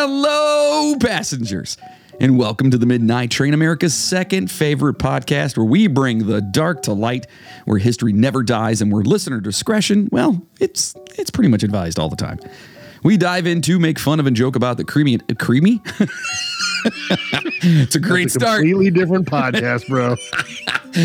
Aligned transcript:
Hello, 0.00 0.94
passengers, 1.00 1.76
and 2.20 2.38
welcome 2.38 2.70
to 2.70 2.78
the 2.78 2.86
Midnight 2.86 3.32
Train, 3.32 3.52
America's 3.52 3.94
second 3.94 4.48
favorite 4.48 4.96
podcast, 4.96 5.56
where 5.56 5.66
we 5.66 5.88
bring 5.88 6.28
the 6.28 6.40
dark 6.40 6.82
to 6.82 6.92
light, 6.92 7.26
where 7.64 7.78
history 7.78 8.12
never 8.12 8.44
dies, 8.44 8.80
and 8.80 8.92
where 8.92 9.02
listener 9.02 9.40
discretion, 9.40 10.08
well, 10.12 10.46
it's 10.60 10.94
it's 11.16 11.32
pretty 11.32 11.48
much 11.48 11.64
advised 11.64 11.98
all 11.98 12.08
the 12.08 12.14
time. 12.14 12.38
We 13.02 13.16
dive 13.16 13.48
into, 13.48 13.80
make 13.80 13.98
fun 13.98 14.20
of, 14.20 14.28
and 14.28 14.36
joke 14.36 14.54
about 14.54 14.76
the 14.76 14.84
creamy, 14.84 15.18
creamy. 15.36 15.82
it's 16.84 17.94
a 17.94 18.00
great 18.00 18.26
It's 18.26 18.36
a 18.36 18.40
start. 18.40 18.60
completely 18.60 18.90
different 18.90 19.26
podcast, 19.26 19.88
bro. 19.88 20.16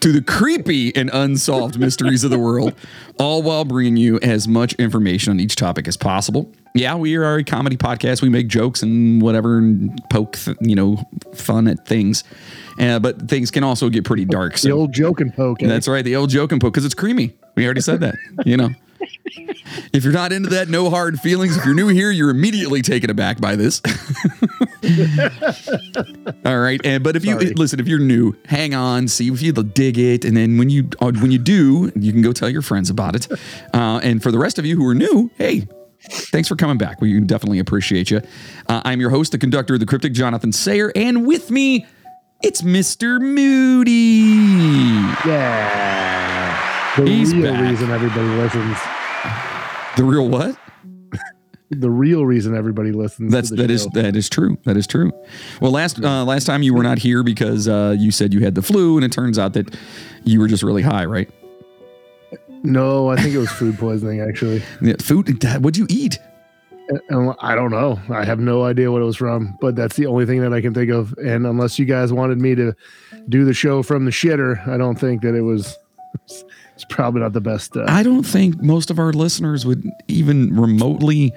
to 0.00 0.12
the 0.12 0.22
creepy 0.26 0.94
and 0.94 1.10
unsolved 1.12 1.78
mysteries 1.78 2.24
of 2.24 2.30
the 2.30 2.38
world, 2.38 2.74
all 3.18 3.42
while 3.42 3.64
bringing 3.64 3.96
you 3.96 4.18
as 4.20 4.46
much 4.46 4.74
information 4.74 5.30
on 5.32 5.40
each 5.40 5.56
topic 5.56 5.88
as 5.88 5.96
possible. 5.96 6.52
Yeah, 6.74 6.94
we 6.96 7.16
are 7.16 7.36
a 7.36 7.44
comedy 7.44 7.76
podcast. 7.76 8.22
We 8.22 8.28
make 8.28 8.46
jokes 8.48 8.82
and 8.82 9.20
whatever, 9.22 9.58
and 9.58 9.98
poke, 10.10 10.36
th- 10.36 10.56
you 10.60 10.74
know, 10.76 10.98
fun 11.34 11.66
at 11.66 11.86
things. 11.86 12.22
Uh, 12.78 12.98
but 12.98 13.28
things 13.28 13.50
can 13.50 13.64
also 13.64 13.88
get 13.88 14.04
pretty 14.04 14.24
dark. 14.24 14.56
So. 14.58 14.68
The 14.68 14.74
old 14.74 14.92
joke 14.92 15.20
and 15.20 15.34
poke. 15.34 15.62
eh? 15.62 15.66
that's 15.66 15.88
right, 15.88 16.04
the 16.04 16.14
old 16.16 16.30
joke 16.30 16.52
and 16.52 16.60
poke 16.60 16.74
because 16.74 16.84
it's 16.84 16.94
creamy. 16.94 17.34
We 17.56 17.64
already 17.64 17.80
said 17.80 18.00
that. 18.00 18.14
You 18.44 18.56
know. 18.56 18.70
If 19.92 20.04
you're 20.04 20.12
not 20.12 20.32
into 20.32 20.50
that, 20.50 20.68
no 20.68 20.90
hard 20.90 21.18
feelings. 21.20 21.56
If 21.56 21.64
you're 21.64 21.74
new 21.74 21.88
here, 21.88 22.10
you're 22.10 22.30
immediately 22.30 22.82
taken 22.82 23.10
aback 23.10 23.40
by 23.40 23.56
this. 23.56 23.80
All 26.44 26.58
right, 26.60 26.80
and 26.84 27.02
but 27.02 27.16
if 27.16 27.24
you 27.24 27.36
listen, 27.38 27.80
if 27.80 27.88
you're 27.88 27.98
new, 27.98 28.34
hang 28.46 28.74
on, 28.74 29.08
see 29.08 29.28
if 29.28 29.42
you 29.42 29.52
dig 29.52 29.98
it, 29.98 30.24
and 30.24 30.36
then 30.36 30.58
when 30.58 30.70
you 30.70 30.88
uh, 31.00 31.12
when 31.12 31.30
you 31.30 31.38
do, 31.38 31.90
you 31.96 32.12
can 32.12 32.22
go 32.22 32.32
tell 32.32 32.48
your 32.48 32.62
friends 32.62 32.90
about 32.90 33.14
it. 33.16 33.28
Uh, 33.74 34.00
and 34.02 34.22
for 34.22 34.30
the 34.30 34.38
rest 34.38 34.58
of 34.58 34.66
you 34.66 34.76
who 34.76 34.86
are 34.86 34.94
new, 34.94 35.30
hey, 35.36 35.66
thanks 36.00 36.48
for 36.48 36.56
coming 36.56 36.78
back. 36.78 37.00
We 37.00 37.18
definitely 37.20 37.58
appreciate 37.58 38.10
you. 38.10 38.20
Uh, 38.68 38.82
I'm 38.84 39.00
your 39.00 39.10
host, 39.10 39.32
the 39.32 39.38
conductor, 39.38 39.74
of 39.74 39.80
the 39.80 39.86
cryptic 39.86 40.12
Jonathan 40.12 40.52
Sayer, 40.52 40.92
and 40.94 41.26
with 41.26 41.50
me, 41.50 41.86
it's 42.42 42.62
Mr. 42.62 43.20
Moody. 43.20 43.90
yeah. 45.26 46.94
The 46.96 47.04
He's 47.06 47.34
real 47.34 47.52
back. 47.52 47.62
reason 47.70 47.90
everybody 47.90 48.26
listens. 48.28 48.76
The 49.98 50.04
real 50.04 50.28
what? 50.28 50.56
The 51.70 51.90
real 51.90 52.24
reason 52.24 52.54
everybody 52.54 52.92
listens. 52.92 53.32
That's 53.32 53.50
that 53.50 53.68
is 53.68 53.88
that 53.88 54.14
is 54.14 54.28
true. 54.28 54.56
That 54.64 54.76
is 54.76 54.86
true. 54.86 55.10
Well, 55.60 55.72
last 55.72 56.00
uh, 56.00 56.24
last 56.24 56.44
time 56.44 56.62
you 56.62 56.72
were 56.72 56.84
not 56.84 56.98
here 56.98 57.24
because 57.24 57.66
uh, 57.66 57.96
you 57.98 58.12
said 58.12 58.32
you 58.32 58.38
had 58.38 58.54
the 58.54 58.62
flu, 58.62 58.96
and 58.96 59.04
it 59.04 59.10
turns 59.10 59.40
out 59.40 59.54
that 59.54 59.76
you 60.22 60.38
were 60.38 60.46
just 60.46 60.62
really 60.62 60.82
high, 60.82 61.04
right? 61.04 61.28
No, 62.62 63.08
I 63.08 63.16
think 63.16 63.34
it 63.34 63.38
was 63.38 63.50
food 63.50 63.76
poisoning 63.80 64.20
actually. 64.20 64.62
Yeah, 64.80 64.94
food. 65.00 65.42
What'd 65.42 65.76
you 65.76 65.86
eat? 65.90 66.20
I 67.40 67.56
don't 67.56 67.72
know. 67.72 68.00
I 68.08 68.24
have 68.24 68.38
no 68.38 68.62
idea 68.62 68.92
what 68.92 69.02
it 69.02 69.04
was 69.04 69.16
from, 69.16 69.58
but 69.60 69.74
that's 69.74 69.96
the 69.96 70.06
only 70.06 70.26
thing 70.26 70.40
that 70.42 70.52
I 70.52 70.60
can 70.60 70.72
think 70.74 70.92
of. 70.92 71.12
And 71.18 71.44
unless 71.44 71.76
you 71.76 71.86
guys 71.86 72.12
wanted 72.12 72.38
me 72.40 72.54
to 72.54 72.72
do 73.28 73.44
the 73.44 73.52
show 73.52 73.82
from 73.82 74.04
the 74.04 74.12
shitter, 74.12 74.64
I 74.68 74.76
don't 74.76 74.98
think 74.98 75.22
that 75.22 75.34
it 75.34 75.42
was. 75.42 75.76
It's 76.78 76.84
probably 76.84 77.22
not 77.22 77.32
the 77.32 77.40
best. 77.40 77.76
Uh, 77.76 77.86
I 77.88 78.04
don't 78.04 78.22
think 78.22 78.62
most 78.62 78.88
of 78.88 79.00
our 79.00 79.12
listeners 79.12 79.66
would 79.66 79.84
even 80.06 80.54
remotely 80.54 81.32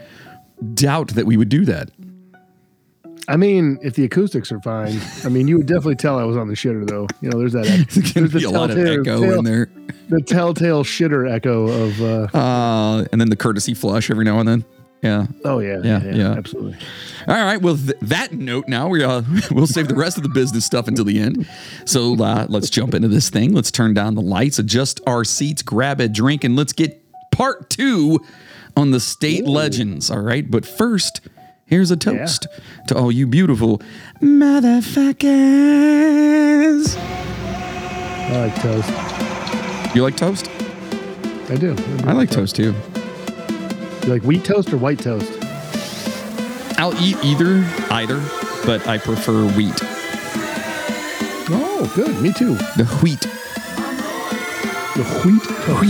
doubt 0.76 1.16
that 1.16 1.26
we 1.26 1.36
would 1.36 1.50
do 1.50 1.66
that. 1.66 1.90
I 3.28 3.38
mean, 3.38 3.80
if 3.82 3.96
the 3.96 4.06
acoustics 4.06 4.52
are 4.52 4.60
fine, 4.60 5.02
I 5.24 5.30
mean, 5.30 5.48
you 5.48 5.58
would 5.58 5.66
definitely 5.66 5.96
tell 5.96 6.20
I 6.20 6.26
was 6.26 6.38
on 6.38 6.48
the 6.48 6.54
shitter, 6.54 6.88
though. 6.88 7.08
You 7.22 7.32
know, 7.32 7.40
there's 7.40 7.54
that 7.54 7.66
There's 8.14 8.32
the 8.34 8.44
a 8.44 8.52
lot 8.52 8.70
of 8.70 8.76
telltale 8.76 9.02
echo 9.02 9.40
in 9.40 9.46
there, 9.46 9.72
the 10.10 10.22
telltale 10.22 10.84
shitter 10.84 11.28
echo 11.28 11.68
of. 11.70 12.02
uh 12.04 12.38
uh, 12.38 13.06
and 13.12 13.20
then 13.20 13.32
the 13.32 13.36
courtesy 13.36 13.74
flush 13.74 14.12
every 14.12 14.26
now 14.26 14.40
and 14.40 14.48
then. 14.48 14.66
Yeah. 15.02 15.26
Oh 15.44 15.60
yeah, 15.60 15.82
Yeah, 15.84 16.04
yeah. 16.04 16.32
absolutely. 16.34 16.78
All 17.28 17.36
right. 17.36 17.60
Well, 17.60 17.76
th- 17.76 17.98
that 18.04 18.34
note 18.34 18.68
now 18.68 18.88
we 18.88 19.04
uh, 19.04 19.24
we'll 19.52 19.66
save 19.68 19.88
the 19.88 19.96
rest 19.96 20.18
of 20.18 20.24
the 20.24 20.30
business 20.30 20.64
stuff 20.66 20.88
until 20.88 21.06
the 21.06 21.20
end. 21.20 21.48
So 21.86 22.14
uh, 22.24 22.46
let's 22.50 22.70
jump 22.70 22.94
into 22.94 23.08
this 23.08 23.30
thing. 23.32 23.54
Let's 23.54 23.72
turn 23.72 23.94
down 23.96 24.14
the 24.16 24.22
lights, 24.22 24.60
adjust 24.60 25.02
our 25.08 25.24
seats, 25.24 25.64
grab 25.64 26.00
a 26.00 26.08
drink, 26.08 26.44
and 26.44 26.56
let's 26.56 26.74
get 26.74 27.02
part 27.32 27.70
two 27.72 28.20
on 28.78 28.92
the 28.92 29.00
state 29.00 29.46
legends. 29.46 30.12
All 30.12 30.22
right. 30.22 30.50
But 30.50 30.66
first, 30.68 31.22
here's 31.66 31.90
a 31.90 31.98
toast 31.98 32.46
to 32.88 32.96
all 32.96 33.12
you 33.12 33.26
beautiful 33.26 33.82
motherfuckers. 34.22 36.96
I 36.98 38.48
like 38.48 38.56
toast. 38.62 39.96
You 39.96 40.04
like 40.04 40.16
toast? 40.16 40.48
I 41.50 41.56
do. 41.56 41.76
I 42.06 42.14
like 42.14 42.30
toast 42.30 42.56
too. 42.56 42.74
You 44.04 44.10
like 44.10 44.24
wheat 44.24 44.44
toast 44.44 44.72
or 44.74 44.78
white 44.78 45.00
toast? 45.00 45.32
I'll 46.80 46.96
eat 47.02 47.18
either, 47.24 47.64
either, 47.92 48.20
but 48.66 48.86
I 48.88 48.98
prefer 48.98 49.46
wheat. 49.56 49.76
Oh, 51.54 51.92
good. 51.96 52.20
Me 52.22 52.34
too. 52.34 52.56
The 52.78 52.86
wheat, 53.02 53.20
The 54.96 55.04
wheat 55.24 55.44
toast. 55.44 55.82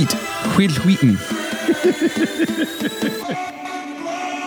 wheat, 0.57 0.72
wheat, 0.72 0.85
wheaten. 0.85 1.17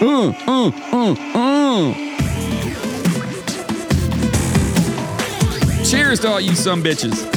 uh, 0.02 0.32
uh, 0.46 0.70
uh, 0.92 1.14
uh. 1.34 1.94
Cheers 5.84 6.20
to 6.20 6.28
all 6.28 6.40
you 6.40 6.54
some 6.54 6.82
bitches. 6.82 7.30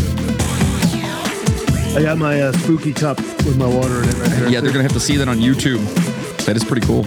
I 1.96 2.02
got 2.02 2.18
my 2.18 2.42
uh, 2.42 2.52
spooky 2.54 2.94
cup 2.94 3.18
with 3.18 3.58
my 3.58 3.68
water 3.68 4.04
in 4.04 4.10
it 4.10 4.16
right 4.16 4.32
here. 4.32 4.48
Yeah, 4.50 4.62
they're 4.62 4.72
gonna 4.72 4.84
have 4.84 4.94
to 4.94 5.00
see 5.00 5.16
that 5.18 5.28
on 5.28 5.38
YouTube. 5.38 5.80
That 6.48 6.56
is 6.56 6.64
pretty 6.64 6.88
cool. 6.88 7.06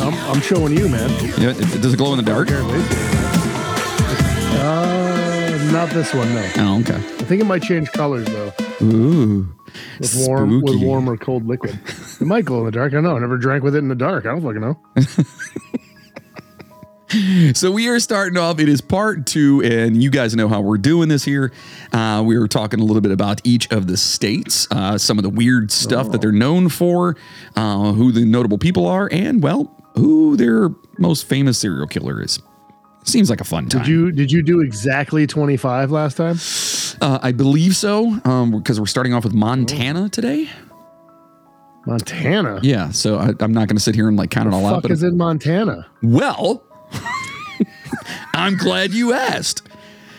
I'm, 0.00 0.14
I'm 0.30 0.40
showing 0.40 0.76
you, 0.76 0.88
man. 0.88 1.10
Yeah, 1.40 1.50
it, 1.50 1.82
does 1.82 1.92
it 1.92 1.96
glow 1.96 2.12
in 2.12 2.18
the 2.18 2.22
dark? 2.22 2.48
Here, 2.50 2.62
wait. 2.62 2.86
Uh, 4.60 5.70
not 5.72 5.90
this 5.90 6.14
one, 6.14 6.32
no. 6.32 6.50
Oh, 6.58 6.80
okay. 6.80 6.94
I 6.94 7.24
think 7.24 7.42
it 7.42 7.46
might 7.46 7.64
change 7.64 7.90
colors 7.90 8.28
though, 8.28 8.52
Ooh, 8.82 9.48
with 9.98 10.14
warm, 10.24 10.62
with 10.62 10.80
warm 10.80 11.10
or 11.10 11.16
cold 11.16 11.48
liquid. 11.48 11.80
It 12.20 12.24
might 12.24 12.44
glow 12.44 12.60
in 12.60 12.66
the 12.66 12.70
dark. 12.70 12.92
I 12.92 12.94
don't 12.94 13.02
know. 13.02 13.16
I 13.16 13.18
never 13.18 13.38
drank 13.38 13.64
with 13.64 13.74
it 13.74 13.78
in 13.78 13.88
the 13.88 13.96
dark. 13.96 14.24
I 14.24 14.30
don't 14.30 14.42
fucking 14.42 14.60
know. 14.60 14.78
So 17.54 17.72
we 17.72 17.88
are 17.88 17.98
starting 17.98 18.38
off. 18.38 18.60
It 18.60 18.68
is 18.68 18.80
part 18.80 19.26
two, 19.26 19.62
and 19.64 20.00
you 20.00 20.10
guys 20.10 20.36
know 20.36 20.48
how 20.48 20.60
we're 20.60 20.78
doing 20.78 21.08
this 21.08 21.24
here. 21.24 21.50
Uh, 21.92 22.22
we 22.24 22.38
were 22.38 22.46
talking 22.46 22.78
a 22.78 22.84
little 22.84 23.00
bit 23.00 23.10
about 23.10 23.40
each 23.42 23.70
of 23.72 23.88
the 23.88 23.96
states, 23.96 24.68
uh, 24.70 24.96
some 24.96 25.18
of 25.18 25.24
the 25.24 25.30
weird 25.30 25.72
stuff 25.72 26.12
that 26.12 26.20
they're 26.20 26.30
known 26.30 26.68
for, 26.68 27.16
uh, 27.56 27.92
who 27.92 28.12
the 28.12 28.24
notable 28.24 28.58
people 28.58 28.86
are, 28.86 29.08
and 29.10 29.42
well, 29.42 29.74
who 29.96 30.36
their 30.36 30.68
most 30.98 31.28
famous 31.28 31.58
serial 31.58 31.88
killer 31.88 32.22
is. 32.22 32.38
Seems 33.02 33.28
like 33.28 33.40
a 33.40 33.44
fun 33.44 33.68
time. 33.68 33.82
Did 33.82 33.88
you 33.88 34.12
did 34.12 34.30
you 34.30 34.42
do 34.42 34.60
exactly 34.60 35.26
25 35.26 35.90
last 35.90 36.16
time? 36.16 36.36
Uh, 37.00 37.18
I 37.22 37.32
believe 37.32 37.74
so, 37.74 38.20
um, 38.24 38.52
because 38.52 38.78
we're 38.78 38.86
starting 38.86 39.14
off 39.14 39.24
with 39.24 39.34
Montana 39.34 40.08
today. 40.10 40.48
Montana. 41.86 42.60
Yeah, 42.62 42.90
so 42.90 43.18
I, 43.18 43.30
I'm 43.40 43.52
not 43.52 43.66
going 43.66 43.76
to 43.76 43.80
sit 43.80 43.94
here 43.94 44.06
and 44.06 44.16
like 44.16 44.30
count 44.30 44.46
it 44.46 44.54
all 44.54 44.64
out. 44.66 44.82
Fuck 44.82 44.90
is 44.92 45.02
in 45.02 45.16
Montana? 45.16 45.88
well, 46.02 46.62
I'm 48.34 48.56
glad 48.56 48.92
you 48.92 49.12
asked. 49.12 49.62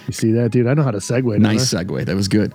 You 0.07 0.13
see 0.13 0.31
that, 0.33 0.51
dude? 0.51 0.67
I 0.67 0.73
know 0.73 0.83
how 0.83 0.91
to 0.91 0.97
segue. 0.97 1.39
Nice 1.39 1.73
I? 1.73 1.83
segue. 1.83 2.05
That 2.05 2.15
was 2.15 2.27
good. 2.27 2.53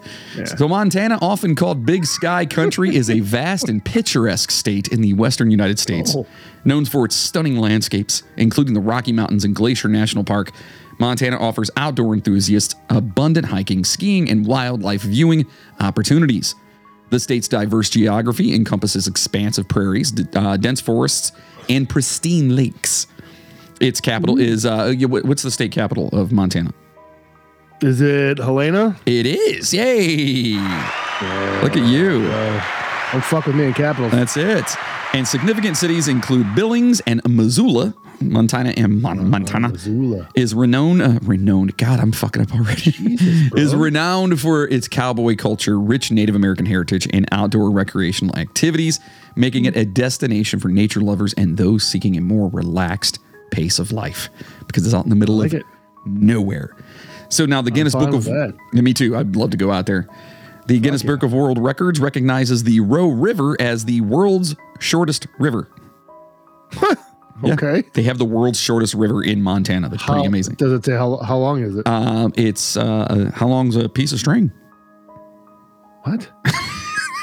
So, 0.58 0.68
Montana, 0.68 1.18
often 1.22 1.54
called 1.54 1.86
Big 1.86 2.04
Sky 2.04 2.44
Country, 2.44 2.94
is 2.94 3.08
a 3.08 3.20
vast 3.20 3.68
and 3.68 3.82
picturesque 3.82 4.50
state 4.50 4.88
in 4.88 5.00
the 5.00 5.14
western 5.14 5.50
United 5.50 5.78
States, 5.78 6.14
Oh. 6.14 6.26
known 6.64 6.84
for 6.84 7.04
its 7.06 7.16
stunning 7.16 7.56
landscapes, 7.56 8.24
including 8.36 8.74
the 8.74 8.80
Rocky 8.80 9.12
Mountains 9.12 9.44
and 9.44 9.54
Glacier 9.54 9.88
National 9.88 10.22
Park. 10.24 10.52
Montana 10.98 11.38
offers 11.38 11.70
outdoor 11.76 12.14
enthusiasts 12.14 12.74
abundant 12.90 13.46
hiking, 13.46 13.84
skiing, 13.84 14.28
and 14.28 14.46
wildlife 14.46 15.02
viewing 15.02 15.46
opportunities. 15.80 16.54
The 17.10 17.20
state's 17.20 17.48
diverse 17.48 17.88
geography 17.88 18.54
encompasses 18.54 19.06
expansive 19.06 19.68
prairies, 19.68 20.12
uh, 20.34 20.56
dense 20.56 20.80
forests, 20.80 21.32
and 21.68 21.88
pristine 21.88 22.54
lakes. 22.56 23.06
Its 23.80 24.00
capital 24.00 24.38
is 24.38 24.64
uh, 24.64 24.94
what's 25.08 25.42
the 25.42 25.50
state 25.50 25.72
capital 25.72 26.08
of 26.12 26.32
Montana? 26.32 26.72
Is 27.82 28.00
it 28.00 28.38
Helena? 28.38 28.96
It 29.04 29.26
is. 29.26 29.74
Yay. 29.74 30.54
Look 31.62 31.76
at 31.76 31.86
you. 31.86 32.26
Don't 33.12 33.22
fuck 33.24 33.46
with 33.46 33.54
me 33.54 33.64
in 33.64 33.74
capitals. 33.74 34.12
That's 34.12 34.36
it. 34.36 34.64
And 35.12 35.28
significant 35.28 35.76
cities 35.76 36.08
include 36.08 36.54
Billings 36.54 37.00
and 37.06 37.20
Missoula. 37.28 37.94
Montana 38.20 38.72
and 38.78 39.02
Mon- 39.02 39.28
Montana 39.28 39.68
Missoula. 39.68 40.28
is 40.34 40.54
renowned. 40.54 41.02
Uh, 41.02 41.18
renowned. 41.22 41.76
God, 41.76 42.00
I'm 42.00 42.12
fucking 42.12 42.42
up 42.42 42.54
already. 42.54 42.90
Jesus, 42.90 43.52
is 43.56 43.74
renowned 43.74 44.40
for 44.40 44.66
its 44.66 44.88
cowboy 44.88 45.36
culture, 45.36 45.78
rich 45.78 46.10
Native 46.10 46.34
American 46.34 46.64
heritage, 46.64 47.06
and 47.12 47.28
outdoor 47.30 47.70
recreational 47.70 48.34
activities, 48.36 49.00
making 49.36 49.66
it 49.66 49.76
a 49.76 49.84
destination 49.84 50.60
for 50.60 50.68
nature 50.68 51.00
lovers 51.02 51.34
and 51.34 51.58
those 51.58 51.84
seeking 51.84 52.16
a 52.16 52.22
more 52.22 52.48
relaxed 52.48 53.18
pace 53.50 53.78
of 53.78 53.92
life 53.92 54.28
because 54.66 54.84
it's 54.84 54.94
out 54.94 55.04
in 55.04 55.10
the 55.10 55.16
middle 55.16 55.36
like 55.36 55.52
of 55.52 55.60
it. 55.60 55.66
nowhere. 56.04 56.76
So 57.28 57.46
now 57.46 57.62
the 57.62 57.70
Guinness 57.70 57.94
Book 57.94 58.14
of 58.14 58.24
that. 58.24 58.56
Me 58.72 58.94
too. 58.94 59.16
I'd 59.16 59.34
love 59.36 59.50
to 59.50 59.56
go 59.56 59.72
out 59.72 59.86
there. 59.86 60.08
The 60.66 60.78
Guinness 60.80 61.02
Book 61.02 61.22
of 61.22 61.32
World 61.32 61.58
Records 61.58 62.00
recognizes 62.00 62.64
the 62.64 62.80
Roe 62.80 63.08
River 63.08 63.56
as 63.60 63.84
the 63.84 64.00
world's 64.02 64.56
shortest 64.80 65.26
river. 65.38 65.68
Yeah. 67.44 67.52
Okay. 67.52 67.84
They 67.92 68.02
have 68.04 68.18
the 68.18 68.24
world's 68.24 68.58
shortest 68.58 68.94
river 68.94 69.22
in 69.22 69.42
Montana. 69.42 69.88
That's 69.90 70.02
How, 70.02 70.14
pretty 70.14 70.26
amazing. 70.26 70.54
Does 70.54 70.72
it 70.72 70.84
say 70.84 70.92
how, 70.92 71.18
how 71.18 71.36
long 71.36 71.62
is 71.62 71.76
it? 71.76 71.86
Um, 71.86 72.32
it's 72.34 72.76
uh, 72.76 73.30
how 73.34 73.46
long's 73.46 73.76
a 73.76 73.88
piece 73.88 74.12
of 74.12 74.18
string? 74.18 74.50
what? 76.04 76.28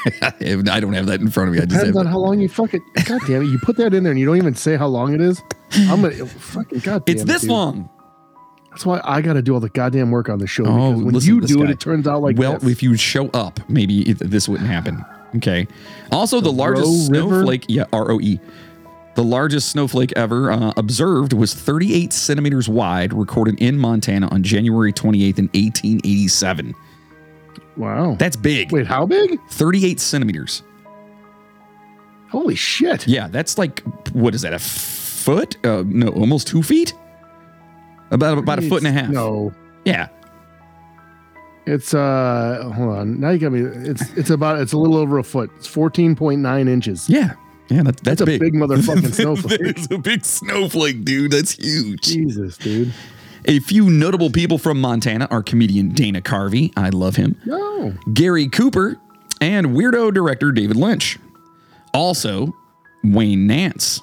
I 0.21 0.79
don't 0.79 0.93
have 0.93 1.05
that 1.07 1.21
in 1.21 1.29
front 1.29 1.49
of 1.49 1.55
me. 1.55 1.61
I 1.61 1.65
just 1.65 1.79
Depends 1.79 1.97
on 1.97 2.05
how 2.05 2.17
long 2.17 2.39
you 2.39 2.49
fucking. 2.49 2.81
God 3.05 3.21
damn 3.27 3.43
it! 3.43 3.45
You 3.45 3.59
put 3.59 3.77
that 3.77 3.93
in 3.93 4.03
there 4.03 4.11
and 4.11 4.19
you 4.19 4.25
don't 4.25 4.37
even 4.37 4.55
say 4.55 4.75
how 4.75 4.87
long 4.87 5.13
it 5.13 5.21
is. 5.21 5.41
I'm 5.73 6.01
gonna 6.01 6.25
fucking 6.25 6.79
god. 6.79 7.05
Damn 7.05 7.13
it's 7.13 7.23
it, 7.23 7.27
this 7.27 7.43
long. 7.45 7.89
That's 8.71 8.87
why 8.87 9.01
I 9.03 9.21
got 9.21 9.33
to 9.33 9.43
do 9.43 9.53
all 9.53 9.59
the 9.59 9.69
goddamn 9.69 10.09
work 10.09 10.29
on 10.29 10.39
the 10.39 10.47
show. 10.47 10.65
Oh, 10.65 10.93
because 10.93 11.27
when 11.27 11.35
you 11.35 11.41
do 11.41 11.61
it, 11.61 11.65
guy. 11.67 11.71
it 11.73 11.79
turns 11.79 12.07
out 12.07 12.23
like 12.23 12.37
well, 12.39 12.57
this. 12.57 12.71
if 12.71 12.81
you 12.81 12.97
show 12.97 13.29
up, 13.29 13.59
maybe 13.69 14.09
it- 14.09 14.17
this 14.17 14.49
wouldn't 14.49 14.67
happen. 14.67 15.05
Okay. 15.35 15.67
Also, 16.11 16.41
the, 16.41 16.51
largest 16.51 17.05
snowflake, 17.07 17.65
yeah, 17.67 17.85
R 17.93 18.11
O 18.11 18.19
E. 18.19 18.39
The 19.15 19.23
largest 19.23 19.69
snowflake 19.69 20.11
ever 20.15 20.51
uh, 20.51 20.73
observed 20.75 21.33
was 21.33 21.53
38 21.53 22.11
centimeters 22.11 22.67
wide, 22.67 23.13
recorded 23.13 23.61
in 23.61 23.77
Montana 23.77 24.27
on 24.29 24.41
January 24.41 24.91
28th 24.91 25.37
in 25.37 25.45
1887. 25.53 26.73
Wow. 27.77 28.15
That's 28.19 28.35
big. 28.35 28.71
Wait, 28.71 28.87
how 28.87 29.05
big? 29.05 29.39
38 29.49 29.99
centimeters. 29.99 30.63
Holy 32.29 32.55
shit! 32.55 33.07
Yeah, 33.07 33.27
that's 33.27 33.57
like 33.59 33.81
what 34.13 34.33
is 34.33 34.41
that? 34.41 34.53
A 34.53 34.59
foot? 34.59 35.55
Uh, 35.65 35.83
no, 35.85 36.07
almost 36.09 36.47
two 36.47 36.63
feet. 36.63 36.93
About 38.09 38.37
about 38.39 38.57
a 38.59 38.63
foot 38.63 38.83
and 38.83 38.87
a 38.87 38.91
half. 38.91 39.09
No, 39.11 39.53
Yeah. 39.85 40.07
it's 41.67 41.93
uh. 41.93 42.71
Hold 42.75 42.89
on. 42.97 43.19
Now 43.19 43.29
you 43.29 43.37
got 43.39 43.51
me. 43.51 43.61
It's 43.61 44.01
it's 44.17 44.29
about 44.31 44.59
it's 44.61 44.73
a 44.73 44.77
little 44.77 44.97
over 44.97 45.19
a 45.19 45.23
foot. 45.23 45.51
It's 45.57 45.67
fourteen 45.67 46.15
point 46.15 46.41
nine 46.41 46.67
inches. 46.67 47.07
Yeah. 47.09 47.33
Yeah. 47.69 47.83
That, 47.83 47.97
that's 47.97 48.21
a 48.21 48.25
big. 48.25 48.41
big 48.41 48.53
motherfucking 48.53 49.13
snowflake. 49.13 49.59
It's 49.63 49.87
a 49.91 49.97
big 49.99 50.25
snowflake, 50.25 51.05
dude. 51.05 51.31
That's 51.31 51.51
huge. 51.53 52.01
Jesus, 52.01 52.57
dude. 52.57 52.93
A 53.45 53.59
few 53.59 53.89
notable 53.89 54.29
people 54.29 54.57
from 54.57 54.79
Montana 54.79 55.27
are 55.29 55.43
comedian 55.43 55.89
Dana 55.89 56.21
Carvey. 56.21 56.71
I 56.77 56.89
love 56.89 57.15
him. 57.15 57.39
No. 57.45 57.93
Gary 58.13 58.47
Cooper 58.47 58.97
and 59.41 59.67
weirdo 59.67 60.13
director 60.13 60.51
David 60.51 60.77
Lynch. 60.77 61.19
Also, 61.93 62.55
Wayne 63.03 63.45
Nance. 63.47 64.01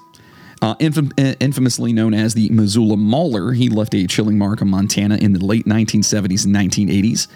Uh, 0.62 0.74
infam- 0.76 1.12
uh, 1.18 1.34
infamously 1.40 1.92
known 1.92 2.12
as 2.12 2.34
the 2.34 2.50
Missoula 2.50 2.96
Mauler, 2.98 3.52
he 3.52 3.70
left 3.70 3.94
a 3.94 4.06
chilling 4.06 4.36
mark 4.36 4.60
on 4.60 4.68
Montana 4.68 5.16
in 5.16 5.32
the 5.32 5.42
late 5.42 5.64
1970s 5.64 6.44
and 6.44 6.54
1980s. 6.54 7.28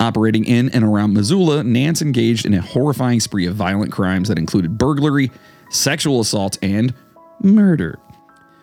Operating 0.00 0.44
in 0.44 0.68
and 0.70 0.82
around 0.82 1.14
Missoula, 1.14 1.62
Nance 1.62 2.02
engaged 2.02 2.44
in 2.44 2.54
a 2.54 2.60
horrifying 2.60 3.20
spree 3.20 3.46
of 3.46 3.54
violent 3.54 3.92
crimes 3.92 4.28
that 4.28 4.38
included 4.38 4.76
burglary, 4.76 5.30
sexual 5.70 6.18
assault, 6.20 6.58
and 6.60 6.92
murder. 7.40 8.00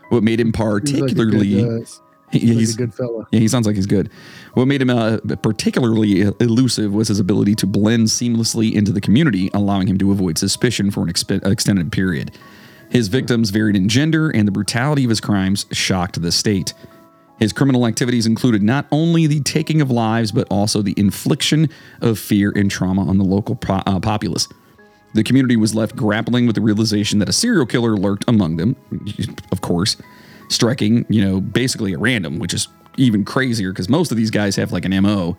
What 0.09 0.23
made 0.23 0.41
him 0.41 0.51
particularly 0.51 1.63
like 1.63 1.87
a 2.31 2.37
particularly 2.37 2.39
good, 2.39 2.39
he- 2.39 2.47
he's 2.47 2.59
he's 2.59 2.75
a 2.75 2.77
good 2.77 2.93
fella. 2.93 3.27
yeah, 3.31 3.39
he 3.39 3.47
sounds 3.47 3.65
like 3.67 3.75
he's 3.75 3.85
good. 3.85 4.09
What 4.53 4.65
made 4.67 4.81
him 4.81 4.89
uh, 4.89 5.17
particularly 5.41 6.21
elusive 6.39 6.93
was 6.93 7.07
his 7.07 7.19
ability 7.19 7.55
to 7.55 7.67
blend 7.67 8.07
seamlessly 8.07 8.73
into 8.73 8.91
the 8.91 9.01
community, 9.01 9.49
allowing 9.53 9.87
him 9.87 9.97
to 9.99 10.11
avoid 10.11 10.37
suspicion 10.37 10.91
for 10.91 11.01
an 11.01 11.07
expe- 11.11 11.45
extended 11.45 11.91
period. 11.91 12.31
His 12.89 13.07
victims 13.07 13.51
varied 13.51 13.75
in 13.75 13.87
gender, 13.87 14.29
and 14.29 14.47
the 14.47 14.51
brutality 14.51 15.03
of 15.03 15.09
his 15.09 15.21
crimes 15.21 15.65
shocked 15.71 16.21
the 16.21 16.31
state. 16.31 16.73
His 17.37 17.53
criminal 17.53 17.85
activities 17.87 18.25
included 18.25 18.61
not 18.63 18.85
only 18.91 19.25
the 19.27 19.39
taking 19.41 19.79
of 19.79 19.89
lives, 19.91 20.31
but 20.31 20.47
also 20.51 20.81
the 20.81 20.93
infliction 20.97 21.69
of 22.01 22.19
fear 22.19 22.51
and 22.55 22.69
trauma 22.69 23.07
on 23.07 23.17
the 23.17 23.23
local 23.23 23.55
po- 23.55 23.81
uh, 23.85 23.99
populace. 23.99 24.47
The 25.13 25.23
community 25.23 25.55
was 25.55 25.73
left 25.73 25.95
grappling 25.95 26.45
with 26.47 26.55
the 26.55 26.61
realization 26.61 27.19
that 27.19 27.29
a 27.29 27.33
serial 27.33 27.65
killer 27.65 27.95
lurked 27.95 28.25
among 28.27 28.57
them, 28.57 28.75
of 29.51 29.61
course, 29.61 29.95
striking, 30.49 31.05
you 31.09 31.23
know, 31.23 31.39
basically 31.41 31.93
at 31.93 31.99
random, 31.99 32.39
which 32.39 32.53
is 32.53 32.67
even 32.97 33.23
crazier 33.23 33.71
because 33.71 33.87
most 33.89 34.11
of 34.11 34.17
these 34.17 34.31
guys 34.31 34.55
have 34.57 34.71
like 34.71 34.85
an 34.85 35.01
MO. 35.01 35.37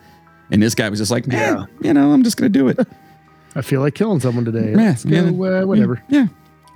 And 0.51 0.63
this 0.63 0.75
guy 0.75 0.89
was 0.89 0.99
just 0.99 1.11
like, 1.11 1.27
yeah, 1.27 1.59
Yeah. 1.61 1.65
you 1.83 1.93
know, 1.95 2.13
I'm 2.13 2.25
just 2.25 2.37
going 2.37 2.53
to 2.53 2.59
do 2.59 2.69
it. 2.69 2.79
I 3.55 3.63
feel 3.63 3.81
like 3.81 3.95
killing 3.95 4.21
someone 4.21 4.45
today. 4.45 4.73
Yeah, 4.73 4.97
yeah. 5.05 5.23
uh, 5.29 5.67
whatever. 5.67 6.03
Yeah. 6.09 6.29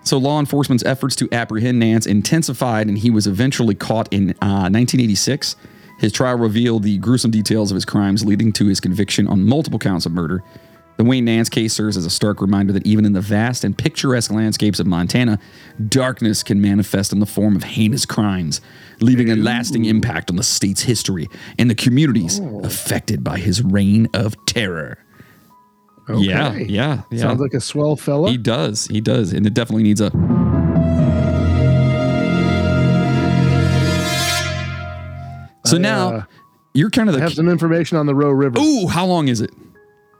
So 0.02 0.18
law 0.18 0.38
enforcement's 0.38 0.84
efforts 0.84 1.16
to 1.16 1.28
apprehend 1.32 1.78
Nance 1.78 2.06
intensified, 2.06 2.88
and 2.88 2.98
he 2.98 3.10
was 3.10 3.26
eventually 3.26 3.74
caught 3.74 4.12
in 4.12 4.30
uh, 4.42 4.68
1986. 4.68 5.56
His 6.00 6.12
trial 6.12 6.36
revealed 6.36 6.82
the 6.82 6.98
gruesome 6.98 7.30
details 7.30 7.70
of 7.70 7.76
his 7.76 7.84
crimes, 7.84 8.24
leading 8.24 8.52
to 8.54 8.66
his 8.66 8.80
conviction 8.80 9.26
on 9.28 9.44
multiple 9.44 9.78
counts 9.78 10.04
of 10.04 10.12
murder. 10.12 10.42
The 10.96 11.02
Wayne 11.04 11.24
Nance 11.24 11.48
case 11.48 11.72
serves 11.72 11.96
as 11.96 12.06
a 12.06 12.10
stark 12.10 12.40
reminder 12.40 12.72
that 12.72 12.86
even 12.86 13.04
in 13.04 13.12
the 13.14 13.20
vast 13.20 13.64
and 13.64 13.76
picturesque 13.76 14.30
landscapes 14.30 14.78
of 14.78 14.86
Montana, 14.86 15.40
darkness 15.88 16.44
can 16.44 16.60
manifest 16.60 17.12
in 17.12 17.18
the 17.18 17.26
form 17.26 17.56
of 17.56 17.64
heinous 17.64 18.06
crimes, 18.06 18.60
leaving 19.00 19.28
a 19.30 19.34
lasting 19.34 19.86
impact 19.86 20.30
on 20.30 20.36
the 20.36 20.44
state's 20.44 20.82
history 20.82 21.28
and 21.58 21.68
the 21.68 21.74
communities 21.74 22.38
affected 22.62 23.24
by 23.24 23.38
his 23.38 23.60
reign 23.62 24.08
of 24.14 24.36
terror. 24.46 24.98
Yeah, 26.08 26.50
Okay. 26.50 26.64
yeah, 26.66 27.02
yeah. 27.10 27.20
Sounds 27.22 27.40
like 27.40 27.54
a 27.54 27.60
swell 27.60 27.96
fella. 27.96 28.30
He 28.30 28.36
does. 28.36 28.86
He 28.86 29.00
does. 29.00 29.32
And 29.32 29.46
it 29.46 29.54
definitely 29.54 29.82
needs 29.84 30.00
a. 30.00 30.10
So 35.66 35.76
I, 35.76 35.80
now 35.80 36.08
uh, 36.14 36.22
you're 36.74 36.90
kind 36.90 37.08
of 37.08 37.16
I 37.16 37.20
have 37.20 37.30
the. 37.30 37.36
some 37.36 37.48
information 37.48 37.96
on 37.96 38.04
the 38.06 38.14
Roe 38.14 38.30
River. 38.30 38.58
Ooh, 38.60 38.86
how 38.86 39.06
long 39.06 39.28
is 39.28 39.40
it? 39.40 39.50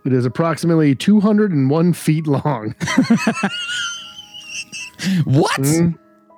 It 0.05 0.13
is 0.13 0.27
approximately 0.27 0.95
201 0.95 1.93
feet 1.93 2.27
long. 2.27 2.75
What? 5.25 5.61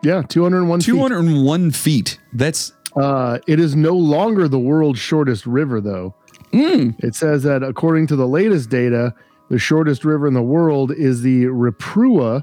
yeah, 0.03 0.23
201 0.23 0.81
feet. 0.81 0.87
201 0.87 1.71
feet. 1.71 2.19
That's. 2.33 2.73
Uh, 2.97 3.39
it 3.47 3.61
is 3.61 3.77
no 3.77 3.95
longer 3.95 4.49
the 4.49 4.59
world's 4.59 4.99
shortest 4.99 5.47
river, 5.47 5.81
though. 5.81 6.15
Mm. 6.53 6.95
It 7.05 7.15
says 7.15 7.43
that 7.43 7.63
according 7.63 8.07
to 8.09 8.17
the 8.17 8.27
latest 8.27 8.71
data, 8.71 9.15
the 9.51 9.59
shortest 9.59 10.05
river 10.05 10.27
in 10.27 10.35
the 10.35 10.43
world 10.43 10.93
is 10.93 11.23
the 11.23 11.45
Reprua, 11.45 12.43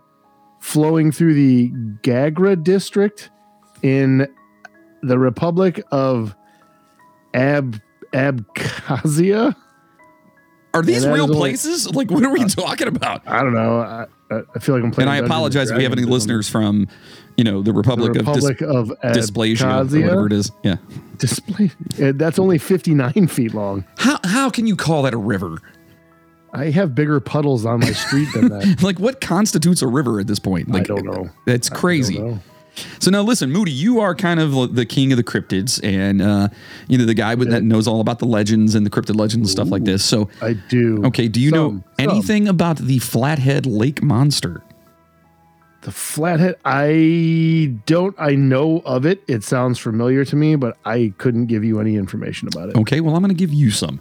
flowing 0.59 1.11
through 1.11 1.33
the 1.33 1.71
Gagra 2.03 2.61
district 2.63 3.31
in 3.81 4.27
the 5.01 5.17
Republic 5.17 5.83
of 5.91 6.35
Ab 7.33 7.81
Abkhazia. 8.13 9.55
Are 10.73 10.81
these 10.81 11.05
real 11.05 11.23
only- 11.23 11.35
places? 11.37 11.93
Like, 11.93 12.09
what 12.11 12.23
are 12.23 12.31
we 12.31 12.43
talking 12.45 12.87
about? 12.87 13.21
I 13.27 13.43
don't 13.43 13.53
know. 13.53 13.79
I, 13.79 14.05
I- 14.31 14.41
I 14.55 14.59
feel 14.59 14.73
like 14.73 14.83
I'm 14.83 14.89
playing. 14.91 15.07
And 15.07 15.15
I 15.15 15.17
apologize 15.23 15.69
if 15.69 15.77
we 15.77 15.83
have 15.83 15.91
any 15.93 16.05
listeners 16.05 16.49
from, 16.49 16.87
you 17.37 17.43
know, 17.43 17.61
the. 17.61 17.71
Republic, 17.71 18.13
The 18.13 18.21
of 18.21 18.27
Republic 18.27 18.61
of 18.61 18.87
Dis- 19.13 19.29
Dysplasia, 19.29 19.93
or 19.93 20.01
whatever 20.01 20.25
it 20.25 20.33
is. 20.33 20.51
Yeah. 20.63 20.77
Display. 21.19 21.69
uh, 22.01 22.13
That's 22.15 22.39
only 22.39 22.57
59 22.57 23.27
feet 23.27 23.53
long. 23.53 23.85
How, 23.97 24.17
how 24.23 24.49
can 24.49 24.65
you 24.65 24.75
call 24.75 25.03
that 25.03 25.13
a 25.13 25.17
river? 25.17 25.57
I 26.51 26.71
have 26.71 26.95
bigger 26.95 27.19
puddles 27.19 27.65
on 27.65 27.79
my 27.81 27.91
street 27.91 28.29
than 28.33 28.49
that. 28.49 28.79
Like, 28.83 28.99
what 28.99 29.21
constitutes 29.21 29.81
a 29.83 29.87
river 29.87 30.19
at 30.19 30.25
this 30.27 30.39
point? 30.39 30.69
Like, 30.69 30.85
don't 30.85 31.05
know. 31.05 31.29
That's 31.45 31.71
I 31.71 31.75
crazy. 31.75 32.17
know. 32.17 32.39
So 32.99 33.11
now 33.11 33.21
listen, 33.21 33.51
Moody, 33.51 33.71
you 33.71 33.99
are 33.99 34.15
kind 34.15 34.39
of 34.39 34.75
the 34.75 34.85
king 34.85 35.11
of 35.11 35.17
the 35.17 35.23
cryptids 35.23 35.79
and 35.83 36.21
uh, 36.21 36.47
you 36.87 36.97
know 36.97 37.05
the 37.05 37.13
guy 37.13 37.35
with, 37.35 37.49
that 37.51 37.63
knows 37.63 37.87
all 37.87 38.01
about 38.01 38.19
the 38.19 38.25
legends 38.25 38.73
and 38.75 38.85
the 38.85 38.89
cryptid 38.89 39.15
legends 39.15 39.47
and 39.47 39.49
stuff 39.49 39.69
like 39.69 39.83
this. 39.83 40.03
So 40.03 40.29
I 40.41 40.53
do. 40.53 41.03
okay, 41.05 41.27
do 41.27 41.39
you 41.39 41.49
Some- 41.51 41.57
know 41.59 41.69
some. 41.69 41.83
anything 42.09 42.47
about 42.47 42.77
the 42.77 42.99
Flathead 42.99 43.65
Lake 43.65 44.01
Monster? 44.01 44.63
The 45.81 45.91
flathead, 45.91 46.55
I 46.63 47.75
don't. 47.85 48.15
I 48.17 48.35
know 48.35 48.81
of 48.85 49.05
it. 49.05 49.21
It 49.27 49.43
sounds 49.43 49.77
familiar 49.77 50.23
to 50.25 50.35
me, 50.37 50.55
but 50.55 50.77
I 50.85 51.13
couldn't 51.17 51.47
give 51.47 51.65
you 51.65 51.79
any 51.81 51.97
information 51.97 52.47
about 52.47 52.69
it. 52.69 52.77
Okay, 52.77 53.01
well 53.01 53.15
I'm 53.15 53.21
going 53.21 53.35
to 53.35 53.37
give 53.37 53.53
you 53.53 53.69
some. 53.69 53.99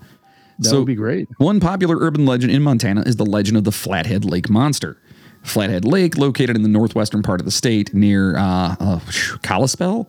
that 0.61 0.69
so 0.69 0.79
would 0.79 0.87
be 0.87 0.95
great. 0.95 1.29
One 1.39 1.59
popular 1.59 1.97
urban 1.99 2.25
legend 2.25 2.53
in 2.53 2.63
Montana 2.63 3.03
is 3.05 3.17
the 3.17 3.27
legend 3.27 3.57
of 3.57 3.65
the 3.65 3.73
Flathead 3.73 4.25
Lake 4.25 4.49
Monster. 4.49 4.97
Flathead 5.43 5.85
Lake, 5.85 6.17
located 6.19 6.57
in 6.57 6.63
the 6.63 6.69
northwestern 6.69 7.23
part 7.23 7.41
of 7.41 7.45
the 7.45 7.51
state 7.51 7.93
near 7.95 8.37
uh, 8.37 8.77
uh, 8.79 9.01
Kalispell, 9.43 10.09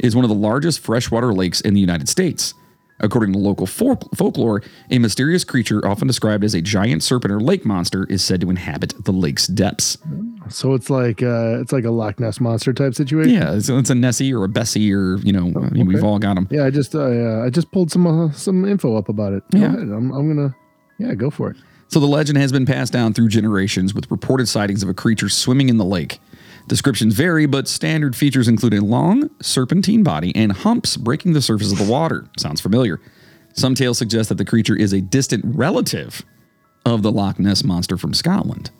is 0.00 0.14
one 0.14 0.24
of 0.24 0.28
the 0.28 0.34
largest 0.34 0.80
freshwater 0.80 1.32
lakes 1.32 1.60
in 1.60 1.74
the 1.74 1.80
United 1.80 2.08
States. 2.08 2.54
According 3.00 3.32
to 3.32 3.40
local 3.40 3.66
folk- 3.66 4.14
folklore, 4.14 4.62
a 4.88 4.98
mysterious 5.00 5.42
creature, 5.42 5.84
often 5.86 6.06
described 6.06 6.44
as 6.44 6.54
a 6.54 6.62
giant 6.62 7.02
serpent 7.02 7.32
or 7.32 7.40
lake 7.40 7.64
monster, 7.66 8.04
is 8.08 8.22
said 8.22 8.40
to 8.42 8.50
inhabit 8.50 8.94
the 9.04 9.10
lake's 9.10 9.48
depths. 9.48 9.98
So 10.48 10.74
it's 10.74 10.88
like 10.90 11.20
uh, 11.20 11.58
it's 11.60 11.72
like 11.72 11.84
a 11.84 11.90
Loch 11.90 12.20
Ness 12.20 12.40
monster 12.40 12.72
type 12.72 12.94
situation. 12.94 13.32
Yeah, 13.34 13.58
so 13.58 13.78
it's 13.78 13.90
a 13.90 13.96
Nessie 13.96 14.32
or 14.32 14.44
a 14.44 14.48
Bessie, 14.48 14.92
or 14.94 15.16
you 15.18 15.32
know, 15.32 15.46
I 15.60 15.70
mean, 15.70 15.86
we've 15.86 16.04
all 16.04 16.20
got 16.20 16.34
them. 16.34 16.46
Yeah, 16.52 16.66
I 16.66 16.70
just 16.70 16.94
uh, 16.94 17.42
I 17.44 17.50
just 17.50 17.72
pulled 17.72 17.90
some 17.90 18.06
uh, 18.06 18.30
some 18.30 18.64
info 18.64 18.96
up 18.96 19.08
about 19.08 19.32
it. 19.32 19.42
Go 19.50 19.58
Yeah. 19.58 19.66
ahead. 19.68 19.78
I'm, 19.80 20.12
I'm 20.12 20.28
gonna 20.34 20.54
yeah 21.00 21.14
go 21.14 21.30
for 21.30 21.50
it. 21.50 21.56
So 21.94 22.00
the 22.00 22.06
legend 22.08 22.38
has 22.38 22.50
been 22.50 22.66
passed 22.66 22.92
down 22.92 23.14
through 23.14 23.28
generations 23.28 23.94
with 23.94 24.10
reported 24.10 24.48
sightings 24.48 24.82
of 24.82 24.88
a 24.88 24.94
creature 24.94 25.28
swimming 25.28 25.68
in 25.68 25.76
the 25.76 25.84
lake. 25.84 26.18
Descriptions 26.66 27.14
vary, 27.14 27.46
but 27.46 27.68
standard 27.68 28.16
features 28.16 28.48
include 28.48 28.74
a 28.74 28.80
long, 28.80 29.30
serpentine 29.40 30.02
body 30.02 30.34
and 30.34 30.50
humps 30.50 30.96
breaking 30.96 31.34
the 31.34 31.40
surface 31.40 31.70
of 31.70 31.78
the 31.78 31.84
water. 31.84 32.26
Sounds 32.36 32.60
familiar. 32.60 33.00
Some 33.52 33.76
tales 33.76 33.96
suggest 33.96 34.28
that 34.30 34.38
the 34.38 34.44
creature 34.44 34.74
is 34.74 34.92
a 34.92 35.00
distant 35.00 35.44
relative 35.46 36.22
of 36.84 37.02
the 37.02 37.12
Loch 37.12 37.38
Ness 37.38 37.62
monster 37.62 37.96
from 37.96 38.12
Scotland. 38.12 38.72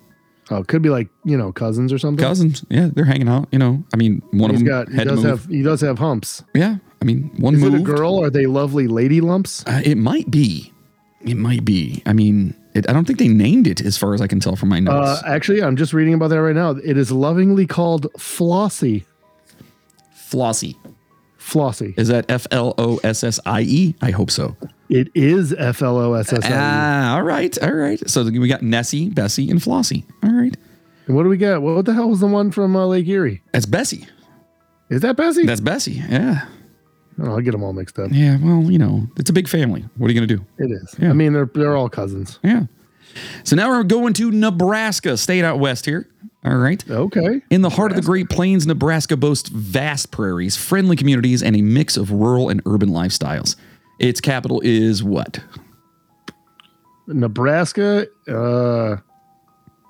Oh, 0.51 0.57
it 0.57 0.67
could 0.67 0.81
be 0.81 0.89
like 0.89 1.07
you 1.23 1.37
know 1.37 1.53
cousins 1.53 1.93
or 1.93 1.97
something. 1.97 2.21
Cousins, 2.21 2.65
yeah, 2.69 2.89
they're 2.91 3.05
hanging 3.05 3.29
out. 3.29 3.47
You 3.49 3.59
know, 3.59 3.81
I 3.93 3.95
mean, 3.95 4.23
one 4.31 4.49
He's 4.49 4.59
of 4.59 4.65
them 4.67 4.85
got. 4.85 4.89
He 4.89 5.03
does 5.05 5.23
have. 5.23 5.45
He 5.45 5.63
does 5.63 5.79
have 5.79 5.99
humps. 5.99 6.43
yeah, 6.53 6.79
I 7.01 7.05
mean, 7.05 7.31
one 7.37 7.55
Is 7.55 7.63
it 7.63 7.67
a 7.67 7.71
moved. 7.71 7.85
girl? 7.85 8.21
Are 8.21 8.29
they 8.29 8.45
lovely 8.45 8.89
lady 8.89 9.21
lumps? 9.21 9.63
Uh, 9.65 9.81
it 9.85 9.97
might 9.97 10.29
be. 10.29 10.73
It 11.21 11.37
might 11.37 11.63
be. 11.63 12.03
I 12.05 12.11
mean, 12.11 12.53
it, 12.75 12.89
I 12.89 12.93
don't 12.93 13.05
think 13.05 13.17
they 13.19 13.27
named 13.27 13.65
it 13.67 13.81
as 13.81 13.97
far 13.97 14.13
as 14.13 14.21
I 14.21 14.27
can 14.27 14.39
tell 14.39 14.55
from 14.55 14.69
my 14.69 14.77
Uh, 14.77 14.81
notes. 14.81 15.23
actually, 15.25 15.63
I'm 15.63 15.75
just 15.75 15.93
reading 15.93 16.13
about 16.13 16.27
that 16.29 16.41
right 16.41 16.55
now. 16.55 16.71
It 16.71 16.97
is 16.97 17.11
lovingly 17.11 17.65
called 17.65 18.07
Flossie. 18.17 19.05
Flossie. 20.15 20.75
Flossie. 21.39 21.93
Is 21.97 22.07
that 22.07 22.25
F 22.29 22.47
L 22.51 22.73
O 22.77 22.97
S 23.03 23.23
S 23.23 23.39
I 23.45 23.61
E? 23.61 23.95
I 24.01 24.11
hope 24.11 24.31
so. 24.31 24.55
It 24.89 25.09
is 25.15 25.53
F 25.53 25.81
L 25.81 25.97
O 25.97 26.13
S 26.13 26.33
S 26.33 26.43
I 26.43 26.47
E. 26.47 26.51
Ah, 26.53 27.15
all 27.15 27.23
right, 27.23 27.55
all 27.63 27.71
right. 27.73 28.07
So 28.09 28.23
we 28.23 28.47
got 28.47 28.61
Nessie, 28.63 29.09
Bessie, 29.09 29.49
and 29.51 29.59
Flossie. 29.59 30.05
All 30.23 30.31
right, 30.31 30.55
And 31.07 31.15
what 31.15 31.23
do 31.23 31.29
we 31.29 31.37
got? 31.37 31.61
What 31.61 31.85
the 31.85 31.93
hell 31.93 32.09
was 32.09 32.19
the 32.19 32.27
one 32.27 32.49
from 32.51 32.75
uh, 32.75 32.85
Lake 32.87 33.07
Erie? 33.07 33.41
that's 33.51 33.65
Bessie. 33.67 34.07
Is 34.89 35.01
that 35.01 35.15
Bessie? 35.17 35.45
That's 35.45 35.61
Bessie. 35.61 35.93
Yeah, 36.09 36.45
oh, 37.19 37.37
I 37.37 37.41
get 37.41 37.51
them 37.51 37.63
all 37.63 37.73
mixed 37.73 37.97
up. 37.99 38.09
yeah. 38.11 38.37
Well, 38.41 38.69
you 38.71 38.77
know, 38.77 39.07
it's 39.17 39.29
a 39.29 39.33
big 39.33 39.47
family. 39.47 39.85
What 39.97 40.07
are 40.09 40.13
you 40.13 40.19
gonna 40.19 40.27
do? 40.27 40.45
It 40.57 40.71
is. 40.71 40.95
Yeah. 40.99 41.09
I 41.09 41.13
mean, 41.13 41.33
they're 41.33 41.49
they're 41.53 41.75
all 41.75 41.89
cousins. 41.89 42.39
Yeah. 42.43 42.63
So 43.43 43.55
now 43.55 43.69
we're 43.69 43.83
going 43.83 44.13
to 44.15 44.29
Nebraska, 44.31 45.15
state 45.15 45.43
out 45.45 45.59
west 45.59 45.85
here. 45.85 46.09
All 46.43 46.57
right. 46.57 46.83
Okay. 46.89 47.41
In 47.49 47.61
the 47.61 47.69
heart 47.69 47.91
of 47.91 47.95
the 47.95 48.03
Great 48.03 48.29
Plains, 48.29 48.67
Nebraska 48.67 49.15
boasts 49.17 49.49
vast 49.49 50.11
prairies, 50.11 50.55
friendly 50.57 50.95
communities, 50.95 51.41
and 51.41 51.55
a 51.55 51.61
mix 51.61 51.97
of 51.97 52.11
rural 52.11 52.49
and 52.49 52.61
urban 52.65 52.89
lifestyles. 52.89 53.55
Its 53.99 54.19
capital 54.21 54.61
is 54.63 55.01
what? 55.03 55.39
Nebraska. 57.07 58.07
Uh, 58.27 58.97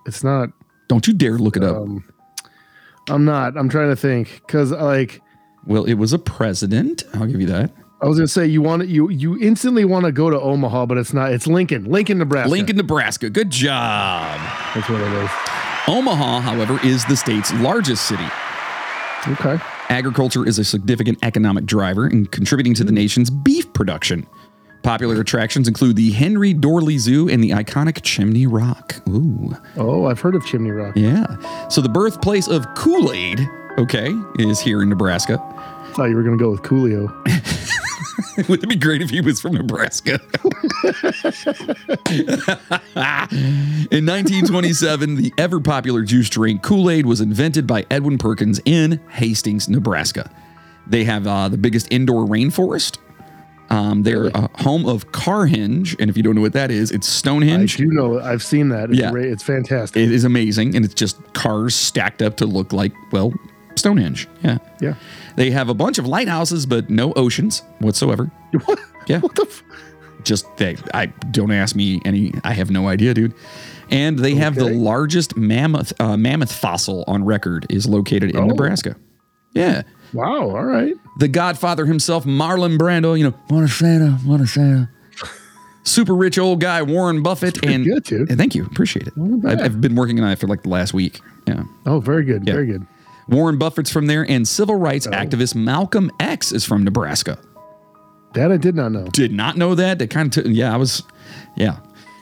it's 0.06 0.24
not. 0.24 0.50
Don't 0.88 1.08
you 1.08 1.14
dare 1.14 1.38
look 1.38 1.58
it 1.58 1.64
up. 1.64 1.78
Um, 1.78 2.04
I'm 3.10 3.26
not. 3.26 3.58
I'm 3.58 3.70
trying 3.70 3.90
to 3.90 3.96
think 3.96 4.42
because 4.46 4.72
like 4.72 5.22
Well, 5.66 5.86
it 5.86 5.96
was 5.96 6.14
a 6.14 6.20
president. 6.20 7.04
I'll 7.14 7.26
give 7.28 7.42
you 7.42 7.48
that. 7.48 7.72
I 8.02 8.08
was 8.08 8.18
gonna 8.18 8.28
say 8.28 8.46
you 8.46 8.62
want 8.62 8.88
you 8.88 9.10
you 9.10 9.38
instantly 9.40 9.86
want 9.86 10.06
to 10.06 10.12
go 10.12 10.30
to 10.30 10.40
Omaha, 10.40 10.86
but 10.86 10.98
it's 10.98 11.14
not. 11.14 11.32
It's 11.32 11.48
Lincoln, 11.48 11.86
Lincoln, 11.86 12.18
Nebraska. 12.20 12.52
Lincoln, 12.52 12.76
Nebraska. 12.78 13.30
Good 13.30 13.50
job. 13.50 14.38
That's 14.76 14.90
what 14.90 15.02
it 15.02 15.12
is. 15.24 15.30
Omaha, 15.88 16.42
however, 16.42 16.80
is 16.84 17.06
the 17.06 17.16
state's 17.16 17.54
largest 17.56 18.06
city. 18.08 18.26
Okay. 19.28 19.58
Agriculture 19.90 20.46
is 20.48 20.60
a 20.60 20.64
significant 20.64 21.18
economic 21.24 21.66
driver 21.66 22.06
and 22.06 22.32
contributing 22.32 22.74
to 22.76 22.84
the 22.84 22.92
nation's 22.92 23.30
beef 23.30 23.72
production. 23.74 24.28
Popular 24.84 25.20
attractions 25.20 25.68
include 25.68 25.96
the 25.96 26.12
Henry 26.12 26.54
Doorly 26.54 26.98
Zoo 27.00 27.28
and 27.30 27.44
the 27.44 27.52
iconic 27.52 28.02
Chimney 28.04 28.46
Rock. 28.46 28.96
Ooh, 29.10 29.56
Oh, 29.78 30.06
I've 30.06 30.20
heard 30.20 30.36
of 30.36 30.46
Chimney 30.46 30.70
Rock. 30.72 30.96
yeah. 30.96 31.68
So 31.70 31.82
the 31.82 31.90
birthplace 31.90 32.48
of 32.48 32.68
Kool 32.76 33.12
Aid, 33.12 33.48
okay, 33.80 34.12
is 34.38 34.60
here 34.60 34.84
in 34.84 34.90
Nebraska. 34.90 35.38
Thought 35.96 36.10
you 36.10 36.16
were 36.16 36.24
gonna 36.24 36.38
go 36.38 36.52
with 36.52 36.62
Coolio. 36.62 37.10
Would 38.50 38.64
it 38.64 38.68
be 38.70 38.76
great 38.76 39.02
if 39.02 39.10
he 39.10 39.22
was 39.22 39.40
from 39.40 39.54
Nebraska? 39.54 40.20
in 43.92 44.06
1927, 44.06 45.16
the 45.16 45.34
ever 45.38 45.60
popular 45.60 46.02
juice 46.04 46.30
drink 46.30 46.62
Kool 46.62 46.90
Aid 46.90 47.06
was 47.06 47.22
invented 47.22 47.66
by 47.66 47.86
Edwin 47.90 48.18
Perkins 48.18 48.60
in 48.66 49.00
Hastings, 49.10 49.70
Nebraska. 49.70 50.30
They 50.88 51.04
have 51.06 51.26
uh, 51.28 51.50
the 51.50 51.58
biggest 51.58 51.88
indoor 51.92 52.26
rainforest. 52.26 52.98
Um, 53.70 54.04
they're 54.04 54.36
uh, 54.36 54.48
home 54.56 54.86
of 54.86 55.12
Carhenge, 55.12 55.96
and 56.00 56.10
if 56.10 56.16
you 56.18 56.22
don't 56.24 56.36
know 56.36 56.42
what 56.42 56.54
that 56.54 56.70
is, 56.72 56.92
it's 56.92 57.08
Stonehenge. 57.08 57.76
I 57.76 57.84
do 57.86 57.92
know. 57.92 58.20
I've 58.20 58.44
seen 58.44 58.70
that. 58.70 58.90
It's 58.92 59.00
Yeah. 59.00 59.12
great. 59.12 59.28
It's 59.32 59.44
fantastic. 59.44 60.02
It 60.04 60.12
is 60.12 60.24
amazing, 60.24 60.76
and 60.76 60.86
it's 60.86 60.94
just 60.94 61.18
cars 61.34 61.74
stacked 61.74 62.22
up 62.22 62.38
to 62.38 62.46
look 62.46 62.74
like 62.74 62.92
well 63.12 63.34
Stonehenge. 63.76 64.28
Yeah, 64.44 64.58
yeah. 64.82 64.96
they 65.36 65.52
have 65.52 65.70
a 65.70 65.74
bunch 65.74 65.98
of 65.98 66.08
lighthouses, 66.08 66.66
but 66.66 66.90
no 66.90 67.14
oceans 67.14 67.62
whatsoever. 67.80 68.32
What? 68.66 68.80
Yeah. 69.08 69.20
What 69.20 69.36
the? 69.36 69.44
F- 69.44 69.64
just 70.24 70.46
they 70.58 70.76
I 70.94 71.06
don't 71.06 71.52
ask 71.52 71.76
me 71.76 72.02
any 72.06 72.34
I 72.44 72.54
have 72.54 72.72
no 72.72 72.88
idea, 72.88 73.14
dude. 73.14 73.34
And 73.92 74.18
they 74.18 74.34
have 74.36 74.56
the 74.56 74.66
largest 74.74 75.38
mammoth 75.38 75.94
uh, 76.02 76.18
mammoth 76.18 76.52
fossil 76.52 77.04
on 77.08 77.24
record 77.24 77.68
is 77.70 77.86
located 77.86 78.32
in 78.32 78.38
Oh. 78.38 78.46
Nebraska. 78.48 78.96
Yeah. 79.54 79.84
wow. 80.14 80.50
All 80.50 80.64
right. 80.66 80.96
The 81.20 81.28
Godfather 81.28 81.86
himself, 81.86 82.26
Marlon 82.26 82.78
Brando, 82.80 83.16
you 83.18 83.26
know, 83.26 83.36
what 83.50 83.64
a 83.64 83.68
Santa, 83.68 84.12
what 84.26 84.42
a 84.42 84.48
Santa. 84.48 84.90
Super 85.84 86.16
rich 86.16 86.40
old 86.40 86.60
guy 86.62 86.82
Warren 86.82 87.22
Buffett 87.22 87.64
and 87.64 87.86
good, 87.86 88.10
and 88.12 88.38
thank 88.40 88.56
you, 88.56 88.66
appreciate 88.66 89.06
it. 89.08 89.14
I've, 89.46 89.62
I've 89.62 89.82
been 89.82 89.94
working 89.96 90.20
on 90.20 90.32
it 90.32 90.40
for 90.40 90.48
like 90.48 90.64
the 90.64 90.70
last 90.70 90.96
week. 90.96 91.20
Yeah. 91.48 91.64
Oh, 91.86 92.00
very 92.00 92.24
good. 92.26 92.48
Yeah. 92.48 92.54
Very 92.54 92.66
good. 92.66 92.88
Warren 93.28 93.58
Buffett's 93.58 93.90
from 93.92 94.08
there, 94.08 94.24
and 94.30 94.48
civil 94.48 94.76
rights 94.76 95.08
Oh. 95.08 95.12
activist 95.12 95.56
Malcolm 95.56 96.12
X 96.20 96.52
is 96.52 96.64
from 96.66 96.84
Nebraska. 96.84 97.38
That 98.34 98.52
I 98.52 98.58
did 98.58 98.76
not 98.76 98.92
know. 98.92 99.06
did 99.06 99.32
not 99.32 99.58
know 99.58 99.76
that. 99.76 99.98
That 100.00 100.10
kind 100.10 100.36
of, 100.38 100.44
t- 100.44 100.52
yeah, 100.52 100.74
I 100.74 100.78
was, 100.78 101.04
yeah. 101.56 101.78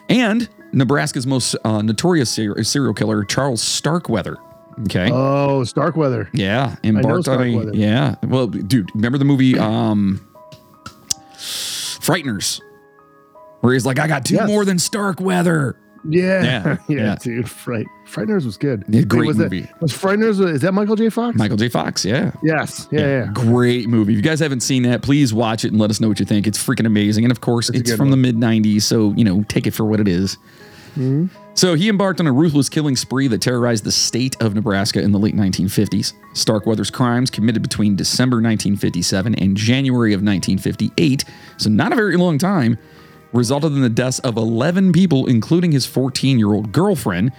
And 0.08 0.48
Nebraska's 0.72 1.26
most 1.26 1.56
uh, 1.64 1.82
notorious 1.82 2.30
ser- 2.30 2.62
serial 2.64 2.94
killer, 2.94 3.24
Charles 3.24 3.62
Starkweather. 3.62 4.36
Okay. 4.82 5.08
Oh, 5.12 5.62
Starkweather. 5.64 6.28
yeah. 6.32 6.76
Embarked 6.84 7.28
on 7.28 7.42
a, 7.42 7.72
yeah. 7.74 8.14
Well, 8.24 8.46
dude, 8.48 8.90
remember 8.94 9.18
the 9.18 9.24
movie 9.24 9.58
um, 9.58 10.20
Frighteners? 11.36 12.60
Where 13.60 13.72
he's 13.72 13.86
like, 13.86 13.98
I 13.98 14.06
got 14.08 14.24
two 14.24 14.34
Yes. 14.34 14.48
more 14.48 14.64
than 14.64 14.78
Starkweather. 14.78 15.76
Yeah. 16.08 16.42
Yeah, 16.44 16.76
Yeah. 16.88 16.96
yeah. 16.96 17.16
dude. 17.20 17.48
Fright. 17.50 17.86
Frighteners 18.06 18.44
was 18.44 18.56
good. 18.56 18.84
Yeah, 18.88 19.02
great 19.02 19.26
was 19.26 19.38
movie. 19.38 19.62
That, 19.62 19.80
was 19.80 19.92
Frighteners? 19.92 20.38
Is 20.54 20.60
that 20.60 20.72
Michael 20.74 20.96
J. 20.96 21.08
Fox? 21.08 21.36
Michael 21.36 21.56
J. 21.56 21.68
Fox. 21.68 22.04
Yeah. 22.04 22.32
Yes. 22.42 22.88
Yeah. 22.90 23.00
Yeah. 23.00 23.30
Great 23.32 23.88
movie. 23.88 24.12
If 24.12 24.16
you 24.16 24.22
guys 24.22 24.40
haven't 24.40 24.60
seen 24.60 24.82
that, 24.84 25.02
please 25.02 25.32
watch 25.32 25.64
it 25.64 25.72
and 25.72 25.80
let 25.80 25.90
us 25.90 26.00
know 26.00 26.08
what 26.08 26.20
you 26.20 26.26
think. 26.26 26.46
It's 26.46 26.58
freaking 26.62 26.86
amazing. 26.86 27.24
And 27.24 27.32
of 27.32 27.40
course, 27.40 27.68
It's 27.70 27.80
it's 27.80 27.94
from 27.94 28.10
one. 28.10 28.22
the 28.22 28.32
mid 28.32 28.36
90s. 28.36 28.82
So, 28.82 29.12
you 29.16 29.24
know, 29.24 29.42
take 29.48 29.66
it 29.66 29.72
for 29.72 29.84
what 29.84 30.00
it 30.00 30.08
is. 30.08 30.36
Mm-hmm. 30.96 31.26
So 31.54 31.74
he 31.74 31.88
embarked 31.88 32.20
on 32.20 32.26
a 32.26 32.32
ruthless 32.32 32.68
killing 32.68 32.94
spree 32.96 33.26
that 33.28 33.40
terrorized 33.40 33.84
the 33.84 33.92
state 33.92 34.36
of 34.40 34.54
Nebraska 34.54 35.00
in 35.00 35.12
the 35.12 35.18
late 35.18 35.34
1950s. 35.36 36.12
Starkweather's 36.34 36.90
crimes, 36.90 37.30
committed 37.30 37.62
between 37.62 37.94
December 37.96 38.36
1957 38.36 39.34
and 39.36 39.56
January 39.56 40.12
of 40.12 40.18
1958, 40.18 41.24
so 41.56 41.70
not 41.70 41.92
a 41.92 41.96
very 41.96 42.16
long 42.16 42.38
time, 42.38 42.76
resulted 43.34 43.72
in 43.72 43.82
the 43.82 43.90
deaths 43.90 44.20
of 44.20 44.36
11 44.38 44.92
people, 44.92 45.26
including 45.26 45.72
his 45.72 45.84
14 45.84 46.38
year 46.38 46.52
old 46.52 46.72
girlfriend, 46.72 47.32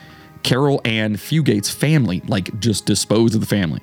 Carol 0.43 0.79
Ann 0.85 1.15
Fugate's 1.15 1.71
family, 1.71 2.21
like 2.27 2.59
just 2.59 2.85
disposed 2.85 3.33
of 3.33 3.41
the 3.41 3.47
family. 3.47 3.81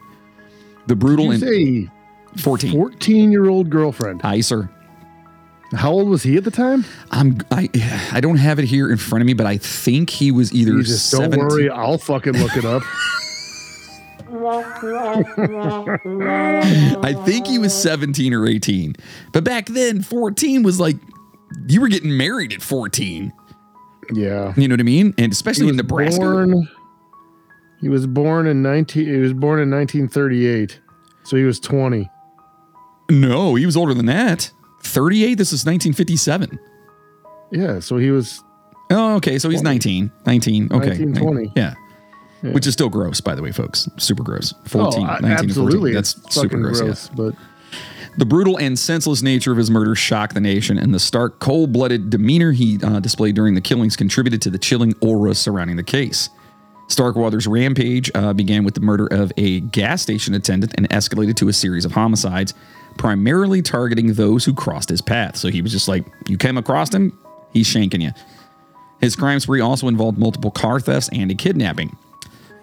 The 0.86 0.94
brutal 0.94 1.26
You 1.26 1.30
and 1.32 1.40
say 1.40 1.90
14. 2.36 2.72
14 2.72 3.32
year 3.32 3.48
old 3.48 3.70
girlfriend. 3.70 4.20
Aye, 4.22 4.42
sir. 4.42 4.70
How 5.74 5.90
old 5.90 6.08
was 6.08 6.22
he 6.22 6.36
at 6.36 6.44
the 6.44 6.50
time? 6.50 6.84
I'm 7.10 7.38
I 7.50 7.70
I 8.12 8.20
don't 8.20 8.36
have 8.36 8.58
it 8.58 8.66
here 8.66 8.90
in 8.90 8.98
front 8.98 9.22
of 9.22 9.26
me, 9.26 9.32
but 9.32 9.46
I 9.46 9.56
think 9.56 10.10
he 10.10 10.30
was 10.30 10.52
either 10.52 10.72
Jesus, 10.72 11.10
don't 11.10 11.34
worry. 11.34 11.70
I'll 11.70 11.96
fucking 11.96 12.34
look 12.34 12.56
it 12.56 12.64
up. 12.66 12.82
I 17.04 17.14
think 17.26 17.46
he 17.46 17.58
was 17.58 17.74
17 17.74 18.32
or 18.32 18.46
18. 18.46 18.96
But 19.30 19.44
back 19.44 19.66
then, 19.66 20.00
14 20.02 20.62
was 20.62 20.80
like 20.80 20.96
you 21.68 21.80
were 21.80 21.88
getting 21.88 22.16
married 22.16 22.52
at 22.52 22.62
14. 22.62 23.32
yeah. 24.12 24.52
You 24.56 24.68
know 24.68 24.74
what 24.74 24.80
I 24.80 24.84
mean? 24.84 25.14
And 25.18 25.32
especially 25.32 25.68
in 25.68 25.76
Nebraska. 25.76 26.20
born. 26.20 26.68
He 27.80 27.88
was 27.88 28.06
born 28.06 28.46
in 28.46 28.62
19. 28.62 29.06
He 29.06 29.16
was 29.16 29.32
born 29.32 29.60
in 29.60 29.70
1938, 29.70 30.80
so 31.24 31.36
he 31.36 31.42
was 31.42 31.58
20. 31.58 32.08
No, 33.10 33.56
he 33.56 33.66
was 33.66 33.76
older 33.76 33.92
than 33.92 34.06
that. 34.06 34.50
38. 34.84 35.34
This 35.34 35.48
is 35.48 35.66
1957. 35.66 36.58
Yeah, 37.50 37.80
so 37.80 37.96
he 37.96 38.10
was. 38.10 38.42
Oh, 38.90 39.16
okay. 39.16 39.38
So 39.38 39.48
he's 39.48 39.62
19. 39.62 40.10
19. 40.26 40.72
Okay. 40.72 40.86
19, 40.86 41.14
20. 41.14 41.52
Yeah. 41.56 41.74
Yeah. 42.42 42.52
Which 42.52 42.66
is 42.66 42.72
still 42.72 42.88
gross, 42.88 43.20
by 43.20 43.34
the 43.34 43.42
way, 43.42 43.52
folks. 43.52 43.88
Super 43.98 44.22
gross. 44.22 44.52
14, 44.66 45.02
oh, 45.02 45.06
19 45.06 45.20
to 45.20 45.26
14. 45.28 45.48
absolutely. 45.48 45.92
That's 45.92 46.10
super 46.32 46.48
fucking 46.48 46.62
gross. 46.62 46.78
yeah. 46.78 46.84
gross. 46.84 47.08
But 47.08 47.34
The 48.18 48.26
brutal 48.26 48.58
and 48.58 48.78
senseless 48.78 49.22
nature 49.22 49.52
of 49.52 49.58
his 49.58 49.70
murder 49.70 49.94
shocked 49.94 50.34
the 50.34 50.40
nation, 50.40 50.76
and 50.76 50.92
the 50.92 51.00
stark, 51.00 51.38
cold 51.38 51.72
blooded 51.72 52.10
demeanor 52.10 52.52
he 52.52 52.78
uh, 52.82 53.00
displayed 53.00 53.34
during 53.34 53.54
the 53.54 53.60
killings 53.60 53.96
contributed 53.96 54.42
to 54.42 54.50
the 54.50 54.58
chilling 54.58 54.94
aura 55.00 55.34
surrounding 55.34 55.76
the 55.76 55.82
case. 55.82 56.28
Starkweather's 56.88 57.46
rampage 57.46 58.10
uh, 58.14 58.34
began 58.34 58.64
with 58.64 58.74
the 58.74 58.82
murder 58.82 59.06
of 59.06 59.32
a 59.38 59.60
gas 59.60 60.02
station 60.02 60.34
attendant 60.34 60.74
and 60.76 60.90
escalated 60.90 61.36
to 61.36 61.48
a 61.48 61.52
series 61.54 61.86
of 61.86 61.92
homicides, 61.92 62.52
primarily 62.98 63.62
targeting 63.62 64.12
those 64.12 64.44
who 64.44 64.52
crossed 64.52 64.90
his 64.90 65.00
path. 65.00 65.36
So 65.36 65.48
he 65.48 65.62
was 65.62 65.72
just 65.72 65.88
like, 65.88 66.04
you 66.28 66.36
came 66.36 66.58
across 66.58 66.92
him, 66.92 67.18
he's 67.54 67.66
shanking 67.66 68.02
you. 68.02 68.10
His 69.00 69.16
crime 69.16 69.40
spree 69.40 69.62
also 69.62 69.88
involved 69.88 70.18
multiple 70.18 70.50
car 70.50 70.80
thefts 70.80 71.08
and 71.12 71.30
a 71.30 71.34
kidnapping. 71.34 71.96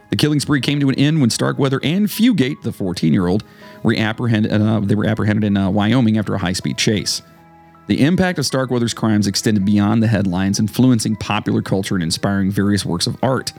The 0.10 0.16
killing 0.16 0.40
spree 0.40 0.62
came 0.62 0.80
to 0.80 0.90
an 0.90 0.96
end 0.96 1.22
when 1.22 1.30
Starkweather 1.30 1.80
and 1.84 2.08
Fugate, 2.08 2.62
the 2.64 2.72
14-year-old, 2.72 3.44
were 3.84 3.96
apprehended. 3.96 4.52
Uh, 4.52 4.80
they 4.80 4.96
were 4.96 5.06
apprehended 5.06 5.44
in 5.44 5.56
uh, 5.56 5.70
Wyoming 5.70 6.18
after 6.18 6.34
a 6.34 6.40
high-speed 6.40 6.78
chase. 6.78 7.22
The 7.88 8.02
impact 8.04 8.38
of 8.38 8.46
Starkweather's 8.46 8.94
crimes 8.94 9.28
extended 9.28 9.66
beyond 9.66 10.04
the 10.04 10.08
headlines, 10.08 10.60
influencing 10.60 11.16
popular 11.16 11.62
culture 11.62 11.96
and 11.96 12.04
inspiring 12.04 12.52
various 12.52 12.86
works 12.86 13.08
of 13.08 13.18
art. 13.24 13.54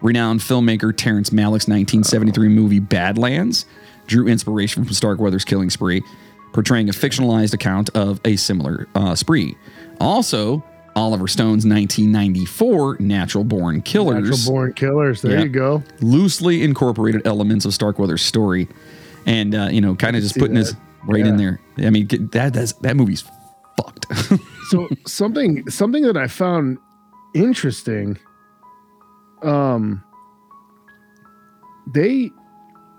Renowned 0.00 0.40
filmmaker 0.40 0.96
Terrence 0.96 1.30
Malick's 1.30 1.68
1973 1.68 2.48
movie 2.48 2.80
Badlands 2.80 3.66
drew 4.06 4.26
inspiration 4.26 4.84
from 4.84 4.94
Starkweather's 4.94 5.44
killing 5.44 5.70
spree, 5.70 6.02
portraying 6.52 6.88
a 6.88 6.92
fictionalized 6.92 7.54
account 7.54 7.90
of 7.90 8.20
a 8.24 8.36
similar 8.36 8.88
uh, 8.94 9.14
spree. 9.14 9.56
Also, 10.00 10.62
Oliver 10.98 11.28
Stone's 11.28 11.64
1994 11.64 12.96
Natural 13.00 13.44
Born 13.44 13.80
Killers 13.82 14.28
Natural 14.28 14.52
born 14.54 14.72
killers. 14.74 15.22
There 15.22 15.32
Yeah. 15.32 15.42
you 15.44 15.48
go. 15.48 15.82
loosely 16.00 16.62
incorporated 16.62 17.26
elements 17.26 17.64
of 17.64 17.72
Starkweather's 17.72 18.22
story, 18.22 18.68
and 19.26 19.54
uh, 19.54 19.68
you 19.70 19.80
know, 19.80 19.94
kind 19.94 20.16
of 20.16 20.22
just 20.22 20.36
putting 20.36 20.56
his 20.56 20.72
that. 20.72 20.80
right 21.06 21.26
in 21.26 21.36
there. 21.36 21.60
I 21.78 21.90
mean, 21.90 22.08
that 22.32 22.52
that's, 22.52 22.72
that 22.74 22.96
movie's 22.96 23.24
fucked. 23.76 24.06
so 24.70 24.88
something 25.06 25.68
something 25.70 26.02
that 26.02 26.16
I 26.16 26.26
found 26.26 26.78
interesting. 27.34 28.18
Um, 29.42 30.02
they 31.94 32.30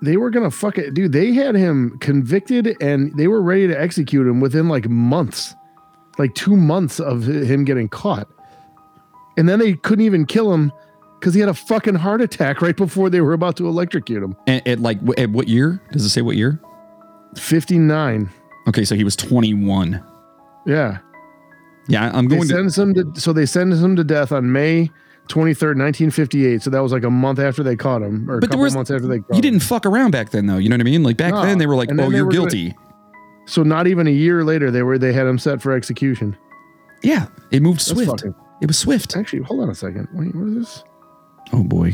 they 0.02 0.16
were 0.16 0.30
gonna 0.30 0.52
fuck 0.52 0.78
it, 0.78 0.94
dude. 0.94 1.12
They 1.12 1.34
had 1.34 1.56
him 1.56 1.98
convicted 2.00 2.76
and 2.82 3.16
they 3.18 3.28
were 3.28 3.42
ready 3.42 3.68
to 3.68 3.80
execute 3.80 4.26
him 4.26 4.40
within 4.40 4.70
like 4.70 4.88
months, 4.88 5.54
like 6.20 6.36
two 6.36 6.56
months 6.56 7.00
of 7.00 7.24
him 7.28 7.64
getting 7.66 7.90
caught, 7.90 8.28
and 9.38 9.50
then 9.50 9.58
they 9.60 9.74
couldn't 9.74 10.06
even 10.06 10.26
kill 10.28 10.54
him 10.54 10.72
because 11.20 11.34
he 11.34 11.40
had 11.40 11.50
a 11.50 11.54
fucking 11.54 11.96
heart 11.96 12.22
attack 12.22 12.62
right 12.62 12.78
before 12.78 13.10
they 13.10 13.22
were 13.22 13.34
about 13.34 13.58
to 13.58 13.68
electrocute 13.68 14.22
him. 14.22 14.36
at, 14.48 14.68
at 14.68 14.80
like 14.80 15.00
at 15.18 15.32
what 15.32 15.48
year? 15.48 15.82
Does 15.92 16.06
it 16.06 16.10
say 16.10 16.22
what 16.22 16.36
year? 16.36 16.62
Fifty 17.36 17.78
nine. 17.80 18.30
Okay, 18.68 18.86
so 18.86 18.94
he 18.96 19.04
was 19.04 19.16
21. 19.16 20.04
Yeah. 20.68 21.00
Yeah, 21.88 22.12
I'm 22.14 22.28
They 22.28 22.36
going 22.36 22.48
to. 22.50 22.54
sentenced 22.54 22.78
him 22.78 22.94
to 23.14 23.20
so 23.20 23.34
they 23.34 23.46
sentenced 23.48 23.84
him 23.84 23.96
to 23.96 24.04
death 24.04 24.32
on 24.32 24.52
May 24.52 24.92
23rd, 25.28 25.78
1958. 25.78 26.62
So 26.62 26.70
that 26.70 26.80
was 26.82 26.92
like 26.92 27.04
a 27.04 27.10
month 27.10 27.40
after 27.40 27.64
they 27.64 27.76
caught 27.76 28.02
him, 28.04 28.30
or 28.30 28.38
a 28.38 28.40
But 28.40 28.50
couple 28.52 28.64
was- 28.64 28.76
months 28.76 28.92
after 28.92 29.08
they 29.08 29.20
caught 29.20 29.30
You 29.32 29.36
him. 29.38 29.42
didn't 29.42 29.60
fuck 29.62 29.86
around 29.86 30.12
back 30.12 30.30
then, 30.32 30.46
though. 30.48 30.58
You 30.58 30.70
know 30.70 30.76
what 30.76 30.82
I 30.82 30.84
mean? 30.84 31.02
Like 31.04 31.18
back 31.18 31.34
No, 31.34 31.42
then, 31.44 31.58
they 31.58 31.66
were 31.68 31.76
like, 31.76 31.90
and 31.90 32.00
"Oh, 32.00 32.10
you're 32.10 32.26
were 32.26 32.32
gonna- 32.32 32.50
guilty." 32.50 32.76
So 33.50 33.64
not 33.64 33.88
even 33.88 34.06
a 34.08 34.12
year 34.12 34.44
later, 34.44 34.70
they 34.70 34.84
were 34.84 34.98
they 35.00 35.12
had 35.12 35.26
him 35.26 35.40
set 35.40 35.62
for 35.62 35.72
execution. 35.72 36.38
Yeah, 37.02 37.28
it 37.52 37.62
moved 37.62 37.80
That's 37.80 37.92
swift. 37.92 38.10
fucking- 38.12 38.36
It 38.62 38.68
was 38.68 38.78
swift. 38.78 39.16
Actually, 39.18 39.42
hold 39.44 39.62
on 39.62 39.70
a 39.70 39.76
second. 39.76 40.08
Wait, 40.14 40.36
what 40.36 40.48
is 40.50 40.56
this? 40.56 40.84
Oh 41.54 41.64
boy, 41.64 41.92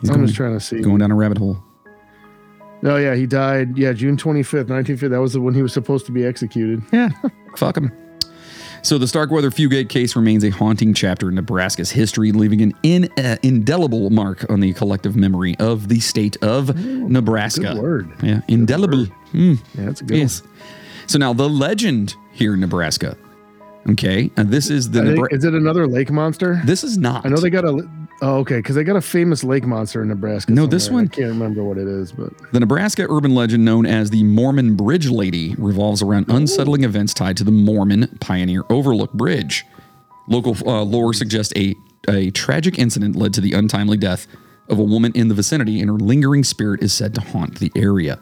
he's 0.00 0.10
I'm 0.10 0.16
going, 0.16 0.26
just 0.26 0.36
trying 0.36 0.54
to 0.54 0.60
see. 0.60 0.80
going 0.80 0.98
down 0.98 1.12
a 1.12 1.14
rabbit 1.14 1.38
hole. 1.38 1.62
Oh 2.82 2.96
yeah, 2.96 3.14
he 3.14 3.26
died. 3.26 3.78
Yeah, 3.78 3.92
June 3.92 4.16
25th, 4.16 4.68
1950. 4.68 5.08
That 5.08 5.20
was 5.20 5.32
the 5.32 5.40
when 5.40 5.54
he 5.54 5.62
was 5.62 5.72
supposed 5.72 6.06
to 6.06 6.12
be 6.12 6.24
executed. 6.24 6.82
Yeah, 6.92 7.10
fuck 7.56 7.76
him. 7.76 7.92
So 8.82 8.98
the 8.98 9.08
Starkweather 9.08 9.50
Fugate 9.50 9.88
case 9.88 10.14
remains 10.14 10.44
a 10.44 10.50
haunting 10.50 10.94
chapter 10.94 11.28
in 11.28 11.34
Nebraska's 11.34 11.90
history, 11.90 12.30
leaving 12.32 12.60
an 12.62 12.72
in, 12.82 13.10
uh, 13.18 13.36
indelible 13.42 14.10
mark 14.10 14.48
on 14.50 14.60
the 14.60 14.72
collective 14.74 15.16
memory 15.16 15.56
of 15.58 15.88
the 15.88 15.98
state 16.00 16.36
of 16.42 16.74
Nebraska. 16.76 17.60
Good 17.74 17.82
word. 17.82 18.12
Yeah, 18.22 18.42
indelible. 18.48 19.06
Mm, 19.32 19.58
Yeah, 19.74 19.84
that's 19.86 20.00
a 20.00 20.04
good. 20.04 20.18
yes. 20.18 20.42
So 21.08 21.18
now 21.18 21.32
the 21.32 21.48
legend 21.48 22.14
here 22.32 22.54
in 22.54 22.60
Nebraska. 22.60 23.16
Okay, 23.90 24.30
and 24.36 24.50
this 24.50 24.68
is 24.70 24.90
the 24.90 24.98
One. 25.00 25.06
Think- 25.14 25.18
Nebra- 25.30 25.32
is 25.32 25.44
it 25.44 25.54
another 25.54 25.86
lake 25.86 26.10
monster? 26.10 26.60
this 26.64 26.82
is 26.84 26.98
not. 26.98 27.24
I 27.24 27.28
know 27.28 27.36
they 27.36 27.50
got 27.50 27.64
a. 27.64 27.88
Oh, 28.22 28.36
okay, 28.38 28.56
because 28.56 28.74
they 28.76 28.84
got 28.84 28.96
a 28.96 29.00
famous 29.02 29.44
lake 29.44 29.64
monster 29.66 30.00
in 30.00 30.08
Nebraska. 30.08 30.52
No, 30.52 30.66
this 30.66 30.88
one- 30.90 31.04
I 31.04 31.08
can't 31.08 31.28
remember 31.28 31.62
what 31.62 31.76
it 31.76 31.86
is, 31.86 32.12
but 32.12 32.32
The 32.52 32.60
Nebraska 32.60 33.06
urban 33.10 33.34
legend 33.34 33.64
known 33.64 33.84
as 33.84 34.08
the 34.10 34.22
Mormon 34.24 34.74
Bridge 34.74 35.10
Lady 35.10 35.54
revolves 35.58 36.00
around 36.00 36.26
unsettling 36.30 36.84
events 36.84 37.12
tied 37.12 37.36
to 37.36 37.44
the 37.44 37.50
Mormon 37.50 38.16
Pioneer 38.20 38.62
Overlook 38.70 39.12
Bridge. 39.12 39.66
Local 40.28 40.56
uh, 40.66 40.82
lore 40.82 41.12
suggests 41.12 41.52
a, 41.56 41.74
a 42.08 42.30
tragic 42.30 42.78
incident 42.78 43.16
led 43.16 43.34
to 43.34 43.40
the 43.42 43.52
untimely 43.52 43.98
death 43.98 44.26
of 44.68 44.78
a 44.78 44.82
woman 44.82 45.12
in 45.14 45.28
the 45.28 45.34
vicinity, 45.34 45.80
and 45.80 45.90
her 45.90 45.96
lingering 45.98 46.42
spirit 46.42 46.82
is 46.82 46.92
said 46.94 47.14
to 47.14 47.20
haunt 47.20 47.58
the 47.58 47.70
area. 47.76 48.18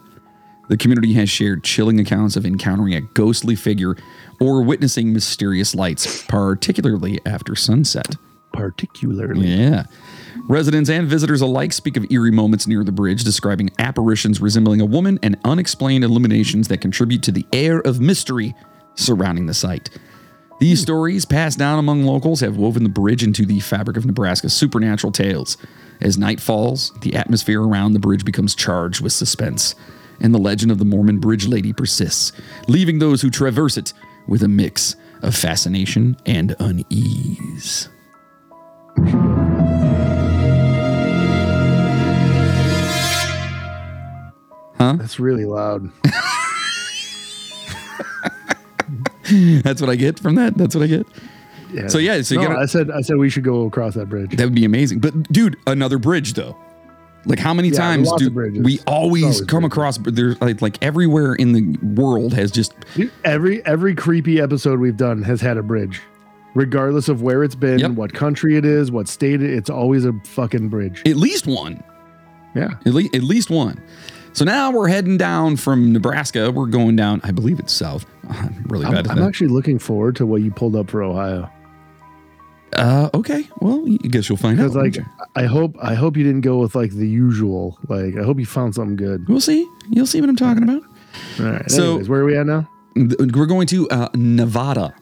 The 0.67 0.77
community 0.77 1.13
has 1.13 1.29
shared 1.29 1.63
chilling 1.63 1.99
accounts 1.99 2.35
of 2.35 2.45
encountering 2.45 2.93
a 2.95 3.01
ghostly 3.01 3.55
figure 3.55 3.95
or 4.41 4.61
witnessing 4.63 5.13
mysterious 5.13 5.73
lights, 5.73 6.23
particularly 6.27 7.19
after 7.25 7.55
sunset. 7.55 8.15
Particularly. 8.55 9.47
Yeah. 9.47 9.85
Residents 10.47 10.89
and 10.89 11.07
visitors 11.07 11.41
alike 11.41 11.73
speak 11.73 11.97
of 11.97 12.05
eerie 12.11 12.31
moments 12.31 12.67
near 12.67 12.83
the 12.83 12.91
bridge, 12.91 13.23
describing 13.23 13.71
apparitions 13.79 14.39
resembling 14.39 14.81
a 14.81 14.85
woman 14.85 15.17
and 15.23 15.37
unexplained 15.43 16.03
illuminations 16.03 16.67
that 16.67 16.81
contribute 16.81 17.23
to 17.23 17.31
the 17.31 17.45
air 17.51 17.79
of 17.79 17.99
mystery 17.99 18.53
surrounding 18.95 19.45
the 19.45 19.53
site. 19.53 19.89
These 20.59 20.79
hmm. 20.79 20.83
stories, 20.83 21.25
passed 21.25 21.59
down 21.59 21.79
among 21.79 22.03
locals, 22.03 22.41
have 22.41 22.57
woven 22.57 22.83
the 22.83 22.89
bridge 22.89 23.23
into 23.23 23.45
the 23.45 23.59
fabric 23.59 23.97
of 23.97 24.05
Nebraska's 24.05 24.53
supernatural 24.53 25.11
tales. 25.11 25.57
As 26.01 26.17
night 26.17 26.39
falls, 26.39 26.91
the 27.01 27.15
atmosphere 27.15 27.61
around 27.61 27.93
the 27.93 27.99
bridge 27.99 28.25
becomes 28.25 28.55
charged 28.55 29.01
with 29.01 29.13
suspense, 29.13 29.75
and 30.19 30.33
the 30.33 30.39
legend 30.39 30.71
of 30.71 30.77
the 30.77 30.85
Mormon 30.85 31.19
Bridge 31.19 31.47
Lady 31.47 31.73
persists, 31.73 32.31
leaving 32.67 32.99
those 32.99 33.21
who 33.21 33.29
traverse 33.29 33.77
it 33.77 33.93
with 34.27 34.43
a 34.43 34.47
mix 34.47 34.95
of 35.21 35.35
fascination 35.35 36.17
and 36.25 36.55
unease. 36.59 37.89
That's 44.77 45.19
really 45.19 45.45
loud. 45.45 45.89
That's 49.63 49.81
what 49.81 49.89
I 49.89 49.95
get 49.95 50.19
from 50.19 50.35
that. 50.35 50.55
That's 50.55 50.75
what 50.75 50.83
I 50.83 50.87
get. 50.87 51.07
Yeah. 51.73 51.87
So 51.87 51.97
yeah, 51.97 52.21
so 52.21 52.35
you 52.35 52.41
No, 52.41 52.47
gotta, 52.49 52.59
I 52.59 52.65
said 52.65 52.91
I 52.91 53.01
said 53.01 53.17
we 53.17 53.29
should 53.29 53.43
go 53.43 53.65
across 53.65 53.95
that 53.95 54.07
bridge. 54.07 54.35
that 54.37 54.43
would 54.45 54.53
be 54.55 54.65
amazing. 54.65 54.99
But 54.99 55.23
dude, 55.31 55.57
another 55.67 55.97
bridge 55.97 56.33
though. 56.33 56.55
Like 57.25 57.39
how 57.39 57.53
many 57.55 57.69
Yeah, 57.69 57.77
times 57.79 58.11
do 58.17 58.29
we 58.31 58.79
always, 58.85 59.23
Always 59.23 59.41
come 59.41 59.61
bridges. 59.61 59.73
across? 59.73 59.97
There's 59.97 60.39
like 60.41 60.61
like 60.61 60.77
everywhere 60.83 61.33
in 61.33 61.53
the 61.53 61.75
world 61.83 62.33
has 62.35 62.51
just 62.51 62.73
Dude, 62.95 63.11
every 63.23 63.65
every 63.65 63.95
creepy 63.95 64.39
episode 64.39 64.79
we've 64.79 64.97
done 64.97 65.23
has 65.23 65.41
had 65.41 65.57
a 65.57 65.63
bridge, 65.63 66.01
regardless 66.55 67.07
of 67.09 67.21
where 67.21 67.43
it's 67.43 67.53
been, 67.55 67.77
Yep. 67.79 67.91
what 67.91 68.13
country 68.13 68.55
it 68.57 68.65
is, 68.65 68.91
what 68.91 69.07
state 69.07 69.41
it. 69.43 69.51
It's 69.51 69.69
always 69.69 70.05
a 70.05 70.13
fucking 70.25 70.69
bridge. 70.69 71.03
at 71.05 71.15
least 71.17 71.45
one. 71.45 71.83
Yeah. 72.55 72.69
At 72.85 72.93
least 72.93 73.13
at 73.15 73.21
least 73.23 73.49
one. 73.51 73.79
So 74.33 74.43
now 74.43 74.71
we're 74.71 74.87
heading 74.87 75.17
down 75.17 75.55
from 75.57 75.93
Nebraska. 75.93 76.51
We're 76.51 76.65
going 76.67 76.95
down. 76.95 77.21
I 77.23 77.31
believe 77.31 77.59
it's 77.59 77.71
south. 77.73 78.05
I'm 78.29 78.65
really 78.69 78.85
I'm, 78.85 78.93
bad 78.93 79.05
at 79.07 79.11
I'm 79.17 79.23
actually 79.23 79.47
looking 79.49 79.77
forward 79.79 80.15
to 80.17 80.25
what 80.25 80.41
you 80.41 80.51
pulled 80.51 80.75
up 80.75 80.89
for 80.89 81.03
Ohio 81.03 81.49
uh, 82.73 83.09
okay. 83.13 83.47
Well, 83.61 83.85
I 83.87 84.07
guess 84.07 84.27
you'll 84.27 84.37
find 84.37 84.59
out. 84.59 84.71
like 84.71 84.97
I 85.35 85.45
hope 85.45 85.75
I 85.81 85.93
hope 85.93 86.17
you 86.17 86.23
didn't 86.25 86.41
go 86.41 86.57
with 86.57 86.75
like 86.75 86.91
the 86.91 87.07
usual. 87.07 87.77
Like 87.87 88.17
I 88.17 88.23
hope 88.23 88.37
you 88.37 88.45
found 88.45 88.75
something 88.75 88.97
good. 88.97 89.29
we'll 89.29 89.39
see. 89.39 89.65
You'll 89.89 90.07
see 90.07 90.19
what 90.19 90.29
I'm 90.29 90.35
talking 90.35 90.63
about. 90.63 90.81
All 91.39 91.45
right. 91.45 91.71
So- 91.71 91.83
Anyways, 91.91 92.09
where 92.09 92.19
are 92.21 92.25
we 92.25 92.37
at 92.37 92.45
now? 92.45 92.69
Th- 92.95 93.15
We're 93.33 93.45
going 93.45 93.67
to 93.67 93.87
uh, 93.89 94.09
Nevada. 94.15 94.93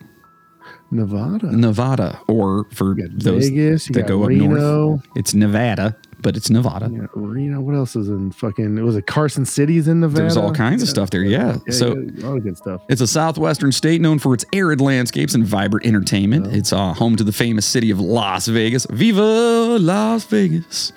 Nevada. 0.94 1.52
Nevada, 1.52 2.20
or 2.28 2.66
for 2.72 2.96
those 3.12 3.50
Vegas. 3.50 3.88
That 3.88 4.08
go 4.08 4.24
up 4.24 4.30
Reno. 4.30 4.48
north, 4.48 5.08
it's 5.16 5.34
Nevada, 5.34 5.96
but 6.22 6.38
it's 6.38 6.50
Nevada. 6.50 6.90
Yeah, 6.92 7.08
Reno. 7.14 7.60
What 7.62 7.76
else 7.76 7.96
is 7.96 8.08
in 8.10 8.32
fucking? 8.32 8.78
It 8.78 8.82
was 8.84 8.96
it 8.96 9.06
Carson 9.08 9.46
City's 9.46 9.88
in 9.88 10.00
Nevada. 10.00 10.22
There's 10.22 10.38
all 10.38 10.54
kinds 10.54 10.82
of 10.84 10.90
stuff 10.90 11.10
there. 11.10 11.24
Yeah. 11.24 11.58
Yeah, 11.68 11.74
so 11.74 11.98
yeah, 11.98 12.28
all 12.28 12.40
good 12.40 12.58
stuff. 12.58 12.82
it's 12.90 13.02
a 13.02 13.08
southwestern 13.08 13.72
state 13.72 14.00
known 14.02 14.20
for 14.20 14.34
its 14.34 14.46
arid 14.54 14.80
landscapes 14.82 15.34
and 15.36 15.46
vibrant 15.46 15.86
entertainment. 15.86 16.48
It's 16.56 16.72
uh, 16.72 16.94
home 16.94 17.16
to 17.18 17.24
the 17.24 17.34
famous 17.34 17.66
city 17.66 17.90
of 17.92 18.00
Las 18.00 18.48
Vegas. 18.48 18.86
Viva 18.90 19.78
Las 19.80 20.24
Vegas! 20.26 20.94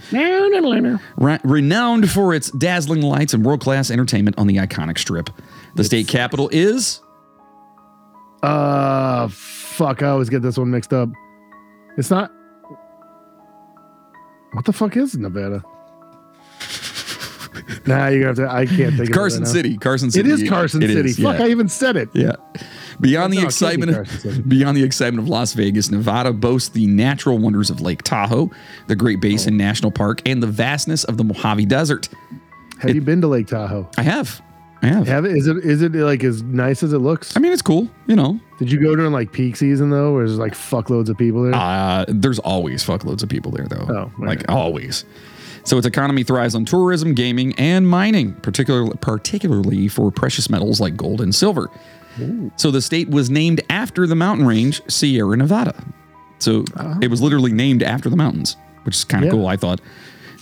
Re- 1.17 1.41
renowned 1.43 2.11
for 2.11 2.35
its 2.35 2.51
dazzling 2.53 3.03
lights 3.03 3.35
and 3.35 3.45
world 3.45 3.61
class 3.61 3.91
entertainment 3.91 4.39
on 4.39 4.47
the 4.47 4.57
iconic 4.57 4.99
strip. 4.99 5.31
The 5.75 5.85
state 5.85 6.09
capital 6.09 6.49
is 6.53 7.01
Uh, 8.43 9.29
fuck! 9.77 10.03
I 10.03 10.09
always 10.09 10.29
get 10.29 10.43
this 10.43 10.59
one 10.59 10.71
mixed 10.71 10.93
up. 10.93 11.09
It's 11.97 12.11
not. 12.11 12.31
What 14.53 14.65
the 14.65 14.73
fuck 14.73 14.97
is 14.97 15.17
Nevada? 15.17 15.63
nah, 17.87 18.09
you 18.09 18.27
have 18.27 18.37
to. 18.37 18.51
I 18.51 18.67
can't 18.67 18.97
think. 18.97 19.13
Carson 19.13 19.43
of 19.43 19.49
it 19.49 19.51
right. 19.51 19.57
City. 19.57 19.77
Carson 19.79 20.11
City. 20.11 20.31
It 20.31 20.41
is 20.43 20.49
Carson 20.49 20.83
It 20.83 20.89
City. 20.89 21.11
is, 21.11 21.19
Fuck! 21.19 21.39
yeah. 21.39 21.45
I 21.45 21.49
even 21.49 21.69
said 21.69 21.97
it. 21.97 22.09
Yeah. 22.15 22.33
Beyond 23.01 23.33
the 23.33 23.43
No, 23.43 23.49
it 23.49 23.57
can't 23.59 23.81
be 23.81 23.91
excitement 23.91 24.49
beyond 24.49 24.77
the 24.77 24.83
excitement 24.83 25.25
of 25.25 25.29
Las 25.29 25.53
Vegas, 25.53 25.91
Nevada 25.91 26.33
boasts 26.33 26.71
the 26.71 26.87
natural 26.87 27.37
wonders 27.39 27.69
of 27.69 27.81
Lake 27.83 28.03
Tahoe, 28.03 28.51
the 28.87 28.97
Great 28.97 29.21
Basin 29.21 29.55
Oh. 29.55 29.59
National 29.59 29.91
Park, 29.91 30.23
and 30.27 30.43
the 30.43 30.47
vastness 30.47 31.05
of 31.05 31.19
the 31.19 31.25
Mojave 31.25 31.67
Desert. 31.67 32.09
Have 32.81 32.95
you 32.95 33.03
been 33.03 33.21
to 33.21 33.29
Lake 33.29 33.49
Tahoe? 33.49 33.89
I 33.99 34.03
have. 34.03 34.41
I 34.87 34.95
have. 34.95 35.07
Have 35.09 35.25
it? 35.25 35.33
Is 35.37 35.47
it? 35.47 35.59
Is 35.59 35.83
it 35.83 35.93
like 35.95 36.23
as 36.25 36.43
nice 36.43 36.83
as 36.83 36.93
it 36.93 36.99
looks? 36.99 37.37
I 37.37 37.41
mean, 37.41 37.53
it's 37.53 37.63
cool, 37.63 37.89
you 38.07 38.17
know. 38.17 38.41
Did 38.59 38.71
you 38.71 38.81
go 38.81 38.95
during 38.97 39.13
like 39.13 39.33
peak 39.33 39.57
season 39.57 39.91
though, 39.91 40.13
where 40.15 40.27
there's 40.27 40.39
like 40.39 40.53
fuckloads 40.55 41.09
of 41.09 41.17
people 41.19 41.43
there? 41.43 41.55
Uh, 41.55 42.05
there's 42.09 42.39
always 42.39 42.85
fuckloads 42.85 43.23
of 43.23 43.29
people 43.29 43.51
there, 43.53 43.67
though. 43.69 43.87
Oh, 43.89 44.13
right. 44.19 44.39
like 44.39 44.49
always. 44.51 45.05
So 45.65 45.77
its 45.79 45.87
economy 45.87 46.23
thrives 46.23 46.55
on 46.55 46.65
tourism, 46.65 47.15
gaming, 47.15 47.53
and 47.59 47.89
mining, 47.89 48.35
particularly 48.35 48.93
particularly 49.01 49.89
for 49.89 50.11
precious 50.13 50.49
metals 50.49 50.81
like 50.81 50.97
gold 50.97 51.21
and 51.21 51.35
silver. 51.35 51.69
So 52.57 52.71
the 52.71 52.81
state 52.81 53.11
was 53.11 53.29
named 53.29 53.61
after 53.69 54.07
the 54.07 54.15
mountain 54.15 54.47
range 54.47 54.81
Sierra 54.89 55.37
Nevada. 55.37 55.75
So 56.39 56.65
Oh. 56.79 56.99
it 57.03 57.09
was 57.11 57.21
literally 57.21 57.53
named 57.53 57.83
after 57.83 58.09
the 58.09 58.17
mountains. 58.17 58.57
which 58.85 58.95
is 58.95 59.03
kind 59.05 59.25
of 59.25 59.27
Yeah. 59.27 59.33
cool, 59.33 59.49
I 59.49 59.57
thought. 59.57 59.81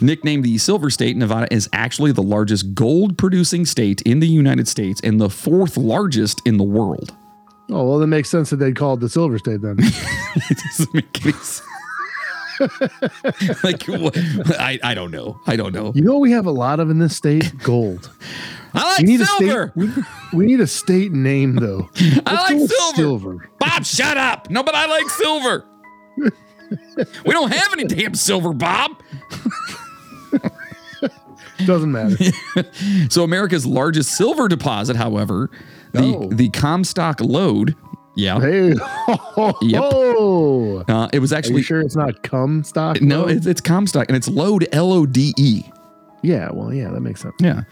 Nicknamed 0.05 0.45
the 0.45 0.59
Silver 0.59 0.91
State, 0.91 1.17
Nevada 1.17 1.53
is 1.53 1.69
actually 1.73 2.13
the 2.13 2.23
largest 2.23 2.75
gold 2.75 3.17
producing 3.17 3.65
state 3.65 4.03
in 4.03 4.21
the 4.21 4.29
United 4.29 4.69
States 4.69 5.01
and 5.03 5.21
the 5.21 5.31
fourth 5.31 5.77
largest 5.77 6.43
in 6.47 6.57
the 6.59 6.65
world. 6.65 7.15
Oh 7.71 7.89
well, 7.89 7.99
that 7.99 8.07
makes 8.09 8.29
sense 8.29 8.51
that 8.51 8.57
they'd 8.57 8.77
call 8.77 8.95
it 8.95 9.01
the 9.01 9.09
Silver 9.09 9.39
State 9.39 9.63
then. 9.63 9.77
it 9.81 10.59
doesn't 10.59 10.95
make 10.95 11.25
any 11.25 11.33
sense. 11.33 11.63
like. 13.65 13.83
I, 14.61 14.79
I 14.83 14.95
don't 14.95 15.11
know. 15.11 15.41
I 15.47 15.57
don't 15.57 15.73
know. 15.75 15.93
you 15.95 16.03
know 16.03 16.13
what 16.13 16.21
we 16.21 16.31
have 16.33 16.47
a 16.47 16.53
lot 16.53 16.79
of 16.81 16.91
in 16.91 16.99
this 16.99 17.17
state? 17.17 17.53
Gold. 17.63 18.11
I 18.75 18.85
like 18.91 18.99
We 18.99 19.05
need 19.05 19.21
silver. 19.27 19.63
a 19.65 19.71
state. 19.71 20.05
We, 20.33 20.39
we 20.39 20.47
need 20.47 20.61
a 20.61 20.67
state 20.67 21.13
name 21.13 21.57
though. 21.57 21.89
I 21.97 21.97
Let's 21.97 22.23
go 22.25 22.33
like 22.33 22.69
silver. 22.71 22.97
silver. 22.97 23.51
Bob, 23.59 23.85
shut 23.85 24.17
up. 24.17 24.51
No, 24.51 24.63
but 24.63 24.75
I 24.75 24.87
like 24.87 25.09
silver. 25.11 25.65
we 27.25 27.33
don't 27.33 27.53
have 27.53 27.73
any 27.73 27.85
damn 27.85 28.15
silver, 28.15 28.53
Bob. 28.53 29.01
Doesn't 31.67 31.93
matter. 31.93 32.17
So 33.11 33.23
America's 33.25 33.65
largest 33.67 34.17
silver 34.17 34.49
deposit, 34.49 34.97
however, 34.97 35.51
the 35.93 36.03
Oh. 36.17 36.29
the 36.33 36.49
Comstock 36.51 37.21
lode. 37.21 37.75
Yeah. 38.17 38.41
hey. 38.41 38.75
Yep. 39.63 39.83
Oh. 39.83 40.85
Uh, 40.89 41.09
it 41.13 41.19
was 41.19 41.33
actually 41.33 41.63
sure 41.63 41.81
it's 41.81 41.97
not 41.97 42.23
Comstock? 42.23 43.01
no, 43.01 43.27
it's, 43.27 43.47
it's 43.47 43.61
Comstock 43.61 44.09
and 44.09 44.17
it's 44.17 44.29
lode 44.29 44.67
L 44.73 44.93
O 44.93 45.05
D 45.07 45.33
E. 45.37 45.63
yeah. 46.23 46.49
Well, 46.53 46.73
yeah, 46.73 46.91
that 46.91 47.01
makes 47.01 47.21
sense. 47.23 47.35
Yeah. 47.41 47.63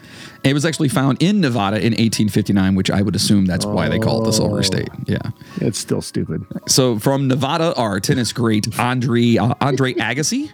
It 0.43 0.53
was 0.53 0.65
actually 0.65 0.89
found 0.89 1.21
in 1.23 1.39
Nevada 1.41 1.77
in 1.77 1.93
1859, 1.93 2.75
which 2.75 2.91
I 2.91 3.01
would 3.01 3.15
assume 3.15 3.45
that's 3.45 3.65
why 3.65 3.87
they 3.89 3.99
call 3.99 4.21
it 4.21 4.25
the 4.25 4.33
Silver 4.33 4.59
Oh. 4.59 4.61
State. 4.61 4.89
Yeah. 5.07 5.17
It's 5.57 5.79
still 5.79 6.01
stupid. 6.01 6.45
So 6.67 6.99
from 6.99 7.27
Nevada 7.27 7.73
our 7.75 7.99
tennis 7.99 8.31
great 8.33 8.77
Andre 8.79 9.37
uh, 9.37 9.53
Andre 9.61 9.93
Agassi 9.93 10.51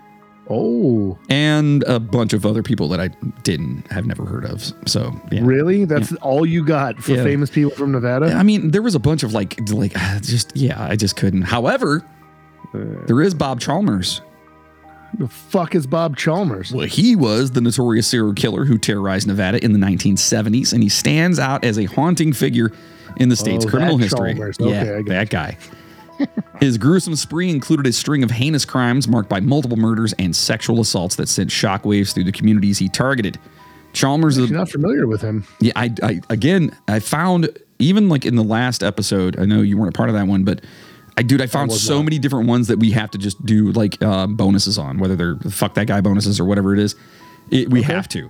Oh, 0.49 1.17
and 1.29 1.83
a 1.83 1.99
bunch 1.99 2.33
of 2.33 2.45
other 2.45 2.63
people 2.63 2.89
that 2.89 2.99
I 2.99 3.09
didn't 3.43 3.89
have 3.91 4.05
never 4.05 4.25
heard 4.25 4.45
of. 4.45 4.73
So 4.87 5.13
yeah. 5.31 5.41
really? 5.43 5.85
That's 5.85 6.11
all 6.15 6.45
you 6.45 6.65
got 6.65 6.97
for 6.97 7.11
Yeah. 7.13 7.23
famous 7.23 7.49
people 7.49 7.71
from 7.71 7.91
Nevada? 7.91 8.33
I 8.33 8.43
mean, 8.43 8.71
there 8.71 8.81
was 8.81 8.95
a 8.95 8.99
bunch 8.99 9.23
of 9.23 9.33
like, 9.33 9.59
like 9.71 9.95
uh, 9.95 10.19
just 10.19 10.55
yeah, 10.57 10.81
I 10.83 10.95
just 10.95 11.15
couldn't. 11.15 11.43
However, 11.43 12.03
there 12.73 13.21
is 13.21 13.33
Bob 13.33 13.59
Chalmers. 13.59 14.21
The 15.17 15.27
fuck 15.27 15.73
is 15.73 15.87
Bob 15.87 16.15
Chalmers? 16.17 16.71
Well, 16.71 16.85
he 16.85 17.15
was 17.15 17.51
the 17.51 17.61
notorious 17.61 18.07
serial 18.07 18.33
killer 18.33 18.63
who 18.65 18.77
terrorized 18.77 19.27
Nevada 19.27 19.63
in 19.63 19.73
the 19.73 19.79
1970s, 19.79 20.71
and 20.71 20.83
he 20.83 20.89
stands 20.89 21.39
out 21.39 21.63
as 21.63 21.79
a 21.79 21.85
haunting 21.85 22.31
figure 22.31 22.71
in 23.17 23.29
the 23.29 23.35
state's 23.35 23.65
Oh, 23.65 23.69
criminal 23.69 23.97
history. 23.97 24.33
Chalmers. 24.33 24.59
Okay, 24.59 24.69
yeah, 24.71 24.97
I 24.97 25.01
get 25.01 25.07
that 25.07 25.29
guy. 25.31 25.57
His 26.59 26.77
gruesome 26.77 27.15
spree 27.15 27.49
included 27.49 27.87
a 27.87 27.93
string 27.93 28.23
of 28.23 28.31
heinous 28.31 28.65
crimes 28.65 29.07
marked 29.07 29.29
by 29.29 29.39
multiple 29.39 29.77
murders 29.77 30.13
and 30.19 30.35
sexual 30.35 30.81
assaults 30.81 31.15
that 31.15 31.29
sent 31.29 31.49
shockwaves 31.49 32.13
through 32.13 32.25
the 32.25 32.31
communities 32.31 32.77
he 32.77 32.89
targeted. 32.89 33.39
Chalmers, 33.93 34.37
You're 34.37 34.49
not 34.49 34.69
familiar 34.69 35.07
with 35.07 35.21
him. 35.21 35.45
Yeah, 35.59 35.73
I, 35.75 35.93
I 36.03 36.21
again, 36.29 36.75
I 36.87 36.99
found 36.99 37.49
even 37.79 38.09
like 38.09 38.25
in 38.25 38.35
the 38.35 38.43
last 38.43 38.83
episode. 38.83 39.39
I 39.39 39.45
know 39.45 39.61
you 39.61 39.77
weren't 39.77 39.95
a 39.95 39.97
part 39.97 40.09
of 40.09 40.15
that 40.15 40.27
one, 40.27 40.43
but 40.43 40.61
I, 41.17 41.23
dude, 41.23 41.41
I 41.41 41.47
found 41.47 41.69
was 41.71 41.81
so 41.81 41.97
not. 41.97 42.05
many 42.05 42.19
different 42.19 42.47
ones 42.47 42.67
that 42.67 42.77
we 42.77 42.91
have 42.91 43.09
to 43.11 43.17
just 43.17 43.43
do 43.45 43.71
like 43.71 44.01
uh, 44.01 44.27
bonuses 44.27 44.77
on, 44.77 44.99
whether 44.99 45.15
they're 45.15 45.35
fuck 45.49 45.73
that 45.73 45.87
guy 45.87 46.01
bonuses 46.01 46.39
or 46.39 46.45
whatever 46.45 46.73
it 46.73 46.79
is. 46.79 46.95
It, 47.51 47.69
we 47.69 47.81
have 47.83 48.07
to. 48.09 48.29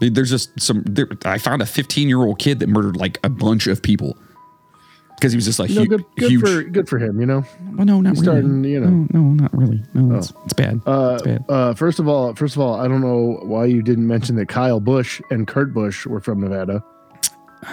There's 0.00 0.30
just 0.30 0.58
some. 0.60 0.82
There, 0.86 1.08
I 1.24 1.38
found 1.38 1.60
a 1.62 1.66
15 1.66 2.08
year 2.08 2.22
old 2.22 2.38
kid 2.38 2.60
that 2.60 2.68
murdered 2.68 2.96
like 2.96 3.18
a 3.22 3.28
bunch 3.28 3.66
of 3.66 3.82
people 3.82 4.16
because 5.16 5.32
he 5.32 5.36
was 5.36 5.44
just 5.44 5.58
like 5.58 5.70
You 5.70 5.76
know, 5.76 5.82
hu- 5.82 5.88
good, 5.88 6.04
good 6.16 6.30
huge. 6.30 6.40
for 6.42 6.62
good 6.64 6.88
for 6.88 6.98
him. 6.98 7.20
You 7.20 7.26
know. 7.26 7.44
well, 7.76 7.86
no, 7.86 8.00
not 8.00 8.10
really. 8.14 8.22
starting, 8.22 8.64
you 8.64 8.80
know. 8.80 8.88
no, 8.90 9.06
no, 9.12 9.20
not 9.34 9.56
really. 9.56 9.82
No, 9.94 10.16
it's, 10.16 10.32
it's 10.44 10.52
bad. 10.54 10.80
Uh, 10.86 11.12
it's 11.14 11.22
bad. 11.22 11.44
uh, 11.48 11.74
first 11.74 11.98
of 11.98 12.08
all, 12.08 12.34
first 12.34 12.56
of 12.56 12.62
all, 12.62 12.74
I 12.80 12.88
don't 12.88 13.00
know 13.00 13.38
why 13.42 13.64
you 13.66 13.82
didn't 13.82 14.06
mention 14.06 14.36
that 14.36 14.48
Kyle 14.48 14.80
Busch 14.80 15.20
and 15.30 15.46
Kurt 15.46 15.72
Busch 15.74 16.06
were 16.06 16.20
from 16.20 16.40
Nevada. 16.40 16.82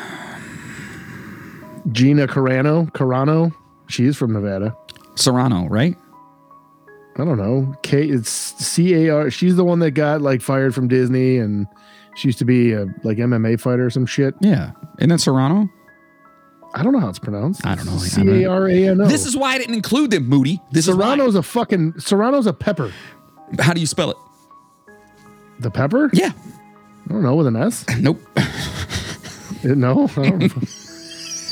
Gina 1.92 2.28
Carano, 2.28 2.92
Carano, 2.92 3.52
she 3.88 4.06
is 4.06 4.16
from 4.16 4.34
Nevada. 4.34 4.76
Serrano, 5.16 5.68
right? 5.68 5.98
I 7.18 7.26
don't 7.26 7.38
know. 7.38 7.76
K, 7.84 8.08
it's 8.08 8.30
C 8.30 8.94
A 9.08 9.10
R. 9.16 9.30
She's 9.30 9.56
the 9.56 9.66
one 9.66 9.80
that 9.80 9.92
got 9.92 10.22
like 10.22 10.42
fired 10.42 10.74
from 10.74 10.88
Disney, 10.88 11.38
and 11.38 11.68
she 12.16 12.28
used 12.30 12.40
to 12.40 12.46
be 12.46 12.72
a 12.72 12.86
like 13.04 13.18
MMA 13.18 13.60
fighter 13.60 13.86
or 13.86 13.90
some 13.90 14.06
shit. 14.06 14.34
Yeah, 14.40 14.72
and 15.00 15.12
then 15.12 15.18
Serrano? 15.20 15.70
I 16.74 16.84
don't 16.84 16.94
know 16.94 17.00
how 17.00 17.10
it's 17.10 17.20
pronounced. 17.20 17.66
I 17.66 17.76
don't 17.76 17.86
know. 17.86 17.98
C 17.98 18.22
A 18.44 18.50
R 18.50 18.68
A 18.70 18.88
N 18.90 19.02
O. 19.02 19.06
This 19.06 19.26
is 19.26 19.36
why 19.36 19.54
I 19.54 19.58
didn't 19.58 19.76
include 19.76 20.12
them, 20.12 20.28
Moody. 20.30 20.62
This 20.72 20.88
is 20.88 20.96
why. 20.96 21.16
Serrano's 21.16 21.36
a 21.36 21.44
fucking 21.44 22.00
Serrano's 22.00 22.48
a 22.48 22.54
pepper. 22.54 22.94
How 23.60 23.74
do 23.74 23.82
you 23.82 23.88
spell 23.88 24.12
it? 24.12 24.18
The 25.60 25.70
pepper? 25.70 26.10
Yeah. 26.14 26.32
I 27.10 27.14
don't 27.14 27.24
know 27.24 27.36
with 27.36 27.48
an 27.48 27.56
S. 27.58 27.86
Nope. 28.00 28.20
No. 29.64 30.08
I 30.18 30.30
don't 30.30 30.40
know. 30.40 30.48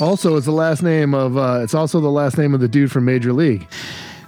also, 0.06 0.36
it's 0.36 0.46
the 0.46 0.52
last 0.52 0.82
name 0.82 1.14
of. 1.14 1.36
uh 1.36 1.60
It's 1.62 1.74
also 1.74 2.00
the 2.00 2.10
last 2.10 2.38
name 2.38 2.54
of 2.54 2.60
the 2.60 2.68
dude 2.68 2.90
from 2.90 3.04
Major 3.04 3.32
League, 3.32 3.68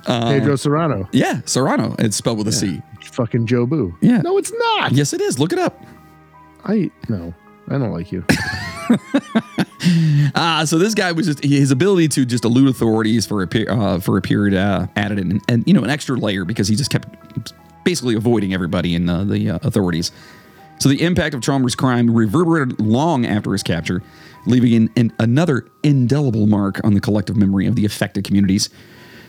Uh, 0.06 0.28
Pedro 0.28 0.54
Cerrano. 0.54 1.08
Yeah, 1.12 1.40
Serrano. 1.46 1.96
It's 1.98 2.16
spelled 2.16 2.38
with 2.38 2.48
a 2.48 2.52
C. 2.52 2.80
Fucking 3.12 3.46
Jobu. 3.46 3.94
Yeah. 4.00 4.18
No, 4.18 4.38
it's 4.38 4.52
not. 4.52 4.92
Yes, 4.92 5.12
it 5.12 5.20
is. 5.20 5.38
Look 5.38 5.52
it 5.52 5.58
up. 5.58 5.82
I 6.64 6.90
no. 7.08 7.34
I 7.68 7.78
don't 7.78 7.92
like 7.92 8.12
you. 8.12 8.24
Uh, 10.34 10.64
so 10.64 10.78
this 10.78 10.94
guy 10.94 11.10
was 11.10 11.26
just 11.26 11.42
his 11.42 11.72
ability 11.72 12.06
to 12.06 12.24
just 12.24 12.44
elude 12.44 12.68
authorities 12.68 13.26
for 13.26 13.42
a 13.42 13.66
uh, 13.66 13.98
for 13.98 14.16
a 14.16 14.22
period 14.22 14.56
uh, 14.56 14.86
added 14.94 15.18
an, 15.18 15.40
and 15.48 15.66
you 15.66 15.74
know 15.74 15.82
an 15.82 15.90
extra 15.90 16.16
layer 16.16 16.44
because 16.44 16.68
he 16.68 16.76
just 16.76 16.90
kept 16.90 17.08
basically 17.84 18.14
avoiding 18.14 18.54
everybody 18.54 18.96
the, 18.96 19.24
the 19.24 19.50
uh, 19.50 19.58
authorities. 19.62 20.12
So 20.78 20.88
the 20.88 21.02
impact 21.02 21.34
of 21.34 21.42
Chalmers' 21.42 21.74
crime 21.74 22.12
reverberated 22.12 22.80
long 22.80 23.26
after 23.26 23.52
his 23.52 23.62
capture, 23.62 24.02
leaving 24.46 24.74
an, 24.74 24.90
an, 24.96 25.12
another 25.18 25.66
indelible 25.82 26.46
mark 26.46 26.80
on 26.84 26.94
the 26.94 27.00
collective 27.00 27.36
memory 27.36 27.66
of 27.66 27.76
the 27.76 27.84
affected 27.84 28.24
communities. 28.24 28.70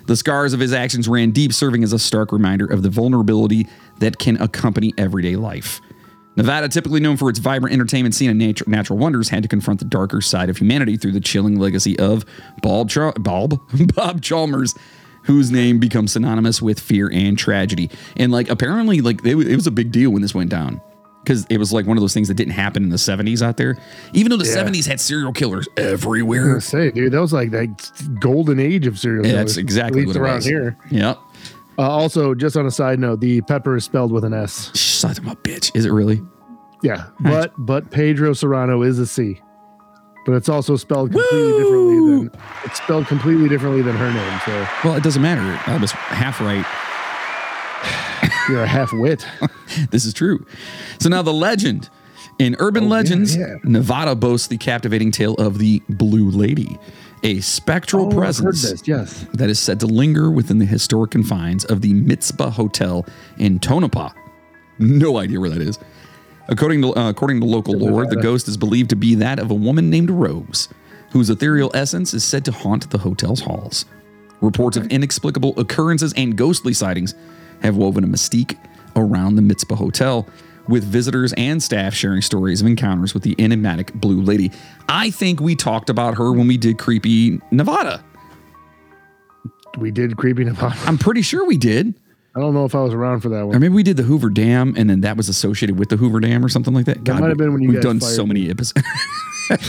The 0.05 0.15
scars 0.15 0.53
of 0.53 0.59
his 0.59 0.73
actions 0.73 1.07
ran 1.07 1.31
deep, 1.31 1.53
serving 1.53 1.83
as 1.83 1.93
a 1.93 1.99
stark 1.99 2.31
reminder 2.31 2.65
of 2.65 2.83
the 2.83 2.89
vulnerability 2.89 3.67
that 3.99 4.19
can 4.19 4.41
accompany 4.41 4.93
everyday 4.97 5.35
life. 5.35 5.79
Nevada, 6.35 6.67
typically 6.67 6.99
known 6.99 7.15
for 7.17 7.29
its 7.29 7.39
vibrant 7.39 7.73
entertainment 7.73 8.15
scene 8.15 8.29
and 8.29 8.41
natu- 8.41 8.67
natural 8.67 8.97
wonders, 8.97 9.29
had 9.29 9.43
to 9.43 9.49
confront 9.49 9.79
the 9.79 9.85
darker 9.85 10.19
side 10.21 10.49
of 10.49 10.57
humanity 10.57 10.97
through 10.97 11.11
the 11.11 11.21
chilling 11.21 11.59
legacy 11.59 11.97
of 11.99 12.25
Bob, 12.61 12.91
Bob, 13.19 13.59
Bob 13.95 14.21
Chalmers, 14.21 14.73
whose 15.23 15.51
name 15.51 15.79
becomes 15.79 16.11
synonymous 16.13 16.61
with 16.61 16.79
fear 16.79 17.09
and 17.13 17.37
tragedy. 17.37 17.89
And 18.17 18.31
like 18.31 18.49
apparently, 18.49 19.01
like 19.01 19.23
it, 19.25 19.35
wa- 19.35 19.41
it 19.41 19.55
was 19.55 19.67
a 19.67 19.71
big 19.71 19.91
deal 19.91 20.09
when 20.09 20.21
this 20.21 20.33
went 20.33 20.49
down 20.49 20.81
because 21.23 21.45
it 21.49 21.57
was 21.57 21.71
like 21.71 21.85
one 21.85 21.95
of 21.95 22.01
those 22.01 22.13
things 22.13 22.27
that 22.27 22.33
didn't 22.33 22.51
happen 22.51 22.83
in 22.83 22.89
the 22.89 22.97
70s 22.97 23.41
out 23.41 23.55
there. 23.55 23.77
Even 24.11 24.29
though 24.31 24.35
the 24.37 24.45
Yeah. 24.45 24.65
70s 24.65 24.85
had 24.87 24.99
serial 24.99 25.31
killers 25.31 25.69
I 25.77 25.81
was 25.83 25.93
everywhere. 25.93 26.59
say, 26.59 26.91
dude, 26.91 27.13
that 27.13 27.21
was 27.21 27.31
like 27.31 27.51
that 27.51 27.91
golden 28.19 28.59
age 28.59 28.85
of 28.87 28.99
serial 28.99 29.23
Yeah, 29.25 29.31
killers. 29.33 29.45
that's 29.51 29.57
exactly 29.57 30.01
at 30.01 30.07
least 30.07 30.19
what 30.19 30.25
it 30.25 30.27
around 30.27 30.35
was. 30.37 30.45
here. 30.45 30.77
Yep. 30.91 31.19
Uh, 31.77 31.89
also, 31.89 32.33
just 32.35 32.55
on 32.55 32.65
a 32.65 32.71
side 32.71 32.99
note, 32.99 33.19
the 33.19 33.41
pepper 33.41 33.75
is 33.75 33.83
spelled 33.83 34.11
with 34.11 34.23
an 34.23 34.33
S. 34.33 34.71
Son 34.79 35.11
of 35.11 35.25
a 35.27 35.35
bitch. 35.37 35.75
Is 35.75 35.85
it 35.85 35.91
really? 35.91 36.21
Yeah, 36.83 37.05
but 37.21 37.53
but 37.57 37.91
Pedro 37.91 38.31
Cerrano 38.31 38.85
is 38.85 38.99
a 38.99 39.05
C, 39.07 39.41
but 40.25 40.33
it's 40.33 40.49
also 40.49 40.75
spelled 40.75 41.11
completely 41.11 41.51
differently 41.63 41.95
than 41.95 42.31
it's 42.65 42.77
spelled 42.77 43.07
completely 43.07 43.47
differently 43.49 43.81
than 43.81 43.95
her 43.95 44.11
name. 44.13 44.39
So 44.45 44.67
Well, 44.83 44.95
it 44.97 45.03
doesn't 45.03 45.21
matter. 45.21 45.59
I 45.71 45.77
was 45.77 45.91
half 45.91 46.41
right. 46.41 46.65
you're 48.49 48.63
a 48.63 48.67
half 48.67 48.91
wit. 48.93 49.25
This 49.89 50.05
is 50.05 50.13
true. 50.13 50.45
So 50.99 51.09
now 51.09 51.21
the 51.23 51.33
legend. 51.33 51.89
In 52.39 52.55
urban 52.59 52.85
Oh, 52.85 52.87
legends, 52.87 53.35
yeah. 53.35 53.55
Nevada 53.63 54.15
boasts 54.15 54.47
the 54.47 54.57
captivating 54.57 55.11
tale 55.11 55.33
of 55.35 55.57
the 55.59 55.81
Blue 55.87 56.29
Lady, 56.31 56.77
a 57.23 57.39
spectral 57.41 58.07
Oh, 58.07 58.15
presence 58.17 58.69
this. 58.69 58.87
Yes. 58.87 59.25
that 59.33 59.49
is 59.49 59.59
said 59.59 59.79
to 59.79 59.87
linger 59.87 60.29
within 60.29 60.59
the 60.59 60.65
historic 60.65 61.11
confines 61.11 61.63
of 61.65 61.81
the 61.81 61.93
Mizpah 61.93 62.49
Hotel 62.49 63.05
in 63.37 63.59
Tonopah. 63.59 64.09
No 64.79 65.17
idea 65.17 65.39
where 65.39 65.49
that 65.49 65.61
is. 65.61 65.79
According 66.49 66.81
to 66.81 66.93
uh, 66.95 67.09
according 67.09 67.39
to 67.39 67.45
local 67.45 67.73
lore, 67.77 68.05
the 68.05 68.17
ghost 68.17 68.47
is 68.49 68.57
believed 68.57 68.89
to 68.89 68.95
be 68.97 69.15
that 69.15 69.39
of 69.39 69.49
a 69.49 69.53
woman 69.55 69.89
named 69.89 70.09
Rose, 70.09 70.67
whose 71.11 71.29
ethereal 71.29 71.71
essence 71.73 72.13
is 72.13 72.23
said 72.23 72.43
to 72.45 72.51
haunt 72.51 72.89
the 72.89 72.97
hotel's 72.97 73.39
halls. 73.39 73.85
Reports 74.41 74.75
of 74.75 74.87
inexplicable 74.87 75.57
occurrences 75.57 76.13
and 76.17 76.35
ghostly 76.37 76.73
sightings 76.73 77.15
have 77.61 77.77
woven 77.77 78.03
a 78.03 78.07
mystique 78.07 78.57
around 78.97 79.35
the 79.35 79.41
Mizpah 79.41 79.75
Hotel, 79.75 80.27
with 80.67 80.83
visitors 80.83 81.33
and 81.33 81.61
staff 81.61 81.93
sharing 81.93 82.21
stories 82.21 82.61
of 82.61 82.67
encounters 82.67 83.13
with 83.13 83.23
the 83.23 83.35
enigmatic 83.39 83.93
Blue 83.93 84.21
Lady. 84.21 84.51
I 84.87 85.09
think 85.11 85.39
we 85.39 85.55
talked 85.55 85.89
about 85.89 86.15
her 86.17 86.31
when 86.31 86.47
we 86.47 86.57
did 86.57 86.77
Creepy 86.77 87.39
Nevada. 87.51 88.03
We 89.77 89.89
did 89.91 90.17
creepy 90.17 90.43
Nevada. 90.43 90.75
I'm 90.85 90.99
pretty 90.99 91.23
sure 91.23 91.45
we 91.45 91.57
did. 91.57 91.95
I 92.35 92.39
don't 92.39 92.53
know 92.53 92.65
if 92.65 92.75
I 92.75 92.81
was 92.81 92.93
around 92.93 93.21
for 93.21 93.29
that 93.29 93.45
one. 93.47 93.55
Or 93.55 93.59
maybe 93.59 93.73
we 93.73 93.81
did 93.83 93.97
the 93.97 94.03
Hoover 94.03 94.29
Dam 94.29 94.73
and 94.77 94.87
then 94.89 95.01
that 95.01 95.17
was 95.17 95.29
associated 95.29 95.79
with 95.79 95.89
the 95.89 95.97
Hoover 95.97 96.19
Dam 96.19 96.45
or 96.45 96.49
something 96.49 96.73
like 96.75 96.85
that. 96.85 97.03
That 97.05 97.19
might 97.19 97.29
have 97.29 97.37
been 97.37 97.53
when 97.53 97.61
you 97.63 97.69
We've 97.69 97.81
done 97.81 97.99
so 97.99 98.23
me. 98.23 98.33
many 98.33 98.49
episodes. 98.51 98.85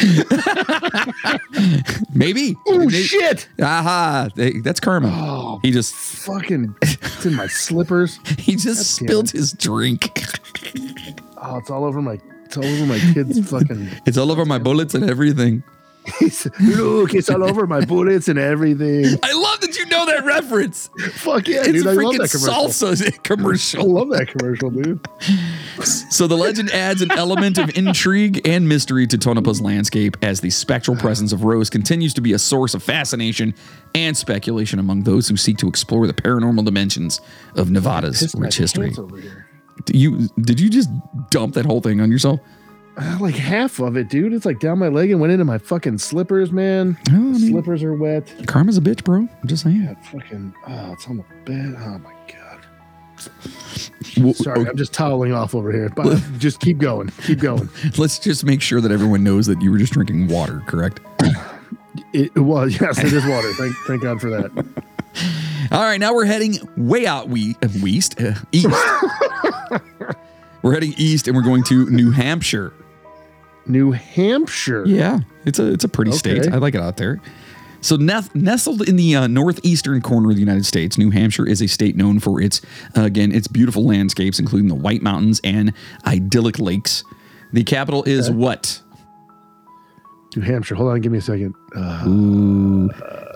Maybe. 2.14 2.56
Oh 2.66 2.88
shit! 2.88 3.48
Aha! 3.60 4.28
They- 4.34 4.60
That's 4.60 4.80
karma. 4.80 5.08
Oh, 5.12 5.58
He 5.62 5.70
just 5.70 5.94
fucking! 5.94 6.74
It's 6.82 7.26
in 7.26 7.34
my 7.34 7.46
slippers. 7.48 8.18
he 8.38 8.56
just 8.56 8.96
spilled 8.96 9.30
his 9.30 9.52
drink. 9.52 10.10
Oh, 11.42 11.56
it's 11.58 11.70
all 11.70 11.84
over 11.84 12.02
my. 12.02 12.18
It's 12.44 12.56
all 12.56 12.64
over 12.64 12.86
my 12.86 12.98
kid's 13.14 13.38
fucking. 13.50 13.88
It's 14.06 14.18
all 14.18 14.30
over 14.32 14.44
my 14.44 14.58
bullets 14.58 14.94
and 14.94 15.08
everything. 15.08 15.62
Look, 16.60 17.14
it's 17.14 17.30
all 17.30 17.44
over 17.44 17.66
my 17.66 17.84
bullets 17.84 18.28
and 18.28 18.38
everything. 18.38 19.18
I 19.22 19.32
love 19.32 19.60
that 19.60 19.76
you 19.78 19.86
know 19.86 20.06
that 20.06 20.24
reference. 20.24 20.88
Fuck 21.12 21.46
yeah, 21.48 21.60
It's 21.60 21.68
dude! 21.68 21.86
a 21.86 21.90
I 21.90 21.92
love 21.92 22.04
freaking 22.14 22.18
that 22.18 22.30
commercial. 22.30 22.88
salsa 22.88 23.78
I 23.78 23.82
love 23.82 24.08
that 24.10 24.28
commercial, 24.28 24.70
dude. 24.70 25.06
So 25.84 26.26
the 26.26 26.36
legend 26.36 26.70
adds 26.70 27.02
an 27.02 27.10
element 27.12 27.58
of 27.58 27.76
intrigue 27.76 28.46
and 28.46 28.68
mystery 28.68 29.06
to 29.06 29.18
Tonopah's 29.18 29.60
landscape 29.60 30.16
as 30.22 30.40
the 30.40 30.50
spectral 30.50 30.96
presence 30.96 31.32
of 31.32 31.44
Rose 31.44 31.70
continues 31.70 32.14
to 32.14 32.20
be 32.20 32.32
a 32.32 32.38
source 32.38 32.74
of 32.74 32.82
fascination 32.82 33.54
and 33.94 34.16
speculation 34.16 34.78
among 34.78 35.04
those 35.04 35.28
who 35.28 35.36
seek 35.36 35.58
to 35.58 35.68
explore 35.68 36.06
the 36.06 36.14
paranormal 36.14 36.64
dimensions 36.64 37.20
of 37.56 37.70
Nevada's 37.70 38.34
rich 38.36 38.56
history. 38.56 38.86
pants 38.86 38.98
over 38.98 39.16
here. 39.18 39.46
Do 39.86 39.96
you 39.98 40.28
did 40.40 40.60
you 40.60 40.68
just 40.68 40.90
dump 41.30 41.54
that 41.54 41.64
whole 41.64 41.80
thing 41.80 42.00
on 42.00 42.10
yourself? 42.10 42.40
Uh, 42.96 43.18
like 43.20 43.34
half 43.34 43.78
of 43.78 43.96
it, 43.96 44.08
dude. 44.08 44.32
It's 44.32 44.44
like 44.44 44.58
down 44.60 44.78
my 44.78 44.88
leg 44.88 45.10
and 45.10 45.20
went 45.20 45.32
into 45.32 45.44
my 45.44 45.58
fucking 45.58 45.98
slippers, 45.98 46.52
man. 46.52 46.98
Oh, 47.10 47.14
I 47.14 47.18
mean- 47.18 47.50
slippers 47.50 47.82
are 47.82 47.94
wet. 47.94 48.32
Karma's 48.46 48.76
a 48.76 48.80
bitch, 48.80 49.04
bro. 49.04 49.18
I'm 49.20 49.46
just 49.46 49.62
saying. 49.62 49.82
Yeah, 49.82 49.94
fucking. 50.10 50.54
Oh, 50.66 50.92
it's 50.92 51.06
on 51.08 51.16
the 51.18 51.24
bed. 51.44 51.76
Oh 51.78 51.98
my 51.98 52.12
god. 52.26 52.36
Sorry, 54.34 54.66
I'm 54.66 54.76
just 54.76 54.92
toweling 54.92 55.32
off 55.32 55.54
over 55.54 55.70
here. 55.72 55.88
But 55.90 56.20
just 56.38 56.60
keep 56.60 56.78
going. 56.78 57.08
Keep 57.24 57.40
going. 57.40 57.68
let's 57.98 58.18
just 58.18 58.44
make 58.44 58.60
sure 58.62 58.80
that 58.80 58.90
everyone 58.90 59.22
knows 59.22 59.46
that 59.46 59.60
you 59.62 59.70
were 59.70 59.78
just 59.78 59.92
drinking 59.92 60.28
water, 60.28 60.62
correct? 60.66 61.00
It, 62.12 62.32
it 62.34 62.40
was 62.40 62.80
yes, 62.80 62.98
it 62.98 63.12
is 63.12 63.24
water. 63.26 63.52
Thank 63.54 63.74
thank 63.86 64.02
God 64.02 64.20
for 64.20 64.30
that. 64.30 64.50
All 65.72 65.82
right, 65.82 65.98
now 66.00 66.14
we're 66.14 66.24
heading 66.24 66.56
way 66.76 67.06
out 67.06 67.28
we, 67.28 67.54
uh, 67.62 67.68
west, 67.80 68.20
uh, 68.20 68.34
east. 68.50 68.66
we're 70.62 70.72
heading 70.72 70.94
east 70.96 71.28
and 71.28 71.36
we're 71.36 71.42
going 71.44 71.62
to 71.64 71.88
New 71.90 72.10
Hampshire. 72.10 72.72
New 73.70 73.92
Hampshire. 73.92 74.84
Yeah, 74.86 75.20
it's 75.44 75.58
a 75.58 75.72
it's 75.72 75.84
a 75.84 75.88
pretty 75.88 76.12
state. 76.12 76.48
I 76.52 76.56
like 76.56 76.74
it 76.74 76.80
out 76.80 76.96
there. 76.96 77.20
So 77.82 77.96
nest, 77.96 78.34
nestled 78.34 78.86
in 78.86 78.96
the 78.96 79.16
uh, 79.16 79.26
northeastern 79.26 80.02
corner 80.02 80.28
of 80.28 80.34
the 80.36 80.40
United 80.40 80.66
States, 80.66 80.98
New 80.98 81.10
Hampshire 81.10 81.46
is 81.46 81.62
a 81.62 81.66
state 81.66 81.96
known 81.96 82.20
for 82.20 82.40
its 82.40 82.60
uh, 82.96 83.02
again 83.04 83.32
its 83.32 83.48
beautiful 83.48 83.84
landscapes, 83.86 84.38
including 84.38 84.68
the 84.68 84.74
White 84.74 85.00
Mountains 85.02 85.40
and 85.44 85.72
idyllic 86.06 86.58
lakes. 86.58 87.04
The 87.54 87.64
capital 87.64 88.04
is 88.04 88.30
what? 88.30 88.82
New 90.36 90.42
Hampshire. 90.42 90.74
Hold 90.76 90.90
on, 90.90 91.00
give 91.00 91.10
me 91.10 91.18
a 91.18 91.22
second. 91.22 91.54
Uh, 91.74 92.04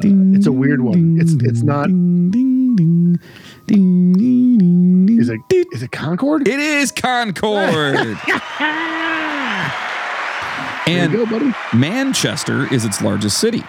Ding, 0.00 0.34
It's 0.36 0.46
a 0.46 0.52
weird 0.52 0.80
one. 0.82 1.16
It's- 1.18 1.34
it's 1.42 1.62
not- 1.62 1.86
Ding, 1.88 2.30
ding, 2.30 2.76
ding, 2.76 3.18
ding, 3.66 4.12
ding, 4.12 5.06
ding, 5.06 5.18
is 5.18 5.28
it 5.28 5.40
ding. 5.48 5.64
is 5.72 5.82
it 5.82 5.90
Concord? 5.90 6.46
It 6.46 6.60
is 6.60 6.92
Concord. 6.92 7.96
and 10.86 11.12
go. 11.12 11.52
Manchester 11.72 12.72
is 12.72 12.84
its 12.84 13.00
largest 13.00 13.38
city. 13.38 13.62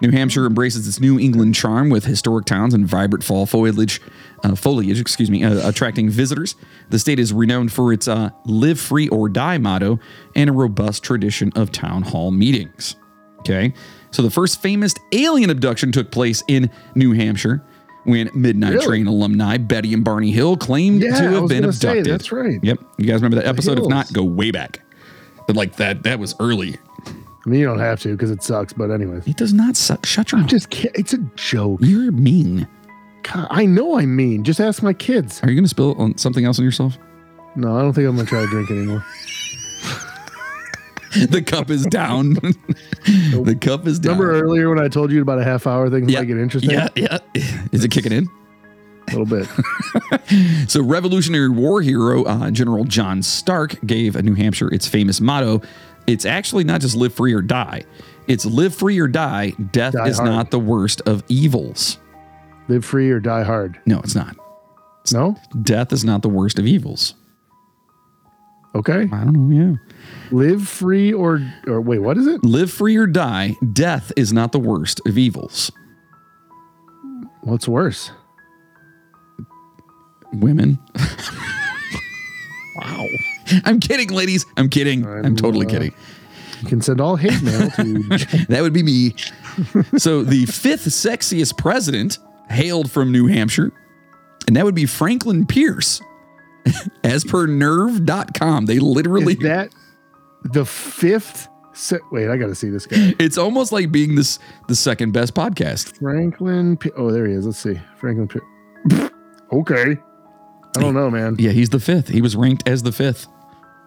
New 0.00 0.10
Hampshire 0.10 0.46
embraces 0.46 0.88
its 0.88 0.98
New 0.98 1.16
England 1.20 1.54
charm 1.54 1.88
with 1.88 2.04
historic 2.04 2.44
towns 2.44 2.74
and 2.74 2.84
vibrant 2.84 3.22
fall 3.22 3.46
foliage, 3.46 4.00
uh, 4.42 4.56
foliage, 4.56 5.00
excuse 5.00 5.30
me, 5.30 5.44
uh, 5.44 5.68
attracting 5.68 6.10
visitors. 6.10 6.56
The 6.90 6.98
state 6.98 7.20
is 7.20 7.32
renowned 7.32 7.72
for 7.72 7.92
its 7.92 8.08
uh, 8.08 8.30
"Live 8.44 8.80
Free 8.80 9.08
or 9.08 9.28
Die" 9.28 9.58
motto 9.58 10.00
and 10.34 10.50
a 10.50 10.52
robust 10.52 11.04
tradition 11.04 11.52
of 11.54 11.70
town 11.70 12.02
hall 12.02 12.32
meetings. 12.32 12.96
Okay, 13.40 13.74
so 14.10 14.22
the 14.22 14.30
first 14.30 14.60
famous 14.60 14.94
alien 15.12 15.50
abduction 15.50 15.92
took 15.92 16.10
place 16.10 16.42
in 16.48 16.68
New 16.96 17.12
Hampshire 17.12 17.62
when 18.04 18.28
Midnight 18.34 18.72
Really? 18.74 18.86
Train 18.86 19.06
alumni 19.06 19.56
Betty 19.56 19.94
and 19.94 20.02
Barney 20.04 20.32
Hill 20.32 20.56
claimed 20.56 21.02
Yeah, 21.02 21.16
to 21.20 21.30
have 21.30 21.48
been 21.48 21.60
gonna 21.62 21.72
say, 21.72 21.88
abducted. 22.00 22.12
that's 22.12 22.32
right. 22.32 22.58
Yep, 22.60 22.78
you 22.98 23.06
guys 23.06 23.22
remember 23.22 23.36
that 23.36 23.46
episode? 23.46 23.78
If 23.78 23.86
not, 23.86 24.12
go 24.12 24.24
way 24.24 24.50
back. 24.50 24.80
But 25.46 25.56
like 25.56 25.76
that, 25.76 26.02
that 26.04 26.18
was 26.18 26.34
early. 26.40 26.76
I 27.06 27.48
mean, 27.48 27.60
you 27.60 27.66
don't 27.66 27.80
have 27.80 28.00
to 28.02 28.12
because 28.12 28.30
it 28.30 28.42
sucks. 28.42 28.72
But 28.72 28.90
anyways, 28.90 29.26
It 29.26 29.36
does 29.36 29.52
not 29.52 29.76
suck. 29.76 30.06
Shut 30.06 30.32
your 30.32 30.40
mouth. 30.40 30.50
just 30.50 30.70
ki- 30.70 30.90
it's 30.94 31.12
a 31.12 31.18
joke. 31.36 31.80
You're 31.82 32.12
mean. 32.12 32.68
God, 33.22 33.46
I 33.50 33.66
know 33.66 33.98
I'm 33.98 34.14
mean. 34.14 34.44
Just 34.44 34.60
ask 34.60 34.82
my 34.82 34.92
kids. 34.92 35.40
Are 35.42 35.48
you 35.48 35.54
going 35.54 35.64
to 35.64 35.68
spill 35.68 35.94
on 36.00 36.18
something 36.18 36.44
else 36.44 36.58
on 36.58 36.64
yourself? 36.64 36.98
No, 37.54 37.76
I 37.76 37.82
don't 37.82 37.92
think 37.92 38.08
I'm 38.08 38.16
gonna 38.16 38.26
try 38.26 38.40
to 38.40 38.46
drink 38.46 38.70
anymore. 38.70 39.04
the 41.28 41.42
cup 41.42 41.68
is 41.68 41.84
down. 41.84 42.32
the 43.04 43.56
cup 43.60 43.86
is 43.86 43.98
down. 43.98 44.18
Remember 44.18 44.40
earlier 44.42 44.70
when 44.70 44.78
I 44.78 44.88
told 44.88 45.12
you 45.12 45.20
about 45.20 45.38
a 45.38 45.44
half 45.44 45.66
hour 45.66 45.90
thing 45.90 46.08
yeah. 46.08 46.20
might 46.20 46.28
get 46.28 46.38
interesting? 46.38 46.70
Yeah, 46.70 46.88
yeah. 46.96 47.18
Is 47.72 47.84
it 47.84 47.90
kicking 47.90 48.12
in? 48.12 48.28
A 49.08 49.16
little 49.18 49.26
bit. 49.26 49.48
So, 50.68 50.82
Revolutionary 50.82 51.50
War 51.50 51.82
hero 51.82 52.24
uh, 52.24 52.50
General 52.50 52.84
John 52.84 53.22
Stark 53.22 53.76
gave 53.84 54.14
New 54.22 54.34
Hampshire 54.34 54.72
its 54.72 54.86
famous 54.88 55.20
motto. 55.20 55.60
It's 56.06 56.24
actually 56.24 56.64
not 56.64 56.80
just 56.80 56.96
live 56.96 57.12
free 57.12 57.34
or 57.34 57.42
die. 57.42 57.84
It's 58.28 58.46
live 58.46 58.74
free 58.74 58.98
or 58.98 59.08
die. 59.08 59.50
Death 59.72 59.92
Die 59.94 60.08
is 60.08 60.16
hard. 60.18 60.30
not 60.30 60.50
the 60.50 60.58
worst 60.58 61.02
of 61.02 61.22
evils. 61.28 61.98
Live 62.68 62.84
free 62.84 63.10
or 63.10 63.20
die 63.20 63.42
hard. 63.42 63.78
No, 63.84 63.98
it's 64.00 64.14
not. 64.14 64.36
No? 65.12 65.36
Death 65.60 65.92
is 65.92 66.04
not 66.04 66.22
the 66.22 66.28
worst 66.30 66.58
of 66.58 66.66
evils. 66.66 67.14
Okay. 68.74 69.02
I 69.12 69.24
don't 69.24 69.50
know. 69.50 69.54
Yeah. 69.54 69.76
Live 70.30 70.66
free 70.66 71.12
or 71.12 71.40
or 71.66 71.80
wait, 71.80 71.98
what 71.98 72.16
is 72.16 72.26
it? 72.26 72.42
Live 72.42 72.70
free 72.70 72.96
or 72.96 73.06
die. 73.06 73.56
Death 73.72 74.12
is 74.16 74.32
not 74.32 74.52
the 74.52 74.60
worst 74.60 75.00
of 75.06 75.18
evils. 75.18 75.70
What's 77.42 77.68
worse? 77.68 78.12
Women. 80.32 80.78
wow. 82.76 83.06
I'm 83.64 83.80
kidding, 83.80 84.08
ladies. 84.10 84.46
I'm 84.56 84.68
kidding. 84.68 85.04
I'm, 85.06 85.26
I'm, 85.26 85.36
totally 85.36 85.66
uh, 85.66 85.70
kidding. 85.70 85.94
You 86.62 86.68
can 86.68 86.80
send 86.80 87.00
all 87.00 87.16
hate 87.16 87.42
mail 87.42 87.70
to 87.70 88.46
That 88.48 88.60
would 88.62 88.72
be 88.72 88.82
me. 88.82 89.14
so 89.98 90.22
the 90.22 90.46
fifth 90.46 90.86
sexiest 90.86 91.58
president 91.58 92.18
hailed 92.48 92.90
from 92.90 93.10
New 93.12 93.26
Hampshire, 93.26 93.72
and 94.46 94.56
that 94.56 94.64
would 94.64 94.74
be 94.74 94.86
Franklin 94.86 95.46
Pierce. 95.46 96.00
As 97.04 97.24
per 97.24 97.46
nerve.com, 97.46 98.66
they 98.66 98.78
literally 98.78 99.34
Is 99.34 99.40
that 99.40 99.74
the 100.44 100.64
fifth 100.64 101.48
se- 101.72 101.98
wait, 102.12 102.28
I 102.28 102.36
gotta 102.36 102.54
see 102.54 102.70
this 102.70 102.86
guy. 102.86 103.14
it's 103.18 103.36
almost 103.36 103.72
like 103.72 103.90
being 103.90 104.14
this 104.14 104.38
the 104.68 104.76
second 104.76 105.12
best 105.12 105.34
podcast. 105.34 105.98
Franklin 105.98 106.76
P- 106.76 106.92
oh 106.96 107.10
there 107.10 107.26
he 107.26 107.34
is. 107.34 107.46
Let's 107.46 107.58
see. 107.58 107.80
Franklin 107.98 108.28
P- 108.28 109.08
Okay. 109.52 109.98
I 110.76 110.80
don't 110.80 110.94
know, 110.94 111.10
man. 111.10 111.36
Yeah, 111.38 111.50
he's 111.50 111.70
the 111.70 111.80
fifth. 111.80 112.08
He 112.08 112.22
was 112.22 112.34
ranked 112.36 112.66
as 112.68 112.82
the 112.82 112.92
fifth. 112.92 113.26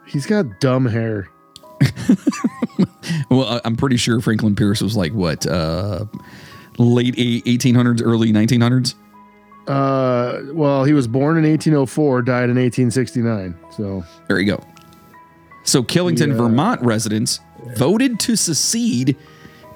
He's 0.05 0.25
got 0.25 0.59
dumb 0.59 0.85
hair. 0.85 1.29
Well, 3.29 3.61
I'm 3.63 3.75
pretty 3.75 3.97
sure 3.97 4.19
Franklin 4.19 4.55
Pierce 4.55 4.81
was 4.81 4.95
like 4.95 5.13
what, 5.13 5.45
uh 5.45 6.05
late 6.77 7.15
1800s, 7.15 8.01
early 8.03 8.31
1900s. 8.33 8.95
Uh 9.67 10.41
well, 10.53 10.83
he 10.83 10.93
was 10.93 11.07
born 11.07 11.37
in 11.37 11.43
1804, 11.49 12.21
died 12.23 12.49
in 12.49 12.57
1869. 12.57 13.55
So 13.75 14.03
There 14.27 14.39
you 14.39 14.45
go. 14.55 14.63
So 15.63 15.83
Killington, 15.83 16.29
Yeah. 16.29 16.35
Vermont 16.37 16.81
residents 16.81 17.39
voted 17.77 18.19
to 18.21 18.35
secede, 18.35 19.15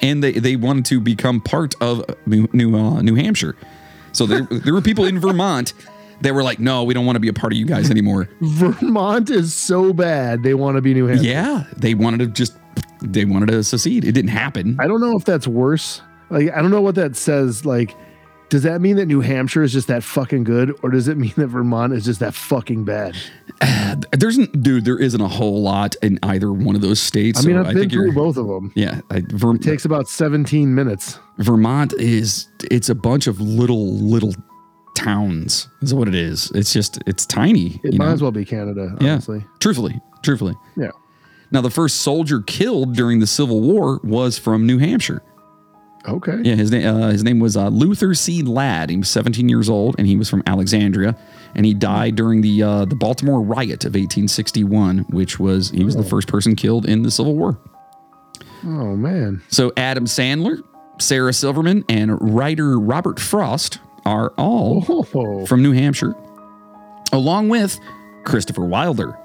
and 0.02 0.24
they, 0.24 0.34
they 0.34 0.56
wanted 0.56 0.86
to 0.86 1.00
become 1.00 1.41
part 1.41 1.76
of 1.82 2.04
New 2.26 2.48
New, 2.54 2.76
uh, 2.78 3.02
New 3.02 3.15
Hampshire. 3.15 3.56
So 4.12 4.26
there 4.26 4.41
there 4.50 4.74
were 4.74 4.82
people 4.82 5.06
in 5.06 5.19
Vermont 5.19 5.74
that 6.21 6.34
were 6.34 6.43
like, 6.43 6.60
"No, 6.60 6.84
we 6.84 6.93
don't 6.93 7.05
want 7.05 7.15
to 7.15 7.19
be 7.21 7.27
a 7.29 7.34
part 7.34 7.53
of 7.53 7.60
you 7.60 7.65
guys 7.65 7.89
anymore." 7.89 8.29
Vermont 8.41 9.29
is 9.29 9.53
so 9.53 9.93
bad 9.93 10.43
they 10.43 10.53
want 10.53 10.75
to 10.77 10.82
be 10.82 10.93
New 10.93 11.08
Hampshire. 11.08 11.25
yeah, 11.25 11.63
they 11.77 11.93
wanted 11.93 12.19
to 12.19 12.27
just 12.27 12.58
they 13.01 13.25
wanted 13.25 13.47
to 13.49 13.63
secede. 13.63 14.03
It 14.05 14.12
didn't 14.12 14.32
happen. 14.32 14.77
I 14.79 14.88
don't 14.88 15.01
know 15.01 15.15
if 15.17 15.25
that's 15.25 15.47
worse. 15.47 16.01
Like, 16.29 16.51
I 16.51 16.62
don't 16.62 16.71
know 16.71 16.82
what 16.82 16.95
that 16.95 17.15
says. 17.15 17.65
Like, 17.65 17.95
does 18.49 18.63
that 18.63 18.82
mean 18.82 18.97
that 18.97 19.05
New 19.05 19.21
Hampshire 19.21 19.63
is 19.63 19.71
just 19.71 19.88
that 19.88 20.03
fucking 20.03 20.43
good, 20.43 20.77
or 20.84 20.89
does 20.89 21.08
it 21.08 21.17
mean 21.17 21.34
that 21.38 21.47
Vermont 21.47 21.93
is 21.93 22.03
just 22.05 22.19
that 22.19 22.34
fucking 22.34 22.84
bad? 22.84 23.15
There's 24.12 24.38
dude, 24.38 24.86
there 24.86 24.97
isn't 24.99 25.19
a 25.21 25.27
whole 25.27 25.62
lot 25.62 25.95
in 26.01 26.19
either 26.23 26.51
one 26.51 26.75
of 26.75 26.82
those 26.82 26.99
states. 26.99 27.43
I 27.43 27.47
mean, 27.47 27.55
so 27.55 27.62
I've 27.62 27.67
I 27.67 27.73
been 27.73 27.89
through 27.89 28.13
both 28.13 28.38
of 28.38 28.47
them. 28.47 28.71
yeah. 28.75 29.01
I, 29.10 29.21
Ver, 29.27 29.55
It 29.55 29.62
takes 29.62 29.86
about 29.86 30.08
17 30.08 30.73
minutes. 30.73 31.19
Vermont 31.38 31.93
is 31.93 32.47
it's 32.71 32.89
a 32.89 32.95
bunch 32.95 33.27
of 33.27 33.39
little 33.41 33.95
little 33.95 34.34
towns. 35.04 35.68
Is 35.82 35.94
what 35.94 36.08
it 36.08 36.16
is. 36.16 36.52
It's 36.56 36.74
just 36.74 37.00
it's 37.06 37.26
tiny. 37.26 37.80
It 37.84 37.94
you 37.94 38.00
might 38.00 38.08
know? 38.08 38.14
as 38.14 38.22
well 38.22 38.32
be 38.32 38.46
Canada, 38.46 38.96
Yeah. 39.02 39.14
honestly. 39.14 39.46
Truthfully, 39.60 40.00
truthfully. 40.24 40.56
Yeah. 40.78 40.92
Now, 41.52 41.62
the 41.62 41.72
first 41.72 41.98
soldier 42.02 42.42
killed 42.42 42.96
during 42.96 43.20
the 43.20 43.28
Civil 43.28 43.62
War 43.62 44.00
was 44.04 44.38
from 44.38 44.68
New 44.68 44.78
Hampshire. 44.78 45.22
Okay. 46.08 46.38
Yeah, 46.44 46.56
his 46.56 46.72
name 46.72 46.88
uh, 46.88 47.10
his 47.10 47.24
name 47.24 47.40
was 47.40 47.58
uh, 47.58 47.68
Luther 47.70 48.14
C. 48.14 48.42
Ladd. 48.44 48.90
He 48.90 48.98
was 48.98 49.10
17 49.10 49.50
years 49.50 49.68
old, 49.70 49.96
and 49.98 50.08
he 50.08 50.16
was 50.16 50.30
from 50.30 50.42
Alexandria, 50.48 51.18
and 51.56 51.66
he 51.66 51.74
died 51.74 52.16
during 52.16 52.42
the 52.42 52.64
uh, 52.64 52.86
the 52.86 52.96
Baltimore 52.96 53.42
riot 53.42 53.84
of 53.84 53.94
1861, 53.96 55.00
which 55.10 55.40
was 55.40 55.72
he 55.72 55.84
was 55.84 55.96
the 55.96 56.02
Oh. 56.02 56.06
first 56.08 56.28
person 56.28 56.56
killed 56.56 56.86
in 56.86 57.02
the 57.04 57.12
Civil 57.12 57.36
War. 57.36 57.60
Oh 58.64 58.96
man. 58.96 59.42
So 59.50 59.72
Adam 59.76 60.06
Sandler, 60.06 60.62
Sarah 61.00 61.34
Silverman, 61.34 61.84
and 61.90 62.18
writer 62.36 62.80
Robert 62.80 63.20
Frost 63.20 63.80
are 64.10 64.34
all 64.38 64.84
Oh, 65.13 65.45
from 65.45 65.62
New 65.62 65.72
Hampshire, 65.72 66.15
along 67.13 67.50
with 67.50 67.80
Christopher 68.26 68.65
Wilder. 68.65 69.15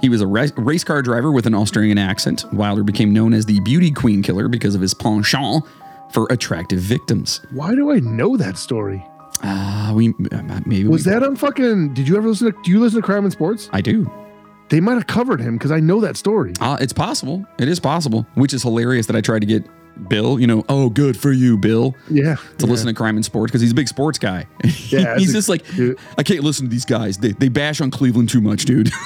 He 0.00 0.08
was 0.08 0.20
a 0.20 0.26
race 0.26 0.84
car 0.84 1.02
driver 1.02 1.32
with 1.32 1.46
an 1.46 1.54
Australian 1.54 1.98
accent. 1.98 2.44
Wilder 2.52 2.82
became 2.82 3.12
known 3.12 3.32
as 3.34 3.44
the 3.46 3.60
beauty 3.60 3.90
queen 3.90 4.22
killer 4.22 4.48
because 4.48 4.74
of 4.74 4.80
his 4.80 4.94
penchant 4.94 5.64
for 6.12 6.26
attractive 6.30 6.80
victims. 6.80 7.40
why 7.52 7.74
do 7.74 7.90
I 7.90 7.98
know 8.00 8.36
that 8.36 8.56
story? 8.56 9.04
Ah, 9.42 9.92
we 9.94 10.10
uh, 10.32 10.60
maybe 10.64 10.86
Was 10.88 11.04
we- 11.04 11.12
that 11.12 11.22
on 11.22 11.36
fucking? 11.36 11.92
Did 11.94 12.08
you 12.08 12.16
ever 12.16 12.28
listen 12.28 12.52
to? 12.52 12.58
Do 12.62 12.70
you 12.70 12.80
listen 12.80 13.00
to 13.02 13.06
Crime 13.06 13.24
and 13.24 13.32
Sports? 13.32 13.68
I 13.72 13.80
do. 13.82 14.10
They 14.68 14.80
might 14.80 14.94
have 14.94 15.06
covered 15.06 15.40
him 15.40 15.56
because 15.56 15.70
I 15.70 15.80
know 15.80 16.00
that 16.00 16.16
story. 16.16 16.52
Uh, 16.60 16.76
it's 16.80 16.92
possible. 16.92 17.46
It 17.58 17.68
is 17.68 17.78
possible, 17.78 18.26
which 18.34 18.52
is 18.52 18.62
hilarious 18.62 19.06
that 19.06 19.14
I 19.16 19.20
tried 19.20 19.40
to 19.40 19.46
get 19.46 19.64
Bill. 20.08 20.40
You 20.40 20.46
know, 20.46 20.64
oh, 20.68 20.90
good 20.90 21.16
for 21.16 21.32
you, 21.32 21.56
Bill. 21.56 21.94
Yeah. 22.10 22.36
to 22.58 22.66
listen 22.66 22.86
to 22.88 22.94
crime 22.94 23.16
and 23.16 23.24
sports 23.24 23.50
because 23.50 23.60
he's 23.60 23.72
a 23.72 23.74
big 23.76 23.88
sports 23.88 24.18
guy. 24.18 24.46
Yeah, 24.88 25.16
he's 25.18 25.32
just 25.32 25.48
like, 25.48 25.66
dude. 25.74 25.98
I 26.16 26.22
can't 26.22 26.44
listen 26.44 26.66
to 26.66 26.70
these 26.70 26.84
guys. 26.84 27.18
They, 27.18 27.32
they 27.32 27.48
bash 27.48 27.80
on 27.80 27.90
Cleveland 27.90 28.28
too 28.28 28.40
much, 28.40 28.64
dude. 28.64 28.90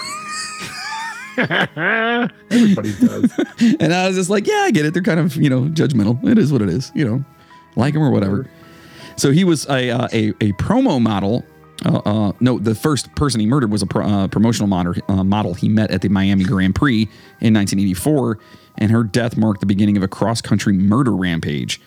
Everybody 1.38 2.92
does. 3.00 3.32
and 3.80 3.94
I 3.94 4.06
was 4.06 4.16
just 4.16 4.28
like, 4.30 4.46
yeah, 4.46 4.58
I 4.66 4.70
get 4.70 4.84
it. 4.84 4.92
They're 4.92 5.02
kind 5.02 5.20
of, 5.20 5.36
you 5.36 5.48
know, 5.48 5.62
judgmental. 5.62 6.22
It 6.28 6.38
is 6.38 6.52
what 6.52 6.60
it 6.60 6.68
is, 6.68 6.92
you 6.94 7.04
know, 7.04 7.24
like 7.76 7.94
him 7.94 8.02
or 8.02 8.10
whatever. 8.10 8.46
So 9.16 9.30
he 9.30 9.44
was 9.44 9.66
a 9.68 9.90
uh, 9.90 10.08
a, 10.12 10.28
a 10.40 10.52
promo 10.52 11.00
model. 11.00 11.44
Uh, 11.84 12.00
uh, 12.04 12.32
no, 12.40 12.58
the 12.58 12.74
first 12.74 13.14
person 13.14 13.40
he 13.40 13.46
murdered 13.46 13.70
was 13.70 13.82
a 13.82 13.86
pro, 13.86 14.06
uh, 14.06 14.28
promotional 14.28 14.68
model, 14.68 14.94
uh, 15.08 15.24
model 15.24 15.54
he 15.54 15.68
met 15.68 15.90
at 15.90 16.02
the 16.02 16.08
Miami 16.08 16.44
Grand 16.44 16.74
Prix 16.74 17.02
in 17.40 17.54
1984, 17.54 18.38
and 18.78 18.90
her 18.90 19.02
death 19.02 19.36
marked 19.36 19.60
the 19.60 19.66
beginning 19.66 19.96
of 19.96 20.02
a 20.02 20.08
cross 20.08 20.40
country 20.40 20.74
murder 20.74 21.14
rampage. 21.14 21.80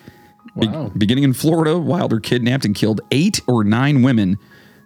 Be- 0.58 0.68
beginning 0.96 1.24
in 1.24 1.32
Florida, 1.32 1.78
Wilder 1.78 2.20
kidnapped 2.20 2.64
and 2.64 2.74
killed 2.74 3.00
eight 3.10 3.40
or 3.46 3.64
nine 3.64 4.02
women, 4.02 4.38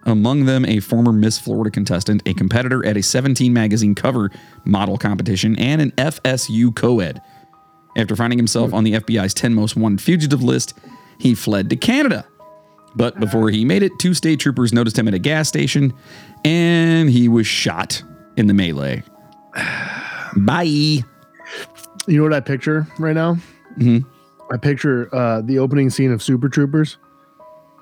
among 0.05 0.45
them 0.47 0.65
a 0.65 0.81
former 0.81 1.13
Miss 1.13 1.39
Florida 1.39 1.71
contestant, 1.71 2.23
a 2.27 2.35
competitor 2.35 2.85
at 2.85 2.97
a 2.97 3.03
17 3.03 3.53
magazine 3.53 3.95
cover 3.95 4.31
model 4.65 4.97
competition, 4.97 5.59
and 5.59 5.83
an 5.83 5.91
FSU 5.93 6.75
co 6.75 7.01
ed. 7.01 7.21
After 7.97 8.15
finding 8.15 8.39
himself 8.39 8.73
on 8.73 8.85
the 8.85 8.93
FBI's 8.93 9.35
10 9.35 9.55
most 9.55 9.77
wanted 9.77 10.01
fugitive 10.01 10.43
list, 10.43 10.75
he 11.19 11.35
fled 11.35 11.69
to 11.71 11.77
Canada. 11.77 12.27
But 12.97 13.19
before 13.21 13.51
he 13.51 13.65
made 13.65 13.83
it, 13.83 13.93
two 13.99 14.15
state 14.15 14.41
troopers 14.41 14.73
noticed 14.73 14.99
him 14.99 15.07
at 15.09 15.15
a 15.15 15.19
gas 15.19 15.49
station 15.49 15.93
and 16.45 17.09
he 17.11 17.29
was 17.29 17.47
shot 17.47 18.03
in 18.37 18.47
the 18.47 18.55
melee. 18.55 19.03
Bye. 20.37 20.65
You 20.65 21.05
know 22.09 22.23
what 22.23 22.33
I 22.33 22.41
picture 22.41 22.87
right 22.99 23.15
now? 23.15 23.37
Mhm. 23.79 24.05
I 24.51 24.57
picture 24.57 25.15
uh, 25.15 25.43
the 25.43 25.59
opening 25.59 25.91
scene 25.91 26.11
of 26.11 26.23
Super 26.23 26.49
Troopers. 26.49 26.97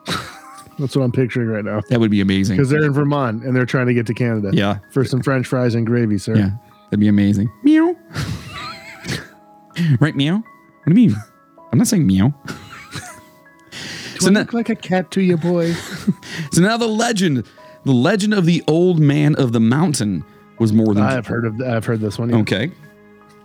That's 0.79 0.95
what 0.97 1.03
I'm 1.05 1.13
picturing 1.13 1.49
right 1.49 1.65
now. 1.65 1.81
That 1.89 2.01
would 2.01 2.11
be 2.11 2.21
amazing. 2.21 2.57
Because 2.57 2.69
they're 2.71 2.85
in 2.85 2.93
Vermont 2.93 3.45
and 3.45 3.55
they're 3.57 3.65
trying 3.67 3.87
to 3.87 3.95
get 3.95 4.07
to 4.09 4.15
Canada. 4.15 4.51
Yeah. 4.53 4.79
For 4.93 5.05
some 5.05 5.23
French 5.23 5.47
fries 5.47 5.75
and 5.75 5.87
gravy, 5.87 6.19
sir. 6.19 6.37
Yeah. 6.37 6.51
That'd 6.91 7.01
be 7.01 7.09
amazing. 7.09 7.51
Meow. 7.63 7.97
right, 10.01 10.15
meow? 10.15 10.37
What 10.37 10.45
do 10.95 11.01
you 11.01 11.09
mean? 11.09 11.17
I'm 11.73 11.79
not 11.79 11.87
saying 11.87 12.07
meow. 12.07 12.35
So 14.21 14.29
I 14.29 14.31
now- 14.33 14.41
look 14.41 14.53
like 14.53 14.69
a 14.69 14.75
cat 14.77 15.11
to 15.13 15.21
you, 15.23 15.37
boy? 15.37 15.75
So 16.53 16.61
now 16.63 16.77
the 16.77 16.87
legend, 16.87 17.45
the 17.85 17.93
legend 17.93 18.33
of 18.35 18.47
the 18.47 18.63
old 18.67 18.99
man 18.99 19.35
of 19.37 19.53
the 19.53 19.61
mountain 19.61 20.25
was 20.59 20.73
more 20.73 20.95
than 20.95 21.03
I've 21.03 21.27
heard 21.27 21.45
of. 21.45 21.61
I've 21.61 21.85
heard 21.85 22.01
this 22.01 22.19
one. 22.19 22.31
yeah. 22.31 22.37
Okay. 22.37 22.71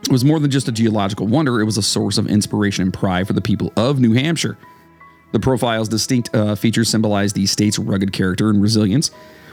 It 0.04 0.12
was 0.12 0.24
more 0.26 0.40
than 0.40 0.50
just 0.50 0.68
a 0.68 0.72
geological 0.72 1.28
wonder, 1.28 1.62
it 1.62 1.66
was 1.66 1.78
a 1.78 1.82
source 1.84 2.18
of 2.18 2.28
inspiration 2.28 2.84
and 2.84 2.94
pride 2.94 3.28
for 3.28 3.34
the 3.34 3.42
people 3.42 3.72
of 3.78 4.00
New 4.00 4.14
Hampshire. 4.14 4.58
The 5.32 5.40
profile's 5.40 5.88
distinct 5.90 6.34
uh, 6.34 6.56
features 6.56 6.90
symbolize 6.90 7.34
the 7.34 7.46
state's 7.46 7.78
rugged 7.78 8.12
character 8.12 8.50
and 8.50 8.62
resilience, 8.62 9.12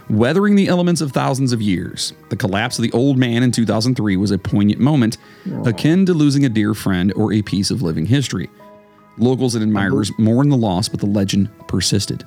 weathering 0.09 0.57
the 0.57 0.69
elements 0.69 1.01
of 1.03 1.13
thousands 1.13 1.53
of 1.53 1.61
years. 1.61 2.15
The 2.31 2.37
collapse 2.37 2.79
of 2.79 2.83
the 2.83 2.93
old 2.93 3.19
man 3.19 3.43
in 3.43 3.53
2003 3.53 4.17
was 4.17 4.31
a 4.31 4.39
poignant 4.39 4.81
moment, 4.81 5.19
akin 5.67 6.07
to 6.07 6.15
losing 6.15 6.45
a 6.47 6.49
dear 6.49 6.73
friend 6.75 7.13
or 7.15 7.33
a 7.33 7.43
piece 7.43 7.71
of 7.71 7.83
living 7.83 8.07
history. 8.07 8.49
Locals 9.19 9.55
and 9.55 9.63
admirers 9.63 10.13
mourned 10.19 10.53
the 10.53 10.57
loss, 10.57 10.89
but 10.89 11.01
the 11.01 11.07
legend 11.07 11.51
persisted. 11.69 12.27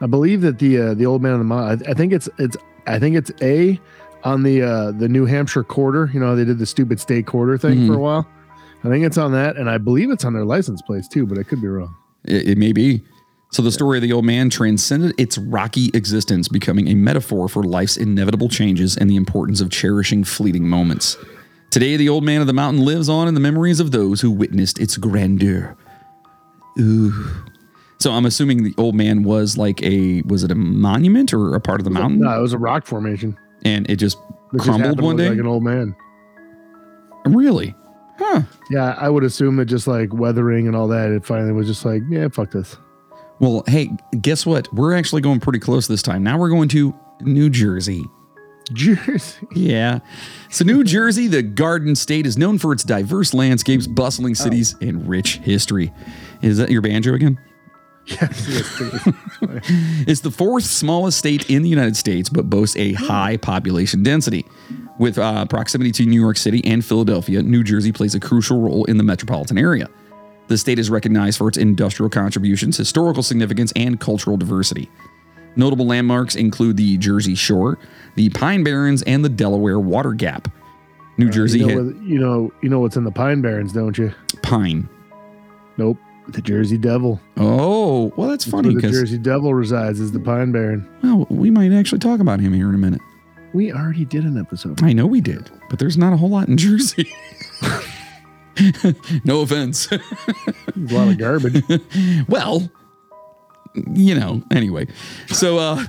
I 0.00 0.06
believe 0.06 0.42
that 0.42 0.58
the 0.58 0.78
uh, 0.78 0.94
the 0.94 1.06
old 1.06 1.22
man 1.22 1.32
on 1.32 1.38
the 1.38 1.44
mountain. 1.44 1.86
I, 1.86 1.90
I 1.90 1.94
think 1.94 2.12
it's 2.12 2.28
it's. 2.38 2.56
I 2.86 2.98
think 2.98 3.16
it's 3.16 3.30
a 3.42 3.80
on 4.24 4.42
the 4.42 4.62
uh, 4.62 4.92
the 4.92 5.08
New 5.08 5.26
Hampshire 5.26 5.64
quarter. 5.64 6.10
You 6.12 6.20
know, 6.20 6.36
they 6.36 6.44
did 6.44 6.58
the 6.58 6.66
stupid 6.66 7.00
state 7.00 7.26
quarter 7.26 7.58
thing 7.58 7.86
for 7.86 7.94
a 7.94 7.98
while. 7.98 8.28
I 8.84 8.88
think 8.88 9.04
it's 9.04 9.18
on 9.18 9.32
that, 9.32 9.56
and 9.56 9.68
I 9.68 9.78
believe 9.78 10.10
it's 10.10 10.24
on 10.24 10.34
their 10.34 10.44
license 10.44 10.80
plates 10.82 11.08
too, 11.08 11.26
but 11.26 11.38
I 11.38 11.42
could 11.42 11.60
be 11.60 11.66
wrong. 11.66 11.94
It, 12.24 12.50
it 12.50 12.58
may 12.58 12.72
be. 12.72 13.02
So 13.50 13.62
the 13.62 13.72
story 13.72 13.96
of 13.98 14.02
the 14.02 14.12
old 14.12 14.26
man 14.26 14.50
transcended 14.50 15.14
its 15.18 15.38
rocky 15.38 15.90
existence, 15.94 16.48
becoming 16.48 16.88
a 16.88 16.94
metaphor 16.94 17.48
for 17.48 17.62
life's 17.62 17.96
inevitable 17.96 18.48
changes 18.48 18.96
and 18.96 19.08
the 19.08 19.16
importance 19.16 19.60
of 19.60 19.70
cherishing 19.70 20.22
fleeting 20.22 20.68
moments. 20.68 21.16
Today, 21.70 21.96
the 21.96 22.08
old 22.08 22.24
man 22.24 22.40
of 22.40 22.46
the 22.46 22.52
mountain 22.52 22.84
lives 22.84 23.08
on 23.08 23.28
in 23.28 23.34
the 23.34 23.40
memories 23.40 23.78
of 23.80 23.90
those 23.90 24.20
who 24.20 24.30
witnessed 24.30 24.78
its 24.80 24.96
grandeur. 24.96 25.76
Ooh. 26.80 27.12
So 28.00 28.12
I'm 28.12 28.24
assuming 28.26 28.62
the 28.64 28.74
old 28.78 28.94
man 28.94 29.22
was 29.24 29.58
like 29.58 29.82
a 29.82 30.22
was 30.22 30.44
it 30.44 30.50
a 30.50 30.54
monument 30.54 31.34
or 31.34 31.54
a 31.54 31.60
part 31.60 31.80
of 31.80 31.84
the 31.84 31.90
mountain, 31.90 32.20
No, 32.20 32.38
it 32.38 32.40
was 32.40 32.52
a 32.52 32.58
rock 32.58 32.86
formation. 32.86 33.36
and 33.64 33.88
it 33.90 33.96
just 33.96 34.16
It 34.54 34.60
crumbled 34.60 34.98
to 34.98 35.04
one 35.04 35.16
day. 35.16 35.28
like 35.30 35.38
an 35.38 35.46
old 35.46 35.62
man. 35.64 35.94
really? 37.26 37.74
Huh. 38.18 38.42
Yeah, 38.70 38.94
I 38.98 39.08
would 39.08 39.24
assume 39.24 39.56
that 39.56 39.66
just 39.66 39.86
like 39.86 40.12
weathering 40.14 40.66
and 40.66 40.74
all 40.76 40.88
that, 40.88 41.10
it 41.10 41.24
finally 41.24 41.52
was 41.52 41.66
just 41.66 41.84
like, 41.84 42.02
yeah, 42.08 42.28
fuck 42.28 42.50
this. 42.52 42.76
Well, 43.40 43.62
hey, 43.66 43.90
guess 44.20 44.44
what? 44.46 44.72
We're 44.72 44.94
actually 44.96 45.22
going 45.22 45.38
pretty 45.40 45.58
close 45.60 45.86
this 45.86 46.02
time. 46.02 46.22
Now 46.24 46.38
we're 46.38 46.48
going 46.48 46.68
to 46.70 46.94
New 47.20 47.50
Jersey. 47.50 48.04
Jersey. 48.68 49.46
Yeah. 49.54 50.00
So, 50.50 50.64
New 50.64 50.84
Jersey, 50.84 51.26
the 51.26 51.42
Garden 51.42 51.94
State, 51.94 52.26
is 52.26 52.36
known 52.36 52.58
for 52.58 52.72
its 52.72 52.84
diverse 52.84 53.34
landscapes, 53.34 53.86
bustling 53.86 54.34
cities, 54.34 54.74
and 54.80 55.08
rich 55.08 55.38
history. 55.38 55.92
Is 56.42 56.58
that 56.58 56.70
your 56.70 56.82
banjo 56.82 57.14
again? 57.14 57.38
Yes, 58.06 58.48
yes, 58.48 58.80
yes. 58.80 59.08
It's 60.06 60.20
the 60.20 60.30
fourth 60.30 60.64
smallest 60.64 61.18
state 61.18 61.50
in 61.50 61.62
the 61.62 61.68
United 61.68 61.96
States, 61.96 62.28
but 62.28 62.48
boasts 62.48 62.76
a 62.76 62.92
high 62.94 63.36
population 63.36 64.02
density. 64.02 64.46
With 64.98 65.18
uh, 65.18 65.44
proximity 65.46 65.92
to 65.92 66.06
New 66.06 66.20
York 66.20 66.36
City 66.36 66.64
and 66.64 66.84
Philadelphia, 66.84 67.42
New 67.42 67.62
Jersey 67.62 67.92
plays 67.92 68.14
a 68.14 68.20
crucial 68.20 68.60
role 68.60 68.84
in 68.86 68.96
the 68.96 69.04
metropolitan 69.04 69.58
area. 69.58 69.88
The 70.48 70.56
state 70.56 70.78
is 70.78 70.88
recognized 70.88 71.38
for 71.38 71.48
its 71.48 71.58
industrial 71.58 72.08
contributions, 72.08 72.76
historical 72.78 73.22
significance, 73.22 73.72
and 73.76 74.00
cultural 74.00 74.36
diversity. 74.36 74.90
Notable 75.56 75.86
landmarks 75.86 76.36
include 76.36 76.76
the 76.76 76.96
Jersey 76.98 77.34
Shore, 77.34 77.78
the 78.14 78.28
Pine 78.30 78.62
Barrens, 78.62 79.02
and 79.02 79.24
the 79.24 79.28
Delaware 79.28 79.78
Water 79.78 80.12
Gap. 80.12 80.48
New 81.16 81.28
uh, 81.28 81.32
Jersey 81.32 81.60
you 81.60 81.66
know, 81.66 81.84
had 81.84 81.96
you 82.04 82.18
know, 82.18 82.52
you 82.62 82.68
know 82.68 82.80
what's 82.80 82.96
in 82.96 83.04
the 83.04 83.10
Pine 83.10 83.40
Barrens, 83.40 83.72
don't 83.72 83.96
you? 83.98 84.12
Pine. 84.42 84.88
Nope. 85.76 85.98
The 86.28 86.42
Jersey 86.42 86.76
Devil. 86.76 87.20
Oh, 87.38 88.12
well, 88.16 88.28
that's 88.28 88.44
funny 88.48 88.74
Where 88.74 88.82
the 88.82 88.90
Jersey 88.90 89.16
Devil 89.16 89.54
resides 89.54 89.98
is 89.98 90.12
the 90.12 90.20
Pine 90.20 90.52
Barren. 90.52 90.86
well, 91.02 91.26
we 91.30 91.50
might 91.50 91.72
actually 91.72 92.00
talk 92.00 92.20
about 92.20 92.38
him 92.38 92.52
here 92.52 92.68
in 92.68 92.74
a 92.74 92.78
minute. 92.78 93.00
We 93.54 93.72
already 93.72 94.04
did 94.04 94.24
an 94.24 94.38
episode. 94.38 94.82
I 94.82 94.92
know 94.92 95.06
we 95.06 95.22
did, 95.22 95.50
but 95.70 95.78
there's 95.78 95.96
not 95.96 96.12
a 96.12 96.18
whole 96.18 96.28
lot 96.28 96.48
in 96.48 96.58
Jersey. 96.58 97.10
no 99.24 99.40
offense. 99.40 99.90
A 99.92 100.00
lot 100.76 101.08
of 101.08 101.18
garbage. 101.18 101.62
well, 102.28 102.70
you 103.94 104.14
know, 104.14 104.42
anyway. 104.50 104.86
So 105.28 105.58
uh, 105.58 105.84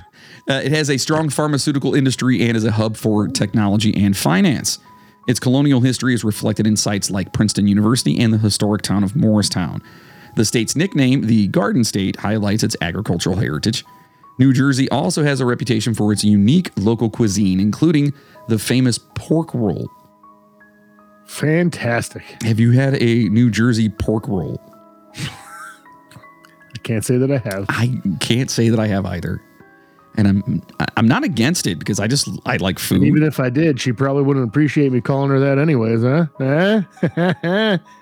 uh, 0.48 0.54
it 0.64 0.72
has 0.72 0.90
a 0.90 0.96
strong 0.96 1.28
pharmaceutical 1.28 1.94
industry 1.94 2.46
and 2.46 2.56
is 2.56 2.64
a 2.64 2.72
hub 2.72 2.96
for 2.96 3.28
technology 3.28 3.94
and 4.02 4.16
finance. 4.16 4.78
Its 5.28 5.38
colonial 5.38 5.80
history 5.80 6.14
is 6.14 6.24
reflected 6.24 6.66
in 6.66 6.76
sites 6.76 7.10
like 7.10 7.32
Princeton 7.32 7.68
University 7.68 8.18
and 8.18 8.32
the 8.32 8.38
historic 8.38 8.82
town 8.82 9.04
of 9.04 9.14
Morristown. 9.14 9.82
The 10.36 10.44
state's 10.44 10.74
nickname, 10.74 11.26
the 11.26 11.48
Garden 11.48 11.84
State, 11.84 12.16
highlights 12.16 12.62
its 12.62 12.76
agricultural 12.80 13.36
heritage. 13.36 13.84
New 14.38 14.52
Jersey 14.52 14.88
also 14.90 15.22
has 15.22 15.40
a 15.40 15.46
reputation 15.46 15.94
for 15.94 16.12
its 16.12 16.24
unique 16.24 16.70
local 16.76 17.10
cuisine, 17.10 17.60
including 17.60 18.12
the 18.48 18.58
famous 18.58 18.98
pork 19.14 19.52
roll. 19.52 19.88
Fantastic. 21.26 22.24
Have 22.42 22.58
you 22.58 22.72
had 22.72 23.00
a 23.00 23.28
New 23.28 23.50
Jersey 23.50 23.88
pork 23.88 24.26
roll? 24.26 24.60
I 26.74 26.78
can't 26.78 27.04
say 27.04 27.18
that 27.18 27.30
I 27.30 27.38
have. 27.38 27.66
I 27.68 28.00
can't 28.20 28.50
say 28.50 28.68
that 28.68 28.78
I 28.78 28.86
have 28.86 29.06
either. 29.06 29.42
And 30.16 30.26
I'm 30.26 30.62
I'm 30.96 31.06
not 31.06 31.22
against 31.22 31.68
it 31.68 31.78
because 31.78 32.00
I 32.00 32.08
just 32.08 32.28
I 32.44 32.56
like 32.56 32.78
food. 32.78 33.04
Even 33.04 33.22
if 33.22 33.38
I 33.38 33.48
did, 33.48 33.80
she 33.80 33.92
probably 33.92 34.24
wouldn't 34.24 34.46
appreciate 34.46 34.92
me 34.92 35.00
calling 35.00 35.30
her 35.30 35.38
that 35.38 35.58
anyways, 35.58 36.02
huh? 36.02 36.26
Huh? 36.38 37.78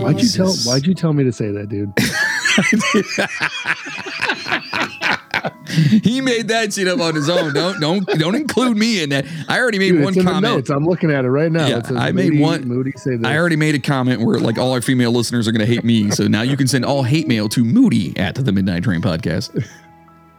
Why'd 0.00 0.22
you 0.22 0.28
tell 0.28 0.54
why'd 0.64 0.86
you 0.86 0.94
tell 0.94 1.12
me 1.12 1.24
to 1.24 1.32
say 1.32 1.50
that, 1.50 1.68
dude? 1.68 1.92
he 6.02 6.20
made 6.20 6.48
that 6.48 6.72
shit 6.72 6.88
up 6.88 7.00
on 7.00 7.14
his 7.14 7.28
own. 7.28 7.52
Don't 7.54 7.80
don't 7.80 8.06
don't 8.18 8.34
include 8.34 8.76
me 8.76 9.02
in 9.02 9.10
that. 9.10 9.26
I 9.48 9.58
already 9.60 9.78
made 9.78 9.90
Dude, 9.92 10.00
one 10.02 10.08
it's 10.08 10.18
in 10.18 10.24
the 10.24 10.30
comment. 10.32 10.54
notes. 10.54 10.70
I'm 10.70 10.84
looking 10.84 11.10
at 11.10 11.24
it 11.24 11.28
right 11.30 11.50
now. 11.50 11.66
Yeah, 11.66 11.78
It 11.78 11.86
says 11.86 11.96
I 11.96 12.12
made 12.12 12.30
Moody- 12.32 12.40
one- 12.40 12.68
Moody 12.68 12.92
say 12.96 13.16
this. 13.16 13.26
I 13.26 13.36
already 13.36 13.56
made 13.56 13.74
a 13.74 13.78
comment 13.80 14.20
where 14.22 14.38
like 14.38 14.58
all 14.58 14.72
our 14.72 14.82
female 14.82 15.12
listeners 15.12 15.46
are 15.48 15.52
going 15.52 15.66
to 15.66 15.72
hate 15.72 15.84
me. 15.84 16.10
So 16.10 16.26
now 16.28 16.42
you 16.42 16.56
can 16.56 16.66
send 16.66 16.84
all 16.84 17.02
hate 17.02 17.28
mail 17.28 17.48
to 17.50 17.64
Moody 17.64 18.16
at 18.16 18.34
the 18.34 18.52
Midnight 18.52 18.84
Train 18.84 19.00
podcast. 19.02 19.64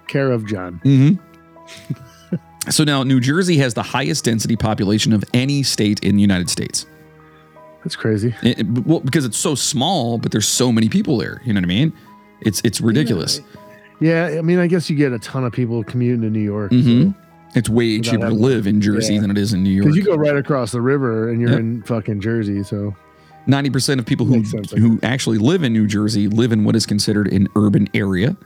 care 0.07 0.31
of 0.31 0.45
John. 0.47 0.81
Mm. 0.83 1.19
So 2.69 2.83
now 2.83 3.01
New 3.01 3.19
Jersey 3.19 3.57
has 3.57 3.73
the 3.73 3.81
highest 3.81 4.25
density 4.25 4.55
population 4.55 5.13
of 5.13 5.23
any 5.33 5.63
state 5.63 5.99
in 6.03 6.15
the 6.15 6.21
United 6.21 6.47
States. 6.47 6.85
That's 7.83 7.95
crazy. 7.95 8.35
It- 8.43 8.59
it- 8.59 8.67
well, 8.85 8.99
because 8.99 9.25
it's 9.25 9.37
so 9.37 9.55
small, 9.55 10.19
but 10.19 10.31
there's 10.31 10.47
so 10.47 10.71
many 10.71 10.87
people 10.87 11.17
there. 11.17 11.41
You 11.43 11.53
know 11.53 11.57
what 11.57 11.65
I 11.65 11.67
mean? 11.67 11.93
It's 12.41 12.61
it's 12.63 12.79
ridiculous. 12.79 13.39
Yeah, 13.39 13.61
I 14.01 14.41
mean, 14.41 14.59
I 14.59 14.67
guess 14.67 14.89
you 14.89 14.95
get 14.95 15.11
a 15.13 15.19
ton 15.19 15.43
of 15.43 15.53
people 15.53 15.83
commuting 15.83 16.21
to 16.21 16.29
New 16.29 16.39
York. 16.41 16.71
Mhm. 16.71 17.13
It's 17.53 17.69
way 17.69 17.99
cheaper 17.99 18.29
to 18.29 18.33
live 18.33 18.65
in 18.65 18.79
Jersey 18.81 19.15
yeah. 19.15 19.21
than 19.21 19.31
it 19.31 19.37
is 19.37 19.53
in 19.53 19.61
New 19.61 19.69
York. 19.69 19.85
Because 19.85 19.97
you 19.97 20.03
go 20.05 20.15
right 20.15 20.37
across 20.37 20.71
the 20.71 20.81
river 20.81 21.29
and 21.29 21.41
you're 21.41 21.49
Yep. 21.51 21.59
in 21.59 21.81
fucking 21.83 22.21
Jersey. 22.21 22.63
So 22.63 22.95
Ninety 23.47 23.69
percent 23.71 23.99
of 23.99 24.05
people 24.05 24.25
who 24.25 24.45
sense, 24.45 24.71
who 24.71 24.99
actually 25.03 25.37
live 25.39 25.63
in 25.63 25.73
New 25.73 25.87
Jersey 25.87 26.27
live 26.27 26.51
in 26.51 26.63
what 26.63 26.75
is 26.75 26.85
considered 26.85 27.31
an 27.33 27.47
urban 27.55 27.89
area. 27.93 28.37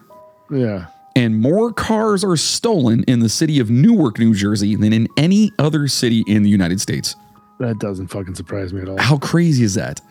yeah, 0.49 0.85
and 1.17 1.39
more 1.41 1.71
cars 1.73 2.23
are 2.23 2.37
stolen 2.37 3.03
in 3.03 3.19
the 3.19 3.27
city 3.29 3.59
of 3.59 3.69
Newark, 3.69 4.19
New 4.19 4.33
Jersey 4.33 4.75
than 4.75 4.93
in 4.93 5.07
any 5.17 5.51
other 5.59 5.87
city 5.87 6.23
in 6.27 6.43
the 6.43 6.49
United 6.49 6.79
States. 6.81 7.15
that 7.59 7.77
doesn't 7.79 8.07
fucking 8.07 8.35
surprise 8.35 8.73
me 8.73 8.81
at 8.81 8.89
all. 8.89 8.97
How 8.97 9.17
crazy 9.17 9.63
is 9.63 9.75
that? 9.75 10.01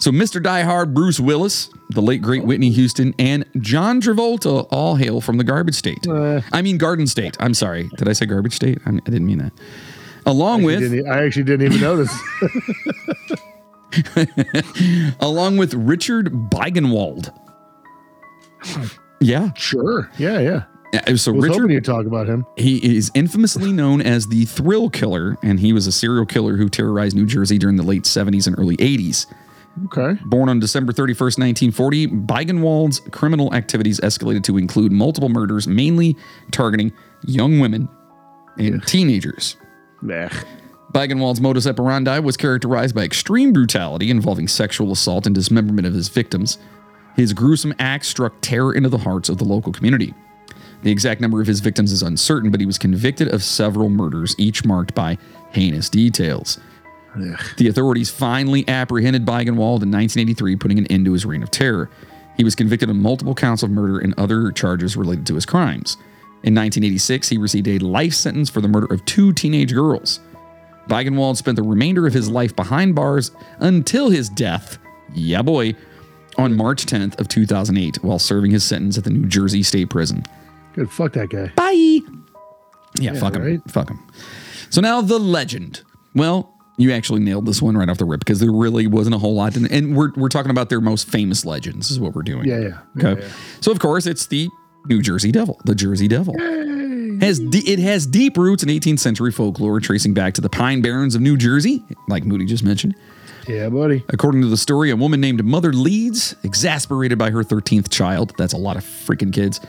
So, 0.00 0.12
Mr. 0.12 0.40
Die 0.40 0.62
Hard, 0.62 0.94
Bruce 0.94 1.18
Willis, 1.18 1.70
the 1.90 2.00
late 2.00 2.22
great 2.22 2.44
Whitney 2.44 2.70
Houston, 2.70 3.14
and 3.18 3.44
John 3.58 4.00
Travolta 4.00 4.68
all 4.70 4.94
hail 4.94 5.20
from 5.20 5.38
the 5.38 5.44
garbage 5.44 5.74
state. 5.74 6.06
Uh, 6.06 6.40
I 6.52 6.62
mean, 6.62 6.78
Garden 6.78 7.08
State. 7.08 7.36
I'm 7.40 7.52
sorry. 7.52 7.90
Did 7.96 8.08
I 8.08 8.12
say 8.12 8.26
garbage 8.26 8.54
state? 8.54 8.78
I, 8.86 8.90
I 8.90 8.92
didn't 8.92 9.26
mean 9.26 9.38
that. 9.38 9.52
Along 10.24 10.62
I, 10.62 10.66
with, 10.66 11.06
I 11.08 11.24
actually 11.24 11.44
didn't 11.44 11.66
even 11.66 11.80
notice. 11.80 12.16
along 15.20 15.56
with 15.56 15.74
Richard 15.74 16.32
Biegenwald. 16.32 17.34
Yeah. 19.20 19.52
sure. 19.54 20.10
Yeah, 20.18 20.38
yeah. 20.38 20.64
Uh, 20.94 21.16
So 21.16 21.32
was 21.32 21.48
Richard 21.48 21.70
you'd 21.70 21.84
talk 21.84 22.06
about 22.06 22.28
him. 22.28 22.46
He 22.56 22.96
is 22.96 23.10
infamously 23.14 23.72
known 23.72 24.00
as 24.00 24.28
the 24.28 24.44
Thrill 24.44 24.90
Killer, 24.90 25.36
and 25.42 25.58
he 25.58 25.72
was 25.72 25.86
a 25.86 25.92
serial 25.92 26.24
killer 26.24 26.56
who 26.56 26.68
terrorized 26.68 27.16
New 27.16 27.26
Jersey 27.26 27.58
during 27.58 27.76
the 27.76 27.82
late 27.82 28.04
70s 28.04 28.46
and 28.46 28.56
early 28.58 28.76
80s. 28.76 29.26
Okay. 29.86 30.20
Born 30.24 30.48
on 30.48 30.60
December 30.60 30.92
31st, 30.92 31.38
1940, 31.38 32.06
Biegenwald's 32.08 33.00
criminal 33.10 33.54
activities 33.54 34.00
escalated 34.00 34.42
to 34.44 34.58
include 34.58 34.92
multiple 34.92 35.28
murders, 35.28 35.66
mainly 35.68 36.16
targeting 36.50 36.92
young 37.24 37.60
women 37.60 37.88
and 38.56 38.84
teenagers. 38.86 39.56
Nah. 40.02 40.28
Biegenwald's 40.92 41.40
modus 41.40 41.66
operandi 41.66 42.18
was 42.18 42.36
characterized 42.36 42.94
by 42.94 43.02
extreme 43.02 43.52
brutality 43.52 44.10
involving 44.10 44.48
sexual 44.48 44.92
assault 44.92 45.26
and 45.26 45.34
dismemberment 45.34 45.86
of 45.86 45.94
his 45.94 46.08
victims. 46.08 46.58
His 47.14 47.32
gruesome 47.32 47.74
acts 47.78 48.08
struck 48.08 48.34
terror 48.40 48.74
into 48.74 48.88
the 48.88 48.98
hearts 48.98 49.28
of 49.28 49.38
the 49.38 49.44
local 49.44 49.72
community. 49.72 50.14
The 50.82 50.90
exact 50.90 51.20
number 51.20 51.40
of 51.40 51.46
his 51.46 51.60
victims 51.60 51.92
is 51.92 52.02
uncertain, 52.02 52.50
but 52.50 52.60
he 52.60 52.66
was 52.66 52.78
convicted 52.78 53.34
of 53.34 53.42
several 53.42 53.90
murders, 53.90 54.34
each 54.38 54.64
marked 54.64 54.94
by 54.94 55.18
heinous 55.50 55.90
details. 55.90 56.58
Ugh. 57.20 57.40
The 57.56 57.68
authorities 57.68 58.10
finally 58.10 58.66
apprehended 58.68 59.24
Biegenwald 59.26 59.82
in 59.82 59.90
1983, 59.90 60.56
putting 60.56 60.78
an 60.78 60.86
end 60.86 61.04
to 61.06 61.12
his 61.12 61.24
reign 61.26 61.42
of 61.42 61.50
terror. 61.50 61.90
He 62.36 62.44
was 62.44 62.54
convicted 62.54 62.88
of 62.88 62.96
multiple 62.96 63.34
counts 63.34 63.62
of 63.62 63.70
murder 63.70 63.98
and 63.98 64.14
other 64.16 64.52
charges 64.52 64.96
related 64.96 65.26
to 65.26 65.34
his 65.34 65.44
crimes. 65.46 65.96
In 66.44 66.54
1986, 66.54 67.28
he 67.28 67.36
received 67.38 67.66
a 67.66 67.78
life 67.78 68.14
sentence 68.14 68.48
for 68.48 68.60
the 68.60 68.68
murder 68.68 68.86
of 68.94 69.04
two 69.06 69.32
teenage 69.32 69.74
girls. 69.74 70.20
Biegenwald 70.88 71.36
spent 71.36 71.56
the 71.56 71.62
remainder 71.62 72.06
of 72.06 72.12
his 72.14 72.30
life 72.30 72.54
behind 72.54 72.94
bars 72.94 73.32
until 73.58 74.08
his 74.08 74.28
death, 74.28 74.78
yeah 75.12 75.42
boy, 75.42 75.74
on 76.38 76.56
March 76.56 76.86
10th 76.86 77.18
of 77.20 77.28
2008 77.28 78.02
while 78.04 78.18
serving 78.20 78.52
his 78.52 78.64
sentence 78.64 78.96
at 78.96 79.04
the 79.04 79.10
New 79.10 79.26
Jersey 79.26 79.62
State 79.64 79.90
Prison. 79.90 80.24
Good. 80.74 80.90
Fuck 80.90 81.14
that 81.14 81.30
guy. 81.30 81.50
Bye. 81.56 81.98
Yeah, 83.00 83.14
fuck 83.14 83.34
him. 83.34 83.42
right? 83.42 83.60
Fuck 83.68 83.90
him. 83.90 83.98
So 84.70 84.80
now 84.80 85.00
the 85.00 85.18
legend. 85.18 85.82
Well, 86.14 86.54
you 86.78 86.92
actually 86.92 87.20
nailed 87.20 87.44
this 87.44 87.60
one 87.60 87.76
right 87.76 87.88
off 87.88 87.98
the 87.98 88.04
rip 88.04 88.20
because 88.20 88.40
there 88.40 88.52
really 88.52 88.86
wasn't 88.86 89.14
a 89.14 89.18
whole 89.18 89.34
lot. 89.34 89.56
And, 89.56 89.70
and 89.70 89.96
we're, 89.96 90.12
we're 90.16 90.28
talking 90.28 90.50
about 90.50 90.70
their 90.70 90.80
most 90.80 91.08
famous 91.08 91.44
legends, 91.44 91.90
is 91.90 92.00
what 92.00 92.14
we're 92.14 92.22
doing. 92.22 92.46
Yeah, 92.46 92.58
yeah. 92.58 92.78
yeah, 92.96 93.08
Okay. 93.08 93.28
So, 93.60 93.72
of 93.72 93.80
course, 93.80 94.06
it's 94.06 94.26
the 94.26 94.48
New 94.86 95.02
Jersey 95.02 95.32
Devil, 95.32 95.60
the 95.64 95.74
Jersey 95.74 96.08
Devil. 96.08 96.34
Has 97.20 97.40
de- 97.40 97.68
it 97.68 97.80
has 97.80 98.06
deep 98.06 98.36
roots 98.36 98.62
in 98.62 98.68
18th 98.68 99.00
century 99.00 99.32
folklore, 99.32 99.80
tracing 99.80 100.14
back 100.14 100.34
to 100.34 100.40
the 100.40 100.48
Pine 100.48 100.80
Barrens 100.80 101.16
of 101.16 101.20
New 101.20 101.36
Jersey, 101.36 101.84
like 102.06 102.24
Moody 102.24 102.46
just 102.46 102.62
mentioned. 102.62 102.94
Yeah, 103.48 103.56
yeah 103.56 103.68
buddy. 103.70 104.04
According 104.10 104.42
to 104.42 104.48
the 104.48 104.56
story, 104.56 104.90
a 104.90 104.96
woman 104.96 105.20
named 105.20 105.44
Mother 105.44 105.72
Leeds, 105.72 106.36
exasperated 106.44 107.18
by 107.18 107.30
her 107.30 107.42
13th 107.42 107.90
child, 107.90 108.34
that's 108.38 108.52
a 108.52 108.56
lot 108.56 108.76
of 108.76 108.84
freaking 108.84 109.32
kids, 109.32 109.60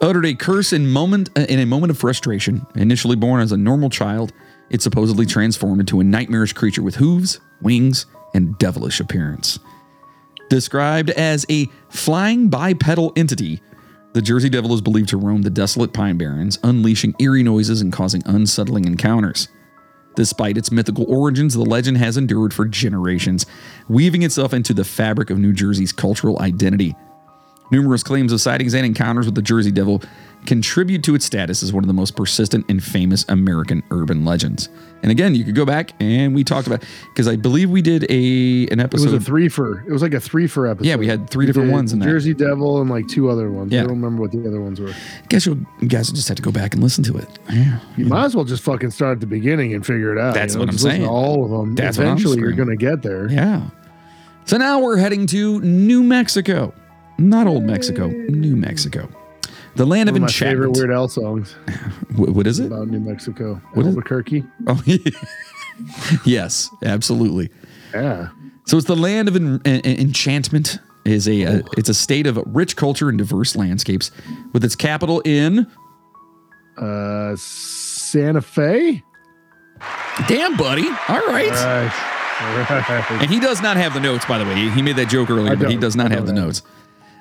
uttered 0.00 0.26
a 0.26 0.34
curse 0.34 0.72
in 0.72 0.88
moment 0.88 1.30
uh, 1.36 1.46
in 1.48 1.58
a 1.58 1.66
moment 1.66 1.90
of 1.90 1.98
frustration. 1.98 2.64
Initially 2.76 3.16
born 3.16 3.40
as 3.40 3.50
a 3.50 3.56
normal 3.56 3.90
child, 3.90 4.32
it 4.70 4.82
supposedly 4.82 5.26
transformed 5.26 5.80
into 5.80 6.00
a 6.00 6.04
nightmarish 6.04 6.52
creature 6.52 6.82
with 6.82 6.96
hooves, 6.96 7.40
wings, 7.62 8.06
and 8.34 8.58
devilish 8.58 9.00
appearance. 9.00 9.58
Described 10.48 11.10
as 11.10 11.44
a 11.50 11.66
flying 11.88 12.48
bipedal 12.48 13.12
entity, 13.16 13.60
the 14.12 14.22
Jersey 14.22 14.48
Devil 14.48 14.72
is 14.72 14.80
believed 14.80 15.10
to 15.10 15.16
roam 15.16 15.42
the 15.42 15.50
desolate 15.50 15.92
Pine 15.92 16.16
Barrens, 16.16 16.58
unleashing 16.62 17.14
eerie 17.18 17.42
noises 17.42 17.80
and 17.80 17.92
causing 17.92 18.22
unsettling 18.24 18.86
encounters. 18.86 19.48
Despite 20.14 20.56
its 20.56 20.72
mythical 20.72 21.04
origins, 21.12 21.52
the 21.52 21.62
legend 21.62 21.98
has 21.98 22.16
endured 22.16 22.54
for 22.54 22.64
generations, 22.64 23.44
weaving 23.88 24.22
itself 24.22 24.54
into 24.54 24.72
the 24.72 24.84
fabric 24.84 25.28
of 25.28 25.38
New 25.38 25.52
Jersey's 25.52 25.92
cultural 25.92 26.38
identity. 26.40 26.96
Numerous 27.70 28.02
claims 28.02 28.32
of 28.32 28.40
sightings 28.40 28.74
and 28.74 28.86
encounters 28.86 29.26
with 29.26 29.34
the 29.34 29.42
Jersey 29.42 29.72
Devil 29.72 30.02
contribute 30.46 31.02
to 31.04 31.14
its 31.14 31.24
status 31.24 31.62
as 31.62 31.72
one 31.72 31.82
of 31.84 31.88
the 31.88 31.94
most 31.94 32.16
persistent 32.16 32.64
and 32.68 32.82
famous 32.82 33.24
American 33.28 33.82
urban 33.90 34.24
legends. 34.24 34.68
And 35.02 35.12
again, 35.12 35.34
you 35.34 35.44
could 35.44 35.54
go 35.54 35.64
back 35.66 35.90
and 36.00 36.34
we 36.34 36.42
talked 36.42 36.66
about 36.66 36.82
because 37.12 37.28
I 37.28 37.36
believe 37.36 37.68
we 37.70 37.82
did 37.82 38.04
a 38.10 38.66
an 38.68 38.80
episode. 38.80 39.08
It 39.08 39.12
was 39.12 39.22
a 39.22 39.24
three 39.24 39.48
for. 39.48 39.80
It 39.80 39.92
was 39.92 40.02
like 40.02 40.14
a 40.14 40.20
three 40.20 40.46
for 40.46 40.66
episode. 40.66 40.88
yeah, 40.88 40.96
we 40.96 41.06
had 41.06 41.28
three 41.28 41.44
We 41.44 41.52
different 41.52 41.70
ones 41.72 41.92
in 41.92 41.98
that. 41.98 42.06
Jersey 42.06 42.34
Devil 42.34 42.80
and 42.80 42.88
like 42.90 43.06
two 43.06 43.28
other 43.28 43.50
ones. 43.50 43.72
Yeah. 43.72 43.80
I 43.80 43.82
don't 43.84 43.92
remember 44.00 44.22
what 44.22 44.32
the 44.32 44.46
other 44.48 44.60
ones 44.60 44.80
were. 44.80 44.88
I 44.90 45.26
guess 45.28 45.44
you'll, 45.46 45.58
you 45.80 45.88
guys 45.88 46.08
will 46.08 46.16
just 46.16 46.28
have 46.28 46.36
to 46.38 46.42
go 46.42 46.50
back 46.50 46.72
and 46.74 46.82
listen 46.82 47.04
to 47.04 47.16
it. 47.18 47.28
Yeah. 47.52 47.80
You 47.96 48.06
might 48.06 48.24
as 48.24 48.34
well 48.34 48.44
just 48.44 48.62
fucking 48.62 48.90
start 48.90 49.12
at 49.16 49.20
the 49.20 49.26
beginning 49.26 49.74
and 49.74 49.84
figure 49.84 50.16
it 50.16 50.18
out. 50.20 50.34
That's 50.34 50.54
you 50.54 50.58
know? 50.58 50.62
what 50.62 50.68
I'm 50.70 50.72
Just 50.76 50.84
to 50.86 50.90
saying. 50.92 51.06
all 51.06 51.44
of 51.44 51.50
them. 51.50 51.74
That's 51.74 51.98
I'm 51.98 52.04
Eventually, 52.06 52.38
you're 52.38 52.52
gonna 52.52 52.76
get 52.76 53.02
there. 53.02 53.30
Yeah. 53.30 53.68
So 54.46 54.56
now 54.56 54.80
we're 54.80 54.96
heading 54.96 55.26
to 55.28 55.60
New 55.60 56.02
Mexico. 56.02 56.72
Not 57.18 57.46
old 57.46 57.64
Mexico, 57.64 58.08
New 58.08 58.56
Mexico. 58.56 59.08
The 59.76 59.86
land 59.86 60.08
One 60.08 60.08
of 60.08 60.14
of 60.16 60.20
my 60.22 60.28
favorite 60.28 60.68
enchantment. 60.68 60.76
Weird 60.76 60.90
Al 60.90 61.08
songs 61.08 61.52
Wh- 62.16 62.34
what 62.34 62.46
is 62.46 62.58
it? 62.58 62.66
about 62.66 62.88
New 62.88 63.00
Mexico. 63.00 63.60
What 63.74 63.86
Albuquerque. 63.86 64.44
Oh, 64.66 64.82
yes, 66.24 66.70
absolutely. 66.84 67.50
Yeah. 67.94 68.28
So 68.66 68.76
it's 68.78 68.86
the 68.86 68.96
land 68.96 69.28
of 69.28 69.36
en- 69.36 69.60
en- 69.64 69.80
enchantment. 69.84 70.78
Is 71.04 71.28
a, 71.28 71.42
a 71.42 71.62
it's 71.76 71.88
a 71.88 71.94
state 71.94 72.26
of 72.26 72.36
rich 72.46 72.74
culture 72.74 73.08
and 73.08 73.16
diverse 73.16 73.54
landscapes, 73.54 74.10
with 74.52 74.64
its 74.64 74.74
capital 74.74 75.20
in. 75.24 75.68
Uh, 76.76 77.36
Santa 77.36 78.40
Fe. 78.42 79.04
Damn, 80.26 80.56
buddy. 80.56 80.82
All 81.08 81.20
right. 81.28 81.52
All 81.52 81.64
right. 81.64 81.92
All 82.40 82.76
right. 82.78 83.10
And 83.22 83.30
he 83.30 83.38
does 83.38 83.62
not 83.62 83.76
have 83.76 83.94
the 83.94 84.00
notes, 84.00 84.24
by 84.26 84.38
the 84.38 84.44
way. 84.44 84.56
He- 84.56 84.70
He 84.70 84.82
made 84.82 84.96
that 84.96 85.08
joke 85.08 85.30
earlier, 85.30 85.54
but 85.54 85.70
he 85.70 85.76
does 85.76 85.94
not 85.94 86.10
have 86.10 86.26
the 86.26 86.32
that. 86.32 86.40
notes. 86.40 86.62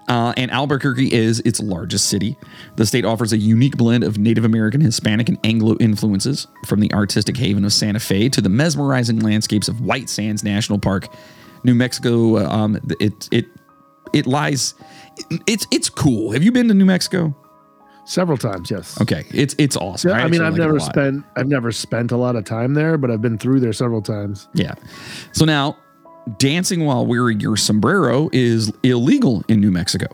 Uh, 0.07 0.33
and 0.37 0.51
Albuquerque 0.51 1.11
is 1.11 1.39
its 1.41 1.59
largest 1.59 2.07
city. 2.07 2.37
The 2.75 2.85
state 2.85 3.05
offers 3.05 3.33
a 3.33 3.37
unique 3.37 3.75
blend 3.75 4.03
of 4.03 4.17
Native 4.17 4.45
American, 4.45 4.81
Hispanic, 4.81 5.29
and 5.29 5.39
Anglo 5.43 5.75
influences, 5.79 6.47
from 6.65 6.79
the 6.79 6.93
artistic 6.93 7.35
haven 7.37 7.65
of 7.65 7.73
Santa 7.73 7.99
Fe 7.99 8.29
to 8.29 8.41
the 8.41 8.49
mesmerizing 8.49 9.19
landscapes 9.19 9.67
of 9.67 9.81
White 9.81 10.09
Sands 10.09 10.43
National 10.43 10.77
Park. 10.77 11.07
New 11.63 11.73
Mexico, 11.73 12.37
uh, 12.37 12.47
um, 12.47 12.79
it 12.99 13.27
it 13.31 13.45
it 14.13 14.27
lies. 14.27 14.75
It's 15.47 15.65
it's 15.71 15.89
cool. 15.89 16.31
Have 16.31 16.43
you 16.43 16.51
been 16.51 16.67
to 16.67 16.75
New 16.75 16.85
Mexico? 16.85 17.35
Several 18.05 18.37
times, 18.37 18.69
yes. 18.69 19.01
Okay, 19.01 19.25
it's 19.33 19.55
it's 19.57 19.75
awesome. 19.75 20.11
Yeah, 20.11 20.17
I, 20.17 20.19
actually 20.19 20.37
mean, 20.37 20.47
I've 20.47 20.53
like 20.53 20.61
never 20.61 20.79
spent 20.79 21.25
I've 21.35 21.47
never 21.47 21.71
spent 21.71 22.11
a 22.11 22.17
lot 22.17 22.35
of 22.35 22.45
time 22.45 22.75
there, 22.75 22.99
but 22.99 23.09
I've 23.09 23.21
been 23.21 23.39
through 23.39 23.61
there 23.61 23.73
several 23.73 24.03
times. 24.03 24.47
Yeah. 24.53 24.75
So 25.31 25.43
now, 25.43 25.77
dancing 26.37 26.85
while 26.85 27.05
wearing 27.05 27.39
your 27.39 27.57
sombrero 27.57 28.29
is 28.33 28.71
illegal 28.83 29.43
in 29.47 29.59
New 29.61 29.71
Mexico. 29.71 30.07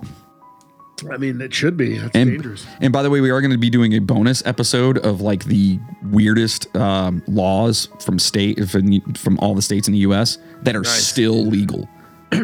I 1.12 1.18
mean, 1.18 1.42
it 1.42 1.52
should 1.52 1.78
be. 1.78 1.98
That's 1.98 2.16
And, 2.16 2.30
dangerous. 2.30 2.66
and 2.80 2.94
by 2.94 3.02
the 3.02 3.10
way, 3.10 3.22
we 3.22 3.32
are 3.32 3.42
going 3.42 3.52
to 3.52 3.58
be 3.58 3.72
doing 3.72 3.94
a 3.96 4.00
bonus 4.00 4.46
episode 4.46 5.00
of 5.00 5.20
like 5.20 5.46
the 5.46 5.80
weirdest 6.12 6.74
um, 6.76 7.24
laws 7.28 7.90
from 8.00 8.20
state 8.20 8.70
from, 8.70 9.02
from 9.16 9.40
all 9.40 9.56
the 9.56 9.64
states 9.64 9.88
in 9.88 9.94
the 9.94 10.00
U.S. 10.02 10.38
that 10.62 10.76
are 10.76 10.82
Nice. 10.82 11.04
still 11.08 11.44
legal. 11.44 11.90
all 12.34 12.40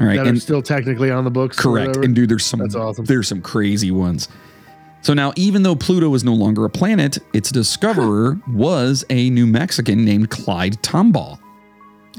right, 0.00 0.16
That 0.16 0.26
are 0.26 0.30
and 0.30 0.42
still 0.42 0.62
technically 0.62 1.12
on 1.12 1.22
the 1.22 1.30
books. 1.30 1.56
correct. 1.56 1.96
And 1.98 2.12
dude, 2.12 2.28
there's 2.28 2.44
some 2.44 2.58
That's 2.58 2.74
awesome. 2.74 3.04
There's 3.04 3.28
some 3.28 3.40
crazy 3.40 3.92
ones. 3.92 4.26
So 5.02 5.14
now, 5.14 5.32
even 5.36 5.62
though 5.62 5.76
Pluto 5.76 6.12
is 6.14 6.24
no 6.24 6.34
longer 6.34 6.64
a 6.64 6.70
planet, 6.70 7.18
its 7.32 7.52
discoverer 7.52 8.36
was 8.48 9.04
a 9.10 9.30
New 9.30 9.46
Mexican 9.46 10.04
named 10.04 10.28
Clyde 10.30 10.82
Tombaugh. 10.82 11.38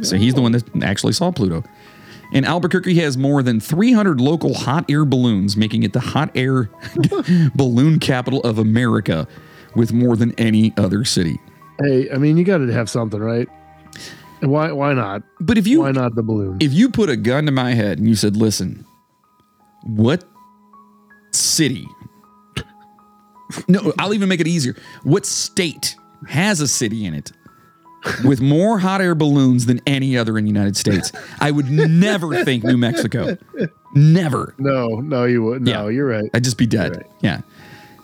So 0.01 0.17
he's 0.17 0.33
the 0.33 0.41
one 0.41 0.51
that 0.53 0.63
actually 0.83 1.13
saw 1.13 1.31
Pluto. 1.31 1.63
And 2.33 2.45
Albuquerque 2.45 2.95
has 2.95 3.15
more 3.15 3.43
than 3.43 3.59
300 3.59 4.19
local 4.19 4.55
hot 4.55 4.89
air 4.89 5.05
balloons, 5.05 5.55
making 5.55 5.83
it 5.83 5.93
the 5.93 5.99
hot 5.99 6.31
air 6.35 6.69
balloon 7.55 7.99
capital 7.99 8.41
of 8.41 8.57
America 8.57 9.27
with 9.75 9.93
more 9.93 10.15
than 10.15 10.33
any 10.39 10.73
other 10.77 11.05
city. 11.05 11.39
Hey, 11.79 12.09
I 12.11 12.17
mean, 12.17 12.37
you 12.37 12.43
got 12.43 12.57
to 12.57 12.71
have 12.73 12.89
something, 12.89 13.19
right? 13.19 13.47
And 14.41 14.51
why? 14.51 14.71
Why 14.71 14.93
not? 14.93 15.21
But 15.39 15.57
if 15.57 15.67
you 15.67 15.81
Why 15.81 15.91
not 15.91 16.15
the 16.15 16.23
balloon? 16.23 16.57
if 16.59 16.73
you 16.73 16.89
put 16.89 17.09
a 17.09 17.15
gun 17.15 17.45
to 17.45 17.51
my 17.51 17.73
head 17.75 17.97
and 17.99 18.07
you 18.07 18.15
said, 18.15 18.35
"Listen, 18.35 18.85
what 19.83 20.23
city?" 21.31 21.87
No, 23.67 23.93
I'll 23.99 24.13
even 24.15 24.27
make 24.29 24.39
it 24.41 24.47
easier. 24.47 24.75
What 25.03 25.25
state 25.27 25.95
has 26.27 26.59
a 26.61 26.67
city 26.67 27.05
in 27.05 27.13
it 27.13 27.31
with 28.23 28.41
more 28.41 28.79
hot 28.79 29.01
air 29.01 29.15
balloons 29.15 29.65
than 29.65 29.81
any 29.87 30.17
other 30.17 30.37
in 30.37 30.43
the 30.45 30.49
United 30.49 30.75
States? 30.77 31.11
I 31.39 31.51
would 31.51 31.69
never 31.69 32.43
think 32.43 32.63
New 32.63 32.77
Mexico. 32.77 33.37
Never. 33.95 34.53
No, 34.57 34.87
no, 35.01 35.25
you 35.25 35.43
would. 35.43 35.61
No, 35.61 35.87
Yeah. 35.87 35.89
you're 35.95 36.07
right. 36.07 36.29
I'd 36.33 36.43
just 36.43 36.57
be 36.57 36.65
dead. 36.65 36.95
Right. 36.97 37.05
Yeah. 37.21 37.41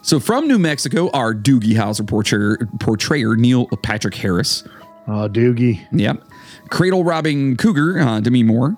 So 0.01 0.19
from 0.19 0.47
New 0.47 0.59
Mexico, 0.59 1.09
our 1.11 1.33
Doogie 1.33 1.73
Howser 1.73 2.07
portrayer, 2.07 2.57
portrayer 2.79 3.35
Neil 3.35 3.67
Patrick 3.83 4.15
Harris. 4.15 4.63
Oh, 5.07 5.27
Doogie. 5.27 5.85
Yep. 5.91 6.23
Cradle 6.69 7.03
robbing 7.03 7.57
cougar, 7.57 7.99
uh, 7.99 8.19
Demi 8.19 8.43
Moore. 8.43 8.77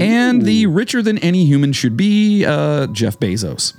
And 0.00 0.42
the 0.42 0.66
richer 0.66 1.02
than 1.02 1.18
any 1.18 1.44
human 1.44 1.72
should 1.72 1.96
be, 1.96 2.44
uh, 2.44 2.86
Jeff 2.88 3.18
Bezos. 3.18 3.74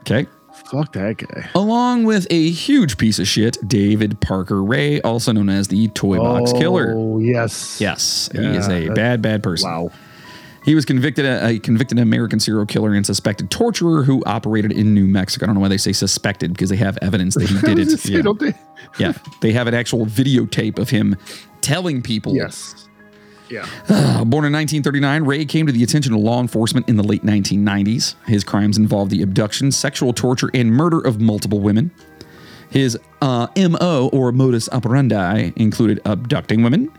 Okay. 0.00 0.26
Fuck 0.72 0.94
that 0.94 1.18
guy. 1.18 1.50
Along 1.54 2.04
with 2.04 2.26
a 2.30 2.50
huge 2.50 2.96
piece 2.96 3.18
of 3.18 3.28
shit, 3.28 3.58
David 3.68 4.18
Parker 4.22 4.64
Ray, 4.64 5.02
also 5.02 5.30
known 5.30 5.50
as 5.50 5.68
the 5.68 5.88
Toy 5.88 6.16
Box 6.16 6.50
oh, 6.54 6.58
Killer. 6.58 6.94
Oh, 6.96 7.18
yes. 7.18 7.78
Yes, 7.78 8.30
he 8.32 8.38
is 8.38 8.70
a 8.70 8.88
bad, 8.88 9.20
bad 9.20 9.42
person. 9.42 9.70
Wow. 9.70 9.90
He 10.64 10.74
was 10.74 10.86
convicted 10.86 11.26
uh, 11.26 11.46
a 11.46 11.58
convicted 11.58 11.98
American 11.98 12.40
serial 12.40 12.64
killer 12.64 12.94
and 12.94 13.04
suspected 13.04 13.50
torturer 13.50 14.02
who 14.02 14.24
operated 14.24 14.72
in 14.72 14.94
New 14.94 15.06
Mexico. 15.06 15.44
I 15.44 15.46
don't 15.48 15.56
know 15.56 15.60
why 15.60 15.68
they 15.68 15.76
say 15.76 15.92
suspected 15.92 16.54
because 16.54 16.70
they 16.70 16.76
have 16.76 16.96
evidence 17.02 17.34
that 17.34 17.50
he 17.50 17.60
did 17.66 17.78
it. 17.78 18.04
Yeah. 18.06 18.22
think- 18.32 18.56
yeah, 18.98 19.12
they 19.42 19.52
have 19.52 19.66
an 19.66 19.74
actual 19.74 20.06
videotape 20.06 20.78
of 20.78 20.88
him 20.88 21.16
telling 21.60 22.00
people 22.00 22.34
Yes. 22.34 22.88
Yeah. 23.48 23.66
Uh, 23.88 24.24
born 24.24 24.44
in 24.44 24.52
1939, 24.52 25.24
Ray 25.24 25.44
came 25.44 25.66
to 25.66 25.72
the 25.72 25.82
attention 25.82 26.14
of 26.14 26.20
law 26.20 26.40
enforcement 26.40 26.88
in 26.88 26.96
the 26.96 27.02
late 27.02 27.22
1990s. 27.22 28.14
His 28.26 28.44
crimes 28.44 28.78
involved 28.78 29.10
the 29.10 29.22
abduction, 29.22 29.70
sexual 29.72 30.12
torture, 30.12 30.50
and 30.54 30.72
murder 30.72 31.00
of 31.00 31.20
multiple 31.20 31.60
women. 31.60 31.90
His 32.70 32.98
uh, 33.20 33.48
MO 33.56 34.08
or 34.12 34.32
modus 34.32 34.68
operandi 34.70 35.52
included 35.56 36.00
abducting 36.06 36.62
women, 36.62 36.90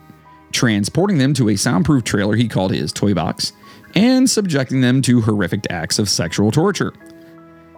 transporting 0.52 1.18
them 1.18 1.34
to 1.34 1.50
a 1.50 1.56
soundproof 1.56 2.04
trailer 2.04 2.36
he 2.36 2.48
called 2.48 2.72
his 2.72 2.94
toy 2.94 3.16
box, 3.16 3.54
and 3.96 4.30
subjecting 4.30 4.82
them 4.82 5.02
to 5.04 5.22
horrific 5.22 5.66
acts 5.72 5.98
of 5.98 6.10
sexual 6.10 6.52
torture. 6.52 6.94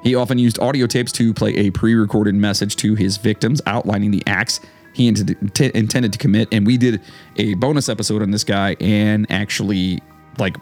He 0.03 0.13
often 0.13 0.38
used 0.38 0.59
audio 0.59 0.86
tapes 0.86 1.11
to 1.13 1.34
play 1.34 1.55
a 1.55 1.72
pre 1.72 1.95
recorded 1.95 2.36
message 2.36 2.76
to 2.78 2.95
his 2.95 3.18
victims 3.18 3.61
outlining 3.66 4.11
the 4.11 4.24
acts 4.28 4.59
he 4.95 5.07
intended, 5.07 5.53
t- 5.53 5.71
intended 5.75 6.13
to 6.13 6.17
commit. 6.17 6.47
And 6.51 6.65
we 6.65 6.77
did 6.77 7.01
a 7.35 7.53
bonus 7.55 7.89
episode 7.89 8.21
on 8.21 8.31
this 8.31 8.43
guy 8.43 8.75
and 8.79 9.27
actually, 9.29 9.99
like, 10.37 10.55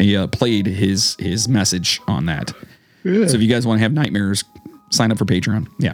uh, 0.00 0.26
played 0.28 0.66
his 0.66 1.16
his 1.18 1.48
message 1.48 2.00
on 2.08 2.26
that. 2.26 2.52
So 3.28 3.36
if 3.36 3.40
you 3.40 3.48
guys 3.48 3.64
want 3.66 3.78
to 3.78 3.82
have 3.82 3.92
nightmares, 3.92 4.42
sign 4.90 5.12
up 5.12 5.18
for 5.18 5.24
Patreon. 5.24 5.68
Yeah. 5.78 5.92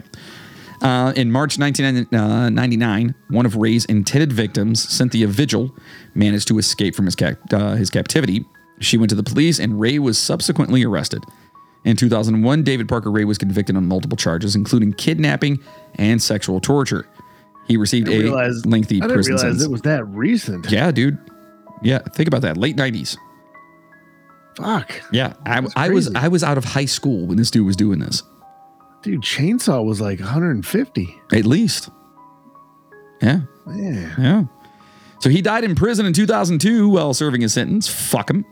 Uh, 0.81 1.13
in 1.15 1.31
March 1.31 1.59
1999, 1.59 3.15
one 3.29 3.45
of 3.45 3.55
Ray's 3.55 3.85
intended 3.85 4.33
victims, 4.33 4.81
Cynthia 4.81 5.27
Vigil, 5.27 5.73
managed 6.15 6.47
to 6.49 6.57
escape 6.57 6.95
from 6.95 7.05
his, 7.05 7.15
cap- 7.15 7.37
uh, 7.53 7.75
his 7.75 7.89
captivity. 7.89 8.45
She 8.79 8.97
went 8.97 9.09
to 9.11 9.15
the 9.15 9.23
police, 9.23 9.59
and 9.59 9.79
Ray 9.79 9.99
was 9.99 10.17
subsequently 10.17 10.83
arrested. 10.83 11.23
In 11.85 11.95
2001, 11.95 12.63
David 12.63 12.89
Parker 12.89 13.11
Ray 13.11 13.25
was 13.25 13.37
convicted 13.37 13.77
on 13.77 13.87
multiple 13.87 14.17
charges, 14.17 14.55
including 14.55 14.93
kidnapping 14.93 15.59
and 15.95 16.21
sexual 16.21 16.59
torture. 16.59 17.05
He 17.67 17.77
received 17.77 18.07
a 18.09 18.17
realized- 18.19 18.65
lengthy 18.65 18.97
I 18.97 19.01
didn't 19.01 19.13
prison 19.15 19.31
realize 19.35 19.41
sentence. 19.41 19.63
it 19.63 19.71
was 19.71 19.81
that 19.83 20.03
recent. 20.05 20.69
yeah, 20.71 20.91
dude. 20.91 21.17
Yeah, 21.81 21.99
think 21.99 22.27
about 22.27 22.41
that. 22.43 22.57
Late 22.57 22.75
90s. 22.77 23.17
Fuck. 24.57 25.01
Yeah, 25.11 25.33
I, 25.45 25.65
I 25.75 25.89
was. 25.89 26.13
I 26.13 26.27
was 26.27 26.43
out 26.43 26.57
of 26.57 26.63
high 26.63 26.85
school 26.85 27.25
when 27.25 27.37
this 27.37 27.49
dude 27.49 27.65
was 27.65 27.75
doing 27.75 27.99
this. 27.99 28.21
Dude, 29.01 29.21
Chainsaw 29.21 29.83
was 29.83 29.99
like 29.99 30.19
150. 30.19 31.15
At 31.33 31.45
least. 31.45 31.89
Yeah. 33.21 33.41
Man. 33.65 34.13
Yeah. 34.17 34.43
So 35.19 35.29
he 35.29 35.41
died 35.41 35.63
in 35.63 35.75
prison 35.75 36.05
in 36.05 36.13
2002 36.13 36.87
while 36.89 37.13
serving 37.13 37.41
his 37.41 37.53
sentence. 37.53 37.87
Fuck 37.87 38.29
him. 38.29 38.45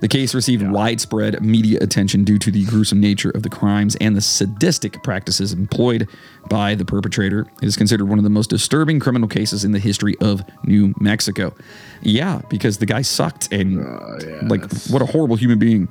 The 0.00 0.08
case 0.08 0.34
received 0.34 0.66
widespread 0.66 1.42
media 1.44 1.78
attention 1.82 2.24
due 2.24 2.38
to 2.38 2.50
the 2.50 2.64
gruesome 2.64 3.00
nature 3.00 3.30
of 3.30 3.42
the 3.42 3.50
crimes 3.50 3.96
and 3.96 4.16
the 4.16 4.20
sadistic 4.22 5.02
practices 5.02 5.52
employed 5.52 6.08
by 6.48 6.74
the 6.74 6.86
perpetrator. 6.86 7.46
It 7.60 7.66
is 7.66 7.76
considered 7.76 8.06
one 8.08 8.18
of 8.18 8.24
the 8.24 8.30
most 8.30 8.48
disturbing 8.48 8.98
criminal 8.98 9.28
cases 9.28 9.62
in 9.62 9.72
the 9.72 9.78
history 9.78 10.16
of 10.22 10.42
New 10.64 10.94
Mexico. 10.98 11.54
Yeah, 12.00 12.40
because 12.48 12.78
the 12.78 12.86
guy 12.86 13.02
sucked 13.02 13.52
and 13.52 13.74
yeah, 13.76 14.40
like 14.48 14.62
that's- 14.62 14.88
what 14.88 15.02
a 15.02 15.06
horrible 15.06 15.36
human 15.36 15.58
being. 15.58 15.86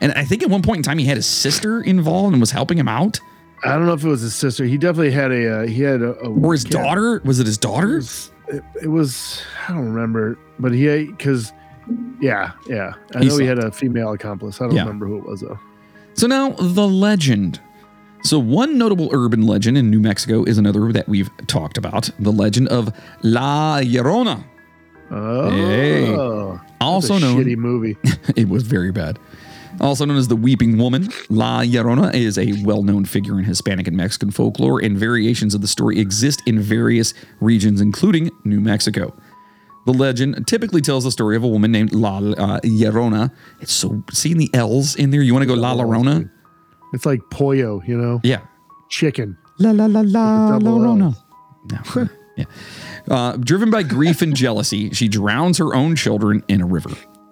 And 0.00 0.12
I 0.12 0.24
think 0.24 0.42
at 0.44 0.50
one 0.50 0.62
point 0.62 0.78
in 0.78 0.82
time 0.84 0.98
he 0.98 1.06
had 1.06 1.16
his 1.16 1.26
sister 1.26 1.80
involved 1.80 2.32
and 2.32 2.40
was 2.40 2.50
helping 2.52 2.78
him 2.78 2.86
out, 2.88 3.18
I 3.64 3.70
don't 3.70 3.86
know 3.86 3.94
if 3.94 4.04
it 4.04 4.08
was 4.08 4.20
his 4.20 4.34
sister. 4.34 4.64
He 4.66 4.76
definitely 4.76 5.10
had 5.12 5.32
a. 5.32 5.60
Uh, 5.62 5.66
he 5.66 5.80
had 5.82 6.02
a. 6.02 6.10
a 6.20 6.30
or 6.30 6.52
his 6.52 6.62
cat. 6.64 6.72
daughter. 6.72 7.22
Was 7.24 7.40
it 7.40 7.46
his 7.46 7.56
It 7.56 7.62
daughter? 7.62 7.96
was, 7.96 8.30
it, 8.48 8.62
it 8.82 8.88
was. 8.88 9.42
I 9.66 9.72
don't 9.72 9.86
remember, 9.92 10.38
but 10.58 10.72
he 10.72 11.06
because. 11.06 11.52
Yeah, 12.20 12.52
yeah. 12.68 12.92
I 13.14 13.20
He 13.20 13.28
know 13.28 13.38
he 13.38 13.46
had 13.46 13.58
a 13.58 13.70
female 13.70 14.12
accomplice. 14.12 14.60
I 14.60 14.64
don't 14.66 14.74
Yeah. 14.74 14.82
remember 14.82 15.06
who 15.06 15.18
it 15.18 15.24
was 15.26 15.40
though. 15.40 15.58
So 16.14 16.26
now 16.26 16.50
the 16.50 16.86
legend. 16.88 17.60
So 18.22 18.38
one 18.38 18.76
notable 18.78 19.08
urban 19.12 19.42
legend 19.46 19.78
in 19.78 19.90
New 19.90 20.00
Mexico 20.00 20.42
is 20.44 20.58
another 20.58 20.90
that 20.92 21.08
we've 21.08 21.30
talked 21.46 21.78
about, 21.78 22.10
the 22.18 22.32
legend 22.32 22.68
of 22.68 22.92
La 23.22 23.78
Llorona. 23.80 24.42
Oh, 25.10 25.50
Hey. 25.50 26.12
Also 26.80 27.18
known 27.18 27.44
shitty 27.44 27.56
movie. 27.56 27.96
it 28.36 28.48
was 28.48 28.64
very 28.64 28.90
bad. 28.90 29.18
Also 29.80 30.04
known 30.06 30.16
as 30.16 30.28
the 30.28 30.36
Weeping 30.36 30.78
Woman, 30.78 31.08
La 31.28 31.60
Llorona 31.62 32.12
is 32.14 32.38
a 32.38 32.54
well-known 32.64 33.04
figure 33.04 33.38
in 33.38 33.44
Hispanic 33.44 33.86
and 33.86 33.96
Mexican 33.96 34.30
folklore, 34.30 34.82
and 34.82 34.96
variations 34.96 35.54
of 35.54 35.60
the 35.60 35.66
story 35.68 35.98
exist 36.00 36.42
in 36.46 36.58
various 36.58 37.12
regions, 37.40 37.80
including 37.82 38.30
New 38.44 38.60
Mexico. 38.60 39.14
The 39.86 39.92
legend 39.92 40.46
typically 40.46 40.80
tells 40.80 41.04
the 41.04 41.10
story 41.12 41.36
of 41.36 41.44
a 41.44 41.48
woman 41.48 41.70
named 41.72 41.92
La 41.94 42.18
uh, 42.18 42.60
Llorona. 42.60 43.32
It's 43.60 43.72
so 43.72 44.02
seeing 44.12 44.36
the 44.36 44.50
L's 44.52 44.96
in 44.96 45.10
there. 45.10 45.22
You 45.22 45.32
want 45.32 45.44
to 45.44 45.46
go 45.46 45.54
La 45.54 45.74
Llorona? 45.74 46.28
It's 46.92 47.06
like 47.06 47.20
pollo, 47.30 47.82
you 47.86 47.96
know, 47.96 48.20
Yeah, 48.22 48.40
chicken. 48.90 49.38
La 49.58 49.70
la 49.70 49.86
la 49.86 50.00
la 50.00 50.54
With 50.54 50.64
the 50.64 50.70
double 50.70 50.80
Llorona. 50.80 51.16
No. 51.70 52.08
yeah. 52.36 52.44
Uh, 53.08 53.36
driven 53.36 53.70
by 53.70 53.82
grief 53.82 54.22
and 54.22 54.34
jealousy, 54.34 54.90
she 54.90 55.08
drowns 55.08 55.58
her 55.58 55.74
own 55.74 55.96
children 55.96 56.44
in 56.48 56.60
a 56.60 56.66
river. 56.66 56.90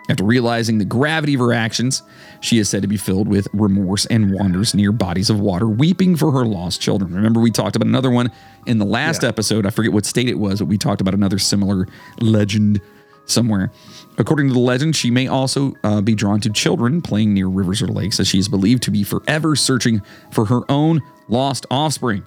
After 0.09 0.22
realizing 0.24 0.76
the 0.78 0.84
gravity 0.84 1.32
of 1.34 1.40
her 1.40 1.52
actions, 1.55 2.02
she 2.40 2.59
is 2.59 2.68
said 2.68 2.82
to 2.82 2.88
be 2.88 2.98
filled 2.98 3.26
with 3.26 3.48
remorse 3.55 4.05
and 4.07 4.32
wanders 4.34 4.74
near 4.74 4.92
bodies 4.92 5.30
of 5.30 5.40
water, 5.40 5.66
weeping 5.66 6.14
for 6.16 6.30
her 6.32 6.44
lost 6.44 6.80
children. 6.80 7.14
Remember, 7.14 7.40
we 7.40 7.50
talked 7.50 7.74
about 7.74 7.88
another 7.88 8.11
one 8.11 8.30
in 8.66 8.76
the 8.78 8.84
last 8.84 9.22
Yeah. 9.22 9.30
episode. 9.30 9.64
I 9.64 9.70
forget 9.70 9.94
what 9.94 10.05
state 10.05 10.28
it 10.28 10.38
was, 10.38 10.59
but 10.59 10.66
we 10.68 10.76
talked 10.76 11.00
about 11.00 11.14
another 11.14 11.38
similar 11.38 11.86
legend 12.20 12.82
somewhere. 13.24 13.70
According 14.18 14.48
to 14.48 14.52
the 14.52 14.61
legend, 14.61 14.94
she 14.94 15.11
may 15.11 15.26
also 15.26 15.72
uh, 15.82 16.02
be 16.02 16.14
drawn 16.14 16.38
to 16.40 16.50
children 16.50 17.00
playing 17.00 17.32
near 17.32 17.48
rivers 17.48 17.80
or 17.80 17.86
lakes, 17.88 18.20
as 18.20 18.28
she 18.28 18.38
is 18.38 18.48
believed 18.48 18.82
to 18.82 18.90
be 18.90 19.02
forever 19.05 19.57
searching 19.57 20.02
for 20.30 20.44
her 20.44 20.61
own 20.70 21.00
lost 21.28 21.64
offspring. 21.70 22.22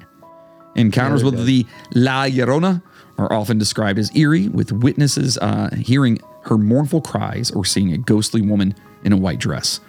Encounters 0.75 1.23
with 1.23 1.45
the 1.45 1.65
La 1.93 2.23
Llorona 2.25 2.81
are 3.19 3.31
often 3.31 3.57
described 3.59 3.97
as 3.99 4.15
eerie, 4.15 4.47
with 4.47 4.71
witnesses 4.71 5.37
uh, 5.39 5.69
hearing 5.75 6.19
her 6.47 6.57
mournful 6.57 7.01
cries 7.01 7.51
or 7.51 7.65
seeing 7.65 7.93
a 7.93 7.97
ghostly 7.97 8.41
woman 8.41 8.73
in 9.03 9.13
a 9.13 9.17
white 9.17 9.39
dress. 9.39 9.79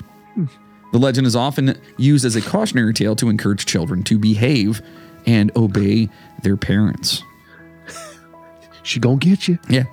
The 0.93 0.99
legend 0.99 1.27
is 1.27 1.37
often 1.37 1.79
used 1.97 2.25
as 2.25 2.37
a 2.37 2.41
cautionary 2.41 2.95
tale 2.95 3.15
to 3.17 3.29
encourage 3.29 3.67
children 3.67 4.03
to 4.05 4.19
behave 4.19 4.81
and 5.27 5.55
obey 5.57 6.09
their 6.43 6.57
parents. 6.57 7.23
She 8.83 9.01
gonna 9.01 9.17
get 9.17 9.49
you. 9.49 9.59
Yeah. 9.69 9.85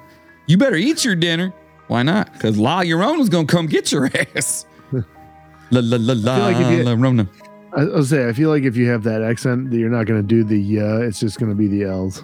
You 0.47 0.57
better 0.57 0.75
eat 0.75 1.03
your 1.03 1.15
dinner. 1.15 1.53
Why 1.87 2.03
not? 2.03 2.31
Because 2.33 2.57
La 2.57 2.81
Llorona's 2.81 3.29
to 3.29 3.45
come 3.45 3.65
get 3.67 3.91
your 3.91 4.09
ass. 4.35 4.65
La 4.91 5.81
la 5.81 5.97
la 5.99 6.13
la 6.15 6.37
like 6.47 6.57
you- 6.57 6.83
Llorona. 6.83 7.27
I, 7.75 7.81
I 7.81 7.85
was 7.85 8.09
say 8.09 8.27
I 8.29 8.33
feel 8.33 8.49
like 8.49 8.63
if 8.63 8.77
you 8.77 8.87
have 8.89 9.03
that 9.03 9.21
accent, 9.21 9.71
that 9.71 9.77
you're 9.77 9.89
not 9.89 10.05
gonna 10.05 10.23
do 10.23 10.43
the. 10.43 10.79
Uh, 10.79 10.97
it's 10.99 11.19
just 11.19 11.39
gonna 11.39 11.55
be 11.55 11.67
the 11.67 11.83
L's. 11.83 12.23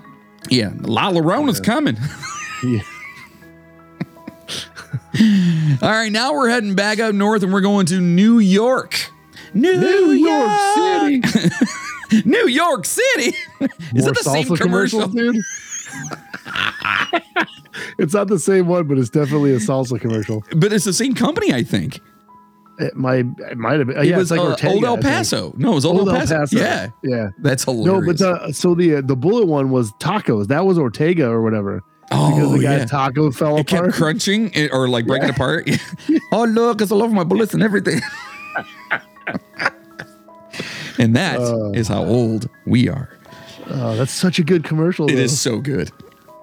Yeah, 0.50 0.72
La 0.82 1.12
Llorona's 1.12 1.60
coming. 1.60 1.98
Yeah. 2.64 2.82
All 5.82 5.90
right, 5.90 6.12
now 6.12 6.34
we're 6.34 6.50
heading 6.50 6.76
back 6.76 7.00
up 7.00 7.14
north 7.14 7.44
and 7.44 7.52
we're 7.52 7.62
going 7.62 7.86
to 7.88 8.00
New 8.00 8.40
York. 8.40 9.12
New, 9.54 9.80
New 9.80 10.12
York, 10.12 10.52
York 10.78 11.26
City. 11.26 12.24
New 12.30 12.48
York 12.48 12.86
City. 12.86 13.36
Is 13.60 13.70
More 13.94 14.12
that 14.12 14.22
the 14.24 14.30
same 14.30 14.56
commercial? 14.56 15.08
dude? 15.08 15.36
it's 17.98 18.14
not 18.14 18.28
the 18.28 18.40
same 18.40 18.68
one, 18.68 18.88
but 18.88 18.98
it's 18.98 19.10
definitely 19.10 19.54
a 19.54 19.58
salsa 19.58 20.00
commercial. 20.00 20.44
But 20.56 20.72
it's 20.72 20.86
the 20.86 20.94
same 20.94 21.14
company, 21.14 21.54
I 21.54 21.64
think. 21.64 22.00
It 22.80 22.96
might, 22.96 23.26
it 23.38 23.58
might 23.58 23.80
have 23.80 23.88
been. 23.88 23.98
It 23.98 24.06
yeah, 24.06 24.18
was 24.18 24.32
it's 24.32 24.40
like 24.40 24.48
uh, 24.48 24.52
Ortega, 24.52 24.74
Old 24.74 24.84
El. 24.86 24.98
Paso. 24.98 25.54
No, 25.58 25.74
it 25.74 25.76
was 25.76 25.86
Old, 25.86 26.00
Old 26.00 26.10
El 26.10 26.26
Paso. 26.26 26.58
Yeah, 26.58 26.90
yeah. 27.04 27.30
that's 27.40 27.66
hilarious. 27.66 27.86
No, 27.86 28.06
but 28.06 28.18
the 28.18 28.54
so 28.54 28.74
the 28.74 29.02
the 29.02 29.16
bullet 29.16 29.46
one 29.46 29.70
was 29.70 29.92
tacos. 29.94 30.48
That 30.48 30.66
was 30.66 30.80
Ortega 30.80 31.30
or 31.30 31.42
whatever. 31.42 31.84
Because 32.12 32.44
oh 32.44 32.52
the 32.58 32.60
guy's 32.64 32.80
yeah. 32.82 32.86
taco 32.86 33.32
fell 33.32 33.58
It 33.58 33.68
kept 33.68 33.94
crunching 33.94 34.52
it, 34.54 34.72
or 34.74 34.88
like 34.90 35.06
breaking 35.08 35.30
apart. 35.30 35.70
oh 36.32 36.44
look, 36.44 36.82
it's 36.82 36.92
all 36.92 37.02
over 37.02 37.14
my 37.14 37.24
bullets 37.24 37.54
and 37.54 37.64
everything. 37.64 38.02
and 41.00 41.16
that 41.16 41.40
is 41.76 41.90
Uh. 41.90 41.94
how 41.96 42.04
old 42.06 42.50
we 42.66 42.90
are. 42.90 43.10
oh, 43.70 43.96
that's 43.96 44.12
such 44.12 44.40
a 44.40 44.44
good 44.44 44.64
commercial. 44.64 45.10
It 45.10 45.16
though. 45.16 45.22
is 45.22 45.40
so 45.40 45.60
good. 45.60 45.92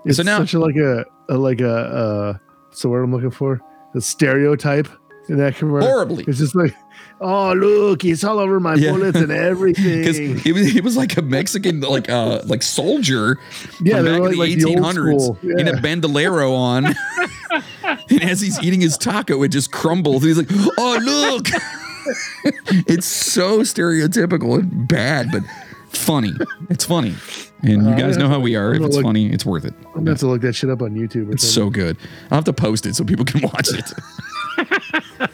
It's 0.04 0.16
so 0.16 0.22
now- 0.22 0.38
such 0.38 0.54
a, 0.54 0.58
like 0.58 0.76
a, 0.76 1.04
a 1.28 1.36
like 1.36 1.60
a 1.60 1.70
uh, 1.76 2.38
so 2.70 2.88
what 2.88 2.96
I'm 2.98 3.12
looking 3.12 3.30
for 3.30 3.60
the 3.94 4.00
stereotype 4.00 4.88
in 5.28 5.36
that 5.38 5.56
commercial. 5.56 5.88
Horribly. 5.88 6.24
It's 6.26 6.38
just 6.38 6.54
like, 6.54 6.74
oh 7.20 7.52
look, 7.52 8.04
it's 8.04 8.24
all 8.24 8.38
over 8.38 8.60
my 8.60 8.74
Yeah. 8.74 8.92
bullets 8.92 9.16
and 9.18 9.28
Because 9.28 9.46
everything. 9.46 10.40
it 10.44 10.52
was, 10.52 10.76
it 10.76 10.84
was 10.84 10.96
like 10.96 11.16
a 11.16 11.22
Mexican 11.22 11.80
like 11.80 12.08
uh 12.08 12.42
like 12.44 12.62
soldier 12.62 13.38
Yeah, 13.82 13.96
from 13.96 14.04
back 14.06 14.20
were 14.20 14.26
in 14.28 14.32
the 14.32 14.38
like 14.38 14.64
old 14.64 14.94
1800s 14.96 15.20
school. 15.20 15.38
in 15.58 15.68
a 15.68 15.80
bandolero 15.80 16.52
on. 16.54 16.86
and 18.10 18.22
as 18.22 18.40
he's 18.40 18.62
eating 18.62 18.80
his 18.80 18.96
taco, 18.98 19.42
it 19.42 19.48
just 19.48 19.72
crumbles. 19.72 20.22
He's 20.22 20.36
like, 20.38 20.48
"Oh 20.78 20.98
look!" 21.02 21.48
it's 22.86 23.06
so 23.06 23.60
stereotypical 23.60 24.58
and 24.60 24.86
bad, 24.88 25.30
but 25.32 25.42
funny. 25.90 26.32
It's 26.70 26.84
funny, 26.84 27.14
and 27.62 27.84
you 27.86 27.94
guys 27.96 28.16
know 28.16 28.28
how 28.28 28.38
we 28.40 28.56
are. 28.56 28.74
If 28.74 28.82
it's 28.82 28.96
look- 28.96 29.04
funny, 29.04 29.30
it's 29.32 29.44
worth 29.46 29.64
it. 29.64 29.74
I'm 29.86 29.92
gonna 30.04 30.10
have 30.10 30.18
to 30.20 30.26
look 30.26 30.42
that 30.42 30.54
shit 30.54 30.70
up 30.70 30.82
on 30.82 30.94
YouTube. 30.94 31.32
It's 31.32 31.42
something. 31.42 31.64
so 31.64 31.70
good. 31.70 31.96
I'll 32.30 32.36
have 32.38 32.44
to 32.44 32.52
post 32.52 32.86
it 32.86 32.94
so 32.96 33.04
people 33.04 33.24
can 33.24 33.40
watch 33.42 33.68
it. 33.72 35.30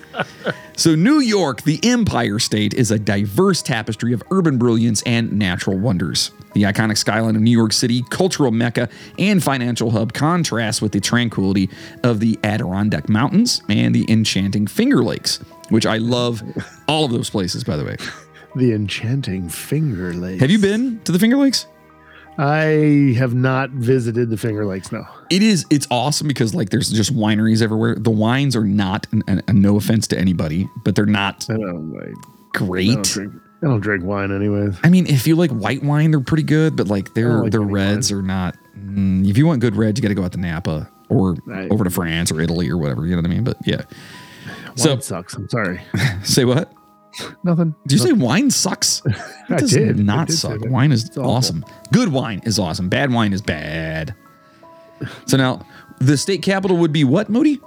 So, 0.76 0.94
New 0.94 1.20
York, 1.20 1.62
the 1.62 1.80
Empire 1.82 2.38
State, 2.38 2.74
is 2.74 2.90
a 2.90 2.98
diverse 2.98 3.62
tapestry 3.62 4.12
of 4.12 4.22
urban 4.30 4.58
brilliance 4.58 5.02
and 5.02 5.32
natural 5.32 5.78
wonders. 5.78 6.30
The 6.54 6.62
iconic 6.62 6.98
skyline 6.98 7.36
of 7.36 7.42
New 7.42 7.50
York 7.50 7.72
City, 7.72 8.02
cultural 8.10 8.50
mecca 8.50 8.88
and 9.18 9.42
financial 9.42 9.90
hub, 9.90 10.12
contrasts 10.12 10.80
with 10.80 10.92
the 10.92 11.00
tranquility 11.00 11.68
of 12.02 12.20
the 12.20 12.38
Adirondack 12.44 13.08
Mountains 13.08 13.62
and 13.68 13.94
the 13.94 14.04
enchanting 14.10 14.66
Finger 14.66 15.02
Lakes, 15.02 15.38
which 15.70 15.86
I 15.86 15.98
love 15.98 16.42
all 16.86 17.04
of 17.04 17.10
those 17.10 17.30
places, 17.30 17.64
by 17.64 17.76
the 17.76 17.84
way. 17.84 17.96
the 18.56 18.72
enchanting 18.72 19.48
Finger 19.48 20.12
Lakes. 20.14 20.40
Have 20.40 20.50
you 20.50 20.58
been 20.58 21.00
to 21.00 21.12
the 21.12 21.18
Finger 21.18 21.36
Lakes? 21.36 21.66
I 22.38 23.14
have 23.18 23.34
not 23.34 23.70
visited 23.70 24.30
the 24.30 24.36
Finger 24.36 24.64
Lakes. 24.66 24.90
No, 24.90 25.06
It 25.30 25.42
is. 25.42 25.64
It's 25.70 25.86
awesome 25.90 26.26
because 26.28 26.54
like 26.54 26.70
there's 26.70 26.90
just 26.90 27.14
wineries 27.14 27.62
everywhere. 27.62 27.94
The 27.96 28.10
wines 28.10 28.56
are 28.56 28.64
not, 28.64 29.06
and, 29.12 29.22
and, 29.28 29.42
and 29.46 29.62
no 29.62 29.76
offense 29.76 30.06
to 30.08 30.18
anybody, 30.18 30.68
but 30.84 30.94
they're 30.96 31.06
not 31.06 31.46
I 31.48 31.54
like. 31.54 32.08
I 32.08 32.58
great. 32.58 32.94
don't 32.94 33.04
drink. 33.04 33.34
I 33.62 33.66
don't 33.66 33.80
drink 33.80 34.04
wine 34.04 34.30
anyways. 34.34 34.76
I 34.84 34.90
mean, 34.90 35.06
if 35.06 35.26
you 35.26 35.36
like 35.36 35.50
white 35.50 35.82
wine, 35.82 36.10
they're 36.10 36.20
pretty 36.20 36.42
good, 36.42 36.76
but 36.76 36.88
like 36.88 37.10
I 37.10 37.12
their 37.14 37.32
like 37.42 37.52
their 37.52 37.60
reds 37.62 38.10
are 38.12 38.20
not. 38.22 38.56
Mm, 38.76 39.28
if 39.28 39.38
you 39.38 39.46
want 39.46 39.60
good 39.60 39.76
reds, 39.76 39.98
you 39.98 40.02
got 40.02 40.08
to 40.08 40.14
go 40.14 40.24
out 40.24 40.32
to 40.32 40.38
Napa 40.40 40.90
or 41.08 41.36
Right. 41.46 41.70
over 41.70 41.84
to 41.84 41.90
France 41.90 42.30
or 42.32 42.40
Italy 42.40 42.68
or 42.68 42.76
whatever. 42.76 43.06
You 43.06 43.12
know 43.12 43.22
what 43.22 43.30
I 43.30 43.34
mean? 43.34 43.44
But 43.44 43.56
yeah. 43.64 43.82
So 44.74 44.90
Wine 44.90 45.00
sucks. 45.00 45.34
I'm 45.34 45.48
sorry. 45.48 45.80
say 46.24 46.44
what? 46.44 46.72
Nothing. 47.42 47.74
Did 47.86 47.98
you 48.00 48.06
say 48.06 48.12
wine 48.12 48.50
sucks? 48.50 49.02
I 49.48 49.56
did. 49.58 50.00
I 50.00 50.02
not 50.02 50.28
did 50.28 50.36
suck. 50.36 50.60
Wine 50.64 50.92
is 50.92 51.16
awesome. 51.16 51.64
Good 51.92 52.08
wine 52.08 52.40
is 52.44 52.58
awesome. 52.58 52.88
Bad 52.88 53.12
wine 53.12 53.32
is 53.32 53.42
bad. 53.42 54.14
So 55.26 55.36
now 55.36 55.66
the 55.98 56.16
state 56.16 56.42
capital 56.42 56.76
would 56.78 56.92
be 56.92 57.04
what, 57.04 57.28
Moody? 57.28 57.60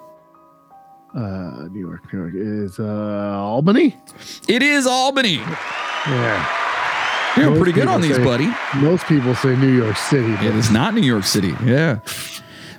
Uh, 1.15 1.67
New 1.71 1.79
York. 1.79 2.13
New 2.13 2.19
York 2.19 2.33
is 2.35 2.79
uh, 2.79 2.83
Albany. 2.83 3.95
It 4.47 4.61
is 4.61 4.85
Albany. 4.85 5.35
Yeah. 5.35 6.53
You're 7.37 7.49
Most 7.51 7.57
pretty 7.59 7.71
good 7.73 7.87
on 7.87 8.01
these, 8.01 8.15
say- 8.15 8.23
buddy. 8.23 8.49
Most 8.77 9.05
people 9.05 9.35
say 9.35 9.55
New 9.55 9.75
York 9.75 9.95
City. 9.97 10.33
It 10.45 10.55
is 10.55 10.71
not 10.71 10.93
New 10.93 11.01
York 11.01 11.23
City. 11.23 11.53
Yeah. 11.63 11.99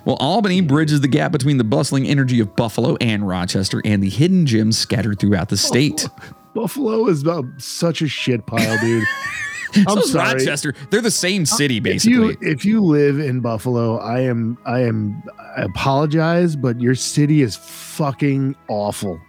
Well, 0.05 0.15
Albany 0.17 0.61
bridges 0.61 1.01
the 1.01 1.07
gap 1.07 1.31
between 1.31 1.57
the 1.57 1.63
bustling 1.63 2.07
energy 2.07 2.39
of 2.39 2.55
Buffalo 2.55 2.95
and 3.01 3.27
Rochester 3.27 3.81
and 3.85 4.01
the 4.01 4.09
hidden 4.09 4.45
gems 4.45 4.77
scattered 4.77 5.19
throughout 5.19 5.49
the 5.49 5.57
state. 5.57 6.07
Buffalo 6.53 7.07
is 7.07 7.21
about 7.21 7.45
such 7.57 8.01
a 8.01 8.07
shit 8.07 8.45
pile, 8.45 8.79
dude. 8.79 9.03
I'm 9.75 9.83
so 9.85 10.01
sorry. 10.01 10.33
Rochester. 10.33 10.73
They're 10.89 11.01
the 11.01 11.11
same 11.11 11.43
uh, 11.43 11.45
city, 11.45 11.77
If 11.77 11.83
basically. 11.83 12.11
you 12.17 12.37
if 12.41 12.65
you 12.65 12.81
live 12.81 13.19
in 13.19 13.39
Buffalo, 13.39 13.97
I 13.99 14.21
am 14.21 14.57
I 14.65 14.79
am 14.81 15.21
I 15.55 15.61
apologize, 15.61 16.55
but 16.55 16.79
your 16.81 16.95
city 16.95 17.41
is 17.43 17.55
fucking 17.55 18.55
awful. 18.67 19.19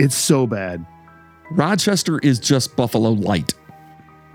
It's 0.00 0.16
so 0.16 0.46
bad. 0.48 0.84
Rochester 1.52 2.18
is 2.18 2.40
just 2.40 2.74
Buffalo 2.76 3.10
light. 3.10 3.54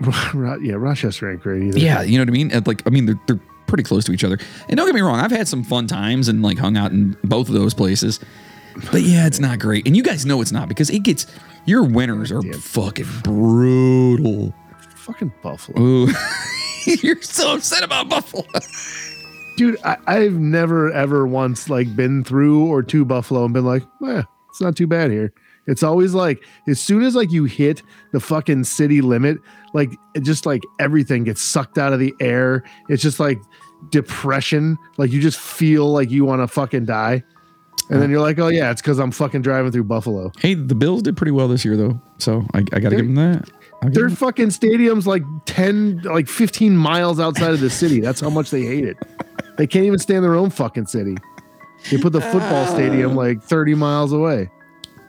Ro- 0.34 0.58
yeah, 0.62 0.74
Rochester 0.74 1.30
ain't 1.30 1.42
great 1.42 1.62
either. 1.64 1.78
Yeah, 1.78 2.02
you 2.02 2.16
know 2.16 2.22
what 2.22 2.28
I 2.28 2.32
mean? 2.32 2.50
And, 2.50 2.66
Like, 2.66 2.82
I 2.86 2.90
mean, 2.90 3.04
they're, 3.06 3.20
they're 3.28 3.40
pretty 3.66 3.82
close 3.84 4.04
to 4.06 4.12
each 4.12 4.24
other. 4.24 4.38
And 4.68 4.76
don't 4.78 4.86
get 4.86 4.94
me 4.94 5.02
wrong, 5.02 5.20
I've 5.20 5.30
had 5.30 5.46
some 5.46 5.62
fun 5.62 5.86
times 5.86 6.26
and 6.28 6.42
like 6.42 6.58
hung 6.58 6.76
out 6.78 6.90
in 6.90 7.16
both 7.22 7.48
of 7.48 7.54
those 7.54 7.74
places. 7.74 8.18
But 8.90 9.02
yeah, 9.02 9.26
it's 9.26 9.38
not 9.40 9.58
great. 9.58 9.86
And 9.86 9.96
you 9.96 10.02
guys 10.02 10.24
know 10.26 10.40
it's 10.40 10.52
not 10.52 10.68
because 10.68 10.90
it 10.90 11.00
gets 11.02 11.26
your 11.66 11.84
winters 11.84 12.32
are 12.32 12.42
fucking 12.54 13.06
brutal. 13.22 14.54
fucking 14.96 15.32
Buffalo, 15.42 15.80
Ooh. 15.80 16.08
You're 16.86 17.22
so 17.22 17.54
upset 17.54 17.84
about 17.84 18.08
Buffalo. 18.08 18.44
dude. 19.56 19.76
I, 19.84 19.96
I've 20.06 20.34
never 20.38 20.90
ever 20.92 21.26
once 21.26 21.68
like 21.68 21.94
been 21.94 22.24
through 22.24 22.66
or 22.66 22.82
to 22.82 23.04
Buffalo 23.04 23.44
and 23.44 23.54
been 23.54 23.64
like, 23.64 23.84
eh, 24.06 24.22
it's 24.50 24.60
not 24.60 24.76
too 24.76 24.86
bad 24.86 25.10
here. 25.10 25.32
It's 25.68 25.84
always 25.84 26.12
like 26.12 26.42
as 26.66 26.80
soon 26.80 27.04
as 27.04 27.14
like 27.14 27.30
you 27.30 27.44
hit 27.44 27.82
the 28.12 28.18
fucking 28.18 28.64
city 28.64 29.00
limit, 29.00 29.38
like 29.74 29.90
it 30.14 30.24
just 30.24 30.44
like 30.44 30.62
everything 30.80 31.22
gets 31.22 31.40
sucked 31.40 31.78
out 31.78 31.92
of 31.92 32.00
the 32.00 32.12
air. 32.18 32.64
It's 32.88 33.02
just 33.02 33.20
like 33.20 33.38
depression. 33.90 34.76
Like 34.96 35.12
you 35.12 35.20
just 35.20 35.38
feel 35.38 35.86
like 35.92 36.10
you 36.10 36.24
want 36.24 36.42
to 36.42 36.48
fucking 36.48 36.86
die. 36.86 37.22
And 37.92 38.00
then 38.00 38.10
you're 38.10 38.20
like, 38.20 38.38
oh 38.38 38.48
yeah, 38.48 38.70
it's 38.70 38.80
because 38.80 38.98
I'm 38.98 39.10
fucking 39.10 39.42
driving 39.42 39.70
through 39.70 39.84
Buffalo. 39.84 40.32
Hey, 40.38 40.54
the 40.54 40.74
Bills 40.74 41.02
did 41.02 41.16
pretty 41.16 41.32
well 41.32 41.46
this 41.46 41.64
year, 41.64 41.76
though. 41.76 42.00
So 42.18 42.46
I, 42.54 42.58
I 42.58 42.80
got 42.80 42.90
to 42.90 42.96
give 42.96 43.06
them 43.06 43.16
that. 43.16 43.50
I'll 43.82 43.88
give 43.88 43.94
Their 43.94 44.08
them- 44.08 44.16
fucking 44.16 44.50
stadium's 44.50 45.06
like 45.06 45.22
10, 45.44 46.02
like 46.02 46.28
15 46.28 46.76
miles 46.76 47.20
outside 47.20 47.52
of 47.52 47.60
the 47.60 47.70
city. 47.70 48.00
That's 48.00 48.20
how 48.20 48.30
much 48.30 48.50
they 48.50 48.62
hate 48.62 48.84
it. 48.84 48.96
They 49.58 49.66
can't 49.66 49.84
even 49.84 49.98
stay 49.98 50.14
in 50.14 50.22
their 50.22 50.36
own 50.36 50.50
fucking 50.50 50.86
city. 50.86 51.16
They 51.90 51.98
put 51.98 52.12
the 52.12 52.20
football 52.20 52.64
ah. 52.64 52.72
stadium 52.72 53.14
like 53.14 53.42
30 53.42 53.74
miles 53.74 54.12
away. 54.12 54.50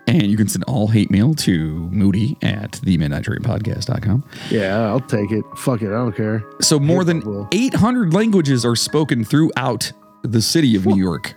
And 0.07 0.23
you 0.23 0.35
can 0.35 0.49
send 0.49 0.65
all 0.65 0.87
hate 0.87 1.09
mail 1.09 1.33
to 1.35 1.89
Moody 1.91 2.37
at 2.41 2.73
the 2.83 2.97
Midnight 2.97 3.23
Train 3.23 3.39
Podcast.com. 3.39 4.25
Yeah, 4.49 4.87
I'll 4.87 4.99
take 4.99 5.31
it. 5.31 5.45
Fuck 5.55 5.81
it. 5.81 5.87
I 5.87 5.91
don't 5.91 6.15
care. 6.15 6.43
So 6.59 6.77
more 6.77 7.05
than 7.05 7.19
Buffalo. 7.19 7.47
800 7.53 8.13
languages 8.13 8.65
are 8.65 8.75
spoken 8.75 9.23
throughout 9.23 9.91
the 10.23 10.41
city 10.41 10.75
of 10.75 10.85
New 10.85 10.97
York. 10.97 11.35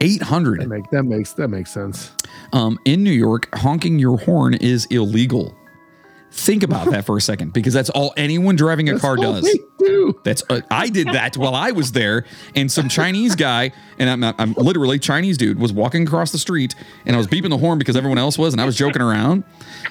That, 0.00 0.04
800. 0.04 0.68
make, 0.68 0.90
that 0.90 1.04
makes 1.04 1.32
that 1.34 1.48
makes 1.48 1.70
sense. 1.70 2.12
Um, 2.52 2.78
in 2.84 3.02
New 3.02 3.10
York, 3.12 3.48
honking 3.54 3.98
your 3.98 4.18
horn 4.18 4.54
is 4.54 4.86
illegal. 4.86 5.54
Think 6.30 6.62
about 6.62 6.90
that 6.90 7.06
for 7.06 7.16
a 7.16 7.22
second, 7.22 7.54
because 7.54 7.72
that's 7.72 7.88
all 7.88 8.12
anyone 8.18 8.54
driving 8.54 8.88
a 8.90 8.92
That's 8.92 9.02
car 9.02 9.16
does. 9.16 9.48
do. 9.78 10.20
That's 10.24 10.42
uh, 10.50 10.60
I 10.70 10.90
did 10.90 11.08
that 11.08 11.38
while 11.38 11.54
I 11.54 11.70
was 11.70 11.92
there, 11.92 12.26
and 12.54 12.70
some 12.70 12.90
Chinese 12.90 13.34
guy, 13.34 13.72
and 13.98 14.10
I'm, 14.10 14.34
I'm 14.38 14.52
literally 14.52 14.98
Chinese 14.98 15.38
dude, 15.38 15.58
was 15.58 15.72
walking 15.72 16.06
across 16.06 16.30
the 16.30 16.38
street, 16.38 16.74
and 17.06 17.16
I 17.16 17.18
was 17.18 17.26
beeping 17.26 17.48
the 17.48 17.56
horn 17.56 17.78
because 17.78 17.96
everyone 17.96 18.18
else 18.18 18.36
was, 18.36 18.52
and 18.52 18.60
I 18.60 18.66
was 18.66 18.76
joking 18.76 19.00
around, 19.00 19.42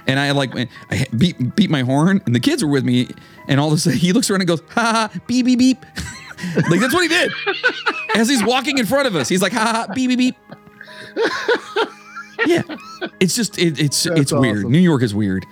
and 0.06 0.20
I 0.20 0.30
like 0.32 0.54
I 0.56 1.08
beat 1.18 1.56
beat 1.56 1.72
my 1.72 1.82
horn, 1.82 2.22
and 2.28 2.36
the 2.36 2.40
kids 2.40 2.64
were 2.64 2.70
with 2.70 2.86
me, 2.86 3.08
and 3.48 3.60
all 3.60 3.70
of 3.70 3.74
a 3.74 3.78
sudden 3.80 3.98
he 3.98 4.14
looks 4.14 4.30
around 4.30 4.42
and 4.42 4.48
goes, 4.48 4.62
ha 4.70 5.10
ha, 5.12 5.20
beep 5.26 5.44
beep 5.48 5.58
beep, 5.58 5.86
like 6.70 6.80
that's 6.80 6.94
what 6.94 7.02
he 7.02 7.08
did 7.08 7.32
as 8.16 8.30
he's 8.30 8.44
walking 8.44 8.78
in 8.78 8.86
front 8.86 9.08
of 9.08 9.16
us. 9.16 9.28
He's 9.30 9.42
like, 9.42 9.54
ha 9.54 9.86
ha, 9.88 9.94
beep 9.94 10.10
beep 10.10 10.18
beep. 10.18 10.36
Yeah, 12.46 12.62
it's 13.20 13.36
just 13.36 13.58
it, 13.58 13.80
it's 13.80 14.04
That's 14.04 14.22
it's 14.22 14.32
weird. 14.32 14.60
awesome. 14.60 14.72
New 14.72 14.78
York 14.78 15.02
is 15.02 15.14
weird. 15.14 15.44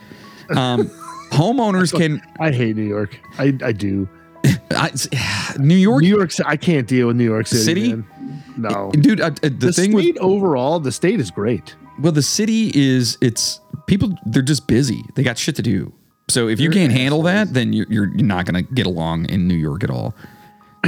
Um, 0.55 0.87
homeowners 1.31 1.91
can 1.91 2.21
I 2.39 2.51
hate 2.51 2.75
New 2.75 2.83
York. 2.83 3.19
I, 3.39 3.57
I 3.63 3.71
do. 3.71 4.07
I, 4.71 4.91
New 5.59 5.75
York 5.75 6.03
New 6.03 6.15
York. 6.15 6.31
I 6.45 6.55
can't 6.55 6.87
deal 6.87 7.07
with 7.07 7.15
New 7.15 7.23
York 7.23 7.47
City. 7.47 7.63
City? 7.63 7.89
man. 7.95 8.43
No. 8.55 8.91
dude. 8.91 9.19
Uh, 9.19 9.25
uh, 9.25 9.31
the, 9.41 9.49
The, 9.49 9.73
thing 9.73 9.93
with 9.93 10.03
state 10.05 10.17
overall, 10.19 10.79
the 10.79 10.91
state 10.91 11.19
is 11.19 11.31
great. 11.31 11.75
well, 11.99 12.11
the 12.11 12.21
city 12.21 12.71
is 12.75 13.17
it's 13.19 13.59
people. 13.87 14.15
They're 14.27 14.43
just 14.43 14.67
busy. 14.67 15.03
They 15.15 15.23
got 15.23 15.39
shit 15.39 15.55
to 15.55 15.63
do. 15.63 15.91
So 16.29 16.47
if 16.47 16.59
you 16.59 16.69
can't 16.69 16.93
handle 16.93 17.23
that, 17.23 17.53
then 17.53 17.73
you're 17.73 17.87
you're 17.89 18.07
you're 18.15 18.27
not 18.27 18.45
gonna 18.45 18.61
get 18.61 18.85
along 18.85 19.25
in 19.25 19.47
New 19.47 19.55
York 19.55 19.83
at 19.83 19.89
all. 19.89 20.13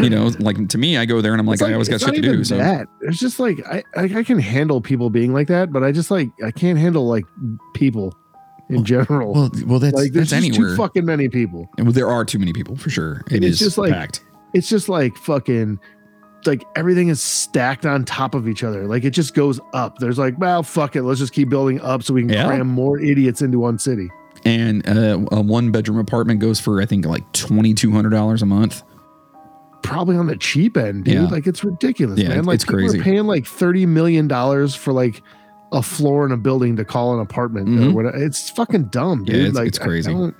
You 0.03 0.09
know, 0.09 0.31
like 0.39 0.67
to 0.69 0.77
me, 0.77 0.97
I 0.97 1.05
go 1.05 1.21
there 1.21 1.31
and 1.33 1.39
I'm 1.39 1.47
like, 1.47 1.55
It's 1.61 1.63
I 1.63 1.73
always 1.73 1.89
got 1.89 2.01
shit 2.01 2.15
to 2.15 2.21
do. 2.21 2.43
So 2.43 2.57
that. 2.57 2.87
It's 3.01 3.19
just 3.19 3.39
like 3.39 3.59
I, 3.65 3.83
I 3.95 4.03
I 4.19 4.23
can 4.23 4.39
handle 4.39 4.81
people 4.81 5.09
being 5.09 5.33
like 5.33 5.47
that, 5.47 5.71
but 5.71 5.83
I 5.83 5.91
just 5.91 6.11
like 6.11 6.29
I 6.43 6.51
can't 6.51 6.77
handle 6.79 7.07
like 7.07 7.25
people. 7.73 8.13
in 8.69 8.83
general. 8.83 9.33
Well, 9.33 9.51
well, 9.65 9.79
that's 9.79 9.95
like 9.95 10.11
that's 10.11 10.33
anywhere. 10.33 10.71
too 10.71 10.75
fucking 10.75 11.05
many 11.05 11.29
people. 11.29 11.69
well, 11.77 11.91
there 11.93 12.09
are 12.09 12.25
too 12.25 12.37
many 12.39 12.51
people 12.53 12.75
for 12.75 12.89
sure. 12.89 13.23
It 13.31 13.43
It's 13.43 13.53
is 13.55 13.59
just 13.59 13.77
like- 13.77 13.93
packed. 13.93 14.23
It's 14.53 14.69
just 14.69 14.89
like 14.89 15.15
fucking 15.17 15.79
like 16.45 16.63
everything 16.75 17.09
is 17.09 17.21
stacked 17.21 17.85
on 17.85 18.05
top 18.05 18.33
of 18.35 18.47
each 18.47 18.63
other. 18.63 18.85
Like 18.85 19.03
it 19.03 19.11
just 19.11 19.33
goes 19.33 19.59
up. 19.73 19.97
There's 19.99 20.17
like, 20.17 20.37
well, 20.37 20.63
fuck 20.63 20.95
it. 20.95 21.03
Let's 21.03 21.19
just 21.19 21.33
keep 21.33 21.49
building 21.49 21.81
up 21.81 22.03
so 22.03 22.13
we 22.13 22.21
can 22.21 22.29
Yeah. 22.29 22.45
cram 22.47 22.67
more 22.67 22.99
idiots 22.99 23.41
into 23.41 23.59
one 23.59 23.77
city. 23.79 24.09
And 24.45 24.87
uh, 24.87 25.19
a 25.31 25.41
one 25.41 25.71
bedroom 25.71 25.97
apartment 25.97 26.39
goes 26.39 26.59
for 26.59 26.81
I 26.81 26.85
think 26.85 27.05
like 27.05 27.29
twenty 27.33 27.73
two 27.73 27.91
hundred 27.91 28.11
dollars 28.11 28.41
a 28.41 28.45
month. 28.45 28.83
Probably 29.87 30.15
on 30.17 30.27
the 30.27 30.35
cheap 30.37 30.75
end, 30.77 31.05
dude. 31.05 31.13
Yeah. 31.13 31.27
Like 31.27 31.47
it's 31.47 31.63
ridiculous, 31.63 32.19
Yeah, 32.19 32.29
man. 32.29 32.43
Like 32.45 32.55
it's 32.55 32.65
people 32.65 32.79
crazy. 32.79 32.99
Are 32.99 33.03
paying 33.03 33.25
like 33.25 33.45
thirty 33.45 33.85
million 33.85 34.27
dollars 34.27 34.75
for 34.75 34.91
like 34.93 35.21
a 35.71 35.81
floor 35.81 36.25
in 36.25 36.31
a 36.31 36.37
building 36.37 36.75
to 36.77 36.85
call 36.85 37.13
an 37.13 37.19
apartment 37.19 37.67
Mhm. 37.67 37.91
or 37.91 37.95
whatever. 37.95 38.17
It's 38.17 38.49
fucking 38.49 38.85
dumb, 38.85 39.25
Yeah, 39.25 39.33
dude. 39.33 39.35
it's- 39.41 39.55
like 39.55 39.67
it's 39.67 39.79
crazy. 39.79 40.11
don't- 40.11 40.35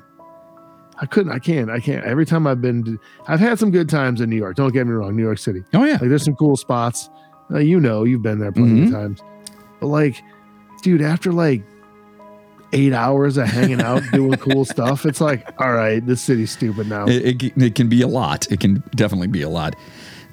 I, 1.00 1.06
couldn't. 1.06 1.32
I 1.32 1.38
can't. 1.40 1.70
I 1.70 1.80
can't. 1.80 2.04
Every 2.06 2.26
time 2.26 2.48
I've 2.48 2.60
been, 2.62 2.84
to, 2.84 3.00
I've 3.28 3.40
had 3.40 3.60
some 3.60 3.70
good 3.70 3.88
times 3.88 4.20
in 4.20 4.30
New 4.32 4.36
York. 4.36 4.56
Don't 4.56 4.74
get 4.74 4.88
me 4.88 4.94
wrong, 4.94 5.16
New 5.16 5.22
York 5.24 5.38
City. 5.38 5.64
Oh 5.76 5.84
yeah, 5.84 5.94
Like 6.02 6.10
there's 6.10 6.24
some 6.24 6.36
cool 6.36 6.58
spots. 6.58 7.10
Uh, 7.52 7.60
you 7.60 7.80
know, 7.80 8.04
you've 8.04 8.24
been 8.24 8.40
there 8.40 8.52
plenty 8.52 8.82
Mhm. 8.82 8.88
of 8.88 8.92
times. 8.94 9.20
But 9.80 9.88
like, 9.88 10.22
dude, 10.82 11.02
after 11.04 11.32
like 11.32 11.64
eight 12.74 12.94
hours 12.94 13.38
of 13.38 13.48
hanging 13.48 13.82
out 13.82 14.04
doing 14.12 14.38
cool 14.38 14.66
stuff, 14.76 15.06
it's 15.06 15.22
like, 15.22 15.54
all 15.60 15.74
right, 15.74 16.06
this 16.06 16.22
city's 16.22 16.52
stupid 16.52 16.88
now. 16.88 17.06
it, 17.08 17.44
it, 17.44 17.58
it 17.58 17.76
can 17.76 17.88
be 17.90 18.02
a 18.02 18.08
lot. 18.08 18.50
It 18.52 18.60
can 18.60 18.84
definitely 18.96 19.28
be 19.28 19.42
a 19.42 19.50
lot. 19.50 19.76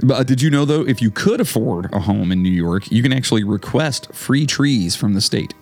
But 0.03 0.15
uh, 0.15 0.23
did 0.25 0.43
you 0.43 0.51
know 0.51 0.65
though, 0.65 0.85
if 0.87 1.01
you 1.01 1.11
could 1.11 1.41
afford 1.41 1.93
a 1.93 2.01
home 2.01 2.33
in 2.33 2.43
New 2.43 2.51
York, 2.51 2.91
you 2.91 3.03
can 3.03 3.13
actually 3.13 3.45
request 3.45 4.13
free 4.13 4.47
trees 4.47 4.97
from 4.97 5.15
the 5.15 5.21
state. 5.21 5.55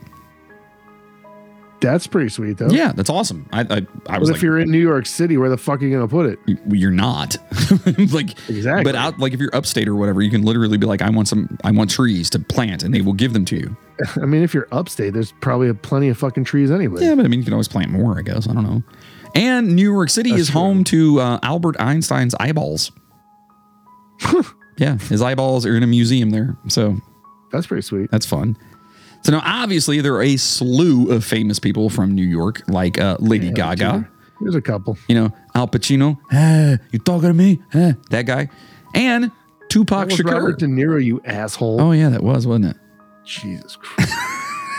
That's 1.82 2.06
pretty 2.06 2.30
sweet 2.30 2.58
though. 2.58 2.68
Yeah, 2.70 2.92
that's 2.92 3.10
awesome. 3.10 3.48
I 3.52 3.60
I, 3.60 3.64
I 3.64 4.18
But 4.18 4.22
if 4.22 4.28
like, 4.30 4.42
you're 4.42 4.58
in 4.60 4.70
New 4.70 4.78
York 4.80 5.04
City, 5.04 5.36
where 5.36 5.50
the 5.50 5.58
fuck 5.58 5.82
are 5.82 5.84
you 5.84 5.94
gonna 5.94 6.08
put 6.08 6.26
it? 6.26 6.38
you're 6.70 6.90
not 6.90 7.36
like 8.12 8.30
Exactly. 8.48 8.84
But 8.84 8.94
out 8.94 9.18
like 9.18 9.32
if 9.34 9.40
you're 9.40 9.54
upstate 9.54 9.88
or 9.88 9.96
whatever, 9.96 10.22
you 10.22 10.30
can 10.30 10.42
literally 10.42 10.78
be 10.78 10.86
like, 10.86 11.02
I 11.02 11.10
want 11.10 11.28
some, 11.28 11.58
I 11.64 11.72
want 11.72 11.90
trees 11.90 12.30
to 12.30 12.38
plant, 12.38 12.82
and 12.84 12.94
they 12.94 13.00
will 13.02 13.12
give 13.12 13.32
them 13.32 13.44
to 13.46 13.56
you. 13.56 13.76
I 14.22 14.26
mean, 14.26 14.42
if 14.42 14.54
you're 14.54 14.68
upstate, 14.72 15.12
there's 15.12 15.32
probably 15.40 15.72
plenty 15.74 16.08
of 16.08 16.16
fucking 16.16 16.44
trees 16.44 16.70
anyway. 16.70 17.02
Yeah, 17.02 17.14
but 17.14 17.24
I 17.24 17.28
mean, 17.28 17.40
you 17.40 17.44
can 17.44 17.52
always 17.52 17.68
plant 17.68 17.90
more, 17.90 18.18
I 18.18 18.22
guess. 18.22 18.48
I 18.48 18.54
don't 18.54 18.64
know. 18.64 18.82
And 19.34 19.74
New 19.74 19.90
York 19.92 20.10
City 20.10 20.30
That's 20.30 20.42
is 20.42 20.48
home 20.50 20.84
to 20.84 21.20
uh, 21.20 21.38
Albert 21.42 21.76
Einstein's 21.80 22.34
eyeballs. 22.38 22.92
yeah, 24.78 24.98
his 24.98 25.22
eyeballs 25.22 25.66
are 25.66 25.76
in 25.76 25.82
a 25.82 25.86
museum 25.86 26.30
there, 26.30 26.56
so 26.68 26.96
That's 27.50 27.66
pretty 27.66 27.82
sweet. 27.82 28.10
that's 28.10 28.26
fun. 28.26 28.56
So 29.22 29.32
now, 29.32 29.40
obviously, 29.44 30.00
there 30.00 30.14
are 30.14 30.22
a 30.22 30.36
slew 30.36 31.10
of 31.10 31.24
famous 31.24 31.58
people 31.58 31.88
from 31.90 32.12
New 32.14 32.26
York, 32.26 32.62
like 32.68 32.98
uh, 33.00 33.16
Lady 33.20 33.46
Yeah, 33.46 33.52
Gaga. 33.74 34.08
There's 34.40 34.54
a 34.56 34.60
couple. 34.60 34.98
You 35.08 35.14
know, 35.14 35.32
Al 35.54 35.68
Pacino. 35.68 36.18
Hey, 36.30 36.78
you 36.90 36.98
talking 36.98 37.28
to 37.28 37.34
me? 37.34 37.62
Hey, 37.70 37.94
that 38.10 38.22
guy. 38.22 38.48
And 38.94 39.30
Tupac 39.68 40.08
That 40.08 40.18
was 40.18 40.24
Robert 40.24 40.56
Shakur. 40.56 40.58
De 40.58 40.66
Niro, 40.66 41.02
you 41.04 41.20
asshole. 41.24 41.80
Oh 41.80 41.92
yeah, 41.92 42.08
that 42.08 42.22
was, 42.24 42.46
wasn't 42.46 42.66
it? 42.66 42.76
Jesus 43.24 43.76
Christ. 43.76 44.12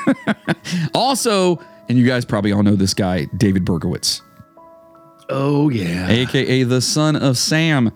Also, 0.93 1.59
and 1.87 1.97
you 1.97 2.05
guys 2.05 2.25
probably 2.25 2.51
all 2.51 2.61
know 2.63 2.75
this 2.75 2.93
guy, 2.93 3.25
David 3.37 3.63
Berkowitz, 3.65 4.19
Oh 5.29 5.69
yeah. 5.69 6.09
aka 6.09 6.63
the 6.63 6.81
son 6.81 7.15
of 7.15 7.37
Sam. 7.37 7.91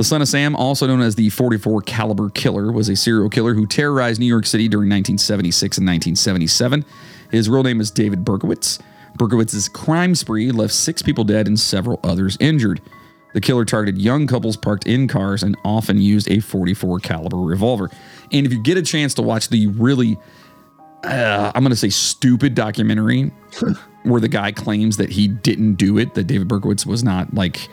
The 0.00 0.04
son 0.04 0.22
of 0.22 0.28
Sam, 0.28 0.56
also 0.56 0.86
known 0.86 1.02
as 1.02 1.14
the 1.14 1.28
44 1.28 1.82
caliber 1.82 2.30
killer, 2.30 2.72
was 2.72 2.88
a 2.88 2.96
serial 2.96 3.28
killer 3.28 3.52
who 3.52 3.66
terrorized 3.66 4.18
New 4.18 4.24
York 4.24 4.46
City 4.46 4.66
during 4.66 4.88
1976 4.88 5.76
and 5.76 5.86
1977. 5.86 6.86
His 7.30 7.50
real 7.50 7.62
name 7.62 7.82
is 7.82 7.90
David 7.90 8.24
Berkowitz. 8.24 8.80
Berkowitz's 9.18 9.68
crime 9.68 10.14
spree 10.14 10.52
left 10.52 10.72
six 10.72 11.02
people 11.02 11.22
dead 11.22 11.46
and 11.46 11.60
several 11.60 12.00
others 12.02 12.38
injured. 12.40 12.80
The 13.34 13.42
killer 13.42 13.66
targeted 13.66 14.00
young 14.00 14.26
couples 14.26 14.56
parked 14.56 14.86
in 14.86 15.06
cars 15.06 15.42
and 15.42 15.54
often 15.66 15.98
used 16.00 16.30
a 16.30 16.40
44 16.40 17.00
caliber 17.00 17.36
revolver. 17.36 17.90
And 18.32 18.46
if 18.46 18.54
you 18.54 18.62
get 18.62 18.78
a 18.78 18.82
chance 18.82 19.12
to 19.16 19.22
watch 19.22 19.50
the 19.50 19.66
really 19.66 20.16
uh, 21.04 21.52
I'm 21.54 21.62
going 21.62 21.72
to 21.72 21.76
say 21.76 21.90
stupid 21.90 22.54
documentary 22.54 23.32
where 24.04 24.20
the 24.22 24.28
guy 24.28 24.50
claims 24.52 24.96
that 24.96 25.10
he 25.10 25.28
didn't 25.28 25.74
do 25.74 25.98
it, 25.98 26.14
that 26.14 26.24
David 26.24 26.48
Berkowitz 26.48 26.86
was 26.86 27.04
not 27.04 27.34
like 27.34 27.68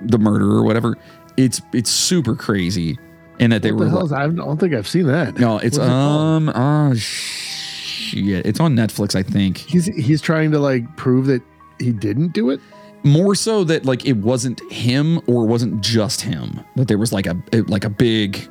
the 0.00 0.18
murderer 0.18 0.56
or 0.56 0.62
whatever. 0.62 0.96
It's 1.38 1.62
it's 1.72 1.88
super 1.90 2.34
crazy, 2.34 2.98
and 3.38 3.52
that 3.52 3.62
they 3.62 3.72
What 3.72 3.78
the 3.78 3.84
were 3.84 3.90
hell 3.90 4.04
is, 4.04 4.12
I 4.12 4.26
don't 4.28 4.58
think 4.58 4.74
I've 4.74 4.88
seen 4.88 5.06
that. 5.06 5.38
no, 5.38 5.56
it's 5.58 5.78
What's 5.78 5.88
it 5.88 5.90
called? 5.90 6.20
um 6.20 6.52
oh 6.54 6.94
shit, 6.94 8.44
it's 8.46 8.60
on 8.60 8.74
Netflix, 8.76 9.14
I 9.14 9.22
think. 9.22 9.58
He's 9.58 9.86
he's 9.86 10.20
trying 10.20 10.50
to 10.50 10.58
like 10.58 10.96
prove 10.96 11.26
that 11.26 11.42
he 11.78 11.92
didn't 11.92 12.32
do 12.32 12.50
it. 12.50 12.60
More 13.04 13.34
so 13.36 13.62
that 13.64 13.84
like 13.86 14.04
it 14.04 14.16
wasn't 14.16 14.60
him 14.72 15.18
or 15.28 15.44
it 15.44 15.46
wasn't 15.46 15.80
just 15.80 16.20
him. 16.20 16.60
That 16.76 16.88
there 16.88 16.98
was 16.98 17.12
like 17.12 17.26
a 17.26 17.36
like 17.68 17.84
a 17.84 17.90
big. 17.90 18.48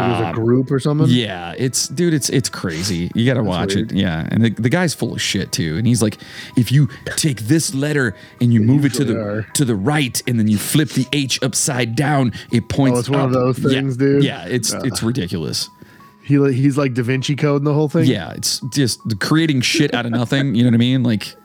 Was 0.00 0.20
a 0.20 0.26
uh, 0.28 0.32
group 0.32 0.70
or 0.70 0.78
something. 0.80 1.08
Yeah, 1.08 1.54
it's 1.56 1.88
dude, 1.88 2.14
it's 2.14 2.28
it's 2.28 2.48
crazy. 2.48 3.10
You 3.14 3.26
gotta 3.26 3.42
watch 3.42 3.74
weird. 3.74 3.92
it. 3.92 3.96
Yeah, 3.96 4.28
and 4.30 4.44
the, 4.44 4.50
the 4.50 4.68
guy's 4.68 4.94
full 4.94 5.14
of 5.14 5.22
shit 5.22 5.52
too. 5.52 5.76
And 5.76 5.86
he's 5.86 6.02
like, 6.02 6.18
if 6.56 6.70
you 6.70 6.88
take 7.16 7.42
this 7.42 7.74
letter 7.74 8.14
and 8.40 8.52
you 8.52 8.60
move 8.60 8.84
it 8.84 8.94
to 8.94 9.04
the 9.04 9.18
are. 9.20 9.42
to 9.54 9.64
the 9.64 9.74
right, 9.76 10.22
and 10.26 10.38
then 10.38 10.48
you 10.48 10.58
flip 10.58 10.90
the 10.90 11.06
H 11.12 11.42
upside 11.42 11.96
down, 11.96 12.32
it 12.50 12.68
points. 12.68 12.96
Oh, 12.96 13.00
it's 13.00 13.08
one 13.08 13.20
of 13.20 13.32
those 13.32 13.58
Yeah, 13.58 13.70
things, 13.70 13.96
dude? 13.96 14.24
Yeah, 14.24 14.46
it's 14.46 14.72
it's 14.72 15.02
ridiculous. 15.02 15.68
He 16.22 16.34
he's 16.52 16.76
like 16.76 16.94
Da 16.94 17.02
Vinci 17.04 17.36
Code 17.36 17.60
and 17.60 17.66
the 17.66 17.72
whole 17.74 17.88
thing. 17.88 18.06
Yeah, 18.06 18.32
it's 18.32 18.60
just 18.70 19.00
creating 19.20 19.60
shit 19.60 19.94
out 19.94 20.06
of 20.06 20.12
nothing. 20.12 20.56
You 20.56 20.64
know 20.64 20.70
what 20.70 20.74
I 20.74 20.78
mean? 20.78 21.04
Like, 21.04 21.36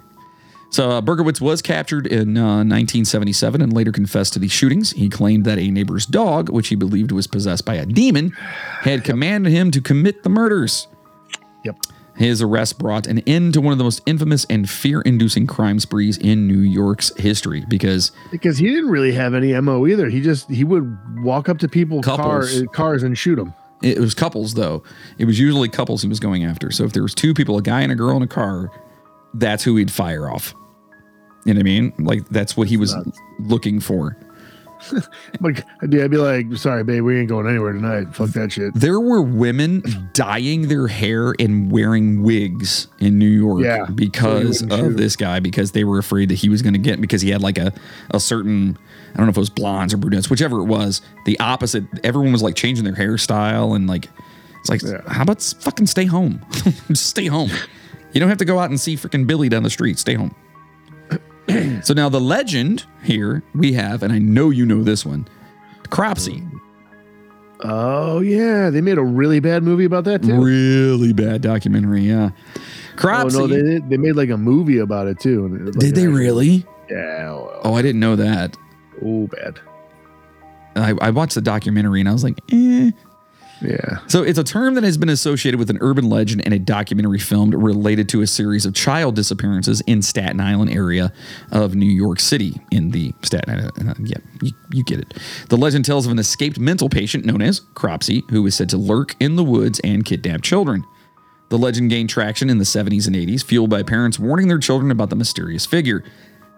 so 0.71 0.89
uh, 0.89 1.01
Berkowitz 1.01 1.41
was 1.41 1.61
captured 1.61 2.07
in 2.07 2.37
uh, 2.37 2.63
1977 2.63 3.61
and 3.61 3.73
later 3.73 3.91
confessed 3.91 4.33
to 4.33 4.39
the 4.39 4.47
shootings. 4.47 4.91
He 4.91 5.09
claimed 5.09 5.43
that 5.45 5.59
a 5.59 5.69
neighbor's 5.69 6.05
dog, 6.05 6.49
which 6.49 6.69
he 6.69 6.75
believed 6.75 7.11
was 7.11 7.27
possessed 7.27 7.65
by 7.65 7.75
a 7.75 7.85
demon, 7.85 8.31
had 8.81 9.03
commanded 9.03 9.51
him 9.51 9.69
to 9.71 9.81
commit 9.81 10.23
the 10.23 10.29
murders. 10.29 10.87
Yep. 11.65 11.75
His 12.15 12.41
arrest 12.41 12.79
brought 12.79 13.05
an 13.05 13.19
end 13.19 13.53
to 13.55 13.61
one 13.61 13.73
of 13.73 13.77
the 13.79 13.83
most 13.83 14.01
infamous 14.05 14.45
and 14.49 14.69
fear-inducing 14.69 15.45
crime 15.47 15.79
sprees 15.79 16.17
in 16.17 16.47
New 16.47 16.59
York's 16.59 17.15
history 17.17 17.65
because 17.67 18.11
Because 18.31 18.57
he 18.57 18.67
didn't 18.67 18.89
really 18.89 19.11
have 19.11 19.33
any 19.33 19.53
mo 19.59 19.85
either. 19.87 20.09
He 20.09 20.21
just 20.21 20.49
he 20.49 20.63
would 20.63 20.97
walk 21.23 21.49
up 21.49 21.57
to 21.59 21.67
people 21.67 22.01
car, 22.01 22.45
cars 22.73 23.03
and 23.03 23.17
shoot 23.17 23.35
them. 23.35 23.53
it 23.81 23.99
was 23.99 24.13
couples 24.13 24.53
though. 24.53 24.83
It 25.17 25.25
was 25.25 25.39
usually 25.39 25.69
couples 25.69 26.01
he 26.01 26.07
was 26.07 26.19
going 26.19 26.43
after. 26.45 26.71
So 26.71 26.83
if 26.83 26.93
there 26.93 27.03
was 27.03 27.15
two 27.15 27.33
people, 27.33 27.57
a 27.57 27.61
guy 27.61 27.81
and 27.81 27.91
a 27.91 27.95
girl 27.95 28.17
in 28.17 28.23
a 28.23 28.27
car, 28.27 28.69
that's 29.33 29.63
who 29.63 29.77
he'd 29.77 29.91
fire 29.91 30.29
off. 30.29 30.53
You 31.45 31.53
know 31.53 31.57
what 31.57 31.61
I 31.61 31.63
mean? 31.63 31.93
Like 31.97 32.27
that's 32.29 32.55
what 32.55 32.67
he 32.67 32.77
was 32.77 32.95
looking 33.39 33.79
for. 33.79 34.17
Like, 35.41 35.63
dude, 35.87 36.03
I'd 36.03 36.09
be 36.09 36.17
like, 36.17 36.47
"Sorry, 36.55 36.83
babe, 36.83 37.03
we 37.03 37.19
ain't 37.19 37.29
going 37.29 37.47
anywhere 37.47 37.71
tonight. 37.71 38.15
Fuck 38.15 38.29
that 38.31 38.51
shit." 38.51 38.73
There 38.73 38.99
were 38.99 39.21
women 39.21 39.83
dyeing 40.13 40.69
their 40.69 40.87
hair 40.87 41.35
and 41.39 41.71
wearing 41.71 42.23
wigs 42.23 42.87
in 42.99 43.19
New 43.19 43.27
York 43.29 43.61
Yeah, 43.63 43.85
because 43.93 44.59
so 44.59 44.65
of 44.65 44.79
shoot. 44.79 44.97
this 44.97 45.15
guy 45.15 45.39
because 45.39 45.71
they 45.73 45.83
were 45.83 45.99
afraid 45.99 46.29
that 46.29 46.35
he 46.39 46.49
was 46.49 46.63
going 46.63 46.73
to 46.73 46.79
get 46.79 46.99
because 46.99 47.21
he 47.21 47.29
had 47.29 47.41
like 47.43 47.59
a 47.59 47.71
a 48.09 48.19
certain 48.19 48.75
I 49.13 49.17
don't 49.17 49.27
know 49.27 49.29
if 49.29 49.37
it 49.37 49.39
was 49.39 49.51
blondes 49.51 49.93
or 49.93 49.97
brunettes, 49.97 50.31
whichever 50.31 50.57
it 50.59 50.65
was. 50.65 51.01
The 51.25 51.39
opposite. 51.39 51.83
Everyone 52.03 52.31
was 52.31 52.41
like 52.41 52.55
changing 52.55 52.83
their 52.83 52.95
hairstyle 52.95 53.75
and 53.75 53.85
like 53.85 54.09
it's 54.61 54.69
like 54.69 54.81
Yeah. 54.81 55.01
how 55.07 55.21
about 55.21 55.43
fucking 55.43 55.85
stay 55.87 56.05
home? 56.05 56.41
Just 56.87 57.05
stay 57.11 57.27
home. 57.27 57.51
You 58.13 58.19
don't 58.19 58.29
have 58.29 58.39
to 58.39 58.45
go 58.45 58.57
out 58.57 58.71
and 58.71 58.79
see 58.79 58.95
freaking 58.97 59.27
Billy 59.27 59.47
down 59.47 59.61
the 59.61 59.69
street. 59.69 59.99
Stay 59.99 60.15
home. 60.15 60.33
so 61.83 61.93
now 61.93 62.09
the 62.09 62.21
legend 62.21 62.85
here 63.03 63.43
we 63.55 63.73
have, 63.73 64.03
and 64.03 64.11
I 64.13 64.17
know 64.19 64.49
you 64.49 64.65
know 64.65 64.83
this 64.83 65.05
one, 65.05 65.27
Cropsy. 65.89 66.47
Oh 67.63 68.19
yeah, 68.21 68.69
they 68.71 68.81
made 68.81 68.97
a 68.97 69.03
really 69.03 69.39
bad 69.39 69.61
movie 69.63 69.85
about 69.85 70.03
that 70.05 70.23
too. 70.23 70.41
Really 70.41 71.13
bad 71.13 71.41
documentary, 71.41 72.01
yeah. 72.01 72.31
Oh 73.03 73.27
no, 73.27 73.47
they 73.47 73.79
they 73.79 73.97
made 73.97 74.15
like 74.15 74.29
a 74.29 74.37
movie 74.37 74.79
about 74.79 75.07
it 75.07 75.19
too. 75.19 75.45
and 75.45 75.55
it 75.55 75.63
was 75.65 75.75
like 75.75 75.85
did 75.85 75.95
they 75.95 76.07
really? 76.07 76.65
Yeah. 76.89 77.25
Well, 77.33 77.61
Oh, 77.63 77.73
I 77.75 77.81
didn't 77.81 77.99
know 78.01 78.15
that. 78.15 78.57
oh, 79.03 79.27
bad. 79.27 79.59
I, 80.75 80.93
I 81.01 81.09
watched 81.11 81.35
the 81.35 81.41
documentary 81.41 81.99
and 81.99 82.07
I 82.09 82.13
was 82.13 82.23
like, 82.23 82.39
eh. 82.51 82.91
Yeah. 83.61 83.99
So 84.07 84.23
it's 84.23 84.39
a 84.39 84.43
term 84.43 84.73
that 84.75 84.83
has 84.83 84.97
been 84.97 85.09
associated 85.09 85.59
with 85.59 85.69
an 85.69 85.77
urban 85.81 86.09
legend 86.09 86.41
and 86.45 86.53
a 86.53 86.59
documentary 86.59 87.19
filmed 87.19 87.53
related 87.53 88.09
to 88.09 88.21
a 88.21 88.27
series 88.27 88.65
of 88.65 88.73
child 88.73 89.15
disappearances 89.15 89.81
in 89.81 90.01
Staten 90.01 90.39
Island 90.39 90.71
area 90.71 91.13
of 91.51 91.75
New 91.75 91.89
York 91.89 92.19
City 92.19 92.59
in 92.71 92.91
the 92.91 93.13
Staten 93.21 93.53
Island. 93.53 93.89
uh, 93.89 93.93
yeah, 93.99 94.17
you, 94.41 94.51
you 94.71 94.83
get 94.83 94.99
it. 94.99 95.13
The 95.49 95.57
legend 95.57 95.85
tells 95.85 96.05
of 96.05 96.11
an 96.11 96.19
escaped 96.19 96.59
mental 96.59 96.89
patient 96.89 97.25
known 97.25 97.41
as 97.41 97.59
Cropsy 97.75 98.23
who 98.29 98.45
is 98.45 98.55
said 98.55 98.69
to 98.69 98.77
lurk 98.77 99.15
in 99.19 99.35
the 99.35 99.43
woods 99.43 99.79
and 99.83 100.03
kidnap 100.03 100.41
children. 100.41 100.83
The 101.49 101.57
legend 101.57 101.89
gained 101.89 102.09
traction 102.09 102.49
in 102.49 102.59
the 102.59 102.63
70s 102.63 103.07
and 103.07 103.15
80s, 103.15 103.43
fueled 103.43 103.69
by 103.69 103.83
parents 103.83 104.17
warning 104.17 104.47
their 104.47 104.57
children 104.57 104.89
about 104.89 105.09
the 105.09 105.17
mysterious 105.17 105.65
figure. 105.65 106.01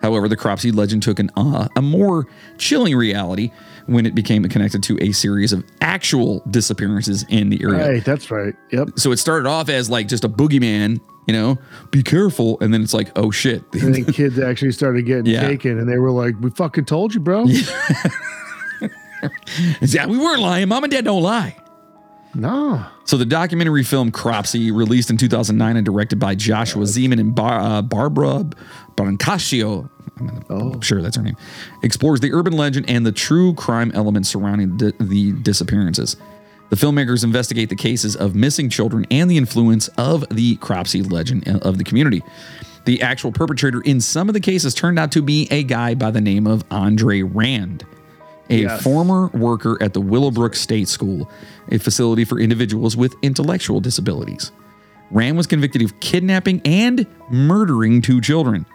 However, 0.03 0.27
the 0.27 0.35
Cropsy 0.37 0.71
legend 0.71 1.01
took 1.01 1.17
an 1.17 1.31
uh, 1.35 1.67
a 1.75 1.81
more 1.81 2.27
chilling 2.59 2.95
reality 2.95 3.51
when 3.87 4.05
it 4.05 4.13
became 4.13 4.43
connected 4.43 4.83
to 4.83 4.97
a 5.01 5.11
series 5.13 5.51
of 5.53 5.63
actual 5.81 6.41
disappearances 6.51 7.25
in 7.29 7.49
the 7.49 7.63
area. 7.63 7.89
Right. 7.93 8.05
That's 8.05 8.29
right. 8.29 8.53
Yep. 8.71 8.91
So 8.97 9.11
it 9.11 9.17
started 9.17 9.47
off 9.47 9.69
as 9.69 9.89
like 9.89 10.07
just 10.07 10.23
a 10.23 10.29
boogeyman 10.29 10.99
You 11.27 11.33
know, 11.33 11.57
be 11.91 12.03
careful. 12.03 12.57
And 12.59 12.73
then 12.73 12.83
it's 12.83 12.93
like, 12.93 13.11
oh 13.17 13.31
shit. 13.31 13.63
And 13.73 13.95
then 13.95 14.05
kids 14.13 14.37
actually 14.37 14.73
started 14.73 15.05
getting 15.05 15.25
Yeah. 15.25 15.47
taken, 15.47 15.79
and 15.79 15.87
they 15.89 15.97
were 15.97 16.11
like, 16.11 16.35
"We 16.41 16.49
fucking 16.49 16.83
told 16.85 17.13
you, 17.13 17.21
bro." 17.21 17.45
yeah, 19.81 20.05
we 20.05 20.17
weren't 20.17 20.41
lying. 20.41 20.67
Mom 20.67 20.83
and 20.83 20.91
dad 20.91 21.05
don't 21.05 21.23
lie. 21.23 21.55
No. 22.35 22.83
So 23.05 23.15
the 23.17 23.25
documentary 23.25 23.83
film 23.83 24.11
Cropsy, 24.11 24.71
released 24.71 25.09
in 25.11 25.17
2009 25.17 25.77
and 25.77 25.85
directed 25.85 26.17
by 26.17 26.33
Joshua 26.35 26.83
Zeman 26.85 27.19
and 27.19 27.33
Bar- 27.35 27.59
uh, 27.61 27.81
Barbara 27.83 28.45
Brancaccio, 28.97 29.89
I'm 30.19 30.43
Oh. 30.49 30.79
sure 30.81 31.01
that's 31.01 31.17
her 31.17 31.23
name, 31.23 31.35
explores 31.81 32.19
the 32.19 32.31
urban 32.33 32.53
legend 32.53 32.89
and 32.89 33.05
the 33.05 33.11
true 33.11 33.53
crime 33.55 33.91
elements 33.95 34.29
surrounding 34.29 34.77
di- 34.77 34.93
the 34.99 35.31
disappearances. 35.31 36.15
The 36.69 36.75
filmmakers 36.75 37.23
investigate 37.23 37.69
the 37.69 37.75
cases 37.75 38.15
of 38.15 38.35
missing 38.35 38.69
children 38.69 39.05
and 39.11 39.29
the 39.29 39.37
influence 39.37 39.89
of 39.97 40.25
the 40.29 40.55
Cropsy 40.57 41.01
legend 41.01 41.47
uh, 41.47 41.57
of 41.59 41.77
the 41.77 41.83
community. 41.83 42.23
The 42.85 43.01
actual 43.01 43.31
perpetrator 43.31 43.81
in 43.81 44.01
some 44.01 44.27
of 44.29 44.33
the 44.33 44.39
cases 44.39 44.73
turned 44.73 44.99
out 44.99 45.11
to 45.13 45.21
be 45.21 45.47
a 45.51 45.63
guy 45.63 45.93
by 45.95 46.11
the 46.11 46.21
name 46.21 46.47
of 46.47 46.63
Andre 46.71 47.21
Rand, 47.21 47.83
a 48.49 48.61
Yes. 48.63 48.81
former 48.83 49.27
worker 49.27 49.77
at 49.81 49.93
the 49.93 50.01
Willowbrook 50.01 50.55
State 50.55 50.87
School, 50.89 51.29
a 51.69 51.77
facility 51.77 52.25
for 52.25 52.39
individuals 52.39 52.97
with 52.97 53.13
intellectual 53.21 53.79
disabilities. 53.79 54.51
Rand 55.11 55.37
was 55.37 55.47
convicted 55.47 55.81
of 55.83 55.99
kidnapping 55.99 56.59
and 56.65 57.05
murdering 57.29 58.01
two 58.01 58.19
children, 58.19 58.65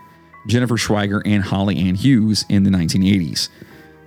Jennifer 0.49 0.77
Schweiger 0.77 1.23
and 1.25 1.45
Holly 1.45 1.79
Ann 1.79 1.95
Hughes, 1.95 2.45
in 2.49 2.65
the 2.65 2.71
1980s. 2.71 3.49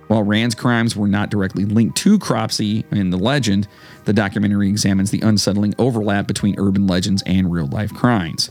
While 0.08 0.24
Rand's 0.24 0.54
crimes 0.54 0.94
were 0.94 1.08
not 1.08 1.30
directly 1.30 1.64
linked 1.64 1.96
to 1.98 2.18
Cropsy 2.18 2.84
in 2.90 3.08
the 3.08 3.16
legend, 3.16 3.66
the 4.04 4.12
documentary 4.12 4.68
examines 4.68 5.10
the 5.10 5.22
unsettling 5.22 5.74
overlap 5.78 6.26
between 6.26 6.58
urban 6.58 6.86
legends 6.86 7.22
and 7.24 7.50
real 7.50 7.66
life 7.68 7.94
crimes. 7.94 8.50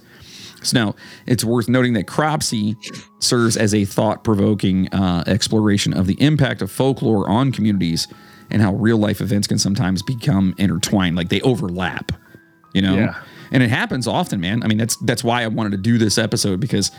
So 0.63 0.79
now 0.79 0.95
it's 1.27 1.43
worth 1.43 1.67
noting 1.67 1.93
that 1.93 2.07
Cropsy 2.07 2.77
serves 3.19 3.57
as 3.57 3.73
a 3.73 3.85
thought 3.85 4.23
provoking 4.23 4.87
uh, 4.93 5.23
exploration 5.27 5.93
of 5.93 6.07
the 6.07 6.19
impact 6.21 6.61
of 6.61 6.71
folklore 6.71 7.29
on 7.29 7.51
communities 7.51 8.07
and 8.49 8.61
how 8.61 8.73
real 8.73 8.97
life 8.97 9.21
events 9.21 9.47
can 9.47 9.59
sometimes 9.59 10.01
become 10.01 10.55
intertwined, 10.57 11.15
like 11.15 11.29
they 11.29 11.41
overlap, 11.41 12.11
you 12.73 12.81
know? 12.81 12.95
Yeah. 12.95 13.21
And 13.51 13.61
it 13.61 13.69
happens 13.69 14.07
often, 14.07 14.39
man. 14.39 14.63
I 14.63 14.67
mean, 14.67 14.77
that's 14.77 14.95
that's 14.97 15.23
why 15.23 15.43
I 15.43 15.47
wanted 15.47 15.71
to 15.71 15.77
do 15.77 15.97
this 15.97 16.17
episode 16.17 16.59
because 16.59 16.89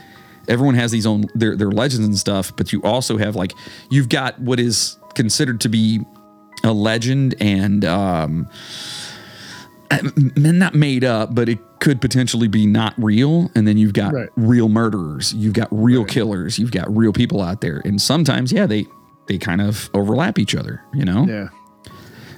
everyone 0.47 0.75
has 0.75 0.91
these 0.91 1.05
own 1.05 1.25
their 1.35 1.55
their 1.55 1.71
legends 1.71 2.05
and 2.05 2.17
stuff, 2.17 2.55
but 2.55 2.71
you 2.73 2.81
also 2.83 3.17
have 3.17 3.35
like 3.35 3.53
you've 3.89 4.09
got 4.09 4.39
what 4.39 4.59
is 4.59 4.97
considered 5.15 5.61
to 5.61 5.69
be 5.69 5.99
a 6.63 6.71
legend 6.73 7.35
and 7.39 7.83
um 7.85 8.47
not 10.35 10.73
made 10.73 11.03
up, 11.03 11.35
but 11.35 11.47
it 11.49 11.59
could 11.79 12.01
potentially 12.01 12.47
be 12.47 12.65
not 12.65 12.93
real. 12.97 13.51
And 13.55 13.67
then 13.67 13.77
you've 13.77 13.93
got 13.93 14.13
Right. 14.13 14.29
real 14.35 14.69
murderers, 14.69 15.33
you've 15.33 15.53
got 15.53 15.67
real 15.71 16.03
killers, 16.05 16.57
you've 16.57 16.71
got 16.71 16.95
real 16.95 17.13
people 17.13 17.41
out 17.41 17.61
there, 17.61 17.81
and 17.85 18.01
sometimes, 18.01 18.51
yeah, 18.51 18.65
they 18.65 18.87
they 19.27 19.37
kind 19.37 19.61
of 19.61 19.89
overlap 19.93 20.37
each 20.39 20.55
other, 20.55 20.81
you 20.93 21.05
know. 21.05 21.25
Yeah. 21.27 21.47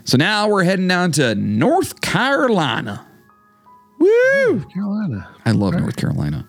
So 0.04 0.18
now 0.18 0.48
we're 0.50 0.64
heading 0.64 0.88
down 0.88 1.12
to 1.14 1.34
North 1.34 2.02
Carolina. 2.02 3.08
Woo! 3.98 4.64
Carolina. 4.72 5.30
I 5.46 5.52
love 5.52 5.74
North 5.74 5.96
Carolina. 5.96 6.46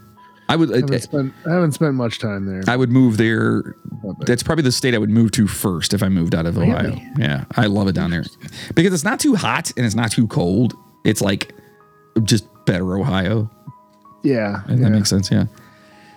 I 0.49 0.57
would. 0.57 0.73
I 0.73 0.77
haven't, 0.77 1.01
spent, 1.01 1.35
I 1.45 1.51
haven't 1.51 1.73
spent 1.73 1.95
much 1.95 2.19
time 2.21 2.47
there. 2.47 2.63
I 2.69 2.77
would 2.77 2.91
move 2.91 3.17
there. 3.17 3.75
That's 4.21 4.43
probably 4.43 4.63
the 4.63 4.73
state 4.73 4.95
I 4.95 4.99
would 4.99 5.11
move 5.11 5.33
to 5.33 5.49
first 5.49 5.93
if 5.93 6.03
I 6.03 6.09
moved 6.09 6.35
out 6.35 6.47
of 6.47 6.57
Ohio. 6.57 6.91
Really? 6.91 7.11
Yeah, 7.19 7.45
I 7.57 7.67
love 7.67 7.89
it 7.89 7.95
down 7.95 8.11
there 8.11 8.25
because 8.75 8.93
it's 8.93 9.05
not 9.05 9.19
too 9.19 9.35
hot 9.35 9.73
and 9.77 9.85
it's 9.85 9.97
not 9.97 10.13
too 10.13 10.27
cold. 10.29 10.75
It's 11.05 11.21
like 11.21 11.53
just 12.23 12.47
better 12.65 12.97
Ohio. 12.97 13.51
yeah. 14.23 14.63
That 14.69 14.91
makes 14.91 15.11
sense. 15.11 15.31
Yeah. 15.31 15.47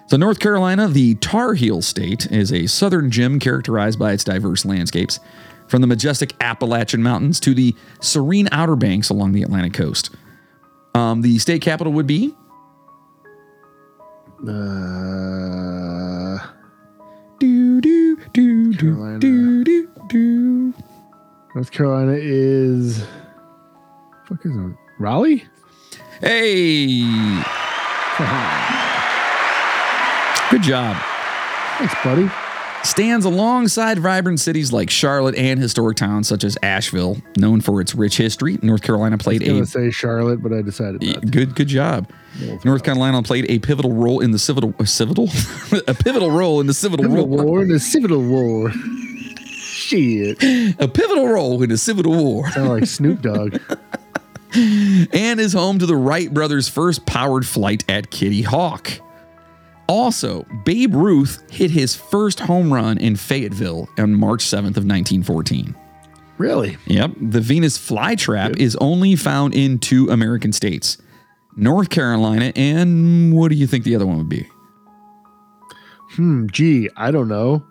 So 0.07 0.17
North 0.17 0.39
Carolina, 0.39 0.87
the 0.87 1.15
Tar 1.15 1.53
Heel 1.53 1.81
state, 1.81 2.31
is 2.31 2.51
a 2.51 2.65
southern 2.67 3.11
gem 3.11 3.39
characterized 3.39 3.99
by 3.99 4.11
its 4.13 4.23
diverse 4.23 4.65
landscapes, 4.65 5.19
from 5.67 5.81
the 5.81 5.87
majestic 5.87 6.33
Appalachian 6.41 7.03
Mountains 7.03 7.39
to 7.41 7.53
the 7.53 7.75
serene 8.01 8.49
Outer 8.51 8.75
Banks 8.75 9.09
along 9.09 9.33
the 9.33 9.43
Atlantic 9.43 9.73
coast. 9.73 10.09
Um, 10.95 11.21
the 11.21 11.37
state 11.37 11.61
capital 11.61 11.93
would 11.93 12.07
be 12.07 12.33
Uh, 14.47 16.37
do 17.39 17.81
do 17.81 18.15
do 18.31 18.71
do 18.71 18.77
Carolina. 18.77 19.19
do 19.19 19.63
do 19.65 19.87
do. 20.07 20.73
North 21.55 21.71
Carolina 21.71 22.13
is. 22.17 23.03
Fuck 24.27 24.45
is 24.45 24.55
it? 24.55 24.75
Raleigh? 24.97 25.43
Hey, 26.21 27.01
good 30.49 30.63
job. 30.63 30.95
Thanks, 31.77 31.95
buddy. 32.03 32.48
Stands 32.83 33.25
alongside 33.25 33.99
vibrant 33.99 34.39
cities 34.39 34.71
like 34.71 34.89
Charlotte 34.89 35.35
and 35.35 35.59
historic 35.59 35.97
towns 35.97 36.27
such 36.27 36.43
as 36.43 36.57
Asheville, 36.63 37.17
known 37.37 37.61
for 37.61 37.81
its 37.81 37.93
rich 37.93 38.17
history. 38.17 38.57
North 38.61 38.81
Carolina 38.81 39.17
played 39.17 39.47
I 39.47 39.51
was 39.53 39.75
a 39.75 39.79
say 39.79 39.91
Charlotte, 39.91 40.41
but 40.41 40.53
I 40.53 40.61
decided 40.61 41.03
not. 41.03 41.21
to. 41.21 41.27
good 41.27 41.55
good 41.55 41.67
job. 41.67 42.09
North 42.63 42.83
Carolina 42.83 43.21
played 43.21 43.49
a 43.49 43.59
pivotal 43.59 43.91
role 43.91 44.21
in 44.21 44.31
the 44.31 44.39
civil 44.39 44.73
uh, 44.79 44.85
civil 44.85 45.27
a 45.87 45.93
pivotal 45.93 46.31
role 46.31 46.61
in 46.61 46.67
the 46.67 46.73
civil 46.73 47.05
war 47.07 47.25
War 47.25 47.61
and 47.61 47.71
the 47.71 47.79
Civil 47.79 48.21
War. 48.21 48.71
Shit. 49.45 50.41
a 50.79 50.87
pivotal 50.87 51.27
role 51.27 51.61
in 51.63 51.69
the 51.69 51.77
Civil 51.77 52.11
War 52.11 52.49
Sound 52.51 52.69
like 52.69 52.85
Snoop 52.85 53.21
Dogg. 53.21 53.59
and 54.53 55.39
is 55.39 55.53
home 55.53 55.79
to 55.79 55.85
the 55.85 55.95
Wright 55.95 56.33
brothers' 56.33 56.67
first 56.69 57.05
powered 57.05 57.45
flight 57.45 57.83
at 57.89 58.09
Kitty 58.09 58.41
Hawk. 58.41 58.89
Also, 59.89 60.43
Babe 60.65 60.93
Ruth 60.93 61.43
hit 61.51 61.71
his 61.71 61.95
first 61.95 62.39
home 62.39 62.71
run 62.71 62.99
in 62.99 63.15
Fayetteville 63.15 63.89
on 63.97 64.13
March 64.13 64.45
7th 64.45 64.77
of 64.77 64.85
1914. 64.85 65.75
Really? 66.37 66.77
Yep. 66.85 67.11
The 67.19 67.41
Venus 67.41 67.77
flytrap 67.77 68.57
is 68.57 68.75
only 68.77 69.15
found 69.15 69.55
in 69.55 69.79
two 69.79 70.07
American 70.09 70.53
states 70.53 70.97
North 71.57 71.89
Carolina, 71.89 72.53
and 72.55 73.35
what 73.35 73.49
do 73.49 73.55
you 73.55 73.65
think 73.65 73.83
the 73.83 73.95
other 73.95 74.05
one 74.05 74.19
would 74.19 74.29
be? 74.29 74.47
Hmm. 76.11 76.45
Gee, 76.51 76.89
I 76.95 77.09
don't 77.11 77.27
know. 77.27 77.65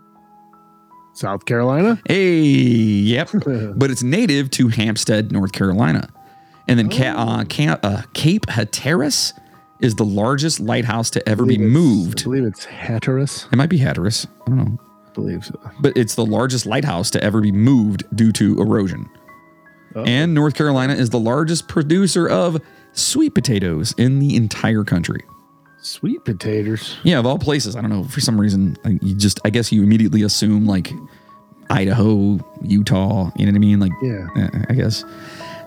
South 1.14 1.45
Carolina? 1.47 2.01
Hey, 2.07 2.41
yep. 2.43 3.31
but 3.77 3.91
it's 3.91 4.03
native 4.03 4.51
to 4.51 4.69
Hampstead, 4.69 5.33
North 5.33 5.53
Carolina. 5.53 6.09
And 6.66 6.79
then 6.79 6.91
Ca- 6.91 7.14
uh, 7.16 7.45
Ca- 7.45 7.79
uh, 7.83 8.03
Cape 8.12 8.47
Hatteras 8.49 9.33
is 9.81 9.95
the 9.95 10.05
largest 10.05 10.61
lighthouse 10.61 11.11
to 11.11 11.29
ever 11.29 11.45
be 11.47 11.59
moved. 11.59 12.20
I 12.20 12.24
believe 12.24 12.45
it's 12.45 12.64
Hatteras. 12.64 13.47
It 13.53 13.57
might 13.57 13.70
be 13.70 13.79
Hatteras. 13.79 14.26
I 14.47 14.51
don't 14.51 14.57
know. 14.59 14.79
I 15.07 15.11
believe 15.12 15.45
so. 15.45 15.59
But 15.81 15.97
it's 15.97 16.14
the 16.14 16.26
largest 16.26 16.66
lighthouse 16.66 17.11
to 17.11 17.22
ever 17.22 17.41
be 17.41 17.53
moved 17.53 18.05
due 18.16 18.33
to 18.33 18.61
erosion. 18.61 19.09
Oh. 19.95 20.05
And 20.05 20.35
North 20.35 20.55
Carolina 20.55 20.95
is 20.95 21.11
the 21.11 21.18
largest 21.18 21.68
producer 21.68 22.29
of 22.29 22.61
sweet 22.93 23.35
potatoes 23.35 23.95
in 23.99 24.18
the 24.18 24.37
entire 24.37 24.85
country. 24.85 25.22
Sweet 25.81 26.24
potatoes. 26.24 26.97
Yeah, 27.05 27.18
of 27.20 27.26
all 27.26 27.39
places, 27.39 27.76
I 27.76 27.81
don't 27.81 27.91
know. 27.91 28.05
For 28.05 28.20
some 28.20 28.41
reason, 28.41 28.76
you 29.01 29.14
just, 29.14 29.41
I 29.45 29.51
guess 29.51 29.70
you 29.72 29.83
immediately 29.83 30.22
assume 30.22 30.66
like 30.66 30.93
Idaho, 31.70 32.39
Utah. 32.62 33.31
You 33.37 33.47
know 33.47 33.53
what 33.53 33.57
I 33.57 33.59
mean? 33.61 33.81
Like, 33.81 33.93
Yeah. 34.03 34.26
eh, 34.37 34.64
I 34.68 34.74
guess. 34.74 35.05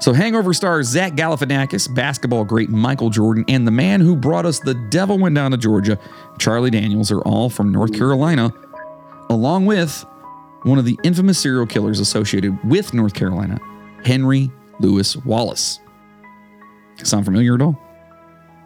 So, 0.02 0.14
Hangover 0.14 0.52
stars 0.56 0.88
Zach 0.88 1.14
Galifianakis, 1.14 1.93
basketball 1.93 2.43
great 2.43 2.70
Michael 2.70 3.12
Jordan, 3.12 3.45
and 3.47 3.68
the 3.68 3.72
man 3.72 4.02
who 4.02 4.16
brought 4.16 4.47
us 4.47 4.60
The 4.60 4.74
Devil 4.74 5.20
Went 5.20 5.36
Down 5.36 5.52
to 5.52 5.58
Georgia, 5.58 5.99
Charlie 6.39 6.72
Daniels, 6.72 7.12
are 7.12 7.22
all 7.22 7.52
from 7.52 7.72
North 7.72 7.93
Carolina, 7.93 8.52
along 9.30 9.68
with 9.68 10.04
one 10.64 10.80
of 10.80 10.86
the 10.86 10.97
infamous 11.04 11.38
serial 11.38 11.68
killers 11.68 11.99
associated 11.99 12.58
with 12.68 12.95
North 12.95 13.14
Carolina, 13.14 13.60
Henry 14.04 14.52
Lewis 14.80 15.16
Wallace. 15.18 15.80
Sound 17.04 17.26
familiar 17.26 17.54
at 17.54 17.62
all? 17.62 17.80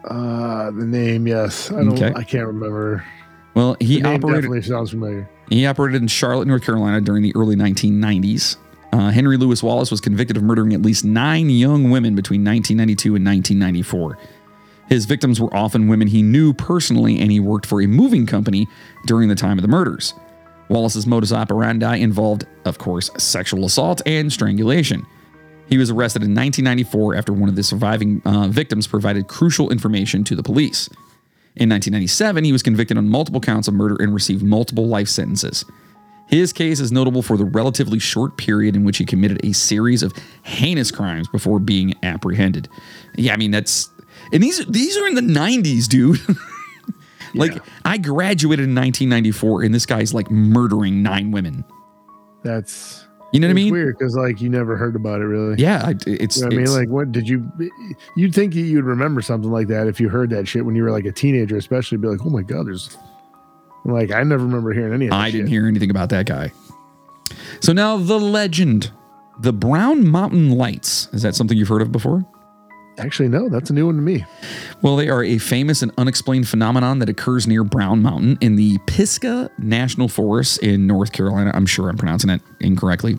Uh, 0.04 0.70
the 0.70 0.86
name, 0.86 1.26
yes. 1.26 1.70
I 1.70 1.84
don't. 1.84 1.92
Okay. 1.92 2.12
I 2.16 2.24
can't 2.24 2.46
remember. 2.46 3.04
Well, 3.52 3.76
he 3.78 4.02
operated. 4.02 4.22
definitely 4.22 4.62
sounds 4.62 4.90
familiar. 4.90 5.28
He 5.50 5.66
operated 5.66 6.00
in 6.00 6.08
Charlotte, 6.08 6.48
North 6.48 6.64
Carolina 6.64 7.02
during 7.02 7.22
the 7.22 7.34
early 7.36 7.56
1990s. 7.56 8.56
Uh, 8.96 9.10
Henry 9.10 9.36
Lewis 9.36 9.62
Wallace 9.62 9.90
was 9.90 10.00
convicted 10.00 10.38
of 10.38 10.42
murdering 10.42 10.72
at 10.72 10.80
least 10.80 11.04
nine 11.04 11.50
young 11.50 11.90
women 11.90 12.14
between 12.14 12.42
1992 12.42 13.16
and 13.16 13.26
1994. 13.26 14.16
His 14.88 15.04
victims 15.04 15.38
were 15.38 15.54
often 15.54 15.86
women 15.86 16.08
he 16.08 16.22
knew 16.22 16.54
personally, 16.54 17.20
and 17.20 17.30
he 17.30 17.38
worked 17.38 17.66
for 17.66 17.82
a 17.82 17.86
moving 17.86 18.24
company 18.24 18.66
during 19.04 19.28
the 19.28 19.34
time 19.34 19.58
of 19.58 19.62
the 19.62 19.68
murders. 19.68 20.14
Wallace's 20.70 21.06
modus 21.06 21.30
operandi 21.30 21.96
involved, 21.96 22.46
of 22.64 22.78
course, 22.78 23.10
sexual 23.18 23.66
assault 23.66 24.00
and 24.06 24.32
strangulation. 24.32 25.04
He 25.68 25.76
was 25.76 25.90
arrested 25.90 26.22
in 26.22 26.34
1994 26.34 27.16
after 27.16 27.34
one 27.34 27.50
of 27.50 27.54
the 27.54 27.62
surviving 27.62 28.22
uh, 28.24 28.48
victims 28.48 28.86
provided 28.86 29.28
crucial 29.28 29.70
information 29.70 30.24
to 30.24 30.34
the 30.34 30.42
police. 30.42 30.88
In 31.54 31.68
1997, 31.68 32.44
he 32.44 32.52
was 32.52 32.62
convicted 32.62 32.96
on 32.96 33.10
multiple 33.10 33.42
counts 33.42 33.68
of 33.68 33.74
murder 33.74 33.96
and 34.02 34.14
received 34.14 34.42
multiple 34.42 34.86
life 34.86 35.08
sentences. 35.08 35.66
His 36.28 36.52
case 36.52 36.80
is 36.80 36.90
notable 36.90 37.22
for 37.22 37.36
the 37.36 37.44
relatively 37.44 37.98
short 37.98 38.36
period 38.36 38.74
in 38.74 38.82
which 38.84 38.98
he 38.98 39.04
committed 39.04 39.44
a 39.44 39.52
series 39.52 40.02
of 40.02 40.12
heinous 40.42 40.90
crimes 40.90 41.28
before 41.28 41.58
being 41.60 41.94
apprehended. 42.02 42.68
Yeah, 43.16 43.32
I 43.32 43.36
mean 43.36 43.50
that's 43.52 43.88
And 44.32 44.42
these 44.42 44.64
these 44.66 44.96
are 44.96 45.06
in 45.06 45.14
the 45.14 45.20
90s, 45.20 45.86
dude. 45.86 46.18
like 47.34 47.54
Yeah. 47.54 47.60
I 47.84 47.98
graduated 47.98 48.64
in 48.64 48.74
1994 48.74 49.62
and 49.62 49.74
this 49.74 49.86
guy's 49.86 50.12
like 50.12 50.30
murdering 50.30 51.02
nine 51.02 51.30
women. 51.30 51.64
That's 52.42 53.06
You 53.32 53.40
know 53.40 53.46
what 53.48 53.52
I 53.52 53.54
mean? 53.54 53.72
weird 53.72 53.96
because 53.98 54.16
like 54.16 54.40
you 54.40 54.48
never 54.48 54.76
heard 54.76 54.96
about 54.96 55.20
it 55.20 55.24
really. 55.26 55.60
Yeah, 55.62 55.82
I, 55.86 55.94
it's, 56.06 56.36
You 56.38 56.42
know 56.42 56.46
I 56.48 56.50
mean, 56.50 56.60
it's- 56.62 56.76
like, 56.76 56.88
what 56.88 57.12
did 57.12 57.28
you? 57.28 57.48
You'd 58.16 58.34
think 58.34 58.54
you'd 58.54 58.84
remember 58.84 59.20
something 59.22 59.50
like 59.50 59.68
that 59.68 59.86
if 59.86 60.00
you 60.00 60.08
heard 60.08 60.30
that 60.30 60.46
shit 60.48 60.64
when 60.64 60.74
you 60.76 60.82
were 60.82 60.90
like 60.90 61.04
a 61.04 61.12
teenager, 61.12 61.56
especially. 61.56 61.98
Be 61.98 62.08
like, 62.08 62.24
oh 62.24 62.30
my 62.30 62.42
god, 62.42 62.66
there's 62.66 62.96
like 63.86 64.10
I 64.10 64.22
never 64.22 64.44
remember 64.44 64.72
hearing 64.72 64.92
any 64.92 65.06
of 65.06 65.10
that 65.12 65.20
I 65.20 65.30
didn't 65.30 65.48
hear 65.48 65.66
anything 65.66 65.90
about 65.90 66.10
that 66.10 66.26
guy. 66.26 66.52
So 67.60 67.72
now 67.72 67.96
the 67.96 68.18
legend, 68.18 68.90
the 69.40 69.52
Brown 69.52 70.08
Mountain 70.08 70.50
Lights. 70.50 71.08
Is 71.12 71.22
that 71.22 71.34
something 71.34 71.56
you've 71.56 71.68
heard 71.68 71.82
of 71.82 71.92
before? 71.92 72.24
Actually, 72.98 73.28
no, 73.28 73.48
that's 73.50 73.68
a 73.68 73.74
new 73.74 73.86
one 73.86 73.96
to 73.96 74.00
me. 74.00 74.24
Well, 74.80 74.96
they 74.96 75.08
are 75.10 75.22
a 75.22 75.36
famous 75.36 75.82
and 75.82 75.92
unexplained 75.98 76.48
phenomenon 76.48 76.98
that 77.00 77.10
occurs 77.10 77.46
near 77.46 77.62
Brown 77.62 78.00
Mountain 78.02 78.38
in 78.40 78.56
the 78.56 78.78
Pisgah 78.86 79.50
National 79.58 80.08
Forest 80.08 80.62
in 80.62 80.86
North 80.86 81.12
Carolina. 81.12 81.50
I'm 81.54 81.66
sure 81.66 81.90
I'm 81.90 81.98
pronouncing 81.98 82.30
it 82.30 82.40
incorrectly. 82.60 83.18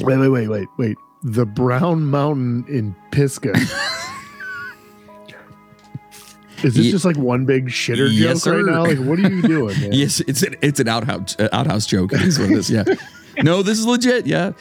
Wait, 0.00 0.18
wait, 0.18 0.28
wait, 0.28 0.48
wait, 0.48 0.68
wait. 0.76 0.98
The 1.22 1.46
Brown 1.46 2.04
Mountain 2.04 2.66
in 2.68 2.94
Pisgah. 3.10 3.54
Is 6.64 6.74
this 6.74 6.86
Ye- 6.86 6.90
just 6.92 7.04
like 7.04 7.16
one 7.16 7.44
big 7.44 7.68
shitter 7.68 8.08
Yes, 8.10 8.44
joke 8.44 8.54
right 8.54 8.64
now? 8.64 8.84
Like, 8.84 8.98
what 8.98 9.18
are 9.18 9.28
you 9.28 9.42
doing, 9.42 9.78
man? 9.80 9.92
Yes, 9.92 10.20
it's 10.20 10.42
an 10.42 10.56
it's 10.62 10.80
an 10.80 10.88
outhouse 10.88 11.36
uh, 11.38 11.48
outhouse 11.52 11.86
joke. 11.86 12.12
Is 12.12 12.38
what 12.38 12.50
it 12.50 12.58
is. 12.58 12.70
Yeah. 12.70 12.84
no, 13.42 13.62
this 13.62 13.78
is 13.78 13.86
legit. 13.86 14.26
Yeah. 14.26 14.52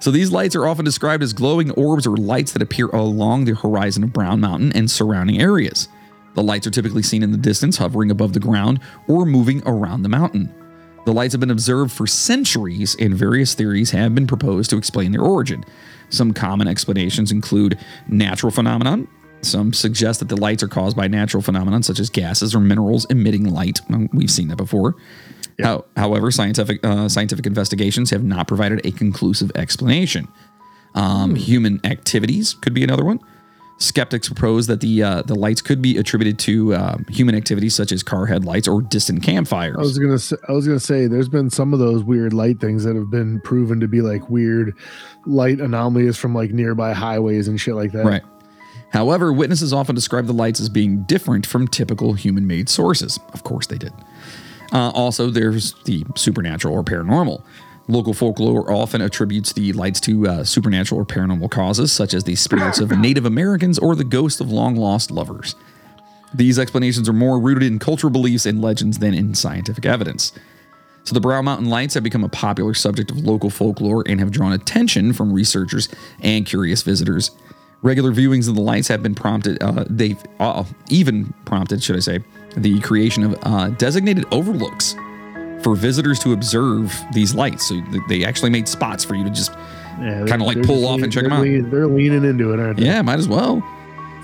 So 0.00 0.10
these 0.10 0.30
lights 0.32 0.54
are 0.56 0.66
often 0.66 0.84
described 0.84 1.22
as 1.22 1.32
glowing 1.32 1.70
orbs 1.72 2.06
or 2.06 2.16
lights 2.16 2.52
that 2.52 2.60
appear 2.62 2.88
along 2.88 3.44
the 3.44 3.54
horizon 3.54 4.04
of 4.04 4.12
Brown 4.12 4.40
Mountain 4.40 4.72
and 4.72 4.90
surrounding 4.90 5.40
areas. 5.40 5.88
The 6.34 6.42
lights 6.42 6.66
are 6.66 6.70
typically 6.70 7.02
seen 7.02 7.22
in 7.22 7.30
the 7.30 7.38
distance, 7.38 7.76
hovering 7.78 8.10
above 8.10 8.32
the 8.32 8.40
ground 8.40 8.80
or 9.08 9.24
moving 9.24 9.62
around 9.66 10.02
the 10.02 10.08
mountain. 10.08 10.52
The 11.06 11.12
lights 11.12 11.32
have 11.32 11.40
been 11.40 11.50
observed 11.50 11.92
for 11.92 12.06
centuries, 12.06 12.96
and 12.98 13.14
various 13.14 13.54
theories 13.54 13.90
have 13.92 14.14
been 14.14 14.26
proposed 14.26 14.70
to 14.70 14.76
explain 14.76 15.12
their 15.12 15.20
origin. 15.22 15.64
Some 16.10 16.32
common 16.32 16.66
explanations 16.66 17.30
include 17.30 17.78
natural 18.08 18.50
phenomenon. 18.50 19.06
Some 19.44 19.72
suggest 19.72 20.20
that 20.20 20.28
the 20.28 20.36
lights 20.36 20.62
are 20.62 20.68
caused 20.68 20.96
by 20.96 21.08
natural 21.08 21.42
phenomena 21.42 21.82
such 21.82 21.98
as 21.98 22.10
gases 22.10 22.54
or 22.54 22.60
minerals 22.60 23.04
emitting 23.06 23.44
light. 23.44 23.80
We've 24.12 24.30
seen 24.30 24.48
that 24.48 24.56
before. 24.56 24.96
How, 25.62 25.84
however, 25.96 26.30
scientific 26.30 26.84
uh, 26.84 27.08
scientific 27.08 27.46
investigations 27.46 28.10
have 28.10 28.24
not 28.24 28.48
provided 28.48 28.84
a 28.84 28.90
conclusive 28.90 29.52
explanation. 29.54 30.26
Um, 30.94 31.34
Human 31.34 31.80
activities 31.84 32.54
could 32.54 32.74
be 32.74 32.82
another 32.82 33.04
one. 33.04 33.20
Skeptics 33.78 34.28
propose 34.28 34.68
that 34.68 34.80
the 34.80 35.02
uh, 35.02 35.22
the 35.22 35.34
lights 35.34 35.60
could 35.60 35.82
be 35.82 35.98
attributed 35.98 36.38
to 36.40 36.74
uh, 36.74 36.96
human 37.08 37.34
activities 37.34 37.74
such 37.74 37.90
as 37.90 38.04
car 38.04 38.24
headlights 38.24 38.68
or 38.68 38.80
distant 38.80 39.22
campfires. 39.24 39.76
I 39.76 39.80
was 39.80 39.98
gonna 39.98 40.18
say, 40.18 40.36
I 40.48 40.52
was 40.52 40.66
gonna 40.66 40.78
say, 40.78 41.08
there's 41.08 41.28
been 41.28 41.50
some 41.50 41.72
of 41.72 41.80
those 41.80 42.04
weird 42.04 42.32
light 42.32 42.60
things 42.60 42.84
that 42.84 42.94
have 42.94 43.10
been 43.10 43.40
proven 43.40 43.80
to 43.80 43.88
be 43.88 44.00
like 44.00 44.30
weird 44.30 44.76
light 45.26 45.60
anomalies 45.60 46.16
from 46.16 46.34
like 46.34 46.50
nearby 46.52 46.92
highways 46.92 47.48
and 47.48 47.60
shit 47.60 47.74
like 47.74 47.90
that. 47.92 48.04
Right. 48.04 48.22
However, 48.94 49.32
witnesses 49.32 49.72
often 49.72 49.96
describe 49.96 50.26
the 50.26 50.32
lights 50.32 50.60
as 50.60 50.68
being 50.68 51.02
different 51.02 51.46
from 51.46 51.66
typical 51.66 52.12
human 52.12 52.46
made 52.46 52.68
sources. 52.68 53.18
Of 53.32 53.42
course, 53.42 53.66
they 53.66 53.76
did. 53.76 53.92
Uh, 54.72 54.90
also, 54.90 55.30
there's 55.30 55.74
the 55.82 56.04
supernatural 56.14 56.72
or 56.72 56.84
paranormal. 56.84 57.42
Local 57.88 58.14
folklore 58.14 58.70
often 58.70 59.00
attributes 59.00 59.52
the 59.52 59.72
lights 59.72 59.98
to 60.02 60.28
uh, 60.28 60.44
supernatural 60.44 61.00
or 61.00 61.04
paranormal 61.04 61.50
causes, 61.50 61.90
such 61.90 62.14
as 62.14 62.22
the 62.22 62.36
spirits 62.36 62.78
of 62.78 62.90
Native 62.98 63.26
Americans 63.26 63.80
or 63.80 63.96
the 63.96 64.04
ghosts 64.04 64.40
of 64.40 64.52
long 64.52 64.76
lost 64.76 65.10
lovers. 65.10 65.56
These 66.32 66.60
explanations 66.60 67.08
are 67.08 67.12
more 67.12 67.40
rooted 67.40 67.64
in 67.64 67.80
cultural 67.80 68.12
beliefs 68.12 68.46
and 68.46 68.62
legends 68.62 69.00
than 69.00 69.12
in 69.12 69.34
scientific 69.34 69.86
evidence. 69.86 70.32
So 71.02 71.14
the 71.14 71.20
Brown 71.20 71.46
Mountain 71.46 71.68
Lights 71.68 71.94
have 71.94 72.04
become 72.04 72.22
a 72.22 72.28
popular 72.28 72.74
subject 72.74 73.10
of 73.10 73.18
local 73.18 73.50
folklore 73.50 74.04
and 74.06 74.20
have 74.20 74.30
drawn 74.30 74.52
attention 74.52 75.12
from 75.12 75.32
researchers 75.32 75.88
and 76.20 76.46
curious 76.46 76.82
visitors. 76.82 77.32
Regular 77.84 78.12
viewings 78.12 78.48
of 78.48 78.54
the 78.56 78.60
lights 78.62 78.88
have 78.88 79.02
been 79.02 79.14
prompted. 79.14 79.62
Uh, 79.62 79.84
they've 79.88 80.20
uh, 80.40 80.64
even 80.88 81.32
prompted, 81.44 81.82
should 81.82 81.96
I 81.96 82.00
say, 82.00 82.18
the 82.56 82.80
creation 82.80 83.22
of 83.22 83.38
uh, 83.42 83.68
designated 83.68 84.24
overlooks 84.32 84.94
for 85.62 85.76
visitors 85.76 86.18
to 86.20 86.32
observe 86.32 86.92
these 87.12 87.34
lights. 87.34 87.68
So 87.68 87.80
they 88.08 88.24
actually 88.24 88.50
made 88.50 88.66
spots 88.68 89.04
for 89.04 89.14
you 89.14 89.22
to 89.24 89.30
just, 89.30 89.52
Yeah, 90.00 90.24
Kinda 90.26 90.44
like 90.44 90.62
pull 90.62 90.86
off 90.86 91.02
and 91.02 91.12
check 91.12 91.24
'em 91.24 91.30
they're 91.30 91.38
out. 91.38 91.42
lean- 91.44 91.70
they're 91.70 91.86
leaning 91.86 92.24
into 92.24 92.52
it, 92.52 92.58
aren't 92.58 92.78
they? 92.78 92.86
yeah, 92.86 93.00
might 93.02 93.18
as 93.18 93.28
well. 93.28 93.62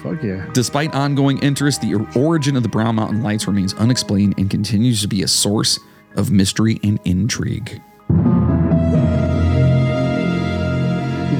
Fuck 0.02 0.22
yeah. 0.22 0.46
Despite 0.54 0.94
ongoing 0.94 1.38
interest, 1.40 1.82
the 1.82 1.94
origin 2.16 2.56
of 2.56 2.62
the 2.62 2.68
Brown 2.70 2.94
Mountain 2.96 3.22
Lights 3.22 3.46
remains 3.46 3.74
unexplained 3.74 4.34
and 4.38 4.48
continues 4.48 5.02
to 5.02 5.08
be 5.08 5.22
a 5.22 5.28
source 5.28 5.78
of 6.16 6.30
mystery 6.32 6.80
and 6.82 6.98
intrigue. 7.04 7.80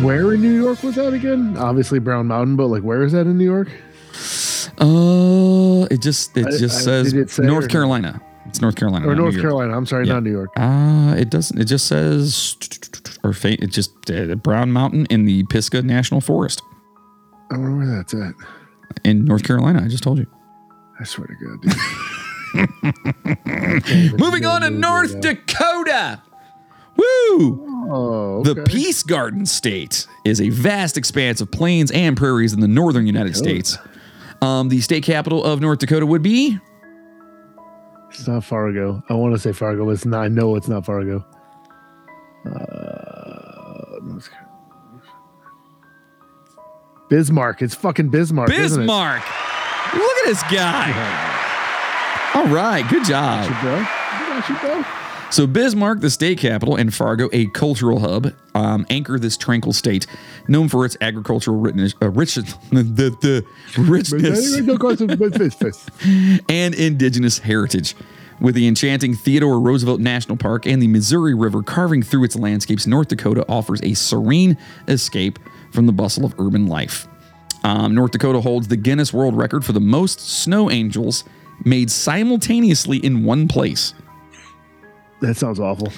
Where 0.03 0.33
in 0.33 0.41
New 0.41 0.55
York 0.63 0.83
was 0.83 0.95
that 0.95 1.13
again? 1.13 1.57
Obviously 1.59 1.99
Brown 1.99 2.27
Mountain, 2.27 2.57
but 2.57 2.69
like 2.69 2.83
where 2.83 3.03
is 3.03 3.13
that 3.13 3.27
in 3.27 3.37
New 3.37 3.45
York? 3.45 3.69
Uh, 4.79 5.87
it 5.91 6.01
just 6.01 6.35
it 6.37 6.47
I- 6.47 6.51
just 6.57 6.79
I- 6.81 6.83
says 6.83 7.13
it 7.13 7.29
say 7.31 7.43
North 7.45 7.67
or- 7.67 7.69
Carolina. 7.69 8.21
It's 8.47 8.61
North 8.63 8.75
Carolina 8.75 9.07
Or 9.07 9.15
North 9.15 9.39
Carolina. 9.39 9.77
I'm 9.77 9.85
sorry, 9.87 10.07
Yeah. 10.07 10.15
not 10.15 10.23
New 10.25 10.33
York. 10.33 10.51
Uh, 10.57 11.15
it 11.17 11.29
doesn't. 11.31 11.61
It 11.61 11.67
just 11.67 11.87
says 11.87 12.57
or 13.25 13.33
fa- 13.35 13.63
it 13.63 13.67
just 13.69 14.11
uh, 14.11 14.35
Brown 14.37 14.73
Mountain 14.73 15.07
in 15.11 15.25
the 15.27 15.45
Pisgah 15.45 15.83
National 15.83 16.21
Forest 16.21 16.61
I 17.53 17.57
wonder 17.59 17.77
where 17.77 17.87
that's 17.97 18.15
at. 18.15 18.33
in 19.05 19.25
North 19.27 19.45
Carolina. 19.45 19.83
I 19.85 19.89
just 19.89 20.03
told 20.03 20.19
you. 20.19 20.27
I 20.99 21.05
swear 21.05 21.27
to 21.29 21.35
God, 21.35 21.61
dude. 21.63 21.77
Moving 24.19 24.45
on 24.47 24.63
to 24.63 24.71
North 24.71 25.21
Dakota. 25.21 26.23
Woo! 27.01 27.67
Oh, 27.93 28.43
The. 28.45 28.63
Peace 28.65 29.03
Garden 29.03 29.47
State 29.47 30.07
is 30.25 30.41
a 30.41 30.49
vast 30.51 30.97
expanse 30.97 31.41
of 31.41 31.51
plains 31.51 31.91
and 31.91 32.17
prairies 32.17 32.53
in 32.53 32.61
the 32.61 32.69
northern 32.69 33.07
United 33.07 33.37
States. 33.37 33.79
Um, 34.43 34.69
the 34.69 34.81
state 34.81 35.03
capital 35.03 35.45
of 35.45 35.61
North 35.61 35.81
Dakota 35.81 36.07
would 36.07 36.23
be 36.23 36.59
It's 38.11 38.27
not 38.27 38.45
Fargo. 38.45 39.03
I 39.09 39.15
want 39.15 39.35
to 39.35 39.39
say 39.41 39.53
Fargo, 39.53 39.85
but 39.87 39.93
it's 39.93 40.05
not. 40.07 40.23
I 40.23 40.29
know 40.29 40.57
it's 40.57 40.69
not 40.69 40.87
Fargo. 40.87 41.25
Uh, 42.47 44.01
Bismarck. 47.09 47.61
It's 47.63 47.75
fucking 47.75 48.09
Bismarck. 48.11 48.49
Bismarck. 48.49 49.23
Look 49.95 50.17
at 50.19 50.25
this 50.27 50.43
guy. 50.45 50.93
All 52.35 52.47
right, 52.47 52.87
good 52.89 53.05
job. 53.05 53.49
You, 53.51 53.57
bro. 53.61 53.79
You, 54.49 54.61
bro. 54.85 55.00
So 55.31 55.47
Bismarck, 55.47 56.01
the 56.01 56.11
state 56.11 56.39
capital, 56.39 56.75
and 56.75 56.93
Fargo, 56.93 57.29
a 57.33 57.47
cultural 57.47 58.01
hub, 58.01 58.33
um, 58.57 58.85
anchor 58.91 59.17
this 59.17 59.37
tranquil 59.37 59.73
state, 59.73 60.05
known 60.49 60.69
for 60.69 60.85
its 60.85 60.97
agricultural 61.01 61.57
richness, 61.57 61.95
uh, 62.03 62.11
rich, 62.11 62.35
the, 62.35 62.45
the 62.73 63.47
richness 63.79 64.57
and 66.49 66.75
indigenous 66.75 67.39
heritage. 67.39 67.95
With 68.41 68.57
the 68.57 68.67
enchanting 68.67 69.15
Theodore 69.15 69.61
Roosevelt 69.61 70.01
National 70.01 70.37
Park 70.37 70.67
and 70.67 70.83
the 70.83 70.89
Missouri 70.89 71.35
River 71.35 71.63
carving 71.63 72.03
through 72.03 72.25
its 72.25 72.35
landscapes, 72.35 72.87
North 72.87 73.09
Dakota 73.09 73.45
offers 73.49 73.81
a 73.83 73.95
serene 73.95 74.57
escape 74.89 75.39
from 75.73 75.87
the 75.87 75.93
bustle 75.93 76.25
of 76.25 76.35
urban 76.41 76.67
life. 76.67 77.07
Um, 77.63 77.95
North 77.95 78.11
Dakota 78.11 78.41
holds 78.41 78.67
the 78.67 78.77
Guinness 78.77 79.13
World 79.13 79.37
Record 79.37 79.65
for 79.65 79.73
the 79.73 79.81
most 79.81 80.21
snow 80.21 80.71
angels 80.71 81.23
made 81.65 81.91
simultaneously 81.91 82.97
in 82.99 83.23
one 83.23 83.47
place. 83.47 83.95
That 85.21 85.37
sounds 85.37 85.61
awful. 85.61 85.93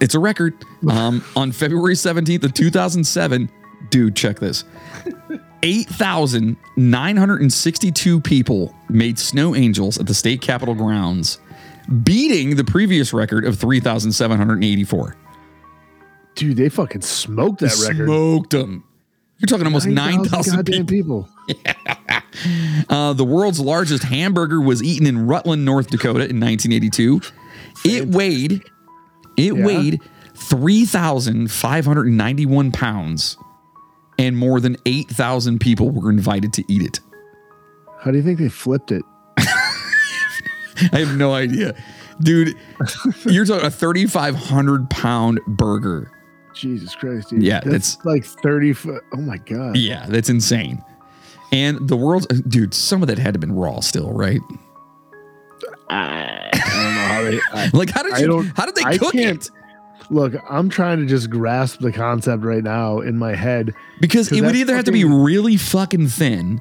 It's 0.00 0.14
a 0.14 0.18
record. 0.18 0.54
Um, 0.88 1.24
on 1.34 1.52
February 1.52 1.94
17th 1.94 2.44
of 2.44 2.54
2007, 2.54 3.50
dude, 3.90 4.14
check 4.14 4.38
this. 4.38 4.64
8,962 5.62 8.20
people 8.20 8.74
made 8.88 9.18
snow 9.18 9.54
angels 9.56 9.98
at 9.98 10.06
the 10.06 10.14
state 10.14 10.40
capitol 10.40 10.74
grounds, 10.74 11.38
beating 12.04 12.54
the 12.56 12.64
previous 12.64 13.12
record 13.12 13.44
of 13.44 13.58
3,784. 13.58 15.16
Dude, 16.36 16.56
they 16.56 16.68
fucking 16.68 17.02
smoked 17.02 17.58
that 17.60 17.76
record. 17.82 18.06
Smoked 18.06 18.50
them. 18.50 18.84
You're 19.38 19.46
talking 19.46 19.66
almost 19.66 19.88
9,000 19.88 20.56
goddamn 20.56 20.86
people. 20.86 21.28
people. 21.48 21.72
Uh, 22.88 23.12
the 23.14 23.24
world's 23.24 23.58
largest 23.58 24.04
hamburger 24.04 24.60
was 24.60 24.80
eaten 24.82 25.08
in 25.08 25.26
Rutland, 25.26 25.64
North 25.64 25.90
Dakota 25.90 26.28
in 26.28 26.38
1982. 26.38 27.20
It 27.84 28.08
weighed, 28.08 28.62
it 29.36 29.54
Yeah. 29.56 29.64
weighed 29.64 30.00
3,591 30.34 32.72
pounds, 32.72 33.36
and 34.18 34.36
more 34.36 34.60
than 34.60 34.76
8,000 34.86 35.58
people 35.60 35.90
were 35.90 36.10
invited 36.10 36.52
to 36.54 36.64
eat 36.68 36.82
it. 36.82 37.00
How 38.00 38.10
do 38.10 38.16
you 38.16 38.22
think 38.22 38.38
they 38.38 38.48
flipped 38.48 38.92
it? 38.92 39.02
I 39.38 40.98
have 40.98 41.16
no 41.16 41.34
idea. 41.34 41.74
Dude, 42.20 42.54
you're 43.26 43.44
talking 43.44 43.66
a 43.66 43.70
3,500 43.70 44.90
pound 44.90 45.40
burger. 45.46 46.10
Jesus 46.54 46.94
Christ, 46.96 47.30
dude. 47.30 47.42
Yeah, 47.42 47.60
that's 47.64 47.96
like 48.04 48.24
30 48.24 48.72
foot. 48.72 49.02
Oh 49.14 49.20
my 49.20 49.36
God. 49.38 49.76
Yeah, 49.76 50.06
that's 50.08 50.28
insane. 50.28 50.82
And 51.52 51.88
the 51.88 51.96
world's 51.96 52.26
dude, 52.42 52.74
some 52.74 53.02
of 53.02 53.08
that 53.08 53.18
had 53.18 53.34
to 53.34 53.36
have 53.36 53.40
been 53.40 53.54
raw 53.54 53.80
still, 53.80 54.12
right? 54.12 54.40
I, 55.90 56.50
I 56.52 56.82
don't 56.82 56.94
know 56.94 57.00
how 57.00 57.22
they. 57.22 57.40
I, 57.52 57.70
Like 57.72 57.90
how 57.90 58.02
did 58.02 58.18
you 58.18 58.42
how 58.56 58.66
did 58.66 58.74
they 58.74 58.84
I 58.84 58.98
cook 58.98 59.14
it? 59.14 59.50
look, 60.10 60.34
I'm 60.48 60.68
trying 60.68 60.98
to 60.98 61.06
just 61.06 61.28
grasp 61.30 61.80
the 61.80 61.92
concept 61.92 62.42
right 62.42 62.62
now 62.62 63.00
in 63.00 63.18
my 63.18 63.34
head. 63.34 63.74
because 64.00 64.30
it 64.32 64.40
would 64.42 64.56
either 64.56 64.74
have 64.74 64.84
to 64.86 64.92
be 64.92 65.04
really 65.04 65.56
fucking 65.56 66.08
thin, 66.08 66.60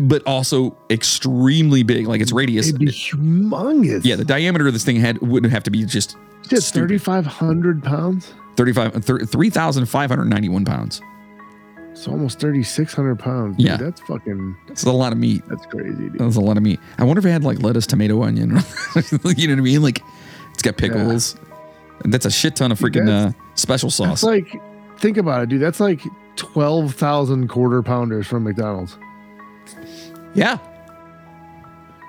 but 0.00 0.22
also 0.26 0.76
extremely 0.90 1.82
big, 1.82 2.06
like 2.06 2.20
its 2.20 2.32
radius. 2.32 2.68
It'd 2.68 2.80
be 2.80 2.86
humongous. 2.86 4.04
Yeah, 4.04 4.16
the 4.16 4.24
diameter 4.24 4.66
of 4.66 4.72
this 4.72 4.84
thing 4.84 4.96
had 4.96 5.18
would 5.20 5.44
have 5.46 5.64
to 5.64 5.70
be 5.70 5.84
just 5.84 6.16
Just 6.48 6.72
3,500 6.74 7.82
pounds. 7.82 8.32
35 8.56 9.04
3,591 9.04 10.64
pounds. 10.64 11.00
It's 11.92 12.08
almost 12.08 12.40
3,600 12.40 13.16
pounds. 13.18 13.56
Dude, 13.56 13.66
Yeah. 13.66 13.76
That's 13.76 14.00
fucking, 14.00 14.56
That's 14.66 14.82
a 14.84 14.92
lot 14.92 15.12
of 15.12 15.18
meat. 15.18 15.42
that's 15.48 15.64
crazy, 15.66 15.94
dude. 16.08 16.18
That's 16.18 16.36
a 16.36 16.40
lot 16.40 16.56
of 16.56 16.62
meat. 16.62 16.80
I 16.98 17.04
wonder 17.04 17.20
if 17.20 17.26
it 17.26 17.30
had 17.30 17.44
like 17.44 17.62
lettuce, 17.62 17.86
tomato, 17.86 18.22
onion. 18.22 18.50
you 18.50 18.58
know 18.58 19.18
what 19.22 19.36
I 19.38 19.54
mean? 19.62 19.82
Like 19.82 20.02
it's 20.52 20.62
got 20.62 20.76
pickles. 20.76 21.36
And 22.02 22.12
That's 22.12 22.26
a 22.26 22.30
shit 22.30 22.56
ton 22.56 22.72
of 22.72 22.78
freaking 22.80 23.08
uh, 23.08 23.32
special 23.54 23.90
sauce. 23.90 24.22
like, 24.24 24.56
think 24.98 25.16
about 25.18 25.42
it, 25.42 25.48
dude. 25.50 25.60
That's 25.62 25.78
like 25.80 26.00
12,000 26.36 27.48
quarter 27.48 27.82
pounders 27.82 28.26
from 28.26 28.44
McDonald's. 28.44 28.96
yeah. 30.34 30.58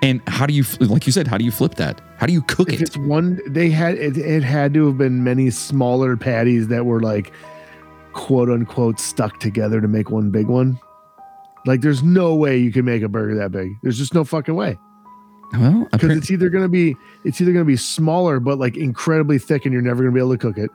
And 0.02 0.20
how 0.26 0.44
do 0.46 0.52
you, 0.52 0.64
like 0.80 1.06
you 1.06 1.12
said, 1.12 1.26
how 1.26 1.38
do 1.38 1.44
you 1.46 1.50
flip 1.50 1.76
that? 1.76 2.00
How 2.18 2.26
do 2.26 2.32
you 2.34 2.42
cook 2.42 2.68
If 2.72 2.80
it? 2.80 2.82
it's 2.88 2.96
one, 2.96 3.40
they 3.46 3.70
had, 3.70 3.94
it, 3.94 4.18
it 4.18 4.42
had 4.42 4.74
to 4.74 4.86
have 4.86 4.98
been 4.98 5.24
many 5.24 5.48
smaller 5.50 6.16
patties 6.16 6.68
that 6.68 6.84
were 6.84 7.00
like, 7.00 7.32
quote 8.14 8.48
unquote, 8.48 8.98
stuck 8.98 9.38
together 9.40 9.80
to 9.80 9.88
make 9.88 10.10
one 10.10 10.30
big 10.30 10.46
one. 10.46 10.78
Like, 11.66 11.80
there's 11.80 12.02
no 12.02 12.34
way 12.34 12.58
you 12.58 12.72
can 12.72 12.84
make 12.84 13.02
a 13.02 13.08
burger 13.08 13.34
that 13.36 13.50
big. 13.52 13.72
There's 13.82 13.96
just 13.98 14.14
no 14.14 14.24
fucking 14.24 14.54
way. 14.54 14.78
Well, 15.52 15.86
because 15.92 16.10
it's 16.16 16.30
either 16.32 16.48
gonna 16.48 16.68
be 16.68 16.96
it's 17.24 17.40
either 17.40 17.52
gonna 17.52 17.64
be 17.64 17.76
smaller 17.76 18.40
but 18.40 18.58
like 18.58 18.76
incredibly 18.76 19.38
thick 19.38 19.64
and 19.64 19.72
you're 19.72 19.82
never 19.82 20.02
gonna 20.02 20.12
be 20.12 20.18
able 20.18 20.32
to 20.32 20.38
cook 20.38 20.58
it, 20.58 20.68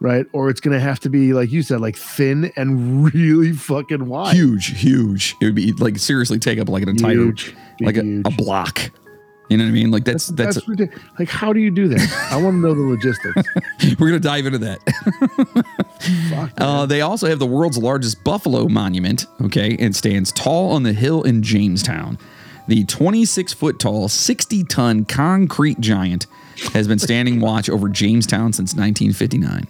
right? 0.00 0.26
Or 0.32 0.50
it's 0.50 0.60
gonna 0.60 0.80
have 0.80 1.00
to 1.00 1.08
be 1.08 1.32
like 1.32 1.50
you 1.50 1.62
said, 1.62 1.80
like 1.80 1.96
thin 1.96 2.52
and 2.56 3.04
really 3.14 3.52
fucking 3.52 4.06
wide. 4.06 4.34
huge, 4.34 4.78
huge. 4.78 5.34
It 5.40 5.46
would 5.46 5.54
be 5.54 5.72
like 5.72 5.98
seriously 5.98 6.38
take 6.38 6.58
up 6.58 6.68
like 6.68 6.82
an 6.82 6.90
entire, 6.90 7.12
Huge. 7.14 7.54
like 7.80 7.96
a, 7.96 8.20
a 8.26 8.30
block. 8.30 8.90
You 9.50 9.56
know 9.56 9.64
what 9.64 9.70
I 9.70 9.72
mean? 9.72 9.90
Like 9.90 10.04
that's, 10.04 10.28
that's, 10.28 10.54
that's 10.54 10.68
ridiculous. 10.68 11.04
Like, 11.18 11.28
how 11.28 11.52
do 11.52 11.58
you 11.58 11.72
do 11.72 11.88
that? 11.88 12.28
I 12.30 12.40
want 12.40 12.54
to 12.54 12.60
know 12.60 12.72
the 12.72 12.80
logistics. 12.82 13.42
we're 14.00 14.08
going 14.08 14.12
to 14.12 14.28
dive 14.28 14.46
into 14.46 14.58
that. 14.58 14.78
Fuck, 16.30 16.52
Uh, 16.56 16.86
they 16.86 17.00
also 17.00 17.26
have 17.28 17.40
the 17.40 17.46
world's 17.46 17.76
largest 17.76 18.22
buffalo 18.22 18.68
monument. 18.68 19.26
Okay, 19.42 19.76
and 19.80 19.94
stands 19.94 20.30
tall 20.30 20.70
on 20.70 20.84
the 20.84 20.92
hill 20.92 21.24
in 21.24 21.42
Jamestown. 21.42 22.16
The 22.68 22.84
26 22.84 23.52
foot 23.54 23.80
tall, 23.80 24.06
60 24.08 24.62
ton 24.64 25.04
concrete 25.04 25.80
giant 25.80 26.28
has 26.72 26.86
been 26.86 27.00
standing 27.00 27.40
watch 27.40 27.68
over 27.68 27.88
Jamestown 27.88 28.52
since 28.52 28.74
1959. 28.74 29.66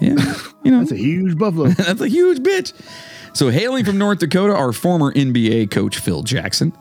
Yeah, 0.00 0.14
you 0.62 0.70
know 0.70 0.78
that's 0.80 0.92
a 0.92 0.96
huge 0.96 1.36
buffalo. 1.36 1.68
that's 1.72 2.00
a 2.00 2.08
huge 2.08 2.38
bitch. 2.38 2.72
So, 3.34 3.50
hailing 3.50 3.84
from 3.84 3.98
North 3.98 4.18
Dakota 4.20 4.54
our 4.54 4.72
former 4.72 5.12
NBA 5.12 5.70
coach 5.70 5.98
Phil 5.98 6.22
Jackson, 6.22 6.72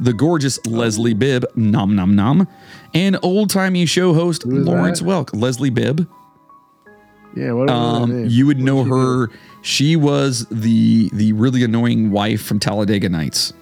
the 0.00 0.12
gorgeous 0.12 0.64
Leslie 0.66 1.14
Bibb, 1.14 1.44
nom 1.54 1.94
nom 1.94 2.14
nom, 2.16 2.48
and 2.94 3.18
old 3.22 3.50
timey 3.50 3.86
show 3.86 4.14
host 4.14 4.44
Lawrence 4.46 5.00
that? 5.00 5.04
Welk. 5.06 5.30
Leslie 5.32 5.70
Bibb. 5.70 6.08
Yeah, 7.36 7.52
what 7.52 7.70
Um, 7.70 8.26
you 8.26 8.46
would 8.46 8.58
know 8.58 8.82
her. 8.84 9.30
She 9.62 9.94
was 9.94 10.46
the 10.50 11.10
the 11.12 11.32
really 11.34 11.62
annoying 11.62 12.10
wife 12.10 12.42
from 12.42 12.58
Talladega 12.58 13.08
Nights. 13.08 13.52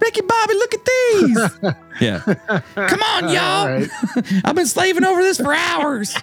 Ricky 0.00 0.20
Bobby, 0.22 0.54
look 0.54 0.74
at 0.74 0.84
these. 0.84 1.74
yeah. 2.00 2.20
Come 2.76 3.02
on, 3.02 3.24
y'all. 3.24 3.40
All 3.40 3.68
right. 3.68 3.88
I've 4.44 4.54
been 4.54 4.66
slaving 4.66 5.04
over 5.04 5.20
this 5.22 5.38
for 5.38 5.52
hours. 5.52 6.14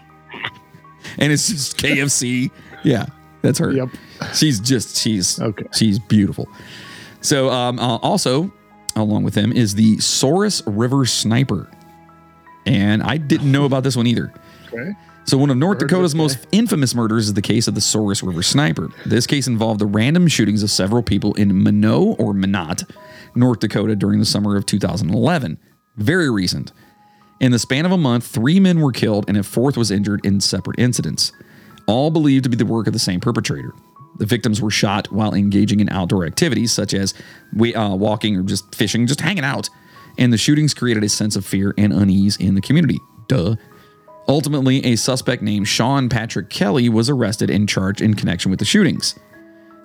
and 1.19 1.31
it's 1.31 1.47
just 1.49 1.77
KFC. 1.77 2.49
Yeah, 2.83 3.05
that's 3.41 3.59
her. 3.59 3.71
Yep. 3.73 3.89
She's 4.33 4.59
just 4.61 4.97
she's 4.97 5.39
Okay. 5.41 5.65
she's 5.73 5.99
beautiful. 5.99 6.47
So 7.21 7.49
um 7.49 7.77
uh, 7.79 7.97
also 7.97 8.51
along 8.95 9.23
with 9.23 9.35
him 9.35 9.51
is 9.51 9.75
the 9.75 9.99
Souris 9.99 10.61
River 10.65 11.05
Sniper. 11.05 11.69
And 12.65 13.03
I 13.03 13.17
didn't 13.17 13.51
know 13.51 13.65
about 13.65 13.83
this 13.83 13.95
one 13.95 14.07
either. 14.07 14.33
Okay. 14.67 14.93
So, 15.25 15.39
one 15.39 15.49
of 15.49 15.57
North 15.57 15.79
Dakota's 15.79 16.13
most 16.13 16.45
infamous 16.51 16.93
murders 16.93 17.27
is 17.27 17.33
the 17.33 17.41
case 17.41 17.67
of 17.67 17.73
the 17.73 17.81
Souris 17.81 18.21
River 18.21 18.43
Sniper. 18.43 18.89
This 19.07 19.25
case 19.25 19.47
involved 19.47 19.81
the 19.81 19.87
random 19.87 20.27
shootings 20.27 20.61
of 20.61 20.69
several 20.69 21.01
people 21.01 21.33
in 21.33 21.63
Minot 21.63 22.19
or 22.19 22.33
Minot, 22.33 22.83
North 23.33 23.59
Dakota 23.59 23.95
during 23.95 24.19
the 24.19 24.25
summer 24.25 24.55
of 24.55 24.67
2011. 24.67 25.57
Very 25.97 26.29
recent. 26.29 26.71
In 27.39 27.51
the 27.51 27.59
span 27.59 27.85
of 27.85 27.91
a 27.91 27.97
month, 27.97 28.25
three 28.25 28.59
men 28.59 28.79
were 28.79 28.91
killed 28.91 29.25
and 29.27 29.35
a 29.35 29.43
fourth 29.43 29.77
was 29.77 29.89
injured 29.89 30.23
in 30.23 30.39
separate 30.39 30.79
incidents, 30.79 31.31
all 31.87 32.11
believed 32.11 32.43
to 32.43 32.49
be 32.49 32.55
the 32.55 32.65
work 32.65 32.85
of 32.85 32.93
the 32.93 32.99
same 32.99 33.19
perpetrator. 33.19 33.73
The 34.17 34.25
victims 34.25 34.61
were 34.61 34.71
shot 34.71 35.11
while 35.11 35.33
engaging 35.33 35.79
in 35.79 35.89
outdoor 35.89 36.25
activities 36.25 36.71
such 36.71 36.93
as 36.93 37.13
uh, 37.53 37.95
walking 37.99 38.37
or 38.37 38.43
just 38.43 38.73
fishing, 38.73 39.07
just 39.07 39.21
hanging 39.21 39.43
out. 39.43 39.69
And 40.17 40.31
the 40.31 40.37
shootings 40.37 40.73
created 40.73 41.03
a 41.03 41.09
sense 41.09 41.35
of 41.35 41.45
fear 41.45 41.73
and 41.77 41.91
unease 41.91 42.37
in 42.37 42.55
the 42.55 42.61
community. 42.61 42.99
Duh. 43.27 43.55
Ultimately, 44.27 44.83
a 44.85 44.95
suspect 44.95 45.43
named 45.43 45.67
Sean 45.67 46.09
Patrick 46.09 46.49
Kelly 46.49 46.89
was 46.89 47.09
arrested 47.09 47.49
and 47.49 47.69
charged 47.69 48.01
in 48.01 48.15
connection 48.15 48.49
with 48.49 48.59
the 48.59 48.65
shootings. 48.65 49.19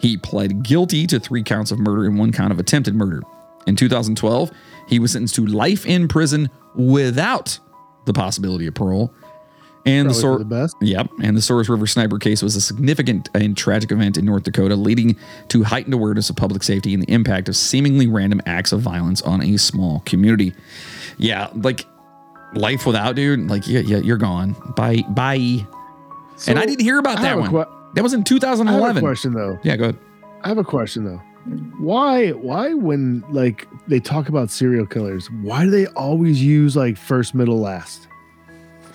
He 0.01 0.17
pled 0.17 0.63
guilty 0.63 1.07
to 1.09 1.21
three 1.21 1.43
counts 1.43 1.71
of 1.71 1.79
murder 1.79 2.07
and 2.07 2.19
one 2.19 2.33
count 2.33 2.53
of 2.53 2.59
attempted 2.59 2.95
murder. 2.95 3.21
In 3.67 3.77
2012, 3.77 4.51
he 4.89 4.99
was 4.99 5.13
sentenced 5.13 5.35
to 5.35 5.45
life 5.45 5.85
in 5.85 6.09
prison 6.09 6.49
without 6.75 7.59
the 8.07 8.13
possibility 8.15 8.67
of 8.67 8.75
parole. 8.75 9.13
And 9.87 10.11
the 10.11 10.13
Probably 10.13 10.21
sort 10.21 10.39
the 10.41 10.45
best. 10.45 10.77
Yep. 10.83 11.11
And 11.23 11.37
the 11.37 11.41
Souris 11.41 11.69
River 11.69 11.87
sniper 11.87 12.19
case 12.19 12.43
was 12.43 12.55
a 12.55 12.61
significant 12.61 13.31
and 13.35 13.57
tragic 13.57 13.91
event 13.91 14.19
in 14.19 14.27
North 14.27 14.43
Dakota, 14.43 14.77
leading 14.77 15.17
to 15.49 15.63
heightened 15.65 15.95
awareness 15.95 16.29
of 16.29 16.37
public 16.37 16.63
safety 16.63 16.93
and 16.93 17.03
the 17.03 17.11
impact 17.11 17.49
of 17.49 17.57
seemingly 17.57 18.07
random 18.07 18.43
acts 18.45 18.73
of 18.73 18.81
violence 18.81 19.23
on 19.23 19.43
a 19.43 19.57
small 19.57 20.01
community. 20.01 20.53
Yeah, 21.17 21.49
like 21.55 21.87
life 22.55 22.85
without 22.87 23.17
dude, 23.17 23.49
like 23.49 23.67
yeah, 23.67 23.81
yeah, 23.81 23.99
you're 23.99 24.19
gone. 24.19 24.55
Bye, 24.77 25.03
bye. 25.09 25.67
and 26.47 26.59
I 26.59 26.67
didn't 26.67 26.83
hear 26.83 26.99
about 26.99 27.21
that 27.23 27.39
one. 27.39 27.51
que- 27.51 27.67
that 27.95 28.03
was 28.03 28.13
in 28.13 28.21
I 28.21 28.23
have 28.23 28.27
a 28.27 28.29
2011. 28.29 29.03
question 29.03 29.33
though. 29.33 29.59
Yeah, 29.63 29.77
go 29.77 29.85
ahead. 29.85 29.99
I 30.43 30.49
have 30.49 30.59
a 30.59 30.65
question 30.65 31.05
though. 31.05 31.23
Why 31.79 32.31
why 32.31 32.75
when 32.75 33.25
like 33.31 33.67
they 33.89 33.99
talk 33.99 34.29
about 34.29 34.51
serial 34.51 34.87
killers, 34.87 35.31
why 35.43 35.65
do 35.65 35.71
they 35.71 35.87
always 35.89 36.43
use 36.43 36.77
like 36.77 36.97
first, 36.99 37.35
middle, 37.35 37.59
last? 37.59 38.09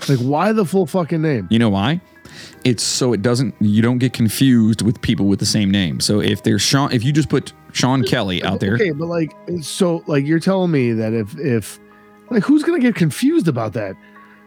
Like 0.10 0.20
why 0.20 0.52
the 0.52 0.66
full 0.66 0.86
fucking 0.86 1.22
name? 1.22 1.48
You 1.50 1.60
know 1.60 1.70
why? 1.70 2.02
It's 2.64 2.84
so 2.84 3.14
it 3.14 3.22
doesn't 3.22 3.56
you 3.60 3.82
don't 3.82 3.98
get 4.00 4.14
confused 4.14 4.82
with 4.82 5.02
people 5.02 5.28
with 5.28 5.40
the 5.40 5.46
same 5.46 5.70
name. 5.72 6.00
So 6.00 6.20
if 6.20 6.44
there's 6.44 6.62
Sean, 6.62 6.92
if 6.92 7.04
you 7.04 7.14
just 7.14 7.30
put 7.30 7.54
Sean 7.72 8.04
Kelly 8.04 8.44
out 8.44 8.60
there, 8.60 8.76
Okay, 8.76 8.92
but 8.92 9.06
like 9.08 9.32
so 9.62 10.04
like 10.08 10.26
you're 10.26 10.40
telling 10.40 10.72
me 10.72 10.92
that 10.94 11.14
if 11.14 11.38
if 11.38 11.80
like 12.30 12.44
who's 12.44 12.64
gonna 12.64 12.80
get 12.80 12.96
confused 12.96 13.48
about 13.48 13.74
that? 13.74 13.96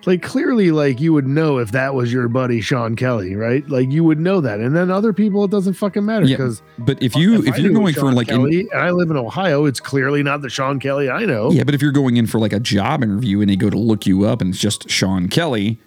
Like 0.07 0.23
clearly 0.23 0.71
like 0.71 1.01
you 1.01 1.13
would 1.13 1.27
know 1.27 1.59
if 1.59 1.73
that 1.73 1.95
was 1.95 2.13
your 2.13 2.29
buddy 2.29 2.61
Sean 2.61 2.97
Kelly, 2.97 3.35
right? 3.35 3.69
Like 3.69 3.91
you 3.91 4.05
would 4.05 4.21
know 4.21 4.41
that. 4.41 4.61
And 4.61 4.75
then 4.75 4.91
other 4.91 5.13
people 5.13 5.45
it 5.45 5.51
doesn't 5.51 5.75
fucking 5.75 6.05
matter 6.05 6.25
Yeah, 6.25 6.37
because 6.37 6.63
but 6.79 7.03
if 7.03 7.17
you 7.17 7.43
if, 7.43 7.55
I 7.55 7.57
you're 7.57 7.73
going 7.73 7.95
for 7.95 8.01
Sean 8.01 8.15
like 8.15 8.29
in- 8.29 8.41
and 8.73 8.81
I 8.81 8.91
live 8.91 9.11
in 9.11 9.17
Ohio, 9.17 9.65
it's 9.65 9.81
clearly 9.81 10.23
not 10.23 10.41
the 10.41 10.49
Sean 10.49 10.79
Kelly 10.79 11.11
I 11.11 11.25
know. 11.25 11.51
Yeah, 11.51 11.65
but 11.65 11.75
if 11.75 11.83
you're 11.83 11.93
going 11.93 12.17
in 12.17 12.27
for 12.27 12.39
like 12.39 12.53
a 12.53 12.61
job 12.61 13.03
interview 13.03 13.41
and 13.41 13.51
they 13.51 13.57
go 13.57 13.71
to 13.71 13.79
look 13.79 14.07
you 14.07 14.25
up 14.25 14.41
and 14.41 14.51
it's 14.51 14.61
just 14.61 14.89
Sean 14.89 15.29
Kelly, 15.29 15.79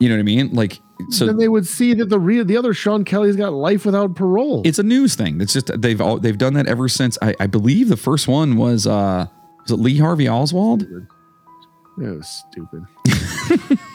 you 0.00 0.08
know 0.08 0.16
what 0.16 0.20
I 0.20 0.24
mean? 0.24 0.52
Like, 0.52 0.80
so 1.10 1.26
then 1.26 1.36
they 1.36 1.48
would 1.48 1.66
see 1.66 1.94
that 1.94 2.08
the 2.08 2.18
real 2.18 2.44
the 2.44 2.56
other 2.56 2.74
Sean 2.74 3.04
Kelly's 3.04 3.36
got 3.36 3.52
life 3.52 3.84
without 3.84 4.16
parole. 4.16 4.62
it's 4.64 4.78
a 4.78 4.82
news 4.82 5.14
thing. 5.14 5.40
It's 5.40 5.52
just 5.52 5.70
they've 5.80 6.00
all 6.00 6.18
they've 6.18 6.38
done 6.38 6.54
that 6.54 6.66
ever 6.66 6.88
since. 6.88 7.18
I, 7.20 7.34
I 7.38 7.46
believe 7.46 7.88
the 7.88 7.96
first 7.96 8.26
one 8.26 8.56
was 8.56 8.86
uh 8.86 9.26
was 9.62 9.70
it 9.70 9.76
Lee 9.76 9.98
Harvey 9.98 10.28
Oswald? 10.28 10.86
It 11.98 12.16
was 12.16 12.28
stupid. 12.50 12.86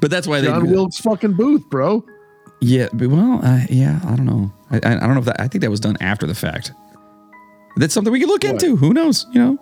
But 0.00 0.10
that's 0.10 0.26
why 0.26 0.40
they 0.40 0.48
John 0.48 0.66
do. 0.66 0.72
Wilkes 0.72 0.98
fucking 0.98 1.34
Booth, 1.34 1.62
bro. 1.70 2.04
Yeah, 2.60 2.88
but 2.92 3.08
well, 3.10 3.40
uh, 3.44 3.60
yeah, 3.70 4.00
I 4.04 4.16
don't 4.16 4.26
know. 4.26 4.52
I, 4.72 4.76
I 4.78 4.96
I 4.96 4.98
don't 5.00 5.14
know 5.14 5.20
if 5.20 5.24
that. 5.26 5.40
I 5.40 5.46
think 5.46 5.62
that 5.62 5.70
was 5.70 5.78
done 5.78 5.96
after 6.00 6.26
the 6.26 6.34
fact. 6.34 6.72
That's 7.76 7.94
something 7.94 8.12
we 8.12 8.18
could 8.18 8.28
look 8.28 8.42
What? 8.42 8.60
into. 8.60 8.74
Who 8.74 8.92
knows? 8.92 9.26
You 9.30 9.40
know. 9.40 9.58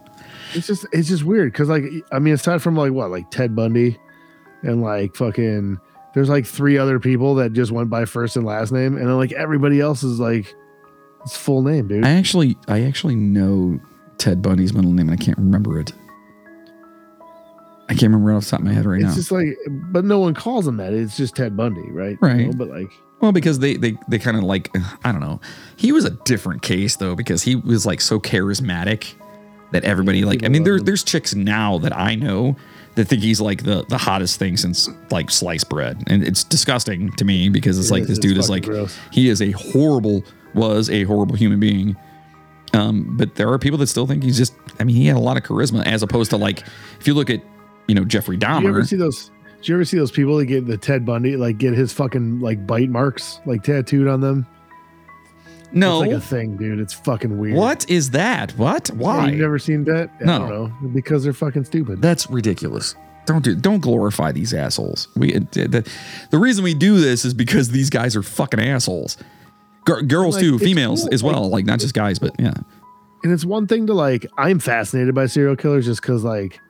It's 0.55 0.67
just 0.69 0.87
it's 0.93 1.09
just 1.09 1.25
weird 1.25 1.53
because 1.53 1.69
like 1.69 1.83
I 2.13 2.19
mean 2.19 2.33
aside 2.33 2.63
from 2.63 2.77
like 2.77 2.93
what 2.93 3.11
like 3.11 3.31
Ted 3.31 3.55
Bundy 3.55 3.99
and 4.63 4.81
like 4.81 5.15
fucking 5.17 5.79
there's 6.15 6.31
like 6.31 6.47
three 6.47 6.79
other 6.79 6.99
people 6.99 7.35
that 7.35 7.53
just 7.53 7.71
went 7.71 7.91
by 7.91 8.07
first 8.07 8.37
and 8.37 8.47
last 8.47 8.73
name 8.73 8.97
and 8.97 9.07
then 9.07 9.17
like 9.19 9.33
everybody 9.33 9.81
else 9.83 10.03
is 10.03 10.19
like 10.19 10.55
it's 11.25 11.37
full 11.37 11.61
name, 11.61 11.89
dude. 11.89 12.07
I 12.07 12.13
actually 12.13 12.57
I 12.69 12.85
actually 12.85 13.17
know 13.17 13.79
Ted 14.17 14.41
Bundy's 14.41 14.73
middle 14.73 14.93
name 14.93 15.11
and 15.11 15.21
I 15.21 15.23
can't 15.23 15.37
remember 15.37 15.79
it. 15.79 15.93
I 17.89 17.93
can't 17.95 18.05
remember 18.05 18.33
off 18.33 18.45
the 18.45 18.51
top 18.51 18.61
of 18.61 18.67
my 18.67 18.73
head 18.73 18.85
right 18.87 18.97
it's 19.01 19.05
now. 19.05 19.09
It's 19.11 19.17
just 19.17 19.33
like 19.33 19.57
but 19.93 20.05
no 20.05 20.19
one 20.19 20.35
calls 20.35 20.67
him 20.67 20.77
that. 20.79 20.93
It's 20.93 21.17
just 21.17 21.37
Ted 21.37 21.57
Bundy, 21.57 21.89
right? 21.91 22.19
Right. 22.21 22.57
but 22.57 22.69
like 22.69 22.91
Well, 23.21 23.33
because 23.33 23.59
they 23.61 23.77
they 23.77 23.97
they 24.09 24.19
kind 24.19 24.37
of 24.37 24.43
like 24.43 24.75
I 25.05 25.13
don't 25.13 25.21
know. 25.21 25.41
He 25.77 25.93
was 25.93 26.05
a 26.05 26.11
different 26.11 26.63
case 26.63 26.97
though 26.97 27.15
because 27.15 27.43
he 27.43 27.55
was 27.57 27.87
like 27.87 28.01
so 28.01 28.19
charismatic 28.19 29.15
that 29.73 29.85
everybody 29.85 30.25
like. 30.25 30.45
I 30.45 30.49
mean, 30.49 30.65
there 30.65 30.81
there's 30.81 31.03
chicks 31.05 31.35
now 31.35 31.79
that 31.79 31.97
I 31.97 32.15
know 32.15 32.57
that 32.97 33.07
think 33.07 33.23
he's 33.23 33.41
like 33.41 33.63
the 33.65 33.85
the 33.89 33.99
hottest 33.99 34.39
thing 34.39 34.57
since 34.57 34.89
like 35.11 35.31
sliced 35.31 35.69
bread, 35.69 36.03
and 36.09 36.25
it's 36.25 36.43
disgusting 36.45 37.13
to 37.13 37.25
me 37.25 37.49
because 37.49 37.79
it's 37.79 37.89
It 37.91 37.93
like 37.93 38.03
is. 38.03 38.09
this 38.09 38.19
It's 38.19 38.27
dude 38.27 38.39
is 38.39 38.49
like 38.51 38.65
gross. 38.65 38.97
he 39.13 39.29
is 39.29 39.41
a 39.43 39.51
horrible 39.53 40.25
was 40.55 40.89
a 40.91 41.05
horrible 41.05 41.37
human 41.37 41.61
being. 41.61 41.97
Um, 42.75 43.17
but 43.17 43.37
there 43.37 43.49
are 43.51 43.59
people 43.59 43.79
that 43.79 43.87
still 43.87 44.07
think 44.07 44.23
he's 44.25 44.37
just. 44.37 44.55
I 44.81 44.85
mean, 44.85 44.97
he 44.97 45.07
had 45.07 45.17
a 45.17 45.21
lot 45.21 45.37
of 45.37 45.43
charisma 45.45 45.85
as 45.87 46.03
opposed 46.03 46.31
to 46.31 46.37
like 46.37 46.65
if 47.01 47.07
you 47.07 47.15
look 47.15 47.31
at 47.31 47.41
you 47.89 47.95
know 47.95 48.05
Jeffrey 48.05 48.37
Dahmer. 48.39 48.59
Do 48.59 48.63
you 48.65 48.69
ever 48.71 48.85
see 48.85 48.97
those? 48.97 49.31
Do 49.63 49.73
you 49.73 49.77
ever 49.77 49.85
see 49.85 49.97
those 49.97 50.11
people 50.11 50.37
that 50.39 50.47
get 50.47 50.67
the 50.67 50.77
Ted 50.77 51.05
Bundy 51.05 51.37
like 51.37 51.59
get 51.59 51.75
his 51.75 51.93
fucking 51.93 52.41
like 52.41 52.67
bite 52.67 52.91
marks 52.91 53.41
like 53.47 53.63
tattooed 53.63 54.07
on 54.09 54.21
them? 54.21 54.47
No, 55.73 56.03
It's 56.03 56.09
like 56.13 56.17
a 56.19 56.21
thing, 56.21 56.57
dude. 56.57 56.79
It's 56.79 56.93
fucking 56.95 57.39
weird. 57.39 57.57
what 57.57 57.89
is 57.91 58.11
that? 58.11 58.53
What? 58.53 58.89
Yeah, 58.91 58.95
Why? 58.97 59.27
You've 59.29 59.41
never 59.41 59.59
seen 59.59 59.85
that? 59.85 60.11
I 60.21 60.25
No. 60.25 60.39
don't 60.39 60.49
know. 60.49 60.89
Because 60.95 61.25
they're 61.25 61.33
fucking 61.33 61.65
stupid. 61.65 62.01
That's 62.01 62.31
ridiculous. 62.31 62.95
Don't 63.27 63.43
do. 63.43 63.57
Don't 63.57 63.81
glorify 63.81 64.31
these 64.31 64.55
assholes. 64.55 65.09
We 65.17 65.35
uh, 65.35 65.41
the, 65.53 65.91
the 66.31 66.39
reason 66.39 66.63
we 66.63 66.75
do 66.75 67.01
this 67.01 67.25
is 67.25 67.35
because 67.35 67.71
these 67.71 67.91
guys 67.91 68.15
are 68.15 68.23
fucking 68.23 68.61
assholes. 68.61 69.17
Gir- 69.85 70.03
girls 70.03 70.37
Like, 70.37 70.43
too, 70.45 70.59
females 70.61 71.03
cool, 71.03 71.15
as 71.15 71.23
well. 71.25 71.43
like- 71.43 71.53
Like 71.53 71.65
not 71.67 71.81
just 71.81 71.95
guys, 71.95 72.21
but 72.21 72.35
yeah. 72.39 72.55
And 73.25 73.33
it's 73.33 73.45
one 73.45 73.67
thing 73.67 73.89
to 73.89 73.95
like, 73.95 74.25
I'm 74.39 74.61
fascinated 74.61 75.15
by 75.17 75.27
serial 75.27 75.57
killers 75.57 75.87
just 75.87 76.01
because 76.01 76.23
like 76.23 76.61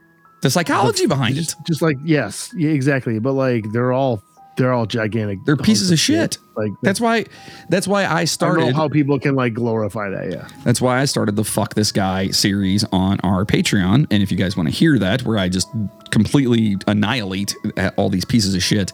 The 0.43 0.51
psychology 0.51 1.07
behind 1.07 1.37
it. 1.37 1.43
just, 1.43 1.67
just 1.67 1.83
like 1.83 1.97
yes, 2.05 2.53
yeah, 2.57 2.71
exactly. 2.71 3.19
But 3.19 3.33
like 3.33 3.71
they're 3.73 3.93
all 3.93 4.23
they're 4.57 4.73
all 4.73 4.87
gigantic. 4.87 5.45
They're 5.45 5.57
pieces 5.57 5.91
of 5.91 5.99
shit. 5.99 6.39
Like 6.57 6.73
That's 6.83 7.01
why. 7.01 7.27
That's 7.69 7.87
why 7.87 8.05
I 8.05 8.21
I 8.21 8.25
started. 8.25 8.75
how 8.75 8.89
people 8.89 9.19
can 9.19 9.35
like 9.35 9.53
glorify 9.55 10.09
that. 10.11 10.31
Yeah. 10.31 10.49
That's 10.65 10.81
why 10.81 11.01
I 11.01 11.05
started 11.05 11.37
the 11.37 11.45
"Fuck 11.45 11.75
This 11.75 11.93
Guy" 11.93 12.31
series 12.31 12.85
on 12.93 13.21
our 13.21 13.45
Patreon. 13.45 14.07
And 14.11 14.23
if 14.23 14.31
you 14.31 14.37
guys 14.39 14.57
want 14.57 14.69
to 14.69 14.75
hear 14.75 14.99
that, 14.99 15.23
where 15.23 15.39
I 15.39 15.49
just 15.49 15.69
completely 16.11 16.77
annihilate 16.87 17.55
uh, 17.77 17.91
all 17.97 18.09
these 18.09 18.25
pieces 18.25 18.55
of 18.55 18.63
shit, 18.63 18.93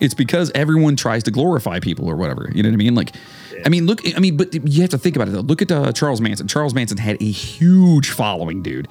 it's 0.00 0.14
because 0.14 0.50
everyone 0.54 0.96
tries 0.96 1.22
to 1.24 1.30
glorify 1.30 1.78
people 1.78 2.08
or 2.08 2.16
whatever. 2.16 2.50
You 2.52 2.62
know 2.62 2.68
what 2.70 2.74
I 2.74 2.78
mean? 2.78 2.94
Like, 2.96 3.12
I 3.64 3.68
mean, 3.68 3.86
look. 3.86 4.00
I 4.16 4.18
mean, 4.18 4.36
but 4.36 4.52
you 4.54 4.80
have 4.80 4.90
to 4.90 4.98
think 4.98 5.14
about 5.14 5.28
it 5.28 5.32
though. 5.32 5.40
Look 5.40 5.62
at 5.62 5.70
uh, 5.70 5.92
Charles 5.92 6.20
Manson. 6.20 6.48
Charles 6.48 6.74
Manson 6.74 6.98
had 6.98 7.22
a 7.22 7.30
huge 7.30 8.10
following, 8.10 8.62
dude. 8.62 8.88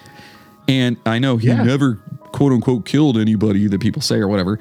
And 0.67 0.97
I 1.05 1.19
know 1.19 1.37
he 1.37 1.47
Yeah. 1.47 1.63
never 1.63 1.95
quote 2.31 2.51
unquote 2.51 2.85
killed 2.85 3.17
anybody 3.17 3.67
that 3.67 3.79
people 3.79 4.01
say 4.01 4.15
or 4.17 4.27
whatever, 4.27 4.59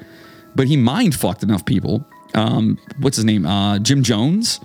but 0.55 0.67
he 0.67 0.77
mind 0.77 1.15
fucked 1.15 1.43
enough 1.43 1.65
people. 1.65 2.05
Um, 2.33 2.77
what's 2.99 3.15
his 3.17 3.25
name? 3.25 3.45
Uh, 3.45 3.79
Jim 3.79 4.03
Jones. 4.03 4.59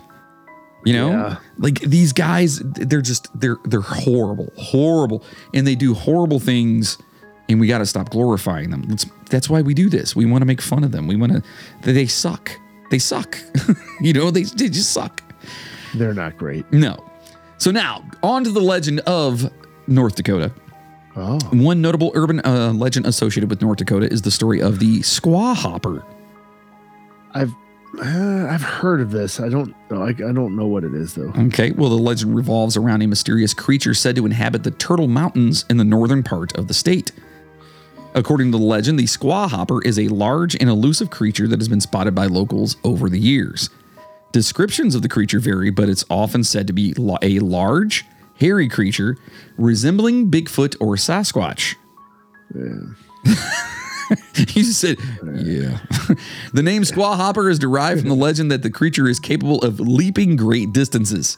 You 0.83 0.93
know, 0.93 1.09
Yeah. 1.11 1.35
like 1.59 1.79
these 1.81 2.11
guys, 2.11 2.59
they're 2.63 3.01
just 3.03 3.27
they're 3.39 3.57
they're 3.65 3.81
horrible, 3.81 4.51
horrible, 4.57 5.23
and 5.53 5.67
they 5.67 5.75
do 5.75 5.93
horrible 5.93 6.39
things, 6.39 6.97
and 7.47 7.59
we 7.59 7.67
got 7.67 7.77
to 7.79 7.85
stop 7.85 8.09
glorifying 8.09 8.71
them. 8.71 8.83
That's 8.87 9.05
that's 9.29 9.47
why 9.47 9.61
we 9.61 9.75
do 9.75 9.89
this. 9.89 10.15
We 10.15 10.25
want 10.25 10.41
to 10.41 10.47
make 10.47 10.59
fun 10.59 10.83
of 10.83 10.91
them. 10.91 11.05
We 11.05 11.15
want 11.15 11.33
to. 11.33 11.43
They, 11.83 11.91
they 11.93 12.05
suck. 12.07 12.51
They 12.89 12.97
suck. 12.97 13.37
you 14.01 14.11
know, 14.11 14.31
they 14.31 14.41
they 14.43 14.69
just 14.69 14.91
suck. 14.91 15.21
They're 15.93 16.15
not 16.15 16.35
great. 16.37 16.65
No. 16.73 16.97
So 17.59 17.69
now 17.69 18.03
on 18.23 18.43
to 18.45 18.49
the 18.51 18.59
legend 18.61 19.01
of 19.01 19.51
North 19.87 20.15
Dakota. 20.15 20.51
Oh. 21.15 21.39
One 21.51 21.81
notable 21.81 22.11
urban 22.15 22.39
uh, 22.45 22.73
legend 22.73 23.05
associated 23.05 23.49
with 23.49 23.61
North 23.61 23.79
Dakota 23.79 24.11
is 24.11 24.21
the 24.21 24.31
story 24.31 24.61
of 24.61 24.79
the 24.79 24.99
squaw 24.99 25.55
hopper. 25.55 26.03
I've 27.33 27.53
uh, 27.99 28.47
I've 28.49 28.61
heard 28.61 29.01
of 29.01 29.11
this. 29.11 29.41
I 29.41 29.49
don't 29.49 29.75
know. 29.89 30.03
I, 30.03 30.09
I 30.09 30.31
don't 30.31 30.55
know 30.55 30.65
what 30.65 30.85
it 30.85 30.93
is 30.93 31.13
though. 31.13 31.33
Okay, 31.47 31.71
well, 31.71 31.89
the 31.89 31.97
legend 31.97 32.35
revolves 32.35 32.77
around 32.77 33.01
a 33.01 33.07
mysterious 33.07 33.53
creature 33.53 33.93
said 33.93 34.15
to 34.15 34.25
inhabit 34.25 34.63
the 34.63 34.71
Turtle 34.71 35.09
Mountains 35.09 35.65
in 35.69 35.75
the 35.75 35.83
northern 35.83 36.23
part 36.23 36.57
of 36.57 36.69
the 36.69 36.73
state. 36.73 37.11
According 38.13 38.51
to 38.51 38.57
the 38.57 38.63
legend, 38.63 38.99
the 38.99 39.03
squaw 39.03 39.49
hopper 39.49 39.81
is 39.83 39.99
a 39.99 40.07
large 40.09 40.55
and 40.55 40.69
elusive 40.69 41.09
creature 41.09 41.47
that 41.47 41.59
has 41.59 41.69
been 41.69 41.81
spotted 41.81 42.15
by 42.15 42.25
locals 42.25 42.77
over 42.83 43.09
the 43.09 43.19
years. 43.19 43.69
Descriptions 44.31 44.95
of 44.95 45.01
the 45.01 45.09
creature 45.09 45.39
vary, 45.39 45.69
but 45.69 45.89
it's 45.89 46.05
often 46.09 46.43
said 46.43 46.67
to 46.67 46.73
be 46.73 46.93
a 47.21 47.39
large, 47.39 48.05
hairy 48.41 48.67
creature 48.67 49.17
resembling 49.57 50.29
Bigfoot 50.29 50.75
or 50.81 50.95
Sasquatch. 50.95 51.75
you 54.35 54.63
just 54.63 54.81
said, 54.81 54.97
yeah. 55.23 55.79
the 56.53 56.63
name 56.63 56.81
Squaw 56.81 57.15
Hopper 57.15 57.49
is 57.49 57.59
derived 57.59 58.01
from 58.01 58.09
the 58.09 58.15
legend 58.15 58.51
that 58.51 58.63
the 58.63 58.71
creature 58.71 59.07
is 59.07 59.19
capable 59.19 59.59
of 59.61 59.79
leaping 59.79 60.35
great 60.35 60.73
distances. 60.73 61.37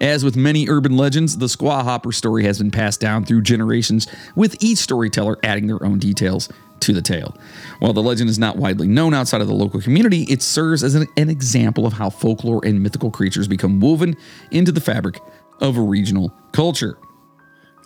As 0.00 0.24
with 0.24 0.36
many 0.36 0.68
urban 0.68 0.96
legends, 0.96 1.38
the 1.38 1.46
Squaw 1.46 1.82
Hopper 1.82 2.12
story 2.12 2.44
has 2.44 2.58
been 2.58 2.70
passed 2.70 3.00
down 3.00 3.24
through 3.24 3.42
generations, 3.42 4.06
with 4.36 4.62
each 4.62 4.78
storyteller 4.78 5.38
adding 5.42 5.66
their 5.66 5.82
own 5.82 5.98
details 5.98 6.48
to 6.80 6.92
the 6.92 7.02
tale. 7.02 7.36
While 7.80 7.92
the 7.92 8.02
legend 8.02 8.30
is 8.30 8.38
not 8.38 8.56
widely 8.56 8.86
known 8.86 9.14
outside 9.14 9.40
of 9.40 9.48
the 9.48 9.54
local 9.54 9.80
community, 9.80 10.22
it 10.24 10.42
serves 10.42 10.84
as 10.84 10.94
an, 10.94 11.06
an 11.16 11.30
example 11.30 11.86
of 11.86 11.94
how 11.94 12.10
folklore 12.10 12.64
and 12.64 12.82
mythical 12.82 13.10
creatures 13.10 13.48
become 13.48 13.80
woven 13.80 14.16
into 14.50 14.70
the 14.70 14.80
fabric 14.80 15.18
of 15.60 15.76
a 15.76 15.80
regional 15.82 16.32
culture. 16.52 16.98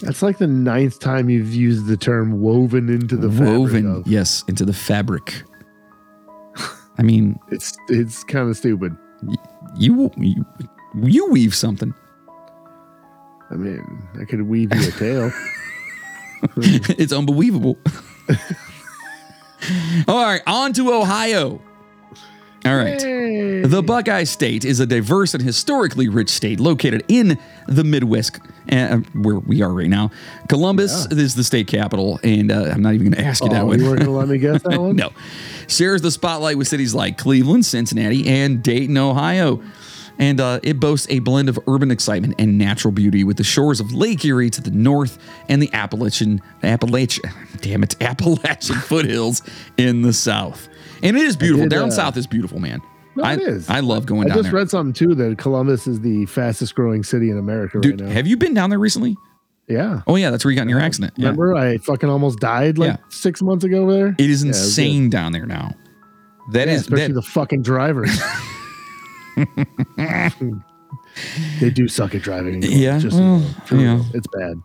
That's 0.02 0.22
like 0.22 0.38
the 0.38 0.46
ninth 0.46 0.98
time 0.98 1.28
you've 1.28 1.54
used 1.54 1.86
the 1.86 1.96
term 1.96 2.40
woven 2.40 2.88
into 2.88 3.16
the 3.16 3.28
fabric 3.30 3.58
woven, 3.58 4.02
yes, 4.06 4.44
into 4.48 4.64
the 4.64 4.72
fabric. 4.72 5.42
I 6.98 7.02
mean, 7.02 7.38
It's 7.50 7.76
it's 7.88 8.24
kind 8.24 8.48
of 8.48 8.56
stupid. 8.56 8.96
you, 9.76 10.10
you 10.16 10.44
you 11.02 11.30
weave 11.30 11.54
something. 11.54 11.94
I 13.50 13.54
mean, 13.56 14.08
I 14.20 14.24
could 14.24 14.42
weave 14.42 14.74
you 14.74 14.88
a 14.88 14.92
tail. 14.92 15.32
it's 16.56 17.12
unbelievable. 17.12 17.76
All 20.08 20.24
right, 20.24 20.40
on 20.46 20.72
to 20.74 20.92
Ohio. 20.92 21.60
All 22.66 22.76
right. 22.76 23.00
Hey. 23.00 23.62
The 23.62 23.82
Buckeye 23.82 24.24
State 24.24 24.64
is 24.66 24.80
a 24.80 24.86
diverse 24.86 25.32
and 25.32 25.42
historically 25.42 26.08
rich 26.08 26.28
state 26.28 26.60
located 26.60 27.04
in 27.08 27.38
the 27.66 27.84
Midwest, 27.84 28.38
uh, 28.70 28.98
where 29.14 29.38
we 29.38 29.62
are 29.62 29.72
right 29.72 29.88
now. 29.88 30.10
Columbus 30.48 31.06
is 31.10 31.34
the 31.34 31.44
state 31.44 31.68
capital, 31.68 32.20
and 32.22 32.50
uh, 32.52 32.64
I'm 32.72 32.82
not 32.82 32.92
even 32.94 33.10
going 33.10 33.22
to 33.22 33.26
ask 33.26 33.42
you 33.42 33.48
that 33.50 33.62
Oh, 33.62 33.66
one. 33.66 33.80
you 33.80 33.86
weren't 33.86 34.00
gonna 34.00 34.10
let 34.12 34.28
me 34.28 34.36
guess 34.38 34.62
that 34.62 34.78
one? 34.80 34.94
no. 34.96 35.10
Shares 35.68 36.02
the 36.02 36.10
spotlight 36.10 36.58
with 36.58 36.68
cities 36.68 36.94
like 36.94 37.16
Cleveland, 37.16 37.64
Cincinnati, 37.64 38.28
and 38.28 38.62
Dayton, 38.62 38.98
Ohio. 38.98 39.62
And 40.18 40.38
uh, 40.38 40.60
it 40.62 40.78
boasts 40.78 41.06
a 41.08 41.20
blend 41.20 41.48
of 41.48 41.58
urban 41.66 41.90
excitement 41.90 42.34
and 42.38 42.58
natural 42.58 42.92
beauty 42.92 43.24
with 43.24 43.38
the 43.38 43.44
shores 43.44 43.80
of 43.80 43.94
Lake 43.94 44.22
Erie 44.22 44.50
to 44.50 44.60
the 44.60 44.70
north 44.70 45.16
and 45.48 45.62
the 45.62 45.72
Appalachian, 45.72 46.42
Appalachian, 46.62 47.24
damn 47.62 47.82
it, 47.82 47.96
Appalachian 48.02 48.76
foothills 48.76 49.40
in 49.78 50.02
the 50.02 50.12
south. 50.12 50.68
And 51.02 51.16
it 51.16 51.24
is 51.24 51.36
beautiful. 51.36 51.64
did, 51.66 51.70
Down 51.70 51.88
uh, 51.88 51.92
south 51.92 52.16
is 52.16 52.26
beautiful, 52.26 52.58
man. 52.60 52.80
No, 53.16 53.24
I, 53.24 53.34
it 53.34 53.40
is. 53.40 53.68
I 53.68 53.80
love 53.80 54.06
going 54.06 54.22
I 54.22 54.28
down 54.28 54.36
there. 54.36 54.40
I 54.40 54.42
just 54.44 54.52
read 54.54 54.70
something 54.70 54.92
too 54.92 55.14
that 55.16 55.38
Columbus 55.38 55.86
is 55.86 56.00
the 56.00 56.26
fastest 56.26 56.74
growing 56.74 57.02
city 57.02 57.30
in 57.30 57.38
America 57.38 57.80
Dude, 57.80 58.00
right 58.00 58.08
now. 58.08 58.14
have 58.14 58.26
you 58.26 58.36
been 58.36 58.54
down 58.54 58.70
there 58.70 58.78
recently? 58.78 59.16
yeah. 59.68 60.02
Oh, 60.06 60.16
yeah, 60.16 60.30
that's 60.30 60.44
where 60.44 60.50
you 60.50 60.56
got 60.56 60.62
in 60.62 60.68
your 60.68 60.80
accident. 60.80 61.14
Yeah. 61.16 61.26
Remember, 61.26 61.54
I 61.54 61.78
fucking 61.78 62.08
almost 62.08 62.40
died 62.40 62.76
like 62.78 62.90
Yeah. 62.90 62.96
six 63.08 63.40
months 63.42 63.64
ago 63.64 63.82
over 63.82 63.92
there. 63.92 64.14
It 64.18 64.30
is 64.30 64.42
Yeah, 64.42 64.48
it 64.50 64.56
insane 64.56 65.10
down 65.10 65.32
there 65.32 65.46
now. 65.46 65.72
That 66.52 66.68
is 66.68 66.80
especially 66.82 67.08
that, 67.08 67.14
the 67.14 67.22
fucking 67.22 67.62
drivers. 67.62 68.10
they 71.60 71.70
do 71.70 71.88
suck 71.88 72.14
at 72.14 72.22
driving. 72.22 72.62
Yeah, 72.62 72.98
just 72.98 73.16
well, 73.18 73.40
for 73.66 73.76
real. 73.76 73.84
yeah. 73.98 74.02
it's 74.14 74.26
bad. 74.28 74.60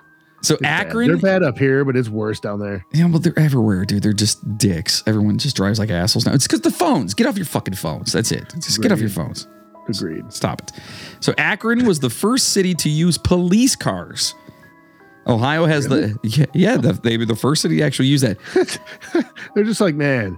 So 0.47 0.57
bad. 0.57 0.87
Akron. 0.87 1.07
They're 1.07 1.17
bad 1.17 1.43
up 1.43 1.57
here, 1.57 1.83
but 1.85 1.95
it's 1.95 2.09
worse 2.09 2.39
down 2.39 2.59
there. 2.59 2.85
Yeah, 2.93 3.05
well, 3.05 3.19
they're 3.19 3.37
everywhere, 3.37 3.85
dude. 3.85 4.03
They're 4.03 4.13
just 4.13 4.57
dicks. 4.57 5.03
Everyone 5.05 5.37
just 5.37 5.55
drives 5.55 5.79
like 5.79 5.89
assholes 5.89 6.25
now. 6.25 6.33
It's 6.33 6.47
because 6.47 6.61
the 6.61 6.71
phones. 6.71 7.13
Get 7.13 7.27
off 7.27 7.37
your 7.37 7.45
fucking 7.45 7.75
phones. 7.75 8.11
That's 8.11 8.31
it. 8.31 8.53
Just 8.55 8.81
get 8.81 8.91
off 8.91 8.99
your 8.99 9.09
phones. 9.09 9.47
Agreed. 9.87 10.31
Stop 10.33 10.61
it. 10.61 10.71
So 11.19 11.33
Akron 11.37 11.85
was 11.85 11.99
the 11.99 12.09
first 12.09 12.49
city 12.49 12.73
to 12.75 12.89
use 12.89 13.17
police 13.17 13.75
cars. 13.75 14.33
Ohio 15.27 15.65
has 15.65 15.87
the 15.87 16.17
yeah, 16.23 16.45
yeah 16.53 16.77
the, 16.77 16.93
they 16.93 17.17
were 17.17 17.25
the 17.25 17.35
first 17.35 17.61
city 17.61 17.77
to 17.77 17.83
actually 17.83 18.07
use 18.07 18.21
that. 18.21 18.37
They're 19.55 19.63
just 19.63 19.81
like, 19.81 19.95
man, 19.95 20.37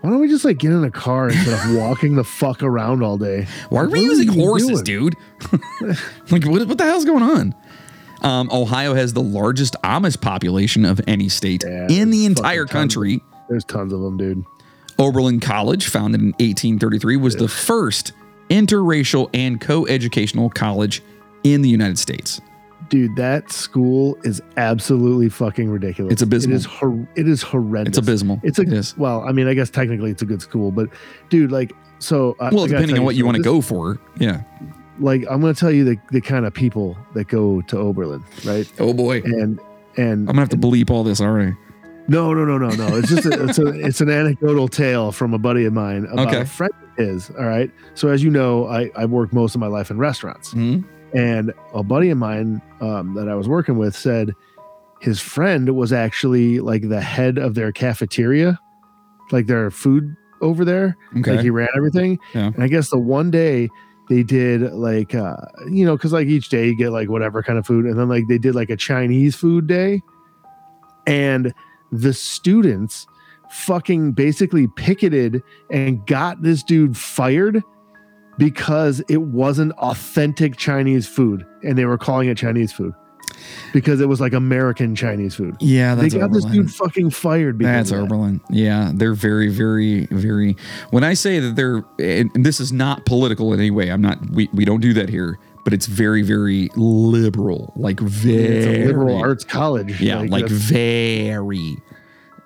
why 0.00 0.10
don't 0.10 0.20
we 0.20 0.28
just 0.28 0.44
like 0.44 0.58
get 0.58 0.70
in 0.70 0.84
a 0.84 0.90
car 0.90 1.28
instead 1.28 1.54
of 1.54 1.76
walking 1.76 2.14
the 2.14 2.24
fuck 2.24 2.62
around 2.62 3.02
all 3.02 3.18
day? 3.18 3.46
Why 3.68 3.82
are 3.82 3.88
we 3.88 4.00
what 4.00 4.16
using 4.16 4.28
horses, 4.28 4.82
doing? 4.82 5.10
dude? 5.10 5.16
like 6.30 6.44
what, 6.46 6.66
what 6.68 6.78
the 6.78 6.84
hell's 6.84 7.04
going 7.04 7.22
on? 7.22 7.54
Um, 8.22 8.48
Ohio 8.52 8.94
has 8.94 9.12
the 9.12 9.22
largest 9.22 9.76
Amish 9.84 10.20
population 10.20 10.84
of 10.84 11.00
any 11.06 11.28
state 11.28 11.62
Yeah, 11.66 11.86
in 11.88 12.10
the 12.10 12.26
entire 12.26 12.66
fucking 12.66 12.72
tons 12.80 12.96
of- 12.96 13.00
country. 13.02 13.22
There's 13.48 13.64
tons 13.64 13.92
of 13.92 14.00
them, 14.00 14.16
dude. 14.16 14.44
Oberlin 14.98 15.38
College, 15.40 15.86
founded 15.88 16.20
in 16.20 16.28
1833, 16.40 17.16
was 17.16 17.36
the 17.36 17.46
first 17.48 18.12
interracial 18.50 19.30
and 19.32 19.60
co-educational 19.60 20.50
college 20.50 21.02
in 21.44 21.62
the 21.62 21.68
United 21.68 21.98
States. 21.98 22.40
dude, 22.90 23.14
that 23.16 23.52
school 23.52 24.16
is 24.24 24.40
absolutely 24.56 25.28
fucking 25.28 25.68
ridiculous. 25.68 26.10
It's 26.10 26.22
abysmal. 26.22 26.54
It 26.54 26.56
is. 26.56 26.64
Hor- 26.64 27.08
it 27.16 27.28
is 27.28 27.42
horrendous. 27.42 27.90
It's 27.90 27.98
abysmal. 27.98 28.40
It's 28.42 28.58
a 28.58 28.62
It 28.62 28.72
is. 28.72 28.96
well. 28.96 29.22
I 29.28 29.32
mean, 29.32 29.46
I 29.46 29.52
guess 29.52 29.68
technically 29.68 30.10
it's 30.10 30.22
a 30.22 30.24
good 30.24 30.40
school, 30.40 30.70
but 30.70 30.88
dude, 31.28 31.52
like, 31.52 31.74
so 31.98 32.34
uh, 32.40 32.48
Well, 32.50 32.66
depending 32.66 32.96
on 32.98 33.04
what 33.04 33.14
you 33.14 33.22
so 33.22 33.26
want 33.26 33.36
to 33.36 33.42
go 33.42 33.60
for. 33.60 33.98
Yeah. 34.18 34.40
Like, 35.00 35.24
I'm 35.30 35.40
going 35.40 35.54
to 35.54 35.58
tell 35.58 35.70
you 35.70 35.84
the 35.84 35.96
the 36.10 36.20
kind 36.20 36.44
of 36.46 36.52
people 36.54 36.96
that 37.14 37.28
go 37.28 37.60
to 37.62 37.76
Oberlin, 37.78 38.24
right? 38.44 38.70
Oh 38.78 38.92
boy. 38.92 39.22
And 39.24 39.60
and 39.96 40.20
I'm 40.20 40.26
gonna 40.26 40.40
have 40.40 40.48
to 40.50 40.56
bleep 40.56 40.90
all 40.90 41.04
this, 41.04 41.20
aren't 41.20 41.54
I? 41.54 41.58
no, 42.10 42.32
no, 42.32 42.44
no, 42.46 42.56
no, 42.56 42.70
no. 42.70 42.96
It's 42.96 43.08
just 43.10 43.26
a, 43.26 43.44
it's 43.44 43.58
a 43.58 43.66
it's 43.86 44.00
an 44.00 44.08
anecdotal 44.10 44.66
tale 44.68 45.12
from 45.12 45.34
a 45.34 45.38
buddy 45.38 45.64
of 45.66 45.72
mine 45.72 46.06
about 46.06 46.28
Okay. 46.28 46.40
a 46.40 46.46
friend 46.46 46.72
of 46.82 46.96
his. 47.06 47.30
All 47.38 47.44
right. 47.46 47.70
So 47.94 48.08
as 48.08 48.22
you 48.24 48.30
know, 48.30 48.66
I 48.66 48.90
I 48.96 49.04
worked 49.04 49.32
most 49.32 49.54
of 49.54 49.60
my 49.60 49.66
life 49.66 49.90
in 49.90 49.98
restaurants. 49.98 50.52
Hmm? 50.52 50.80
And 51.14 51.52
a 51.74 51.82
buddy 51.82 52.10
of 52.10 52.18
mine 52.18 52.60
um, 52.80 53.14
that 53.14 53.28
I 53.28 53.34
was 53.34 53.48
working 53.48 53.76
with 53.78 53.94
said 53.96 54.32
his 55.00 55.20
friend 55.20 55.74
was 55.76 55.92
actually 55.92 56.60
like 56.60 56.88
the 56.88 57.00
head 57.00 57.38
of 57.38 57.54
their 57.54 57.72
cafeteria, 57.72 58.58
like 59.30 59.46
their 59.46 59.70
food 59.70 60.14
over 60.40 60.64
there. 60.64 60.96
Okay. 61.18 61.32
Like 61.32 61.40
he 61.40 61.50
ran 61.50 61.68
everything. 61.76 62.18
Yeah. 62.34 62.46
And 62.54 62.62
I 62.62 62.68
guess 62.68 62.90
the 62.90 62.98
one 62.98 63.30
day 63.30 63.68
they 64.08 64.22
did 64.22 64.72
like, 64.72 65.14
uh, 65.14 65.36
you 65.70 65.84
know, 65.84 65.96
because 65.96 66.12
like 66.12 66.28
each 66.28 66.48
day 66.48 66.68
you 66.68 66.76
get 66.76 66.90
like 66.90 67.08
whatever 67.08 67.42
kind 67.42 67.58
of 67.58 67.66
food. 67.66 67.84
And 67.84 67.98
then 67.98 68.08
like 68.08 68.26
they 68.28 68.38
did 68.38 68.54
like 68.54 68.70
a 68.70 68.76
Chinese 68.76 69.36
food 69.36 69.66
day. 69.66 70.02
And 71.06 71.52
the 71.92 72.12
students 72.12 73.06
fucking 73.50 74.12
basically 74.12 74.68
picketed 74.76 75.42
and 75.70 76.06
got 76.06 76.42
this 76.42 76.62
dude 76.62 76.96
fired 76.96 77.62
because 78.38 79.02
it 79.08 79.22
wasn't 79.22 79.72
authentic 79.72 80.56
Chinese 80.56 81.08
food 81.08 81.46
and 81.62 81.76
they 81.76 81.86
were 81.86 81.98
calling 81.98 82.28
it 82.28 82.36
Chinese 82.36 82.72
food 82.72 82.92
because 83.72 84.00
it 84.00 84.08
was 84.08 84.20
like 84.20 84.32
American 84.32 84.94
Chinese 84.94 85.34
food. 85.34 85.56
yeah, 85.60 85.94
They 85.94 86.08
got 86.08 86.32
this 86.32 86.44
dude 86.44 86.70
fucking 86.72 87.10
fired 87.10 87.58
because 87.58 87.90
That's 87.90 87.90
that. 87.90 88.00
Oberlin. 88.02 88.40
Yeah, 88.50 88.92
they're 88.94 89.14
very, 89.14 89.48
very, 89.48 90.06
very. 90.06 90.56
When 90.90 91.04
I 91.04 91.14
say 91.14 91.38
that 91.40 91.56
they're, 91.56 91.84
and 91.98 92.30
this 92.34 92.60
is 92.60 92.72
not 92.72 93.04
political 93.06 93.52
in 93.52 93.60
any 93.60 93.70
way. 93.70 93.90
I'm 93.90 94.00
not. 94.02 94.18
We 94.30 94.48
we 94.52 94.64
don't 94.64 94.80
do 94.80 94.92
that 94.94 95.08
here. 95.08 95.38
But 95.64 95.74
it's 95.74 95.86
very, 95.86 96.22
very 96.22 96.70
liberal. 96.76 97.74
Like 97.76 98.00
very 98.00 98.42
It's 98.42 98.66
a 98.66 98.86
liberal 98.86 99.18
arts 99.18 99.44
college. 99.44 100.00
Yeah, 100.00 100.20
like, 100.20 100.44
that's- 100.44 100.52
very. 100.52 101.76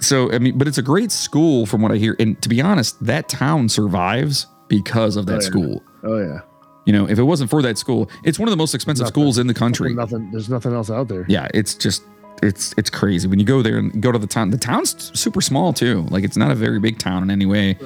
So 0.01 0.33
I 0.33 0.41
mean, 0.41 0.59
but 0.59 0.67
it's 0.67 0.79
a 0.79 0.83
great 0.83 1.13
school 1.13 1.65
from 1.67 1.83
what 1.83 1.93
I 1.93 1.97
hear. 1.99 2.17
And 2.19 2.41
to 2.43 2.49
be 2.49 2.61
honest, 2.61 3.05
that 3.05 3.29
town 3.29 3.69
survives 3.69 4.47
because 4.67 5.17
of 5.17 5.27
that 5.27 5.35
Oh, 5.35 5.37
yeah. 5.37 5.41
school. 5.47 5.83
oh 6.03 6.19
yeah. 6.19 6.41
You 6.85 6.93
know, 6.93 7.09
if 7.09 7.19
it 7.19 7.23
wasn't 7.23 7.51
for 7.51 7.63
that 7.63 7.79
school, 7.79 8.11
it's 8.25 8.39
one 8.39 8.49
of 8.49 8.51
the 8.51 8.57
most 8.57 8.75
expensive 8.75 9.05
Nothing. 9.05 9.13
schools 9.13 9.39
in 9.39 9.47
the 9.47 9.55
country. 9.55 9.95
Nothing. 9.95 10.31
There's 10.31 10.49
nothing 10.49 10.73
else 10.73 10.91
out 10.91 11.09
there. 11.09 11.25
Yeah, 11.29 11.49
it's 11.55 11.75
just 11.75 12.03
it's 12.43 12.75
it's 12.77 12.91
crazy 12.91 13.29
when 13.29 13.39
you 13.39 13.45
go 13.45 13.63
there 13.63 13.79
and 13.79 14.03
go 14.03 14.11
to 14.11 14.19
the 14.19 14.27
town. 14.27 14.51
The 14.51 14.59
town's 14.59 15.19
super 15.19 15.41
small 15.41 15.73
too. 15.73 16.03
Like 16.11 16.25
it's 16.25 16.37
not 16.37 16.51
a 16.51 16.55
very 16.57 16.81
big 16.81 16.99
town 16.99 17.23
in 17.23 17.31
any 17.31 17.47
way. 17.47 17.79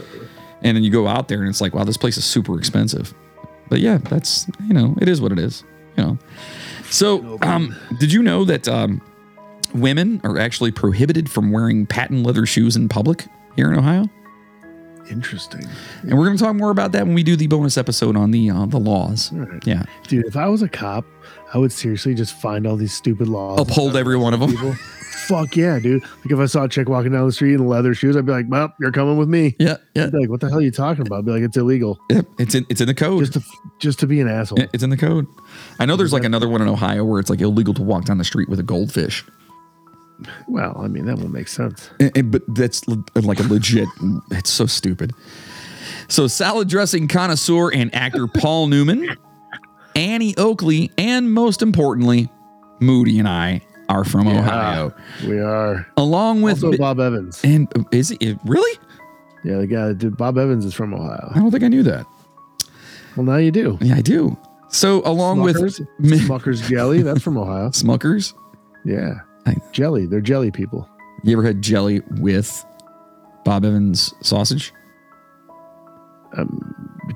And 0.62 0.74
then 0.76 0.82
you 0.82 0.90
go 0.90 1.06
out 1.06 1.28
there 1.28 1.40
and 1.40 1.48
it's 1.48 1.60
like, 1.60 1.74
wow, 1.74 1.84
this 1.84 1.98
place 1.98 2.16
is 2.16 2.24
super 2.24 2.58
expensive. 2.58 3.12
But 3.68 3.80
yeah, 3.80 3.98
that's 3.98 4.46
you 4.66 4.72
know, 4.72 4.96
it 5.00 5.08
is 5.08 5.20
what 5.20 5.30
it 5.32 5.38
is. 5.38 5.62
You 5.96 6.04
know. 6.04 6.18
So, 6.90 7.38
um, 7.42 7.74
did 7.98 8.12
you 8.12 8.22
know 8.22 8.44
that 8.44 8.66
um, 8.68 9.02
women 9.74 10.20
are 10.24 10.38
actually 10.38 10.70
prohibited 10.70 11.30
from 11.30 11.50
wearing 11.52 11.84
patent 11.86 12.24
leather 12.24 12.46
shoes 12.46 12.76
in 12.76 12.88
public 12.88 13.26
here 13.56 13.70
in 13.70 13.78
Ohio? 13.78 14.08
Interesting. 15.10 15.66
And 16.02 16.18
we're 16.18 16.26
going 16.26 16.36
to 16.36 16.42
talk 16.42 16.56
more 16.56 16.70
about 16.70 16.92
that 16.92 17.04
when 17.06 17.14
we 17.14 17.22
do 17.22 17.36
the 17.36 17.46
bonus 17.46 17.76
episode 17.78 18.16
on 18.16 18.30
the 18.30 18.50
uh, 18.50 18.66
the 18.66 18.78
laws. 18.78 19.32
Right. 19.32 19.66
Yeah, 19.66 19.84
Dude, 20.08 20.26
if 20.26 20.36
I 20.36 20.48
was 20.48 20.62
a 20.62 20.68
cop, 20.68 21.04
I 21.54 21.58
would 21.58 21.72
seriously 21.72 22.14
just 22.14 22.34
find 22.40 22.66
all 22.66 22.76
these 22.76 22.92
stupid 22.92 23.28
laws. 23.28 23.60
uphold 23.60 23.96
every 23.96 24.16
one 24.16 24.34
of 24.34 24.40
them. 24.40 24.56
Fuck 25.26 25.56
yeah, 25.56 25.78
dude. 25.80 26.02
Like 26.02 26.30
if 26.30 26.38
I 26.38 26.46
saw 26.46 26.64
a 26.64 26.68
chick 26.68 26.88
walking 26.88 27.10
down 27.12 27.26
the 27.26 27.32
street 27.32 27.54
in 27.54 27.66
leather 27.66 27.94
shoes, 27.94 28.16
I'd 28.16 28.26
be 28.26 28.32
like, 28.32 28.46
well, 28.48 28.72
you're 28.78 28.92
coming 28.92 29.16
with 29.16 29.28
me. 29.28 29.56
Yeah, 29.58 29.76
yeah, 29.94 30.08
like, 30.12 30.28
what 30.28 30.40
the 30.40 30.48
hell 30.48 30.58
are 30.58 30.62
you 30.62 30.70
talking 30.70 31.04
about? 31.06 31.20
I'd 31.20 31.24
be 31.24 31.32
like, 31.32 31.42
it's 31.42 31.56
illegal. 31.56 31.98
yeah. 32.10 32.20
It's 32.38 32.54
in 32.54 32.64
it's 32.68 32.80
in 32.80 32.86
the 32.86 32.94
code. 32.94 33.20
Just 33.20 33.32
to 33.32 33.42
just 33.78 33.98
to 34.00 34.06
be 34.06 34.20
an 34.20 34.28
asshole. 34.28 34.58
It's 34.72 34.84
in 34.84 34.90
the 34.90 34.96
code. 34.96 35.26
I 35.80 35.86
know 35.86 35.96
there's 35.96 36.12
like 36.12 36.24
another 36.24 36.48
one 36.48 36.62
in 36.62 36.68
Ohio 36.68 37.04
where 37.04 37.18
it's 37.18 37.30
like 37.30 37.40
illegal 37.40 37.74
to 37.74 37.82
walk 37.82 38.04
down 38.04 38.18
the 38.18 38.24
street 38.24 38.48
with 38.48 38.60
a 38.60 38.62
goldfish. 38.62 39.24
Well, 40.48 40.80
I 40.82 40.88
mean, 40.88 41.06
that 41.06 41.18
will 41.18 41.28
make 41.30 41.48
sense. 41.48 41.90
And- 42.00 42.12
and- 42.16 42.30
but 42.30 42.42
that's 42.54 42.86
like 43.14 43.40
a 43.40 43.44
legit. 43.44 43.88
It's 44.30 44.50
so 44.50 44.66
stupid. 44.66 45.12
So 46.08 46.26
salad 46.26 46.68
dressing 46.68 47.08
connoisseur 47.08 47.70
and 47.72 47.94
actor 47.94 48.26
Paul 48.26 48.68
Newman, 48.68 49.08
Annie 49.94 50.36
Oakley, 50.36 50.90
and 50.98 51.32
most 51.32 51.62
importantly, 51.62 52.30
Moody 52.80 53.18
and 53.18 53.28
I 53.28 53.62
are 53.88 54.04
from 54.04 54.26
Yeah. 54.26 54.38
Ohio, 54.40 54.92
We 55.26 55.38
are. 55.40 55.86
along 55.96 56.42
with 56.42 56.62
Also, 56.64 56.76
Bob 56.76 56.98
Evans. 57.00 57.40
and 57.44 57.68
uh, 57.76 57.82
is 57.92 58.10
it 58.20 58.38
really? 58.44 58.78
Yeah, 59.44 59.58
the 59.58 59.66
guy 59.66 59.88
that 59.88 59.98
did 59.98 60.16
Bob 60.16 60.38
Evans 60.38 60.64
is 60.64 60.74
from 60.74 60.92
Ohio. 60.92 61.30
I 61.34 61.38
don't 61.38 61.50
think 61.50 61.62
I 61.64 61.68
knew 61.68 61.82
that. 61.84 62.04
Well, 63.16 63.24
now 63.24 63.36
you 63.36 63.50
do. 63.50 63.78
Yeah, 63.80 63.96
I 63.96 64.00
do. 64.02 64.36
So 64.68 65.02
along 65.04 65.38
Smuckers, 65.38 65.78
with 66.00 66.10
Smuckers 66.28 66.68
jelly, 66.68 67.02
that's 67.02 67.22
from 67.22 67.38
Ohio. 67.38 67.68
Smuckers, 67.70 68.34
Yeah. 68.84 69.20
I- 69.46 69.56
Jelly. 69.72 70.06
They're 70.06 70.20
jelly 70.20 70.50
people. 70.50 70.88
you 71.22 71.32
ever 71.36 71.42
had 71.46 71.62
jelly 71.62 72.02
with 72.18 72.64
Bob 73.44 73.64
Evans 73.64 74.12
sausage? 74.22 74.72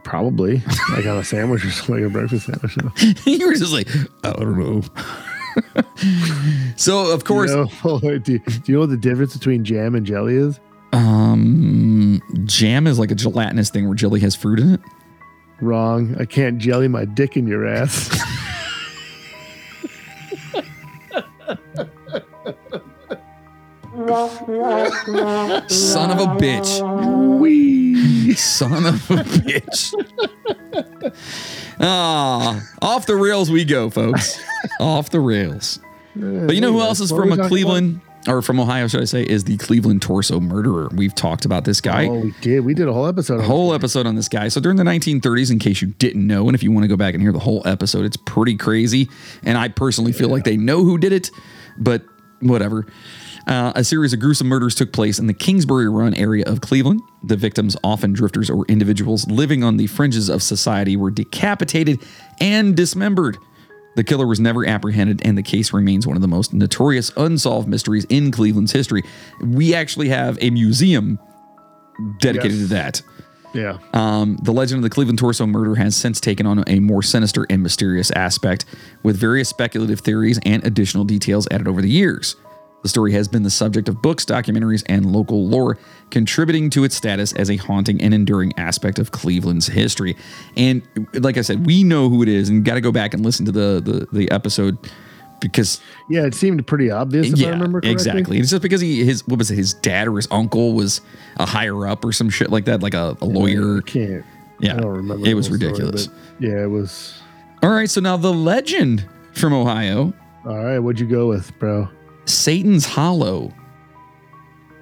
Probably. 0.05 0.62
like 0.93 1.05
on 1.07 1.19
a 1.19 1.24
sandwich 1.24 1.65
or 1.65 1.70
something, 1.70 1.97
like 1.97 2.05
a 2.05 2.11
breakfast 2.11 2.47
sandwich. 2.47 2.77
you 3.27 3.47
were 3.47 3.55
just 3.55 3.73
like, 3.73 3.89
I 4.24 4.32
don't 4.32 4.59
know. 4.59 4.82
so 6.77 7.12
of 7.12 7.24
course, 7.24 7.51
You 7.51 7.69
know, 7.85 8.01
do, 8.19 8.19
do 8.19 8.43
you 8.66 8.74
know 8.74 8.81
what 8.81 8.90
the 8.90 8.97
difference 8.97 9.36
between 9.36 9.65
jam 9.65 9.94
and 9.94 10.07
jelly 10.07 10.36
is? 10.36 10.59
um, 10.93 12.20
jam 12.47 12.86
is 12.86 12.98
like 12.98 13.11
a 13.11 13.15
gelatinous 13.15 13.70
thing 13.70 13.86
where 13.86 13.94
jelly 13.94 14.20
has 14.20 14.35
fruit 14.35 14.59
in 14.59 14.74
it. 14.74 14.81
Wrong. 15.61 16.16
I 16.19 16.24
can't 16.24 16.59
jelly 16.59 16.89
my 16.89 17.05
dick 17.05 17.36
in 17.36 17.47
your 17.47 17.66
ass. 17.66 18.09
Son 25.69 26.11
of 26.11 26.19
a 26.19 26.27
bitch. 26.37 27.39
Wee. 27.39 28.35
Son 28.35 28.87
of 28.87 29.11
a 29.11 29.16
bitch. 29.24 29.95
Ah, 31.81 32.61
off 32.82 33.07
the 33.07 33.16
rails 33.16 33.51
we 33.51 33.65
go, 33.65 33.89
folks. 33.91 34.41
off 34.81 35.11
the 35.11 35.20
rails. 35.20 35.78
But 36.15 36.55
you 36.55 36.61
know 36.61 36.73
who 36.73 36.81
else 36.81 37.01
is 37.01 37.11
from 37.11 37.32
a 37.32 37.49
Cleveland 37.49 38.01
or 38.28 38.43
from 38.43 38.61
Ohio, 38.61 38.87
should 38.87 39.01
I 39.01 39.05
say, 39.05 39.23
is 39.23 39.45
the 39.45 39.57
Cleveland 39.57 40.03
torso 40.03 40.41
murderer. 40.41 40.89
We've 40.93 41.15
talked 41.15 41.45
about 41.47 41.65
this 41.65 41.81
guy. 41.81 42.07
Oh, 42.07 42.19
we 42.20 42.35
did. 42.43 42.61
We 42.61 42.74
did 42.74 42.87
a 42.89 42.93
whole 42.93 43.07
episode. 43.07 43.41
a 43.41 43.45
whole 43.45 43.73
episode 43.73 44.07
on 44.07 44.15
this 44.16 44.28
guy. 44.28 44.49
So 44.49 44.61
during 44.61 44.77
the 44.77 44.85
1930s, 44.85 45.51
in 45.51 45.59
case 45.59 45.81
you 45.81 45.89
didn't 45.89 46.27
know, 46.27 46.47
and 46.47 46.55
if 46.55 46.62
you 46.62 46.70
want 46.70 46.85
to 46.85 46.89
go 46.89 46.97
back 46.97 47.15
and 47.15 47.23
hear 47.23 47.32
the 47.32 47.39
whole 47.39 47.62
episode, 47.66 48.05
it's 48.05 48.19
pretty 48.19 48.57
crazy. 48.57 49.09
And 49.43 49.57
I 49.57 49.69
personally 49.69 50.12
feel 50.12 50.28
like 50.28 50.45
they 50.45 50.57
know 50.57 50.85
who 50.85 50.99
did 50.99 51.12
it, 51.12 51.31
but 51.78 52.03
whatever. 52.41 52.87
Uh, 53.47 53.73
a 53.75 53.83
series 53.85 54.12
of 54.12 54.21
gruesome 54.21 54.47
murders 54.49 54.75
took 54.75 54.93
place 54.93 55.19
in 55.19 55.27
the 55.27 55.35
Kingsbury 55.35 55.89
Run 55.89 56.15
area 56.15 56.45
of 56.47 56.61
Cleveland. 56.61 57.01
The 57.25 57.37
victims, 57.37 57.77
often 57.83 58.12
drifters 58.12 58.51
or 58.51 58.65
individuals 58.67 59.27
living 59.29 59.65
on 59.65 59.77
the 59.77 59.87
fringes 59.87 60.29
of 60.29 60.43
society, 60.43 60.97
were 60.97 61.11
decapitated 61.11 62.01
and 62.41 62.77
dismembered. 62.77 63.39
The 63.97 64.05
killer 64.05 64.27
was 64.27 64.39
never 64.39 64.65
apprehended, 64.65 65.23
and 65.25 65.37
the 65.37 65.43
case 65.43 65.73
remains 65.73 66.07
one 66.07 66.17
of 66.17 66.23
the 66.23 66.29
most 66.29 66.53
notorious 66.55 67.11
unsolved 67.17 67.67
mysteries 67.69 68.05
in 68.09 68.31
Cleveland's 68.31 68.73
history. 68.73 69.03
We 69.43 69.75
actually 69.75 70.11
have 70.11 70.39
a 70.41 70.51
museum 70.51 71.19
dedicated 72.21 72.59
Yes. 72.59 72.69
to 72.69 72.75
that. 72.75 73.03
Yeah. 73.53 73.79
Um, 73.93 74.39
the 74.43 74.53
legend 74.53 74.79
of 74.79 74.83
the 74.85 74.91
Cleveland 74.91 75.19
torso 75.19 75.45
murder 75.45 75.75
has 75.75 75.97
since 75.97 76.21
taken 76.21 76.47
on 76.47 76.62
a 76.69 76.79
more 76.79 77.03
sinister 77.03 77.47
and 77.51 77.65
mysterious 77.65 78.12
aspect, 78.12 78.65
with 79.03 79.17
various 79.17 79.49
speculative 79.49 80.01
theories 80.01 80.39
and 80.45 80.65
additional 80.65 81.05
details 81.05 81.49
added 81.51 81.67
over 81.67 81.83
the 81.83 81.91
years. 81.91 82.37
The 82.82 82.89
story 82.89 83.12
has 83.12 83.28
been 83.28 83.43
the 83.43 83.51
subject 83.51 83.89
of 83.89 84.01
books, 84.01 84.24
documentaries, 84.24 84.82
and 84.86 85.05
local 85.12 85.47
lore, 85.47 85.78
contributing 86.11 86.70
to 86.70 86.85
its 86.85 86.94
status 86.97 87.32
as 87.35 87.51
a 87.51 87.57
haunting 87.57 88.01
and 88.01 88.15
enduring 88.15 88.52
aspect 88.57 88.98
of 88.98 89.11
Cleveland's 89.11 89.66
history. 89.66 90.16
And 90.57 90.82
like 91.15 91.36
I 91.36 91.43
said, 91.43 91.66
we 91.66 91.85
know 91.85 92.09
who 92.09 92.23
it 92.23 92.28
is, 92.28 92.48
and 92.48 92.65
got 92.65 92.74
to 92.74 92.81
go 92.81 92.90
back 92.90 93.12
and 93.12 93.23
listen 93.24 93.44
to 93.47 93.52
the 93.52 93.81
the, 93.82 94.07
the 94.16 94.31
episode 94.31 94.78
because 95.40 95.81
Yeah, 96.09 96.24
it 96.27 96.35
seemed 96.35 96.66
pretty 96.66 96.90
obvious 96.90 97.32
if 97.32 97.47
I 97.47 97.51
remember 97.51 97.81
correctly. 97.81 97.93
exactly. 97.93 98.39
It's 98.39 98.51
just 98.51 98.62
because 98.62 98.81
he 98.81 99.05
his 99.05 99.27
what 99.28 99.39
was 99.39 99.51
it? 99.51 99.57
His 99.57 99.74
dad 99.74 100.09
or 100.09 100.16
his 100.16 100.28
uncle 100.31 100.73
was 100.74 101.01
a 101.39 101.47
higher 101.47 101.86
up 101.86 102.05
or 102.05 102.12
some 102.12 102.31
shit 102.31 102.51
like 102.51 102.65
that, 102.66 102.82
like 102.82 102.94
a, 102.94 103.16
a 103.20 103.24
lawyer. 103.27 103.78
I 103.78 103.81
can't. 103.82 104.24
Yeah, 104.59 104.74
I 104.74 104.81
don't 104.81 104.90
remember. 104.97 105.27
it 105.27 105.35
was 105.35 105.48
whole 105.48 105.57
story, 105.57 105.70
ridiculous. 105.73 106.09
yeah, 106.39 106.62
it 106.62 106.70
was. 106.70 107.20
All 107.62 107.70
right, 107.70 107.89
so 107.90 108.01
now 108.01 108.16
the 108.19 108.32
legend 108.32 109.07
from 109.32 109.52
Ohio, 109.52 110.12
All 110.47 110.62
right, 110.65 110.78
what'd 110.78 110.98
you 111.01 111.07
go 111.07 111.28
with, 111.28 111.59
bro? 111.59 111.89
Satan's 112.32 112.86
Hollow. 112.86 113.52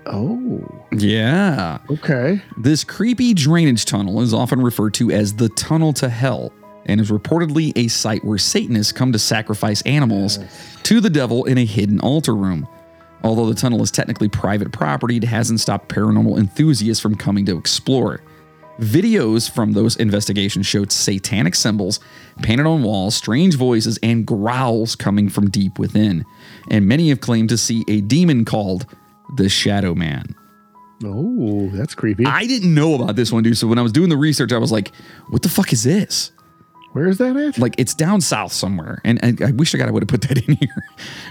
Oh, 0.07 0.63
Yeah. 0.93 1.79
okay. 1.91 2.41
This 2.57 2.83
creepy 2.85 3.35
drainage 3.35 3.85
tunnel 3.85 4.21
is 4.23 4.33
often 4.33 4.63
referred 4.63 4.95
to 4.95 5.11
as 5.11 5.35
the 5.35 5.49
tunnel 5.51 5.93
to 5.95 6.09
hell, 6.09 6.53
and 6.87 7.01
is 7.01 7.11
reportedly 7.11 7.73
a 7.77 7.89
site 7.89 8.25
where 8.25 8.39
Satanists 8.39 8.93
come 8.93 9.13
to 9.13 9.19
sacrifice 9.19 9.83
animals 9.83 10.39
to 10.85 11.01
the 11.01 11.11
devil 11.11 11.45
in 11.45 11.59
a 11.59 11.65
hidden 11.67 12.01
altar 12.01 12.35
room. 12.35 12.67
Although 13.23 13.47
the 13.47 13.55
tunnel 13.55 13.83
is 13.83 13.91
technically 13.91 14.29
private 14.29 14.73
property, 14.73 15.17
it 15.19 15.25
hasn't 15.25 15.61
stopped 15.61 15.89
paranormal 15.91 16.39
enthusiasts 16.39 17.03
from 17.03 17.15
coming 17.17 17.45
to 17.47 17.59
explore. 17.59 18.23
Videos 18.79 19.51
from 19.51 19.73
those 19.73 19.97
investigations 19.97 20.67
showed 20.67 20.93
satanic 20.93 21.55
symbols 21.55 21.99
painted 22.43 22.67
on 22.67 22.83
walls, 22.83 23.17
strange 23.17 23.57
voices, 23.57 23.99
and 24.03 24.27
growls 24.27 24.95
coming 24.95 25.29
from 25.29 25.51
deep 25.51 25.79
within. 25.79 26.25
And 26.71 26.87
many 26.87 27.09
have 27.09 27.21
claimed 27.21 27.49
to 27.49 27.59
see 27.59 27.85
a 27.89 28.01
demon 28.01 28.45
called 28.45 28.87
the 29.37 29.49
Shadow 29.49 29.95
Man. 29.95 30.35
Oh, 31.05 31.69
that's 31.73 31.95
creepy. 31.95 32.25
I 32.25 32.47
didn't 32.47 32.75
know 32.75 32.95
about 32.95 33.17
this 33.17 33.33
one, 33.33 33.43
dude. 33.43 33.57
So 33.57 33.67
when 33.67 33.79
I 33.79 33.83
was 33.83 33.93
doing 33.93 34.09
the 34.09 34.17
research, 34.17 34.53
I 34.53 34.59
was 34.59 34.73
like, 34.73 34.93
what 35.29 35.43
the 35.43 35.49
fuck 35.49 35.73
is 35.73 35.85
this? 35.85 36.33
Where 36.93 37.07
is 37.07 37.19
that 37.19 37.37
at? 37.37 37.59
Like 37.59 37.75
it's 37.79 37.95
down 37.95 38.21
south 38.21 38.53
somewhere. 38.53 39.01
And, 39.05 39.23
and 39.23 39.43
I 39.43 39.51
wish 39.53 39.75
I 39.75 39.79
God 39.79 39.89
I 39.89 39.91
would 39.91 40.03
have 40.03 40.09
put 40.09 40.23
that 40.23 40.39
in 40.49 40.57
here. 40.57 40.85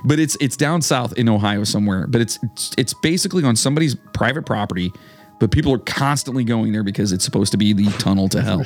But 0.06 0.19
it's 0.19 0.38
it's 0.40 0.56
down 0.56 0.82
south 0.82 1.14
in 1.18 1.28
Ohio 1.28 1.64
somewhere. 1.64 2.07
But 2.07 2.22
it's 2.22 2.40
it's, 2.44 2.72
it's 2.78 2.94
basically 2.94 3.44
on 3.44 3.56
somebody's 3.56 3.95
private 4.14 4.45
property. 4.45 4.94
But 5.40 5.52
people 5.52 5.72
are 5.74 5.78
constantly 5.80 6.44
going 6.44 6.72
there 6.72 6.84
because 6.84 7.12
it's 7.12 7.24
supposed 7.26 7.52
to 7.52 7.58
be 7.58 7.74
the 7.74 7.86
tunnel 8.00 8.28
to 8.30 8.42
hell. 8.42 8.64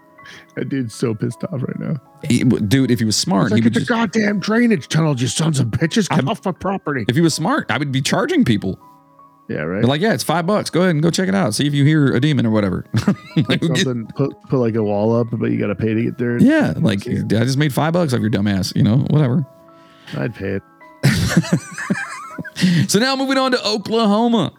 that 0.56 0.68
dude's 0.70 0.94
so 0.94 1.14
pissed 1.14 1.44
off 1.44 1.62
right 1.62 1.78
now. 1.78 1.96
He- 2.28 2.44
dude, 2.44 2.90
if 2.90 2.98
he 2.98 3.04
was 3.04 3.16
smart, 3.16 3.50
Like, 3.50 3.58
he 3.62 3.66
would 3.66 3.72
get 3.74 3.74
the 3.74 3.80
just, 3.80 3.88
goddamn 3.90 4.40
drainage 4.40 4.88
tunnel, 4.88 5.14
you 5.16 5.26
sons 5.26 5.60
of 5.60 5.66
bitches. 5.68 6.08
Get 6.08 6.26
off 6.26 6.44
my 6.44 6.52
property. 6.52 7.04
if 7.08 7.14
he 7.14 7.20
was 7.20 7.34
smart, 7.34 7.70
I 7.70 7.76
would 7.78 7.92
be 7.92 8.00
charging 8.00 8.44
people. 8.44 8.78
Yeah, 9.46 9.58
right. 9.58 9.82
Be 9.82 9.86
like, 9.86 10.00
yeah, 10.00 10.14
it's 10.14 10.24
five 10.24 10.46
bucks. 10.46 10.70
Go 10.70 10.80
ahead 10.80 10.92
and 10.92 11.02
go 11.02 11.10
check 11.10 11.28
it 11.28 11.34
out. 11.34 11.54
See 11.54 11.66
if 11.66 11.74
you 11.74 11.84
hear 11.84 12.14
a 12.14 12.20
demon 12.20 12.46
or 12.46 12.50
whatever. 12.50 12.86
Like, 13.48 13.62
Something, 13.62 14.06
put 14.16 14.32
put 14.48 14.58
like 14.58 14.76
a 14.76 14.82
wall 14.82 15.14
up, 15.14 15.26
but 15.32 15.50
you 15.50 15.58
got 15.58 15.66
to 15.66 15.74
pay 15.74 15.92
to 15.92 16.02
get 16.04 16.16
there. 16.16 16.38
yeah, 16.38 16.72
like 16.76 17.06
I 17.06 17.20
just 17.44 17.58
made 17.58 17.74
five 17.74 17.92
bucks 17.92 18.14
off 18.14 18.20
your 18.20 18.30
dumb 18.30 18.46
ass, 18.46 18.72
you 18.76 18.82
know, 18.84 18.98
whatever. 19.10 19.44
I'd 20.16 20.34
pay 20.34 20.58
it. 20.60 20.62
So 22.88 22.98
now 22.98 23.16
moving 23.16 23.36
on 23.36 23.50
to 23.50 23.66
Oklahoma. 23.66 24.52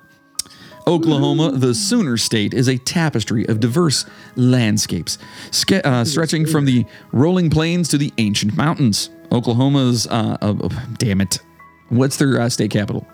Oklahoma, 0.88 1.52
the 1.52 1.74
Sooner 1.74 2.16
State, 2.18 2.54
is 2.54 2.68
a 2.68 2.78
tapestry 2.78 3.46
of 3.48 3.60
diverse 3.60 4.06
landscapes, 4.36 5.18
ske- 5.52 5.84
uh, 5.84 6.06
stretching 6.06 6.46
from 6.46 6.66
the 6.66 6.86
rolling 7.12 7.50
plains 7.50 7.90
to 7.90 7.98
the 7.98 8.14
ancient 8.18 8.56
mountains. 8.56 9.10
Oklahoma's, 9.32 10.06
uh, 10.08 10.38
uh, 10.42 10.54
damn 10.98 11.22
it, 11.22 11.40
what's 11.90 12.18
their 12.18 12.40
uh, 12.40 12.50
state 12.50 12.72
capital? 12.72 13.08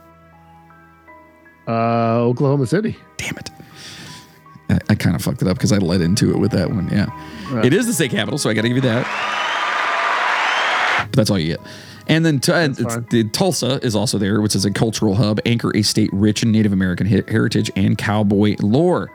Uh, 1.68 2.20
Oklahoma 2.24 2.66
City. 2.66 2.98
Damn 3.18 3.38
it. 3.38 3.50
I, 4.70 4.80
I 4.90 4.96
kind 4.96 5.16
of 5.16 5.22
fucked 5.22 5.42
it 5.42 5.48
up 5.48 5.56
because 5.58 5.72
I 5.72 5.78
led 5.78 6.02
into 6.02 6.32
it 6.32 6.38
with 6.40 6.52
that 6.52 6.70
one. 6.72 6.90
Yeah. 6.90 7.08
Right. 7.50 7.66
It 7.66 7.74
is 7.74 7.88
the 7.88 7.94
state 7.94 8.12
capital, 8.12 8.38
so 8.38 8.50
I 8.50 8.54
got 8.54 8.64
to 8.64 8.68
give 8.68 8.78
you 8.78 8.82
that. 8.82 9.06
But 11.12 11.16
that's 11.16 11.30
all 11.30 11.40
you 11.40 11.56
get. 11.56 11.62
And 12.08 12.26
then 12.26 12.40
t- 12.40 12.52
it's, 12.52 12.80
the 13.10 13.30
Tulsa 13.32 13.80
is 13.84 13.96
also 13.96 14.18
there, 14.18 14.42
which 14.42 14.56
is 14.56 14.66
a 14.66 14.72
cultural 14.72 15.16
hub, 15.16 15.40
anchor 15.46 15.76
a 15.76 15.82
state 15.82 16.10
rich 16.12 16.44
in 16.44 16.52
Native 16.52 16.74
American 16.74 17.08
he- 17.08 17.24
heritage 17.28 17.72
and 17.76 17.98
cowboy 17.98 18.56
lore. 18.60 19.12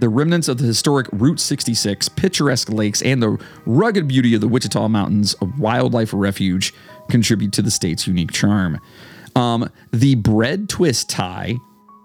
The 0.00 0.08
remnants 0.08 0.48
of 0.48 0.58
the 0.58 0.64
historic 0.64 1.06
Route 1.12 1.38
66, 1.38 2.08
picturesque 2.08 2.68
lakes, 2.70 3.02
and 3.02 3.22
the 3.22 3.38
rugged 3.66 4.08
beauty 4.08 4.34
of 4.34 4.40
the 4.40 4.48
Wichita 4.48 4.88
Mountains, 4.88 5.36
a 5.40 5.44
wildlife 5.58 6.10
refuge, 6.12 6.74
contribute 7.08 7.52
to 7.52 7.62
the 7.62 7.70
state's 7.70 8.06
unique 8.06 8.32
charm. 8.32 8.80
Um, 9.36 9.70
the 9.92 10.16
bread 10.16 10.68
twist 10.68 11.08
tie 11.08 11.54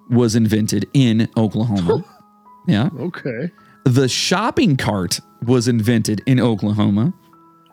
was 0.10 0.36
invented 0.36 0.88
in 0.94 1.28
Oklahoma. 1.36 2.06
yeah. 2.68 2.90
Okay. 3.00 3.52
The 3.86 4.08
shopping 4.08 4.78
cart 4.78 5.20
was 5.44 5.68
invented 5.68 6.22
in 6.26 6.40
Oklahoma. 6.40 7.14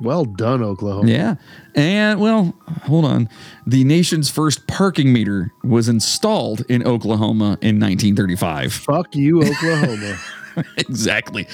Well 0.01 0.25
done, 0.25 0.63
Oklahoma. 0.63 1.09
Yeah. 1.11 1.37
And, 1.75 2.21
well, 2.21 2.55
hold 2.83 3.05
on. 3.05 3.29
The 3.67 3.85
nation's 3.85 4.31
first 4.31 4.67
parking 4.67 5.13
meter 5.13 5.53
was 5.63 5.89
installed 5.89 6.63
in 6.69 6.87
Oklahoma 6.87 7.59
in 7.63 7.79
1935. 7.81 8.73
Fuck 8.73 9.15
you, 9.15 9.43
Oklahoma. 9.45 10.19
exactly. 10.77 11.47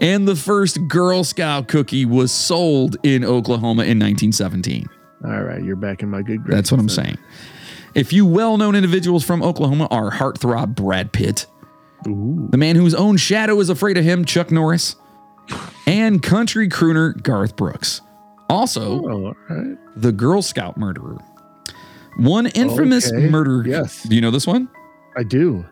And 0.00 0.26
the 0.28 0.36
first 0.36 0.86
Girl 0.88 1.24
Scout 1.24 1.68
cookie 1.68 2.04
was 2.04 2.32
sold 2.32 2.96
in 3.02 3.24
Oklahoma 3.24 3.82
in 3.82 3.98
1917. 3.98 4.86
All 5.24 5.42
right, 5.42 5.62
you're 5.62 5.76
back 5.76 6.02
in 6.02 6.10
my 6.10 6.22
good 6.22 6.42
graces. 6.42 6.54
That's 6.54 6.70
what 6.72 6.80
I'm 6.80 6.88
saying. 6.88 7.18
A 7.96 8.02
few 8.04 8.26
well 8.26 8.58
known 8.58 8.74
individuals 8.74 9.24
from 9.24 9.42
Oklahoma 9.42 9.88
are 9.90 10.10
heartthrob 10.10 10.74
Brad 10.74 11.12
Pitt, 11.12 11.46
Ooh. 12.06 12.48
the 12.50 12.58
man 12.58 12.76
whose 12.76 12.94
own 12.94 13.16
shadow 13.16 13.58
is 13.60 13.70
afraid 13.70 13.96
of 13.96 14.04
him, 14.04 14.24
Chuck 14.26 14.50
Norris, 14.50 14.96
and 15.86 16.22
country 16.22 16.68
crooner 16.68 17.20
Garth 17.22 17.56
Brooks. 17.56 18.00
Also, 18.48 19.02
Oh, 19.04 19.34
right. 19.48 19.76
the 19.96 20.12
Girl 20.12 20.42
Scout 20.42 20.76
murderer. 20.76 21.16
One 22.18 22.46
infamous 22.48 23.12
Okay. 23.12 23.28
murder. 23.28 23.62
Yes. 23.68 24.02
Do 24.04 24.14
you 24.14 24.20
know 24.20 24.30
this 24.30 24.46
one? 24.46 24.68
I 25.16 25.22
do. 25.22 25.64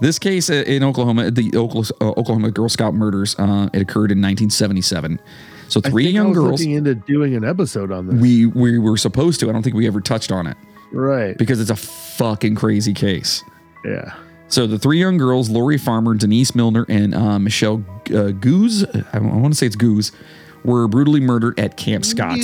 This 0.00 0.18
case 0.18 0.50
uh, 0.50 0.64
in 0.66 0.82
Oklahoma, 0.82 1.30
the 1.30 1.50
uh, 1.54 2.04
Oklahoma 2.04 2.50
Girl 2.50 2.68
Scout 2.68 2.94
murders, 2.94 3.34
uh, 3.38 3.68
it 3.72 3.82
occurred 3.82 4.10
in 4.10 4.18
1977. 4.20 5.20
So 5.68 5.80
three 5.80 6.08
young 6.08 6.32
girls. 6.32 6.60
looking 6.60 6.72
into 6.74 6.94
doing 6.94 7.36
an 7.36 7.44
episode 7.44 7.92
on 7.92 8.06
this. 8.08 8.16
We 8.20 8.46
we 8.46 8.78
were 8.78 8.96
supposed 8.96 9.38
to. 9.40 9.48
I 9.48 9.52
don't 9.52 9.62
think 9.62 9.76
we 9.76 9.86
ever 9.86 10.00
touched 10.00 10.32
on 10.32 10.46
it 10.48 10.56
right. 10.90 11.38
because 11.38 11.60
it's 11.60 11.70
a 11.70 11.76
fucking 11.76 12.56
crazy 12.56 12.92
case. 12.92 13.44
Yeah. 13.84 14.14
So 14.50 14.66
the 14.66 14.78
three 14.80 14.98
young 14.98 15.16
girls, 15.16 15.48
Lori 15.48 15.78
Farmer, 15.78 16.14
Denise 16.14 16.56
Milner, 16.56 16.84
and 16.88 17.14
uh, 17.14 17.38
Michelle 17.38 17.84
uh, 18.12 18.30
Goose, 18.32 18.84
I, 19.12 19.20
want 19.20 19.52
to 19.52 19.56
say 19.56 19.66
it's 19.66 19.76
Goose, 19.76 20.10
were 20.64 20.88
brutally 20.88 21.20
murdered 21.20 21.58
at 21.58 21.76
Camp 21.76 22.04
Scott, 22.04 22.38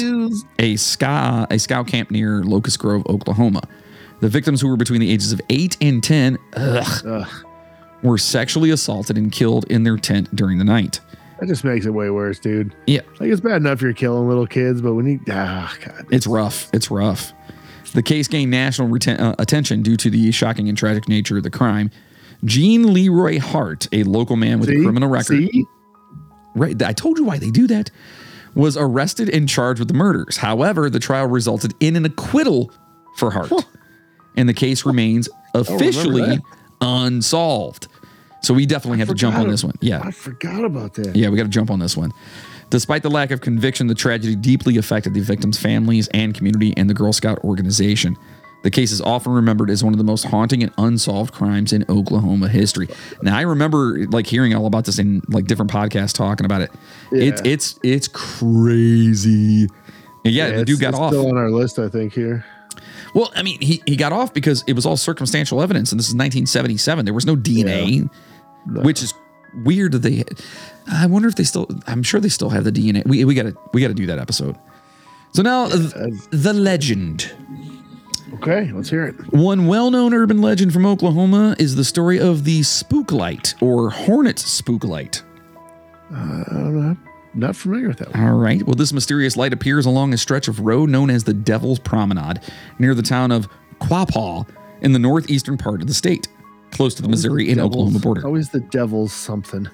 a, 0.60 0.76
scout, 0.76 1.52
a 1.52 1.58
scout 1.58 1.88
camp 1.88 2.12
near 2.12 2.44
Locust 2.44 2.78
Grove, 2.78 3.04
Oklahoma. 3.08 3.62
The 4.20 4.28
victims, 4.28 4.60
who 4.60 4.68
were 4.68 4.76
between 4.76 5.00
the 5.00 5.10
ages 5.10 5.32
of 5.32 5.40
8 5.50 5.76
and 5.80 6.02
10, 6.02 6.38
ugh, 6.54 7.06
Ugh, 7.06 7.28
were 8.04 8.18
sexually 8.18 8.70
assaulted 8.70 9.18
and 9.18 9.32
killed 9.32 9.64
in 9.68 9.82
their 9.82 9.96
tent 9.96 10.34
during 10.34 10.58
the 10.58 10.64
night. 10.64 11.00
that 11.40 11.48
just 11.48 11.64
makes 11.64 11.86
it 11.86 11.90
way 11.90 12.08
worse, 12.08 12.38
dude. 12.38 12.72
Yeah, 12.86 13.00
Like 13.18 13.30
it's 13.30 13.40
bad 13.40 13.56
enough 13.56 13.82
you're 13.82 13.92
killing 13.92 14.28
little 14.28 14.46
kids, 14.46 14.80
but 14.80 14.94
when 14.94 15.06
you 15.06 15.20
ah 15.28 15.76
god, 15.84 16.06
it's 16.10 16.28
rough. 16.28 16.70
It's 16.72 16.88
rough. 16.88 17.32
The 17.97 18.02
case 18.02 18.28
gained 18.28 18.51
national 18.51 18.89
reten- 18.89 19.18
uh, 19.18 19.35
attention 19.39 19.81
due 19.81 19.97
to 19.97 20.10
the 20.10 20.31
shocking 20.31 20.68
and 20.68 20.77
tragic 20.77 21.09
nature 21.09 21.39
of 21.39 21.44
the 21.44 21.51
crime. 21.51 21.90
Gene 22.44 22.93
Leroy 22.93 23.40
Hart, 23.40 23.89
a 23.90 24.02
local 24.02 24.36
man 24.36 24.60
with 24.60 24.68
a 24.68 24.82
criminal 24.82 25.09
record, 25.09 25.48
See? 25.51 25.64
Right. 26.55 26.81
I 26.82 26.93
told 26.93 27.16
you 27.16 27.24
why 27.24 27.39
they 27.39 27.51
do 27.51 27.66
that. 27.68 27.90
Was 28.55 28.77
arrested 28.77 29.31
and 29.31 29.48
charged 29.48 29.78
with 29.78 29.89
the 29.89 29.94
murders. 29.94 30.36
However, 30.36 30.90
the 30.90 30.98
trial 30.98 31.27
resulted 31.27 31.73
in 31.81 31.97
an 31.97 32.05
acquittal 32.05 32.70
for 33.16 33.31
Hart. 33.31 33.51
And 34.36 34.47
the 34.47 34.55
case 34.55 34.85
remains 34.85 35.31
officially 35.55 36.39
unsolved. 36.82 37.89
So 38.43 38.52
we 38.52 38.66
definitely 38.66 38.98
have 38.98 39.09
to 39.09 39.14
jump 39.14 39.36
on 39.36 39.48
this 39.48 39.64
one. 39.64 39.74
Yeah. 39.81 40.02
I 40.05 40.10
forgot 40.10 40.66
about 40.66 40.93
that. 40.94 41.16
Yeah, 41.16 41.31
we 41.31 41.39
got 41.39 41.44
to 41.44 41.48
jump 41.48 41.70
on 41.70 41.78
this 41.78 41.97
one. 41.97 42.12
Despite 42.70 43.02
the 43.02 43.10
lack 43.10 43.30
of 43.30 43.40
conviction, 43.40 43.86
the 43.86 43.94
tragedy 43.94 44.34
deeply 44.34 44.76
affected 44.76 45.14
the 45.14 45.20
victims' 45.20 45.59
families 45.59 46.09
and 46.09 46.34
community 46.34 46.74
and 46.76 46.90
the 46.90 46.94
Girl 46.94 47.12
Scout 47.12 47.38
organization. 47.44 48.16
The 48.62 48.70
case 48.70 48.90
is 48.90 49.01
often 49.01 49.32
remembered 49.32 49.70
as 49.70 49.84
one 49.84 49.93
of 49.94 49.98
the 49.98 50.05
most 50.05 50.24
haunting 50.24 50.64
and 50.64 50.72
unsolved 50.76 51.32
crimes 51.32 51.72
in 51.72 51.84
Oklahoma 51.88 52.48
history. 52.48 52.88
Now, 53.22 53.36
I 53.36 53.43
remember 53.43 54.06
like 54.09 54.26
hearing 54.26 54.52
all 54.55 54.66
about 54.66 54.84
this 54.86 54.98
in 54.98 55.22
like 55.28 55.44
different 55.47 55.70
podcasts 55.70 56.12
talking 56.12 56.44
about 56.44 56.62
it. 56.62 56.72
It's 57.12 57.40
Yeah. 57.44 57.52
it's 57.52 57.78
it's 57.84 58.09
crazy. 58.09 59.68
And 60.24 60.34
yeah, 60.34 60.47
the 60.48 60.52
it's- 60.62 60.66
dude 60.66 60.80
got 60.80 60.88
it's 60.90 60.98
off. 60.98 61.12
Still 61.12 61.28
on 61.28 61.36
our 61.36 61.51
list, 61.51 61.78
I 61.78 61.88
think. 61.88 62.12
Here. 62.14 62.44
Well, 63.14 63.30
I 63.36 63.43
mean, 63.44 63.60
he, 63.60 63.82
he 63.86 63.94
got 63.97 64.12
off 64.12 64.34
because 64.34 64.64
it 64.66 64.72
was 64.74 64.84
all 64.84 64.97
circumstantial 64.97 65.62
evidence, 65.62 65.93
and 65.93 65.98
this 65.98 66.09
is 66.09 66.14
1977. 66.14 67.05
There 67.05 67.14
was 67.14 67.24
no 67.24 67.36
DNA, 67.36 68.10
which 68.66 69.02
is 69.02 69.14
weird. 69.64 69.93
That 69.93 70.01
they, 70.01 70.24
I 70.90 71.06
wonder 71.06 71.28
if 71.28 71.34
they 71.34 71.44
still. 71.44 71.68
I'm 71.86 72.02
sure 72.02 72.20
they 72.20 72.28
still 72.28 72.50
have 72.50 72.64
the 72.64 72.72
DNA. 72.72 73.06
We 73.06 73.24
we 73.24 73.34
got 73.34 73.44
to 73.44 73.56
we 73.72 73.80
got 73.80 73.88
to 73.88 73.94
do 73.94 74.06
that 74.06 74.18
episode. 74.18 74.56
So 75.32 75.42
now 75.42 75.68
th- 75.68 75.94
uh, 75.94 76.06
the 76.30 76.52
legend. 76.52 77.32
Okay, 78.34 78.70
let's 78.72 78.90
hear 78.90 79.06
it. 79.06 79.14
One 79.32 79.66
well-known 79.66 80.12
urban 80.12 80.42
legend 80.42 80.72
from 80.72 80.84
Oklahoma 80.84 81.56
is 81.58 81.76
the 81.76 81.84
story 81.84 82.18
of 82.18 82.44
the 82.44 82.62
spook 82.64 83.12
light 83.12 83.54
or 83.60 83.90
hornet 83.90 84.38
spook 84.38 84.84
light. 84.84 85.22
Uh, 86.12 86.44
I'm 86.50 86.88
not, 86.88 86.96
not 87.34 87.56
familiar 87.56 87.88
with 87.88 87.98
that 87.98 88.12
one. 88.12 88.20
All 88.24 88.36
right. 88.36 88.62
Well, 88.62 88.74
this 88.74 88.92
mysterious 88.92 89.36
light 89.36 89.52
appears 89.52 89.86
along 89.86 90.12
a 90.12 90.18
stretch 90.18 90.48
of 90.48 90.60
road 90.60 90.90
known 90.90 91.08
as 91.08 91.24
the 91.24 91.34
Devil's 91.34 91.78
Promenade 91.78 92.40
near 92.78 92.94
the 92.94 93.02
town 93.02 93.30
of 93.32 93.48
Quapaw 93.80 94.46
in 94.80 94.92
the 94.92 94.98
northeastern 94.98 95.56
part 95.56 95.80
of 95.80 95.86
the 95.86 95.94
state, 95.94 96.28
close 96.72 96.94
to 96.96 97.02
the 97.02 97.08
Missouri 97.08 97.50
and 97.50 97.60
Oklahoma 97.60 98.00
border. 98.00 98.26
Always 98.26 98.50
the 98.50 98.60
devil's 98.60 99.12
something. 99.12 99.68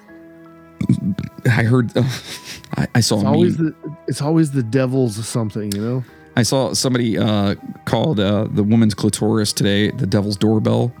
I 1.45 1.63
heard, 1.63 1.95
uh, 1.97 2.03
I, 2.77 2.87
I 2.95 2.99
saw 3.01 3.17
It's 3.17 3.25
always 3.25 3.57
the 3.57 3.75
it's 4.07 4.21
always 4.21 4.51
the 4.51 4.63
devil's 4.63 5.25
something, 5.27 5.71
you 5.71 5.81
know. 5.81 6.03
I 6.35 6.43
saw 6.43 6.73
somebody 6.73 7.17
uh, 7.17 7.55
called 7.85 8.19
uh, 8.19 8.47
the 8.49 8.63
woman's 8.63 8.93
clitoris 8.95 9.53
today 9.53 9.91
the 9.91 10.07
Devil's 10.07 10.35
doorbell. 10.37 10.91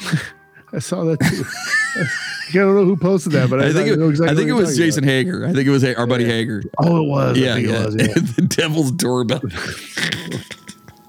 I 0.72 0.78
saw 0.78 1.04
that 1.04 1.18
too. 1.20 1.44
I 2.50 2.52
don't 2.64 2.74
know 2.74 2.84
who 2.84 2.96
posted 2.96 3.32
that, 3.32 3.48
but 3.50 3.60
I, 3.60 3.68
I 3.68 3.72
think 3.72 3.88
it, 3.88 3.98
know 3.98 4.08
exactly 4.10 4.34
I 4.34 4.36
think 4.36 4.48
it 4.50 4.52
was 4.52 4.76
Jason 4.76 5.02
Hager. 5.04 5.46
I 5.46 5.52
think 5.52 5.66
it 5.66 5.70
was 5.70 5.84
our 5.84 6.06
buddy 6.06 6.24
Hager. 6.24 6.62
Oh, 6.78 7.04
it 7.04 7.08
was. 7.08 7.36
I 7.36 7.40
Yeah, 7.40 7.54
think 7.54 7.68
yeah. 7.68 7.80
It 7.80 7.86
was, 7.86 7.96
yeah. 7.96 8.06
the 8.14 8.42
devil's 8.48 8.92
doorbell. 8.92 9.40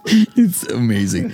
it's 0.05 0.63
amazing. 0.67 1.31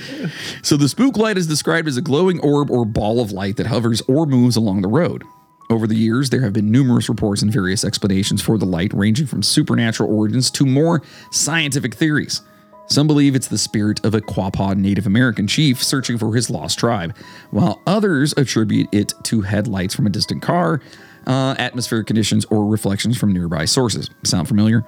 So 0.63 0.77
the 0.77 0.87
spook 0.89 1.17
light 1.17 1.37
is 1.37 1.47
described 1.47 1.87
as 1.87 1.97
a 1.97 2.01
glowing 2.01 2.39
orb 2.39 2.71
or 2.71 2.85
ball 2.85 3.19
of 3.21 3.31
light 3.31 3.57
that 3.57 3.67
hovers 3.67 4.01
or 4.07 4.25
moves 4.25 4.55
along 4.55 4.81
the 4.81 4.87
road. 4.87 5.23
Over 5.71 5.87
the 5.87 5.95
years, 5.95 6.29
there 6.29 6.41
have 6.41 6.51
been 6.51 6.69
numerous 6.69 7.07
reports 7.07 7.41
and 7.41 7.49
various 7.49 7.85
explanations 7.85 8.41
for 8.41 8.57
the 8.57 8.65
light, 8.65 8.93
ranging 8.93 9.25
from 9.25 9.41
supernatural 9.41 10.13
origins 10.13 10.51
to 10.51 10.65
more 10.65 11.01
scientific 11.31 11.95
theories. 11.95 12.41
Some 12.87 13.07
believe 13.07 13.35
it's 13.35 13.47
the 13.47 13.57
spirit 13.57 14.03
of 14.03 14.13
a 14.13 14.19
Quapaw 14.19 14.75
Native 14.75 15.07
American 15.07 15.47
chief 15.47 15.81
searching 15.81 16.17
for 16.17 16.35
his 16.35 16.49
lost 16.49 16.77
tribe, 16.77 17.15
while 17.51 17.81
others 17.87 18.33
attribute 18.35 18.89
it 18.91 19.13
to 19.23 19.39
headlights 19.39 19.95
from 19.95 20.05
a 20.07 20.09
distant 20.09 20.41
car, 20.41 20.81
uh, 21.25 21.55
atmospheric 21.57 22.05
conditions, 22.05 22.43
or 22.49 22.65
reflections 22.65 23.17
from 23.17 23.31
nearby 23.31 23.63
sources. 23.63 24.09
Sound 24.23 24.49
familiar? 24.49 24.83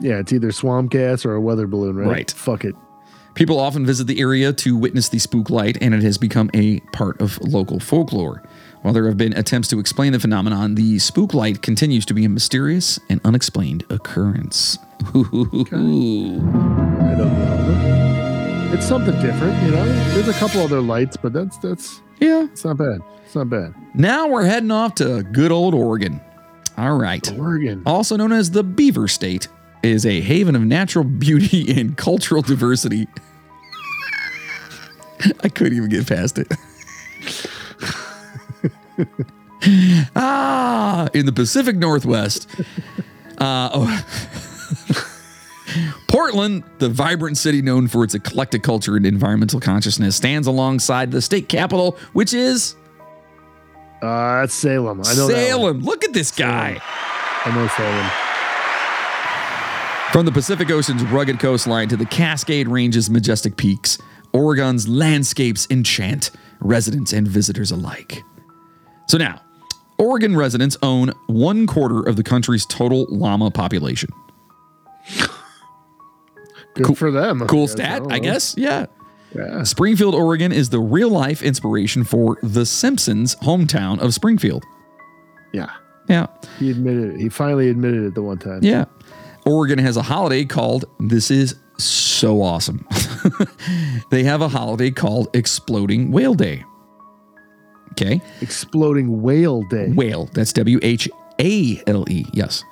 Yeah, 0.00 0.20
it's 0.20 0.32
either 0.32 0.52
swamp 0.52 0.92
gas 0.92 1.26
or 1.26 1.34
a 1.34 1.40
weather 1.40 1.66
balloon, 1.66 1.96
right? 1.96 2.08
Right. 2.08 2.30
Fuck 2.30 2.64
it. 2.64 2.76
People 3.34 3.58
often 3.58 3.84
visit 3.84 4.06
the 4.06 4.20
area 4.20 4.52
to 4.52 4.76
witness 4.76 5.08
the 5.08 5.18
spook 5.18 5.50
light, 5.50 5.76
and 5.80 5.92
it 5.92 6.02
has 6.02 6.18
become 6.18 6.50
a 6.54 6.78
part 6.92 7.20
of 7.20 7.40
local 7.40 7.80
folklore. 7.80 8.44
While 8.82 8.94
there 8.94 9.06
have 9.06 9.16
been 9.16 9.32
attempts 9.32 9.68
to 9.68 9.80
explain 9.80 10.12
the 10.12 10.20
phenomenon, 10.20 10.74
the 10.74 10.98
spook 10.98 11.34
light 11.34 11.62
continues 11.62 12.06
to 12.06 12.14
be 12.14 12.24
a 12.24 12.28
mysterious 12.28 12.98
and 13.08 13.20
unexplained 13.24 13.84
occurrence. 13.90 14.78
I 15.00 15.12
don't 15.12 16.52
know. 17.18 18.70
It's 18.72 18.86
something 18.86 19.14
different, 19.20 19.60
you 19.64 19.70
know. 19.70 19.84
There's 20.14 20.28
a 20.28 20.32
couple 20.34 20.60
other 20.60 20.80
lights, 20.80 21.16
but 21.16 21.32
that's 21.32 21.58
that's 21.58 22.00
yeah. 22.20 22.44
it's 22.44 22.64
not 22.64 22.76
bad. 22.76 23.00
It's 23.24 23.34
not 23.34 23.50
bad. 23.50 23.74
Now 23.94 24.28
we're 24.28 24.44
heading 24.44 24.70
off 24.70 24.94
to 24.96 25.22
good 25.22 25.50
old 25.50 25.74
Oregon. 25.74 26.20
All 26.76 26.96
right. 26.96 27.26
Oregon. 27.38 27.82
Also 27.86 28.16
known 28.16 28.32
as 28.32 28.50
the 28.50 28.62
Beaver 28.62 29.08
State, 29.08 29.48
is 29.82 30.06
a 30.06 30.20
haven 30.20 30.56
of 30.56 30.62
natural 30.62 31.04
beauty 31.04 31.72
and 31.80 31.96
cultural 31.96 32.42
diversity. 32.42 33.08
I 35.42 35.48
couldn't 35.48 35.76
even 35.76 35.88
get 35.88 36.06
past 36.06 36.38
it. 36.38 36.52
ah, 40.16 41.08
in 41.14 41.26
the 41.26 41.32
Pacific 41.32 41.76
Northwest. 41.76 42.48
Uh, 43.38 43.70
oh. 43.72 44.04
Portland, 46.08 46.64
the 46.78 46.88
vibrant 46.88 47.36
city 47.36 47.60
known 47.62 47.88
for 47.88 48.02
its 48.02 48.14
eclectic 48.14 48.62
culture 48.62 48.96
and 48.96 49.04
environmental 49.04 49.60
consciousness, 49.60 50.16
stands 50.16 50.46
alongside 50.46 51.10
the 51.10 51.20
state 51.20 51.48
capital, 51.48 51.98
which 52.12 52.32
is 52.32 52.74
Uh, 54.02 54.40
that's 54.40 54.54
Salem. 54.54 55.02
I 55.04 55.14
know 55.14 55.26
that. 55.28 55.34
Salem. 55.34 55.80
Look 55.82 56.04
at 56.04 56.12
this 56.12 56.30
guy. 56.30 56.80
I 57.44 57.54
know 57.54 57.68
Salem. 57.68 58.10
From 60.12 60.24
the 60.24 60.32
Pacific 60.32 60.70
Ocean's 60.70 61.02
rugged 61.04 61.38
coastline 61.38 61.88
to 61.88 61.96
the 61.96 62.06
Cascade 62.06 62.66
Range's 62.66 63.10
majestic 63.10 63.56
peaks, 63.58 63.98
Oregon's 64.32 64.88
landscapes 64.88 65.66
enchant 65.70 66.30
residents 66.60 67.12
and 67.12 67.28
visitors 67.28 67.70
alike. 67.70 68.22
So 69.08 69.16
now, 69.18 69.40
Oregon 69.98 70.36
residents 70.36 70.76
own 70.82 71.12
one 71.26 71.66
quarter 71.66 72.02
of 72.02 72.16
the 72.16 72.22
country's 72.22 72.64
total 72.66 73.06
llama 73.10 73.50
population. 73.50 74.10
Good 76.74 76.86
Cool- 76.86 76.94
for 76.94 77.10
them. 77.10 77.40
Cool 77.46 77.64
guess. 77.66 77.72
stat, 77.72 78.02
don't 78.02 78.12
I 78.12 78.18
guess. 78.18 78.54
Yeah. 78.56 78.86
Yeah. 79.34 79.62
Springfield, 79.64 80.14
Oregon 80.14 80.52
is 80.52 80.70
the 80.70 80.78
real 80.78 81.10
life 81.10 81.42
inspiration 81.42 82.04
for 82.04 82.38
The 82.42 82.64
Simpsons' 82.64 83.34
hometown 83.36 83.98
of 84.00 84.14
Springfield. 84.14 84.64
Yeah. 85.52 85.70
Yeah. 86.08 86.26
He 86.58 86.70
admitted 86.70 87.14
it. 87.14 87.20
He 87.20 87.28
finally 87.28 87.68
admitted 87.68 88.04
it 88.04 88.14
the 88.14 88.22
one 88.22 88.38
time. 88.38 88.60
Yeah. 88.62 88.86
Oregon 89.44 89.78
has 89.78 89.96
a 89.96 90.02
holiday 90.02 90.44
called, 90.44 90.84
this 91.00 91.30
is 91.30 91.56
so 91.78 92.40
awesome. 92.42 92.86
they 94.10 94.24
have 94.24 94.40
a 94.40 94.48
holiday 94.48 94.90
called 94.90 95.28
Exploding 95.34 96.10
Whale 96.10 96.34
Day. 96.34 96.64
Okay. 98.00 98.20
Exploding 98.40 99.22
Whale 99.22 99.62
Day. 99.64 99.88
Whale. 99.88 100.26
That's 100.32 100.52
W 100.52 100.78
H 100.82 101.08
A 101.40 101.82
L 101.86 102.04
E. 102.08 102.24
Yes. 102.32 102.64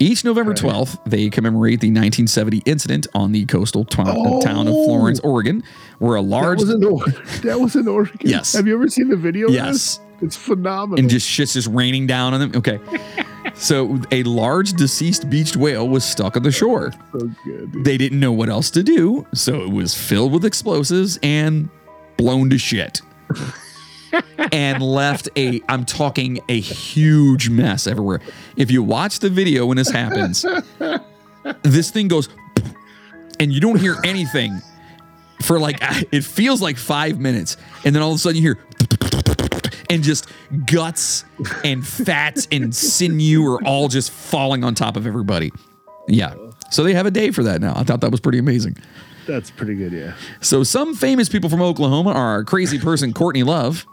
Each 0.00 0.24
November 0.24 0.50
Okay. 0.50 0.66
12th, 0.66 0.98
they 1.06 1.30
commemorate 1.30 1.80
the 1.80 1.86
1970 1.88 2.62
incident 2.66 3.06
on 3.14 3.30
the 3.30 3.44
coastal 3.46 3.86
Oh. 3.96 4.40
town 4.40 4.66
of 4.66 4.74
Florence, 4.74 5.20
oh! 5.22 5.30
Oregon, 5.30 5.62
where 6.00 6.16
a 6.16 6.20
That 6.22 6.28
large. 6.28 6.60
was 6.60 6.70
in 6.70 6.82
Oregon. 6.82 7.14
That 7.44 7.60
was 7.60 7.76
in 7.76 7.86
Oregon. 7.86 8.18
Yes. 8.24 8.54
Have 8.54 8.66
you 8.66 8.74
ever 8.74 8.88
seen 8.88 9.08
the 9.08 9.16
video? 9.16 9.48
Yes. 9.48 10.00
It's 10.20 10.34
phenomenal. 10.36 10.98
and 10.98 11.08
just 11.08 11.28
shit's 11.28 11.52
just 11.54 11.68
raining 11.68 12.06
down 12.08 12.34
on 12.34 12.40
them. 12.40 12.52
Okay. 12.56 12.80
so 13.54 14.00
a 14.10 14.24
large 14.24 14.72
deceased 14.72 15.30
beached 15.30 15.56
whale 15.56 15.88
was 15.88 16.04
stuck 16.04 16.36
on 16.36 16.42
the 16.42 16.50
shore. 16.52 16.92
so 17.12 17.30
good. 17.44 17.70
dude. 17.72 17.84
They 17.84 17.96
didn't 17.96 18.18
know 18.18 18.32
what 18.32 18.48
else 18.48 18.70
to 18.72 18.82
do, 18.82 19.24
so 19.32 19.62
it 19.62 19.70
was 19.70 19.94
filled 19.94 20.32
with 20.32 20.44
explosives 20.44 21.18
and 21.22 21.68
blown 22.16 22.50
to 22.50 22.58
shit. 22.58 23.00
and 24.52 24.82
left 24.82 25.28
a 25.36 25.60
I'm 25.68 25.84
talking 25.84 26.40
a 26.48 26.60
huge 26.60 27.48
mess 27.48 27.86
everywhere. 27.86 28.20
If 28.56 28.70
you 28.70 28.82
watch 28.82 29.18
the 29.20 29.30
video 29.30 29.66
when 29.66 29.76
this 29.76 29.90
happens, 29.90 30.44
this 31.62 31.90
thing 31.90 32.08
goes 32.08 32.28
and 33.40 33.52
you 33.52 33.60
don't 33.60 33.78
hear 33.78 33.96
anything 34.04 34.60
for 35.42 35.58
like 35.58 35.78
it 36.12 36.24
feels 36.24 36.62
like 36.62 36.76
5 36.76 37.18
minutes 37.18 37.56
and 37.84 37.94
then 37.94 38.02
all 38.02 38.10
of 38.10 38.16
a 38.16 38.18
sudden 38.18 38.36
you 38.36 38.42
hear 38.42 38.58
and 39.90 40.02
just 40.02 40.28
guts 40.66 41.24
and 41.62 41.86
fats 41.86 42.48
and 42.50 42.74
sinew 42.74 43.46
are 43.46 43.62
all 43.64 43.88
just 43.88 44.10
falling 44.10 44.64
on 44.64 44.74
top 44.74 44.96
of 44.96 45.06
everybody. 45.06 45.52
Yeah. 46.08 46.34
So 46.70 46.82
they 46.82 46.94
have 46.94 47.06
a 47.06 47.10
day 47.10 47.30
for 47.30 47.42
that 47.44 47.60
now. 47.60 47.74
I 47.76 47.84
thought 47.84 48.00
that 48.00 48.10
was 48.10 48.20
pretty 48.20 48.38
amazing. 48.38 48.76
That's 49.26 49.50
pretty 49.50 49.74
good. 49.74 49.92
Yeah. 49.92 50.14
So 50.40 50.62
some 50.64 50.94
famous 50.94 51.28
people 51.28 51.48
from 51.48 51.62
Oklahoma 51.62 52.10
are 52.10 52.44
crazy 52.44 52.78
person 52.78 53.12
Courtney 53.12 53.42
Love, 53.42 53.86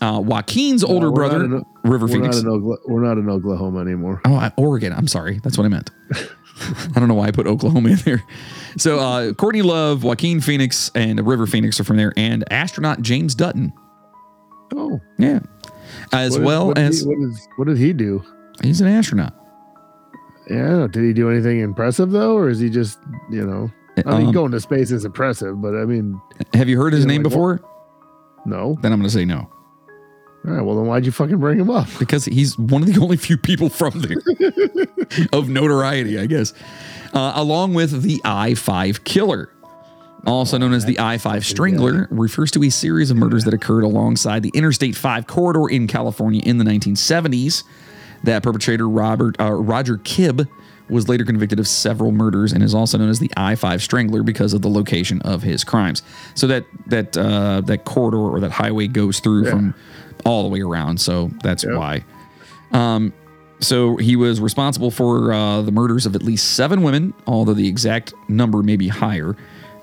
uh, 0.00 0.20
Joaquin's 0.20 0.84
older 0.84 1.10
brother 1.10 1.62
River 1.84 2.06
We're 2.06 2.08
Phoenix. 2.08 2.42
not, 2.42 2.60
we're 2.86 3.02
not 3.02 3.18
in 3.18 3.28
Oklahoma 3.28 3.80
anymore. 3.80 4.20
Oh, 4.24 4.34
I- 4.34 4.52
Oregon. 4.56 4.92
I'm 4.92 5.08
sorry. 5.08 5.40
That's 5.42 5.56
what 5.58 5.64
I 5.64 5.68
meant. 5.68 5.90
I 6.60 6.98
don't 6.98 7.08
know 7.08 7.14
why 7.14 7.26
I 7.26 7.30
put 7.30 7.46
Oklahoma 7.46 7.90
in 7.90 7.96
there. 7.98 8.22
So 8.76 8.98
uh, 8.98 9.32
Courtney 9.32 9.62
Love, 9.62 10.02
Joaquin 10.04 10.40
Phoenix, 10.40 10.90
and 10.94 11.24
River 11.26 11.46
Phoenix 11.46 11.78
are 11.80 11.84
from 11.84 11.96
there, 11.96 12.12
and 12.16 12.44
astronaut 12.52 13.00
James 13.00 13.34
Dutton. 13.34 13.72
Oh. 14.74 15.00
Yeah. 15.18 15.40
As 16.12 16.32
What- 16.38 16.44
well 16.46 16.66
what 16.68 16.78
as 16.78 17.00
he, 17.00 17.06
what, 17.06 17.18
is, 17.30 17.48
what 17.56 17.68
did 17.68 17.78
he 17.78 17.92
do? 17.92 18.22
he's 18.62 18.80
an 18.80 18.88
astronaut. 18.88 19.34
Yeah. 20.50 20.86
Did 20.90 21.04
he 21.04 21.12
do 21.12 21.30
anything 21.30 21.60
impressive 21.60 22.10
though, 22.10 22.36
or 22.36 22.48
is 22.48 22.58
he 22.58 22.70
just 22.70 22.98
you 23.30 23.46
know? 23.46 23.70
I 24.06 24.18
mean, 24.18 24.26
Um, 24.28 24.32
going 24.32 24.52
to 24.52 24.60
space 24.60 24.90
is 24.92 25.04
impressive, 25.04 25.60
but 25.60 25.74
I 25.74 25.84
mean, 25.84 26.20
have 26.54 26.68
you 26.68 26.78
heard 26.78 26.92
his 26.92 27.02
you 27.02 27.08
know, 27.08 27.12
name 27.14 27.22
like, 27.24 27.30
before? 27.32 27.60
no. 28.46 28.76
Then 28.80 28.92
I'm 28.92 29.00
going 29.00 29.08
to 29.08 29.14
say 29.14 29.24
no. 29.24 29.50
All 30.46 30.54
right. 30.54 30.62
Well, 30.62 30.76
then 30.76 30.86
why'd 30.86 31.04
you 31.04 31.12
fucking 31.12 31.38
bring 31.38 31.58
him 31.58 31.70
up? 31.70 31.88
because 31.98 32.24
he's 32.24 32.56
one 32.58 32.82
of 32.82 32.92
the 32.92 33.00
only 33.02 33.16
few 33.16 33.36
people 33.36 33.68
from 33.68 34.00
there 34.00 34.18
of 35.32 35.48
notoriety, 35.48 36.18
I 36.18 36.26
guess, 36.26 36.54
uh, 37.12 37.32
along 37.34 37.74
with 37.74 38.02
the 38.02 38.20
I 38.24 38.54
5 38.54 39.04
killer. 39.04 39.50
Also 40.26 40.58
known 40.58 40.72
as 40.74 40.84
the 40.84 40.98
I 40.98 41.16
5 41.18 41.44
Strangler, 41.46 42.08
refers 42.10 42.50
to 42.52 42.62
a 42.64 42.70
series 42.70 43.10
of 43.10 43.16
murders 43.16 43.44
that 43.44 43.54
occurred 43.54 43.84
alongside 43.84 44.42
the 44.42 44.50
Interstate 44.52 44.96
5 44.96 45.26
corridor 45.26 45.68
in 45.68 45.86
California 45.86 46.42
in 46.44 46.58
the 46.58 46.64
1970s. 46.64 47.62
That 48.24 48.42
perpetrator, 48.42 48.88
Robert 48.88 49.40
uh, 49.40 49.52
Roger 49.52 49.96
Kibb, 49.96 50.48
was 50.90 51.08
later 51.08 51.24
convicted 51.24 51.60
of 51.60 51.68
several 51.68 52.10
murders 52.12 52.52
and 52.52 52.64
is 52.64 52.74
also 52.74 52.98
known 52.98 53.10
as 53.10 53.20
the 53.20 53.30
I 53.36 53.54
5 53.54 53.80
Strangler 53.82 54.22
because 54.24 54.52
of 54.54 54.62
the 54.62 54.68
location 54.68 55.20
of 55.22 55.42
his 55.42 55.62
crimes. 55.62 56.02
So 56.34 56.46
that 56.48 56.64
that 56.86 57.16
uh, 57.16 57.60
that 57.62 57.84
corridor 57.84 58.18
or 58.18 58.40
that 58.40 58.50
highway 58.50 58.88
goes 58.88 59.20
through 59.20 59.44
Yeah. 59.44 59.50
from 59.50 59.74
all 60.28 60.42
the 60.42 60.48
way 60.48 60.60
around. 60.60 61.00
So 61.00 61.30
that's 61.42 61.64
Yep. 61.64 61.74
why. 61.74 62.04
Um, 62.72 63.12
so 63.60 63.96
he 63.96 64.14
was 64.14 64.40
responsible 64.40 64.90
for 64.90 65.32
uh, 65.32 65.62
the 65.62 65.72
murders 65.72 66.06
of 66.06 66.14
at 66.14 66.22
least 66.22 66.52
seven 66.54 66.82
women, 66.82 67.14
although 67.26 67.54
the 67.54 67.66
exact 67.66 68.12
number 68.28 68.62
may 68.62 68.76
be 68.76 68.88
higher. 68.88 69.36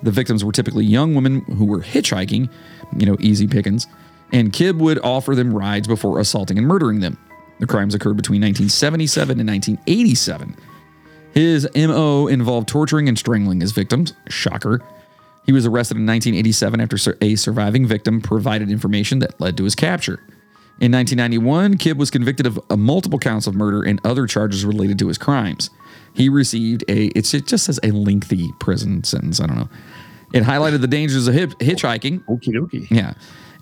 The 0.03 0.11
victims 0.11 0.45
were 0.45 0.51
typically 0.51 0.85
young 0.85 1.15
women 1.15 1.41
who 1.57 1.65
were 1.65 1.81
hitchhiking, 1.81 2.49
you 2.97 3.05
know, 3.05 3.17
easy 3.19 3.47
pickings, 3.47 3.87
and 4.31 4.53
Kibb 4.53 4.77
would 4.77 4.99
offer 4.99 5.35
them 5.35 5.53
rides 5.53 5.87
before 5.87 6.19
assaulting 6.19 6.57
and 6.57 6.67
murdering 6.67 6.99
them. 6.99 7.17
The 7.59 7.65
crimes 7.67 7.95
occurred 7.95 8.17
between 8.17 8.41
1977 8.41 9.39
and 9.39 9.49
1987. 9.49 10.55
His 11.33 11.67
MO 11.75 12.27
involved 12.27 12.67
torturing 12.67 13.09
and 13.09 13.17
strangling 13.17 13.61
his 13.61 13.71
victims. 13.71 14.13
Shocker. 14.29 14.81
He 15.45 15.51
was 15.51 15.65
arrested 15.65 15.97
in 15.97 16.05
1987 16.05 16.79
after 16.81 16.97
a 17.21 17.35
surviving 17.35 17.85
victim 17.85 18.21
provided 18.21 18.69
information 18.69 19.19
that 19.19 19.39
led 19.39 19.57
to 19.57 19.63
his 19.63 19.75
capture. 19.75 20.19
In 20.81 20.91
1991, 20.91 21.75
Kibb 21.77 21.97
was 21.97 22.11
convicted 22.11 22.45
of 22.45 22.59
uh, 22.69 22.75
multiple 22.75 23.17
counts 23.17 23.47
of 23.47 23.55
murder 23.55 23.81
and 23.83 23.99
other 24.05 24.27
charges 24.27 24.65
related 24.65 24.99
to 24.99 25.07
his 25.07 25.17
crimes. 25.17 25.69
He 26.13 26.27
received 26.27 26.83
a, 26.89 27.05
it's, 27.17 27.33
it 27.33 27.47
just 27.47 27.65
says 27.65 27.79
a 27.83 27.91
lengthy 27.91 28.49
prison 28.59 29.03
sentence. 29.05 29.39
I 29.39 29.47
don't 29.47 29.57
know. 29.57 29.69
It 30.33 30.43
highlighted 30.43 30.81
the 30.81 30.87
dangers 30.87 31.27
of 31.27 31.33
hip, 31.33 31.51
hitchhiking 31.59 32.25
Okie 32.25 32.49
dokie. 32.53 32.87
yeah. 32.91 33.13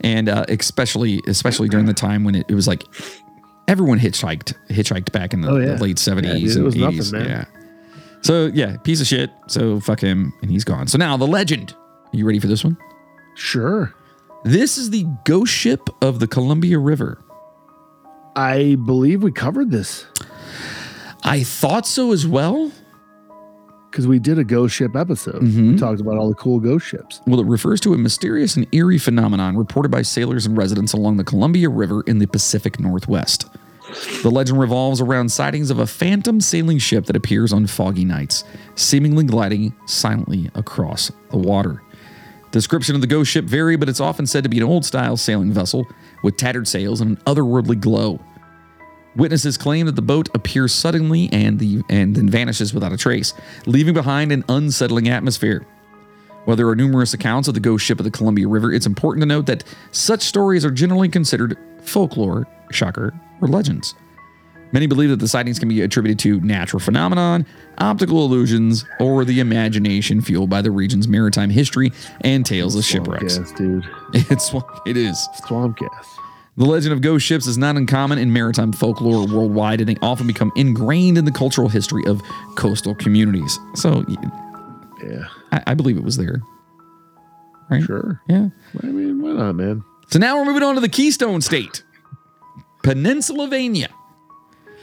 and 0.02 0.27
uh, 0.27 0.45
especially 0.49 1.22
especially 1.27 1.69
during 1.69 1.85
the 1.85 1.94
time 1.94 2.23
when 2.23 2.34
it, 2.34 2.45
it 2.49 2.56
was 2.56 2.68
like 2.68 2.84
everyone 3.68 3.99
hitchhiked 3.99 4.53
hitchhiked 4.69 5.11
back 5.11 5.34
in 5.34 5.41
the, 5.41 5.49
Oh, 5.49 5.57
yeah. 5.57 5.76
the 5.76 5.84
late 5.84 5.99
seventies 5.99 6.41
dude, 6.41 6.52
it 6.52 6.56
and 6.56 6.65
was 6.65 6.76
nothing, 6.76 6.94
eighties. 6.95 7.14
man. 7.14 7.26
Yeah. 7.27 7.45
So 8.22 8.49
yeah, 8.53 8.77
piece 8.77 9.02
of 9.02 9.06
shit. 9.07 9.30
So 9.48 9.80
fuck 9.81 9.99
him, 9.99 10.34
and 10.41 10.49
he's 10.49 10.64
gone. 10.64 10.88
So 10.88 10.98
now 10.98 11.15
the 11.18 11.27
legend. 11.27 11.76
Are 12.11 12.18
you 12.18 12.26
ready 12.26 12.40
for 12.40 12.48
this 12.48 12.64
one? 12.64 12.77
Sure. 13.35 13.94
This 14.44 14.78
is 14.78 14.90
the 14.90 15.06
ghost 15.24 15.53
ship 15.53 15.90
of 16.02 16.20
the 16.20 16.28
Columbia 16.28 16.78
River. 16.80 17.24
I 18.36 18.76
believe 18.86 19.24
we 19.24 19.32
covered 19.32 19.72
this 19.72 20.06
I 21.24 21.44
thought 21.44 21.86
so 21.86 22.11
as 22.11 22.28
well. 22.28 22.72
because 23.90 24.07
we 24.07 24.20
did 24.20 24.40
a 24.40 24.44
ghost 24.44 24.76
ship 24.76 24.95
episode. 24.95 25.41
Mm-hmm. 25.41 25.74
We 25.74 25.78
talked 25.78 26.02
about 26.02 26.18
all 26.18 26.28
the 26.28 26.36
cool 26.36 26.60
ghost 26.60 26.86
ships. 26.86 27.22
Well, 27.26 27.40
it 27.40 27.45
refers 27.45 27.80
to 27.82 27.94
a 27.94 27.98
mysterious 27.98 28.56
and 28.57 28.68
eerie 28.74 28.98
phenomenon 28.98 29.56
reported 29.56 29.90
by 29.90 30.02
sailors 30.02 30.45
and 30.45 30.57
residents 30.57 30.94
along 30.94 31.18
the 31.18 31.24
Columbia 31.24 31.70
River 31.70 32.02
in 32.07 32.18
the 32.20 32.28
Pacific 32.28 32.80
Northwest. 32.80 33.48
The 34.24 34.32
legend 34.32 34.60
revolves 34.60 34.99
around 35.02 35.30
sightings 35.30 35.70
of 35.70 35.78
a 35.78 35.86
phantom 35.86 36.41
sailing 36.41 36.80
ship 36.80 37.06
that 37.06 37.15
appears 37.15 37.53
on 37.53 37.68
foggy 37.68 38.06
nights, 38.06 38.44
seemingly 38.76 39.24
gliding 39.26 39.74
silently 39.86 40.49
across 40.56 41.11
the 41.30 41.38
water. 41.38 41.82
Description 42.54 42.94
of 42.94 43.02
the 43.02 43.08
ghost 43.08 43.32
ship 43.32 43.46
vary, 43.46 43.76
but 43.76 43.90
it's 43.90 44.00
often 44.00 44.28
said 44.28 44.44
to 44.44 44.50
be 44.50 44.58
an 44.58 44.64
old 44.64 44.86
style 44.86 45.18
sailing 45.18 45.52
vessel 45.52 45.88
with 46.24 46.38
tattered 46.38 46.68
sails 46.68 47.02
and 47.02 47.18
an 47.18 47.24
otherworldly 47.26 47.82
glow. 47.82 48.20
Witnesses 49.16 49.58
claim 49.58 49.88
that 49.88 49.96
the 49.96 50.04
boat 50.04 50.30
appears 50.36 50.72
suddenly 50.72 51.30
and 51.32 51.58
the 51.58 51.82
and 51.90 52.16
then 52.16 52.30
vanishes 52.30 52.72
without 52.72 52.94
a 52.94 52.98
trace, 52.98 53.34
leaving 53.66 53.96
behind 53.96 54.32
an 54.32 54.44
unsettling 54.50 55.10
atmosphere. 55.10 55.66
While 56.46 56.56
there 56.56 56.68
are 56.68 56.76
numerous 56.76 57.16
accounts 57.16 57.48
of 57.48 57.56
the 57.56 57.60
ghost 57.60 57.84
ship 57.84 58.00
of 58.00 58.04
the 58.04 58.12
Columbia 58.12 58.48
River, 58.48 58.72
it's 58.72 58.86
important 58.86 59.24
to 59.24 59.28
note 59.28 59.48
that 59.48 59.64
such 59.92 60.22
stories 60.22 60.64
are 60.64 60.70
generally 60.70 61.10
considered 61.10 61.58
folklore, 61.82 62.46
shocker, 62.70 63.20
or 63.42 63.48
legends. 63.48 63.96
Many 64.74 64.88
believe 64.88 65.10
that 65.12 65.20
the 65.20 65.28
sightings 65.28 65.60
can 65.60 65.70
be 65.70 65.82
attributed 65.82 66.18
to 66.20 66.41
natural 66.41 66.80
phenomenon, 66.80 67.45
optical 67.78 68.26
illusions, 68.26 68.84
or 69.00 69.24
the 69.24 69.40
imagination 69.40 70.20
fueled 70.20 70.50
by 70.50 70.62
the 70.64 70.72
region's 70.72 71.08
maritime 71.08 71.52
history 71.52 71.91
and 72.22 72.44
tales 72.45 72.76
of 72.76 72.84
shipwrecks. 72.84 73.38
Gas, 73.38 73.52
dude. 73.54 73.86
It's 74.14 74.54
it 74.86 74.98
is. 74.98 75.30
Swamp 75.45 75.78
gas. 75.78 76.18
The 76.58 76.66
legend 76.66 76.94
of 76.94 77.02
ghost 77.02 77.26
ships 77.26 77.48
is 77.48 77.58
not 77.58 77.78
uncommon 77.78 78.18
in 78.20 78.32
maritime 78.34 78.74
folklore 78.74 79.26
worldwide, 79.28 79.80
and 79.80 79.90
they 79.90 79.95
often 80.02 80.28
become 80.28 80.52
ingrained 80.56 81.18
in 81.18 81.26
the 81.26 81.32
cultural 81.32 81.70
history 81.70 82.04
of 82.06 82.22
coastal 82.56 82.94
communities. 82.95 83.58
So 83.76 84.04
Yeah. 85.04 85.26
I, 85.52 85.64
I 85.68 85.74
believe 85.76 85.98
it 85.98 86.04
was 86.04 86.18
there. 86.18 86.41
Right? 87.70 87.84
Sure. 87.84 88.22
Yeah. 88.28 88.50
I 88.84 88.86
mean, 88.88 89.22
why 89.22 89.32
not, 89.34 89.56
man? 89.56 89.84
So 90.10 90.20
now 90.20 90.38
we're 90.38 90.45
moving 90.45 90.64
on 90.64 90.76
to 90.76 90.82
the 90.82 90.90
Keystone 90.90 91.41
State, 91.41 91.84
Pennsylvania. 92.84 93.90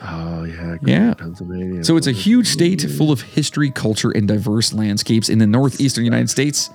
Oh 0.03 0.45
yeah. 0.45 0.77
great 0.77 0.89
Yeah. 0.89 1.15
Pennsylvania. 1.15 1.85
So 1.85 1.97
it's 1.97 2.07
a 2.07 2.13
huge 2.13 2.47
state 2.49 2.83
full 2.83 3.11
of 3.13 3.21
history, 3.21 3.71
culture, 3.71 4.11
and 4.11 4.27
diverse 4.27 4.73
landscapes 4.73 5.29
in 5.29 5.39
the 5.39 5.47
northeastern 5.47 6.05
United 6.05 6.31
States. 6.31 6.71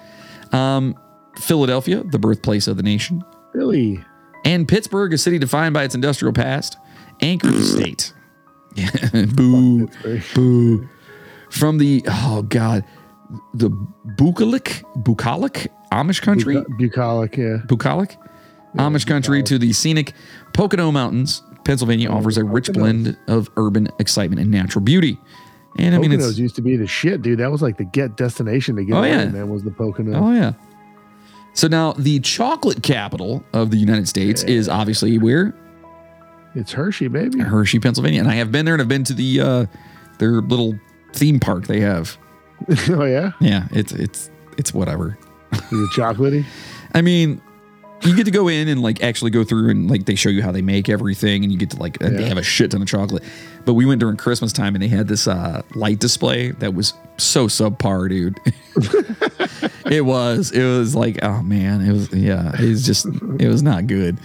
Um, 0.52 0.96
Philadelphia, 1.40 2.04
the 2.04 2.20
birthplace 2.20 2.68
of 2.68 2.78
the 2.78 2.84
nation, 2.84 3.24
Philly. 3.52 4.04
and 4.46 4.68
Pittsburgh, 4.68 5.12
a 5.14 5.18
city 5.18 5.38
defined 5.40 5.74
by 5.74 5.84
its 5.84 5.96
industrial 5.96 6.34
past, 6.34 6.78
anchor 7.22 7.48
the 7.52 7.62
state. 7.64 8.14
Yeah, 8.76 9.26
boo, 9.34 9.90
boo. 10.34 10.88
From 11.50 11.78
the 11.78 12.04
oh 12.08 12.44
god, 12.44 12.84
the 13.54 13.70
bucolic, 14.18 14.84
bucolic 15.04 15.72
Amish 15.92 16.22
country, 16.22 16.62
bucolic. 16.78 17.38
Yeah. 17.38 17.58
Bukalik 17.66 18.18
Amish 18.78 19.08
country 19.08 19.42
to 19.44 19.58
the 19.58 19.72
scenic 19.74 20.14
Pocono 20.54 20.92
Mountains. 20.92 21.42
Pennsylvania 21.66 22.10
offers 22.10 22.38
a 22.38 22.44
rich 22.46 22.68
Poconos. 22.70 22.74
blend 22.74 23.18
of 23.28 23.50
urban 23.58 23.90
excitement 24.00 24.42
and 24.42 24.50
natural 24.52 24.84
beauty. 24.84 25.20
And 25.78 25.94
I 25.94 25.98
mean, 25.98 26.12
Poconos 26.12 26.30
it's 26.30 26.38
used 26.40 26.56
to 26.56 26.62
be 26.62 26.78
the 26.78 26.88
shit, 26.88 27.22
dude. 27.22 27.40
That 27.40 27.52
was 27.52 27.62
like 27.62 27.78
the 27.78 27.84
get 27.84 28.16
destination 28.16 28.78
to 28.78 28.86
get 28.86 28.94
Oh, 28.96 29.00
away, 29.00 29.10
yeah. 29.10 29.26
man. 29.26 29.50
Was 29.50 29.64
the 29.64 29.72
Pocono? 29.72 30.14
oh 30.18 30.32
yeah. 30.34 30.54
So 31.54 31.68
now 31.68 31.94
the 31.94 32.20
chocolate 32.22 32.84
capital 32.84 33.44
of 33.54 33.72
the 33.72 33.78
United 33.78 34.08
States 34.08 34.44
is 34.44 34.68
obviously 34.70 35.18
where 35.18 35.54
It's 36.54 36.72
Hershey, 36.72 37.08
baby. 37.10 37.40
Hershey, 37.40 37.80
Pennsylvania, 37.80 38.20
and 38.22 38.30
I 38.30 38.36
have 38.36 38.52
been 38.52 38.66
there 38.66 38.74
and 38.76 38.82
I've 38.82 38.88
been 38.88 39.04
to 39.06 39.14
the 39.14 39.42
uh, 39.42 39.66
their 40.20 40.42
little 40.42 40.78
theme 41.14 41.40
park 41.40 41.68
they 41.68 41.82
have. 41.82 42.18
oh 42.90 43.04
yeah. 43.04 43.32
Yeah, 43.42 43.68
it's 43.72 43.92
it's 43.92 44.30
it's 44.58 44.74
whatever. 44.74 45.18
Is 45.52 45.60
it 45.72 45.90
chocolatey? 45.92 46.46
I 46.94 47.02
mean, 47.02 47.42
you 48.06 48.16
get 48.16 48.26
to 48.26 48.32
go 48.32 48.48
in 48.48 48.68
and 48.68 48.82
like 48.82 49.02
actually 49.04 49.32
go 49.32 49.44
through 49.44 49.70
and 49.70 49.90
like 49.90 50.06
they 50.06 50.16
show 50.16 50.30
you 50.30 50.42
how 50.42 50.52
they 50.52 50.62
make 50.62 50.90
everything, 50.90 51.44
and 51.44 51.52
you 51.52 51.58
get 51.58 51.72
to 51.72 51.78
like 51.78 52.02
and 52.02 52.18
they 52.18 52.26
have 52.28 52.38
a 52.38 52.44
shit 52.44 52.72
ton 52.72 52.82
of 52.82 52.88
chocolate. 52.88 53.24
But 53.66 53.74
we 53.74 53.86
went 53.86 54.00
during 54.00 54.18
Christmas 54.18 54.54
time 54.54 54.76
and 54.76 54.84
they 54.84 54.88
had 54.88 55.08
this 55.08 55.28
uh, 55.28 55.64
light 55.74 56.00
display 56.00 56.52
that 56.52 56.74
was 56.74 56.94
so 57.18 57.48
subpar, 57.48 58.10
dude. 58.10 58.40
it 59.92 60.02
was. 60.02 60.52
It 60.52 60.64
was 60.64 60.96
like, 60.96 61.24
oh 61.24 61.42
man, 61.42 61.82
it 61.82 61.92
was. 61.92 62.14
Yeah, 62.14 62.54
it 62.60 62.70
was 62.70 62.86
just. 62.86 63.06
It 63.06 63.48
was 63.48 63.64
not 63.64 63.88
good. 63.88 64.18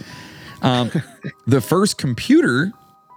Um, 0.61 0.91
the 1.47 1.61
first 1.61 1.97
computer 1.97 2.71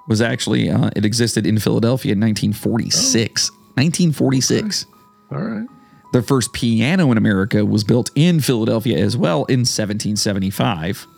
was 0.08 0.20
actually 0.20 0.70
uh, 0.70 0.90
it 0.96 1.04
existed 1.04 1.46
in 1.46 1.58
Philadelphia 1.58 2.12
in 2.12 2.20
1946. 2.20 3.50
1946. 3.50 4.86
All 5.30 5.38
right. 5.38 5.68
The 6.14 6.22
first 6.22 6.52
piano 6.52 7.10
in 7.10 7.18
America 7.18 7.66
was 7.66 7.82
built 7.82 8.12
in 8.14 8.38
Philadelphia 8.38 8.96
as 8.98 9.16
well 9.16 9.46
in 9.46 9.62
1775. 9.62 11.08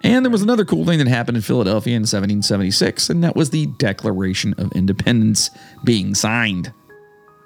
And 0.00 0.24
there 0.24 0.30
was 0.30 0.40
another 0.40 0.64
cool 0.64 0.86
thing 0.86 0.98
that 0.98 1.08
happened 1.08 1.36
in 1.36 1.42
Philadelphia 1.42 1.94
in 1.94 2.04
1776, 2.04 3.10
and 3.10 3.22
that 3.22 3.36
was 3.36 3.50
the 3.50 3.66
Declaration 3.66 4.54
of 4.56 4.72
Independence 4.72 5.50
being 5.84 6.14
signed. 6.14 6.72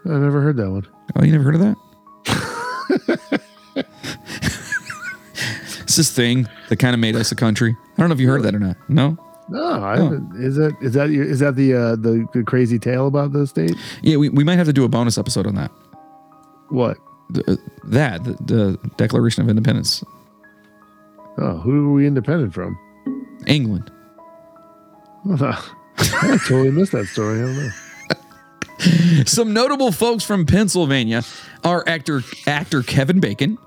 I 0.05 0.11
never 0.11 0.41
heard 0.41 0.57
that 0.59 0.71
one. 0.71 0.87
Oh, 1.17 1.25
you 1.25 1.33
never 1.33 1.43
heard 1.43 1.57
of 1.57 1.63
that? 1.63 3.41
it's 5.83 5.97
this 5.97 6.13
thing 6.13 6.49
that 6.69 6.77
kind 6.77 6.95
of 6.95 7.01
made 7.01 7.17
us 7.17 7.33
a 7.33 7.35
country. 7.35 7.77
I 7.97 8.01
don't 8.01 8.09
know 8.09 8.15
if 8.15 8.21
you 8.21 8.29
heard 8.29 8.45
that 8.45 8.55
or 8.55 8.61
not. 8.61 8.77
No? 8.89 9.19
No, 9.49 9.83
I 9.83 9.97
haven't. 9.97 10.37
Is 10.37 10.55
that 10.55 10.77
is 10.81 10.93
that 10.93 11.11
is 11.11 11.41
that 11.41 11.57
the 11.57 11.75
uh, 11.75 11.97
the, 11.97 12.29
the 12.33 12.45
crazy 12.45 12.79
tale 12.79 13.09
about 13.09 13.33
the 13.33 13.49
state? 13.49 13.75
Yeah, 14.01 14.19
we, 14.19 14.29
we 14.29 14.45
might 14.45 14.59
have 14.59 14.69
to 14.69 14.73
do 14.73 14.85
a 14.85 14.89
bonus 14.89 15.19
episode 15.19 15.45
on 15.45 15.57
that. 15.57 15.73
What? 16.69 16.99
The, 17.31 17.53
uh, 17.53 17.57
that, 17.85 18.25
the, 18.25 18.33
the 18.45 18.79
Declaration 18.97 19.43
of 19.43 19.49
Independence. 19.49 20.03
Oh, 21.39 21.59
who 21.59 21.91
are 21.91 21.93
we 21.93 22.07
independent 22.07 22.53
from? 22.55 22.77
England. 23.47 23.91
I 25.31 26.39
totally 26.47 26.71
missed 26.71 26.93
that 26.93 27.07
story. 27.07 27.39
I 27.39 27.43
don't 27.43 27.57
know. 27.57 29.25
Some 29.27 29.53
notable 29.53 29.93
folks 29.93 30.25
from 30.25 30.47
Pennsylvania 30.47 31.23
are 31.65 31.85
actor 31.87 32.23
actor 32.47 32.83
Kevin 32.83 33.21
Bacon, 33.21 33.59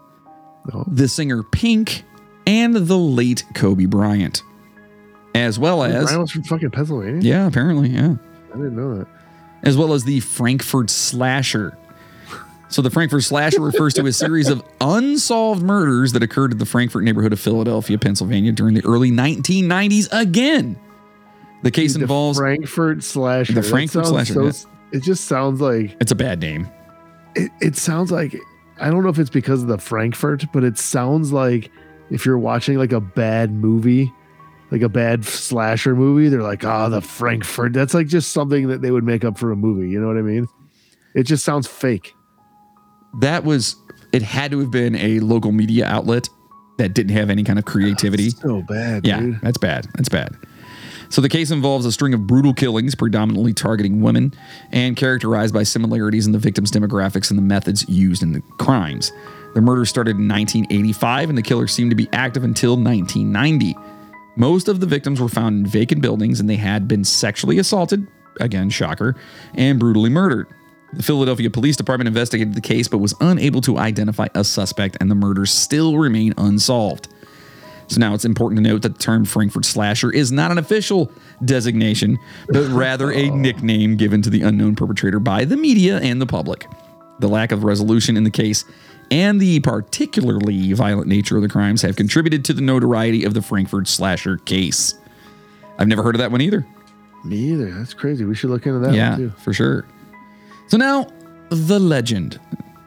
Oh. 0.74 0.84
the 0.88 1.08
singer 1.08 1.44
Pink, 1.44 2.04
and 2.48 2.74
the 2.76 2.98
late 2.98 3.44
Kobe 3.56 3.86
Bryant, 3.86 4.44
as 5.36 5.58
well 5.60 5.84
as 5.84 6.16
was 6.16 6.32
from 6.32 6.44
fucking 6.44 6.72
Pennsylvania. 6.72 7.22
yeah, 7.22 7.48
apparently 7.48 7.90
yeah, 7.90 8.16
I 8.54 8.58
didn't 8.58 8.76
know 8.76 8.96
that. 8.98 9.08
as 9.64 9.76
well 9.78 9.94
as 9.94 10.04
the 10.06 10.20
Frankford 10.22 10.90
Slasher. 10.90 11.78
So 12.72 12.82
the 12.82 12.90
Frankford 12.90 13.24
Slasher 13.24 13.60
refers 13.60 13.94
to 13.96 14.06
a 14.06 14.14
series 14.14 14.48
of 14.48 14.64
unsolved 14.82 15.62
murders 15.62 16.14
that 16.14 16.24
occurred 16.24 16.54
in 16.54 16.58
the 16.58 16.66
Frankford 16.66 17.04
neighborhood 17.04 17.34
of 17.34 17.40
Philadelphia, 17.40 17.98
Pennsylvania 17.98 18.54
during 18.54 18.74
the 18.76 18.86
early 18.86 19.12
1990s. 19.12 20.08
Again, 20.14 20.80
the 21.64 21.72
case 21.72 21.96
The 21.96 22.02
involves 22.02 22.40
Frankford 22.40 23.04
slasher. 23.04 23.54
The 23.54 23.64
Frankford 23.64 24.06
slasher, 24.06 24.52
so- 24.54 24.70
It 24.94 25.04
just 25.04 25.26
sounds 25.26 25.60
like 25.60 25.98
it's 26.00 26.14
a 26.14 26.16
bad 26.16 26.40
name. 26.40 26.70
it, 27.36 27.52
it 27.60 27.76
sounds 27.76 28.10
like 28.10 28.36
I 28.80 28.90
don't 28.90 29.04
know 29.04 29.10
if 29.10 29.20
it's 29.20 29.30
because 29.30 29.62
of 29.62 29.68
the 29.68 29.78
Frankford, 29.78 30.48
but 30.54 30.64
it 30.64 30.78
sounds 30.78 31.34
like 31.34 31.70
if 32.10 32.26
you're 32.26 32.38
watching 32.38 32.78
like 32.78 32.94
a 32.94 33.02
bad 33.02 33.52
movie, 33.52 34.12
like 34.72 34.82
a 34.82 34.90
bad 34.90 35.26
slasher 35.26 35.94
movie, 35.94 36.30
they're 36.30 36.42
like, 36.42 36.64
ah, 36.66 36.88
the 36.88 37.02
Frankford. 37.02 37.74
That's 37.74 37.94
like 37.94 38.08
just 38.08 38.32
something 38.32 38.70
that 38.70 38.82
they 38.82 38.92
would 38.92 39.04
make 39.04 39.26
up 39.26 39.38
for 39.38 39.52
a 39.52 39.56
movie. 39.58 39.90
You 39.90 40.00
know 40.00 40.08
what 40.08 40.18
I 40.18 40.22
mean? 40.22 40.48
It 41.14 41.24
just 41.24 41.44
sounds 41.44 41.68
fake. 41.68 42.16
That 43.20 43.44
was 43.44 43.76
it 44.12 44.22
had 44.22 44.52
to 44.52 44.60
have 44.60 44.72
been 44.72 44.96
a 44.96 45.20
local 45.20 45.52
media 45.52 45.86
outlet 45.86 46.30
that 46.78 46.94
didn't 46.94 47.16
have 47.16 47.30
any 47.30 47.44
kind 47.44 47.60
of 47.60 47.66
creativity. 47.66 48.30
So 48.32 48.62
bad, 48.64 49.06
Yeah, 49.06 49.20
dude. 49.20 49.42
that's 49.42 49.58
bad. 49.58 49.88
That's 49.96 50.10
bad. 50.10 50.36
So 51.10 51.22
the 51.22 51.30
case 51.30 51.52
involves 51.52 51.86
a 51.86 51.92
string 51.92 52.14
of 52.14 52.26
brutal 52.26 52.54
killings, 52.54 52.96
predominantly 52.96 53.54
targeting 53.54 54.02
women, 54.02 54.34
and 54.72 54.96
characterized 54.96 55.54
by 55.54 55.64
similarities 55.64 56.26
in 56.26 56.32
the 56.32 56.40
victims' 56.40 56.72
demographics 56.72 57.30
and 57.30 57.38
the 57.38 57.44
methods 57.44 57.88
used 57.90 58.24
in 58.24 58.32
the 58.32 58.42
crimes. 58.58 59.12
The 59.54 59.60
murder 59.62 59.84
started 59.86 60.12
in 60.18 60.28
1985, 60.30 61.28
and 61.30 61.38
the 61.38 61.42
killer 61.42 61.68
seemed 61.68 61.92
to 61.92 61.96
be 61.98 62.08
active 62.14 62.46
until 62.46 62.78
1990. 62.78 63.76
Most 64.38 64.70
of 64.70 64.80
the 64.80 64.86
victims 64.86 65.20
were 65.20 65.28
found 65.28 65.58
in 65.58 65.66
vacant 65.66 66.02
buildings, 66.02 66.40
and 66.40 66.50
they 66.50 66.56
had 66.56 66.88
been 66.88 67.04
sexually 67.04 67.60
assaulted, 67.60 68.08
again, 68.40 68.70
shocker, 68.70 69.18
and 69.54 69.78
brutally 69.78 70.10
murdered. 70.10 70.48
The 70.94 71.04
Philadelphia 71.04 71.50
Police 71.50 71.78
Department 71.78 72.08
investigated 72.08 72.54
the 72.54 72.62
case 72.62 72.88
but 72.88 72.98
was 72.98 73.14
unable 73.22 73.62
to 73.62 73.78
identify 73.78 74.28
a 74.36 74.44
suspect, 74.44 74.98
and 75.00 75.10
the 75.10 75.16
murders 75.16 75.52
still 75.52 75.98
remain 75.98 76.34
unsolved. 76.38 77.08
So 77.88 78.00
now 78.00 78.14
it's 78.14 78.24
important 78.24 78.64
to 78.64 78.70
note 78.70 78.84
that 78.84 78.94
the 78.94 79.00
term 79.00 79.26
Frankford 79.26 79.66
slasher 79.66 80.12
is 80.12 80.32
not 80.32 80.52
an 80.52 80.58
official 80.58 81.12
designation, 81.44 82.18
but 82.48 82.68
rather 82.70 83.12
a 83.12 83.30
nickname 83.30 83.98
given 83.98 84.22
to 84.22 84.30
the 84.30 84.42
unknown 84.42 84.76
perpetrator 84.76 85.20
by 85.20 85.46
the 85.46 85.58
media 85.58 86.00
and 86.00 86.22
the 86.22 86.26
public. 86.26 86.68
The 87.20 87.28
lack 87.28 87.52
of 87.52 87.64
resolution 87.64 88.16
in 88.16 88.24
the 88.24 88.32
case 88.32 88.66
and 89.12 89.42
the 89.42 89.60
particularly 89.60 90.72
violent 90.72 91.08
nature 91.08 91.36
of 91.36 91.42
the 91.42 91.50
crimes 91.50 91.82
have 91.82 91.98
contributed 91.98 92.46
to 92.46 92.54
the 92.54 92.62
notoriety 92.62 93.26
of 93.26 93.34
the 93.34 93.42
Frankford 93.42 93.88
slasher 93.90 94.38
case. 94.38 94.96
I've 95.78 95.90
never 95.90 96.02
heard 96.02 96.16
of 96.16 96.20
that 96.20 96.32
one 96.32 96.42
either. 96.42 96.66
Me 97.26 97.36
either. 97.52 97.72
That's 97.72 97.94
crazy. 97.94 98.24
We 98.24 98.36
should 98.36 98.50
look 98.50 98.66
into 98.66 98.80
that 98.80 98.94
yeah, 98.94 99.12
one 99.12 99.20
too. 99.20 99.30
for 99.32 99.54
sure. 99.54 99.86
So 100.72 100.78
now 100.78 101.06
the 101.50 101.80
legend. 101.82 102.40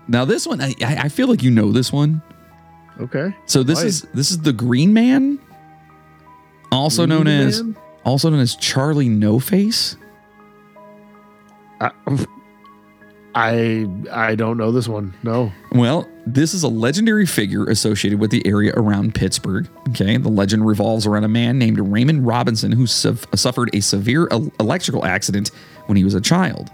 Now 0.09 0.25
this 0.25 0.47
one, 0.47 0.63
I, 0.63 0.73
I 0.81 1.11
feel 1.11 1.29
like 1.29 1.43
you 1.43 1.51
know 1.51 1.71
this 1.71 1.93
one. 1.93 2.23
Okay. 2.99 3.37
So 3.45 3.63
this 3.63 3.81
Right. 3.81 3.89
is 3.89 4.03
this 4.15 4.31
is 4.31 4.39
the 4.39 4.55
Green 4.55 4.95
Man, 4.95 5.39
also 6.73 7.05
known 7.05 7.25
Green 7.25 7.41
as 7.41 7.63
also 8.03 8.31
known 8.31 8.41
as 8.41 8.57
Charlie 8.57 9.11
No 9.11 9.39
Face. 9.39 9.99
I, 11.79 11.91
I 13.35 13.87
I 14.11 14.35
don't 14.35 14.57
know 14.57 14.73
this 14.73 14.89
one. 14.89 15.13
No. 15.23 15.53
Well, 15.73 16.09
this 16.27 16.55
is 16.55 16.63
a 16.63 16.69
legendary 16.69 17.27
figure 17.27 17.65
associated 17.67 18.19
with 18.19 18.31
the 18.31 18.47
area 18.47 18.73
around 18.79 19.15
Pittsburgh. 19.15 19.69
Okay, 19.91 20.17
the 20.17 20.31
legend 20.31 20.67
revolves 20.67 21.05
around 21.07 21.25
a 21.25 21.29
man 21.29 21.59
named 21.59 21.79
Raymond 21.79 22.27
Robinson 22.27 22.73
who 22.73 22.87
suf- 22.87 23.27
suffered 23.35 23.69
a 23.75 23.81
severe 23.81 24.27
el- 24.31 24.51
electrical 24.59 25.05
accident 25.05 25.51
when 25.85 25.99
he 25.99 26.05
was 26.05 26.15
a 26.15 26.21
child. 26.23 26.71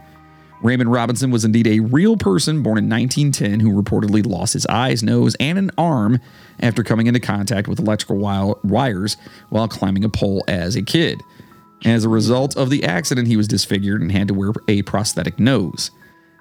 Raymond 0.63 0.93
Robinson 0.93 1.31
was 1.31 1.45
indeed 1.45 1.67
a 1.67 1.81
real 1.81 2.17
person 2.17 2.63
born 2.63 2.77
in 2.77 2.89
1910 2.89 3.61
who 3.61 3.81
reportedly 3.81 4.25
lost 4.27 4.53
his 4.53 4.67
eyes, 4.67 5.03
nose, 5.03 5.35
and 5.41 5.59
an 5.59 5.71
arm 5.79 6.21
after 6.61 6.83
coming 6.83 7.07
into 7.07 7.21
contact 7.21 7.67
with 7.67 7.79
electrical 7.79 8.19
wires 8.19 9.17
while 9.49 9.69
climbing 9.69 10.05
a 10.05 10.11
pole 10.11 10.45
as 10.47 10.77
a 10.77 10.83
kid. 10.83 11.23
As 11.85 12.05
a 12.05 12.11
result 12.11 12.59
of 12.59 12.69
the 12.69 12.85
accident, 12.85 13.27
he 13.27 13.39
was 13.39 13.49
disfigured 13.49 14.03
and 14.03 14.13
had 14.13 14.29
to 14.29 14.35
wear 14.35 14.53
a 14.69 14.83
prosthetic 14.83 15.39
nose. 15.39 15.91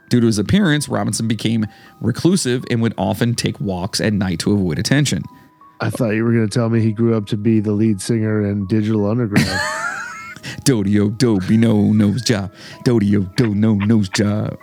Due 0.10 0.20
to 0.20 0.26
his 0.26 0.38
appearance, 0.38 0.90
Robinson 0.90 1.28
became 1.28 1.66
reclusive 2.02 2.66
and 2.70 2.82
would 2.82 2.96
often 2.98 3.36
take 3.36 3.60
walks 3.62 4.02
at 4.02 4.12
night 4.12 4.40
to 4.40 4.52
avoid 4.52 4.80
attention. 4.80 5.24
I 5.80 5.90
thought 5.90 6.10
you 6.10 6.26
were 6.26 6.34
going 6.34 6.50
to 6.50 6.54
tell 6.54 6.70
me 6.70 6.82
he 6.82 6.92
grew 6.92 7.16
up 7.16 7.28
to 7.28 7.38
be 7.38 7.62
the 7.62 7.72
lead 7.72 8.02
singer 8.02 8.46
in 8.46 8.68
Digital 8.68 9.10
Underground. 9.10 9.48
Dodio 10.64 11.10
do 11.18 11.40
be 11.42 11.58
no 11.58 11.92
nose 11.92 12.22
job. 12.22 12.52
Dodio 12.86 13.34
do 13.36 13.54
no 13.54 13.74
nose 13.74 14.10
job. 14.10 14.58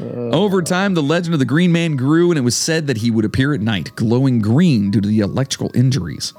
Uh, 0.00 0.04
Over 0.30 0.62
time, 0.62 0.94
the 0.94 1.02
legend 1.02 1.34
of 1.34 1.38
the 1.38 1.44
Green 1.46 1.72
Man 1.72 1.96
grew, 1.96 2.30
and 2.30 2.38
it 2.38 2.42
was 2.42 2.56
said 2.56 2.86
that 2.86 2.98
he 2.98 3.10
would 3.10 3.24
appear 3.24 3.52
at 3.52 3.60
night, 3.60 3.94
glowing 3.94 4.40
green 4.40 4.90
due 4.90 5.00
to 5.00 5.08
the 5.08 5.20
electrical 5.20 5.70
injuries. 5.74 6.32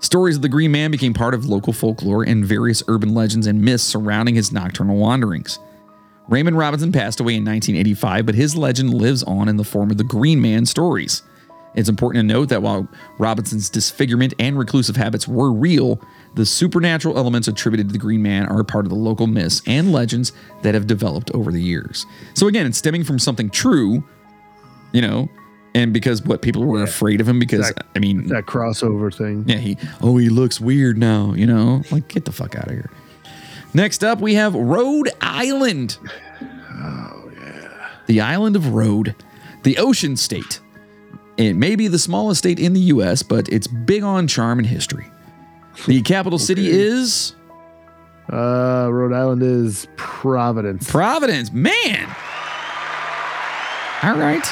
Stories 0.00 0.36
of 0.36 0.42
the 0.42 0.48
Green 0.48 0.72
Man 0.72 0.90
became 0.90 1.14
part 1.14 1.32
of 1.34 1.46
local 1.46 1.72
folklore 1.72 2.22
and 2.22 2.44
various 2.44 2.82
urban 2.88 3.14
legends 3.14 3.46
and 3.46 3.62
myths 3.62 3.84
surrounding 3.84 4.34
his 4.34 4.52
nocturnal 4.52 4.96
wanderings. 4.96 5.58
Raymond 6.28 6.58
Robinson 6.58 6.90
passed 6.92 7.20
away 7.20 7.34
in 7.34 7.44
1985, 7.44 8.26
but 8.26 8.34
his 8.34 8.56
legend 8.56 8.92
lives 8.92 9.22
on 9.22 9.48
in 9.48 9.56
the 9.56 9.64
form 9.64 9.90
of 9.90 9.96
the 9.96 10.04
Green 10.04 10.40
Man 10.40 10.66
stories. 10.66 11.22
It's 11.76 11.88
important 11.88 12.28
to 12.28 12.34
note 12.34 12.48
that 12.48 12.62
while 12.62 12.88
Robinson's 13.18 13.70
disfigurement 13.70 14.34
and 14.38 14.58
reclusive 14.58 14.96
habits 14.96 15.28
were 15.28 15.52
real, 15.52 16.00
the 16.36 16.46
supernatural 16.46 17.18
elements 17.18 17.48
attributed 17.48 17.88
to 17.88 17.92
the 17.92 17.98
Green 17.98 18.22
Man 18.22 18.46
are 18.46 18.62
part 18.62 18.84
of 18.86 18.90
the 18.90 18.96
local 18.96 19.26
myths 19.26 19.62
and 19.66 19.90
legends 19.90 20.32
that 20.62 20.74
have 20.74 20.86
developed 20.86 21.30
over 21.32 21.50
the 21.50 21.60
years. 21.62 22.06
So 22.34 22.46
again, 22.46 22.66
it's 22.66 22.78
stemming 22.78 23.04
from 23.04 23.18
something 23.18 23.50
true, 23.50 24.04
you 24.92 25.00
know, 25.00 25.28
and 25.74 25.92
because 25.92 26.22
what 26.22 26.42
people 26.42 26.64
were 26.64 26.82
afraid 26.82 27.20
of 27.20 27.28
him 27.28 27.38
because 27.38 27.70
Exact- 27.70 27.86
I 27.96 27.98
mean, 27.98 28.28
that 28.28 28.44
crossover 28.46 29.12
thing. 29.14 29.44
yeah, 29.46 29.56
he 29.56 29.76
oh 30.00 30.16
he 30.18 30.28
looks 30.28 30.60
weird 30.60 30.96
now, 30.98 31.32
you 31.34 31.46
know? 31.46 31.82
Like 31.90 32.08
get 32.08 32.24
the 32.26 32.32
fuck 32.32 32.54
out 32.54 32.66
of 32.66 32.72
here. 32.72 32.90
Next 33.74 34.02
up, 34.04 34.20
we 34.20 34.34
have 34.34 34.54
Rhode 34.54 35.10
Island. 35.20 35.98
Oh 36.78 37.30
yeah. 37.40 37.68
The 38.06 38.20
island 38.20 38.54
of 38.54 38.74
Rhode, 38.74 39.14
the 39.62 39.78
ocean 39.78 40.16
state. 40.18 40.60
It 41.38 41.54
may 41.54 41.74
be 41.74 41.88
the 41.88 41.98
smallest 41.98 42.40
state 42.40 42.58
in 42.58 42.74
the 42.74 42.80
US, 42.80 43.22
but 43.22 43.48
it's 43.48 43.66
big 43.66 44.02
on 44.02 44.26
charm 44.28 44.58
and 44.58 44.66
history. 44.68 45.06
The 45.86 46.02
capital 46.02 46.38
city 46.38 46.68
Okay. 46.68 46.78
is 46.78 47.32
Uh, 48.32 48.88
Rhode 48.90 49.12
Island 49.12 49.42
is 49.42 49.86
Providence. 49.96 50.90
Providence. 50.90 51.52
Man. 51.52 52.08
All 54.02 54.16
right. 54.16 54.44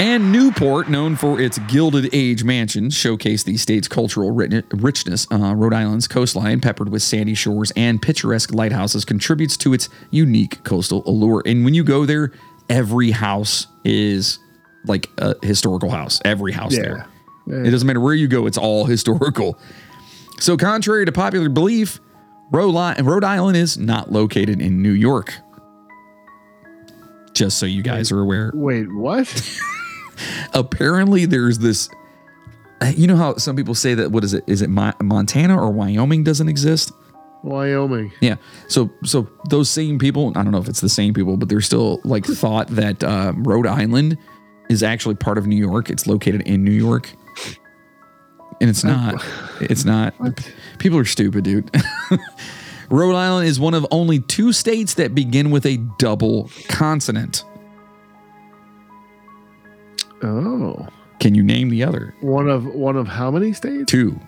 And 0.00 0.32
Newport, 0.32 0.90
known 0.90 1.16
for 1.16 1.40
its 1.40 1.56
Gilded 1.60 2.10
Age 2.12 2.42
mansions, 2.44 2.94
showcase 2.94 3.44
the 3.44 3.56
state's 3.56 3.88
cultural 3.88 4.32
richness. 4.32 5.26
Uh, 5.32 5.54
Rhode 5.54 5.72
Island's 5.72 6.06
coastline, 6.08 6.60
peppered 6.60 6.88
with 6.90 7.00
sandy 7.02 7.34
shores 7.34 7.72
and 7.76 8.02
picturesque 8.02 8.52
lighthouses, 8.52 9.04
contributes 9.04 9.56
to 9.58 9.72
its 9.72 9.88
unique 10.10 10.62
coastal 10.64 11.04
allure. 11.06 11.42
And 11.46 11.64
when 11.64 11.74
you 11.74 11.84
go 11.84 12.04
there, 12.04 12.32
every 12.68 13.12
house 13.12 13.66
is 13.84 14.38
like 14.84 15.08
a 15.18 15.36
historical 15.46 15.90
house. 15.90 16.20
Every 16.24 16.52
house 16.52 16.74
Yeah. 16.74 16.82
there. 16.82 17.06
It 17.46 17.70
doesn't 17.70 17.86
matter 17.86 18.00
where 18.00 18.14
you 18.14 18.26
go, 18.28 18.46
it's 18.46 18.58
all 18.58 18.84
historical. 18.86 19.58
So, 20.40 20.56
contrary 20.56 21.04
to 21.06 21.12
popular 21.12 21.48
belief, 21.48 22.00
Rhode, 22.50 23.24
Island 23.24 23.56
is 23.56 23.76
not 23.78 24.10
located 24.12 24.60
in 24.60 24.82
New 24.82 24.92
York. 24.92 25.34
Just 27.34 27.58
so 27.58 27.66
you 27.66 27.82
guys 27.82 28.12
are 28.12 28.20
aware. 28.20 28.52
Wait, 28.54 28.92
what? 28.92 29.28
Apparently, 30.54 31.26
there's 31.26 31.58
this. 31.58 31.88
uh, 32.80 32.92
You 32.96 33.06
know 33.08 33.16
how 33.16 33.36
some 33.36 33.56
people 33.56 33.74
say 33.74 33.94
that 33.94 34.12
what 34.12 34.22
is 34.24 34.34
it? 34.34 34.44
Is 34.46 34.62
it 34.62 34.68
Montana 34.70 35.60
or 35.60 35.70
Wyoming 35.70 36.22
doesn't 36.24 36.48
exist? 36.48 36.92
Wyoming. 37.42 38.12
Yeah. 38.20 38.36
So 38.68 38.90
so 39.04 39.28
those 39.50 39.68
same 39.68 39.98
people, 39.98 40.32
I 40.36 40.42
don't 40.42 40.52
know 40.52 40.58
if 40.58 40.68
it's 40.68 40.80
the 40.80 40.88
same 40.88 41.12
people, 41.12 41.36
but 41.36 41.48
they're 41.48 41.60
still 41.60 42.00
like 42.04 42.24
thought 42.24 42.68
that 42.68 43.02
uh, 43.02 43.32
Rhode 43.36 43.66
Island 43.66 44.16
is 44.70 44.82
actually 44.82 45.16
part 45.16 45.36
of 45.36 45.46
New 45.46 45.56
York. 45.56 45.90
It's 45.90 46.06
located 46.06 46.42
in 46.42 46.64
New 46.64 46.70
York. 46.72 47.10
And 48.60 48.70
it's 48.70 48.84
not. 48.84 49.24
It's 49.60 49.84
not. 49.84 50.14
People 50.78 50.98
are 50.98 51.04
stupid, 51.04 51.44
dude. 51.44 51.70
Rhode 52.90 53.14
Island 53.16 53.48
is 53.48 53.58
one 53.58 53.74
of 53.74 53.86
only 53.90 54.20
two 54.20 54.52
states 54.52 54.94
that 54.94 55.14
begin 55.14 55.50
with 55.50 55.66
a 55.66 55.78
double 55.98 56.50
consonant. 56.68 57.44
Oh, 60.22 60.86
Can 61.20 61.34
you 61.34 61.42
name 61.42 61.68
the 61.70 61.82
other 61.84 62.14
one 62.20 62.48
of 62.48 62.64
one 62.66 62.96
of 62.96 63.06
how 63.08 63.30
many 63.30 63.52
states? 63.52 63.90
two 63.90 64.18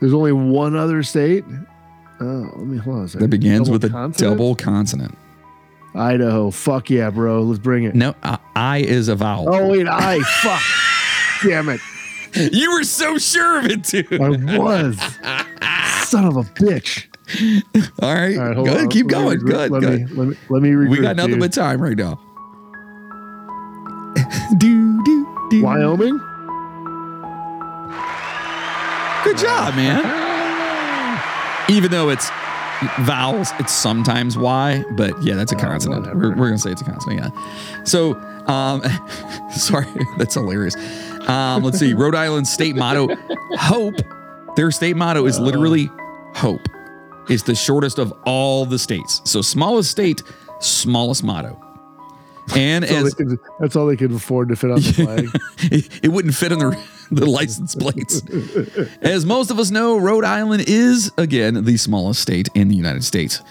There's 0.00 0.12
only 0.14 0.32
one 0.32 0.76
other 0.76 1.02
state. 1.02 1.44
Oh, 2.20 2.50
let 2.56 2.66
me 2.66 2.78
hold 2.78 2.96
on 2.98 3.04
a 3.04 3.08
second. 3.08 3.22
that 3.22 3.28
begins 3.28 3.68
Double 3.68 3.72
with 3.72 3.84
a 3.84 3.88
consonant? 3.90 4.32
double 4.38 4.54
consonant? 4.54 5.18
Idaho. 5.94 6.50
Fuck 6.50 6.90
yeah, 6.90 7.10
bro. 7.10 7.42
Let's 7.42 7.58
bring 7.60 7.84
it. 7.84 7.94
No, 7.94 8.14
I, 8.22 8.38
I 8.54 8.78
is 8.78 9.08
a 9.08 9.16
vowel. 9.16 9.46
Oh 9.48 9.68
wait, 9.68 9.86
I 9.88 10.20
fuck. 10.20 10.62
Damn 11.48 11.68
it. 11.70 11.80
You 12.52 12.72
were 12.72 12.84
so 12.84 13.18
sure 13.18 13.58
of 13.58 13.66
it, 13.66 13.82
dude. 13.84 14.12
I 14.20 14.28
was. 14.58 14.98
Son 16.08 16.24
of 16.24 16.36
a 16.36 16.42
bitch. 16.42 17.06
All 18.02 18.14
right, 18.14 18.38
All 18.38 18.44
right, 18.46 18.54
hold 18.54 18.66
go 18.66 18.72
ahead, 18.72 18.84
on. 18.84 18.88
keep 18.88 19.06
Let 19.06 19.12
going. 19.12 19.38
regroup- 19.38 19.46
Good, 19.50 19.70
let 19.70 19.80
good. 19.82 20.00
Me, 20.10 20.16
let 20.16 20.28
me 20.28 20.36
let 20.48 20.62
me 20.62 20.70
regroup, 20.70 20.90
we 20.90 20.98
got 21.00 21.16
nothing 21.16 21.32
dude. 21.32 21.40
but 21.40 21.52
time 21.52 21.80
right 21.82 21.96
now. 21.96 22.18
do, 24.58 25.02
do, 25.04 25.48
do. 25.50 25.62
Wyoming. 25.62 26.18
Good 29.24 29.36
job, 29.38 29.74
man. 29.74 31.20
Even 31.68 31.90
though 31.90 32.08
it's 32.08 32.30
vowels, 33.00 33.50
it's 33.58 33.72
sometimes 33.72 34.38
Y, 34.38 34.84
but 34.92 35.20
yeah, 35.22 35.34
that's 35.34 35.52
a 35.52 35.56
consonant. 35.56 36.02
whatever. 36.02 36.18
We're, 36.30 36.36
we're 36.36 36.46
gonna 36.48 36.58
say 36.58 36.70
it's 36.70 36.80
a 36.80 36.84
consonant, 36.84 37.20
yeah. 37.34 37.84
So, 37.84 38.14
um, 38.46 38.80
sorry, 39.50 39.86
that's 40.16 40.34
hilarious. 40.34 40.74
Um, 41.28 41.62
let's 41.62 41.78
see. 41.78 41.94
Rhode 41.94 42.14
Island's 42.14 42.50
state 42.50 42.74
motto, 42.74 43.08
hope. 43.52 43.94
Their 44.56 44.70
state 44.70 44.96
motto 44.96 45.26
is 45.26 45.38
literally 45.38 45.88
hope. 46.34 46.62
It's 47.28 47.42
the 47.42 47.54
shortest 47.54 47.98
of 47.98 48.12
all 48.24 48.64
the 48.64 48.78
states. 48.78 49.20
So 49.24 49.42
smallest 49.42 49.90
state, 49.90 50.22
smallest 50.60 51.22
motto. 51.22 51.62
And 52.56 52.84
That's 52.84 52.92
all, 52.92 53.06
as 53.06 53.14
they 53.14 53.24
could, 53.24 53.38
that's 53.60 53.76
all 53.76 53.86
they 53.86 53.96
could 53.96 54.12
afford 54.12 54.48
to 54.48 54.56
fit 54.56 54.70
on 54.70 54.80
the 54.80 54.92
flag. 54.92 55.28
it, 55.70 56.04
it 56.04 56.08
wouldn't 56.08 56.34
fit 56.34 56.50
on 56.50 56.58
the, 56.58 56.82
the 57.10 57.26
license 57.26 57.74
plates. 57.74 58.22
As 59.02 59.26
most 59.26 59.50
of 59.50 59.58
us 59.58 59.70
know, 59.70 59.98
Rhode 59.98 60.24
Island 60.24 60.64
is, 60.66 61.12
again, 61.18 61.64
the 61.64 61.76
smallest 61.76 62.22
state 62.22 62.48
in 62.54 62.68
the 62.68 62.76
United 62.76 63.04
States. 63.04 63.42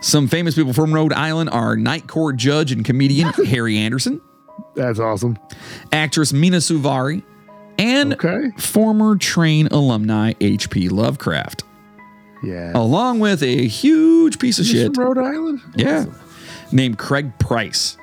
Some 0.00 0.28
famous 0.28 0.54
people 0.54 0.72
from 0.72 0.94
Rhode 0.94 1.12
Island 1.12 1.50
are 1.50 1.76
Night 1.76 2.06
Court 2.06 2.36
judge 2.36 2.72
and 2.72 2.84
comedian 2.84 3.28
Harry 3.46 3.76
Anderson, 3.76 4.20
That's 4.78 4.98
awesome. 4.98 5.38
actress 5.92 6.32
Mina 6.32 6.58
Suvari, 6.58 7.22
and 7.78 8.14
Okay. 8.14 8.50
former 8.58 9.16
train 9.16 9.66
alumni 9.70 10.32
H.P. 10.40 10.88
Lovecraft, 10.88 11.64
Yeah. 12.42 12.72
along 12.74 13.20
with 13.20 13.42
a 13.42 13.66
huge 13.68 14.38
piece 14.38 14.58
of 14.58 14.66
He's 14.66 14.74
shit 14.74 14.94
from 14.94 15.04
Rhode 15.04 15.18
Island. 15.18 15.60
yeah. 15.76 16.06
Named 16.72 16.98
Craig 16.98 17.32
Price. 17.38 17.96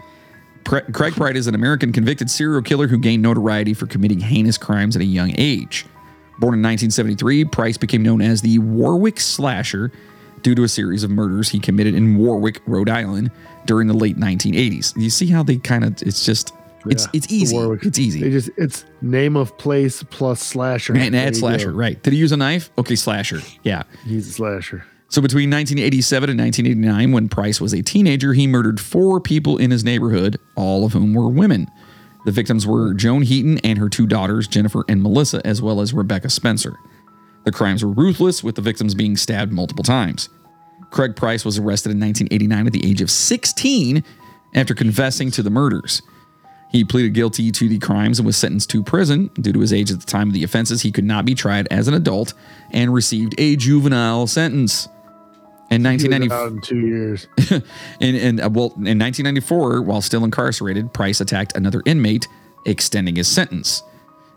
Pre- 0.63 0.81
Craig 0.93 1.13
Price 1.13 1.35
is 1.35 1.47
an 1.47 1.53
American 1.55 1.91
convicted 1.91 2.29
serial 2.29 2.61
killer 2.61 2.87
who 2.87 2.97
gained 2.97 3.21
notoriety 3.21 3.73
for 3.75 3.85
committing 3.85 4.19
heinous 4.19 4.57
crimes 4.57 4.95
at 4.95 5.01
a 5.01 5.05
young 5.05 5.31
age. 5.37 5.85
Born 6.39 6.55
in 6.55 6.61
1973, 6.63 7.45
Price 7.45 7.77
became 7.77 8.01
known 8.01 8.21
as 8.21 8.41
the 8.41 8.57
Warwick 8.59 9.19
Slasher 9.19 9.91
due 10.41 10.55
to 10.55 10.63
a 10.63 10.67
series 10.67 11.03
of 11.03 11.11
murders 11.11 11.49
he 11.49 11.59
committed 11.59 11.93
in 11.95 12.17
Warwick, 12.17 12.61
Rhode 12.65 12.89
Island 12.89 13.29
during 13.65 13.87
the 13.87 13.93
late 13.93 14.17
1980s. 14.17 14.93
You 14.97 15.09
see 15.09 15.27
how 15.27 15.43
they 15.43 15.57
kind 15.57 15.83
of, 15.83 16.01
it's 16.01 16.25
just, 16.25 16.51
it's 16.87 17.05
Yeah, 17.05 17.09
it's 17.13 17.31
easy. 17.31 17.55
Warwick. 17.55 17.83
It's 17.85 17.97
They 17.97 18.03
easy. 18.03 18.19
just 18.31 18.49
it's 18.57 18.85
name 19.01 19.35
of 19.35 19.57
place 19.57 20.03
plus 20.03 20.41
slasher. 20.41 20.93
And 20.93 21.13
There 21.13 21.27
add 21.27 21.35
slasher, 21.35 21.71
go. 21.71 21.77
right. 21.77 22.01
Did 22.01 22.13
he 22.13 22.19
use 22.19 22.31
a 22.31 22.37
knife? 22.37 22.71
Okay, 22.77 22.95
slasher. 22.95 23.41
Yeah. 23.63 23.83
He's 24.05 24.27
a 24.27 24.31
slasher. 24.31 24.85
So 25.09 25.21
between 25.21 25.49
1987 25.51 26.29
and 26.31 26.39
1989, 26.39 27.11
when 27.11 27.29
Price 27.29 27.61
was 27.61 27.73
a 27.73 27.81
teenager, 27.81 28.33
he 28.33 28.47
murdered 28.47 28.79
four 28.79 29.19
people 29.21 29.57
in 29.57 29.71
his 29.71 29.83
neighborhood, 29.83 30.37
all 30.55 30.83
of 30.85 30.93
whom 30.93 31.13
were 31.13 31.29
women. 31.29 31.67
The 32.25 32.31
victims 32.31 32.65
were 32.65 32.93
Joan 32.95 33.21
Heaton 33.21 33.59
and 33.59 33.77
her 33.77 33.87
two 33.87 34.07
daughters, 34.07 34.47
Jennifer 34.47 34.83
and 34.89 35.03
Melissa, 35.03 35.45
as 35.45 35.61
well 35.61 35.79
as 35.79 35.93
Rebecca 35.93 36.29
Spencer. 36.29 36.73
The 37.43 37.51
crimes 37.51 37.85
were 37.85 37.91
ruthless, 37.91 38.43
with 38.43 38.55
the 38.55 38.63
victims 38.63 38.95
being 38.95 39.15
stabbed 39.15 39.53
multiple 39.53 39.83
times. 39.83 40.27
Craig 40.89 41.15
Price 41.15 41.45
was 41.45 41.59
arrested 41.59 41.91
in 41.91 41.99
1989 41.99 42.65
at 42.67 42.73
the 42.73 42.89
age 42.89 43.01
of 43.01 43.11
16 43.11 44.03
after 44.55 44.73
confessing 44.73 45.29
to 45.31 45.43
the 45.43 45.51
murders. 45.51 46.01
He 46.75 46.83
pleaded 46.83 47.13
guilty 47.13 47.53
to 47.53 47.69
the 47.69 47.79
crimes 47.79 48.19
and 48.19 48.25
was 48.25 48.35
sentenced 48.35 48.69
to 48.71 48.83
prison. 48.83 49.29
Due 49.39 49.53
to 49.53 49.61
his 49.61 49.71
age 49.71 49.91
at 49.91 50.01
the 50.01 50.05
time 50.05 50.27
of 50.27 50.33
the 50.33 50.43
offenses, 50.43 50.81
he 50.81 50.91
could 50.91 51.05
not 51.05 51.23
be 51.23 51.33
tried 51.33 51.69
as 51.71 51.87
an 51.87 51.93
adult 51.93 52.33
and 52.69 52.93
received 52.93 53.33
a 53.37 53.55
juvenile 53.55 54.27
sentence. 54.27 54.89
In 55.71 55.85
He 55.85 55.87
was 55.87 56.03
1990, 56.03 56.55
in 56.57 56.61
two 56.61 56.85
years. 56.85 57.27
in, 58.01 58.15
in, 58.15 58.39
uh, 58.41 58.49
well, 58.49 58.73
in 58.75 58.99
1994, 58.99 59.83
while 59.83 60.01
still 60.01 60.25
incarcerated, 60.25 60.93
Price 60.93 61.21
attacked 61.21 61.55
another 61.55 61.81
inmate, 61.85 62.27
extending 62.65 63.15
his 63.15 63.29
sentence. 63.29 63.81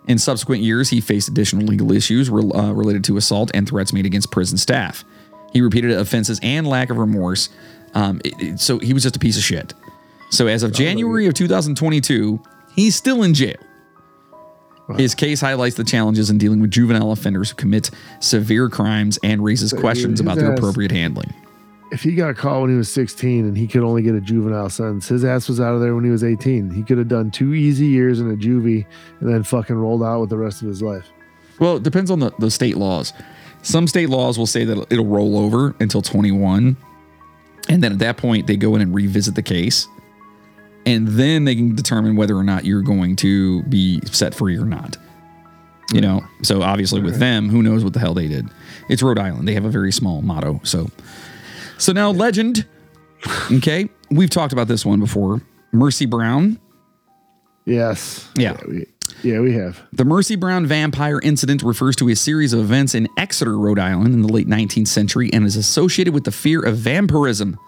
In 0.06 0.16
subsequent 0.16 0.62
years, 0.62 0.90
he 0.90 1.00
faced 1.00 1.26
additional 1.28 1.66
legal 1.66 1.90
issues 1.90 2.30
rel- 2.30 2.56
uh, 2.56 2.72
related 2.72 3.02
to 3.04 3.16
assault 3.16 3.50
and 3.52 3.68
threats 3.68 3.92
made 3.92 4.06
against 4.06 4.30
prison 4.30 4.58
staff. 4.58 5.04
He 5.52 5.60
repeated 5.60 5.90
offenses 5.90 6.38
and 6.44 6.68
lack 6.68 6.90
of 6.90 6.98
remorse. 6.98 7.48
Um, 7.94 8.20
it- 8.24 8.34
it- 8.38 8.60
so 8.60 8.78
he 8.78 8.92
was 8.92 9.02
just 9.02 9.16
a 9.16 9.18
piece 9.18 9.36
of 9.36 9.42
shit. 9.42 9.74
So 10.30 10.46
as 10.46 10.62
of 10.62 10.72
January 10.72 11.26
of 11.26 11.34
2022, 11.34 12.40
he's 12.74 12.94
still 12.94 13.22
in 13.22 13.34
jail. 13.34 13.56
His 14.96 15.14
case 15.14 15.40
highlights 15.40 15.76
the 15.76 15.84
challenges 15.84 16.30
in 16.30 16.38
dealing 16.38 16.60
with 16.60 16.70
juvenile 16.70 17.12
offenders 17.12 17.50
who 17.50 17.56
commit 17.56 17.90
severe 18.20 18.70
crimes 18.70 19.18
and 19.22 19.44
raises 19.44 19.72
questions 19.72 20.12
his 20.12 20.20
about 20.20 20.38
their 20.38 20.52
ass- 20.52 20.58
appropriate 20.58 20.90
handling. 20.90 21.32
If 21.90 22.02
he 22.02 22.14
got 22.14 22.36
caught 22.36 22.62
when 22.62 22.70
he 22.70 22.76
was 22.76 22.90
16 22.92 23.46
and 23.46 23.56
he 23.56 23.66
could 23.66 23.82
only 23.82 24.02
get 24.02 24.14
a 24.14 24.20
juvenile 24.20 24.68
sentence, 24.70 25.08
his 25.08 25.24
ass 25.24 25.48
was 25.48 25.60
out 25.60 25.74
of 25.74 25.80
there 25.80 25.94
when 25.94 26.04
he 26.04 26.10
was 26.10 26.24
18. 26.24 26.70
He 26.70 26.82
could 26.82 26.98
have 26.98 27.08
done 27.08 27.30
two 27.30 27.54
easy 27.54 27.86
years 27.86 28.20
in 28.20 28.30
a 28.30 28.36
juvie 28.36 28.86
and 29.20 29.28
then 29.28 29.42
fucking 29.42 29.76
rolled 29.76 30.02
out 30.02 30.20
with 30.20 30.30
the 30.30 30.36
rest 30.36 30.62
of 30.62 30.68
his 30.68 30.82
life. 30.82 31.06
Well, 31.60 31.76
it 31.76 31.82
depends 31.82 32.10
on 32.10 32.20
the, 32.20 32.30
the 32.38 32.50
state 32.50 32.76
laws. 32.76 33.12
Some 33.62 33.86
state 33.86 34.08
laws 34.08 34.38
will 34.38 34.46
say 34.46 34.64
that 34.64 34.86
it'll 34.90 35.06
roll 35.06 35.38
over 35.38 35.74
until 35.80 36.02
21. 36.02 36.76
And 37.68 37.82
then 37.82 37.92
at 37.92 37.98
that 37.98 38.16
point, 38.16 38.46
they 38.46 38.56
go 38.56 38.74
in 38.74 38.80
and 38.82 38.94
revisit 38.94 39.34
the 39.34 39.42
case. 39.42 39.86
And 40.88 41.06
then 41.06 41.44
they 41.44 41.54
can 41.54 41.74
determine 41.74 42.16
whether 42.16 42.34
or 42.34 42.42
not 42.42 42.64
you're 42.64 42.80
going 42.80 43.14
to 43.16 43.62
be 43.64 44.00
set 44.06 44.34
free 44.34 44.56
or 44.56 44.64
not. 44.64 44.96
You 45.92 46.00
know, 46.00 46.24
so 46.42 46.62
obviously 46.62 47.02
with 47.02 47.18
them, 47.18 47.50
who 47.50 47.62
knows 47.62 47.84
what 47.84 47.92
the 47.92 47.98
hell 47.98 48.14
they 48.14 48.26
did? 48.26 48.48
It's 48.88 49.02
Rhode 49.02 49.18
Island. 49.18 49.46
They 49.46 49.52
have 49.52 49.66
a 49.66 49.70
very 49.70 49.92
small 49.92 50.22
motto. 50.22 50.60
So, 50.64 50.90
so 51.76 51.92
now 51.92 52.10
legend. 52.10 52.66
Okay, 53.52 53.90
we've 54.10 54.30
talked 54.30 54.54
about 54.54 54.68
this 54.68 54.86
one 54.86 54.98
before. 54.98 55.42
Mercy 55.72 56.06
Brown. 56.06 56.58
Yes. 57.66 58.26
Yeah. 58.36 58.56
we, 58.66 58.86
yeah, 59.22 59.40
we 59.40 59.52
have. 59.52 59.82
The 59.92 60.06
Mercy 60.06 60.36
Brown 60.36 60.64
vampire 60.64 61.20
incident 61.22 61.62
refers 61.62 61.96
to 61.96 62.08
a 62.08 62.16
series 62.16 62.54
of 62.54 62.60
events 62.60 62.94
in 62.94 63.08
Exeter, 63.18 63.58
Rhode 63.58 63.78
Island 63.78 64.14
in 64.14 64.22
the 64.22 64.32
late 64.32 64.46
19th 64.46 64.88
century 64.88 65.30
and 65.34 65.44
is 65.44 65.56
associated 65.56 66.14
with 66.14 66.24
the 66.24 66.32
fear 66.32 66.64
of 66.64 66.76
vampirism. 66.76 67.58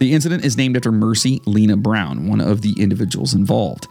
The 0.00 0.12
incident 0.14 0.44
is 0.44 0.56
named 0.56 0.76
after 0.76 0.90
Mercy 0.90 1.40
Lena 1.46 1.76
Brown, 1.76 2.26
one 2.26 2.40
of 2.40 2.62
the 2.62 2.72
individuals 2.78 3.34
involved. 3.34 3.86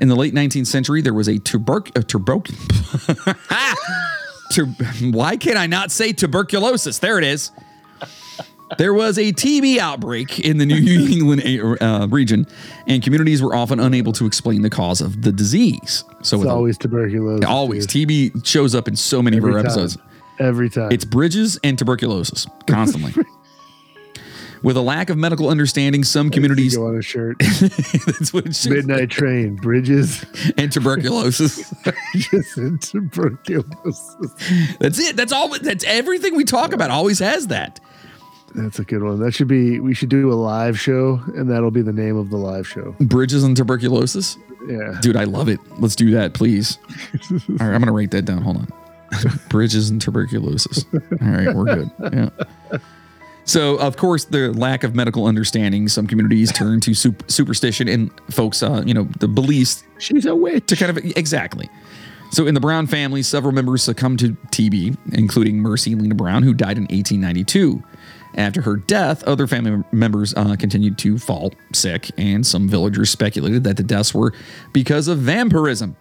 In 0.00 0.08
the 0.08 0.16
late 0.16 0.32
19th 0.34 0.66
century, 0.68 1.02
there 1.02 1.12
was 1.14 1.28
a 1.28 1.38
tuberc 1.38 1.90
a 1.96 2.02
Tur- 4.52 4.66
why 5.10 5.36
can 5.36 5.56
I 5.56 5.66
not 5.66 5.90
say 5.90 6.12
tuberculosis? 6.12 6.98
There 6.98 7.18
it 7.18 7.24
is. 7.24 7.50
There 8.78 8.94
was 8.94 9.18
a 9.18 9.32
TB 9.32 9.78
outbreak 9.78 10.40
in 10.40 10.58
the 10.58 10.66
New 10.66 10.76
England 11.10 11.42
uh, 11.82 12.06
region, 12.10 12.46
and 12.86 13.02
communities 13.02 13.42
were 13.42 13.54
often 13.54 13.80
unable 13.80 14.12
to 14.12 14.26
explain 14.26 14.62
the 14.62 14.70
cause 14.70 15.00
of 15.00 15.22
the 15.22 15.32
disease. 15.32 16.04
So, 16.22 16.38
It's 16.38 16.46
always 16.46 16.78
tuberculosis. 16.78 17.44
always 17.46 17.86
dude. 17.86 18.08
TB 18.08 18.46
shows 18.46 18.74
up 18.74 18.88
in 18.88 18.96
so 18.96 19.22
many 19.22 19.38
of 19.38 19.44
our 19.44 19.50
time. 19.52 19.60
episodes. 19.66 19.98
Every 20.38 20.70
time. 20.70 20.90
It's 20.92 21.04
bridges 21.04 21.58
and 21.62 21.78
tuberculosis 21.78 22.46
constantly. 22.66 23.14
With 24.62 24.76
a 24.76 24.80
lack 24.80 25.10
of 25.10 25.18
medical 25.18 25.48
understanding, 25.48 26.04
some 26.04 26.30
communities 26.30 26.76
go 26.76 26.86
on 26.86 26.96
a 26.96 27.02
shirt. 27.02 27.36
that's 27.40 28.32
what 28.32 28.46
Midnight 28.68 29.10
train, 29.10 29.56
bridges, 29.56 30.24
and 30.56 30.70
tuberculosis. 30.70 31.72
just 32.14 32.56
in 32.56 32.78
tuberculosis. 32.78 34.16
that's 34.78 34.98
it. 34.98 35.16
That's 35.16 35.32
all. 35.32 35.48
That's 35.58 35.84
everything 35.84 36.36
we 36.36 36.44
talk 36.44 36.72
about. 36.72 36.90
Always 36.90 37.18
has 37.18 37.48
that. 37.48 37.80
That's 38.54 38.78
a 38.78 38.84
good 38.84 39.02
one. 39.02 39.18
That 39.18 39.32
should 39.34 39.48
be. 39.48 39.80
We 39.80 39.94
should 39.94 40.10
do 40.10 40.32
a 40.32 40.34
live 40.34 40.78
show, 40.78 41.20
and 41.34 41.50
that'll 41.50 41.70
be 41.70 41.82
the 41.82 41.92
name 41.92 42.16
of 42.16 42.30
the 42.30 42.36
live 42.36 42.68
show. 42.68 42.94
Bridges 43.00 43.44
and 43.44 43.56
tuberculosis. 43.56 44.36
Yeah. 44.68 44.98
Dude, 45.00 45.16
I 45.16 45.24
love 45.24 45.48
it. 45.48 45.58
Let's 45.80 45.96
do 45.96 46.10
that, 46.12 46.34
please. 46.34 46.78
All 47.30 47.38
right, 47.48 47.74
I'm 47.74 47.80
gonna 47.80 47.92
write 47.92 48.10
that 48.12 48.26
down. 48.26 48.42
Hold 48.42 48.58
on. 48.58 48.68
Bridges 49.48 49.90
and 49.90 50.00
tuberculosis. 50.00 50.84
All 50.92 51.28
right, 51.28 51.54
we're 51.54 51.64
good. 51.64 51.90
Yeah. 52.12 52.78
So, 53.44 53.76
of 53.78 53.96
course, 53.96 54.24
the 54.24 54.52
lack 54.52 54.84
of 54.84 54.94
medical 54.94 55.26
understanding, 55.26 55.88
some 55.88 56.06
communities 56.06 56.52
turn 56.56 56.80
to 56.80 56.94
sup- 56.94 57.28
superstition 57.30 57.88
and 57.88 58.10
folks, 58.30 58.62
uh, 58.62 58.82
you 58.86 58.94
know, 58.94 59.08
the 59.18 59.28
beliefs 59.28 59.84
She's 59.98 60.26
a 60.26 60.34
witch. 60.34 60.66
to 60.66 60.76
kind 60.76 60.96
of 60.96 61.04
exactly. 61.16 61.68
So, 62.30 62.46
in 62.46 62.54
the 62.54 62.60
Brown 62.60 62.86
family, 62.86 63.22
several 63.22 63.52
members 63.52 63.82
succumbed 63.82 64.20
to 64.20 64.30
TB, 64.52 64.96
including 65.12 65.58
Mercy 65.58 65.94
Lena 65.94 66.14
Brown, 66.14 66.42
who 66.42 66.54
died 66.54 66.78
in 66.78 66.84
1892. 66.84 67.82
After 68.34 68.62
her 68.62 68.76
death, 68.76 69.22
other 69.24 69.46
family 69.46 69.84
members 69.92 70.32
uh, 70.34 70.56
continued 70.56 70.96
to 70.98 71.18
fall 71.18 71.52
sick, 71.74 72.10
and 72.16 72.46
some 72.46 72.68
villagers 72.68 73.10
speculated 73.10 73.64
that 73.64 73.76
the 73.76 73.82
deaths 73.82 74.14
were 74.14 74.32
because 74.72 75.08
of 75.08 75.18
vampirism. 75.18 75.96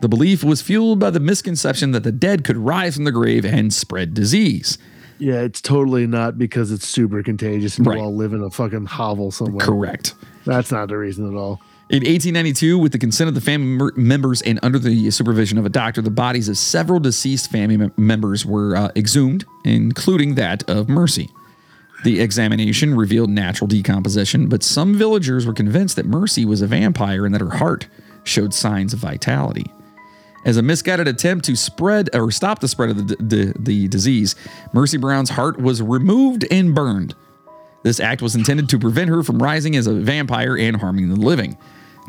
The 0.00 0.08
belief 0.08 0.42
was 0.42 0.62
fueled 0.62 0.98
by 0.98 1.10
the 1.10 1.20
misconception 1.20 1.90
that 1.90 2.02
the 2.02 2.12
dead 2.12 2.44
could 2.44 2.56
rise 2.56 2.94
from 2.94 3.04
the 3.04 3.12
grave 3.12 3.44
and 3.44 3.72
spread 3.72 4.14
disease. 4.14 4.78
Yeah, 5.18 5.40
it's 5.40 5.60
totally 5.60 6.06
not 6.06 6.38
because 6.38 6.72
it's 6.72 6.86
super 6.88 7.22
contagious 7.22 7.78
and 7.78 7.86
Right. 7.86 7.98
you 7.98 8.02
all 8.04 8.14
live 8.14 8.32
in 8.32 8.42
a 8.42 8.50
fucking 8.50 8.86
hovel 8.86 9.30
somewhere. 9.30 9.64
Correct. 9.64 10.14
That's 10.44 10.72
not 10.72 10.88
the 10.88 10.96
reason 10.98 11.26
at 11.28 11.34
all. 11.38 11.60
In 11.90 11.98
1892, 12.02 12.78
with 12.78 12.92
the 12.92 12.98
consent 12.98 13.28
of 13.28 13.34
the 13.34 13.40
family 13.42 13.90
members 13.96 14.40
and 14.42 14.58
under 14.62 14.78
the 14.78 15.10
supervision 15.10 15.58
of 15.58 15.66
a 15.66 15.68
doctor, 15.68 16.00
the 16.00 16.10
bodies 16.10 16.48
of 16.48 16.56
several 16.56 16.98
deceased 16.98 17.50
family 17.50 17.90
members 17.96 18.44
were 18.46 18.74
uh, 18.74 18.90
exhumed, 18.96 19.44
including 19.64 20.34
that 20.34 20.68
of 20.68 20.88
Mercy. 20.88 21.28
The 22.02 22.20
examination 22.20 22.94
revealed 22.94 23.30
natural 23.30 23.68
decomposition, 23.68 24.48
but 24.48 24.62
some 24.62 24.94
villagers 24.94 25.46
were 25.46 25.52
convinced 25.54 25.96
that 25.96 26.06
Mercy 26.06 26.44
was 26.44 26.60
a 26.62 26.66
vampire 26.66 27.24
and 27.26 27.34
that 27.34 27.40
her 27.40 27.56
heart 27.56 27.86
showed 28.24 28.52
signs 28.54 28.92
of 28.94 28.98
vitality. 28.98 29.70
As 30.44 30.56
a 30.56 30.62
misguided 30.62 31.08
attempt 31.08 31.44
to 31.46 31.56
spread 31.56 32.10
or 32.14 32.30
stop 32.30 32.60
the 32.60 32.68
spread 32.68 32.90
of 32.90 33.08
the, 33.08 33.16
the, 33.16 33.54
the 33.58 33.88
disease, 33.88 34.36
Mercy 34.72 34.98
Brown's 34.98 35.30
heart 35.30 35.58
was 35.58 35.80
removed 35.80 36.44
and 36.50 36.74
burned. 36.74 37.14
This 37.82 38.00
act 38.00 38.22
was 38.22 38.34
intended 38.34 38.68
to 38.70 38.78
prevent 38.78 39.10
her 39.10 39.22
from 39.22 39.42
rising 39.42 39.76
as 39.76 39.86
a 39.86 39.94
vampire 39.94 40.56
and 40.56 40.76
harming 40.76 41.08
the 41.08 41.16
living. 41.16 41.56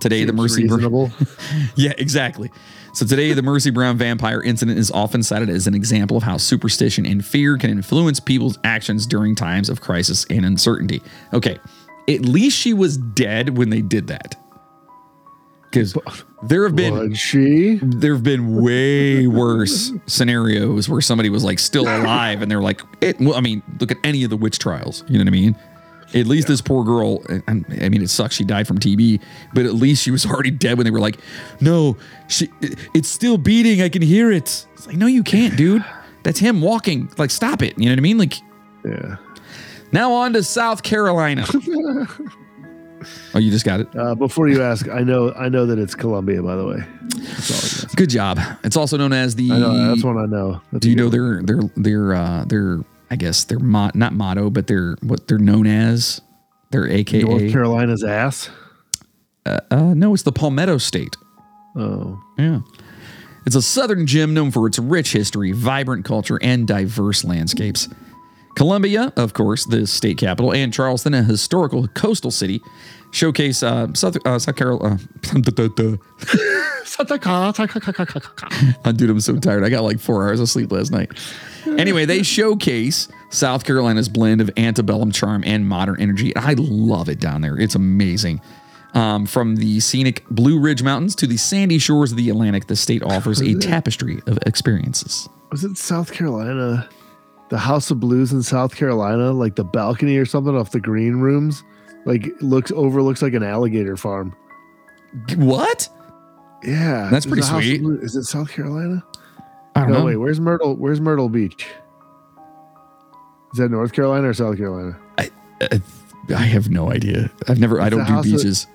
Today, 0.01 0.23
the 0.23 0.31
Seems 0.47 0.71
Mercy 0.71 0.87
Brown. 0.87 1.11
Yeah, 1.75 1.93
exactly. 1.97 2.51
So 2.93 3.05
today, 3.05 3.33
the 3.33 3.41
Mercy 3.41 3.71
Brown 3.71 3.97
vampire 3.97 4.41
incident 4.41 4.79
is 4.79 4.89
often 4.91 5.21
cited 5.21 5.49
as 5.49 5.67
an 5.67 5.73
example 5.73 6.15
of 6.17 6.23
how 6.23 6.37
superstition 6.37 7.05
and 7.05 7.25
fear 7.25 7.57
can 7.57 7.69
influence 7.69 8.19
people's 8.19 8.57
actions 8.63 9.05
during 9.05 9.35
times 9.35 9.69
of 9.69 9.81
crisis 9.81 10.25
and 10.29 10.45
uncertainty. 10.45 11.01
Okay, 11.33 11.59
at 12.07 12.21
least 12.21 12.57
she 12.57 12.73
was 12.73 12.97
dead 12.97 13.57
when 13.57 13.69
they 13.69 13.81
did 13.81 14.07
that. 14.07 14.35
Because 15.75 15.93
there 16.43 16.63
have 16.63 16.75
been 16.75 16.93
Was 17.09 17.19
she? 17.19 17.79
there 17.83 18.13
have 18.13 18.23
been 18.23 18.61
way 18.61 19.27
worse 19.27 19.91
scenarios 20.07 20.87
where 20.87 21.01
somebody 21.01 21.29
was 21.29 21.43
like 21.43 21.59
still 21.59 21.83
alive 21.83 22.41
and 22.41 22.49
they're 22.49 22.61
like, 22.61 22.81
it, 23.01 23.19
well, 23.19 23.35
I 23.35 23.41
mean, 23.41 23.61
look 23.79 23.91
at 23.91 23.97
any 24.03 24.23
of 24.23 24.29
the 24.29 24.37
witch 24.37 24.57
trials. 24.57 25.03
You 25.07 25.17
know 25.17 25.23
what 25.23 25.27
I 25.27 25.31
mean? 25.31 25.55
At 26.13 26.27
least 26.27 26.47
this 26.47 26.61
poor 26.61 26.85
girl, 26.85 27.21
eh, 27.29 27.41
I 27.47 27.89
mean, 27.89 28.01
it 28.01 28.09
sucks 28.09 28.35
she 28.35 28.45
died 28.45 28.67
from 28.67 28.79
TB, 28.79 29.21
but 29.53 29.65
at 29.65 29.73
least 29.73 30.01
she 30.01 30.11
was 30.11 30.25
already 30.31 30.51
dead 30.51 30.77
when 30.77 30.85
they 30.85 30.91
were 30.91 30.99
like, 30.99 31.19
no, 31.59 31.97
she, 32.29 32.49
eh, 32.63 32.69
it's 32.93 33.09
still 33.09 33.37
beating. 33.37 33.81
I 33.81 33.89
can 33.89 34.01
hear 34.01 34.31
it. 34.31 34.65
It's 34.73 34.87
like, 34.87 34.95
no, 34.95 35.07
you 35.07 35.23
can't, 35.23 35.57
dude. 35.57 35.83
That's 36.23 36.39
him 36.39 36.61
walking. 36.61 37.11
Like, 37.17 37.31
stop 37.31 37.61
it. 37.61 37.77
You 37.77 37.85
know 37.85 37.91
what 37.91 37.99
I 37.99 38.01
mean? 38.01 38.17
Like, 38.17 38.35
Yeah. 38.85 39.17
now 39.91 40.13
on 40.13 40.31
to 40.33 40.43
South 40.43 40.83
Carolina. 40.83 41.45
Oh, 43.33 43.39
you 43.39 43.51
just 43.51 43.65
got 43.65 43.79
it. 43.79 43.87
Uh, 43.95 44.15
before 44.15 44.47
you 44.47 44.61
ask, 44.63 44.87
I 44.89 45.01
know 45.01 45.33
I 45.33 45.49
know 45.49 45.65
that 45.65 45.79
it's 45.79 45.95
Columbia. 45.95 46.41
By 46.41 46.55
the 46.55 46.65
way, 46.65 46.77
that's 47.09 47.51
all 47.51 47.57
I, 47.57 47.61
guess. 47.87 47.95
Good 47.95 48.09
job. 48.09 48.39
It's 48.63 48.77
also 48.77 48.97
known 48.97 49.13
as 49.13 49.35
the. 49.35 49.51
I 49.51 49.59
know 49.59 49.87
that's 49.89 50.03
one 50.03 50.17
I 50.17 50.25
know. 50.25 50.61
That's 50.71 50.83
Do 50.83 50.89
you 50.89 50.95
know 50.95 51.09
their 51.09 51.41
their 51.41 51.61
their 51.75 52.13
uh 52.15 52.45
their 52.45 52.79
I 53.11 53.15
guess 53.15 53.43
their 53.45 53.59
mo- 53.59 53.91
not 53.93 54.13
motto, 54.13 54.49
but 54.49 54.67
their 54.67 54.95
what 55.01 55.27
they're 55.27 55.37
known 55.37 55.67
as 55.67 56.21
their. 56.71 56.87
AKA. 56.89 57.23
North 57.23 57.51
Carolina's 57.51 58.03
ass. 58.03 58.49
uh, 59.45 59.93
no, 59.95 60.13
it's 60.13 60.23
the 60.23 60.31
Palmetto 60.31 60.77
State. 60.77 61.15
Oh, 61.75 62.21
Yeah. 62.37 62.59
It's 63.45 63.55
a 63.55 63.61
southern 63.61 64.07
gem 64.07 64.33
known 64.33 64.49
for 64.49 64.65
its 64.65 64.79
rich 64.79 65.11
history, 65.13 65.51
vibrant 65.51 66.03
culture, 66.03 66.39
and 66.41 66.67
diverse 66.67 67.23
landscapes. 67.23 67.87
Columbia, 68.55 69.11
of 69.15 69.33
course, 69.33 69.65
the 69.65 69.85
state 69.85 70.17
capital, 70.17 70.53
and 70.53 70.73
Charleston, 70.73 71.13
a 71.13 71.23
historical 71.23 71.87
coastal 71.89 72.31
city, 72.31 72.61
showcase 73.11 73.61
uh, 73.63 73.93
South, 73.93 74.17
uh, 74.25 74.39
South 74.39 74.55
Carolina. 74.57 74.99
Uh, 78.83 78.91
dude, 78.91 79.09
I'm 79.09 79.19
so 79.19 79.37
tired. 79.37 79.63
I 79.63 79.69
got 79.69 79.83
like 79.83 79.99
four 79.99 80.27
hours 80.27 80.39
of 80.39 80.49
sleep 80.49 80.71
last 80.71 80.91
night. 80.91 81.11
Anyway, 81.77 82.05
they 82.05 82.23
showcase 82.35 83.07
South 83.29 83.65
Carolina's 83.65 84.09
blend 84.09 84.41
of 84.41 84.49
antebellum 84.57 85.11
charm 85.11 85.43
and 85.45 85.67
modern 85.67 85.99
energy. 85.99 86.35
I 86.35 86.53
love 86.57 87.09
it 87.09 87.19
down 87.19 87.41
there. 87.41 87.57
It's 87.59 87.75
amazing. 87.75 88.41
Um, 88.93 89.25
from 89.25 89.57
the 89.57 89.81
scenic 89.81 90.25
Blue 90.29 90.57
Ridge 90.57 90.81
Mountains 90.81 91.15
to 91.15 91.27
the 91.27 91.35
sandy 91.35 91.79
shores 91.79 92.11
of 92.11 92.17
the 92.17 92.29
Atlantic, 92.29 92.67
the 92.67 92.77
state 92.77 93.03
offers 93.03 93.41
a 93.41 93.55
tapestry 93.55 94.21
of 94.25 94.39
experiences. 94.45 95.27
was 95.51 95.65
it 95.65 95.77
South 95.77 96.13
Carolina? 96.13 96.87
The 97.55 97.59
House 97.61 97.89
of 97.89 98.01
Blues 98.01 98.33
in 98.33 98.43
South 98.43 98.75
Carolina, 98.75 99.31
like 99.31 99.55
the 99.55 99.63
balcony 99.63 100.17
or 100.17 100.25
something 100.25 100.53
off 100.57 100.71
the 100.71 100.79
green 100.81 101.15
rooms, 101.21 101.63
like 102.05 102.29
looks 102.41 102.69
overlooks 102.73 103.21
like 103.21 103.33
an 103.33 103.43
alligator 103.43 103.95
farm. 103.95 104.35
What? 105.37 105.87
Yeah, 106.65 107.07
That's 107.09 107.25
pretty 107.25 107.43
sweet. 107.43 107.81
Is 108.03 108.17
it 108.17 108.25
South 108.25 108.51
Carolina? 108.51 109.01
I 109.73 109.83
don't 109.83 109.91
No, 109.93 109.99
know. 109.99 110.05
wait. 110.07 110.17
Where's 110.17 110.41
Myrtle? 110.41 110.75
Where's 110.75 110.99
Myrtle 110.99 111.29
Beach? 111.29 111.65
Is 113.53 113.59
that 113.59 113.71
North 113.71 113.93
Carolina 113.93 114.27
or 114.27 114.33
South 114.33 114.57
Carolina? 114.57 114.97
Uh, 115.17 115.77
I 116.27 116.33
have 116.43 116.69
no 116.69 116.91
idea. 116.91 117.31
I've 117.47 117.57
never. 117.59 117.79
I 117.79 117.87
don't 117.87 117.99
do 118.05 118.11
house 118.11 118.25
of- 118.25 118.31
beaches. 118.33 118.67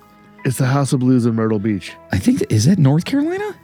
It's 0.43 0.57
the 0.57 0.65
House 0.65 0.91
of 0.91 1.01
Blues 1.01 1.27
in 1.27 1.35
Myrtle 1.35 1.59
Beach. 1.59 1.93
I 2.11 2.17
think 2.17 2.43
is 2.51 2.65
that 2.65 2.79
North 2.79 3.05
Carolina. 3.05 3.55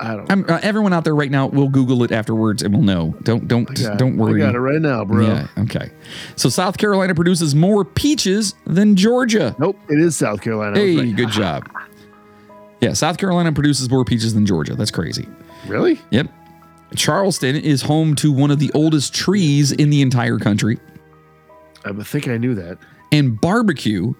I 0.00 0.16
don't. 0.16 0.30
I'm, 0.30 0.44
uh, 0.48 0.58
everyone 0.62 0.92
out 0.92 1.04
there 1.04 1.14
right 1.14 1.30
now 1.30 1.46
will 1.46 1.68
Google 1.68 2.02
it 2.02 2.12
afterwards 2.12 2.62
and 2.62 2.74
we'll 2.74 2.82
know. 2.82 3.14
Don't 3.22 3.46
don't 3.46 3.64
got, 3.64 3.98
don't 3.98 4.16
worry. 4.16 4.42
I 4.42 4.46
got 4.46 4.54
it 4.54 4.60
right 4.60 4.80
now, 4.80 5.04
bro. 5.04 5.26
Yeah. 5.26 5.46
Okay. 5.58 5.90
So 6.36 6.48
South 6.48 6.78
Carolina 6.78 7.14
produces 7.14 7.54
more 7.54 7.84
peaches 7.84 8.54
than 8.66 8.96
Georgia. 8.96 9.54
Nope, 9.58 9.78
it 9.88 10.00
is 10.00 10.16
South 10.16 10.40
Carolina. 10.40 10.78
Hey, 10.78 11.12
good 11.12 11.30
job. 11.30 11.68
Yeah, 12.80 12.94
South 12.94 13.16
Carolina 13.16 13.52
produces 13.52 13.88
more 13.88 14.04
peaches 14.04 14.34
than 14.34 14.44
Georgia. 14.44 14.74
That's 14.74 14.90
crazy. 14.90 15.28
Really? 15.68 16.00
Yep. 16.10 16.26
Charleston 16.96 17.56
is 17.56 17.82
home 17.82 18.16
to 18.16 18.32
one 18.32 18.50
of 18.50 18.58
the 18.58 18.72
oldest 18.74 19.14
trees 19.14 19.70
in 19.72 19.90
the 19.90 20.02
entire 20.02 20.38
country. 20.38 20.78
I 21.84 21.92
think 22.02 22.28
I 22.28 22.38
knew 22.38 22.54
that. 22.56 22.78
And 23.12 23.40
barbecue, 23.40 24.14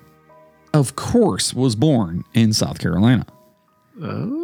of 0.72 0.96
course, 0.96 1.52
was 1.52 1.74
born 1.74 2.24
in 2.34 2.52
South 2.52 2.78
Carolina. 2.78 3.26
Oh, 4.00 4.41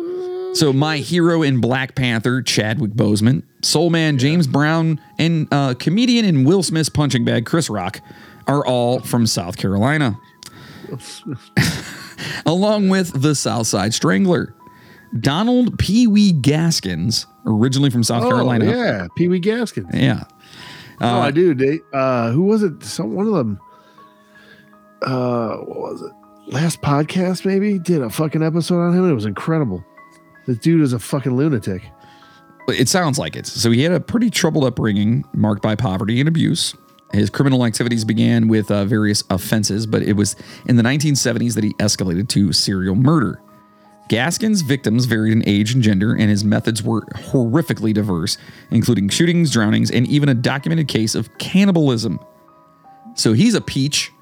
So 0.54 0.72
my 0.72 0.98
hero 0.98 1.42
in 1.42 1.60
Black 1.60 1.94
Panther, 1.94 2.42
Chadwick 2.42 2.92
Boseman, 2.92 3.42
Soul 3.62 3.90
Man 3.90 4.18
James 4.18 4.46
Brown, 4.46 5.00
and 5.18 5.46
uh, 5.52 5.74
comedian 5.74 6.24
in 6.24 6.44
Will 6.44 6.62
Smith's 6.62 6.88
punching 6.88 7.24
bag, 7.24 7.46
Chris 7.46 7.70
Rock, 7.70 8.00
are 8.46 8.66
all 8.66 9.00
from 9.00 9.26
South 9.26 9.56
Carolina, 9.56 10.18
along 12.46 12.88
with 12.88 13.20
the 13.22 13.34
Southside 13.34 13.94
Strangler. 13.94 14.54
Donald 15.20 15.78
Pee 15.78 16.06
Wee 16.06 16.32
Gaskins, 16.32 17.26
originally 17.46 17.90
from 17.90 18.02
South 18.02 18.24
Oh, 18.24 18.28
Carolina. 18.30 18.64
yeah, 18.66 19.06
Pee 19.16 19.28
Wee 19.28 19.38
Gaskins. 19.38 19.88
Yeah. 19.94 20.24
oh, 21.00 21.20
I 21.20 21.30
do. 21.30 21.54
They, 21.54 21.78
uh, 21.94 22.30
who 22.32 22.42
was 22.42 22.62
it? 22.62 22.82
Some 22.82 23.14
one 23.14 23.26
of 23.26 23.32
them. 23.34 23.60
Uh, 25.02 25.56
what 25.58 25.78
was 25.78 26.02
it? 26.02 26.12
Last 26.52 26.82
podcast, 26.82 27.44
maybe 27.44 27.78
did 27.78 28.02
a 28.02 28.10
fucking 28.10 28.42
episode 28.42 28.80
on 28.80 28.94
him. 28.94 29.08
It 29.08 29.14
was 29.14 29.24
incredible. 29.26 29.84
This 30.48 30.56
dude 30.56 30.80
is 30.80 30.94
a 30.94 30.98
fucking 30.98 31.36
lunatic. 31.36 31.82
It 32.68 32.88
sounds 32.88 33.18
like 33.18 33.36
it. 33.36 33.46
So 33.46 33.70
he 33.70 33.82
had 33.82 33.92
a 33.92 34.00
pretty 34.00 34.30
troubled 34.30 34.64
upbringing 34.64 35.26
marked 35.34 35.60
by 35.60 35.74
poverty 35.74 36.20
and 36.20 36.28
abuse. 36.28 36.74
His 37.12 37.28
criminal 37.28 37.66
activities 37.66 38.02
began 38.02 38.48
with 38.48 38.70
uh, 38.70 38.86
various 38.86 39.22
offenses, 39.28 39.86
but 39.86 40.02
it 40.02 40.14
was 40.14 40.36
in 40.64 40.76
the 40.76 40.82
1970s 40.82 41.54
that 41.54 41.64
he 41.64 41.74
escalated 41.74 42.28
to 42.30 42.54
serial 42.54 42.94
murder. 42.94 43.42
Gaskin's 44.08 44.62
victims 44.62 45.04
varied 45.04 45.34
in 45.34 45.46
age 45.46 45.74
and 45.74 45.82
gender, 45.82 46.12
and 46.12 46.30
his 46.30 46.44
methods 46.44 46.82
were 46.82 47.02
horrifically 47.02 47.92
diverse, 47.92 48.38
including 48.70 49.10
shootings, 49.10 49.50
drownings, 49.50 49.90
and 49.90 50.08
even 50.08 50.30
a 50.30 50.34
documented 50.34 50.88
case 50.88 51.14
of 51.14 51.28
cannibalism. 51.36 52.18
So 53.16 53.34
he's 53.34 53.52
a 53.52 53.60
peach. 53.60 54.12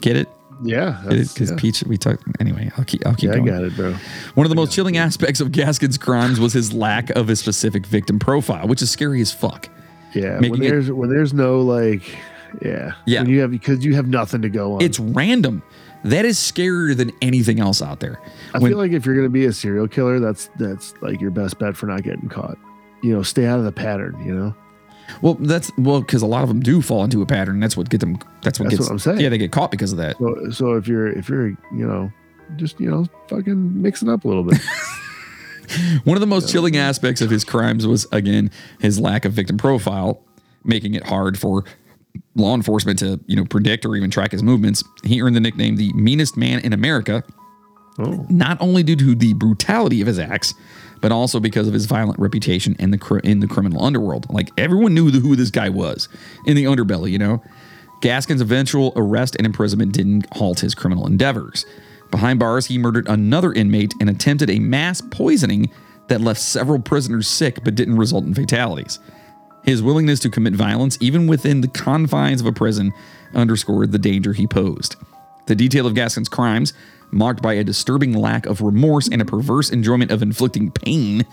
Get 0.00 0.16
it? 0.16 0.30
Yeah, 0.62 1.02
Because 1.08 1.50
yeah. 1.50 1.56
peach, 1.56 1.82
we 1.84 1.96
talked. 1.96 2.22
Anyway, 2.40 2.70
I'll 2.76 2.84
keep. 2.84 3.04
I'll 3.06 3.14
keep 3.14 3.28
Yeah, 3.28 3.32
I 3.32 3.34
going. 3.36 3.46
got 3.46 3.62
it, 3.64 3.74
bro. 3.76 3.94
One 4.34 4.44
of 4.46 4.50
the 4.50 4.56
most 4.56 4.72
chilling 4.72 4.96
aspects 4.96 5.40
of 5.40 5.48
Gaskin's 5.48 5.98
crimes 5.98 6.38
was 6.38 6.52
his 6.52 6.72
lack 6.72 7.10
of 7.10 7.28
a 7.30 7.36
specific 7.36 7.86
victim 7.86 8.18
profile, 8.18 8.68
which 8.68 8.82
is 8.82 8.90
scary 8.90 9.20
as 9.20 9.32
fuck. 9.32 9.68
Yeah, 10.14 10.38
Making 10.40 10.50
when 10.50 10.62
it- 10.62 10.68
there's 10.68 10.90
when 10.92 11.08
there's 11.10 11.32
no 11.34 11.60
like, 11.62 12.02
yeah, 12.60 12.92
Yeah. 13.06 13.22
when 13.22 13.30
you 13.30 13.40
have 13.40 13.50
because 13.50 13.84
you 13.84 13.94
have 13.94 14.06
nothing 14.08 14.42
to 14.42 14.48
go 14.48 14.74
on. 14.74 14.82
It's 14.82 15.00
random. 15.00 15.62
That 16.04 16.24
is 16.24 16.36
scarier 16.36 16.96
than 16.96 17.12
anything 17.22 17.60
else 17.60 17.80
out 17.80 18.00
there. 18.00 18.18
I 18.54 18.58
When- 18.58 18.70
feel 18.72 18.78
like 18.78 18.92
if 18.92 19.06
you're 19.06 19.14
gonna 19.14 19.28
be 19.28 19.44
a 19.46 19.52
serial 19.52 19.88
killer, 19.88 20.20
that's 20.20 20.50
that's 20.58 20.94
like 21.00 21.20
your 21.20 21.30
best 21.30 21.58
bet 21.58 21.76
for 21.76 21.86
not 21.86 22.02
getting 22.02 22.28
caught. 22.28 22.58
You 23.02 23.12
know, 23.14 23.22
stay 23.22 23.46
out 23.46 23.58
of 23.58 23.64
the 23.64 23.72
pattern. 23.72 24.16
You 24.24 24.34
know, 24.34 24.54
well, 25.20 25.34
that's 25.34 25.70
well 25.78 26.00
because 26.00 26.22
a 26.22 26.26
lot 26.26 26.42
of 26.42 26.48
them 26.48 26.60
do 26.60 26.82
fall 26.82 27.04
into 27.04 27.22
a 27.22 27.26
pattern. 27.26 27.60
That's 27.60 27.76
what 27.76 27.90
get 27.90 28.00
them. 28.00 28.18
That's 28.42 28.58
what 28.58 28.70
That's 28.70 28.78
gets. 28.78 28.88
what 28.88 28.92
I'm 28.92 28.98
saying. 28.98 29.20
Yeah, 29.20 29.28
they 29.28 29.38
get 29.38 29.52
caught 29.52 29.70
because 29.70 29.92
of 29.92 29.98
that. 29.98 30.16
so 30.18 30.50
so 30.50 30.74
if 30.74 30.88
you're 30.88 31.08
if 31.08 31.28
you're 31.28 31.48
you 31.48 31.86
know 31.86 32.10
just 32.56 32.80
you 32.80 32.90
know 32.90 33.06
fucking 33.28 33.82
mix 33.82 34.02
it 34.02 34.08
up 34.08 34.24
a 34.24 34.28
little 34.28 34.44
bit. 34.44 34.60
One 36.04 36.16
of 36.16 36.20
the 36.20 36.26
most 36.26 36.50
chilling 36.50 36.76
aspects 36.76 37.20
of 37.20 37.30
his 37.30 37.44
crimes 37.44 37.86
was 37.86 38.06
again 38.12 38.50
his 38.80 38.98
lack 39.00 39.24
of 39.24 39.32
victim 39.32 39.56
profile, 39.58 40.22
making 40.64 40.94
it 40.94 41.06
hard 41.06 41.38
for 41.38 41.64
law 42.34 42.54
enforcement 42.54 42.98
to 42.98 43.20
you 43.26 43.36
know 43.36 43.44
predict 43.44 43.84
or 43.84 43.96
even 43.96 44.10
track 44.10 44.32
his 44.32 44.42
movements. 44.42 44.84
He 45.04 45.22
earned 45.22 45.36
the 45.36 45.40
nickname 45.40 45.76
the 45.76 45.92
meanest 45.94 46.36
man 46.36 46.60
in 46.60 46.72
America 46.72 47.22
oh, 47.98 48.26
not 48.28 48.60
only 48.60 48.82
due 48.82 48.96
to 48.96 49.14
the 49.14 49.34
brutality 49.34 50.00
of 50.00 50.06
his 50.06 50.18
acts, 50.18 50.54
but 51.02 51.12
also 51.12 51.38
because 51.38 51.68
of 51.68 51.74
his 51.74 51.84
violent 51.84 52.18
reputation 52.18 52.74
in 52.78 52.92
the 52.92 53.20
in 53.24 53.40
the 53.40 53.48
criminal 53.48 53.84
underworld. 53.84 54.30
Like 54.30 54.50
everyone 54.56 54.94
knew 54.94 55.10
who 55.10 55.36
this 55.36 55.50
guy 55.50 55.68
was 55.68 56.08
in 56.46 56.56
the 56.56 56.64
underbelly, 56.64 57.10
you 57.10 57.18
know. 57.18 57.42
Gaskin's 58.00 58.40
eventual 58.40 58.92
arrest 58.96 59.36
and 59.36 59.44
imprisonment 59.44 59.92
didn't 59.92 60.26
halt 60.32 60.60
his 60.60 60.74
criminal 60.74 61.06
endeavors. 61.06 61.66
Behind 62.10 62.38
bars, 62.38 62.66
he 62.66 62.78
murdered 62.78 63.08
another 63.08 63.52
inmate 63.52 63.94
and 64.00 64.08
attempted 64.08 64.48
a 64.50 64.58
mass 64.58 65.00
poisoning 65.00 65.70
that 66.08 66.20
left 66.20 66.40
several 66.40 66.80
prisoners 66.80 67.28
sick 67.28 67.62
but 67.64 67.74
didn't 67.74 67.96
result 67.96 68.24
in 68.24 68.34
fatalities. 68.34 68.98
His 69.64 69.82
willingness 69.82 70.20
to 70.20 70.30
commit 70.30 70.54
violence, 70.54 70.98
even 71.00 71.26
within 71.26 71.60
the 71.60 71.68
confines 71.68 72.40
of 72.40 72.46
a 72.46 72.52
prison, 72.52 72.92
underscored 73.34 73.92
the 73.92 73.98
danger 73.98 74.32
he 74.32 74.46
posed. 74.46 74.96
The 75.46 75.54
detail 75.54 75.86
of 75.86 75.94
Gaskin's 75.94 76.28
crimes, 76.28 76.72
marked 77.12 77.42
by 77.42 77.52
a 77.54 77.62
disturbing 77.64 78.14
lack 78.14 78.46
of 78.46 78.60
remorse 78.60 79.08
and 79.08 79.22
a 79.22 79.24
perverse 79.24 79.70
enjoyment 79.70 80.10
of 80.10 80.22
inflicting 80.22 80.70
pain, 80.70 81.24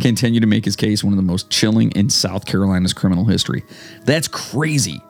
continue 0.00 0.40
to 0.40 0.46
make 0.46 0.64
his 0.64 0.74
case 0.74 1.04
one 1.04 1.12
of 1.12 1.16
the 1.16 1.22
most 1.22 1.50
chilling 1.50 1.90
in 1.92 2.08
South 2.10 2.46
Carolina's 2.46 2.92
criminal 2.92 3.24
history. 3.24 3.62
That's 4.04 4.28
crazy. 4.28 5.00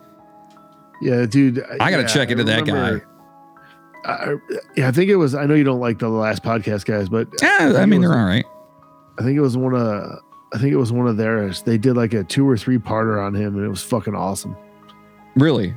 yeah, 1.01 1.25
dude. 1.27 1.61
Uh, 1.61 1.77
I 1.81 1.91
gotta 1.91 2.03
yeah, 2.03 2.09
check 2.09 2.31
into 2.31 2.45
that 2.45 2.67
guy. 2.67 3.01
I, 4.05 4.37
yeah, 4.77 4.89
I 4.89 4.93
think 4.93 5.11
it 5.11 5.17
was. 5.17 5.35
I 5.35 5.47
know 5.47 5.55
you 5.55 5.65
don't 5.65 5.81
like 5.81 5.99
the 5.99 6.09
last 6.09 6.43
podcast 6.43 6.85
guys, 6.85 7.09
but 7.09 7.29
Yeah, 7.43 7.71
I 7.71 7.73
think 7.73 7.89
mean 7.89 8.01
they're 8.01 8.17
all 8.19 8.27
right. 8.27 8.45
I 9.19 9.23
think 9.23 9.37
it 9.37 9.41
was 9.41 9.57
one 9.57 9.75
of. 9.75 10.21
I 10.55 10.59
think 10.59 10.73
it 10.73 10.77
was 10.77 10.93
one 10.93 11.07
of 11.07 11.17
theirs. 11.19 11.63
They 11.63 11.77
did 11.77 11.95
like 11.95 12.15
a 12.15 12.25
two 12.25 12.49
or 12.49 12.57
three 12.57 12.79
parter 12.79 13.23
on 13.23 13.35
him, 13.35 13.57
and 13.57 13.65
it 13.65 13.69
was 13.69 13.83
fucking 13.83 14.15
awesome. 14.15 14.57
Really? 15.37 15.75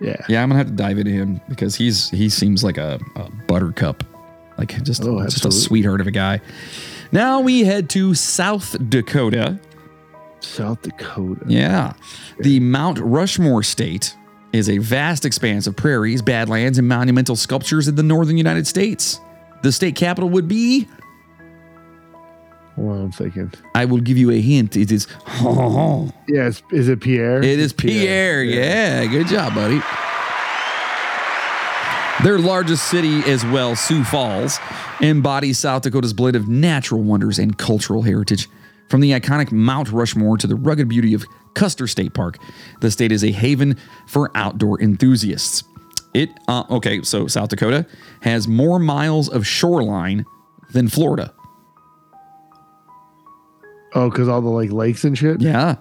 Yeah. 0.00 0.16
Yeah, 0.28 0.42
I'm 0.42 0.48
gonna 0.48 0.58
have 0.58 0.68
to 0.68 0.72
dive 0.74 0.98
into 0.98 1.10
him 1.10 1.40
because 1.48 1.74
he's 1.74 2.10
he 2.10 2.28
seems 2.28 2.62
like 2.62 2.78
a, 2.78 3.00
a 3.16 3.30
buttercup, 3.46 4.04
like 4.56 4.82
just 4.84 5.02
Oh, 5.04 5.22
just 5.24 5.44
a 5.44 5.50
sweetheart 5.52 6.00
of 6.00 6.06
a 6.06 6.10
guy. 6.12 6.40
Now 7.10 7.40
we 7.40 7.64
head 7.64 7.88
to 7.90 8.14
South 8.14 8.76
Dakota. 8.90 9.58
South 10.40 10.82
Dakota. 10.82 11.44
Yeah. 11.48 11.94
The 12.38 12.60
Mount 12.60 12.98
Rushmore 12.98 13.62
State 13.62 14.14
is 14.52 14.68
a 14.70 14.78
vast 14.78 15.24
expanse 15.24 15.66
of 15.66 15.74
prairies, 15.76 16.22
badlands, 16.22 16.78
and 16.78 16.86
monumental 16.86 17.34
sculptures 17.36 17.88
in 17.88 17.96
the 17.96 18.02
northern 18.02 18.36
United 18.36 18.66
States. 18.66 19.20
The 19.62 19.72
state 19.72 19.96
capital 19.96 20.30
would 20.30 20.46
be, 20.46 20.86
Hold 22.78 22.90
on, 22.92 23.00
I'm 23.06 23.12
thinking. 23.12 23.52
I 23.74 23.84
will 23.86 23.98
give 24.00 24.16
you 24.16 24.30
a 24.30 24.40
hint. 24.40 24.76
It 24.76 24.92
is, 24.92 25.06
it 25.40 26.12
Yeah, 26.28 26.50
is 26.72 26.88
it 26.88 27.00
Pierre? 27.00 27.38
It 27.42 27.58
is 27.58 27.72
Pierre. 27.72 28.44
pierre 28.44 28.44
Yeah. 28.44 29.06
good 29.06 29.26
job, 29.26 29.54
buddy. 29.54 29.80
Their 32.22 32.38
largest 32.38 32.88
city 32.88 33.20
as 33.30 33.44
well, 33.46 33.76
Sioux 33.76 34.02
Falls, 34.04 34.58
embodies 35.00 35.58
South 35.58 35.82
Dakota's 35.82 36.12
blend 36.12 36.34
of 36.36 36.48
natural 36.48 37.00
wonders 37.02 37.38
and 37.38 37.56
cultural 37.56 38.02
heritage. 38.02 38.48
From 38.88 39.00
the 39.00 39.12
iconic 39.12 39.52
Mount 39.52 39.90
Rushmore 39.92 40.36
to 40.38 40.46
the 40.46 40.56
rugged 40.56 40.88
beauty 40.88 41.14
of 41.14 41.24
Custer 41.54 41.86
State 41.86 42.14
Park, 42.14 42.38
the 42.80 42.90
state 42.90 43.12
is 43.12 43.22
a 43.24 43.30
haven 43.30 43.76
for 44.06 44.30
outdoor 44.36 44.80
enthusiasts. 44.80 45.62
It 46.14 46.30
uh, 46.48 46.64
okay, 46.70 47.02
so 47.02 47.26
South 47.26 47.50
Dakota 47.50 47.86
has 48.22 48.48
more 48.48 48.78
miles 48.78 49.28
of 49.28 49.46
shoreline 49.46 50.24
than 50.72 50.88
Florida. 50.88 51.32
Oh, 53.94 54.10
because 54.10 54.28
all 54.28 54.40
the 54.40 54.48
like 54.48 54.70
lakes 54.72 55.04
and 55.04 55.16
shit. 55.16 55.40
Yeah, 55.40 55.76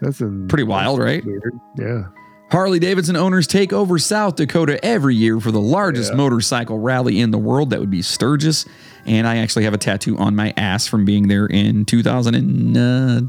That's 0.00 0.20
in, 0.20 0.48
pretty 0.48 0.64
wild, 0.64 0.98
right? 0.98 1.24
weird. 1.24 1.54
Yeah. 1.78 2.04
Harley 2.52 2.78
Davidson 2.78 3.16
owners 3.16 3.46
take 3.48 3.72
over 3.72 3.98
South 3.98 4.36
Dakota 4.36 4.78
every 4.84 5.16
year 5.16 5.40
for 5.40 5.50
the 5.50 5.60
largest 5.60 6.12
Yeah. 6.12 6.16
motorcycle 6.16 6.78
rally 6.78 7.18
in 7.20 7.32
the 7.32 7.38
world. 7.38 7.70
That 7.70 7.80
would 7.80 7.90
be 7.90 8.02
Sturgis. 8.02 8.66
And 9.04 9.26
I 9.26 9.38
actually 9.38 9.64
have 9.64 9.74
a 9.74 9.78
tattoo 9.78 10.16
on 10.18 10.36
my 10.36 10.52
ass 10.56 10.86
from 10.86 11.04
being 11.04 11.26
there 11.28 11.46
in 11.46 11.84
2020. 11.86 13.28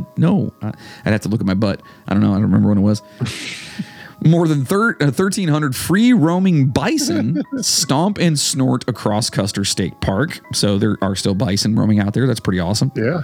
Uh, 0.00 0.04
no, 0.16 0.52
I- 0.62 0.72
I'd 1.04 1.12
have 1.12 1.20
to 1.22 1.28
look 1.28 1.40
at 1.40 1.46
my 1.46 1.54
butt. 1.54 1.80
I 2.08 2.12
don't 2.14 2.22
know. 2.22 2.30
I 2.30 2.34
don't 2.34 2.42
remember 2.42 2.68
when 2.70 2.78
it 2.78 2.82
was. 2.82 3.02
More 4.24 4.48
than 4.48 4.64
thir- 4.64 4.96
uh, 5.00 5.12
1,300 5.12 5.76
free 5.76 6.12
roaming 6.12 6.68
bison 6.68 7.42
stomp 7.58 8.18
and 8.18 8.38
snort 8.38 8.84
across 8.88 9.28
Custer 9.30 9.64
State 9.64 10.00
Park. 10.00 10.40
So 10.54 10.78
there 10.78 10.96
are 11.02 11.14
still 11.14 11.34
bison 11.34 11.74
roaming 11.76 12.00
out 12.00 12.14
there. 12.14 12.26
That's 12.26 12.40
pretty 12.40 12.60
awesome 12.60 12.90
Yeah. 12.96 13.22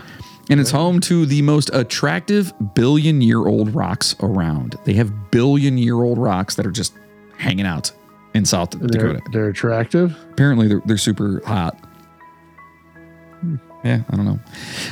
and 0.50 0.60
it's 0.60 0.70
home 0.70 1.00
to 1.00 1.24
the 1.26 1.40
most 1.42 1.70
attractive 1.72 2.52
billion 2.74 3.22
year 3.22 3.38
old 3.46 3.74
rocks 3.74 4.14
around. 4.20 4.76
They 4.84 4.92
have 4.94 5.30
billion 5.30 5.78
year 5.78 5.96
old 6.02 6.18
rocks 6.18 6.54
that 6.56 6.66
are 6.66 6.70
just 6.70 6.92
hanging 7.38 7.66
out 7.66 7.90
in 8.34 8.44
South 8.44 8.70
They're, 8.72 8.88
Dakota. 8.88 9.20
they're 9.32 9.48
attractive. 9.48 10.16
Apparently, 10.32 10.68
they're, 10.68 10.82
they're 10.84 10.98
super 10.98 11.42
hot. 11.46 11.76
Yeah, 13.82 14.02
I 14.10 14.16
don't 14.16 14.26
know. 14.26 14.38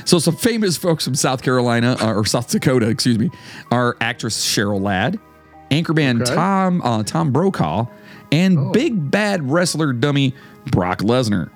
So, 0.07 0.19
some 0.19 0.35
famous 0.37 0.79
folks 0.79 1.05
from 1.05 1.15
South 1.15 1.43
Carolina 1.43 1.97
uh, 2.01 2.15
or 2.15 2.25
South 2.25 2.49
Dakota, 2.51 2.89
excuse 2.89 3.19
me, 3.19 3.31
are 3.71 3.97
actress 4.01 4.43
Cheryl 4.47 4.81
Ladd, 4.81 5.21
anchorman 5.71 6.23
Okay. 6.23 6.35
Tom 6.35 6.83
uh, 6.83 7.03
Tom 7.03 7.33
Brokaw, 7.33 7.87
and 8.33 8.73
big 8.73 9.11
bad 9.11 9.51
wrestler 9.51 9.93
dummy 9.93 10.35
Brock 10.67 11.01
Lesnar, 11.01 11.51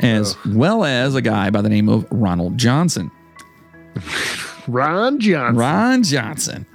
as 0.00 0.36
well 0.44 0.84
as 0.84 1.14
a 1.14 1.22
guy 1.22 1.50
by 1.50 1.62
the 1.62 1.68
name 1.68 1.88
of 1.88 2.06
Ronald 2.10 2.58
Johnson. 2.58 3.10
Ron 4.68 5.18
Johnson. 5.20 5.56
Ron 5.56 6.02
Johnson. 6.02 6.66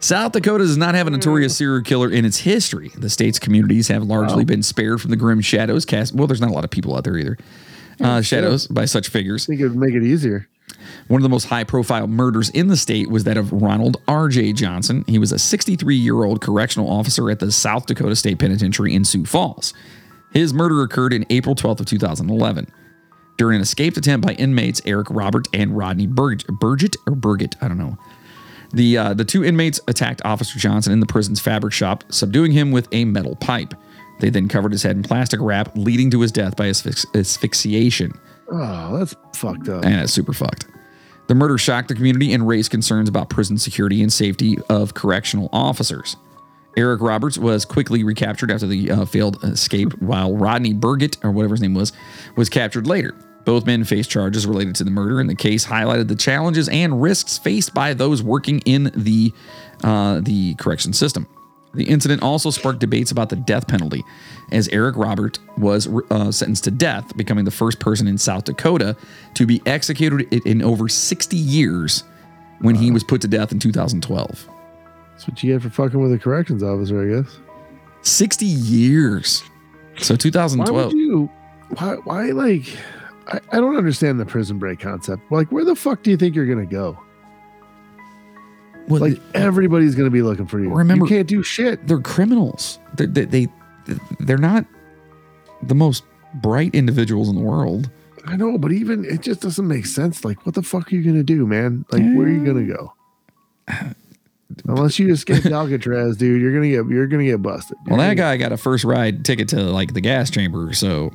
South 0.00 0.32
Dakota 0.32 0.64
does 0.64 0.76
not 0.76 0.94
have 0.94 1.06
a 1.06 1.10
notorious 1.10 1.56
serial 1.56 1.82
killer 1.82 2.10
in 2.10 2.26
its 2.26 2.38
history. 2.38 2.90
The 2.98 3.08
state's 3.08 3.38
communities 3.38 3.88
have 3.88 4.02
largely 4.02 4.44
been 4.44 4.62
spared 4.62 5.00
from 5.00 5.10
the 5.10 5.16
grim 5.16 5.40
shadows 5.40 5.86
cast. 5.86 6.14
Well, 6.14 6.26
there's 6.26 6.42
not 6.42 6.50
a 6.50 6.52
lot 6.52 6.64
of 6.64 6.70
people 6.70 6.94
out 6.94 7.04
there 7.04 7.16
either. 7.16 7.38
Uh, 8.00 8.20
shadows 8.20 8.66
by 8.66 8.84
such 8.84 9.08
figures. 9.08 9.44
I 9.44 9.46
think 9.46 9.60
it 9.60 9.68
would 9.68 9.76
make 9.78 9.94
it 9.94 10.02
easier. 10.02 10.46
One 11.08 11.20
of 11.20 11.22
the 11.22 11.28
most 11.28 11.44
high 11.44 11.64
profile 11.64 12.06
murders 12.06 12.50
in 12.50 12.68
the 12.68 12.76
state 12.76 13.10
was 13.10 13.24
that 13.24 13.36
of 13.36 13.52
Ronald 13.52 13.98
R.J. 14.08 14.54
Johnson. 14.54 15.04
He 15.06 15.18
was 15.18 15.32
a 15.32 15.38
63 15.38 15.94
year 15.94 16.24
old 16.24 16.40
correctional 16.40 16.90
officer 16.90 17.30
at 17.30 17.40
the 17.40 17.52
South 17.52 17.86
Dakota 17.86 18.16
State 18.16 18.38
Penitentiary 18.38 18.94
in 18.94 19.04
Sioux 19.04 19.24
Falls. 19.24 19.74
His 20.32 20.54
murder 20.54 20.82
occurred 20.82 21.12
in 21.12 21.26
April 21.30 21.54
12th 21.54 21.80
of 21.80 21.86
2011 21.86 22.72
during 23.36 23.56
an 23.56 23.62
escaped 23.62 23.96
attempt 23.96 24.26
by 24.26 24.34
inmates 24.34 24.80
Eric 24.84 25.08
Robert 25.10 25.48
and 25.52 25.76
Rodney 25.76 26.06
Burg- 26.06 26.46
Burgett 26.46 26.96
or 27.06 27.14
Burgett, 27.14 27.56
I 27.60 27.68
don't 27.68 27.78
know. 27.78 27.98
The 28.72 28.98
uh, 28.98 29.14
the 29.14 29.24
two 29.24 29.44
inmates 29.44 29.80
attacked 29.86 30.22
Officer 30.24 30.58
Johnson 30.58 30.92
in 30.92 31.00
the 31.00 31.06
prison's 31.06 31.40
fabric 31.40 31.72
shop, 31.72 32.02
subduing 32.08 32.52
him 32.52 32.72
with 32.72 32.88
a 32.90 33.04
metal 33.04 33.36
pipe. 33.36 33.74
They 34.20 34.30
then 34.30 34.48
covered 34.48 34.72
his 34.72 34.82
head 34.82 34.96
in 34.96 35.02
plastic 35.02 35.40
wrap, 35.40 35.70
leading 35.76 36.10
to 36.10 36.20
his 36.20 36.32
death 36.32 36.56
by 36.56 36.68
asphyx- 36.68 37.06
asphyxiation. 37.14 38.18
Oh, 38.54 38.98
that's 38.98 39.14
fucked 39.34 39.68
up. 39.68 39.84
And 39.84 40.00
it's 40.00 40.12
super 40.12 40.32
fucked. 40.32 40.66
The 41.26 41.34
murder 41.34 41.56
shocked 41.56 41.88
the 41.88 41.94
community 41.94 42.32
and 42.32 42.46
raised 42.46 42.70
concerns 42.70 43.08
about 43.08 43.30
prison 43.30 43.56
security 43.58 44.02
and 44.02 44.12
safety 44.12 44.58
of 44.68 44.94
correctional 44.94 45.48
officers. 45.52 46.16
Eric 46.76 47.00
Roberts 47.00 47.38
was 47.38 47.64
quickly 47.64 48.04
recaptured 48.04 48.50
after 48.50 48.66
the 48.66 48.90
uh, 48.90 49.04
failed 49.04 49.42
escape, 49.44 49.92
while 50.02 50.36
Rodney 50.36 50.74
Burgett, 50.74 51.16
or 51.24 51.30
whatever 51.30 51.54
his 51.54 51.62
name 51.62 51.74
was, 51.74 51.92
was 52.36 52.48
captured 52.48 52.86
later. 52.86 53.14
Both 53.44 53.66
men 53.66 53.84
faced 53.84 54.10
charges 54.10 54.46
related 54.46 54.74
to 54.76 54.84
the 54.84 54.90
murder, 54.90 55.20
and 55.20 55.28
the 55.28 55.34
case 55.34 55.66
highlighted 55.66 56.08
the 56.08 56.16
challenges 56.16 56.68
and 56.68 57.00
risks 57.00 57.38
faced 57.38 57.74
by 57.74 57.94
those 57.94 58.22
working 58.22 58.60
in 58.60 58.90
the 58.94 59.32
uh, 59.82 60.20
the 60.20 60.54
correction 60.54 60.92
system. 60.92 61.26
The 61.74 61.84
incident 61.84 62.22
also 62.22 62.50
sparked 62.50 62.78
debates 62.78 63.10
about 63.10 63.28
the 63.30 63.36
death 63.36 63.66
penalty, 63.66 64.04
as 64.52 64.68
Eric 64.68 64.96
Robert 64.96 65.38
was 65.58 65.88
uh, 66.10 66.30
sentenced 66.30 66.64
to 66.64 66.70
death, 66.70 67.16
becoming 67.16 67.44
the 67.44 67.50
first 67.50 67.80
person 67.80 68.06
in 68.06 68.16
South 68.18 68.44
Dakota 68.44 68.96
to 69.34 69.46
be 69.46 69.60
executed 69.66 70.32
in- 70.46 70.62
over 70.62 70.88
60 70.88 71.36
years 71.36 72.04
when 72.60 72.74
he 72.74 72.90
was 72.90 73.02
put 73.02 73.20
to 73.22 73.28
death 73.28 73.52
in 73.52 73.58
2012. 73.58 74.48
That's 75.12 75.28
what 75.28 75.42
you 75.42 75.52
get 75.52 75.62
for 75.62 75.70
fucking 75.70 76.00
with 76.00 76.12
a 76.12 76.18
corrections 76.18 76.62
officer, 76.62 77.02
I 77.02 77.22
guess. 77.22 77.38
60 78.02 78.46
years. 78.46 79.42
So 79.98 80.16
2012. 80.16 80.58
Why 80.58 80.90
2012. 80.90 80.92
would 80.92 80.98
you? 80.98 81.30
Why? 81.76 81.96
Why? 82.04 82.30
Like, 82.30 82.76
I, 83.28 83.40
I 83.56 83.60
don't 83.60 83.76
understand 83.76 84.20
the 84.20 84.26
prison 84.26 84.58
break 84.58 84.80
concept. 84.80 85.30
Like, 85.30 85.50
where 85.52 85.64
the 85.64 85.74
fuck 85.74 86.02
do 86.02 86.10
you 86.10 86.16
think 86.16 86.34
you're 86.34 86.46
gonna 86.46 86.66
go? 86.66 86.98
Well, 88.88 89.00
Like, 89.00 89.20
everybody's 89.34 89.94
gonna 89.94 90.10
be 90.10 90.22
looking 90.22 90.46
for 90.46 90.60
you. 90.60 90.72
Remember- 90.72 91.04
you 91.06 91.08
can't 91.08 91.28
do 91.28 91.42
shit. 91.42 91.86
they're 91.86 92.00
criminals. 92.00 92.78
They, 92.96 93.06
they, 93.06 93.24
they, 93.24 93.48
they're 94.20 94.36
not 94.38 94.66
the 95.62 95.74
most 95.74 96.04
bright 96.34 96.74
individuals 96.74 97.28
in 97.28 97.36
the 97.36 97.40
world. 97.42 97.90
I 98.26 98.36
know, 98.36 98.56
but 98.58 98.72
even 98.72 99.04
it 99.04 99.20
just 99.22 99.40
doesn't 99.42 99.66
make 99.68 99.86
sense. 99.86 100.24
Like, 100.24 100.44
what 100.46 100.54
the 100.54 100.62
fuck 100.62 100.90
are 100.92 100.96
you 100.96 101.02
gonna 101.02 101.22
do, 101.22 101.46
man? 101.46 101.84
Like, 101.92 102.02
where 102.02 102.26
are 102.26 102.30
you 102.30 102.44
gonna 102.44 102.64
go? 102.66 102.92
Unless 104.68 104.98
you 104.98 105.12
escape 105.12 105.46
Alcatraz, 105.46 106.16
dude, 106.18 106.40
you're 106.40 106.52
gonna 106.52 106.68
get 106.70 106.86
you're 106.94 107.06
gonna 107.06 107.24
get 107.24 107.42
busted. 107.42 107.76
Well, 107.86 107.98
You're 107.98 108.08
that 108.08 108.14
guy 108.16 108.36
got 108.36 108.52
a 108.52 108.56
first 108.56 108.84
ride 108.84 109.24
ticket 109.24 109.48
to 109.48 109.60
like 109.62 109.94
the 109.94 110.00
gas 110.00 110.30
chamber. 110.30 110.72
So, 110.74 111.10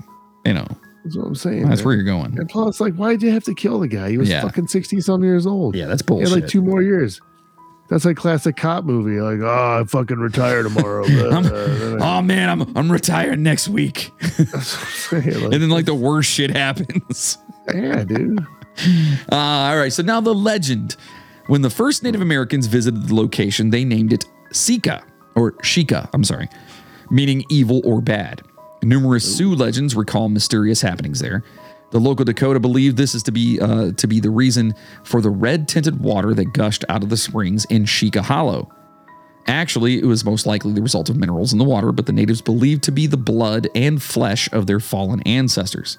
you 0.45 0.53
know, 0.53 0.67
That's 1.03 1.15
what 1.15 1.27
I'm 1.27 1.35
saying. 1.35 1.69
that's 1.69 1.79
man. 1.81 1.85
where 1.85 1.95
you're 1.95 2.03
going. 2.03 2.37
And 2.37 2.49
plus, 2.49 2.79
like, 2.81 2.95
why'd 2.95 3.21
you 3.21 3.31
have 3.31 3.43
to 3.45 3.53
kill 3.53 3.79
the 3.79 3.87
guy? 3.87 4.09
He 4.09 4.17
was 4.17 4.29
Yeah. 4.29 4.41
fucking 4.41 4.67
sixty 4.67 4.99
some 4.99 5.23
years 5.23 5.45
old. 5.47 5.75
Yeah, 5.75 5.85
that's 5.85 6.01
He 6.01 6.05
had 6.05 6.07
bullshit. 6.07 6.31
like 6.31 6.47
two 6.47 6.61
more 6.61 6.81
years. 6.81 7.21
That's 7.89 8.05
like 8.05 8.17
classic 8.17 8.55
cop 8.55 8.83
movie. 8.85 9.19
Like, 9.19 9.39
oh, 9.41 9.79
I 9.81 9.83
fucking 9.85 10.17
retire 10.19 10.63
tomorrow. 10.63 11.05
Uh, 11.09 11.29
I'm- 11.29 11.43
then 11.43 12.01
oh 12.01 12.21
man, 12.21 12.49
I'm 12.49 12.77
I'm 12.77 12.91
retiring 12.91 13.43
next 13.43 13.67
week. 13.67 14.11
Like, 15.11 15.25
and 15.25 15.53
then 15.53 15.69
like 15.69 15.85
the 15.85 15.95
worst 15.95 16.29
shit 16.29 16.51
happens. 16.51 17.39
yeah, 17.73 18.03
dude. 18.03 18.39
Uh, 19.31 19.35
all 19.35 19.75
right, 19.77 19.91
so 19.91 20.03
now 20.03 20.21
the 20.21 20.35
legend. 20.35 20.95
When 21.47 21.63
the 21.63 21.69
first 21.71 22.03
Native 22.03 22.21
Americans 22.21 22.67
visited 22.67 23.07
the 23.07 23.15
location, 23.15 23.71
they 23.71 23.83
named 23.83 24.13
it 24.13 24.25
Sika, 24.51 25.03
or 25.33 25.53
Shika, 25.63 26.07
I'm 26.13 26.23
sorry, 26.23 26.47
meaning 27.09 27.43
evil 27.49 27.81
or 27.83 28.01
bad. 28.01 28.43
Numerous 28.83 29.35
Sioux 29.35 29.55
legends 29.55 29.95
recall 29.95 30.29
mysterious 30.29 30.79
happenings 30.81 31.19
there. 31.19 31.43
The 31.91 31.99
local 31.99 32.23
Dakota 32.23 32.59
believed 32.59 32.97
this 32.97 33.15
is 33.15 33.23
to 33.23 33.31
be 33.31 33.59
uh, 33.59 33.91
to 33.93 34.07
be 34.07 34.19
the 34.19 34.29
reason 34.29 34.75
for 35.03 35.21
the 35.21 35.29
red 35.29 35.67
tinted 35.67 35.99
water 35.99 36.33
that 36.33 36.53
gushed 36.53 36.85
out 36.87 37.03
of 37.03 37.09
the 37.09 37.17
springs 37.17 37.65
in 37.65 37.85
Sica 37.85 38.21
Hollow. 38.21 38.69
Actually, 39.47 39.97
it 39.97 40.05
was 40.05 40.23
most 40.23 40.45
likely 40.45 40.71
the 40.73 40.81
result 40.81 41.09
of 41.09 41.17
minerals 41.17 41.51
in 41.51 41.57
the 41.57 41.65
water, 41.65 41.91
but 41.91 42.05
the 42.05 42.13
natives 42.13 42.41
believed 42.41 42.83
to 42.83 42.91
be 42.91 43.07
the 43.07 43.17
blood 43.17 43.67
and 43.73 44.01
flesh 44.01 44.51
of 44.51 44.67
their 44.67 44.79
fallen 44.79 45.21
ancestors. 45.23 45.97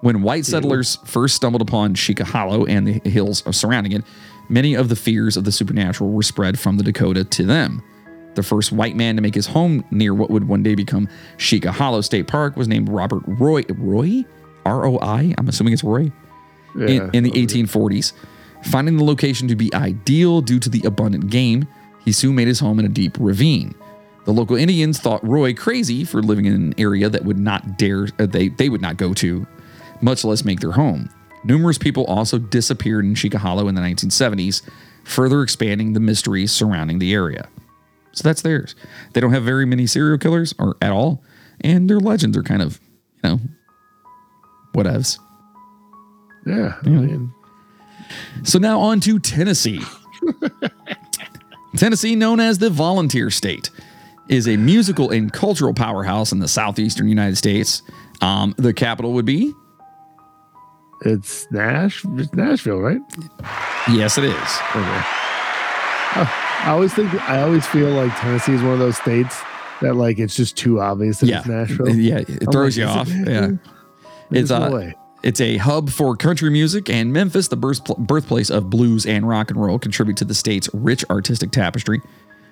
When 0.00 0.22
white 0.22 0.46
settlers 0.46 0.96
first 1.04 1.36
stumbled 1.36 1.62
upon 1.62 1.94
Sica 1.94 2.24
Hollow 2.24 2.64
and 2.64 2.86
the 2.86 3.08
hills 3.08 3.44
surrounding 3.54 3.92
it, 3.92 4.02
many 4.48 4.74
of 4.74 4.88
the 4.88 4.96
fears 4.96 5.36
of 5.36 5.44
the 5.44 5.52
supernatural 5.52 6.10
were 6.10 6.22
spread 6.22 6.58
from 6.58 6.78
the 6.78 6.82
Dakota 6.82 7.24
to 7.24 7.44
them. 7.44 7.82
The 8.34 8.42
first 8.42 8.72
white 8.72 8.96
man 8.96 9.16
to 9.16 9.22
make 9.22 9.34
his 9.34 9.46
home 9.46 9.84
near 9.90 10.14
what 10.14 10.30
would 10.30 10.48
one 10.48 10.62
day 10.62 10.74
become 10.74 11.08
Sica 11.36 11.68
Hollow 11.68 12.00
State 12.00 12.26
Park 12.26 12.56
was 12.56 12.66
named 12.66 12.88
Robert 12.88 13.22
Roy. 13.26 13.62
Roy? 13.68 14.24
R 14.66 14.86
O 14.86 14.98
I? 15.00 15.34
I'm 15.38 15.48
assuming 15.48 15.72
it's 15.72 15.84
Roy 15.84 16.12
Yeah. 16.76 16.86
in, 16.86 17.10
in 17.12 17.24
the 17.24 17.30
1840s. 17.32 18.12
Finding 18.64 18.96
the 18.96 19.04
location 19.04 19.48
to 19.48 19.56
be 19.56 19.72
ideal 19.74 20.40
due 20.40 20.60
to 20.60 20.68
the 20.68 20.82
abundant 20.86 21.28
game, 21.30 21.66
he 22.04 22.12
soon 22.12 22.34
made 22.36 22.46
his 22.48 22.60
home 22.60 22.78
in 22.78 22.84
a 22.84 22.88
deep 22.88 23.16
ravine. 23.18 23.74
The 24.24 24.32
local 24.32 24.54
Indians 24.56 25.00
thought 25.00 25.26
Roy 25.26 25.52
crazy 25.52 26.04
for 26.04 26.22
living 26.22 26.44
in 26.44 26.52
an 26.54 26.74
area 26.78 27.08
that 27.08 27.24
would 27.24 27.38
not 27.38 27.76
dare 27.76 28.06
uh, 28.20 28.26
they 28.26 28.48
they 28.48 28.68
would 28.68 28.80
not 28.80 28.96
go 28.96 29.12
to, 29.14 29.46
much 30.00 30.24
less 30.24 30.44
make 30.44 30.60
their 30.60 30.70
home. 30.72 31.08
Numerous 31.44 31.76
people 31.76 32.04
also 32.04 32.38
disappeared 32.38 33.04
in 33.04 33.14
Sica 33.14 33.34
Hollow 33.34 33.66
in 33.66 33.74
the 33.74 33.80
1970s, 33.80 34.62
further 35.02 35.42
expanding 35.42 35.92
the 35.92 35.98
mysteries 36.00 36.52
surrounding 36.52 37.00
the 37.00 37.12
area. 37.12 37.48
So 38.12 38.22
that's 38.22 38.42
theirs. 38.42 38.76
They 39.12 39.20
don't 39.20 39.32
have 39.32 39.42
very 39.42 39.66
many 39.66 39.88
serial 39.88 40.18
killers 40.18 40.54
or 40.56 40.76
at 40.80 40.92
all, 40.92 41.24
and 41.62 41.90
their 41.90 41.98
legends 41.98 42.36
are 42.36 42.44
kind 42.44 42.62
of, 42.62 42.78
you 43.24 43.30
know, 43.30 43.40
whatevs. 44.74 45.18
yeah. 46.46 46.74
I 46.84 46.88
mean, 46.88 47.32
So 48.44 48.58
now 48.58 48.80
on 48.80 49.00
to 49.00 49.18
Tennessee. 49.18 49.80
Tennessee, 51.76 52.14
known 52.16 52.38
as 52.40 52.58
the 52.58 52.70
volunteer 52.70 53.30
state, 53.30 53.70
is 54.28 54.46
a 54.46 54.56
musical 54.56 55.10
and 55.10 55.32
cultural 55.32 55.72
powerhouse 55.74 56.32
in 56.32 56.38
the 56.38 56.48
southeastern 56.48 57.08
United 57.08 57.36
States. 57.36 57.82
Um, 58.20 58.54
the 58.58 58.72
capital 58.74 59.12
would 59.14 59.24
be? 59.24 59.52
It's 61.04 61.50
Nash, 61.50 62.04
it's 62.16 62.32
Nashville, 62.34 62.78
right? 62.78 63.00
Yes, 63.90 64.18
it 64.18 64.24
is. 64.24 64.32
Okay. 64.32 65.02
Oh, 66.14 66.30
I 66.64 66.70
always 66.70 66.94
think 66.94 67.12
I 67.28 67.40
always 67.42 67.66
feel 67.66 67.88
like 67.90 68.14
Tennessee 68.20 68.52
is 68.52 68.62
one 68.62 68.74
of 68.74 68.78
those 68.78 68.96
states 68.98 69.40
that 69.80 69.96
like 69.96 70.18
it's 70.20 70.36
just 70.36 70.56
too 70.56 70.80
obvious 70.80 71.18
that 71.20 71.26
Yeah, 71.26 71.38
it's 71.38 71.48
Nashville. 71.48 71.88
yeah, 71.88 72.18
it 72.18 72.28
I'm 72.46 72.52
throws 72.52 72.78
like, 72.78 72.86
you 72.86 72.92
off. 72.92 73.08
Yeah, 73.08 73.50
It's 74.30 74.50
no 74.50 74.56
uh, 74.56 74.70
way. 74.70 74.94
It's 75.22 75.40
a 75.40 75.56
hub 75.58 75.90
for 75.90 76.16
country 76.16 76.50
music, 76.50 76.90
and 76.90 77.12
Memphis, 77.12 77.48
the 77.48 77.56
birth, 77.56 77.84
birthplace 77.96 78.50
of 78.50 78.70
blues 78.70 79.06
and 79.06 79.28
rock 79.28 79.50
and 79.50 79.60
roll, 79.60 79.78
contribute 79.78 80.16
to 80.16 80.24
the 80.24 80.34
state's 80.34 80.68
rich 80.74 81.04
artistic 81.10 81.52
tapestry. 81.52 82.00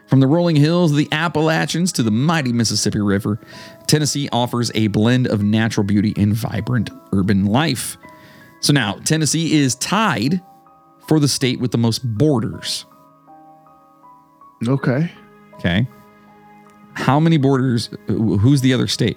From 0.06 0.20
the 0.20 0.26
rolling 0.26 0.56
hills 0.56 0.90
of 0.90 0.96
the 0.96 1.08
Appalachians 1.12 1.92
to 1.92 2.02
the 2.02 2.10
mighty 2.10 2.52
Mississippi 2.52 3.00
River, 3.00 3.40
Tennessee 3.86 4.28
offers 4.32 4.70
a 4.74 4.88
blend 4.88 5.26
of 5.26 5.42
natural 5.42 5.84
beauty 5.84 6.14
and 6.16 6.34
vibrant 6.34 6.90
urban 7.12 7.46
life. 7.46 7.96
So 8.60 8.72
now, 8.72 8.94
Tennessee 9.04 9.54
is 9.54 9.74
tied 9.76 10.40
for 11.08 11.18
the 11.18 11.28
state 11.28 11.60
with 11.60 11.70
the 11.72 11.78
most 11.78 12.04
borders. 12.04 12.84
Okay. 14.66 15.10
Okay. 15.54 15.88
How 16.94 17.18
many 17.20 17.36
borders? 17.36 17.88
Who's 18.06 18.60
the 18.60 18.74
other 18.74 18.86
state? 18.86 19.16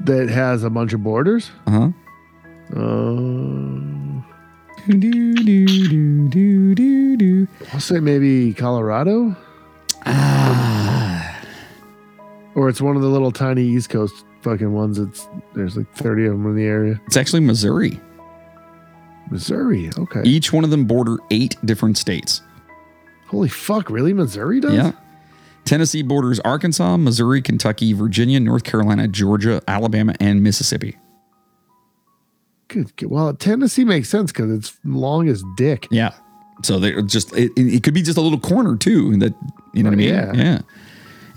That 0.00 0.28
has 0.28 0.62
a 0.62 0.70
bunch 0.70 0.92
of 0.92 1.02
borders. 1.02 1.50
Uh 1.66 1.70
huh. 1.70 1.88
Um, 2.80 4.24
Do, 4.86 4.98
do, 4.98 5.34
do, 5.34 6.28
do, 6.28 6.74
do, 6.74 7.16
do. 7.16 7.48
I'll 7.72 7.80
say 7.80 7.98
maybe 8.00 8.52
Colorado, 8.54 9.36
Ah. 10.04 11.40
or 12.54 12.68
it's 12.68 12.80
one 12.80 12.94
of 12.96 13.02
the 13.02 13.08
little 13.08 13.32
tiny 13.32 13.62
East 13.64 13.90
Coast 13.90 14.24
fucking 14.42 14.72
ones. 14.72 14.98
It's 14.98 15.26
there's 15.54 15.76
like 15.76 15.92
thirty 15.94 16.26
of 16.26 16.32
them 16.32 16.46
in 16.46 16.54
the 16.56 16.64
area. 16.64 17.00
It's 17.06 17.16
actually 17.16 17.40
Missouri. 17.40 18.00
Missouri. 19.30 19.90
Okay. 19.98 20.22
Each 20.24 20.52
one 20.52 20.62
of 20.62 20.70
them 20.70 20.84
border 20.84 21.16
eight 21.30 21.56
different 21.64 21.98
states. 21.98 22.42
Holy 23.26 23.48
fuck! 23.48 23.90
Really, 23.90 24.12
Missouri 24.12 24.60
does? 24.60 24.74
Yeah. 24.74 24.92
Tennessee 25.66 26.02
borders 26.02 26.40
Arkansas, 26.40 26.96
Missouri, 26.96 27.42
Kentucky, 27.42 27.92
Virginia, 27.92 28.40
North 28.40 28.64
Carolina, 28.64 29.08
Georgia, 29.08 29.60
Alabama, 29.68 30.14
and 30.20 30.42
Mississippi. 30.42 30.96
Good. 32.68 32.90
Well, 33.02 33.34
Tennessee 33.34 33.84
makes 33.84 34.08
sense 34.08 34.32
because 34.32 34.50
it's 34.50 34.78
long 34.84 35.28
as 35.28 35.44
dick. 35.56 35.86
Yeah. 35.90 36.14
So 36.62 36.78
they're 36.78 37.02
just 37.02 37.36
it, 37.36 37.52
it 37.56 37.82
could 37.82 37.94
be 37.94 38.02
just 38.02 38.16
a 38.16 38.20
little 38.20 38.40
corner 38.40 38.76
too. 38.76 39.16
That 39.18 39.34
you 39.74 39.82
know 39.82 39.90
what 39.90 39.94
I 39.94 39.96
mean? 39.96 40.08
Yeah. 40.08 40.32
Yeah. 40.32 40.60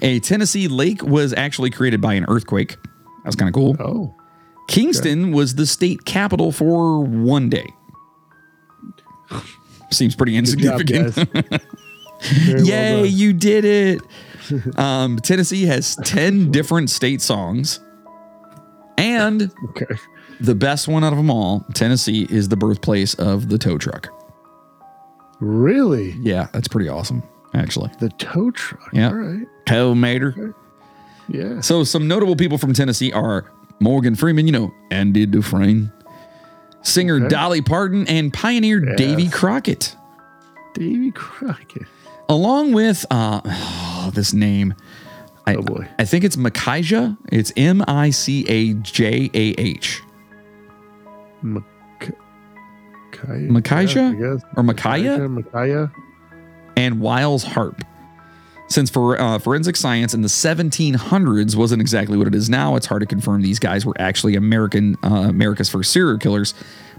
A 0.02 0.20
Tennessee 0.20 0.68
lake 0.68 1.04
was 1.04 1.34
actually 1.34 1.72
created 1.72 2.00
by 2.00 2.14
an 2.14 2.26
earthquake. 2.30 2.70
That 2.70 3.26
was 3.26 3.36
kind 3.36 3.50
of 3.50 3.54
cool. 3.54 3.76
Oh, 3.80 4.16
Kingston 4.68 5.32
was 5.32 5.56
the 5.56 5.66
state 5.66 6.06
capital 6.06 6.52
for 6.52 7.02
one 7.02 7.50
day. 7.50 7.68
Seems 9.92 10.16
pretty 10.16 10.34
good 10.34 10.40
insignificant. 10.40 11.62
Very 12.22 12.54
well 12.62 12.66
Yay, 12.66 13.02
done. 13.04 13.12
you 13.18 13.34
did 13.34 13.66
it. 13.66 14.02
Um, 14.78 15.18
Tennessee 15.18 15.66
has 15.66 15.96
10 16.06 16.50
different 16.50 16.90
state 16.90 17.22
songs. 17.22 17.80
And 18.98 19.52
Okay. 19.70 19.86
the 20.40 20.56
best 20.56 20.88
one 20.88 21.04
out 21.04 21.14
of 21.14 21.18
them 21.18 21.30
all, 21.30 21.68
Tennessee 21.76 22.26
is 22.32 22.50
the 22.50 22.58
birthplace 22.58 23.14
of 23.14 23.50
the 23.50 23.60
tow 23.60 23.78
truck. 23.78 24.08
Really, 25.40 26.14
Yeah, 26.22 26.48
that's 26.52 26.68
pretty 26.68 26.90
awesome, 26.90 27.22
actually. 27.54 27.92
the 28.00 28.10
tow 28.18 28.50
truck. 28.52 28.90
Yeah. 28.92 29.10
All 29.10 29.14
right. 29.16 29.46
Tow 29.68 29.94
mater. 29.94 30.56
Yeah. 31.28 31.62
So, 31.62 31.84
some 31.84 32.08
notable 32.08 32.36
people 32.36 32.58
from 32.58 32.74
Tennessee 32.74 33.14
are 33.14 33.46
Morgan 33.80 34.16
Freeman, 34.16 34.48
you 34.48 34.52
know, 34.52 34.74
Andy 34.90 35.26
Dufresne, 35.28 35.92
singer 36.82 37.18
Okay. 37.18 37.28
Dolly 37.28 37.62
Parton, 37.62 38.08
and 38.08 38.34
pioneer. 38.34 38.80
Davy 38.96 39.30
Crockett. 39.30 39.96
Davy 40.74 41.12
Crockett. 41.12 41.84
Along 42.30 42.72
with 42.74 43.06
uh, 43.10 43.42
oh, 43.44 44.12
this 44.14 44.34
name. 44.34 44.74
I, 45.48 45.56
Oh, 45.56 45.62
boy. 45.64 45.88
I 45.98 46.06
think 46.06 46.24
it's 46.24 46.38
Micajah. 46.38 47.18
It's 47.32 47.52
M 47.58 47.84
I 47.88 48.12
C 48.12 48.46
A 48.48 48.74
J 48.76 49.32
A 49.34 49.60
H. 49.60 50.02
Mc- 51.42 51.64
Micaiah, 53.12 53.52
Micaiah? 53.52 54.08
I 54.10 54.14
guess. 54.14 54.44
Or 54.56 54.64
Micaiah? 54.64 55.28
Micaiah. 55.28 55.92
and 56.78 57.02
Wiles 57.02 57.44
Harpe. 57.44 57.82
Since 58.68 58.92
for 58.92 59.20
uh, 59.20 59.40
forensic 59.40 59.76
science 59.76 60.14
in 60.14 60.22
the 60.22 60.28
1700s 60.28 61.56
wasn't 61.56 61.82
exactly 61.82 62.18
what 62.18 62.28
it 62.28 62.36
is 62.36 62.50
now, 62.50 62.76
it's 62.76 62.86
hard 62.86 63.00
to 63.02 63.08
confirm 63.08 63.42
these 63.42 63.58
guys 63.58 63.86
were 63.86 63.96
actually 64.00 64.36
American 64.36 64.96
uh, 65.04 65.26
America's 65.28 65.70
first 65.70 65.92
serial 65.92 66.20
killers. 66.20 66.54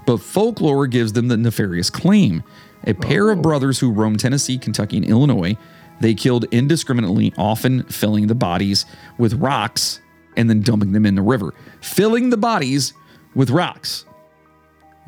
But 0.07 0.19
folklore 0.19 0.89
gives 0.89 1.13
them 1.13 1.29
the 1.29 1.37
nefarious 1.37 1.89
claim: 1.89 2.43
a 2.87 2.95
pair 2.95 3.31
of 3.31 3.43
brothers 3.43 3.79
who 3.79 3.91
roamed 3.91 4.21
Tennessee, 4.21 4.59
Kentucky, 4.59 4.97
and 4.97 5.07
Illinois. 5.07 5.57
They 6.01 6.15
killed 6.15 6.47
indiscriminately, 6.51 7.35
often 7.37 7.83
filling 7.85 8.27
the 8.27 8.35
bodies 8.35 8.87
with 9.19 9.35
rocks 9.35 10.01
and 10.37 10.49
then 10.49 10.63
dumping 10.63 10.93
them 10.93 11.05
in 11.05 11.15
the 11.15 11.23
river. 11.23 11.53
Filling 11.81 12.31
the 12.31 12.37
bodies 12.37 12.95
with 13.35 13.51
rocks. 13.51 14.07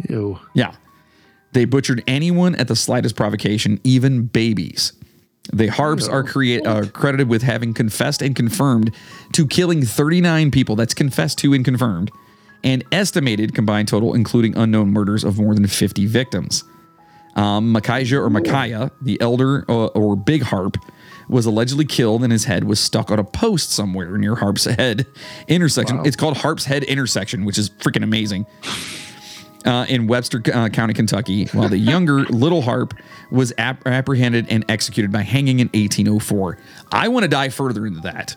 Ew. 0.08 0.38
Yeah. 0.54 0.74
They 1.52 1.64
butchered 1.64 2.02
anyone 2.06 2.54
at 2.56 2.68
the 2.68 2.76
slightest 2.76 3.16
provocation, 3.16 3.80
even 3.84 4.22
babies. 4.26 4.92
The 5.52 5.68
Harpes 5.68 6.08
are 6.08 6.22
create, 6.22 6.66
uh, 6.66 6.86
credited 6.86 7.28
with 7.28 7.42
having 7.42 7.74
confessed 7.74 8.22
and 8.22 8.34
confirmed 8.34 8.92
to 9.32 9.46
killing 9.46 9.82
39 9.82 10.50
people. 10.50 10.76
That's 10.76 10.94
confessed 10.94 11.38
to 11.38 11.52
and 11.52 11.64
confirmed, 11.64 12.10
and 12.62 12.84
estimated 12.92 13.54
combined 13.54 13.88
total, 13.88 14.14
including 14.14 14.56
unknown 14.56 14.90
murders, 14.90 15.24
of 15.24 15.38
more 15.38 15.54
than 15.54 15.66
50 15.66 16.06
victims. 16.06 16.64
Um, 17.34 17.72
Micaiah 17.72 18.20
or 18.20 18.28
Micaiah, 18.30 18.90
the 19.00 19.20
elder 19.20 19.64
uh, 19.70 19.86
or 19.86 20.16
big 20.16 20.42
Harpe, 20.42 20.76
was 21.28 21.46
allegedly 21.46 21.84
killed 21.86 22.22
and 22.22 22.30
his 22.32 22.44
head 22.44 22.64
was 22.64 22.78
stuck 22.78 23.10
on 23.10 23.18
a 23.18 23.24
post 23.24 23.70
somewhere 23.70 24.18
near 24.18 24.34
Harpe's 24.34 24.64
head 24.66 25.06
intersection. 25.48 25.98
Wow. 25.98 26.02
It's 26.04 26.16
called 26.16 26.36
Harpe's 26.36 26.64
Head 26.66 26.84
intersection, 26.84 27.44
which 27.46 27.56
is 27.59 27.70
freaking 27.70 28.02
amazing. 28.02 28.44
Uh, 29.64 29.86
in 29.88 30.09
Webster 30.09 30.42
uh, 30.52 30.68
County, 30.70 30.92
Kentucky, 30.92 31.44
while 31.52 31.68
the 31.68 31.78
younger 31.78 32.24
Little 32.30 32.62
Harpe 32.62 32.94
was 33.30 33.52
ap- 33.59 33.86
apprehended 33.86 34.46
and 34.50 34.64
executed 34.68 35.12
by 35.12 35.22
hanging 35.22 35.60
in 35.60 35.68
1804. 35.68 36.59
I 36.90 37.06
want 37.06 37.22
to 37.22 37.28
dive 37.28 37.54
further 37.54 37.86
into 37.86 38.00
that 38.00 38.34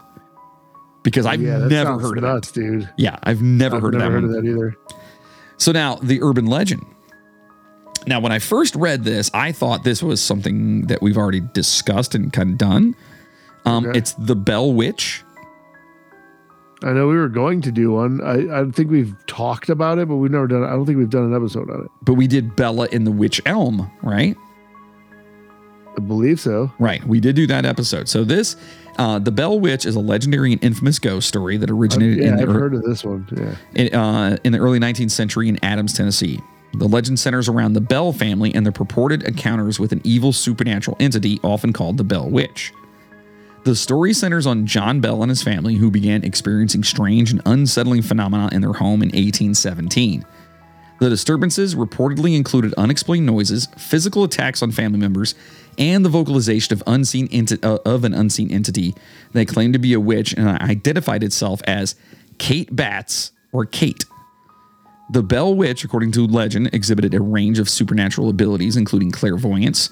because 1.01 1.26
I've 1.26 1.41
Yeah, 1.41 1.57
never 1.67 1.97
heard 1.97 2.17
of 2.19 2.23
nuts, 2.23 2.51
that. 2.51 2.61
dude. 2.61 2.89
Yeah, 2.97 3.17
I've 3.23 3.41
never 3.41 3.77
I've 3.77 3.81
heard 3.81 3.93
never 3.95 4.17
of 4.17 4.22
that. 4.22 4.27
heard 4.35 4.38
of 4.38 4.43
that 4.43 4.49
either. 4.51 4.76
So 5.57 5.72
now 5.72 5.95
the 5.95 6.22
urban 6.22 6.45
legend. 6.45 6.85
Now, 8.07 8.19
when 8.19 8.32
I 8.32 8.40
first 8.40 8.76
read 8.76 9.03
this, 9.03 9.32
I 9.34 9.52
thought 9.52 9.84
this 9.84 10.03
was 10.03 10.22
something 10.22 10.88
that 10.88 11.02
we've 11.02 11.18
already 11.18 11.41
discussed 11.41 12.14
and 12.15 12.32
kind 12.32 12.52
of 12.52 12.57
done. 12.57 12.95
Um, 13.65 13.86
Okay. 13.88 13.98
It's 13.98 14.14
the 14.14 14.36
Bell 14.36 14.72
Witch. 14.73 15.23
I 16.84 16.91
know 16.94 17.07
we 17.07 17.15
were 17.15 17.30
going 17.30 17.61
to 17.61 17.72
do 17.72 17.94
one. 17.94 18.22
I, 18.22 18.61
I 18.61 18.69
think 18.69 18.91
we've 18.91 19.15
talked 19.26 19.69
about 19.69 19.98
it, 19.98 20.07
but 20.07 20.18
we've 20.18 20.30
never 20.30 20.45
done. 20.45 20.61
It. 20.61 20.68
I 20.68 20.72
don't 20.72 20.86
think 20.86 20.99
we've 20.99 21.10
done 21.10 21.23
an 21.23 21.36
episode 21.36 21.69
on 21.72 21.86
it. 21.86 21.91
But 22.03 22.14
we 22.14 22.27
did 22.27 22.56
Bella 22.56 22.88
in 22.91 23.06
the 23.06 23.11
Wych 23.11 23.41
Elm, 23.45 23.90
right? 24.03 24.36
I 25.98 26.02
believe 26.02 26.40
so. 26.40 26.72
Right. 26.77 27.03
We 27.06 27.19
did 27.19 27.36
do 27.36 27.48
that 27.48 27.65
episode. 27.65 28.10
So 28.10 28.23
this, 28.23 28.56
uh, 28.98 29.18
the 29.18 29.32
Bell 29.32 29.60
Witch, 29.60 29.86
is 29.86 29.95
a 29.95 29.99
legendary 29.99 30.52
and 30.52 30.64
infamous 30.64 30.99
ghost 30.99 31.27
story 31.27 31.57
that 31.57 31.72
originated 31.72 32.19
yeah, 32.19 32.30
in, 32.30 32.36
the, 32.36 32.44
I've 32.44 32.49
ear- 32.49 32.60
heard 32.60 32.73
of 32.76 32.84
this 32.84 33.03
one. 33.03 33.27
Yeah. 33.36 33.56
in, 33.73 33.95
uh, 33.95 34.38
in 34.44 34.52
the 34.52 34.60
early 34.60 34.80
19th 34.80 35.11
century 35.11 35.49
in 35.49 35.57
Adams, 35.64 35.94
Tennessee. 35.94 36.40
The 36.77 36.88
legend 36.88 37.19
centers 37.19 37.47
around 37.47 37.73
the 37.73 37.81
Bell 37.81 38.11
family 38.11 38.53
and 38.53 38.65
their 38.65 38.73
purported 38.73 39.23
encounters 39.23 39.80
with 39.80 39.93
an 39.93 40.02
evil 40.03 40.34
supernatural 40.34 40.97
entity, 40.99 41.39
often 41.41 41.72
called 41.72 41.97
the 41.97 42.03
Bell 42.03 42.30
Witch. 42.30 42.73
The 43.64 43.76
story 43.76 44.14
centers 44.14 44.45
on 44.45 44.68
John 44.68 44.99
Bell 44.99 45.23
and 45.23 45.30
his 45.30 45.41
family, 45.41 45.76
who 45.76 45.89
began 45.89 46.23
experiencing 46.23 46.84
strange 46.84 47.31
and 47.31 47.41
unsettling 47.45 48.02
phenomena 48.02 48.49
in 48.52 48.61
their 48.61 48.73
home 48.73 49.02
in 49.02 49.07
1817. 49.07 50.26
The 50.99 51.10
disturbances 51.10 51.76
reportedly 51.76 52.35
included 52.35 52.73
unexplained 52.77 53.26
noises, 53.26 53.68
physical 53.77 54.23
attacks 54.23 54.61
on 54.61 54.72
family 54.72 54.99
members, 54.99 55.34
and 55.77 56.06
the 56.06 56.10
vocalization 56.10 56.73
of 56.73 56.84
unseen 56.88 57.27
enti- 57.30 57.64
uh, 57.64 57.80
of 57.85 58.03
an 58.03 58.14
unseen 58.14 58.52
entity 58.52 58.93
that 59.31 59.47
claimed 59.47 59.73
to 59.73 59.80
be 59.80 59.93
a 59.93 59.99
witch 59.99 60.34
and 60.34 60.47
identified 60.47 61.23
itself 61.23 61.61
as 61.65 61.95
Kate 62.38 62.73
Batts 62.76 63.31
or 63.52 63.65
Kate. 63.65 64.06
The 65.10 65.23
Bell 65.23 65.53
Witch, 65.53 65.84
according 65.84 66.11
to 66.14 66.26
legend, 66.26 66.72
exhibited 66.73 67.14
a 67.14 67.22
range 67.22 67.60
of 67.60 67.69
supernatural 67.69 68.30
abilities, 68.30 68.76
including 68.76 69.11
clairvoyance, 69.11 69.90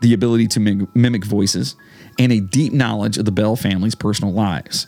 the 0.00 0.14
ability 0.14 0.46
to 0.48 0.60
mim- 0.60 0.88
mimic 0.94 1.24
voices, 1.24 1.76
and 2.18 2.32
a 2.32 2.40
deep 2.40 2.72
knowledge 2.72 3.18
of 3.18 3.24
the 3.26 3.32
Bell 3.32 3.56
family's 3.56 3.94
personal 3.94 4.32
lives. 4.32 4.86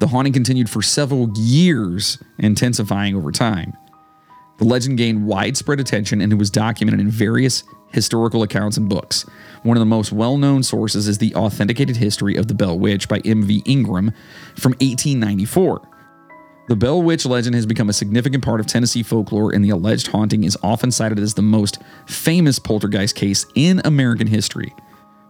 The 0.00 0.08
haunting 0.08 0.32
continued 0.32 0.68
for 0.68 0.82
several 0.82 1.30
years, 1.36 2.18
intensifying 2.38 3.14
over 3.14 3.30
time. 3.30 3.74
The 4.58 4.64
legend 4.64 4.98
gained 4.98 5.26
widespread 5.26 5.80
attention 5.80 6.20
and 6.20 6.32
it 6.32 6.36
was 6.36 6.50
documented 6.50 7.00
in 7.00 7.10
various 7.10 7.64
historical 7.92 8.42
accounts 8.42 8.76
and 8.76 8.88
books. 8.88 9.24
One 9.62 9.76
of 9.76 9.80
the 9.80 9.86
most 9.86 10.12
well 10.12 10.36
known 10.36 10.62
sources 10.62 11.08
is 11.08 11.18
the 11.18 11.34
Authenticated 11.34 11.96
History 11.96 12.36
of 12.36 12.48
the 12.48 12.54
Bell 12.54 12.78
Witch 12.78 13.08
by 13.08 13.18
M.V. 13.24 13.62
Ingram 13.66 14.12
from 14.56 14.72
1894. 14.72 15.88
The 16.66 16.76
Bell 16.76 17.02
Witch 17.02 17.26
legend 17.26 17.54
has 17.54 17.66
become 17.66 17.90
a 17.90 17.92
significant 17.92 18.42
part 18.42 18.58
of 18.58 18.66
Tennessee 18.66 19.02
folklore, 19.02 19.52
and 19.54 19.62
the 19.64 19.68
alleged 19.70 20.06
haunting 20.06 20.44
is 20.44 20.56
often 20.62 20.90
cited 20.90 21.18
as 21.18 21.34
the 21.34 21.42
most 21.42 21.78
famous 22.06 22.58
poltergeist 22.58 23.14
case 23.16 23.44
in 23.54 23.82
American 23.84 24.26
history. 24.26 24.74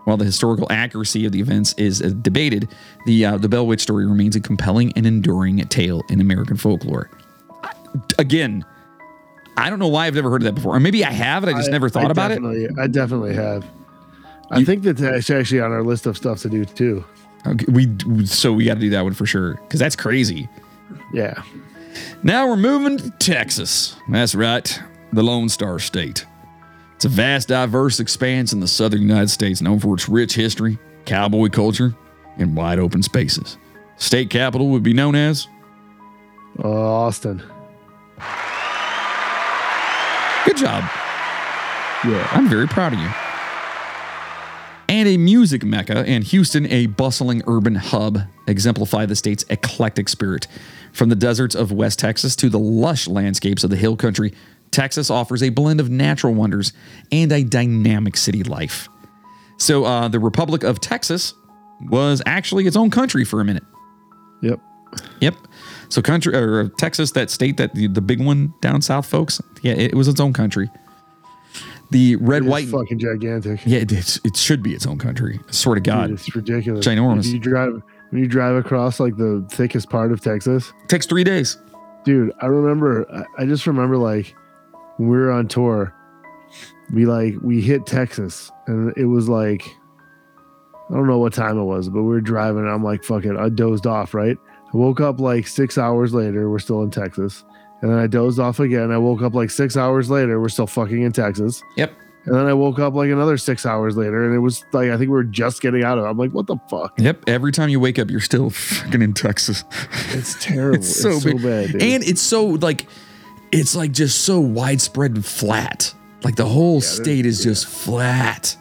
While 0.05 0.17
the 0.17 0.25
historical 0.25 0.67
accuracy 0.71 1.25
of 1.27 1.33
the 1.33 1.41
events 1.41 1.73
is 1.79 2.03
uh, 2.03 2.11
debated, 2.23 2.69
the 3.07 3.25
uh, 3.25 3.39
the 3.39 3.49
Bell 3.49 3.67
Witch 3.67 3.81
story 3.81 4.07
remains 4.07 4.37
a 4.37 4.41
compelling 4.41 4.93
and 4.97 5.07
enduring 5.07 5.57
tale 5.69 6.03
in 6.09 6.21
American 6.21 6.57
folklore. 6.57 7.11
Again, 8.19 8.65
I 9.57 9.71
don't 9.71 9.79
know 9.79 9.89
why 9.89 10.07
I've 10.07 10.15
never 10.15 10.31
heard 10.31 10.43
of 10.43 10.45
that 10.47 10.55
before, 10.55 10.77
or 10.77 10.81
maybe 10.81 11.05
I 11.05 11.11
have, 11.11 11.43
and 11.43 11.55
I 11.55 11.59
just 11.59 11.71
never 11.71 11.89
thought 11.89 12.07
I 12.07 12.11
about 12.11 12.31
it. 12.33 12.41
I 12.79 12.87
definitely 12.87 13.35
have. 13.35 13.65
I 14.51 14.59
You- 14.59 14.67
think 14.67 14.83
that 14.83 14.99
that's 14.99 15.31
actually 15.31 15.61
on 15.61 15.73
our 15.73 15.83
list 15.83 16.07
of 16.07 16.17
stuff 16.17 16.41
to 16.43 16.49
do 16.51 16.65
too. 16.65 17.03
Okay, 17.47 17.65
we 17.69 17.89
so 18.27 18.53
we 18.53 18.67
got 18.67 18.75
to 18.75 18.81
do 18.81 18.91
that 18.91 19.03
one 19.05 19.15
for 19.15 19.27
sure 19.27 19.55
because 19.55 19.81
that's 19.81 19.97
crazy. 19.97 20.49
Yeah. 21.13 21.43
Now 22.23 22.49
we're 22.49 22.57
moving 22.57 22.99
to 22.99 23.11
Texas. 23.11 23.97
That's 24.09 24.35
right, 24.35 24.81
the 25.13 25.23
Lone 25.23 25.49
Star 25.49 25.79
State. 25.79 26.27
It's 26.97 27.05
a 27.05 27.09
vast, 27.09 27.49
diverse 27.49 28.01
expanse 28.01 28.53
in 28.53 28.61
the 28.61 28.69
southern 28.69 29.03
United 29.03 29.29
States 29.29 29.61
known 29.61 29.79
for 29.81 29.95
its 29.95 30.09
rich 30.09 30.35
history, 30.35 30.79
cowboy 31.05 31.49
culture, 31.49 31.95
and 32.39 32.57
wide 32.57 32.79
open 32.79 33.03
spaces. 33.03 33.59
State 33.97 34.31
capital 34.31 34.69
would 34.69 34.83
be 34.83 34.93
known 34.93 35.15
as. 35.15 35.47
Uh, 36.63 36.69
Austin. 36.69 37.43
Good 40.47 40.57
job. 40.57 40.85
Yeah. 42.05 42.29
I'm 42.33 42.49
very 42.49 42.69
proud 42.69 42.93
of 42.93 42.99
you. 42.99 43.09
And 44.89 45.09
a 45.09 45.17
music 45.17 45.65
mecca, 45.65 46.05
and 46.07 46.23
Houston, 46.25 46.67
a 46.67 46.87
bustling 46.87 47.43
urban 47.47 47.75
hub, 47.75 48.21
exemplify 48.47 49.07
the 49.07 49.17
state's 49.17 49.45
eclectic 49.49 50.09
spirit. 50.09 50.47
From 50.93 51.09
the 51.09 51.17
deserts 51.17 51.55
of 51.55 51.73
West 51.73 51.99
Texas 51.99 52.37
to 52.37 52.49
the 52.49 52.59
lush 52.59 53.09
landscapes 53.09 53.65
of 53.65 53.71
the 53.71 53.77
hill 53.77 53.97
country, 53.97 54.33
Texas 54.71 55.11
offers 55.11 55.43
a 55.43 55.49
blend 55.49 55.81
of 55.81 55.91
natural 55.91 56.35
wonders 56.35 56.73
and 57.11 57.33
a 57.33 57.43
dynamic 57.45 58.17
city 58.17 58.43
life. 58.43 58.89
So, 59.57 59.85
uh, 59.85 60.09
the 60.09 60.21
Republic 60.21 60.65
of 60.65 60.81
Texas 60.81 61.33
was 61.89 62.23
actually 62.27 62.67
its 62.67 62.77
own 62.77 62.91
country 62.91 63.25
for 63.25 63.41
a 63.41 63.45
minute. 63.45 63.65
Yep. 64.43 64.61
Yep. 65.21 65.35
So, 65.89 66.03
country 66.03 66.35
or 66.35 66.69
Texas, 66.69 67.13
that 67.13 67.31
state 67.31 67.57
that 67.57 67.75
the, 67.75 67.87
the 67.87 68.01
big 68.01 68.21
one 68.21 68.53
down 68.61 68.83
south, 68.83 69.07
folks. 69.07 69.41
Yeah, 69.63 69.75
it 69.75 69.95
was 69.95 70.09
its 70.09 70.21
own 70.21 70.33
country. 70.33 70.71
The 71.91 72.17
red, 72.17 72.43
It's 72.43 72.51
white, 72.51 72.67
fucking 72.69 72.99
gigantic. 72.99 73.61
yeah, 73.67 73.79
it, 73.79 73.93
it's, 73.93 74.19
it 74.25 74.37
should 74.37 74.63
be 74.63 74.75
its 74.75 74.87
own 74.87 74.99
country. 74.99 75.39
I 75.49 75.53
swear 75.53 75.75
to 75.77 75.81
God. 75.81 76.09
Dude, 76.09 76.19
it's 76.19 76.35
ridiculous. 76.35 76.87
Ginormous. 76.87 77.27
You 77.33 77.39
drive 77.39 77.83
when 78.11 78.23
you 78.23 78.29
drive 78.29 78.57
across 78.57 79.01
like 79.01 79.17
the 79.17 79.45
thickest 79.51 79.91
part 79.91 80.13
of 80.13 80.21
Texas, 80.21 80.73
takes 80.89 81.07
three 81.07 81.25
days. 81.25 81.59
dude, 82.05 82.33
I 82.41 82.47
remember 82.47 83.07
I, 83.13 83.43
I 83.43 83.47
just 83.47 83.67
remember 83.67 83.97
like 83.99 84.35
when 84.97 85.09
we 85.09 85.17
were 85.17 85.31
on 85.33 85.47
tour, 85.49 85.93
we 86.93 87.07
like 87.07 87.35
we 87.43 87.61
hit 87.61 87.87
Texas 87.87 88.51
and 88.67 88.97
it 88.97 89.07
was 89.07 89.29
like 89.29 89.67
I 90.91 90.95
don't 90.95 91.07
know 91.07 91.19
what 91.19 91.33
time 91.33 91.59
it 91.59 91.65
was, 91.65 91.89
but 91.89 92.03
we 92.03 92.09
were 92.09 92.21
driving 92.21 92.61
and 92.63 92.71
I'm 92.71 92.85
like, 92.85 93.05
fuck 93.05 93.25
it, 93.25 93.37
I 93.37 93.49
dozed 93.49 93.87
off, 93.87 94.15
right? 94.15 94.37
I 94.73 94.77
woke 94.77 95.01
up 95.01 95.19
like 95.21 95.47
six 95.47 95.79
hours 95.79 96.13
later, 96.13 96.51
we're 96.51 96.59
still 96.59 96.83
in 96.83 96.91
Texas. 96.91 97.45
And 97.85 97.93
then 97.93 97.99
I 97.99 98.07
dozed 98.07 98.41
off 98.41 98.61
again. 98.61 98.91
I 98.91 98.97
woke 98.97 99.21
up 99.21 99.35
like 99.35 99.51
six 99.51 99.77
hours 99.77 100.09
later, 100.09 100.41
we're 100.41 100.49
still 100.49 100.67
fucking 100.67 101.03
in 101.03 101.13
Texas. 101.13 101.63
Yep. 101.77 101.93
And 102.25 102.35
then 102.35 102.47
I 102.47 102.55
woke 102.55 102.79
up 102.79 102.95
like 102.95 103.11
another 103.11 103.37
six 103.37 103.67
hours 103.67 103.95
later, 103.95 104.25
and 104.25 104.35
it 104.35 104.39
was 104.39 104.65
like 104.73 104.89
I 104.89 104.93
think 104.97 105.01
we 105.01 105.09
were 105.09 105.23
just 105.25 105.61
getting 105.61 105.85
out 105.85 105.99
of. 105.99 106.05
it. 106.05 106.09
I'm 106.09 106.17
like, 106.17 106.31
what 106.31 106.47
the 106.47 106.57
fuck? 106.71 106.99
Yep. 106.99 107.25
Every 107.27 107.53
time 107.53 107.69
you 107.69 107.79
wake 107.79 107.99
up, 107.99 108.11
you're 108.11 108.21
still 108.23 108.49
fucking 108.49 109.03
in 109.03 109.13
Texas. 109.13 109.65
It's 110.13 110.43
terrible. 110.43 110.77
It's 110.79 110.89
it's 110.89 111.03
so 111.03 111.19
so, 111.19 111.37
bad, 111.37 111.73
dude. 111.73 111.83
And 111.83 112.03
it's 112.03 112.23
so 112.23 112.47
like, 112.47 112.87
it's 113.53 113.77
like 113.77 113.93
just 113.93 114.23
so 114.25 114.41
widespread 114.41 115.11
and 115.11 115.27
flat. 115.27 115.93
Like 116.23 116.37
the 116.37 116.47
whole 116.47 116.81
state 116.81 117.27
is 117.27 117.45
just 117.45 117.67
flat. 117.67 118.57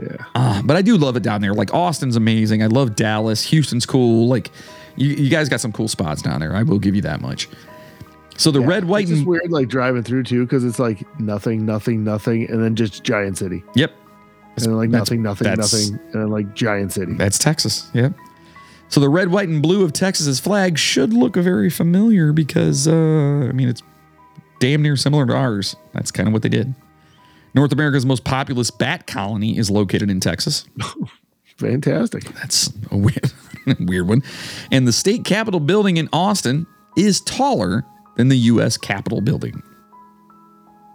yeah, 0.00 0.24
Uh, 0.36 0.62
but 0.64 0.76
I 0.76 0.82
do 0.82 0.96
love 0.96 1.16
it 1.16 1.24
down 1.24 1.40
there. 1.40 1.52
Like 1.52 1.74
Austin's 1.74 2.14
amazing. 2.14 2.62
I 2.62 2.66
love 2.66 2.94
Dallas. 2.94 3.42
Houston's 3.42 3.86
cool. 3.86 4.28
Like 4.28 4.52
you, 4.94 5.08
you 5.08 5.28
guys 5.30 5.48
got 5.48 5.60
some 5.60 5.72
cool 5.72 5.88
spots 5.88 6.22
down 6.22 6.38
there. 6.38 6.54
I 6.54 6.62
will 6.62 6.78
give 6.78 6.94
you 6.94 7.02
that 7.02 7.20
much. 7.20 7.48
So 8.38 8.50
the 8.50 8.60
red, 8.60 8.84
white, 8.84 9.00
and 9.06 9.10
It's 9.10 9.10
just 9.10 9.20
and 9.20 9.26
weird, 9.28 9.50
like 9.50 9.68
driving 9.68 10.02
through 10.04 10.22
too, 10.22 10.44
because 10.44 10.64
it's 10.64 10.78
like 10.78 11.04
nothing, 11.20 11.66
nothing, 11.66 12.04
nothing, 12.04 12.48
and 12.48 12.62
then 12.62 12.74
just 12.76 13.02
giant 13.04 13.36
city, 13.36 13.62
yep, 13.74 13.92
and 14.56 14.64
then 14.64 14.76
like 14.76 14.90
nothing, 14.90 15.22
nothing, 15.22 15.44
that's- 15.44 15.72
nothing, 15.90 16.00
and 16.12 16.22
then 16.22 16.30
like 16.30 16.54
giant 16.54 16.92
city. 16.92 17.14
That's 17.14 17.38
Texas. 17.38 17.90
Yep. 17.94 18.14
So 18.90 19.00
the 19.00 19.08
red, 19.10 19.30
white, 19.30 19.48
and 19.48 19.60
blue 19.60 19.84
of 19.84 19.92
Texas's 19.92 20.40
flag 20.40 20.78
should 20.78 21.12
look 21.12 21.36
very 21.36 21.68
familiar 21.68 22.32
because, 22.32 22.88
uh, 22.88 22.92
I 23.48 23.52
mean, 23.52 23.68
it's 23.68 23.82
damn 24.60 24.80
near 24.82 24.96
similar 24.96 25.26
to 25.26 25.34
ours. 25.34 25.76
That's 25.92 26.10
kind 26.10 26.26
of 26.26 26.32
what 26.32 26.40
they 26.42 26.48
did. 26.48 26.74
North 27.54 27.72
America's 27.72 28.06
most 28.06 28.24
populous 28.24 28.70
bat 28.70 29.06
colony 29.06 29.58
is 29.58 29.68
located 29.70 30.10
in 30.10 30.20
Texas. 30.20 30.64
Fantastic. 31.58 32.24
That's 32.34 32.72
a 32.90 32.96
weird, 32.96 33.32
weird 33.80 34.08
one. 34.08 34.22
And 34.70 34.86
the 34.86 34.92
state 34.92 35.24
capitol 35.24 35.60
building 35.60 35.96
in 35.96 36.08
Austin 36.12 36.66
is 36.96 37.20
taller 37.20 37.84
than 38.18 38.28
the 38.28 38.36
U.S. 38.36 38.76
Capitol 38.76 39.22
building. 39.22 39.62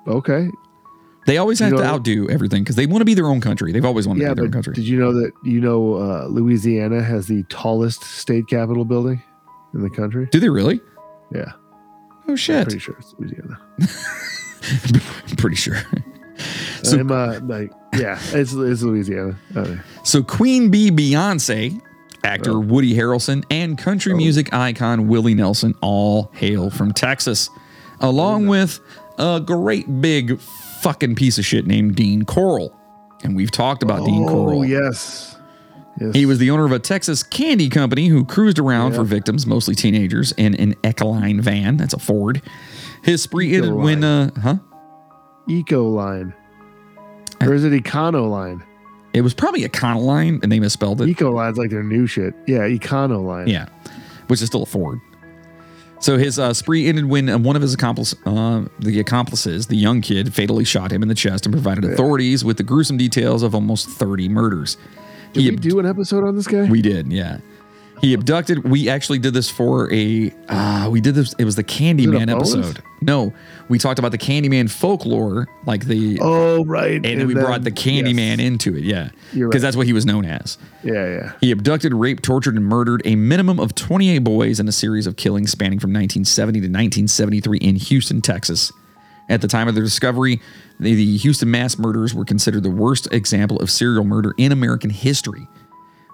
Okay. 0.07 0.49
They 1.25 1.37
always 1.37 1.59
have 1.59 1.71
You 1.71 1.77
to 1.77 1.83
outdo 1.85 2.29
everything 2.29 2.63
because 2.63 2.75
they 2.75 2.85
want 2.85 2.99
to 3.01 3.05
be 3.05 3.13
their 3.13 3.27
own 3.27 3.39
country. 3.39 3.71
They've 3.71 3.85
always 3.85 4.05
wanted 4.07 4.23
Yeah, 4.23 4.29
to 4.29 4.35
be 4.35 4.39
their 4.41 4.45
own 4.47 4.51
country. 4.51 4.73
did 4.73 4.85
you 4.85 4.99
know 4.99 5.13
that 5.13 5.31
you 5.43 5.61
know 5.61 5.93
uh, 5.95 6.27
Louisiana 6.29 7.01
has 7.01 7.27
the 7.27 7.43
tallest 7.43 8.03
state 8.03 8.47
capitol 8.47 8.83
building 8.83 9.23
in 9.73 9.81
the 9.81 9.89
country? 9.89 10.27
Do 10.31 10.39
they 10.41 10.49
really? 10.49 10.81
Yeah, 11.33 11.53
Oh 12.27 12.35
shit! 12.35 12.63
pretty 12.65 12.79
sure 12.79 12.95
it's 12.99 13.15
Louisiana. 13.17 13.57
I'm 15.29 15.35
pretty 15.37 15.55
sure. 15.55 15.77
So- 16.83 16.99
I'm 16.99 17.09
uh, 17.11 17.39
like, 17.43 17.71
yeah, 17.95 18.19
it's 18.33 18.51
it's 18.53 18.81
Louisiana. 18.81 19.39
Okay. 19.55 19.79
So 20.03 20.21
Queen 20.23 20.69
Bee 20.69 20.91
Beyonce, 20.91 21.79
actor 22.23 22.51
Oh. 22.51 22.59
Woody 22.59 22.93
Harrelson, 22.95 23.43
and 23.51 23.77
country 23.77 24.13
music 24.13 24.53
icon 24.53 25.07
Willie 25.07 25.33
Nelson 25.35 25.75
all 25.81 26.31
hail 26.33 26.69
from 26.69 26.91
Texas, 26.93 27.49
along 27.99 28.47
with 28.47 28.79
a 29.17 29.41
great 29.45 30.01
big 30.01 30.39
fucking 30.39 31.15
piece 31.15 31.37
of 31.37 31.45
shit 31.45 31.65
named 31.67 31.95
Dean 31.95 32.25
Corll. 32.25 32.75
And 33.23 33.35
we've 33.35 33.51
talked 33.51 33.83
about 33.83 34.05
Dean 34.05 34.23
Oh 34.23 34.27
Corll. 34.27 34.65
yes, 34.65 35.37
yes. 35.99 36.13
He 36.15 36.25
was 36.25 36.39
the 36.39 36.49
owner 36.49 36.65
of 36.65 36.71
a 36.71 36.79
Texas 36.79 37.23
candy 37.23 37.69
company 37.69 38.07
who 38.07 38.25
cruised 38.25 38.59
around 38.59 38.93
for 38.93 39.03
victims, 39.03 39.45
mostly 39.47 39.75
teenagers, 39.75 40.31
in 40.33 40.55
an 40.55 40.73
Ecoline 40.83 41.39
van. 41.41 41.77
That's 41.77 41.93
a 41.93 41.99
Ford. 41.99 42.41
His 43.03 43.21
spree 43.21 43.53
ended 43.55 43.73
when, 43.73 44.03
uh, 44.03 44.31
huh? 44.41 44.55
Eco 45.47 45.87
line, 45.89 46.33
or 47.41 47.53
is 47.53 47.63
it 47.65 47.71
Econo 47.73 48.29
line? 48.29 48.63
It 49.14 49.22
was 49.22 49.34
probably 49.34 49.61
Econoline, 49.61 50.41
and 50.44 50.52
they 50.52 50.60
misspelled 50.60 51.02
it. 51.02 51.07
Eco 51.10 51.31
line's 51.31 51.57
like 51.57 51.69
their 51.69 51.84
new 51.84 52.07
shit. 52.07 52.34
Yeah, 52.48 52.60
Econo 52.68 53.23
line. 53.26 53.48
Yeah, 53.48 53.68
which 54.27 54.41
is 54.41 54.48
still 54.48 54.64
a 54.64 54.65
Ford. 54.65 54.99
So 55.99 56.18
his 56.18 56.38
uh, 56.38 56.53
spree 56.53 56.88
ended 56.90 57.06
when 57.06 57.30
uh, 57.30 57.38
one 57.38 57.56
of 57.56 57.61
his 57.61 57.73
accomplice, 57.73 58.14
uh, 58.26 58.65
the 58.80 58.99
accomplices, 58.99 59.68
the 59.68 59.77
young 59.77 60.02
kid, 60.02 60.34
fatally 60.34 60.65
shot 60.65 60.91
him 60.91 61.02
in 61.02 61.07
the 61.07 61.15
chest 61.15 61.45
and 61.45 61.53
provided 61.53 61.85
authorities 61.85 62.44
with 62.44 62.57
the 62.57 62.64
gruesome 62.64 62.98
details 62.98 63.41
of 63.41 63.56
almost 63.56 63.88
30 63.88 64.27
murders. 64.27 64.76
Did 65.31 65.41
He 65.44 65.49
we 65.52 65.56
ab- 65.56 65.61
do 65.61 65.80
an 65.80 65.85
episode 65.85 66.26
on 66.27 66.35
this 66.35 66.45
guy? 66.48 66.65
we 66.65 66.81
did, 66.81 67.11
yeah. 67.11 67.38
He 68.02 68.14
abducted. 68.14 68.69
We 68.69 68.90
actually 68.90 69.19
did 69.19 69.34
this 69.34 69.49
for 69.49 69.90
a. 69.94 70.30
Uh, 70.49 70.90
we 70.91 70.99
did 70.99 71.15
this. 71.15 71.34
It 71.40 71.45
was 71.45 71.56
the 71.56 71.64
Candyman 71.64 72.30
episode. 72.30 72.84
No, 73.02 73.34
we 73.69 73.80
talked 73.80 73.99
about 73.99 74.11
the 74.11 74.18
Candyman 74.18 74.69
folklore, 74.69 75.48
like 75.65 75.85
the, 75.85 76.19
oh 76.22 76.64
right, 76.65 76.95
and, 76.95 77.06
then 77.06 77.27
we 77.27 77.34
brought 77.34 77.64
the 77.64 77.72
Candyman 77.72 78.38
yes. 78.38 78.40
into 78.40 78.76
it. 78.76 78.84
Yeah, 78.84 79.10
because 79.31 79.41
right. 79.41 79.61
that's 79.61 79.76
what 79.76 79.88
he 79.88 79.94
was 79.94 80.06
known 80.06 80.26
as. 80.26 80.57
Yeah, 80.84 81.07
yeah. 81.07 81.31
He 81.41 81.52
abducted, 81.52 81.94
raped, 81.94 82.23
tortured, 82.23 82.56
and 82.56 82.65
murdered 82.65 83.02
a 83.06 83.15
minimum 83.15 83.60
of 83.60 83.76
28 83.76 84.19
boys 84.19 84.60
in 84.60 84.68
a 84.68 84.72
series 84.72 85.07
of 85.07 85.15
killings 85.15 85.52
spanning 85.52 85.80
from 85.80 85.91
1970 85.91 86.60
to 86.60 86.65
1973 86.65 87.57
in 87.60 87.76
Houston, 87.76 88.22
Texas. 88.22 88.72
At 89.30 89.41
the 89.41 89.48
time 89.48 89.68
of 89.69 89.76
their 89.76 89.84
discovery, 89.84 90.41
the, 90.80 90.95
the 90.95 91.18
Houston 91.18 91.49
mass 91.49 91.77
murders 91.77 92.14
were 92.14 92.26
considered 92.26 92.64
the 92.64 92.69
worst 92.69 93.11
example 93.14 93.60
of 93.60 93.72
serial 93.72 94.03
murder 94.03 94.34
in 94.38 94.52
American 94.52 94.90
history. 94.90 95.48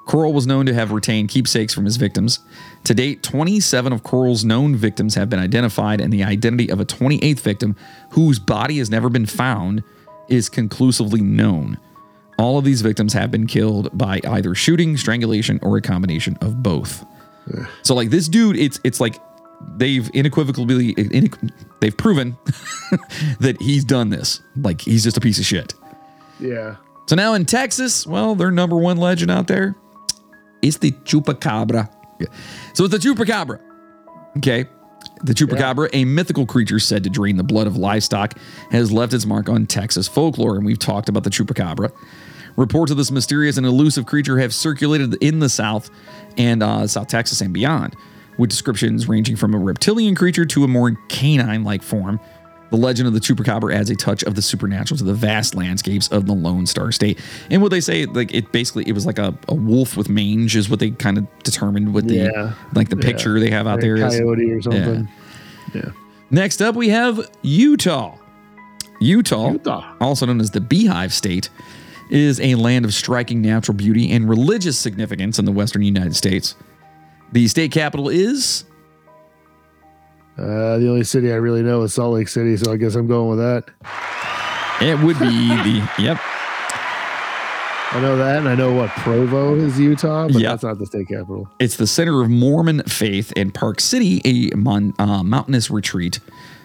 Corll 0.10 0.34
was 0.34 0.48
known 0.48 0.66
to 0.66 0.74
have 0.74 0.92
retained 0.92 1.30
keepsakes 1.30 1.72
from 1.72 1.86
his 1.86 1.98
victims. 1.98 2.40
To 2.86 2.96
date, 2.96 3.22
27 3.22 3.94
of 3.94 4.02
Corll's 4.02 4.44
known 4.44 4.76
victims 4.76 5.14
have 5.14 5.30
been 5.30 5.38
identified, 5.38 6.02
and 6.02 6.12
the 6.12 6.24
identity 6.24 6.72
of 6.72 6.80
a 6.80 6.86
28th 6.86 7.42
victim, 7.42 7.76
whose 8.10 8.40
body 8.40 8.80
has 8.80 8.90
never 8.90 9.10
been 9.10 9.28
found, 9.28 9.84
is 10.28 10.50
conclusively 10.50 11.22
known. 11.22 11.78
All 12.40 12.58
of 12.58 12.66
these 12.66 12.82
victims 12.82 13.14
have 13.14 13.30
been 13.30 13.46
killed 13.46 13.96
by 13.96 14.20
either 14.28 14.56
shooting, 14.56 14.98
strangulation, 14.98 15.60
or 15.62 15.78
a 15.78 15.82
combination 15.82 16.38
of 16.42 16.64
both. 16.64 17.06
So, 17.84 17.94
like 17.94 18.10
this 18.10 18.28
dude, 18.28 18.56
it's 18.58 18.80
it's 18.84 19.00
like 19.00 19.16
they've 19.78 20.10
unequivocally 20.16 20.94
they've 21.82 21.98
proven 21.98 22.36
that 23.40 23.58
he's 23.62 23.84
done 23.84 24.10
this. 24.10 24.42
Like 24.56 24.82
he's 24.82 25.04
just 25.04 25.18
a 25.18 25.22
piece 25.22 25.38
of 25.38 25.46
shit. 25.46 25.76
Yeah. 26.40 26.78
So 27.08 27.16
now 27.16 27.36
in 27.36 27.46
Texas, 27.46 28.08
well, 28.08 28.34
their 28.34 28.50
number 28.50 28.78
one 28.78 28.98
legend 28.98 29.30
out 29.30 29.46
there 29.48 29.76
is 30.62 30.78
the 30.78 30.92
chupacabra. 30.92 31.90
So 32.74 32.86
it's 32.86 32.92
the 32.92 33.00
chupacabra. 33.00 33.60
Okay. 34.38 34.66
The 35.24 35.34
chupacabra, 35.34 35.90
a 35.94 36.06
mythical 36.06 36.46
creature 36.46 36.80
said 36.80 37.04
to 37.04 37.10
drain 37.10 37.38
the 37.38 37.44
blood 37.44 37.68
of 37.68 37.78
livestock, 37.78 38.38
has 38.72 38.92
left 38.92 39.14
its 39.14 39.26
mark 39.26 39.50
on 39.50 39.66
Texas 39.66 40.08
folklore, 40.08 40.56
and 40.56 40.66
we've 40.66 40.80
talked 40.80 41.10
about 41.10 41.24
the 41.24 41.30
chupacabra. 41.30 41.92
Reports 42.56 42.92
of 42.92 42.98
this 42.98 43.12
mysterious 43.12 43.58
and 43.58 43.66
elusive 43.66 44.06
creature 44.06 44.40
have 44.40 44.54
circulated 44.54 45.16
in 45.22 45.40
the 45.40 45.50
South 45.50 45.90
and 46.38 46.62
uh, 46.62 46.88
South 46.88 47.08
Texas 47.08 47.42
and 47.42 47.54
beyond, 47.54 47.96
with 48.38 48.50
descriptions 48.50 49.08
ranging 49.08 49.36
from 49.36 49.54
a 49.54 49.58
reptilian 49.58 50.16
creature 50.16 50.46
to 50.46 50.64
a 50.64 50.68
more 50.68 50.92
canine-like 51.08 51.84
form. 51.84 52.20
The 52.72 52.78
legend 52.78 53.08
of 53.08 53.14
the 53.14 53.20
chupacabra 53.20 53.74
adds 53.74 53.90
a 53.90 53.96
touch 53.96 54.22
of 54.24 54.36
the 54.36 54.42
supernatural 54.44 54.98
to 55.00 55.04
the 55.04 55.14
vast 55.14 55.56
landscapes 55.56 56.08
of 56.10 56.28
the 56.28 56.34
Lone 56.34 56.66
Star 56.68 56.92
State. 56.92 57.20
And 57.50 57.62
what 57.64 57.72
they 57.72 57.82
say, 57.82 58.06
like 58.06 58.32
it 58.34 58.52
basically, 58.52 58.84
it 58.88 58.92
was 58.94 59.06
like 59.08 59.18
a, 59.18 59.36
a 59.48 59.56
wolf 59.56 59.98
with 59.98 60.08
mange, 60.08 60.56
is 60.56 60.70
what 60.70 60.80
they 60.80 60.92
kind 60.92 61.18
of 61.18 61.26
determined 61.44 61.94
with 61.94 62.08
the 62.08 62.16
Yeah. 62.16 62.54
like 62.76 62.90
the 62.90 62.96
picture 62.98 63.40
they 63.40 63.50
have 63.50 63.66
out 63.66 63.74
Like 63.78 63.82
there. 63.82 63.96
a 63.96 64.08
is- 64.08 64.20
coyote 64.20 64.52
or 64.52 64.62
something. 64.62 65.08
Yeah. 65.74 65.90
Next 66.30 66.62
up, 66.62 66.76
we 66.76 66.90
have 66.90 67.28
Utah. 67.42 68.16
Utah, 69.02 69.52
Utah. 69.54 69.96
also 70.02 70.26
known 70.26 70.42
as 70.42 70.52
the 70.52 70.62
Beehive 70.62 71.14
State, 71.14 71.50
is 72.12 72.40
a 72.42 72.56
land 72.56 72.86
of 72.86 72.94
striking 72.94 73.42
natural 73.42 73.76
beauty 73.76 74.12
and 74.12 74.28
religious 74.28 74.78
significance 74.78 75.40
in 75.40 75.46
the 75.46 75.52
western 75.52 75.82
United 75.84 76.16
States. 76.16 76.56
The 77.32 77.48
state 77.48 77.72
capital 77.72 78.10
is 78.10 78.66
Uh, 80.40 80.78
the 80.78 80.88
only 80.90 81.04
city 81.04 81.32
I 81.32 81.36
really 81.36 81.62
know 81.64 81.82
is 81.84 81.94
Salt 81.94 82.14
Lake 82.14 82.30
City, 82.30 82.56
so 82.56 82.72
I 82.72 82.78
guess 82.78 82.96
I'm 82.96 83.08
going 83.08 83.30
with 83.30 83.40
that. 83.40 83.66
it 84.82 84.98
would 85.04 85.20
be 85.20 85.48
the 85.50 85.90
yep 86.00 86.18
I 87.92 88.00
know 88.02 88.16
that, 88.18 88.38
and 88.38 88.48
I 88.48 88.54
know 88.54 88.72
what 88.72 88.90
Provo 88.92 89.56
is 89.56 89.80
Utah, 89.80 90.28
but 90.28 90.40
Yeah. 90.40 90.50
that's 90.50 90.62
not 90.64 90.78
the 90.78 90.86
state 90.86 91.08
capital. 91.08 91.50
It's 91.60 91.76
the 91.76 91.88
center 91.88 92.22
of 92.22 92.30
Mormon 92.30 92.84
faith 92.84 93.34
and 93.36 93.52
Park 93.52 93.80
City, 93.82 94.22
a 94.26 94.56
mon, 94.56 94.94
uh, 95.00 95.24
mountainous 95.24 95.72
retreat, 95.72 96.20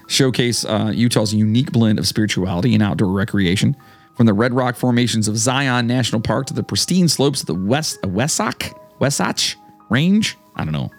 showcase 0.06 0.66
uh, 0.66 0.92
Utah's 0.94 1.32
unique 1.32 1.72
blend 1.72 1.98
of 1.98 2.06
spirituality 2.06 2.74
and 2.74 2.82
outdoor 2.82 3.08
recreation. 3.08 3.74
From 4.18 4.26
the 4.26 4.34
red 4.34 4.52
rock 4.52 4.76
formations 4.76 5.26
of 5.26 5.36
Zion 5.38 5.86
National 5.86 6.20
Park 6.20 6.46
to 6.48 6.54
the 6.54 6.62
pristine 6.62 7.08
slopes 7.08 7.40
of 7.40 7.46
the 7.46 7.54
West 7.54 7.98
uh, 8.04 8.08
Wesach 8.08 8.72
Wesach 9.00 9.56
Range. 9.88 10.36
I 10.56 10.64
don't 10.64 10.72
know. 10.72 10.90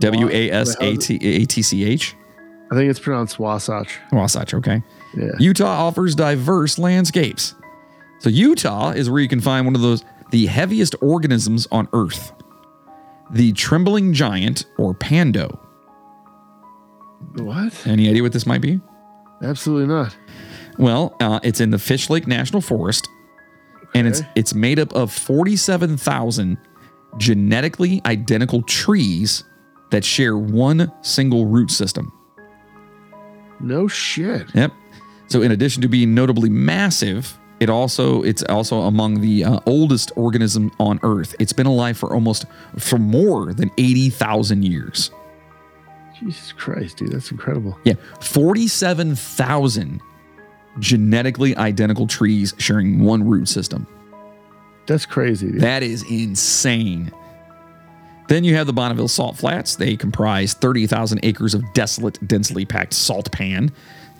W 0.00 0.28
A 0.28 0.50
S 0.50 0.76
A 0.80 0.96
T 0.96 1.16
A 1.22 1.44
T 1.46 1.62
C 1.62 1.84
H. 1.84 2.16
I 2.70 2.74
think 2.74 2.90
it's 2.90 3.00
pronounced 3.00 3.38
Wasatch. 3.38 3.98
Wasatch. 4.12 4.54
Okay. 4.54 4.82
Yeah. 5.16 5.30
Utah 5.38 5.86
offers 5.86 6.14
diverse 6.14 6.78
landscapes. 6.78 7.54
So 8.20 8.28
Utah 8.28 8.90
is 8.90 9.10
where 9.10 9.20
you 9.20 9.28
can 9.28 9.40
find 9.40 9.66
one 9.66 9.74
of 9.74 9.80
those 9.80 10.04
the 10.30 10.46
heaviest 10.46 10.94
organisms 11.00 11.66
on 11.72 11.88
Earth, 11.92 12.32
the 13.30 13.52
trembling 13.52 14.12
giant 14.12 14.66
or 14.78 14.94
pando. 14.94 15.58
What? 17.34 17.86
Any 17.86 18.08
idea 18.08 18.22
what 18.22 18.32
this 18.32 18.46
might 18.46 18.60
be? 18.60 18.80
Absolutely 19.42 19.86
not. 19.86 20.16
Well, 20.78 21.16
uh, 21.20 21.40
it's 21.42 21.60
in 21.60 21.70
the 21.70 21.78
Fish 21.78 22.08
Lake 22.08 22.26
National 22.26 22.62
Forest, 22.62 23.08
and 23.94 24.06
it's 24.06 24.22
it's 24.36 24.54
made 24.54 24.78
up 24.78 24.92
of 24.92 25.12
forty-seven 25.12 25.96
thousand 25.96 26.56
genetically 27.18 28.00
identical 28.06 28.62
trees 28.62 29.42
that 29.90 30.04
share 30.04 30.36
one 30.36 30.92
single 31.02 31.46
root 31.46 31.70
system. 31.70 32.12
No 33.60 33.88
shit. 33.88 34.46
Yep. 34.54 34.72
So 35.26 35.42
in 35.42 35.52
addition 35.52 35.82
to 35.82 35.88
being 35.88 36.14
notably 36.14 36.48
massive, 36.48 37.38
it 37.60 37.68
also 37.68 38.22
it's 38.22 38.42
also 38.44 38.80
among 38.82 39.20
the 39.20 39.44
uh, 39.44 39.60
oldest 39.66 40.12
organism 40.16 40.72
on 40.80 40.98
Earth. 41.02 41.34
It's 41.38 41.52
been 41.52 41.66
alive 41.66 41.98
for 41.98 42.14
almost 42.14 42.46
for 42.78 42.98
more 42.98 43.52
than 43.52 43.70
eighty 43.76 44.08
thousand 44.10 44.64
years. 44.64 45.10
Jesus 46.18 46.52
Christ, 46.52 46.96
dude, 46.96 47.12
that's 47.12 47.30
incredible. 47.30 47.78
Yeah, 47.84 47.94
forty-seven 48.20 49.14
thousand 49.14 50.00
genetically 50.78 51.56
identical 51.56 52.06
trees 52.06 52.54
sharing 52.58 53.04
one 53.04 53.28
root 53.28 53.48
system. 53.48 53.86
That's 54.86 55.06
crazy, 55.06 55.50
dude. 55.50 55.60
That 55.60 55.82
is 55.82 56.02
insane. 56.10 57.12
Then 58.30 58.44
you 58.44 58.54
have 58.54 58.68
the 58.68 58.72
Bonneville 58.72 59.08
Salt 59.08 59.36
Flats. 59.36 59.74
They 59.74 59.96
comprise 59.96 60.54
30,000 60.54 61.18
acres 61.24 61.52
of 61.52 61.64
desolate, 61.72 62.16
densely 62.28 62.64
packed 62.64 62.94
salt 62.94 63.32
pan. 63.32 63.72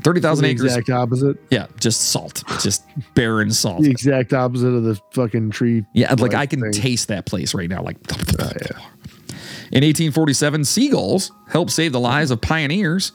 30,000 0.03 0.43
the 0.43 0.51
acres. 0.51 0.65
exact 0.65 0.91
opposite. 0.91 1.37
Yeah, 1.51 1.69
just 1.79 2.09
salt, 2.09 2.43
just 2.61 2.85
barren 3.15 3.53
salt. 3.53 3.83
The 3.83 3.91
exact 3.91 4.33
opposite 4.33 4.67
of 4.67 4.83
the 4.83 5.01
fucking 5.13 5.51
tree. 5.51 5.85
Yeah, 5.93 6.13
like 6.15 6.35
I 6.35 6.47
can 6.47 6.61
thing. 6.61 6.73
taste 6.73 7.07
that 7.07 7.25
place 7.25 7.55
right 7.55 7.69
now. 7.69 7.85
Like, 7.85 7.99
in 8.11 9.85
1847, 9.85 10.65
seagulls 10.65 11.31
helped 11.49 11.71
save 11.71 11.93
the 11.93 12.01
lives 12.01 12.33
of 12.33 12.41
pioneers 12.41 13.13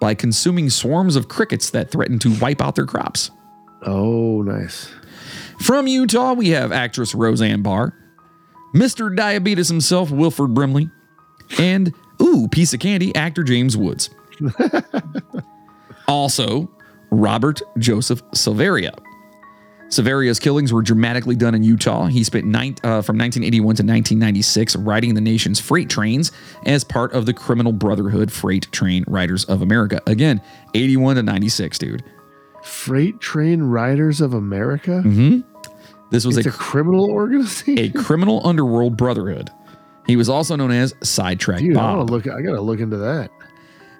by 0.00 0.14
consuming 0.14 0.70
swarms 0.70 1.14
of 1.14 1.28
crickets 1.28 1.68
that 1.70 1.90
threatened 1.90 2.22
to 2.22 2.34
wipe 2.38 2.62
out 2.62 2.74
their 2.74 2.86
crops. 2.86 3.30
Oh, 3.82 4.40
nice. 4.40 4.88
From 5.60 5.86
Utah, 5.86 6.32
we 6.32 6.50
have 6.50 6.72
actress 6.72 7.14
Roseanne 7.14 7.60
Barr, 7.60 7.97
Mr. 8.78 9.14
Diabetes 9.14 9.68
himself, 9.68 10.12
Wilford 10.12 10.54
Brimley, 10.54 10.88
and, 11.58 11.92
ooh, 12.22 12.46
piece 12.46 12.72
of 12.72 12.78
candy, 12.78 13.12
actor 13.16 13.42
James 13.42 13.76
Woods. 13.76 14.10
also, 16.08 16.70
Robert 17.10 17.60
Joseph 17.78 18.22
Silveria. 18.30 18.96
Silveria's 19.88 20.38
killings 20.38 20.72
were 20.72 20.82
dramatically 20.82 21.34
done 21.34 21.56
in 21.56 21.64
Utah. 21.64 22.06
He 22.06 22.22
spent 22.22 22.44
nine, 22.46 22.76
uh, 22.84 23.02
from 23.02 23.18
1981 23.18 23.62
to 23.62 23.82
1996 23.82 24.76
riding 24.76 25.14
the 25.14 25.20
nation's 25.20 25.58
freight 25.58 25.88
trains 25.90 26.30
as 26.64 26.84
part 26.84 27.12
of 27.14 27.26
the 27.26 27.32
Criminal 27.32 27.72
Brotherhood 27.72 28.30
Freight 28.30 28.70
Train 28.70 29.02
Riders 29.08 29.44
of 29.46 29.60
America. 29.60 30.00
Again, 30.06 30.40
81 30.74 31.16
to 31.16 31.22
96, 31.24 31.78
dude. 31.78 32.04
Freight 32.62 33.18
Train 33.18 33.62
Riders 33.62 34.20
of 34.20 34.34
America. 34.34 35.02
This 36.10 36.24
was 36.24 36.36
a 36.38 36.48
a 36.48 36.52
criminal 36.52 37.10
organization. 37.10 37.78
a 37.78 38.02
criminal 38.02 38.40
underworld 38.46 38.96
brotherhood. 38.96 39.50
He 40.06 40.16
was 40.16 40.28
also 40.28 40.56
known 40.56 40.70
as 40.70 40.94
Sidetrack 41.02 41.60
Dude, 41.60 41.76
I 41.76 41.80
Bob. 41.80 41.96
want 41.98 42.08
to 42.08 42.14
look. 42.14 42.28
I 42.28 42.40
gotta 42.42 42.60
look 42.62 42.80
into 42.80 42.96
that. 42.96 43.30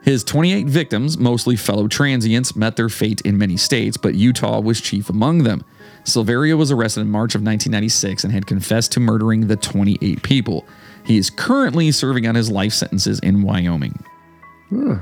His 0.02 0.24
28 0.24 0.66
victims, 0.68 1.18
mostly 1.18 1.55
fellow 1.56 1.86
transients, 1.89 2.56
met 2.56 2.76
their 2.76 2.89
fate 2.89 3.20
in 3.22 3.36
many 3.36 3.56
states, 3.56 3.97
but 3.97 4.14
Utah 4.14 4.60
was 4.60 4.80
chief 4.80 5.10
among 5.10 5.43
them. 5.43 5.64
Silveria 6.05 6.56
was 6.56 6.70
arrested 6.70 7.01
in 7.02 7.10
March 7.10 7.35
of 7.35 7.43
1996 7.43 8.24
and 8.24 8.32
had 8.32 8.47
confessed 8.47 8.93
to 8.93 9.01
murdering 9.01 9.48
the 9.48 9.56
28 9.56 10.22
people. 10.22 10.64
He 11.05 11.18
is 11.18 11.28
currently 11.28 11.90
serving 11.90 12.26
out 12.26 12.36
his 12.36 12.51
life 12.51 12.72
sentences 12.72 13.18
in 13.20 13.43
Wyoming. 13.43 14.02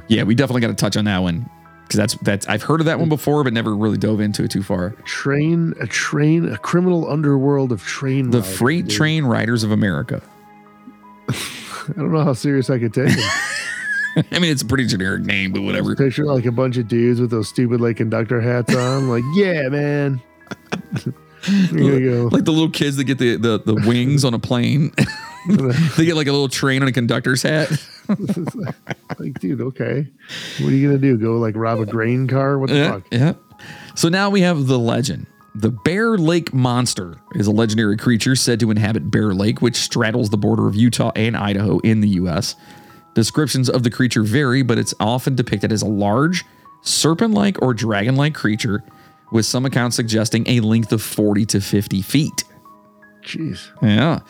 Yeah, 0.08 0.22
we 0.24 0.34
definitely 0.34 0.62
got 0.62 0.68
to 0.68 0.74
touch 0.74 0.96
on 0.96 1.04
that 1.04 1.18
one 1.18 1.48
because 1.86 1.98
that's 1.98 2.14
that's 2.16 2.46
I've 2.48 2.62
heard 2.62 2.80
of 2.80 2.86
that 2.86 2.98
one 2.98 3.06
mm. 3.06 3.10
before, 3.10 3.44
but 3.44 3.52
never 3.52 3.74
really 3.76 3.98
dove 3.98 4.20
into 4.20 4.42
it 4.42 4.50
too 4.50 4.62
far. 4.62 4.90
Train 5.04 5.74
a 5.80 5.86
train 5.86 6.52
a 6.52 6.58
criminal 6.58 7.08
underworld 7.10 7.72
of 7.72 7.82
train. 7.82 8.30
The 8.30 8.40
riders, 8.40 8.56
Freight 8.56 8.86
dude. 8.86 8.96
Train 8.96 9.24
Riders 9.24 9.62
of 9.62 9.70
America. 9.70 10.22
I 11.28 11.92
don't 11.96 12.12
know 12.12 12.24
how 12.24 12.32
serious 12.32 12.70
I 12.70 12.78
could 12.78 12.92
take 12.92 13.10
it. 13.10 13.42
I 14.32 14.38
mean, 14.38 14.50
it's 14.50 14.62
a 14.62 14.66
pretty 14.66 14.86
generic 14.86 15.22
name, 15.22 15.52
but 15.52 15.62
whatever. 15.62 15.94
Picture 15.94 16.24
like 16.24 16.46
a 16.46 16.52
bunch 16.52 16.78
of 16.78 16.88
dudes 16.88 17.20
with 17.20 17.30
those 17.30 17.48
stupid 17.48 17.80
like 17.80 17.98
conductor 17.98 18.40
hats 18.40 18.74
on. 18.74 19.08
Like, 19.08 19.24
yeah, 19.34 19.68
man. 19.68 20.22
Here 21.70 21.98
you 21.98 22.10
go. 22.10 22.28
like 22.32 22.44
the 22.44 22.52
little 22.52 22.70
kids 22.70 22.96
that 22.96 23.04
get 23.04 23.18
the 23.18 23.36
the, 23.36 23.58
the 23.58 23.74
wings 23.86 24.24
on 24.24 24.34
a 24.34 24.38
plane. 24.38 24.92
they 25.96 26.04
get 26.04 26.16
like 26.16 26.26
a 26.26 26.32
little 26.32 26.48
train 26.48 26.82
on 26.82 26.88
a 26.88 26.92
conductor's 26.92 27.42
hat. 27.42 27.70
like, 29.18 29.38
dude, 29.40 29.60
okay. 29.60 30.06
What 30.60 30.72
are 30.72 30.76
you 30.76 30.88
gonna 30.88 30.98
do? 30.98 31.16
Go 31.16 31.38
like 31.38 31.54
rob 31.56 31.80
a 31.80 31.86
grain 31.86 32.26
car? 32.26 32.58
What 32.58 32.70
the 32.70 32.76
Yeah, 32.76 32.90
fuck? 32.92 33.06
yeah. 33.10 33.32
So 33.94 34.08
now 34.08 34.30
we 34.30 34.40
have 34.42 34.66
the 34.66 34.78
legend. 34.78 35.26
The 35.54 35.70
Bear 35.70 36.18
Lake 36.18 36.52
Monster 36.52 37.16
is 37.34 37.46
a 37.46 37.50
legendary 37.50 37.96
creature 37.96 38.36
said 38.36 38.60
to 38.60 38.70
inhabit 38.70 39.10
Bear 39.10 39.32
Lake, 39.34 39.62
which 39.62 39.76
straddles 39.76 40.28
the 40.28 40.36
border 40.36 40.68
of 40.68 40.74
Utah 40.74 41.12
and 41.16 41.34
Idaho 41.36 41.78
in 41.78 42.00
the 42.02 42.08
U.S. 42.10 42.56
Descriptions 43.14 43.70
of 43.70 43.82
the 43.82 43.90
creature 43.90 44.22
vary, 44.22 44.62
but 44.62 44.76
it's 44.76 44.92
often 45.00 45.34
depicted 45.34 45.72
as 45.72 45.80
a 45.80 45.86
large, 45.86 46.44
serpent 46.82 47.32
like 47.32 47.56
or 47.62 47.72
dragon 47.72 48.16
like 48.16 48.34
creature, 48.34 48.84
with 49.32 49.46
some 49.46 49.66
accounts 49.66 49.96
suggesting 49.96 50.48
a 50.48 50.60
length 50.60 50.92
of 50.92 51.02
40 51.02 51.46
to 51.46 51.60
50 51.60 52.02
feet. 52.02 52.44
Jeez. 53.22 53.70
Yeah. 53.82 54.20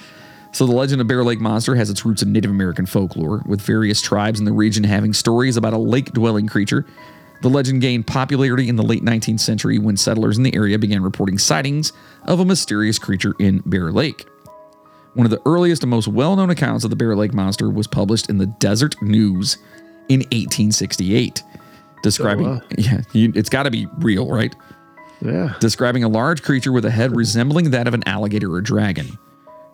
So 0.52 0.66
the 0.66 0.72
legend 0.72 1.02
of 1.02 1.06
Bear 1.06 1.22
Lake 1.22 1.40
Monster 1.40 1.74
has 1.74 1.90
its 1.90 2.06
roots 2.06 2.22
in 2.22 2.32
Native 2.32 2.50
American 2.50 2.86
folklore, 2.86 3.42
with 3.46 3.60
various 3.60 4.00
tribes 4.00 4.38
in 4.38 4.46
the 4.46 4.52
region 4.52 4.84
having 4.84 5.12
stories 5.12 5.58
about 5.58 5.74
a 5.74 5.78
lake 5.78 6.12
dwelling 6.12 6.46
creature. 6.46 6.86
The 7.42 7.50
legend 7.50 7.82
gained 7.82 8.06
popularity 8.06 8.68
in 8.68 8.76
the 8.76 8.82
late 8.82 9.02
19th 9.02 9.40
century 9.40 9.78
when 9.78 9.98
settlers 9.98 10.38
in 10.38 10.42
the 10.42 10.54
area 10.54 10.78
began 10.78 11.02
reporting 11.02 11.36
sightings 11.36 11.92
of 12.24 12.40
a 12.40 12.44
mysterious 12.46 12.98
creature 12.98 13.34
in 13.38 13.62
Bear 13.66 13.92
Lake. 13.92 14.24
One 15.12 15.26
of 15.26 15.30
the 15.30 15.42
earliest 15.44 15.82
and 15.82 15.90
most 15.90 16.08
well 16.08 16.36
known 16.36 16.48
accounts 16.48 16.84
of 16.84 16.90
the 16.90 16.96
Bear 16.96 17.14
Lake 17.14 17.34
Monster 17.34 17.68
was 17.68 17.86
published 17.86 18.30
in 18.30 18.38
the 18.38 18.46
Desert 18.46 19.00
News 19.02 19.58
in 20.08 20.20
1868, 20.20 21.42
describing, 22.02 22.46
Oh, 22.46 22.50
wow. 22.52 22.60
yeah, 22.78 23.02
you, 23.12 23.32
it's 23.34 23.50
got 23.50 23.64
to 23.64 23.70
be 23.70 23.86
real, 23.98 24.30
right? 24.30 24.54
Yeah. 25.22 25.54
describing 25.60 26.04
a 26.04 26.08
large 26.08 26.42
creature 26.42 26.72
with 26.72 26.84
a 26.84 26.90
head 26.90 27.16
resembling 27.16 27.70
that 27.70 27.88
of 27.88 27.94
an 27.94 28.02
alligator 28.06 28.52
or 28.52 28.60
dragon. 28.60 29.18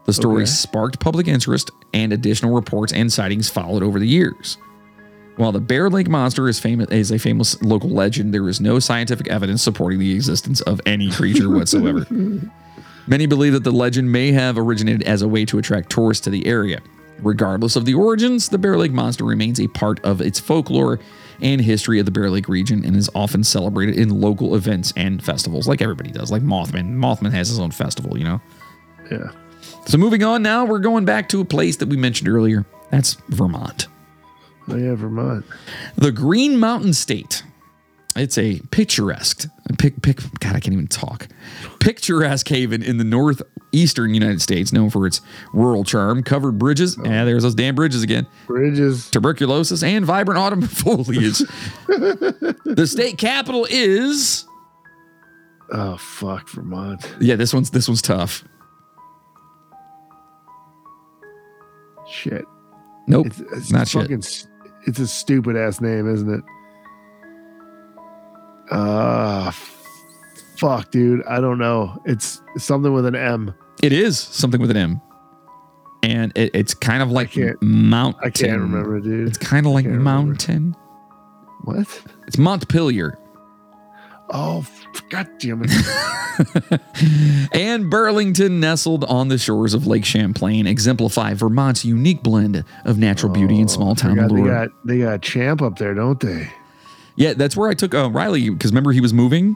The 0.04 0.12
story 0.12 0.42
Okay. 0.42 0.50
sparked 0.50 1.00
public 1.00 1.26
interest, 1.28 1.70
and 1.92 2.12
additional 2.12 2.52
reports 2.54 2.92
and 2.92 3.12
sightings 3.12 3.48
followed 3.48 3.82
over 3.82 3.98
the 3.98 4.06
years. 4.08 4.56
While 5.36 5.52
the 5.52 5.60
Bear 5.60 5.88
Lake 5.90 6.08
Monster 6.08 6.48
is 6.48 6.60
famous 6.60 6.88
is 6.90 7.10
a 7.10 7.18
famous 7.18 7.60
local 7.62 7.90
legend, 7.90 8.32
there 8.34 8.48
is 8.48 8.60
no 8.60 8.78
scientific 8.78 9.28
evidence 9.28 9.62
supporting 9.62 9.98
the 9.98 10.12
existence 10.14 10.60
of 10.62 10.80
any 10.86 11.10
creature 11.10 11.48
whatsoever. 11.56 12.06
Many 13.06 13.26
believe 13.26 13.52
that 13.54 13.64
the 13.64 13.72
legend 13.72 14.12
may 14.12 14.30
have 14.32 14.56
originated 14.58 15.02
as 15.04 15.22
a 15.22 15.28
way 15.28 15.44
to 15.46 15.58
attract 15.58 15.90
tourists 15.90 16.22
to 16.24 16.30
the 16.30 16.46
area. 16.46 16.80
Regardless 17.20 17.76
of 17.76 17.84
the 17.84 17.94
origins, 17.94 18.48
the 18.48 18.58
Bear 18.58 18.76
Lake 18.76 18.92
Monster 18.92 19.24
remains 19.24 19.60
a 19.60 19.68
part 19.68 19.98
of 20.04 20.20
its 20.20 20.38
folklore 20.40 20.98
and 21.42 21.60
history 21.60 21.98
of 21.98 22.06
the 22.06 22.12
Bear 22.12 22.30
Lake 22.30 22.48
region 22.48 22.84
and 22.84 22.96
is 22.96 23.10
often 23.14 23.44
celebrated 23.44 23.98
in 23.98 24.20
local 24.20 24.54
events 24.54 24.92
and 24.96 25.22
festivals, 25.22 25.68
like 25.68 25.82
everybody 25.82 26.10
does, 26.10 26.30
like 26.30 26.42
Mothman. 26.42 26.94
Mothman 26.96 27.32
has 27.32 27.48
his 27.48 27.58
own 27.58 27.70
festival, 27.70 28.16
you 28.16 28.24
know? 28.24 28.40
Yeah. 29.10 29.32
So 29.86 29.98
moving 29.98 30.22
on 30.22 30.42
now, 30.42 30.64
we're 30.64 30.78
going 30.78 31.04
back 31.04 31.28
to 31.30 31.40
a 31.40 31.44
place 31.44 31.76
that 31.78 31.88
we 31.88 31.96
mentioned 31.96 32.28
earlier. 32.28 32.64
That's 32.90 33.14
Vermont. 33.28 33.88
Oh 34.68 34.76
yeah, 34.76 34.94
Vermont. 34.94 35.44
The 35.96 36.12
Green 36.12 36.58
Mountain 36.58 36.94
State. 36.94 37.42
It's 38.14 38.36
a 38.36 38.60
picturesque, 38.70 39.48
pic, 39.78 40.02
pic, 40.02 40.18
God, 40.38 40.54
I 40.54 40.60
can't 40.60 40.74
even 40.74 40.86
talk. 40.86 41.28
Picturesque 41.80 42.46
haven 42.46 42.82
in 42.82 42.98
the 42.98 43.04
northeastern 43.72 44.12
United 44.14 44.42
States, 44.42 44.72
known 44.72 44.90
for 44.90 45.06
its 45.06 45.20
rural 45.52 45.82
charm, 45.84 46.22
covered 46.22 46.58
bridges. 46.58 46.96
Yeah, 47.02 47.24
there's 47.24 47.42
those 47.42 47.54
damn 47.54 47.74
bridges 47.74 48.02
again. 48.02 48.26
Bridges. 48.46 49.10
Tuberculosis 49.10 49.82
and 49.82 50.04
vibrant 50.04 50.38
autumn 50.38 50.62
foliage. 50.68 51.38
the 51.88 52.86
state 52.86 53.16
capital 53.18 53.66
is. 53.70 54.44
Oh 55.72 55.96
fuck, 55.96 56.48
Vermont. 56.50 57.10
Yeah, 57.20 57.36
this 57.36 57.54
one's 57.54 57.70
this 57.70 57.88
one's 57.88 58.02
tough. 58.02 58.44
Shit. 62.10 62.44
Nope, 63.08 63.26
It's, 63.28 63.40
it's 63.40 63.72
not 63.72 63.88
shit. 63.88 64.02
fucking, 64.02 64.18
s- 64.18 64.46
It's 64.86 64.98
a 64.98 65.06
stupid 65.06 65.56
ass 65.56 65.80
name, 65.80 66.12
isn't 66.12 66.30
it? 66.30 66.42
Uh 68.70 69.50
fuck, 70.58 70.90
dude. 70.90 71.24
I 71.26 71.40
don't 71.40 71.58
know. 71.58 72.00
It's 72.04 72.40
something 72.58 72.92
with 72.92 73.06
an 73.06 73.16
M. 73.16 73.54
It 73.82 73.92
is 73.92 74.18
something 74.18 74.60
with 74.60 74.70
an 74.70 74.76
M, 74.76 75.00
and 76.02 76.32
it, 76.36 76.52
it's 76.54 76.72
kind 76.74 77.02
of 77.02 77.10
like 77.10 77.32
can't- 77.32 77.60
mountain. 77.62 78.20
I 78.24 78.30
can't 78.30 78.60
remember, 78.60 79.00
dude. 79.00 79.28
It's 79.28 79.38
kind 79.38 79.66
of 79.66 79.72
like 79.72 79.84
can't 79.84 79.96
remember. 79.98 80.26
mountain. 80.30 80.76
What? 81.64 82.02
It's 82.26 82.38
Montpelier. 82.38 83.18
Oh, 84.34 84.64
god 85.10 85.28
damn 85.40 85.62
it. 85.64 86.80
and 87.52 87.90
Burlington, 87.90 88.60
nestled 88.60 89.04
on 89.04 89.28
the 89.28 89.36
shores 89.36 89.74
of 89.74 89.86
Lake 89.86 90.04
Champlain, 90.04 90.66
exemplify 90.66 91.34
Vermont's 91.34 91.84
unique 91.84 92.22
blend 92.22 92.64
of 92.84 92.98
natural 92.98 93.32
beauty 93.32 93.60
and 93.60 93.70
small 93.70 93.94
town 93.94 94.16
Forgot 94.16 94.34
they 94.34 94.42
got 94.42 94.68
they 94.86 94.98
got 95.00 95.22
Champ 95.22 95.60
up 95.60 95.76
there, 95.78 95.92
don't 95.94 96.18
they? 96.20 96.50
yeah, 97.16 97.34
that's 97.34 97.56
where 97.56 97.68
I 97.68 97.74
took 97.74 97.94
uh, 97.94 98.08
Riley 98.10 98.48
because 98.48 98.70
remember 98.70 98.92
he 98.92 99.00
was 99.02 99.12
moving 99.12 99.54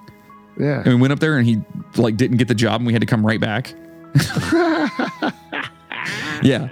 Yeah. 0.59 0.81
and 0.85 0.89
we 0.89 0.95
went 0.97 1.13
up 1.13 1.21
there 1.21 1.39
and 1.39 1.47
he 1.47 1.63
like 1.97 2.17
didn't 2.19 2.37
get 2.37 2.49
the 2.49 2.55
job 2.55 2.81
and 2.81 2.87
we 2.87 2.93
had 2.93 3.01
to 3.01 3.07
come 3.07 3.25
right 3.25 3.41
back. 3.41 3.73
yeah. 6.43 6.69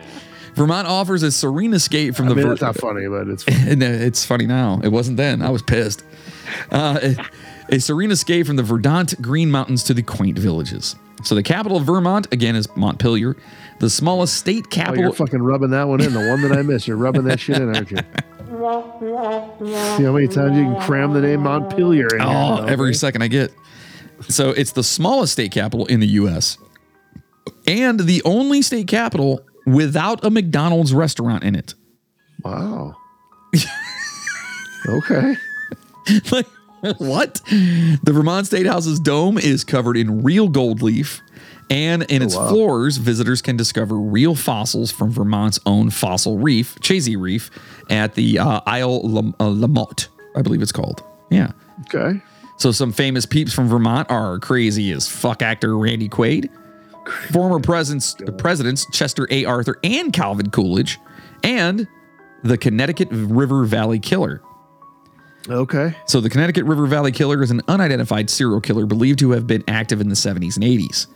Vermont 0.54 0.86
offers 0.86 1.22
a 1.24 1.32
serene 1.32 1.74
escape 1.74 2.14
from 2.14 2.26
I 2.26 2.28
the 2.30 2.34
mean, 2.36 2.44
ver- 2.44 2.50
that's 2.50 2.62
not 2.62 2.76
funny, 2.76 3.08
but 3.08 3.28
it's 3.28 3.46
uh, 3.48 3.52
it's 3.68 4.24
funny 4.24 4.46
now. 4.46 4.80
It 4.84 4.88
wasn't 4.88 5.16
then. 5.16 5.42
I 5.42 5.50
was 5.50 5.62
pissed. 5.62 6.04
Uh, 6.70 7.14
a 7.70 7.78
serene 7.80 8.10
escape 8.12 8.46
from 8.46 8.56
the 8.56 8.62
Verdant 8.62 9.20
Green 9.20 9.50
Mountains 9.50 9.82
to 9.84 9.94
the 9.94 10.02
quaint 10.02 10.38
villages. 10.38 10.94
So 11.24 11.34
the 11.34 11.42
capital 11.42 11.78
of 11.78 11.84
Vermont 11.84 12.32
again 12.32 12.54
is 12.54 12.68
Montpelier, 12.76 13.34
the 13.80 13.88
smallest 13.90 14.36
state 14.36 14.64
Oh, 14.66 14.70
capital. 14.70 15.04
you're 15.04 15.12
fucking 15.12 15.42
rubbing 15.42 15.70
that 15.70 15.88
one 15.88 16.00
in. 16.00 16.12
The 16.12 16.28
one 16.28 16.42
that 16.42 16.52
I 16.52 16.62
missed. 16.62 16.86
You're 16.86 16.98
rubbing 16.98 17.24
that 17.24 17.40
shit 17.40 17.56
in, 17.56 17.74
aren't 17.74 17.90
you? 17.90 17.96
See 19.98 20.04
how 20.04 20.12
many 20.12 20.28
times 20.28 20.56
you 20.56 20.64
can 20.64 20.80
cram 20.82 21.12
the 21.12 21.20
name 21.20 21.42
Montpelier 21.42 22.06
in 22.14 22.20
oh, 22.20 22.58
don't 22.58 22.68
every 22.70 22.94
second 22.94 23.22
I 23.22 23.28
get. 23.28 23.52
So 24.28 24.50
it's 24.50 24.72
the 24.72 24.84
smallest 24.84 25.32
state 25.32 25.50
capital 25.50 25.86
in 25.86 25.98
the 26.00 26.06
U.S. 26.08 26.58
and 27.66 28.00
the 28.00 28.22
only 28.24 28.62
state 28.62 28.88
capital 28.88 29.44
without 29.66 30.24
a 30.24 30.30
McDonald's 30.30 30.94
restaurant 30.94 31.44
in 31.44 31.54
it. 31.54 31.74
Wow. 32.42 32.96
okay. 34.88 35.36
like 36.30 36.46
what? 36.98 37.40
The 37.46 38.12
Vermont 38.12 38.46
State 38.46 38.66
House's 38.66 39.00
dome 39.00 39.38
is 39.38 39.64
covered 39.64 39.96
in 39.96 40.22
real 40.22 40.48
gold 40.48 40.82
leaf, 40.82 41.22
and 41.70 42.02
in 42.04 42.22
its 42.22 42.36
wow. 42.36 42.48
floors, 42.48 42.98
visitors 42.98 43.40
can 43.40 43.56
discover 43.56 43.96
real 43.96 44.34
fossils 44.34 44.90
from 44.90 45.10
Vermont's 45.10 45.58
own 45.64 45.90
fossil 45.90 46.38
reef, 46.38 46.74
Chazy 46.80 47.18
Reef, 47.18 47.50
at 47.88 48.14
the 48.14 48.38
uh, 48.38 48.60
Isle 48.66 49.00
Lam- 49.08 49.34
uh, 49.40 49.48
Lamotte, 49.48 50.08
I 50.36 50.42
believe 50.42 50.60
it's 50.60 50.72
called. 50.72 51.02
Yeah. 51.30 51.52
Okay. 51.86 52.20
So 52.58 52.70
some 52.70 52.92
famous 52.92 53.26
peeps 53.26 53.52
from 53.52 53.68
Vermont 53.68 54.10
are 54.10 54.38
crazy 54.38 54.92
as 54.92 55.08
fuck 55.08 55.42
actor 55.42 55.76
Randy 55.76 56.08
Quaid, 56.08 56.50
former 57.30 57.60
presidents, 57.60 58.16
presidents 58.38 58.86
Chester 58.92 59.26
A. 59.30 59.44
Arthur 59.44 59.78
and 59.82 60.12
Calvin 60.12 60.50
Coolidge, 60.50 60.98
and 61.42 61.86
the 62.42 62.58
Connecticut 62.58 63.08
River 63.10 63.64
Valley 63.64 63.98
Killer. 63.98 64.42
Okay. 65.48 65.94
So 66.06 66.20
the 66.20 66.30
Connecticut 66.30 66.64
River 66.64 66.86
Valley 66.86 67.12
Killer 67.12 67.42
is 67.42 67.50
an 67.50 67.60
unidentified 67.68 68.30
serial 68.30 68.60
killer 68.60 68.86
believed 68.86 69.18
to 69.20 69.32
have 69.32 69.46
been 69.46 69.62
active 69.68 70.00
in 70.00 70.08
the 70.08 70.14
70s 70.14 70.56
and 70.56 70.64
80s. 70.64 71.06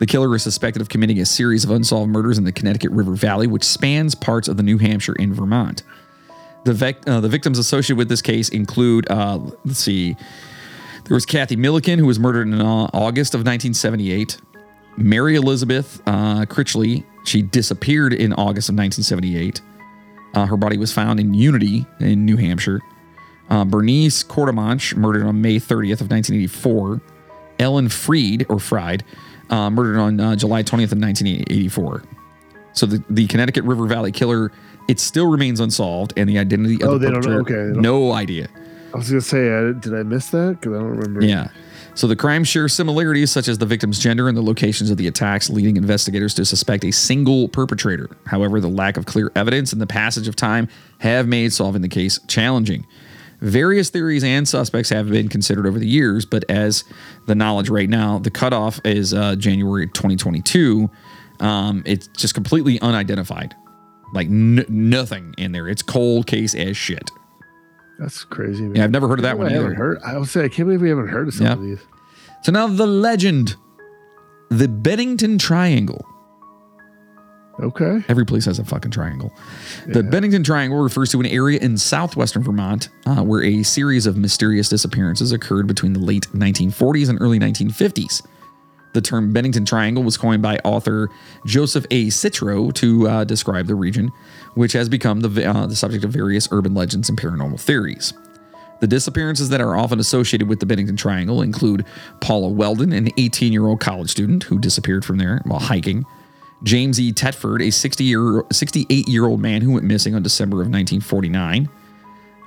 The 0.00 0.06
killer 0.06 0.34
is 0.34 0.42
suspected 0.42 0.80
of 0.80 0.88
committing 0.88 1.20
a 1.20 1.26
series 1.26 1.64
of 1.64 1.70
unsolved 1.70 2.10
murders 2.10 2.38
in 2.38 2.44
the 2.44 2.52
Connecticut 2.52 2.90
River 2.90 3.14
Valley, 3.14 3.46
which 3.46 3.64
spans 3.64 4.14
parts 4.14 4.48
of 4.48 4.56
the 4.56 4.62
New 4.62 4.78
Hampshire 4.78 5.14
and 5.18 5.34
Vermont. 5.34 5.82
The, 6.64 6.72
vec- 6.72 7.06
uh, 7.06 7.20
the 7.20 7.28
victims 7.28 7.58
associated 7.58 7.98
with 7.98 8.08
this 8.08 8.22
case 8.22 8.48
include, 8.48 9.10
uh, 9.10 9.38
let's 9.64 9.78
see, 9.78 10.16
there 11.04 11.14
was 11.14 11.26
Cathy 11.26 11.56
Millican, 11.56 11.98
who 11.98 12.06
was 12.06 12.18
murdered 12.18 12.48
in 12.48 12.60
uh, 12.60 12.88
August 12.92 13.34
of 13.34 13.40
1978. 13.40 14.38
Mary 15.00 15.34
Elizabeth 15.36 16.00
uh, 16.06 16.44
Critchley, 16.46 17.04
she 17.24 17.42
disappeared 17.42 18.12
in 18.12 18.32
August 18.34 18.68
of 18.68 18.74
1978. 18.76 19.60
Uh, 20.34 20.46
her 20.46 20.56
body 20.56 20.76
was 20.78 20.92
found 20.92 21.18
in 21.18 21.34
Unity 21.34 21.86
in 21.98 22.24
New 22.24 22.36
Hampshire. 22.36 22.80
Uh, 23.48 23.64
Bernice 23.64 24.22
Courtemanche, 24.22 24.94
murdered 24.96 25.26
on 25.26 25.40
May 25.40 25.56
30th 25.56 26.00
of 26.00 26.10
1984. 26.10 27.00
Ellen 27.58 27.88
Freed, 27.88 28.46
or 28.48 28.58
Fried, 28.60 29.04
uh, 29.50 29.68
murdered 29.70 29.98
on 29.98 30.20
uh, 30.20 30.36
July 30.36 30.62
20th 30.62 30.92
of 30.92 30.98
1984. 31.00 32.04
So 32.72 32.86
the, 32.86 33.02
the 33.10 33.26
Connecticut 33.26 33.64
River 33.64 33.86
Valley 33.86 34.12
killer, 34.12 34.52
it 34.88 35.00
still 35.00 35.26
remains 35.26 35.58
unsolved, 35.60 36.12
and 36.16 36.28
the 36.28 36.38
identity 36.38 36.76
of 36.82 36.88
Oh, 36.88 36.98
the 36.98 37.06
they 37.06 37.12
don't 37.12 37.26
okay, 37.26 37.54
they 37.54 37.58
don't- 37.72 37.82
no 37.82 38.12
idea. 38.12 38.48
I 38.94 38.96
was 38.96 39.08
gonna 39.08 39.20
say, 39.20 39.52
I, 39.52 39.72
did 39.72 39.94
I 39.94 40.02
miss 40.04 40.30
that? 40.30 40.58
Because 40.60 40.76
I 40.76 40.80
don't 40.80 40.88
remember. 40.90 41.24
Yeah. 41.24 41.48
So 42.00 42.06
the 42.06 42.16
crimes 42.16 42.48
share 42.48 42.66
similarities 42.66 43.30
such 43.30 43.46
as 43.46 43.58
the 43.58 43.66
victim's 43.66 43.98
gender 43.98 44.26
and 44.26 44.34
the 44.34 44.40
locations 44.40 44.88
of 44.88 44.96
the 44.96 45.06
attacks, 45.06 45.50
leading 45.50 45.76
investigators 45.76 46.32
to 46.32 46.46
suspect 46.46 46.82
a 46.82 46.92
single 46.92 47.46
perpetrator. 47.46 48.08
However, 48.24 48.58
the 48.58 48.70
lack 48.70 48.96
of 48.96 49.04
clear 49.04 49.30
evidence 49.36 49.74
and 49.74 49.82
the 49.82 49.86
passage 49.86 50.26
of 50.26 50.34
time 50.34 50.66
have 51.00 51.28
made 51.28 51.52
solving 51.52 51.82
the 51.82 51.90
case 51.90 52.18
challenging. 52.26 52.86
Various 53.42 53.90
theories 53.90 54.24
and 54.24 54.48
suspects 54.48 54.88
have 54.88 55.10
been 55.10 55.28
considered 55.28 55.66
over 55.66 55.78
the 55.78 55.86
years, 55.86 56.24
but 56.24 56.42
as 56.48 56.84
the 57.26 57.34
knowledge 57.34 57.68
right 57.68 57.90
now, 57.90 58.18
the 58.18 58.30
cutoff 58.30 58.80
is 58.82 59.12
uh, 59.12 59.36
January 59.36 59.86
2022. 59.88 60.88
Um, 61.40 61.82
it's 61.84 62.06
just 62.16 62.32
completely 62.32 62.80
unidentified, 62.80 63.54
like 64.14 64.28
n- 64.28 64.64
nothing 64.70 65.34
in 65.36 65.52
there. 65.52 65.68
It's 65.68 65.82
cold 65.82 66.26
case 66.26 66.54
as 66.54 66.78
shit. 66.78 67.10
That's 68.00 68.24
crazy. 68.24 68.62
Man. 68.62 68.74
Yeah, 68.76 68.84
I've 68.84 68.90
never 68.90 69.06
heard 69.08 69.18
of 69.18 69.24
that 69.24 69.32
I 69.32 69.34
one 69.34 69.50
haven't 69.50 69.66
either. 69.66 69.74
heard. 69.74 69.98
I 70.04 70.16
would 70.18 70.28
say 70.28 70.44
I 70.44 70.48
can't 70.48 70.66
believe 70.66 70.80
we 70.80 70.88
haven't 70.88 71.08
heard 71.08 71.28
of 71.28 71.34
some 71.34 71.46
Yeah. 71.46 71.52
of 71.52 71.62
these. 71.62 71.78
So 72.42 72.50
now 72.50 72.66
the 72.66 72.86
legend, 72.86 73.56
the 74.48 74.66
Bennington 74.68 75.36
Triangle. 75.38 76.06
Okay. 77.60 78.02
Every 78.08 78.24
place 78.24 78.46
has 78.46 78.58
a 78.58 78.64
fucking 78.64 78.90
triangle. 78.90 79.34
The 79.86 80.02
Bennington 80.02 80.42
Triangle 80.42 80.78
refers 80.80 81.10
to 81.10 81.20
an 81.20 81.26
area 81.26 81.58
in 81.60 81.76
southwestern 81.76 82.42
Vermont 82.42 82.88
uh, 83.04 83.22
where 83.22 83.42
a 83.42 83.62
series 83.64 84.06
of 84.06 84.16
mysterious 84.16 84.70
disappearances 84.70 85.30
occurred 85.32 85.66
between 85.66 85.92
the 85.92 85.98
late 85.98 86.26
1940s 86.32 87.10
and 87.10 87.20
early 87.20 87.38
1950s. 87.38 88.22
The 88.94 89.02
term 89.02 89.32
Bennington 89.34 89.66
Triangle 89.66 90.02
was 90.02 90.16
coined 90.16 90.40
by 90.42 90.56
author 90.64 91.10
Joseph 91.44 91.84
A. 91.90 92.06
Citro 92.06 92.72
to 92.74 93.08
uh, 93.08 93.24
describe 93.24 93.66
the 93.66 93.74
region, 93.74 94.10
which 94.54 94.72
has 94.72 94.88
become 94.88 95.20
the, 95.20 95.44
uh, 95.44 95.66
the 95.66 95.76
subject 95.76 96.04
of 96.04 96.10
various 96.10 96.48
urban 96.50 96.74
legends 96.74 97.08
and 97.08 97.18
paranormal 97.18 97.60
theories. 97.60 98.12
The 98.80 98.86
disappearances 98.86 99.50
that 99.50 99.60
are 99.60 99.76
often 99.76 100.00
associated 100.00 100.48
with 100.48 100.60
the 100.60 100.66
Bennington 100.66 100.96
Triangle 100.96 101.42
include 101.42 101.84
Paula 102.20 102.48
Welden, 102.48 102.96
an 102.96 103.10
18 103.18 103.52
year 103.52 103.66
old 103.66 103.80
college 103.80 104.10
student 104.10 104.44
who 104.44 104.58
disappeared 104.58 105.04
from 105.04 105.18
there 105.18 105.40
while 105.44 105.60
hiking, 105.60 106.04
James 106.62 106.98
E. 106.98 107.12
Tedford, 107.12 107.66
a 107.66 107.70
60 107.70 108.04
year, 108.04 108.44
68 108.50 109.08
year 109.08 109.26
old 109.26 109.40
man 109.40 109.60
who 109.62 109.72
went 109.72 109.84
missing 109.84 110.14
on 110.14 110.22
December 110.22 110.56
of 110.56 110.68
1949. 110.68 111.68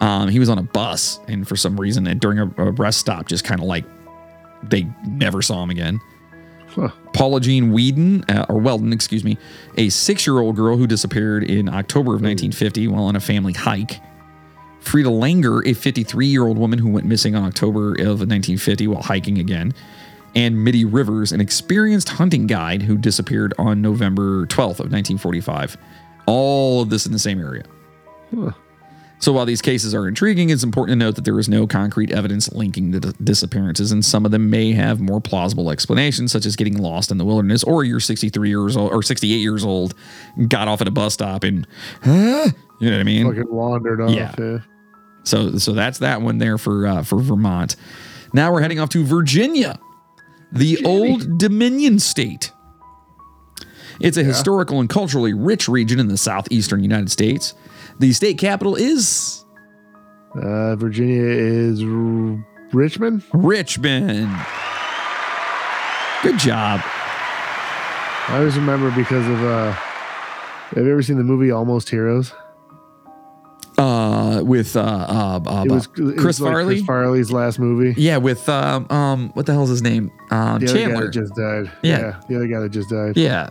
Um, 0.02 0.28
he 0.28 0.40
was 0.40 0.50
on 0.50 0.58
a 0.58 0.64
bus 0.64 1.20
and 1.28 1.48
for 1.48 1.56
some 1.56 1.80
reason 1.80 2.06
during 2.18 2.40
a, 2.40 2.46
a 2.58 2.72
rest 2.72 3.00
stop 3.00 3.28
just 3.28 3.46
kind 3.46 3.62
of 3.62 3.68
like 3.68 3.86
they 4.64 4.88
never 5.08 5.42
saw 5.42 5.64
him 5.64 5.70
again. 5.70 6.00
Huh. 6.76 6.90
Paula 7.14 7.40
Jean 7.40 7.72
Whedon, 7.72 8.24
uh, 8.30 8.46
or 8.50 8.60
Welden, 8.60 8.94
excuse 8.94 9.24
me, 9.24 9.38
a 9.78 9.90
six 9.90 10.26
year 10.26 10.40
old 10.40 10.56
girl 10.56 10.78
who 10.78 10.88
disappeared 10.88 11.44
in 11.44 11.70
October 11.70 12.16
of 12.16 12.22
1950 12.22 12.88
while 12.88 13.04
on 13.04 13.16
a 13.16 13.20
family 13.20 13.54
hike. 13.54 14.00
Frieda 14.80 15.10
Langer, 15.10 15.66
a 15.66 15.74
53 15.74 16.26
year 16.26 16.46
old 16.46 16.58
woman 16.58 16.80
who 16.80 16.90
went 16.90 17.06
missing 17.06 17.36
on 17.36 17.44
October 17.44 17.94
of 17.94 18.20
1950 18.20 18.88
while 18.88 19.04
hiking 19.04 19.38
again. 19.38 19.74
And 20.36 20.64
Middie 20.64 20.86
Rivers, 20.86 21.32
an 21.32 21.40
experienced 21.40 22.10
hunting 22.10 22.48
guide 22.48 22.82
who 22.82 22.98
disappeared 22.98 23.54
on 23.60 23.82
November 23.82 24.48
12th 24.48 24.80
of 24.80 24.92
1945. 24.92 25.78
All 26.26 26.82
of 26.82 26.90
this 26.90 27.06
in 27.06 27.12
the 27.12 27.20
same 27.20 27.40
area. 27.40 27.64
Huh. 28.34 28.52
So 29.24 29.32
while 29.32 29.46
these 29.46 29.62
cases 29.62 29.96
are 29.96 30.06
intriguing, 30.06 30.50
it's 30.50 30.66
important 30.66 31.00
to 31.00 31.06
note 31.06 31.16
that 31.16 31.24
there 31.24 31.40
is 31.40 31.48
no 31.48 31.66
concrete 31.66 32.12
evidence 32.12 32.52
linking 32.52 32.92
the 32.92 33.00
d- 33.00 33.14
disappearances, 33.24 33.94
and 33.94 34.04
some 34.04 34.26
of 34.26 34.32
them 34.32 34.50
may 34.50 34.74
have 34.74 35.00
more 35.00 35.22
plausible 35.22 35.72
explanations, 35.72 36.34
such 36.34 36.46
as 36.46 36.58
getting 36.58 36.78
lost 36.78 37.10
in 37.10 37.18
the 37.18 37.24
wilderness, 37.24 37.64
or 37.64 37.86
you're 37.86 38.02
63 38.02 38.50
years 38.50 38.76
old 38.76 38.92
or 38.92 39.02
68 39.02 39.38
years 39.38 39.64
old, 39.64 39.96
got 40.50 40.68
off 40.68 40.82
at 40.82 40.90
a 40.90 40.92
bus 40.92 41.14
stop, 41.14 41.46
and 41.46 41.66
huh? 42.02 42.50
you 42.82 42.90
know 42.90 42.98
what 42.98 43.00
I 43.00 43.04
mean. 43.04 43.26
Fucking 43.28 43.50
wandered 43.50 44.02
off. 44.02 44.10
Yeah. 44.10 44.36
Yeah. 44.38 44.58
So 45.24 45.58
so 45.58 45.72
that's 45.72 46.00
that 46.00 46.22
one 46.22 46.40
there 46.40 46.58
for 46.58 46.86
uh, 46.86 47.04
for 47.04 47.18
Vermont. 47.20 47.78
Now 48.34 48.52
we're 48.52 48.62
heading 48.62 48.82
off 48.82 48.90
to 48.90 49.06
Virginia, 49.06 49.80
the 50.52 50.84
old 50.84 51.38
Dominion 51.38 52.00
state. 52.00 52.52
It's 54.02 54.18
a 54.18 54.24
historical 54.26 54.82
and 54.82 54.90
culturally 54.90 55.34
rich 55.34 55.70
region 55.70 56.02
in 56.02 56.10
the 56.10 56.18
southeastern 56.18 56.84
United 56.84 57.10
States. 57.10 57.54
The 58.00 58.12
state 58.14 58.38
capital 58.38 58.76
is 58.76 59.46
Uh, 60.36 60.76
Virginia 60.76 61.22
is 61.24 61.82
R- 61.84 62.44
Richmond. 62.74 63.24
Richmond. 63.34 64.30
Good 66.24 66.40
job. 66.40 66.82
I 68.30 68.38
always 68.38 68.56
remember 68.58 68.90
because 68.92 69.28
of. 69.28 69.44
uh 69.44 69.72
Have 70.76 70.86
you 70.86 70.92
ever 70.92 71.02
seen 71.04 71.18
the 71.18 71.24
movie 71.24 71.52
Almost 71.52 71.90
Heroes? 71.90 72.34
Uh, 73.78 74.42
with 74.46 74.76
uh, 74.76 74.80
uh, 74.82 75.40
uh 75.46 75.64
It 75.66 75.72
was, 75.72 75.86
it 75.98 76.18
Chris 76.18 76.40
was 76.40 76.42
like 76.42 76.54
Farley. 76.54 76.76
Chris 76.76 76.86
Farley's 76.86 77.32
last 77.32 77.60
movie. 77.60 78.00
yeah, 78.00 78.18
with 78.18 78.48
um, 78.48 78.86
um, 78.92 79.30
what 79.34 79.46
the 79.48 79.52
hell's 79.52 79.70
his 79.70 79.82
name? 79.82 80.12
Um, 80.32 80.60
The 80.60 80.66
other 80.70 80.74
guy 80.74 80.74
Chandler. 80.86 81.06
that 81.06 81.12
just 81.12 81.36
died. 81.36 81.72
Yeah. 81.82 82.20
the 82.30 82.36
other 82.36 82.48
guy 82.48 82.60
that 82.62 82.70
just 82.70 82.90
died. 82.90 83.18
yeah, 83.18 83.50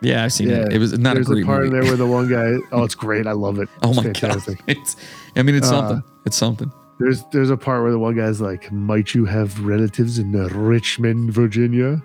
yeah, 0.00 0.24
I've 0.24 0.32
seen 0.32 0.50
it. 0.50 0.58
Yeah, 0.70 0.76
It 0.76 0.78
was 0.78 0.98
not 0.98 1.14
There's 1.14 1.28
a 1.28 1.34
great 1.34 1.46
part 1.46 1.64
movie. 1.64 1.76
in 1.76 1.80
there 1.82 1.90
where 1.90 1.96
the 1.96 2.06
one 2.06 2.28
guy. 2.28 2.56
Oh, 2.72 2.84
it's 2.84 2.94
great. 2.94 3.26
I 3.26 3.32
love 3.32 3.58
it. 3.58 3.68
Oh 3.82 3.88
It's 3.90 3.96
my 3.96 4.02
fantastic. 4.04 4.58
god! 4.58 4.64
It's, 4.76 4.96
I 5.36 5.42
mean, 5.42 5.54
it's 5.54 5.68
Uh, 5.68 5.70
something. 5.70 6.02
It's 6.26 6.36
something. 6.36 6.72
There's 7.00 7.22
there's 7.32 7.50
a 7.50 7.56
part 7.56 7.82
where 7.82 7.92
the 7.92 7.98
one 7.98 8.16
guy's 8.16 8.40
like, 8.40 8.72
"Might 8.72 9.14
you 9.14 9.24
have 9.24 9.64
relatives 9.64 10.18
in 10.18 10.32
Richmond, 10.32 11.32
Virginia?" 11.32 12.02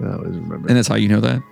I 0.00 0.04
always 0.12 0.36
remember. 0.36 0.68
And 0.68 0.76
that's 0.76 0.88
how 0.88 0.94
you 0.94 1.08
know 1.08 1.20
that. 1.20 1.42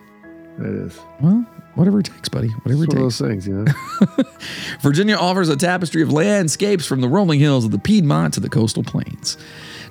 it 0.60 0.66
is. 0.66 0.98
Well, 1.20 1.44
whatever 1.74 1.98
it 2.00 2.06
takes, 2.06 2.28
buddy. 2.28 2.48
Whatever 2.62 2.84
It's 2.84 2.92
it 2.94 2.96
one 2.98 3.06
of 3.06 3.12
takes. 3.12 3.18
those 3.18 3.28
things, 3.28 3.46
you 3.48 3.54
know. 3.54 4.24
Virginia 4.80 5.16
offers 5.16 5.48
a 5.48 5.56
tapestry 5.56 6.02
of 6.02 6.12
landscapes 6.12 6.86
from 6.86 7.00
the 7.00 7.08
rolling 7.08 7.40
hills 7.40 7.64
of 7.64 7.70
the 7.70 7.78
Piedmont 7.78 8.34
to 8.34 8.40
the 8.40 8.48
coastal 8.48 8.82
plains. 8.84 9.36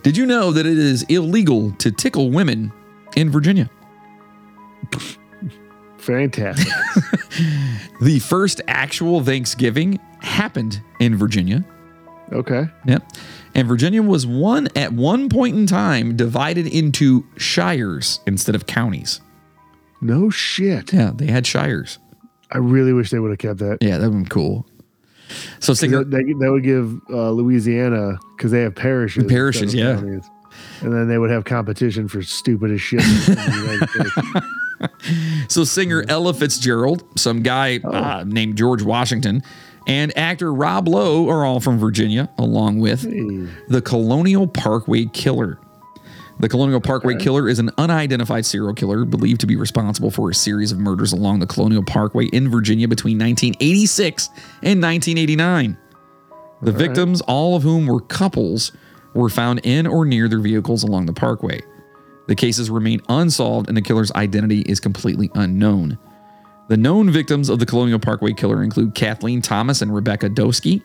Did 0.04 0.16
you 0.18 0.26
know 0.26 0.52
that 0.52 0.66
it 0.66 0.78
is 0.78 1.04
illegal 1.04 1.72
to 1.80 1.92
tickle 1.92 2.32
women 2.32 2.72
in 3.16 3.30
Virginia? 3.30 3.70
Fantastic. 6.10 6.74
The 8.02 8.20
first 8.20 8.62
actual 8.68 9.24
Thanksgiving 9.24 10.00
happened 10.22 10.82
in 11.00 11.16
Virginia. 11.18 11.66
Okay. 12.32 12.68
Yep. 12.86 13.04
And 13.56 13.68
Virginia 13.68 14.02
was 14.02 14.26
one 14.26 14.70
at 14.76 14.94
one 14.94 15.28
point 15.30 15.58
in 15.58 15.66
time 15.66 16.16
divided 16.16 16.68
into 16.68 17.26
shires 17.38 18.22
instead 18.26 18.56
of 18.56 18.66
counties. 18.68 19.20
No 20.02 20.30
shit. 20.30 20.94
Yeah, 20.94 21.12
they 21.14 21.28
had 21.28 21.46
shires. 21.46 22.00
I 22.52 22.60
really 22.60 22.94
wish 22.94 23.10
they 23.10 23.20
would 23.20 23.32
have 23.32 23.40
kept 23.40 23.60
that. 23.60 23.80
Yeah, 23.82 23.98
that 23.98 24.10
would 24.10 24.24
be 24.24 24.30
cool. 24.30 24.66
So 25.60 25.74
That, 25.74 26.10
that, 26.10 26.36
that 26.40 26.52
would 26.52 26.64
give 26.64 27.00
uh, 27.10 27.32
Louisiana 27.32 28.18
because 28.36 28.52
they 28.52 28.62
have 28.62 28.76
parishes. 28.76 29.26
Parishes, 29.26 29.74
yeah. 29.74 29.96
counties. 29.96 30.30
And 30.82 30.94
then 30.94 31.08
they 31.08 31.18
would 31.18 31.30
have 31.30 31.44
competition 31.44 32.08
for 32.08 32.24
stupid 32.24 32.72
as 32.72 32.82
shit. 32.82 33.02
in 34.80 34.90
the 35.02 35.14
United 35.14 35.40
States. 35.42 35.54
So 35.54 35.64
singer 35.64 36.04
Ella 36.08 36.34
Fitzgerald, 36.34 37.04
some 37.20 37.42
guy 37.44 37.78
uh, 37.80 38.24
named 38.26 38.58
George 38.58 38.82
Washington, 38.84 39.44
and 39.88 40.16
actor 40.18 40.54
Rob 40.54 40.88
Lowe 40.88 41.30
are 41.30 41.46
all 41.46 41.60
from 41.60 41.80
Virginia, 41.80 42.30
along 42.38 42.80
with 42.80 43.04
Hey. 43.04 43.48
the 43.68 43.82
Colonial 43.82 44.48
Parkway 44.48 45.06
Killer. 45.06 45.58
The 46.40 46.48
Colonial 46.48 46.80
Parkway 46.80 47.18
Killer 47.18 47.50
is 47.50 47.60
an 47.60 47.70
unidentified 47.78 48.46
serial 48.46 48.74
killer 48.74 49.04
believed 49.04 49.42
to 49.42 49.48
be 49.48 49.58
responsible 49.58 50.10
for 50.10 50.30
a 50.30 50.34
series 50.34 50.72
of 50.72 50.80
murders 50.80 51.12
along 51.12 51.40
the 51.40 51.48
Colonial 51.48 51.84
Parkway 51.84 52.28
in 52.28 52.50
Virginia 52.50 52.88
between 52.88 53.18
1986 53.18 54.28
and 54.64 54.82
1989. 54.82 55.78
The 56.62 56.72
victims, 56.72 57.20
all 57.22 57.56
of 57.58 57.64
whom 57.64 57.88
were 57.88 58.00
couples, 58.00 58.72
were 59.14 59.28
found 59.30 59.60
in 59.66 59.86
or 59.86 60.06
near 60.06 60.30
their 60.30 60.40
vehicles 60.40 60.84
along 60.84 61.08
the 61.08 61.14
parkway. 61.14 61.60
The 62.30 62.36
cases 62.36 62.70
remain 62.70 63.02
unsolved 63.10 63.70
and 63.70 63.76
the 63.76 63.82
killer's 63.82 64.12
identity 64.12 64.62
is 64.62 64.80
completely 64.80 65.32
unknown. 65.34 65.98
The 66.68 66.78
known 66.78 67.10
victims 67.10 67.50
of 67.50 67.58
the 67.58 67.66
Colonial 67.66 67.98
Parkway 67.98 68.34
killer 68.34 68.62
include 68.62 68.94
Kathleen 68.94 69.42
Thomas 69.42 69.82
and 69.82 69.92
Rebecca 69.92 70.30
Dowski, 70.30 70.84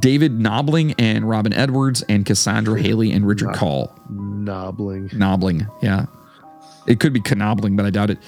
David 0.00 0.40
Knobling 0.40 0.96
and 0.98 1.28
Robin 1.28 1.52
Edwards, 1.52 2.02
and 2.08 2.26
Cassandra 2.26 2.82
Hailey 2.82 3.12
and 3.12 3.24
Richard 3.24 3.54
Call. 3.54 3.96
Knobbling. 4.10 5.10
Knobbling, 5.12 5.68
yeah. 5.82 6.06
It 6.88 6.98
could 6.98 7.12
be 7.12 7.22
knobbling, 7.32 7.76
but 7.76 7.86
I 7.86 7.90
doubt 7.90 8.10
it. 8.10 8.18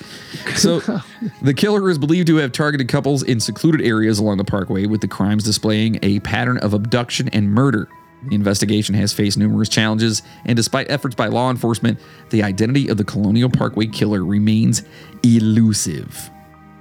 So, 0.55 0.79
the 1.43 1.55
killer 1.55 1.91
is 1.91 1.99
believed 1.99 2.29
to 2.29 2.37
have 2.37 2.53
targeted 2.53 2.87
couples 2.87 3.25
in 3.25 3.41
secluded 3.41 3.85
areas 3.85 4.21
along 4.21 4.37
the 4.37 4.45
parkway, 4.45 4.87
with 4.87 5.01
the 5.01 5.09
crimes 5.09 5.43
displaying 5.43 5.99
a 6.03 6.21
pattern 6.21 6.59
of 6.59 6.73
abduction 6.73 7.29
and 7.31 7.51
murder. 7.51 7.89
The 8.27 8.35
investigation 8.35 8.95
has 8.97 9.13
faced 9.13 9.39
numerous 9.39 9.69
challenges, 9.69 10.23
and 10.45 10.57
despite 10.57 10.91
efforts 10.91 11.15
by 11.15 11.29
law 11.29 11.51
enforcement, 11.51 12.01
the 12.31 12.43
identity 12.43 12.89
of 12.89 12.97
the 12.97 13.05
Colonial 13.05 13.49
Parkway 13.49 13.87
killer 13.87 14.25
remains 14.25 14.83
elusive. 15.23 16.31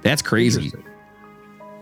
That's 0.02 0.20
crazy. 0.22 0.72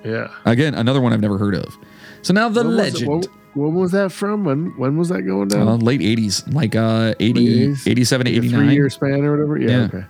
Yeah. 0.05 0.29
Again, 0.45 0.75
another 0.75 1.01
one 1.01 1.13
I've 1.13 1.21
never 1.21 1.39
heard 1.39 1.55
of. 1.55 1.77
So 2.23 2.35
now 2.35 2.49
the 2.49 2.61
When 2.65 2.77
was 2.77 2.77
it- 2.77 2.93
legend. 2.93 3.11
what- 3.11 3.29
when 3.55 3.75
was 3.75 3.93
that 3.93 4.13
from? 4.13 4.45
When 4.45 4.75
when 4.77 4.99
was 4.99 5.09
that 5.09 5.23
going 5.23 5.49
down? 5.49 5.67
Uh, 5.67 5.77
late 5.77 6.03
80s, 6.03 6.45
like 6.53 6.77
uh, 6.77 7.15
80, 7.19 7.69
80s? 7.69 7.87
87 7.89 8.27
to 8.27 8.31
Like 8.33 8.39
89. 8.45 8.67
three-year 8.67 8.91
span 8.91 9.25
or 9.25 9.31
whatever. 9.33 9.57
Yeah. 9.59 9.69
Yeah. 9.71 9.85
Okay. 9.85 10.05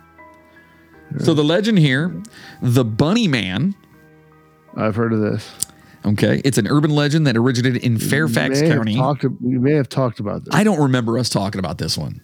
So 1.18 1.32
the 1.34 1.44
legend 1.44 1.78
here, 1.78 2.12
the 2.60 2.84
Bunny 2.84 3.28
Man. 3.28 3.76
I've 4.76 4.96
heard 4.96 5.12
of 5.12 5.20
this. 5.20 5.48
Okay, 6.06 6.40
it's 6.44 6.56
an 6.58 6.68
urban 6.68 6.90
legend 6.90 7.26
that 7.26 7.36
originated 7.36 7.82
in 7.82 7.98
Fairfax 7.98 8.60
may 8.60 8.68
County. 8.68 8.94
Talked, 8.96 9.24
we 9.40 9.58
may 9.58 9.72
have 9.72 9.88
talked 9.88 10.20
about 10.20 10.44
this. 10.44 10.54
I 10.54 10.62
don't 10.62 10.80
remember 10.80 11.18
us 11.18 11.28
talking 11.28 11.58
about 11.58 11.78
this 11.78 11.98
one. 11.98 12.20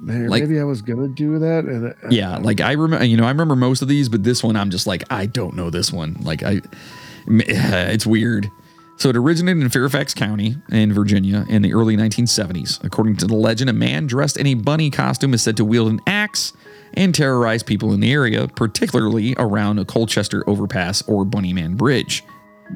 Maybe, 0.00 0.28
like- 0.28 0.42
maybe 0.44 0.60
I 0.60 0.64
was 0.64 0.80
gonna 0.80 1.08
do 1.08 1.38
that. 1.40 1.64
And 1.64 1.88
I- 1.88 2.06
uh, 2.06 2.10
Yeah, 2.10 2.38
like 2.38 2.60
I 2.60 2.72
remember, 2.72 3.04
you 3.04 3.16
know, 3.16 3.24
I 3.24 3.28
remember 3.30 3.56
most 3.56 3.82
of 3.82 3.88
these, 3.88 4.08
but 4.08 4.22
this 4.24 4.42
one, 4.42 4.56
I'm 4.56 4.70
just 4.70 4.86
like, 4.86 5.02
I 5.10 5.26
don't 5.26 5.56
know 5.56 5.68
this 5.70 5.92
one. 5.92 6.16
Like 6.22 6.42
I, 6.42 6.60
it's 7.26 8.06
weird. 8.06 8.48
So 8.96 9.08
it 9.08 9.16
originated 9.16 9.60
in 9.60 9.68
Fairfax 9.70 10.14
County 10.14 10.56
in 10.70 10.92
Virginia 10.92 11.44
in 11.48 11.62
the 11.62 11.74
early 11.74 11.96
1970s. 11.96 12.82
According 12.84 13.16
to 13.16 13.26
the 13.26 13.34
legend, 13.34 13.68
a 13.68 13.72
man 13.72 14.06
dressed 14.06 14.36
in 14.36 14.46
a 14.46 14.54
bunny 14.54 14.88
costume 14.88 15.34
is 15.34 15.42
said 15.42 15.56
to 15.56 15.64
wield 15.64 15.88
an 15.90 16.00
axe 16.06 16.52
and 16.94 17.12
terrorize 17.12 17.64
people 17.64 17.92
in 17.92 17.98
the 17.98 18.12
area, 18.12 18.46
particularly 18.46 19.34
around 19.36 19.80
a 19.80 19.84
Colchester 19.84 20.48
overpass 20.48 21.02
or 21.08 21.24
Bunnyman 21.26 21.76
Bridge. 21.76 22.22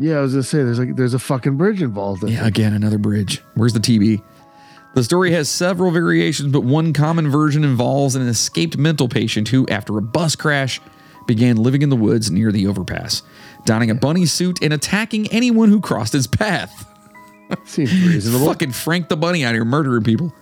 Yeah, 0.01 0.19
I 0.19 0.21
was 0.21 0.33
gonna 0.33 0.43
say 0.43 0.63
there's 0.63 0.79
like 0.79 0.97
there's 0.97 1.15
a 1.15 1.19
fucking 1.19 1.57
bridge 1.57 1.83
involved. 1.83 2.23
In 2.23 2.31
Yeah, 2.31 2.45
it. 2.45 2.49
again, 2.49 2.73
another 2.73 2.99
bridge. 2.99 3.43
Where's 3.55 3.73
the 3.73 3.81
TB? 3.81 4.23
The 4.95 5.05
story 5.05 5.31
has 5.33 5.49
several 5.49 5.91
variations, 5.91 6.51
but 6.53 6.63
one 6.65 6.93
common 6.93 7.31
version 7.31 7.63
involves 7.63 8.15
an 8.17 8.27
escaped 8.27 8.77
mental 8.79 9.09
patient 9.09 9.49
who, 9.49 9.67
after 9.69 9.97
a 9.99 10.03
bus 10.03 10.35
crash, 10.35 10.81
began 11.27 11.57
living 11.57 11.83
in 11.83 11.89
the 11.91 11.97
woods 11.97 12.31
near 12.31 12.51
the 12.51 12.67
overpass, 12.67 13.23
donning 13.67 13.91
a 13.91 13.95
bunny 13.95 14.25
suit 14.27 14.59
and 14.63 14.73
attacking 14.73 15.29
anyone 15.31 15.69
who 15.69 15.81
crossed 15.81 16.13
his 16.15 16.27
path. 16.27 16.87
Seems 17.65 17.93
reasonable. 18.07 18.47
Fucking 18.47 18.73
Frank 18.73 19.09
the 19.09 19.17
Bunny 19.17 19.45
out 19.45 19.55
here 19.55 19.65
murdering 19.65 20.03
people. 20.05 20.35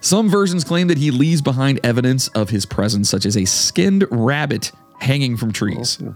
Some 0.00 0.28
versions 0.28 0.64
claim 0.64 0.88
that 0.88 0.98
he 0.98 1.10
leaves 1.10 1.42
behind 1.42 1.80
evidence 1.84 2.28
of 2.28 2.50
his 2.50 2.64
presence, 2.64 3.08
such 3.10 3.26
as 3.26 3.36
a 3.36 3.44
skinned 3.44 4.04
rabbit 4.10 4.72
hanging 5.00 5.36
from 5.36 5.52
trees. 5.52 5.98
Oh, 6.02 6.14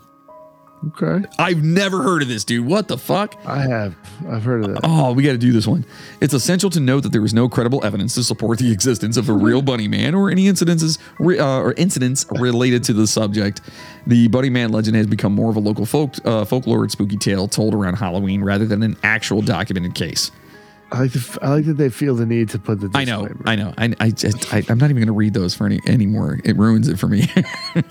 Okay, 0.89 1.25
I've 1.39 1.63
never 1.63 2.03
heard 2.03 2.23
of 2.23 2.29
this, 2.29 2.45
dude. 2.45 2.67
What 2.67 2.89
the 2.89 2.99
fuck? 2.99 3.41
I 3.47 3.59
have. 3.59 3.95
I've 4.29 4.43
heard 4.43 4.65
of 4.65 4.75
that. 4.75 4.81
Oh, 4.83 5.13
we 5.13 5.23
got 5.23 5.33
to 5.33 5.39
do 5.39 5.53
this 5.53 5.67
one. 5.67 5.85
It's 6.21 6.35
essential 6.35 6.71
to 6.71 6.81
note 6.81 7.05
that 7.05 7.13
there 7.13 7.25
is 7.25 7.33
no 7.33 7.49
credible 7.49 7.85
evidence 7.85 8.15
to 8.17 8.25
support 8.25 8.59
the 8.59 8.73
existence 8.73 9.17
of 9.17 9.29
a 9.29 9.33
real 9.33 9.63
bunny 9.63 9.87
man 9.87 10.15
or 10.15 10.29
any 10.29 10.47
incidences 10.47 10.99
re- 11.21 11.39
uh, 11.39 11.59
or 11.61 11.73
incidents 11.75 12.27
related 12.33 12.83
to 12.85 12.93
the 12.93 13.07
subject. 13.07 13.61
The 14.09 14.27
bunny 14.29 14.51
man 14.51 14.73
legend 14.73 14.97
has 14.97 15.07
become 15.07 15.33
more 15.33 15.51
of 15.51 15.57
a 15.57 15.61
local 15.61 15.87
folk 15.87 16.15
uh, 16.25 16.45
folklore 16.45 16.83
and 16.83 16.91
spooky 16.91 17.17
tale 17.17 17.47
told 17.47 17.75
around 17.75 17.95
Halloween 17.95 18.43
rather 18.43 18.67
than 18.67 18.83
an 18.83 18.97
actual 19.05 19.41
documented 19.41 19.95
case. 19.95 20.33
I 20.91 21.03
like, 21.03 21.13
the, 21.13 21.39
I 21.41 21.49
like 21.49 21.65
that 21.67 21.75
they 21.75 21.89
feel 21.89 22.15
the 22.15 22.27
need 22.27 22.51
to 22.51 22.59
put 22.59 22.81
the. 22.81 22.91
I 22.95 23.05
know. 23.05 23.29
I 23.47 23.57
know. 23.57 23.73
I, 23.79 23.95
I 23.99 24.11
just, 24.11 24.53
I, 24.53 24.63
I'm 24.69 24.79
not 24.79 24.91
even 24.91 24.97
going 24.97 25.07
to 25.07 25.13
read 25.13 25.33
those 25.33 25.55
for 25.55 25.65
any 25.65 25.81
anymore. 25.87 26.41
It 26.45 26.57
ruins 26.59 26.89
it 26.89 26.99
for 26.99 27.09
me. 27.09 27.31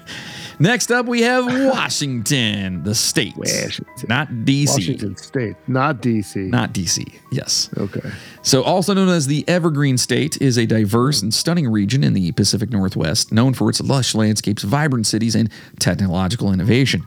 Next 0.59 0.91
up, 0.91 1.05
we 1.05 1.21
have 1.21 1.45
Washington, 1.73 2.83
the 2.83 2.93
state, 2.95 3.35
Washington. 3.37 3.85
not 4.07 4.27
DC, 4.29 4.67
Washington 4.69 5.17
State, 5.17 5.55
not 5.67 6.01
DC. 6.01 6.47
not 6.49 6.73
DC. 6.73 7.03
Yes. 7.31 7.69
okay. 7.77 8.11
So, 8.43 8.63
also 8.63 8.93
known 8.93 9.09
as 9.09 9.27
the 9.27 9.43
Evergreen 9.47 9.97
State, 9.97 10.41
is 10.41 10.57
a 10.57 10.65
diverse 10.65 11.21
and 11.21 11.33
stunning 11.33 11.67
region 11.69 12.03
in 12.03 12.13
the 12.13 12.31
Pacific 12.33 12.69
Northwest, 12.71 13.31
known 13.31 13.53
for 13.53 13.69
its 13.69 13.81
lush 13.81 14.13
landscapes, 14.15 14.63
vibrant 14.63 15.05
cities, 15.07 15.35
and 15.35 15.49
technological 15.79 16.51
innovation. 16.53 17.05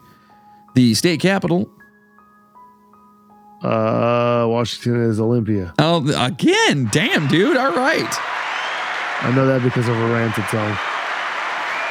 The 0.75 0.95
state 0.95 1.21
capital, 1.21 1.71
Uh, 3.63 4.45
Washington 4.49 5.03
is 5.11 5.19
Olympia. 5.21 5.73
oh, 5.79 6.05
again, 6.27 6.89
damn, 6.93 7.29
dude, 7.29 7.57
all 7.57 7.73
right. 7.75 8.15
I 9.23 9.33
know 9.35 9.47
that 9.47 9.63
because 9.63 9.89
of 9.89 9.97
a 9.97 10.01
rant 10.01 10.37
ranted 10.37 10.45
song. 10.51 10.77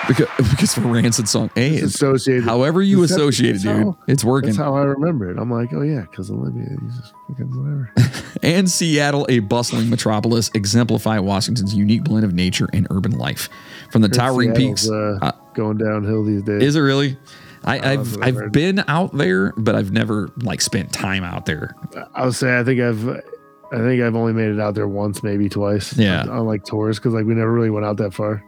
Because, 0.08 0.28
because 0.52 0.78
a 0.78 0.82
rancid 0.82 1.28
song. 1.28 1.50
Hey, 1.56 1.76
It's 1.76 1.96
associated. 1.96 2.44
however 2.44 2.82
you 2.82 3.04
associate 3.04 3.56
it, 3.56 3.62
dude, 3.62 3.72
how- 3.84 3.98
it's 4.08 4.24
working. 4.24 4.50
That's 4.50 4.58
how 4.58 4.76
I 4.76 4.84
remember 4.84 5.30
it. 5.32 5.38
I'm 5.38 5.50
like, 5.52 5.74
oh 5.74 5.82
yeah, 5.82 6.02
because 6.02 6.30
Olympia. 6.30 6.66
You 6.70 6.90
just 6.90 7.14
fucking 7.30 7.50
whatever. 7.50 7.92
and 8.44 8.70
Seattle, 8.70 9.26
a 9.30 9.40
bustling 9.40 9.90
metropolis, 9.90 10.50
exemplify 10.54 11.20
Washington's 11.20 11.74
unique 11.74 12.04
blend 12.04 12.26
of 12.26 12.34
nature 12.34 12.70
and 12.74 12.88
urban 12.90 13.14
life. 13.14 13.50
From 13.92 14.02
the 14.02 14.10
towering 14.10 14.56
Seattle's, 14.56 14.82
peaks, 14.82 14.90
uh, 14.90 15.20
uh, 15.22 15.32
going 15.54 15.78
downhill 15.78 16.24
these 16.24 16.44
days. 16.44 16.62
is 16.64 16.76
it 16.76 16.82
really? 16.82 17.18
I, 17.66 17.94
I've 17.94 18.16
what 18.18 18.26
I've 18.26 18.38
I've 18.38 18.52
been 18.52 18.84
out 18.88 19.16
there, 19.16 19.54
but 19.56 19.76
I've 19.76 19.92
never 19.92 20.30
like 20.38 20.60
spent 20.62 20.92
time 20.92 21.24
out 21.24 21.46
there. 21.46 21.76
I 22.14 22.26
would 22.26 22.36
say 22.36 22.60
I 22.60 22.64
think 22.64 22.82
I've 22.82 23.08
I 23.08 23.78
think 23.78 24.02
I've 24.04 24.16
only 24.16 24.34
made 24.34 24.52
it 24.52 24.60
out 24.60 24.76
there 24.76 24.88
once, 24.88 25.24
maybe 25.24 25.50
twice. 25.50 25.98
Yeah. 25.98 26.22
on, 26.22 26.30
on, 26.30 26.46
like 26.46 26.64
tours 26.66 27.00
because 27.00 27.14
like 27.14 27.26
we 27.26 27.34
never 27.34 27.52
really 27.52 27.70
went 27.70 27.86
out 27.86 27.98
that 27.98 28.14
far. 28.14 28.44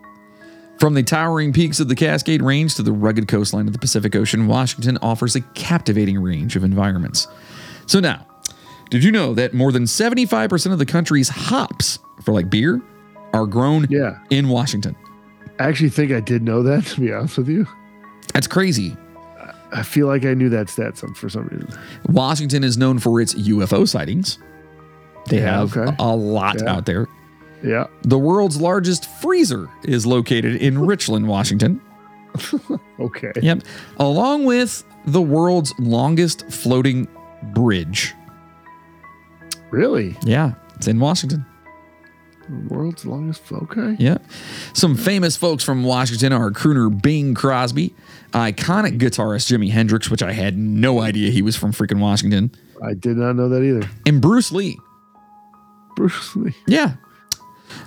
From 0.80 0.94
the 0.94 1.04
towering 1.04 1.54
peaks 1.54 1.80
of 1.80 1.88
the 1.88 1.96
Cascade 1.96 2.42
Range 2.42 2.74
to 2.76 2.84
the 2.84 2.92
rugged 2.92 3.28
coastline 3.28 3.68
of 3.68 3.74
the 3.74 3.80
Pacific 3.80 4.16
Ocean, 4.16 4.48
Washington 4.48 4.98
offers 5.02 5.36
a 5.36 5.42
captivating 5.54 6.20
range 6.22 6.56
of 6.56 6.64
environments. 6.64 7.28
So 7.88 8.00
now, 8.00 8.26
did 8.90 9.04
you 9.04 9.12
know 9.12 9.34
that 9.36 9.54
more 9.54 9.72
than 9.72 9.84
75% 9.84 10.72
of 10.74 10.80
the 10.80 10.86
country's 10.86 11.30
hops 11.30 12.00
for 12.24 12.34
like 12.34 12.50
beer 12.50 12.82
are 13.34 13.46
grown 13.46 13.88
Yeah, 13.90 14.20
in 14.30 14.50
Washington? 14.50 14.96
I 15.60 15.64
actually 15.70 15.90
think 15.90 16.12
I 16.12 16.20
did 16.20 16.44
know 16.44 16.62
that. 16.64 16.84
To 16.96 17.02
be 17.02 17.14
honest 17.14 17.38
with 17.38 17.48
you, 17.50 17.66
That's 18.34 18.48
crazy. 18.48 18.96
I 19.72 19.84
feel 19.84 20.08
like 20.08 20.24
I 20.26 20.34
knew 20.34 20.50
that 20.50 20.70
stat 20.70 20.98
some 20.98 21.14
for 21.14 21.30
some 21.30 21.48
reason. 21.48 21.70
Washington 22.10 22.64
is 22.64 22.78
known 22.78 23.00
for 23.00 23.20
its 23.20 23.34
UFO 23.34 23.88
sightings. 23.88 24.40
They 25.30 25.38
Yeah, 25.40 25.60
have 25.60 25.76
okay. 25.76 25.96
a 26.00 26.16
lot 26.16 26.62
Yeah. 26.62 26.74
out 26.74 26.86
there. 26.86 27.08
Yeah. 27.66 27.88
The 28.04 28.18
world's 28.20 28.62
largest 28.62 29.06
freezer 29.22 29.70
is 29.84 30.06
located 30.06 30.56
in 30.58 30.78
Richland, 30.86 31.28
Washington. 31.28 31.82
Okay. 33.00 33.32
Yep. 33.42 33.64
Along 33.98 34.46
with 34.46 34.84
the 35.06 35.22
world's 35.22 35.74
longest 35.80 36.50
floating 36.52 37.08
bridge. 37.54 38.14
Really, 39.72 40.16
Yeah, 40.24 40.54
it's 40.76 40.88
in 40.88 41.00
Washington. 41.00 41.46
The 42.48 42.74
world's 42.74 43.06
longest. 43.06 43.42
Okay. 43.52 43.96
Yeah. 44.00 44.20
Some 44.74 44.96
famous 44.96 45.36
folks 45.36 45.64
from 45.64 45.84
Washington 45.84 46.32
are 46.32 46.52
crooner 46.52 46.90
Bing 47.02 47.34
Crosby, 47.34 47.94
iconic 48.32 49.00
guitarist 49.00 49.52
Jimi 49.52 49.72
Hendrix, 49.72 50.12
which 50.12 50.22
I 50.22 50.32
had 50.34 50.56
no 50.58 51.00
idea 51.02 51.32
he 51.32 51.42
was 51.42 51.56
from 51.56 51.72
freaking 51.72 52.00
Washington, 52.00 52.52
I 52.84 52.94
did 52.94 53.18
not 53.18 53.34
know 53.36 53.50
that 53.50 53.64
either. 53.64 53.90
and 54.06 54.22
Bruce 54.22 54.52
Lee. 54.52 54.78
Bruce 55.96 56.36
Lee. 56.36 56.54
Yeah. 56.68 56.96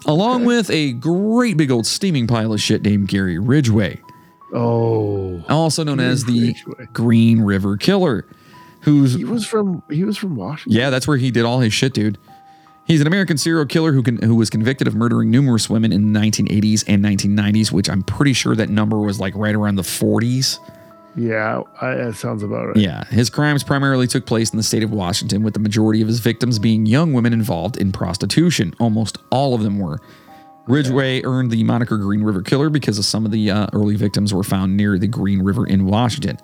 Along 0.06 0.44
with 0.44 0.70
a 0.70 0.92
great 0.92 1.56
big 1.56 1.70
old 1.70 1.86
steaming 1.86 2.26
pile 2.26 2.52
of 2.52 2.60
shit 2.60 2.82
named 2.82 3.08
Gary 3.08 3.38
Ridgway, 3.38 4.00
Oh, 4.54 5.42
also 5.48 5.84
known 5.84 6.00
as 6.00 6.24
the 6.24 6.54
Ridgway. 6.66 6.86
Green 6.92 7.40
River 7.42 7.76
Killer, 7.76 8.26
who's 8.80 9.14
he 9.14 9.24
was 9.24 9.46
from 9.46 9.82
he 9.90 10.04
was 10.04 10.16
from 10.16 10.36
Washington. 10.36 10.72
Yeah, 10.78 10.90
that's 10.90 11.06
where 11.06 11.16
he 11.18 11.30
did 11.30 11.44
all 11.44 11.60
his 11.60 11.72
shit, 11.72 11.92
dude. 11.94 12.18
He's 12.86 13.02
an 13.02 13.06
American 13.06 13.36
serial 13.36 13.66
killer 13.66 13.92
who 13.92 14.02
can 14.02 14.22
who 14.22 14.34
was 14.34 14.48
convicted 14.48 14.86
of 14.88 14.94
murdering 14.94 15.30
numerous 15.30 15.68
women 15.68 15.92
in 15.92 16.12
the 16.12 16.18
1980s 16.18 16.84
and 16.88 17.04
1990s, 17.04 17.70
which 17.70 17.90
I'm 17.90 18.02
pretty 18.02 18.32
sure 18.32 18.56
that 18.56 18.70
number 18.70 18.98
was 18.98 19.20
like 19.20 19.34
right 19.36 19.54
around 19.54 19.76
the 19.76 19.82
40s. 19.82 20.58
Yeah, 21.18 21.62
I, 21.80 21.94
that 21.94 22.14
sounds 22.14 22.42
about 22.42 22.68
right. 22.68 22.76
Yeah, 22.76 23.04
his 23.06 23.28
crimes 23.28 23.64
primarily 23.64 24.06
took 24.06 24.26
place 24.26 24.50
in 24.50 24.56
the 24.56 24.62
state 24.62 24.82
of 24.82 24.90
Washington, 24.90 25.42
with 25.42 25.54
the 25.54 25.60
majority 25.60 26.00
of 26.00 26.08
his 26.08 26.20
victims 26.20 26.58
being 26.58 26.86
young 26.86 27.12
women 27.12 27.32
involved 27.32 27.76
in 27.76 27.92
prostitution. 27.92 28.74
Almost 28.78 29.18
all 29.30 29.54
of 29.54 29.62
them 29.62 29.78
were. 29.78 29.98
Ridgway 30.68 31.22
earned 31.24 31.50
the 31.50 31.64
moniker 31.64 31.96
Green 31.96 32.22
River 32.22 32.42
Killer 32.42 32.68
because 32.68 32.98
of 32.98 33.06
some 33.06 33.24
of 33.24 33.32
the 33.32 33.50
uh, 33.50 33.66
early 33.72 33.96
victims 33.96 34.34
were 34.34 34.42
found 34.42 34.76
near 34.76 34.98
the 34.98 35.06
Green 35.06 35.40
River 35.40 35.66
in 35.66 35.86
Washington. 35.86 36.38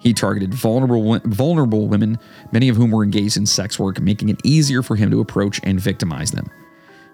He 0.00 0.12
targeted 0.12 0.52
vulnerable 0.52 1.20
vulnerable 1.24 1.88
women, 1.88 2.18
many 2.52 2.68
of 2.68 2.76
whom 2.76 2.90
were 2.90 3.04
engaged 3.04 3.36
in 3.36 3.46
sex 3.46 3.78
work, 3.78 4.00
making 4.00 4.28
it 4.28 4.40
easier 4.44 4.82
for 4.82 4.96
him 4.96 5.10
to 5.10 5.20
approach 5.20 5.60
and 5.62 5.80
victimize 5.80 6.32
them. 6.32 6.50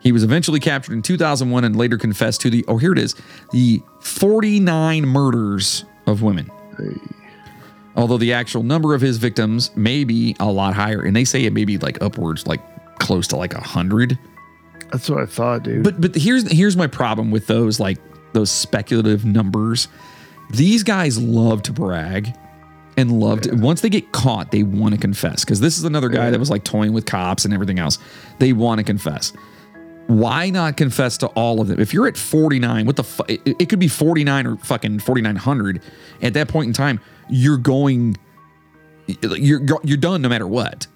He 0.01 0.13
was 0.13 0.23
eventually 0.23 0.61
captured 0.61 0.93
in 0.93 1.03
2001 1.03 1.65
and 1.65 1.77
later 1.77 1.97
confessed 1.97 2.41
to 2.43 2.51
the 2.51 2.65
oh 2.69 2.77
here 2.77 2.93
it 2.93 2.99
is 2.99 3.15
the 3.53 3.83
49 4.01 5.07
murders 5.07 5.85
of 6.07 6.23
women. 6.23 6.51
Although 7.97 8.19
the 8.19 8.33
actual 8.33 8.63
number 8.63 8.95
of 8.95 9.01
his 9.01 9.19
victims 9.19 9.75
may 9.77 10.05
be 10.05 10.37
a 10.41 10.51
lot 10.51 10.75
higher, 10.75 11.01
and 11.03 11.15
they 11.15 11.25
say 11.25 11.45
it 11.45 11.53
may 11.53 11.65
be 11.65 11.79
like 11.79 12.03
upwards, 12.03 12.47
like 12.47 12.61
close 12.99 13.29
to 13.29 13.37
like 13.37 13.55
a 13.55 13.61
hundred. 13.61 14.19
That's 14.91 15.09
what 15.09 15.21
I 15.21 15.27
thought, 15.27 15.63
dude. 15.63 15.85
But 15.85 16.01
but 16.01 16.15
here's 16.15 16.51
here's 16.51 16.77
my 16.77 16.87
problem 16.87 17.31
with 17.31 17.47
those 17.47 17.79
like 17.79 17.99
those 18.33 18.51
speculative 18.51 19.25
numbers. 19.25 19.89
These 20.51 20.83
guys 20.83 21.21
love 21.21 21.63
to 21.63 21.73
brag 21.73 22.35
and 22.97 23.21
loved 23.21 23.45
to 23.45 23.55
once 23.55 23.81
they 23.81 23.89
get 23.89 24.13
caught, 24.13 24.51
they 24.51 24.63
want 24.63 24.95
to 24.95 25.01
confess. 25.01 25.45
Because 25.45 25.61
this 25.61 25.79
is 25.79 25.85
another 25.85 26.09
guy 26.09 26.31
that 26.31 26.39
was 26.39 26.51
like 26.51 26.65
toying 26.65 26.93
with 26.93 27.07
cops 27.07 27.45
and 27.45 27.55
everything 27.55 27.79
else. 27.79 27.99
They 28.39 28.53
want 28.53 28.79
to 28.79 28.85
confess. 28.85 29.33
Why 30.07 30.51
not 30.51 30.77
confess 30.77 31.17
to 31.19 31.29
all 31.29 31.61
of 31.61 31.69
them? 31.69 31.81
If 31.81 31.95
you're 31.95 32.07
at 32.07 32.17
49, 32.17 32.85
what 32.87 32.97
the 32.97 33.05
fu- 33.05 33.25
it, 33.29 33.41
it 33.59 33.69
could 33.69 33.79
be 33.79 33.89
49 33.89 34.47
or 34.47 34.57
fucking 34.59 34.99
4900. 35.01 35.81
At 36.23 36.35
that 36.35 36.49
point 36.49 36.67
in 36.69 36.73
time, 36.75 37.01
you're 37.31 37.57
going 37.57 38.17
you're 39.07 39.61
you're 39.83 39.97
done 39.99 40.23
no 40.23 40.29
matter 40.29 40.47
what. 40.47 40.87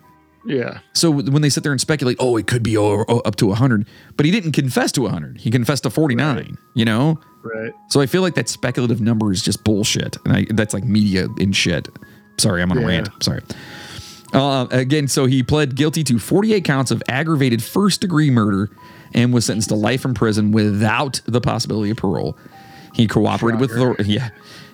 yeah, 0.47 0.78
So 0.95 1.11
when 1.11 1.43
they 1.43 1.51
sit 1.51 1.62
there 1.62 1.73
and 1.73 1.81
speculate, 1.81 2.17
oh, 2.20 2.37
it 2.39 2.47
could 2.47 2.62
be 2.62 2.77
o- 2.78 3.05
o- 3.09 3.19
up 3.20 3.37
to 3.37 3.47
100, 3.47 3.87
but 4.17 4.25
he 4.25 4.33
didn't 4.33 4.53
confess 4.53 4.93
to 4.93 5.03
100. 5.03 5.39
He 5.39 5.51
confessed 5.51 5.83
to 5.83 5.91
49, 5.91 6.57
you 6.75 6.85
know? 6.85 7.19
right. 7.43 7.73
So 7.89 8.01
I 8.01 8.07
feel 8.07 8.23
like 8.23 8.35
that 8.35 8.49
speculative 8.49 9.01
number 9.01 9.31
is 9.33 9.43
just 9.43 9.62
bullshit. 9.65 10.17
And 10.25 10.37
I, 10.37 10.47
that's 10.51 10.73
like 10.75 10.85
media 10.85 11.28
and 11.39 11.55
shit. 11.55 11.89
Sorry, 12.39 12.62
I'm 12.62 12.70
on 12.70 12.78
a 12.78 12.87
rant. 12.87 13.09
Sorry. 13.23 13.43
Uh, 14.33 14.67
again, 14.70 15.09
so 15.09 15.25
he 15.27 15.43
pled 15.43 15.75
guilty 15.75 16.05
to 16.05 16.19
48 16.19 16.62
counts 16.65 16.91
of 16.91 17.03
aggravated 17.09 17.62
first 17.62 18.01
degree 18.03 18.31
murder 18.31 18.70
and 19.15 19.33
was 19.33 19.47
sentenced 19.47 19.69
to 19.70 19.75
life 19.75 20.05
in 20.05 20.15
prison 20.15 20.53
without 20.53 21.20
the 21.27 21.41
possibility 21.41 21.91
of 21.91 21.97
parole. 21.97 22.37
He 22.95 23.07
cooperated 23.07 23.61
with 23.61 23.70
the, 23.70 24.05
yeah. 24.07 24.31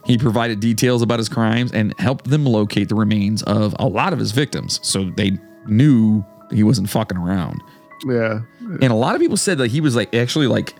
He 0.06 0.18
provided 0.18 0.60
details 0.60 1.02
about 1.02 1.18
his 1.18 1.28
crimes 1.28 1.72
and 1.72 1.98
helped 1.98 2.28
them 2.28 2.44
locate 2.44 2.88
the 2.88 2.94
remains 2.94 3.42
of 3.42 3.74
a 3.78 3.86
lot 3.86 4.12
of 4.12 4.18
his 4.18 4.32
victims. 4.32 4.80
So 4.82 5.10
they 5.16 5.38
knew 5.66 6.24
he 6.50 6.62
wasn't 6.62 6.90
fucking 6.90 7.16
around. 7.16 7.62
Yeah, 8.06 8.42
And 8.60 8.84
a 8.84 8.94
lot 8.94 9.14
of 9.14 9.20
people 9.20 9.36
said 9.36 9.58
that 9.58 9.70
he 9.70 9.80
was 9.80 9.96
like 9.96 10.14
actually 10.14 10.46
like 10.46 10.74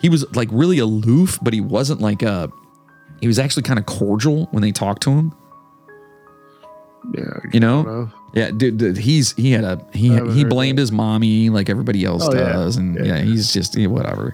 he 0.00 0.08
was 0.08 0.24
like 0.34 0.48
really 0.50 0.78
aloof, 0.78 1.38
but 1.42 1.52
he 1.52 1.60
wasn't 1.60 2.00
like 2.00 2.22
uh 2.22 2.48
he 3.20 3.26
was 3.26 3.38
actually 3.38 3.64
kind 3.64 3.78
of 3.78 3.86
cordial 3.86 4.46
when 4.50 4.62
they 4.62 4.72
talked 4.72 5.02
to 5.02 5.10
him. 5.10 5.34
yeah. 7.14 7.38
You 7.52 7.60
know? 7.60 7.82
know. 7.82 8.10
Yeah, 8.34 8.50
dude, 8.50 8.78
dude, 8.78 8.96
he's 8.96 9.32
he 9.36 9.52
had 9.52 9.62
a 9.64 9.84
he 9.92 10.08
he 10.32 10.44
blamed 10.44 10.78
his 10.78 10.90
mommy 10.90 11.50
like 11.50 11.68
everybody 11.70 12.04
else 12.04 12.26
Oh, 12.26 12.34
yeah. 12.34 12.52
does, 12.52 12.76
and 12.76 12.96
yeah. 12.96 13.16
Yeah. 13.16 13.22
he's 13.22 13.52
just 13.52 13.76
yeah, 13.76 13.86
whatever. 13.86 14.32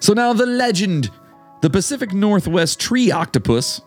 So 0.00 0.14
now 0.14 0.32
the 0.32 0.46
legend, 0.46 1.10
the 1.60 1.68
Pacific 1.68 2.12
Northwest 2.14 2.80
tree 2.80 3.10
octopus 3.10 3.80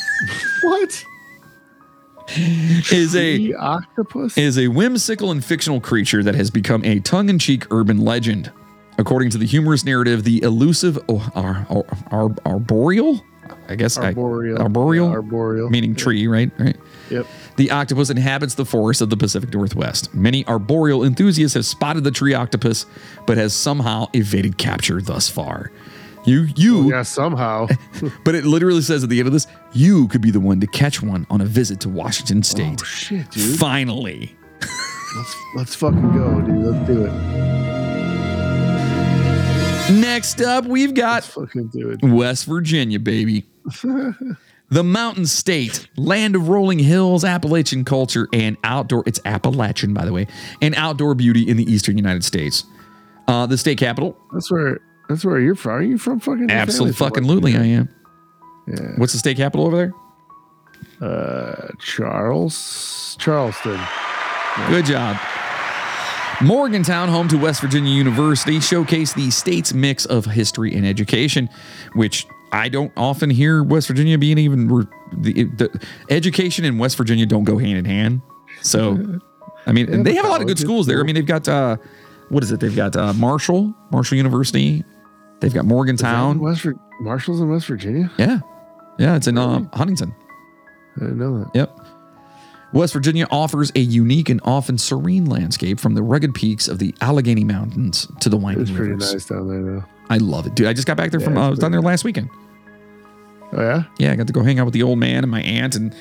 What? 0.62 1.04
is 2.92 3.14
a 3.16 3.36
The 3.38 3.54
octopus? 3.54 4.36
is 4.36 4.58
a 4.58 4.68
whimsical 4.68 5.30
and 5.30 5.44
fictional 5.44 5.80
creature 5.80 6.22
that 6.22 6.34
has 6.34 6.50
become 6.50 6.84
a 6.84 7.00
tongue-in-cheek 7.00 7.66
urban 7.72 7.98
legend. 7.98 8.52
According 8.98 9.30
to 9.30 9.38
the 9.38 9.46
humorous 9.46 9.84
narrative, 9.84 10.24
the 10.24 10.42
elusive 10.42 10.98
oh, 11.08 11.30
ar, 11.34 11.66
ar, 11.70 11.84
ar, 12.10 12.30
arboreal, 12.44 13.24
I 13.68 13.76
guess 13.76 13.96
I- 13.96 14.06
arboreal. 14.06 14.58
arboreal, 14.58 15.06
Yeah, 15.06 15.12
arboreal. 15.12 15.70
meaning 15.70 15.94
tree, 15.94 16.26
right? 16.26 16.50
Right. 16.58 16.76
Yep. 17.10 17.26
The 17.58 17.72
octopus 17.72 18.08
inhabits 18.08 18.54
the 18.54 18.64
forests 18.64 19.00
of 19.00 19.10
the 19.10 19.16
Pacific 19.16 19.52
Northwest. 19.52 20.14
Many 20.14 20.46
arboreal 20.46 21.02
enthusiasts 21.02 21.54
have 21.54 21.66
spotted 21.66 22.04
the 22.04 22.12
tree 22.12 22.32
octopus, 22.32 22.86
but 23.26 23.36
has 23.36 23.52
somehow 23.52 24.06
evaded 24.12 24.58
capture 24.58 25.02
thus 25.02 25.28
far. 25.28 25.72
You, 26.24 26.46
you, 26.54 26.78
oh, 26.78 26.90
Yeah, 26.90 27.02
somehow. 27.02 27.66
but 28.24 28.36
it 28.36 28.44
literally 28.44 28.80
says 28.80 29.02
at 29.02 29.10
the 29.10 29.18
end 29.18 29.26
of 29.26 29.32
this, 29.32 29.48
you 29.72 30.06
could 30.06 30.20
be 30.20 30.30
the 30.30 30.38
one 30.38 30.60
to 30.60 30.68
catch 30.68 31.02
one 31.02 31.26
on 31.30 31.40
a 31.40 31.44
visit 31.44 31.80
to 31.80 31.88
Washington 31.88 32.38
oh, 32.38 32.42
State. 32.42 32.78
oh 32.80 32.84
shit, 32.84 33.28
dude. 33.32 33.58
Finally. 33.58 34.36
Let's 35.16 35.36
let's 35.56 35.74
fucking 35.74 36.12
go, 36.12 36.40
dude. 36.40 36.64
Let's 36.64 36.86
do 36.86 37.06
it. 37.06 37.12
Next 40.00 40.40
up, 40.42 40.64
we've 40.64 40.94
got 40.94 41.24
Let's 41.24 41.28
fucking 41.28 41.68
do 41.68 41.90
it. 41.90 42.04
West 42.04 42.44
Virginia, 42.44 43.00
baby. 43.00 43.46
the 44.70 44.84
Mountain 44.84 45.26
State, 45.26 45.88
land 45.96 46.36
of 46.36 46.48
rolling 46.48 46.78
hills, 46.78 47.24
Appalachian 47.24 47.84
culture, 47.84 48.28
and 48.32 48.56
outdoor. 48.64 49.02
It's 49.06 49.20
Appalachian, 49.24 49.94
by 49.94 50.04
the 50.04 50.12
way, 50.12 50.26
and 50.60 50.74
outdoor 50.74 51.14
beauty 51.14 51.48
in 51.48 51.56
the 51.56 51.64
eastern 51.64 51.96
United 51.96 52.24
States. 52.24 52.64
Uh, 53.26 53.46
the 53.46 53.58
state 53.58 53.78
capital, 53.78 54.16
That's 54.32 54.50
where 54.50 54.80
that's 55.08 55.24
where 55.24 55.40
you're 55.40 55.54
from. 55.54 55.72
Are 55.72 55.82
you 55.82 55.98
from 55.98 56.20
fucking? 56.20 56.50
absolutely 56.50 56.94
fucking 56.94 57.24
lutely, 57.26 57.56
I 57.56 57.64
am. 57.64 57.88
Yeah. 58.66 58.92
What's 58.96 59.12
the 59.14 59.18
state 59.18 59.36
capital 59.38 59.66
over 59.66 59.76
there? 59.76 59.92
Uh, 61.00 61.68
Charles 61.80 63.16
Charleston. 63.18 63.80
Good 64.68 64.86
job. 64.86 65.16
Morgantown, 66.40 67.08
home 67.08 67.26
to 67.28 67.36
West 67.36 67.60
Virginia 67.60 67.92
University, 67.92 68.58
showcased 68.58 69.14
the 69.14 69.30
state's 69.30 69.72
mix 69.72 70.04
of 70.06 70.24
history 70.24 70.74
and 70.74 70.86
education, 70.86 71.48
which 71.94 72.26
I 72.52 72.68
don't 72.68 72.92
often 72.96 73.30
hear 73.30 73.62
West 73.62 73.88
Virginia 73.88 74.16
being 74.18 74.38
even. 74.38 74.68
Re- 74.68 74.86
the, 75.12 75.44
the 75.44 75.86
education 76.10 76.64
in 76.64 76.78
West 76.78 76.96
Virginia 76.96 77.26
don't 77.26 77.44
go 77.44 77.58
hand 77.58 77.78
in 77.78 77.84
hand. 77.84 78.22
So, 78.62 79.20
I 79.66 79.72
mean, 79.72 79.88
Yeah, 79.90 80.02
they 80.02 80.14
have 80.14 80.24
a 80.24 80.28
lot 80.28 80.40
of 80.40 80.46
good 80.46 80.58
schools 80.58 80.86
there. 80.86 81.00
I 81.00 81.02
mean, 81.02 81.14
they've 81.14 81.26
got 81.26 81.46
uh, 81.48 81.76
what 82.28 82.42
is 82.42 82.50
it? 82.52 82.60
They've 82.60 82.74
got 82.74 82.96
uh, 82.96 83.12
Marshall, 83.14 83.74
Marshall 83.90 84.16
University. 84.16 84.84
They've 85.40 85.52
got 85.54 85.64
Morgantown. 85.64 86.40
West 86.40 86.62
Vir- 86.62 86.74
Marshall's 87.00 87.40
in 87.40 87.48
West 87.48 87.66
Virginia. 87.66 88.10
Yeah, 88.18 88.40
yeah, 88.98 89.16
it's 89.16 89.26
in 89.28 89.38
uh, 89.38 89.68
Huntington. 89.74 90.14
I 90.96 91.00
didn't 91.00 91.18
know 91.18 91.38
that. 91.38 91.50
Yep. 91.54 91.78
West 92.72 92.92
Virginia 92.92 93.26
offers 93.30 93.72
a 93.74 93.80
unique 93.80 94.28
and 94.28 94.40
often 94.44 94.76
serene 94.78 95.24
landscape 95.24 95.80
from 95.80 95.94
the 95.94 96.02
rugged 96.02 96.34
peaks 96.34 96.68
of 96.68 96.78
the 96.78 96.94
Allegheny 97.00 97.44
Mountains 97.44 98.06
to 98.20 98.28
the 98.28 98.36
winding 98.36 98.60
was 98.62 98.70
pretty 98.70 98.90
rivers. 98.92 99.12
nice 99.14 99.24
down 99.26 99.48
there, 99.48 99.62
though. 99.62 99.84
I 100.10 100.18
love 100.18 100.46
it, 100.46 100.54
dude. 100.54 100.66
I 100.66 100.72
just 100.74 100.86
got 100.86 100.96
back 100.96 101.10
there 101.10 101.20
from 101.20 101.38
uh, 101.38 101.46
I 101.46 101.50
was 101.50 101.58
down 101.58 101.72
there 101.72 101.80
last 101.80 102.04
weekend. 102.04 102.28
Oh 103.52 103.62
yeah. 103.62 103.84
Yeah, 103.98 104.12
I 104.12 104.16
got 104.16 104.26
to 104.26 104.32
go 104.34 104.42
hang 104.42 104.58
out 104.58 104.66
with 104.66 104.74
the 104.74 104.82
old 104.82 104.98
man 104.98 105.24
and 105.24 105.30
my 105.30 105.40
aunt, 105.42 105.74
and 105.74 105.94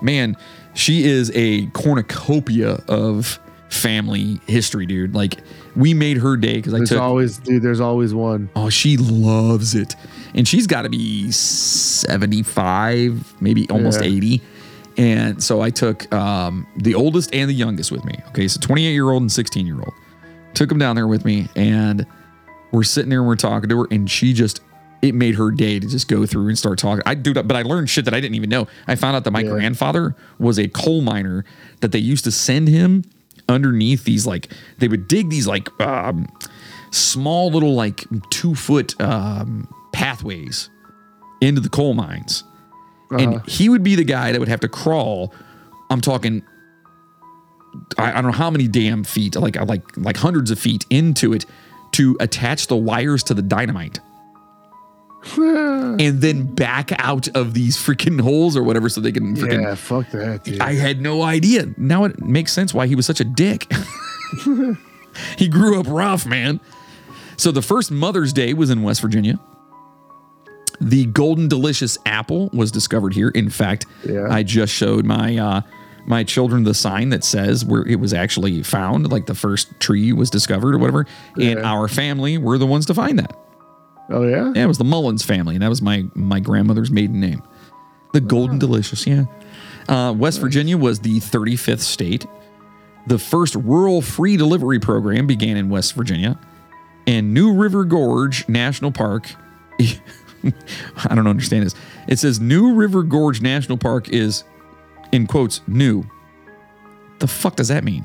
man, 0.00 0.36
she 0.72 1.04
is 1.04 1.30
a 1.34 1.66
cornucopia 1.68 2.82
of 2.88 3.38
family 3.68 4.40
history, 4.46 4.86
dude. 4.86 5.14
Like 5.14 5.36
we 5.76 5.92
made 5.92 6.16
her 6.18 6.36
day 6.38 6.54
because 6.56 6.72
I 6.72 6.78
took. 6.78 6.88
There's 6.88 6.98
took. 6.98 7.02
always, 7.02 7.38
dude. 7.38 7.62
There's 7.62 7.80
always 7.80 8.14
one. 8.14 8.48
Oh, 8.56 8.70
she 8.70 8.96
loves 8.96 9.74
it. 9.74 9.94
And 10.34 10.48
she's 10.48 10.66
got 10.66 10.82
to 10.82 10.88
be 10.88 11.30
75, 11.30 13.40
maybe 13.40 13.68
almost 13.70 14.00
Yeah. 14.00 14.08
80. 14.08 14.42
And 14.96 15.42
so 15.42 15.60
I 15.60 15.70
took 15.70 16.12
um, 16.14 16.66
the 16.76 16.94
oldest 16.94 17.34
and 17.34 17.48
the 17.50 17.54
youngest 17.54 17.90
with 17.90 18.04
me. 18.04 18.14
Okay. 18.28 18.46
So 18.48 18.60
28 18.60 18.92
year 18.92 19.10
old 19.10 19.22
and 19.22 19.32
16 19.32 19.66
year 19.66 19.78
old. 19.78 19.92
Took 20.54 20.68
them 20.68 20.78
down 20.78 20.94
there 20.96 21.08
with 21.08 21.24
me. 21.24 21.48
And 21.56 22.06
we're 22.70 22.84
sitting 22.84 23.10
there 23.10 23.20
and 23.20 23.28
we're 23.28 23.36
talking 23.36 23.68
to 23.68 23.78
her. 23.80 23.86
And 23.90 24.08
she 24.10 24.32
just, 24.32 24.60
it 25.02 25.14
made 25.14 25.34
her 25.34 25.50
day 25.50 25.78
to 25.80 25.86
just 25.86 26.08
go 26.08 26.26
through 26.26 26.48
and 26.48 26.56
start 26.58 26.78
talking. 26.78 27.02
I 27.06 27.14
do 27.14 27.34
that, 27.34 27.48
but 27.48 27.56
I 27.56 27.62
learned 27.62 27.90
shit 27.90 28.04
that 28.04 28.14
I 28.14 28.20
didn't 28.20 28.36
even 28.36 28.50
know. 28.50 28.68
I 28.86 28.94
found 28.94 29.16
out 29.16 29.24
that 29.24 29.32
my 29.32 29.40
Yeah. 29.40 29.50
grandfather 29.50 30.14
was 30.38 30.58
a 30.58 30.68
coal 30.68 31.00
miner 31.02 31.44
that 31.80 31.90
they 31.92 31.98
used 31.98 32.24
to 32.24 32.30
send 32.30 32.68
him 32.68 33.02
underneath 33.48 34.04
these, 34.04 34.26
like, 34.26 34.48
they 34.78 34.88
would 34.88 35.06
dig 35.08 35.28
these, 35.28 35.46
like, 35.46 35.68
um, 35.80 36.26
small 36.90 37.50
little 37.50 37.74
like 37.74 38.06
two 38.30 38.54
foot 38.54 38.98
um, 39.00 39.68
pathways 39.92 40.70
into 41.40 41.60
the 41.60 41.68
coal 41.68 41.92
mines. 41.94 42.44
And 43.10 43.36
uh-huh. 43.36 43.44
he 43.46 43.68
would 43.68 43.82
be 43.82 43.94
the 43.94 44.04
guy 44.04 44.32
that 44.32 44.38
would 44.38 44.48
have 44.48 44.60
to 44.60 44.68
crawl. 44.68 45.32
I'm 45.90 46.00
talking, 46.00 46.42
I, 47.98 48.10
I 48.10 48.14
don't 48.14 48.26
know 48.26 48.32
how 48.32 48.50
many 48.50 48.66
damn 48.68 49.04
feet, 49.04 49.36
like 49.36 49.56
uh, 49.56 49.64
like 49.64 49.96
like 49.96 50.16
hundreds 50.16 50.50
of 50.50 50.58
feet 50.58 50.86
into 50.90 51.32
it 51.32 51.46
to 51.92 52.16
attach 52.20 52.66
the 52.66 52.76
wires 52.76 53.22
to 53.24 53.34
the 53.34 53.42
dynamite. 53.42 54.00
and 55.36 56.20
then 56.20 56.44
back 56.44 56.92
out 56.98 57.28
of 57.28 57.54
these 57.54 57.78
freaking 57.78 58.20
holes 58.20 58.56
or 58.56 58.62
whatever 58.62 58.90
so 58.90 59.00
they 59.00 59.12
can 59.12 59.34
freaking 59.34 59.62
yeah, 59.62 59.74
fuck 59.74 60.10
that, 60.10 60.44
dude. 60.44 60.60
I 60.60 60.74
had 60.74 61.00
no 61.00 61.22
idea. 61.22 61.66
Now 61.78 62.04
it 62.04 62.20
makes 62.20 62.52
sense 62.52 62.74
why 62.74 62.86
he 62.86 62.94
was 62.94 63.06
such 63.06 63.20
a 63.20 63.24
dick. 63.24 63.70
he 65.38 65.48
grew 65.48 65.80
up 65.80 65.86
rough, 65.88 66.26
man. 66.26 66.60
So 67.36 67.50
the 67.50 67.62
first 67.62 67.90
Mother's 67.90 68.32
Day 68.32 68.54
was 68.54 68.70
in 68.70 68.82
West 68.82 69.00
Virginia. 69.00 69.38
The 70.84 71.06
golden 71.06 71.48
delicious 71.48 71.96
apple 72.06 72.50
was 72.52 72.70
discovered 72.70 73.14
here. 73.14 73.30
In 73.30 73.48
fact, 73.50 73.86
Yeah. 74.04 74.28
I 74.30 74.42
just 74.42 74.72
showed 74.72 75.04
my 75.04 75.36
uh, 75.38 75.60
my 76.06 76.22
children 76.24 76.64
the 76.64 76.74
sign 76.74 77.08
that 77.08 77.24
says 77.24 77.64
where 77.64 77.86
it 77.86 77.98
was 77.98 78.12
actually 78.12 78.62
found, 78.62 79.10
like 79.10 79.24
the 79.26 79.34
first 79.34 79.80
tree 79.80 80.12
was 80.12 80.28
discovered 80.30 80.74
or 80.74 80.78
whatever. 80.78 81.06
And 81.40 81.60
our 81.60 81.88
family 81.88 82.36
were 82.38 82.58
the 82.58 82.66
ones 82.66 82.84
to 82.86 82.94
find 82.94 83.18
that. 83.18 83.34
oh 84.10 84.26
yeah. 84.28 84.52
Yeah, 84.54 84.64
it 84.64 84.66
was 84.66 84.78
the 84.78 84.84
Mullins 84.84 85.24
family, 85.24 85.54
and 85.56 85.62
that 85.62 85.68
was 85.70 85.80
my 85.80 86.04
my 86.14 86.40
grandmother's 86.40 86.90
maiden 86.90 87.20
name. 87.20 87.42
The 88.12 88.20
Golden 88.20 88.58
Delicious, 88.60 89.06
yeah. 89.06 89.24
Uh, 89.88 90.12
West 90.12 90.40
Virginia 90.40 90.76
was 90.78 91.00
the 91.00 91.18
35th 91.20 91.80
state. 91.80 92.26
The 93.06 93.18
first 93.18 93.54
rural 93.56 94.00
free 94.02 94.36
delivery 94.36 94.78
program 94.78 95.26
began 95.26 95.56
in 95.56 95.68
West 95.68 95.94
Virginia, 95.94 96.38
and 97.06 97.34
New 97.34 97.52
River 97.54 97.84
Gorge 97.84 98.46
National 98.48 98.92
Park. 98.92 99.26
I 101.08 101.14
don't 101.14 101.26
understand 101.26 101.64
this. 101.66 101.74
It 102.08 102.18
says 102.18 102.40
New 102.40 102.74
River 102.74 103.02
Gorge 103.02 103.40
National 103.40 103.78
Park 103.78 104.08
is, 104.10 104.44
in 105.12 105.26
quotes, 105.26 105.60
new. 105.66 106.04
The 107.20 107.26
fuck 107.26 107.56
does 107.56 107.68
that 107.68 107.84
mean? 107.84 108.04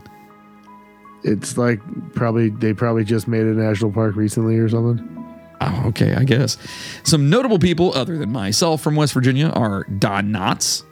It's 1.23 1.57
like 1.57 1.79
probably 2.13 2.49
they 2.49 2.73
probably 2.73 3.03
just 3.03 3.27
made 3.27 3.41
a 3.41 3.53
national 3.53 3.91
park 3.91 4.15
recently 4.15 4.57
or 4.57 4.69
something. 4.69 5.15
Oh, 5.61 5.83
okay, 5.87 6.13
I 6.13 6.23
guess. 6.23 6.57
Some 7.03 7.29
notable 7.29 7.59
people 7.59 7.91
other 7.93 8.17
than 8.17 8.31
myself 8.31 8.81
from 8.81 8.95
West 8.95 9.13
Virginia 9.13 9.49
are 9.49 9.83
Don 9.85 10.31
Knotts, 10.31 10.83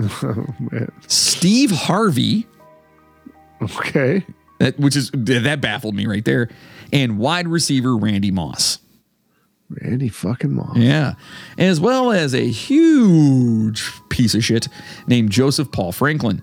oh. 0.00 0.46
Steve 1.06 1.70
Harvey, 1.70 2.48
Okay. 3.62 4.26
that 4.58 4.76
which 4.80 4.96
is 4.96 5.12
that 5.14 5.60
baffled 5.60 5.94
me 5.94 6.06
right 6.06 6.24
there, 6.24 6.48
and 6.92 7.18
wide 7.18 7.46
receiver 7.46 7.96
Randy 7.96 8.32
Moss. 8.32 8.78
Randy 9.80 10.08
fucking 10.08 10.52
Moss. 10.52 10.76
Yeah, 10.76 11.14
as 11.58 11.80
well 11.80 12.12
as 12.12 12.34
a 12.34 12.48
huge 12.48 13.90
piece 14.08 14.34
of 14.34 14.44
shit 14.44 14.68
named 15.06 15.30
Joseph 15.30 15.70
Paul 15.72 15.92
Franklin, 15.92 16.42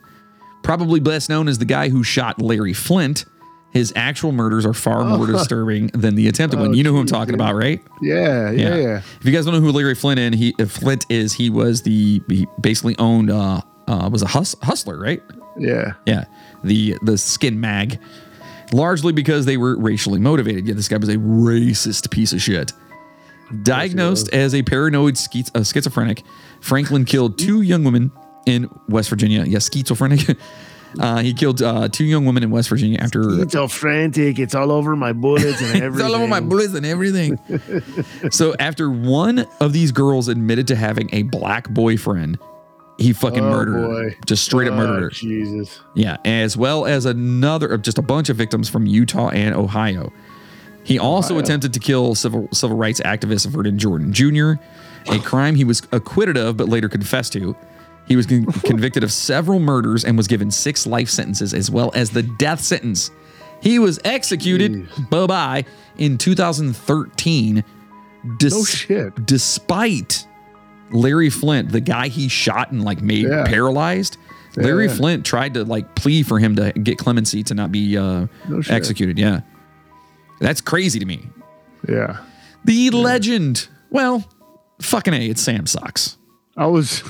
probably 0.64 1.00
best 1.00 1.30
known 1.30 1.48
as 1.48 1.58
the 1.60 1.66
guy 1.66 1.90
who 1.90 2.04
shot 2.04 2.42
Larry 2.42 2.74
Flynt. 2.74 3.26
His 3.72 3.94
actual 3.96 4.32
murders 4.32 4.66
are 4.66 4.74
far 4.74 5.04
more 5.06 5.28
disturbing 5.32 5.88
than 5.94 6.16
the 6.16 6.28
attempted 6.28 6.60
one. 6.60 6.70
Oh, 6.70 6.74
You 6.74 6.84
know 6.84 6.92
who 6.92 6.98
I'm 6.98 7.06
geez, 7.06 7.12
talking 7.12 7.36
about, 7.36 7.54
right? 7.54 7.80
Yeah, 8.02 8.50
yeah, 8.50 8.76
yeah. 8.76 9.02
If 9.20 9.26
you 9.26 9.32
guys 9.32 9.46
don't 9.46 9.54
know 9.54 9.60
who 9.62 9.72
Larry 9.72 9.94
Flynt 9.94 10.20
and 10.20 10.34
he 10.34 10.56
if 10.58 10.72
Flynt 10.72 11.06
is, 11.10 11.34
he 11.34 11.52
was 11.52 11.84
the 11.84 12.20
he 12.28 12.48
basically 12.60 12.98
owned 12.98 13.30
uh 13.30 13.62
uh 13.88 14.10
was 14.12 14.24
a 14.24 14.28
hus- 14.28 14.56
hustler, 14.64 15.00
right? 15.00 15.22
Yeah. 15.58 15.94
Yeah, 16.08 16.26
the 16.64 16.96
the 17.04 17.16
skin 17.16 17.60
mag, 17.60 18.00
largely 18.72 19.14
because 19.14 19.46
they 19.46 19.58
were 19.58 19.78
racially 19.78 20.20
motivated. 20.20 20.68
Yeah, 20.68 20.74
this 20.74 20.88
guy 20.88 20.98
was 20.98 21.10
a 21.10 21.18
racist 21.18 22.10
piece 22.10 22.34
of 22.34 22.42
shit. 22.42 22.74
Diagnosed 23.64 24.30
as 24.34 24.54
a 24.54 24.62
paranoid 24.64 25.18
schiz- 25.18 25.52
uh, 25.56 25.64
schizophrenic, 25.64 26.24
Franklin 26.62 27.06
killed 27.06 27.38
two 27.38 27.62
young 27.62 27.84
women 27.84 28.12
in 28.46 28.70
West 28.88 29.10
Virginia. 29.10 29.44
Yes, 29.46 29.70
schizophrenic. 29.74 30.38
Uh, 31.00 31.18
he 31.20 31.36
killed 31.36 31.62
uh, 31.62 31.88
two 31.88 32.04
young 32.04 32.26
women 32.26 32.42
in 32.42 32.50
West 32.50 32.68
Virginia 32.68 32.98
after 33.00 33.40
It's 33.44 33.54
all 33.54 33.68
frantic. 33.68 34.40
It's 34.40 34.56
all 34.56 34.72
over 34.72 34.96
my 34.96 35.14
bullets 35.14 35.62
and 35.62 35.84
everything. 35.84 35.94
it's 35.94 36.02
all 36.04 36.16
over 36.16 36.28
my 36.28 36.40
bullets 36.40 36.74
and 36.74 36.84
everything. 36.84 37.38
so 38.32 38.56
after 38.60 38.90
one 38.90 39.46
of 39.62 39.72
these 39.72 39.92
girls 39.92 40.28
admitted 40.30 40.66
to 40.70 40.76
having 40.76 41.08
a 41.14 41.22
black 41.22 41.70
boyfriend, 41.70 42.40
he 42.98 43.14
fucking 43.14 43.44
Oh, 43.46 43.52
murdered 43.52 43.74
her. 43.76 44.16
Just 44.26 44.46
straight 44.46 44.68
up 44.68 44.74
Oh, 44.74 44.78
murdered 44.78 45.02
her. 45.04 45.10
Jesus. 45.12 45.80
Yeah, 45.94 46.18
as 46.26 46.58
well 46.58 46.88
as 46.88 47.06
another 47.06 47.68
of 47.68 47.84
just 47.84 48.00
a 48.00 48.02
bunch 48.02 48.30
of 48.30 48.36
victims 48.36 48.68
from 48.68 48.88
Utah 48.88 49.30
and 49.30 49.54
Ohio. 49.54 50.12
He 50.90 51.00
also 51.00 51.36
Ohio. 51.36 51.44
attempted 51.44 51.74
to 51.74 51.80
kill 51.80 52.16
civil 52.16 52.50
civil 52.52 52.76
rights 52.76 53.00
activist 53.02 53.46
Vernon 53.46 53.78
Jordan 53.78 54.12
Jr., 54.12 54.54
a 55.10 55.20
crime 55.20 55.56
he 55.56 55.64
was 55.64 55.82
acquitted 55.92 56.36
of 56.36 56.58
but 56.58 56.68
later 56.68 56.90
confessed 56.90 57.32
to. 57.34 57.56
He 58.08 58.16
was 58.16 58.26
con- 58.26 58.46
convicted 58.64 59.04
of 59.04 59.12
several 59.12 59.60
murders 59.60 60.04
and 60.04 60.18
was 60.18 60.28
given 60.28 60.50
six 60.52 60.88
life 60.88 61.10
sentences 61.10 61.54
as 61.54 61.70
well 61.72 61.92
as 61.94 62.10
the 62.10 62.24
death 62.24 62.60
sentence. 62.62 63.12
He 63.62 63.78
was 63.78 64.00
executed, 64.04 64.88
bye 65.10 65.28
bye, 65.28 65.66
in 65.98 66.18
2013. 66.18 67.64
Dis- 68.38 68.54
No 68.54 68.64
shit. 68.64 69.26
Despite 69.26 70.26
Larry 70.92 71.30
Flynt, 71.30 71.72
the 71.72 71.82
guy 71.82 72.08
he 72.08 72.28
shot 72.28 72.72
and 72.72 72.84
like 72.84 73.02
made 73.02 73.26
Yeah. 73.28 73.46
paralyzed, 73.46 74.18
Larry 74.56 74.88
yeah. 74.88 74.94
Flynt 74.96 75.26
tried 75.26 75.54
to 75.54 75.64
like 75.64 75.94
plea 75.96 76.24
for 76.24 76.40
him 76.40 76.56
to 76.56 76.72
get 76.74 76.98
clemency 76.98 77.44
to 77.44 77.54
not 77.54 77.72
be 77.72 77.96
uh, 77.98 78.26
No 78.50 78.62
executed. 78.70 79.20
Yeah, 79.20 79.42
that's 80.40 80.62
crazy 80.62 81.00
to 81.00 81.06
me. 81.06 81.28
Yeah. 81.88 82.18
The 82.66 82.90
legend. 82.92 83.68
Well, 83.90 84.28
fucking 84.82 85.14
a, 85.14 85.30
it's 85.30 85.42
Sam 85.42 85.66
Sox. 85.66 86.18
I 86.58 86.68
was 86.68 87.04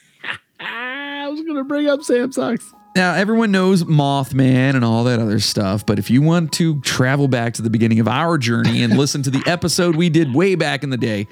I 0.60 1.28
was 1.28 1.40
gonna 1.42 1.64
bring 1.64 1.88
up 1.88 2.02
Sam 2.02 2.32
Sox. 2.32 2.72
Now, 2.94 3.14
everyone 3.14 3.50
knows 3.50 3.84
Mothman 3.84 4.74
and 4.74 4.84
all 4.84 5.04
that 5.04 5.18
other 5.18 5.40
stuff, 5.40 5.86
but 5.86 5.98
if 5.98 6.10
you 6.10 6.20
want 6.20 6.52
to 6.54 6.78
travel 6.82 7.26
back 7.26 7.54
to 7.54 7.62
the 7.62 7.70
beginning 7.70 8.00
of 8.00 8.08
our 8.08 8.36
journey 8.36 8.82
and 8.82 8.98
listen 8.98 9.22
to 9.22 9.30
the 9.30 9.42
episode 9.46 9.96
we 9.96 10.10
did 10.10 10.34
way 10.34 10.56
back 10.56 10.82
in 10.82 10.90
the 10.90 10.98
day, 10.98 11.26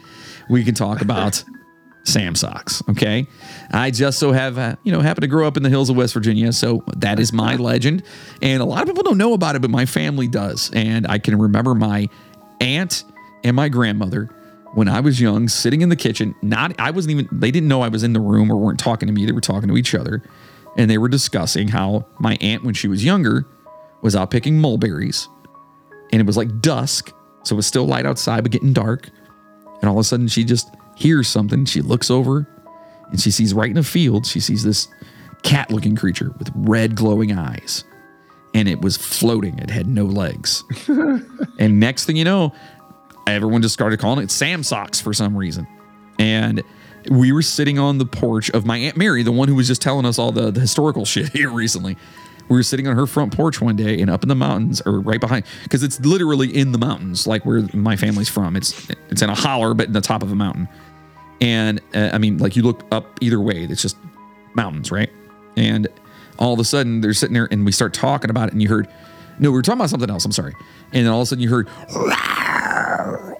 we 0.49 0.65
can 0.65 0.75
talk 0.75 1.03
about 1.03 1.45
Sam 2.05 2.35
Socks. 2.35 2.83
Okay. 2.91 3.27
I 3.73 3.91
just 3.91 4.19
so 4.19 4.33
have, 4.33 4.59
uh, 4.59 4.77
you 4.85 4.93
know, 4.93 5.01
happen 5.01 5.21
to 5.21 5.27
grow 5.27 5.47
up 5.47 5.57
in 5.57 5.63
the 5.63 5.69
hills 5.69 5.91
of 5.91 5.97
West 5.97 6.15
Virginia. 6.15 6.53
So 6.53 6.83
that 6.97 7.19
is 7.19 7.33
my 7.33 7.57
legend. 7.57 8.03
And 8.43 8.63
a 8.63 8.65
lot 8.65 8.83
of 8.83 8.89
people 8.89 9.03
don't 9.03 9.19
know 9.19 9.35
about 9.35 9.57
it, 9.57 9.63
but 9.63 9.71
my 9.71 9.87
family 9.87 10.27
does. 10.27 10.71
And 10.75 11.07
I 11.07 11.19
can 11.19 11.39
remember 11.39 11.75
my 11.75 12.09
aunt 12.61 13.05
and 13.45 13.55
my 13.55 13.69
grandmother 13.69 14.29
when 14.73 14.89
I 14.89 15.01
was 15.01 15.21
young 15.21 15.49
sitting 15.49 15.83
in 15.83 15.89
the 15.89 15.97
kitchen. 15.97 16.35
Not, 16.43 16.79
I 16.79 16.91
wasn't 16.91 17.13
even, 17.13 17.29
they 17.33 17.51
didn't 17.51 17.69
know 17.69 17.83
I 17.83 17.89
was 17.89 18.03
in 18.03 18.13
the 18.13 18.21
room 18.21 18.51
or 18.51 18.57
weren't 18.57 18.81
talking 18.81 19.07
to 19.07 19.13
me. 19.13 19.27
They 19.27 19.33
were 19.33 19.41
talking 19.41 19.69
to 19.69 19.77
each 19.77 19.95
other. 19.95 20.23
And 20.77 20.91
they 20.91 20.99
were 20.99 21.09
discussing 21.09 21.69
how 21.69 22.07
my 22.19 22.39
aunt, 22.41 22.65
when 22.65 22.75
she 22.75 22.89
was 22.89 23.05
younger, 23.05 23.47
was 24.03 24.17
out 24.17 24.31
picking 24.31 24.61
mulberries. 24.61 25.29
And 26.13 26.21
it 26.21 26.27
was 26.27 26.37
like 26.37 26.61
dusk. 26.61 27.13
So 27.43 27.55
it 27.55 27.57
was 27.57 27.67
still 27.67 27.87
light 27.87 28.07
outside, 28.07 28.43
but 28.43 28.53
getting 28.53 28.73
dark. 28.73 29.11
And 29.81 29.89
all 29.89 29.97
of 29.97 30.01
a 30.01 30.05
sudden, 30.05 30.29
she 30.29 30.45
just 30.45 30.69
hears 31.01 31.29
something. 31.29 31.65
She 31.65 31.81
looks 31.81 32.11
over 32.11 32.47
and 33.11 33.21
she 33.21 33.31
sees 33.31 33.55
right 33.55 33.71
in 33.71 33.79
a 33.79 33.83
field, 33.83 34.27
she 34.27 34.41
sees 34.41 34.63
this 34.63 34.89
cat 35.43 35.71
looking 35.71 35.97
creature 35.97 36.33
with 36.39 36.51
red 36.55 36.95
glowing 36.95 37.33
eyes. 37.33 37.85
And 38.53 38.69
it 38.69 38.81
was 38.81 38.97
floating, 38.97 39.59
it 39.59 39.71
had 39.71 39.87
no 39.87 40.05
legs. 40.05 40.65
and 41.59 41.81
next 41.81 42.05
thing 42.05 42.17
you 42.17 42.25
know, 42.25 42.53
everyone 43.27 43.63
just 43.63 43.75
started 43.75 44.01
calling 44.01 44.25
it 44.25 44.31
Sam 44.31 44.63
Socks 44.63 45.01
for 45.01 45.13
some 45.13 45.37
reason. 45.37 45.67
And 46.19 46.63
we 47.11 47.33
were 47.33 47.43
sitting 47.43 47.79
on 47.79 47.99
the 47.99 48.07
porch 48.07 48.51
of 48.51 48.67
my 48.67 48.77
Aunt 48.77 48.97
Mary, 48.97 49.23
the 49.23 49.33
one 49.33 49.49
who 49.49 49.55
was 49.55 49.67
just 49.67 49.81
telling 49.81 50.05
us 50.05 50.19
all 50.19 50.33
the, 50.33 50.51
the 50.51 50.61
historical 50.61 51.05
shit 51.07 51.31
here 51.31 51.51
recently. 51.51 51.97
We 52.49 52.57
were 52.57 52.65
sitting 52.65 52.89
on 52.89 52.97
her 52.97 53.07
front 53.07 53.35
porch 53.37 53.61
one 53.61 53.77
day 53.77 54.01
and 54.01 54.11
up 54.11 54.25
in 54.25 54.29
the 54.29 54.35
mountains 54.35 54.83
or 54.85 54.99
right 55.01 55.21
behind 55.21 55.45
because 55.63 55.85
it's 55.85 56.01
literally 56.01 56.49
in 56.55 56.73
the 56.73 56.79
mountains, 56.79 57.25
like 57.25 57.47
where 57.47 57.63
my 57.73 57.95
family's 57.95 58.29
from. 58.29 58.57
It's 58.57 58.91
it's 59.09 59.23
in 59.23 59.31
a 59.31 59.37
holler, 59.37 59.73
but 59.73 59.87
in 59.87 59.93
the 59.93 60.01
top 60.01 60.25
of 60.25 60.33
a 60.33 60.35
mountain. 60.35 60.69
And 61.41 61.81
uh, 61.95 62.11
I 62.13 62.19
mean, 62.19 62.39
like 62.39 62.57
you 62.57 62.63
look 62.63 62.85
up 62.93 63.19
either 63.21 63.41
way, 63.41 63.65
it's 63.65 63.83
just 63.83 63.97
mountains, 64.55 64.91
right? 64.91 65.11
And 65.57 65.89
all 66.39 66.53
of 66.53 66.59
a 66.59 66.65
sudden 66.65 67.01
they're 67.01 67.15
sitting 67.15 67.35
there 67.35 67.49
and 67.51 67.65
we 67.65 67.73
start 67.73 67.95
talking 67.95 68.31
about 68.31 68.49
it, 68.49 68.53
and 68.53 68.63
you 68.63 68.69
heard, 68.69 68.89
no, 69.39 69.51
we 69.51 69.57
were 69.57 69.63
talking 69.63 69.81
about 69.81 69.91
something 69.91 70.11
else. 70.11 70.25
I'm 70.25 70.33
sorry. 70.33 70.55
And 70.93 71.07
then 71.07 71.13
all 71.13 71.21
of 71.21 71.25
a 71.25 71.27
sudden 71.27 71.43
you 71.43 71.49
heard 71.51 71.69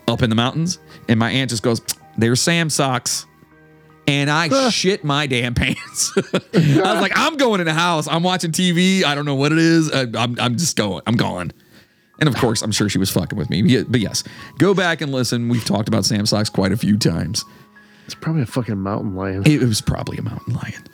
up 0.09 0.23
in 0.23 0.31
the 0.31 0.37
mountains, 0.37 0.79
and 1.09 1.19
my 1.19 1.31
aunt 1.31 1.51
just 1.51 1.63
goes, 1.63 1.83
"There's 2.17 2.41
Sam 2.41 2.71
socks." 2.71 3.27
And 4.07 4.31
I 4.31 4.69
shit 4.71 5.05
my 5.05 5.27
damn 5.27 5.55
pants. 5.55 6.13
I 6.17 6.21
was 6.93 7.01
like, 7.01 7.13
I'm 7.15 7.37
going 7.37 7.61
in 7.61 7.67
the 7.67 7.75
house. 7.75 8.09
I'm 8.09 8.23
watching 8.23 8.51
TV. 8.51 9.05
I 9.05 9.15
don't 9.15 9.25
know 9.25 9.37
what 9.37 9.53
it 9.53 9.59
is. 9.59 9.93
I, 9.93 10.07
I'm, 10.17 10.41
I'm 10.41 10.57
just 10.57 10.77
going. 10.77 11.03
I'm 11.07 11.17
gone. 11.17 11.53
And 12.19 12.29
of 12.29 12.35
course, 12.37 12.63
I'm 12.63 12.73
sure 12.73 12.89
she 12.89 12.99
was 12.99 13.11
fucking 13.11 13.39
with 13.39 13.51
me. 13.51 13.83
But 13.83 14.01
yes, 14.01 14.25
go 14.59 14.75
back 14.75 15.01
and 15.01 15.13
listen. 15.13 15.49
We've 15.49 15.65
talked 15.65 15.89
about 15.89 16.05
Sam 16.05 16.27
Socks 16.27 16.51
quite 16.51 16.73
a 16.73 16.77
few 16.77 16.99
times. 16.99 17.45
It's 18.11 18.17
probably 18.17 18.43
a 18.43 18.47
fucking 18.47 18.77
mountain 18.77 19.15
lion. 19.15 19.45
It 19.47 19.63
was 19.63 19.81
probably 19.81 20.19
a 20.19 20.23
mountain 20.23 20.53
lion. 20.55 20.85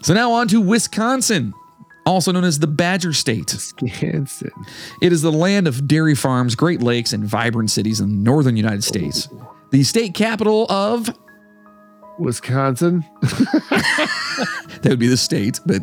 So 0.00 0.14
now 0.14 0.30
on 0.30 0.46
to 0.46 0.60
Wisconsin, 0.60 1.52
also 2.06 2.30
known 2.30 2.44
as 2.44 2.60
the 2.60 2.68
Badger 2.68 3.12
State. 3.12 3.52
Wisconsin. 3.82 4.52
It 5.00 5.12
is 5.12 5.22
the 5.22 5.32
land 5.32 5.66
of 5.66 5.88
dairy 5.88 6.14
farms, 6.14 6.54
Great 6.54 6.80
Lakes, 6.80 7.12
and 7.12 7.24
vibrant 7.24 7.72
cities 7.72 7.98
in 7.98 8.10
the 8.10 8.14
northern 8.14 8.56
United 8.56 8.84
States. 8.84 9.28
The 9.72 9.82
state 9.82 10.14
capital 10.14 10.70
of 10.70 11.10
Wisconsin. 12.20 13.04
that 13.22 14.84
would 14.84 15.00
be 15.00 15.08
the 15.08 15.16
state, 15.16 15.58
but 15.66 15.82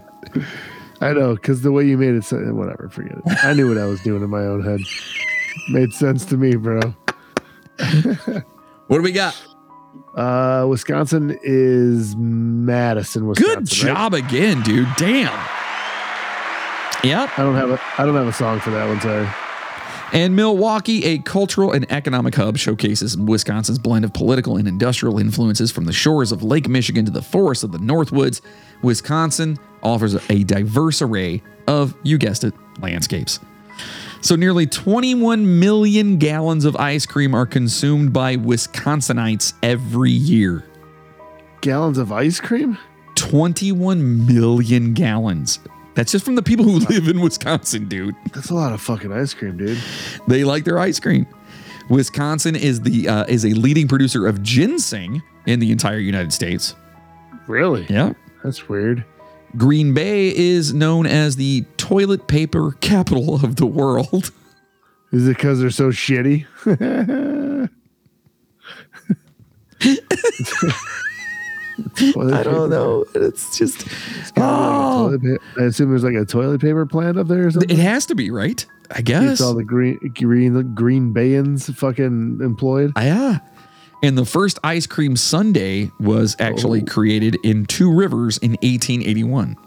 I 1.02 1.12
know, 1.12 1.36
because 1.36 1.62
the 1.62 1.74
way 1.74 1.86
you 1.88 1.98
made 1.98 2.16
it, 2.16 2.24
so- 2.24 2.38
whatever, 2.54 2.88
forget 2.90 3.18
it. 3.18 3.44
I 3.44 3.52
knew 3.52 3.68
what 3.68 3.78
I 3.78 3.86
was 3.86 4.00
doing 4.02 4.24
in 4.24 4.30
my 4.30 4.44
own 4.44 4.64
head. 4.64 4.80
Made 5.72 5.92
sense 5.92 6.24
to 6.28 6.38
me, 6.38 6.56
bro. 6.56 6.80
what 8.88 8.98
do 8.98 9.02
we 9.02 9.12
got? 9.12 9.36
Uh, 10.16 10.66
Wisconsin 10.68 11.40
is 11.44 12.16
Madison, 12.16 13.28
Wisconsin. 13.28 13.64
Good 13.64 13.86
right? 13.86 13.96
job 13.96 14.14
again, 14.14 14.62
dude. 14.64 14.88
Damn. 14.98 15.34
Yep. 17.04 17.30
I 17.38 17.44
don't 17.44 17.56
have 17.56 17.70
a 17.70 17.80
I 17.98 18.06
don't 18.06 18.16
have 18.16 18.28
a 18.28 18.34
song 18.34 18.60
for 18.60 18.72
that 18.72 18.88
one. 18.88 19.00
Sorry. 19.00 19.28
And 20.12 20.36
Milwaukee, 20.36 21.06
a 21.06 21.20
cultural 21.20 21.72
and 21.72 21.90
economic 21.92 22.34
hub, 22.34 22.58
showcases 22.58 23.16
Wisconsin's 23.16 23.78
blend 23.78 24.04
of 24.04 24.14
political 24.14 24.58
and 24.58 24.68
industrial 24.68 25.20
influences 25.20 25.72
from 25.72 25.86
the 25.86 25.94
shores 25.94 26.32
of 26.32 26.42
Lake 26.42 26.68
Michigan 26.68 27.06
to 27.06 27.12
the 27.12 27.22
forests 27.22 27.64
of 27.64 27.72
the 27.72 27.78
Northwoods. 27.78 28.42
Wisconsin 28.82 29.58
offers 29.84 30.16
a 30.32 30.44
diverse 30.46 31.04
array 31.04 31.44
of, 31.68 31.96
you 32.02 32.18
guessed 32.18 32.44
it, 32.44 32.56
landscapes. 32.82 33.40
So, 34.22 34.36
nearly 34.36 34.68
21 34.68 35.60
million 35.60 36.18
gallons 36.18 36.66
of 36.66 36.76
ice 36.76 37.06
cream 37.06 37.34
are 37.34 37.46
consumed 37.46 38.12
by 38.12 38.36
Wisconsinites 38.36 39.54
every 39.64 40.12
year. 40.12 40.66
Gallons 41.62 41.98
of 41.98 42.12
ice 42.12 42.40
cream. 42.40 42.78
21 43.16 44.26
million 44.28 44.94
gallons. 44.94 45.60
That's 45.96 46.12
just 46.12 46.24
from 46.24 46.36
the 46.36 46.44
people 46.44 46.66
who 46.66 46.80
live 46.94 47.08
in 47.08 47.22
Wisconsin, 47.22 47.88
dude. 47.88 48.16
That's 48.34 48.50
a 48.50 48.56
lot 48.56 48.74
of 48.74 48.82
fucking 48.82 49.12
ice 49.12 49.34
cream, 49.34 49.58
dude. 49.58 49.78
They 50.28 50.44
like 50.44 50.64
their 50.64 50.80
ice 50.80 51.00
cream. 51.00 51.26
Wisconsin 51.90 52.56
is 52.56 52.82
the 52.82 53.08
uh, 53.10 53.26
is 53.26 53.46
a 53.46 53.50
leading 53.50 53.88
producer 53.88 54.28
of 54.28 54.44
ginseng 54.44 55.22
in 55.46 55.60
the 55.60 55.72
entire 55.72 55.98
United 55.98 56.32
States. 56.32 56.76
Really? 57.48 57.88
Yeah. 57.90 58.14
That's 58.44 58.70
weird. 58.70 59.04
Green 59.58 59.94
Bay 59.94 60.36
is 60.36 60.74
known 60.74 61.06
as 61.06 61.36
the 61.36 61.66
toilet 61.78 62.28
paper 62.28 62.74
capital 62.82 63.36
of 63.44 63.56
the 63.58 63.66
world. 63.66 64.32
Is 65.12 65.28
it 65.28 65.36
because 65.38 65.60
they're 65.60 65.72
so 65.72 65.90
shitty? 65.90 66.46
I 72.18 72.44
don't 72.44 72.70
know. 72.70 73.06
It's 73.16 73.58
just 73.58 73.88
Oh. 74.38 75.18
oh, 75.24 75.38
I 75.58 75.64
assume 75.66 75.90
there's 75.90 76.04
like 76.04 76.16
a 76.16 76.26
toilet 76.26 76.62
paper 76.62 76.86
plant 76.86 77.18
up 77.18 77.28
there 77.28 77.48
or 77.48 77.52
something. 77.52 77.70
it 77.70 77.80
has 77.80 78.06
to 78.08 78.16
be 78.16 78.30
right. 78.32 78.66
I 78.92 79.02
guess. 79.02 79.24
It's 79.32 79.42
all 79.42 79.54
the 79.54 79.64
green 79.64 79.98
green 80.16 80.76
green 80.76 81.14
bayans 81.14 81.74
fucking 81.74 82.40
employed. 82.42 82.92
Ah, 82.96 83.02
yeah. 83.04 83.38
And 84.02 84.18
the 84.18 84.26
first 84.26 84.60
ice 84.64 84.88
cream 84.88 85.16
sundae 85.18 85.90
was 86.00 86.36
actually 86.40 86.82
Oh. 86.82 86.86
created 86.86 87.38
in 87.44 87.66
Two 87.66 87.92
Rivers 87.94 88.38
in 88.38 88.52
1881. 88.62 89.58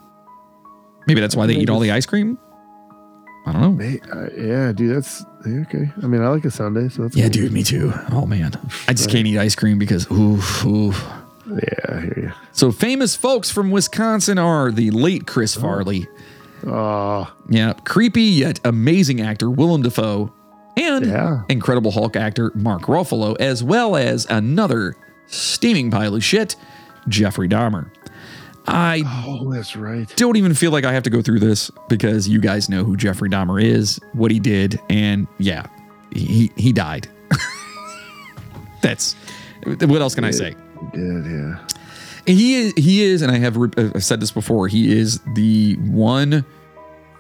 Maybe 1.07 1.21
that's 1.21 1.37
why 1.37 1.47
they 1.47 1.55
eat 1.55 1.69
all 1.69 1.81
the 1.81 1.91
ice 1.91 2.07
cream. 2.07 2.39
I 3.45 3.53
don't 3.53 3.77
know. 3.77 3.85
Hey, 3.85 4.01
uh, 4.13 4.29
yeah, 4.41 4.73
dude, 4.73 4.95
that's 4.97 5.25
okay. 5.45 5.91
I 6.03 6.07
mean, 6.07 6.23
I 6.23 6.29
like 6.29 6.45
a 6.45 6.51
Sunday, 6.51 6.89
so 6.89 7.03
that's 7.03 7.17
Yeah, 7.17 7.25
cool. 7.25 7.31
dude, 7.33 7.53
me 7.53 7.63
too. 7.65 7.93
Oh 8.13 8.25
man, 8.25 8.53
I 8.87 8.93
just 8.95 9.11
can't 9.11 9.27
eat 9.27 9.37
ice 9.37 9.55
cream 9.57 9.79
because 9.79 10.09
oof, 10.13 10.65
oof. 10.65 11.05
Yeah, 11.49 11.59
I 11.97 12.01
hear 12.01 12.15
you. 12.19 12.33
So 12.53 12.71
famous 12.71 13.17
folks 13.17 13.51
from 13.51 13.73
Wisconsin 13.73 14.39
are 14.39 14.71
the 14.71 14.93
late 14.93 15.27
Chris 15.27 15.57
Farley, 15.57 16.07
Oh, 16.65 17.29
yeah, 17.51 17.73
creepy 17.85 18.23
yet 18.23 18.61
amazing 18.65 19.21
actor 19.21 19.51
Willem 19.51 19.83
Dafoe, 19.83 20.33
and 20.77 21.07
Yeah. 21.07 21.43
Incredible 21.49 21.91
Hulk 21.91 22.17
actor 22.17 22.51
Mark 22.55 22.83
Ruffalo, 22.83 23.37
as 23.41 23.63
well 23.63 23.97
as 23.97 24.27
another 24.31 24.97
steaming 25.27 25.91
pile 25.91 26.15
of 26.15 26.25
shit, 26.25 26.57
Jeffrey 27.09 27.49
Dahmer. 27.49 27.91
I 28.67 29.03
oh, 29.27 29.53
that's 29.53 29.75
right. 29.75 30.11
don't 30.17 30.37
even 30.37 30.55
feel 30.55 30.71
like 30.71 30.85
I 30.85 30.93
have 30.93 31.03
to 31.03 31.11
go 31.11 31.21
through 31.21 31.41
this 31.41 31.71
because 31.89 32.29
you 32.29 32.41
guys 32.41 32.69
know 32.69 32.85
who 32.85 32.97
Jeffrey 32.97 33.29
Dahmer 33.29 33.61
is, 33.63 33.99
what 34.13 34.31
he 34.31 34.39
did, 34.39 34.79
and 34.89 35.27
yeah, 35.39 35.67
he 36.13 36.53
he 36.57 36.73
died. 36.73 37.09
That's 38.83 39.15
what 39.65 40.01
else 40.01 40.15
can 40.15 40.25
I 40.25 40.31
say? 40.31 40.55
He 40.93 40.97
did, 40.99 41.27
yeah. 41.27 41.67
He 42.27 42.55
is 42.55 42.73
he 42.77 43.03
is, 43.03 43.23
and 43.23 43.33
I 43.33 43.39
have 43.39 43.57
re- 43.57 43.71
I've 43.77 44.05
said 44.05 44.21
this 44.21 44.31
before. 44.31 44.69
He 44.69 44.97
is 44.97 45.21
the 45.35 45.75
one 45.79 46.45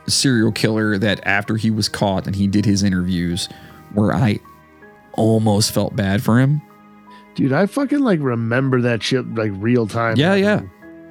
serial 0.08 0.52
killer 0.52 0.98
that 0.98 1.20
after 1.26 1.56
he 1.56 1.70
was 1.70 1.88
caught 1.88 2.26
and 2.26 2.34
he 2.36 2.46
did 2.46 2.64
his 2.64 2.82
interviews, 2.82 3.48
where 3.94 4.12
I 4.14 4.40
almost 5.14 5.72
felt 5.72 5.94
bad 5.94 6.22
for 6.22 6.38
him. 6.38 6.62
Dude, 7.34 7.52
I 7.52 7.66
fucking 7.66 8.00
like 8.00 8.20
remember 8.20 8.80
that 8.82 9.02
shit 9.02 9.34
like 9.34 9.52
real 9.54 9.86
time. 9.86 10.16
Yeah, 10.16 10.34
yeah. 10.34 10.62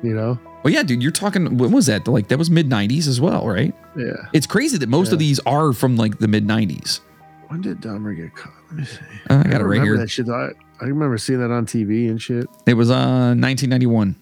You 0.04 0.14
know? 0.14 0.40
Well, 0.64 0.74
yeah, 0.74 0.84
dude, 0.84 1.02
you're 1.02 1.12
talking. 1.12 1.58
When 1.58 1.72
was 1.72 1.88
that? 1.88 2.08
Like 2.08 2.28
that 2.28 2.38
was 2.38 2.52
mid 2.52 2.70
'90s 2.70 3.08
as 3.08 3.20
well, 3.20 3.48
right? 3.48 3.74
Yeah. 3.98 4.14
It's 4.34 4.46
crazy 4.46 4.78
that 4.78 4.90
most 4.90 5.12
of 5.12 5.20
these 5.20 5.40
are 5.46 5.74
from 5.74 5.98
like 5.98 6.20
the 6.20 6.28
mid 6.28 6.46
'90s. 6.48 7.00
When 7.48 7.62
did 7.62 7.82
Dahmer 7.82 8.16
get 8.16 8.36
caught? 8.36 8.54
Let 8.70 8.78
me 8.78 8.86
see. 8.86 9.00
Uh, 9.30 9.44
I 9.46 9.50
got 9.50 9.62
it 9.62 9.66
right 9.66 9.80
remember 9.80 9.86
here. 9.86 9.98
that 9.98 10.10
shit. 10.10 10.30
I, 10.30 10.50
I 10.80 10.86
remember 10.86 11.18
seeing 11.18 11.40
that 11.40 11.52
on 11.52 11.66
TV 11.66 12.10
and 12.10 12.22
shit. 12.22 12.46
It 12.66 12.76
was 12.76 12.92
uh 12.92 13.34
1991. 13.36 14.16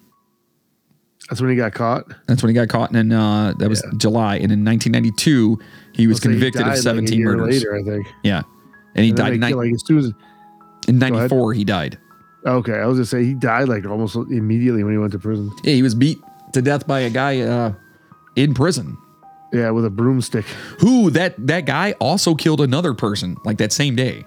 That's 1.29 1.41
when 1.41 1.49
he 1.51 1.55
got 1.55 1.73
caught. 1.73 2.05
That's 2.27 2.41
when 2.41 2.49
he 2.49 2.53
got 2.55 2.69
caught, 2.69 2.89
and 2.91 3.11
then 3.11 3.11
uh, 3.17 3.53
that 3.59 3.69
was 3.69 3.83
Yeah. 3.85 3.91
July. 3.97 4.35
And 4.37 4.51
in 4.51 4.65
1992, 4.65 5.59
he 5.93 6.07
was 6.07 6.17
he 6.17 6.21
convicted 6.29 6.61
died, 6.61 6.67
of 6.67 6.67
like, 6.73 6.79
a 6.79 6.81
17 6.81 7.19
year 7.19 7.35
murders. 7.37 7.55
Later, 7.63 7.75
I 7.75 7.83
think. 7.83 8.07
Yeah, 8.23 8.41
and 8.95 9.03
he 9.03 9.09
And 9.11 9.17
died 9.17 9.33
in, 9.33 9.39
ni- 9.41 9.53
like 9.53 9.71
as 9.73 10.13
in 10.87 10.97
94. 10.99 11.53
He 11.53 11.63
died. 11.63 11.99
okay, 12.45 12.73
I 12.73 12.85
was 12.87 12.97
gonna 12.97 13.05
say 13.05 13.23
he 13.25 13.33
died 13.35 13.69
like 13.69 13.85
almost 13.85 14.15
immediately 14.15 14.83
when 14.83 14.93
he 14.93 14.97
went 14.97 15.11
to 15.11 15.19
prison. 15.19 15.51
Yeah, 15.63 15.73
he 15.73 15.83
was 15.83 15.93
beat 15.93 16.17
to 16.53 16.61
death 16.63 16.87
by 16.87 17.01
a 17.01 17.09
guy 17.11 17.41
uh, 17.41 17.73
in 18.35 18.53
prison. 18.55 18.97
Yeah, 19.53 19.69
with 19.71 19.85
a 19.85 19.89
broomstick. 19.89 20.45
Who 20.79 21.09
that 21.11 21.35
that 21.47 21.65
guy 21.65 21.93
also 21.99 22.33
killed 22.35 22.61
another 22.61 22.93
person 22.93 23.35
like 23.45 23.57
that 23.59 23.71
same 23.71 23.95
day. 23.95 24.25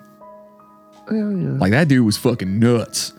Yeah, 1.10 1.31
yeah. 1.31 1.48
Like 1.58 1.72
that 1.72 1.89
dude 1.89 2.05
was 2.06 2.16
fucking 2.16 2.58
nuts. 2.60 3.12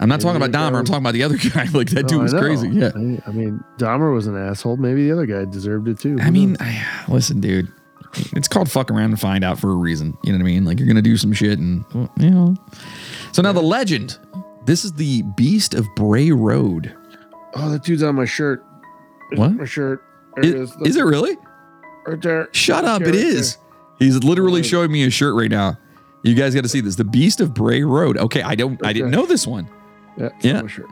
I'm 0.00 0.08
not 0.08 0.20
talking 0.20 0.42
about 0.42 0.50
Dahmer. 0.50 0.78
I'm 0.78 0.84
talking 0.84 1.02
about 1.02 1.14
the 1.14 1.22
other 1.22 1.36
guy. 1.54 1.64
Like 1.72 1.88
that 1.90 2.08
dude 2.08 2.22
was 2.22 2.32
crazy. 2.34 2.68
Yeah. 2.68 2.90
I, 2.94 3.22
I 3.28 3.32
mean, 3.32 3.62
Dahmer 3.78 4.12
was 4.12 4.26
an 4.26 4.36
asshole. 4.36 4.76
Maybe 4.76 5.04
the 5.06 5.12
other 5.12 5.26
guy 5.26 5.44
deserved 5.44 5.88
it 5.88 5.98
too. 5.98 6.18
I 6.20 6.30
mean, 6.30 6.56
I, 6.60 6.84
listen, 7.08 7.40
dude. 7.40 7.72
It's 8.36 8.46
called 8.46 8.70
fuck 8.70 8.90
around 8.90 9.10
and 9.10 9.20
find 9.20 9.42
out 9.44 9.58
for 9.58 9.70
a 9.70 9.74
reason. 9.74 10.16
You 10.22 10.32
know 10.32 10.38
what 10.38 10.42
I 10.42 10.46
mean? 10.46 10.64
Like 10.64 10.78
you're 10.78 10.86
gonna 10.86 11.02
do 11.02 11.16
some 11.16 11.32
shit 11.32 11.58
and 11.58 11.84
you 12.18 12.30
know. 12.30 12.54
So 13.32 13.42
now 13.42 13.52
the 13.52 13.62
legend. 13.62 14.18
This 14.66 14.84
is 14.84 14.92
the 14.92 15.22
Beast 15.36 15.74
of 15.74 15.86
Bray 15.94 16.30
Road. 16.30 16.94
oh, 17.54 17.70
that 17.70 17.82
dude's 17.82 18.02
on 18.02 18.14
my 18.14 18.24
shirt. 18.24 18.64
What? 19.34 19.52
My 19.56 19.64
shirt. 19.64 20.02
There 20.36 20.44
it 20.44 20.54
Is, 20.54 20.70
is. 20.70 20.86
is 20.88 20.96
it 20.96 21.02
really? 21.02 21.36
right 22.06 22.20
there? 22.22 22.48
Shut 22.52 22.84
up! 22.84 23.02
It 23.02 23.06
right 23.06 23.14
is. 23.14 23.58
He's 23.98 24.22
literally 24.24 24.62
showing 24.62 24.90
me 24.92 25.02
his 25.02 25.12
shirt 25.12 25.34
right 25.34 25.50
now. 25.50 25.76
You 26.22 26.34
guys 26.34 26.54
got 26.54 26.62
to 26.62 26.68
see 26.68 26.80
this. 26.80 26.94
The 26.96 27.04
Beast 27.04 27.40
of 27.40 27.52
Bray 27.52 27.82
Road. 27.82 28.16
Okay, 28.16 28.42
I 28.42 28.54
don't. 28.54 28.84
I 28.86 28.92
didn't 28.92 29.10
know 29.10 29.26
this 29.26 29.46
one. 29.46 29.68
Yeah, 30.16 30.28
Yeah. 30.42 30.62
my 30.62 30.68
shirt. 30.68 30.86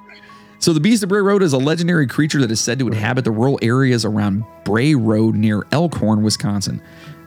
So 0.59 0.73
the 0.73 0.81
Beast 0.81 1.03
of 1.03 1.09
Bray 1.09 1.21
Road 1.21 1.43
is 1.43 1.53
a 1.53 1.59
legendary 1.59 2.07
creature 2.07 2.41
that 2.41 2.51
is 2.51 2.61
said 2.61 2.79
to 2.79 2.87
inhabit 2.87 3.25
the 3.25 3.31
rural 3.33 3.59
areas 3.63 4.05
around 4.05 4.45
Bray 4.65 4.95
Road 4.95 5.35
near 5.35 5.67
Elkhorn, 5.73 6.23
Wisconsin. 6.23 6.81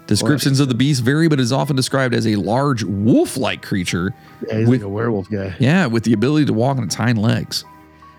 Descriptions 0.07 0.59
of 0.59 0.69
the 0.69 0.75
beast 0.75 1.01
vary, 1.01 1.27
but 1.27 1.39
is 1.39 1.51
often 1.51 1.75
described 1.75 2.13
as 2.13 2.27
a 2.27 2.35
large 2.35 2.83
wolf-like 2.83 3.61
creature. 3.63 4.13
Yeah, 4.47 4.59
he's 4.59 4.67
With- 4.69 4.81
like 4.81 4.85
a 4.85 4.89
werewolf 4.89 5.29
guy. 5.29 5.55
Yeah, 5.59 5.87
with 5.87 6.03
the 6.03 6.13
ability 6.13 6.45
to 6.45 6.53
walk 6.53 6.77
on 6.77 6.83
its 6.83 6.95
hind 6.95 7.17
legs. 7.17 7.65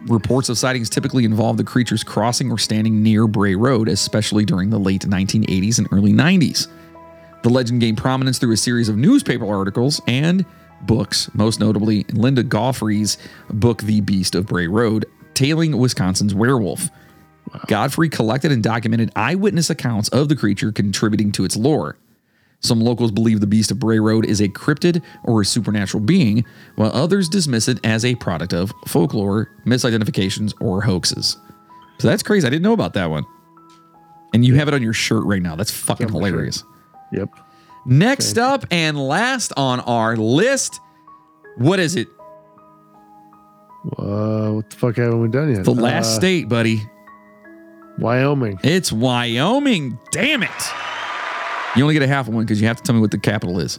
Reports 0.08 0.48
of 0.48 0.58
sightings 0.58 0.90
typically 0.90 1.24
involve 1.24 1.56
the 1.56 1.64
creatures 1.64 2.04
crossing 2.04 2.50
or 2.50 2.58
standing 2.58 3.02
near 3.02 3.26
Bray 3.26 3.54
Road, 3.54 3.88
especially 3.88 4.44
during 4.44 4.68
the 4.70 4.78
late 4.80 5.06
1980s 5.08 5.78
and 5.78 5.86
early 5.92 6.12
90s. 6.12 6.66
The 7.42 7.48
legend 7.50 7.80
gained 7.80 7.96
prominence 7.98 8.38
through 8.38 8.52
a 8.52 8.56
series 8.56 8.88
of 8.88 8.96
newspaper 8.96 9.46
articles 9.46 10.02
and 10.06 10.44
books, 10.82 11.30
most 11.34 11.60
notably 11.60 12.04
Linda 12.12 12.42
Godfrey's 12.42 13.18
book, 13.50 13.82
The 13.82 14.00
Beast 14.00 14.34
of 14.34 14.46
Bray 14.46 14.66
Road, 14.66 15.06
tailing 15.34 15.76
Wisconsin's 15.78 16.34
werewolf. 16.34 16.88
Godfrey 17.68 18.08
collected 18.08 18.52
and 18.52 18.62
documented 18.62 19.12
eyewitness 19.14 19.70
accounts 19.70 20.08
of 20.08 20.28
the 20.28 20.36
creature, 20.36 20.72
contributing 20.72 21.32
to 21.32 21.44
its 21.44 21.56
lore. 21.56 21.96
Some 22.60 22.80
locals 22.80 23.12
believe 23.12 23.40
the 23.40 23.46
Beast 23.46 23.70
of 23.70 23.78
Bray 23.78 23.98
Road 23.98 24.24
is 24.24 24.40
a 24.40 24.48
cryptid 24.48 25.02
or 25.24 25.42
a 25.42 25.44
supernatural 25.44 26.02
being, 26.02 26.44
while 26.76 26.90
others 26.92 27.28
dismiss 27.28 27.68
it 27.68 27.78
as 27.84 28.04
a 28.04 28.14
product 28.16 28.52
of 28.52 28.72
folklore, 28.86 29.50
misidentifications, 29.64 30.54
or 30.60 30.82
hoaxes. 30.82 31.36
So 31.98 32.08
that's 32.08 32.22
crazy. 32.22 32.46
I 32.46 32.50
didn't 32.50 32.62
know 32.62 32.72
about 32.72 32.94
that 32.94 33.10
one. 33.10 33.24
And 34.34 34.44
you 34.44 34.54
have 34.56 34.68
it 34.68 34.74
on 34.74 34.82
your 34.82 34.92
shirt 34.92 35.24
right 35.24 35.42
now. 35.42 35.54
That's 35.56 35.70
fucking 35.70 36.08
on 36.08 36.12
my 36.12 36.18
shirt. 36.18 36.26
hilarious. 36.32 36.64
Yep. 37.12 37.28
Next 37.86 38.36
up 38.36 38.64
and 38.70 38.98
last 38.98 39.52
on 39.56 39.80
our 39.80 40.16
list, 40.16 40.80
what 41.56 41.78
is 41.78 41.94
it? 41.96 42.08
Uh, 43.96 44.50
what 44.50 44.68
the 44.70 44.76
fuck 44.76 44.96
haven't 44.96 45.20
we 45.20 45.28
done 45.28 45.54
yet? 45.54 45.64
The 45.64 45.70
last 45.72 46.08
Uh, 46.08 46.16
state, 46.16 46.48
buddy. 46.48 46.82
Wyoming. 47.98 48.58
It's 48.64 48.90
Wyoming. 48.92 49.98
Damn 50.10 50.42
it. 50.42 50.50
You 51.76 51.82
only 51.82 51.94
get 51.94 52.02
a 52.02 52.08
half 52.08 52.26
of 52.28 52.34
one 52.34 52.44
because 52.44 52.60
you 52.60 52.66
have 52.66 52.76
to 52.78 52.82
tell 52.82 52.94
me 52.94 53.00
what 53.00 53.10
the 53.12 53.18
capital 53.18 53.60
is. 53.60 53.78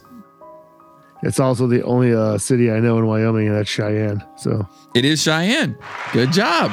It's 1.22 1.38
also 1.40 1.66
the 1.66 1.82
only 1.82 2.14
uh, 2.14 2.38
city 2.38 2.70
I 2.70 2.78
know 2.80 2.96
in 2.98 3.06
Wyoming, 3.06 3.48
and 3.48 3.56
that's 3.56 3.68
Cheyenne. 3.68 4.24
So 4.36 4.66
It 4.94 5.04
is 5.04 5.20
Cheyenne. 5.20 5.76
Good 6.12 6.32
job. 6.32 6.72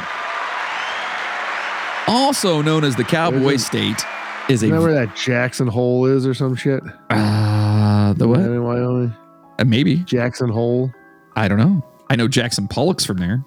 Also 2.08 2.62
known 2.62 2.84
as 2.84 2.96
the 2.96 3.04
Cowboy 3.04 3.58
State, 3.58 4.06
is 4.50 4.62
a 4.62 4.66
Isn't 4.66 4.72
that 4.72 4.82
where 4.82 4.94
that 4.94 5.16
Jackson 5.16 5.68
Hole 5.68 6.06
is, 6.06 6.26
or 6.26 6.34
some 6.34 6.56
shit? 6.56 6.82
uh, 7.10 8.14
the 8.14 8.20
that 8.20 8.28
what? 8.28 8.40
in 8.40 8.64
Wyoming? 8.64 9.16
Uh, 9.60 9.66
maybe 9.66 9.98
Jackson 9.98 10.50
Hole. 10.50 10.92
I 11.36 11.48
don't 11.48 11.58
know. 11.58 11.86
I 12.10 12.16
know 12.16 12.28
Jackson 12.28 12.68
Pollock's 12.68 13.06
from 13.06 13.18
there. 13.18 13.44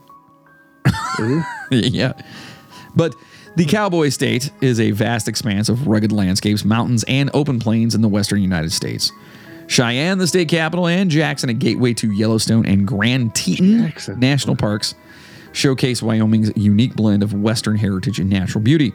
Is 1.21 1.45
yeah. 1.71 2.13
But 2.97 3.15
the 3.57 3.65
Cowboy 3.65 4.09
State 4.11 4.51
is 4.61 4.81
a 4.81 4.91
vast 4.91 5.29
expanse 5.29 5.69
of 5.69 5.87
rugged 5.87 6.13
landscapes, 6.13 6.65
mountains, 6.65 7.05
and 7.09 7.31
open 7.35 7.59
plains 7.59 7.95
in 7.95 8.03
the 8.03 8.09
western 8.09 8.41
United 8.43 8.73
States. 8.73 9.13
Cheyenne, 9.69 10.19
the 10.19 10.27
state 10.27 10.49
capital, 10.49 10.87
and 10.87 11.11
Jackson, 11.11 11.51
a 11.51 11.55
gateway 11.55 11.93
to 11.95 12.11
Yellowstone 12.11 12.65
and 12.67 12.87
Grand 12.87 13.35
Teton 13.35 13.83
Jackson. 13.83 14.19
National 14.19 14.57
Parks, 14.57 14.95
showcase 15.53 16.03
Wyoming's 16.03 16.51
unique 16.57 16.95
blend 16.95 17.23
of 17.23 17.35
western 17.35 17.77
heritage 17.77 18.19
and 18.19 18.31
natural 18.31 18.63
beauty. 18.63 18.93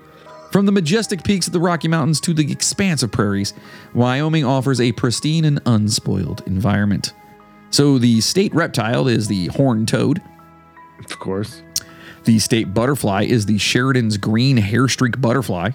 From 0.53 0.67
the 0.67 0.72
majestic 0.72 1.23
peaks 1.23 1.48
of 1.48 1.53
the 1.53 1.59
Rocky 1.59 1.88
Mountains 1.88 2.22
to 2.22 2.32
the 2.32 2.51
expanse 2.51 3.01
of 3.01 3.11
prairies, 3.11 3.56
Wyoming 3.95 4.45
offers 4.45 4.80
a 4.80 4.91
pristine 4.91 5.45
and 5.45 5.59
unspoiled 5.65 6.43
environment. 6.45 7.14
So 7.72 7.98
the 7.98 8.22
state 8.22 8.53
reptile 8.53 9.07
is 9.07 9.27
the 9.27 9.48
horned 9.48 9.88
toad. 9.88 10.22
Of 10.99 11.17
course. 11.17 11.64
The 12.25 12.38
state 12.38 12.72
butterfly 12.72 13.23
is 13.23 13.48
the 13.48 13.57
Sheridan's 13.57 14.17
green 14.17 14.57
hairstreak 14.57 15.19
butterfly. 15.19 15.72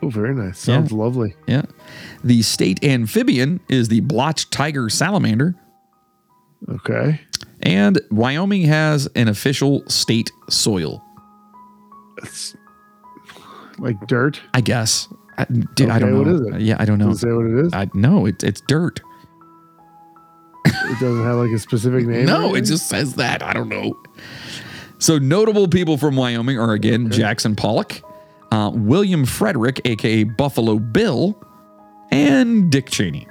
Oh, 0.00 0.08
very 0.08 0.36
nice. 0.36 0.60
Sounds 0.60 0.92
lovely. 0.92 1.34
Yeah. 1.48 1.64
The 2.22 2.42
state 2.42 2.84
amphibian 2.84 3.58
is 3.68 3.88
the 3.88 4.00
blotched 4.00 4.52
tiger 4.52 4.88
salamander. 4.88 5.56
Okay. 6.68 7.22
And 7.60 8.00
Wyoming 8.12 8.66
has 8.66 9.08
an 9.16 9.26
official 9.26 9.82
state 9.88 10.30
soil, 10.48 11.02
like 13.78 14.06
dirt. 14.06 14.40
I 14.54 14.60
guess. 14.60 15.08
I, 15.38 15.44
dude, 15.44 15.90
I 15.90 15.98
don't 15.98 16.12
know. 16.12 16.18
what 16.18 16.28
is 16.28 16.40
it? 16.54 16.60
Yeah, 16.62 16.76
I 16.78 16.84
don't 16.84 16.98
know. 16.98 17.08
Does 17.08 17.18
it 17.18 17.26
say 17.26 17.32
what 17.32 17.46
it 17.46 17.66
is? 17.66 17.72
I 17.74 17.90
no, 17.94 18.26
it, 18.26 18.42
it's 18.42 18.60
dirt. 18.62 19.00
It 20.64 21.00
doesn't 21.00 21.24
have 21.24 21.36
like 21.36 21.50
a 21.50 21.58
specific 21.58 22.06
name. 22.06 22.26
No, 22.26 22.54
it 22.54 22.62
just 22.62 22.88
says 22.88 23.14
that. 23.16 23.42
I 23.42 23.52
don't 23.52 23.68
know. 23.68 23.98
So 24.98 25.18
notable 25.18 25.68
people 25.68 25.98
from 25.98 26.16
Wyoming 26.16 26.58
are 26.58 26.72
again 26.72 27.10
Jackson 27.10 27.54
Pollock, 27.54 28.00
uh, 28.50 28.70
William 28.74 29.24
Frederick, 29.26 29.80
aka 29.84 30.24
Buffalo 30.24 30.78
Bill, 30.78 31.38
and 32.10 32.70
Dick 32.72 32.88
Cheney. 32.88 33.28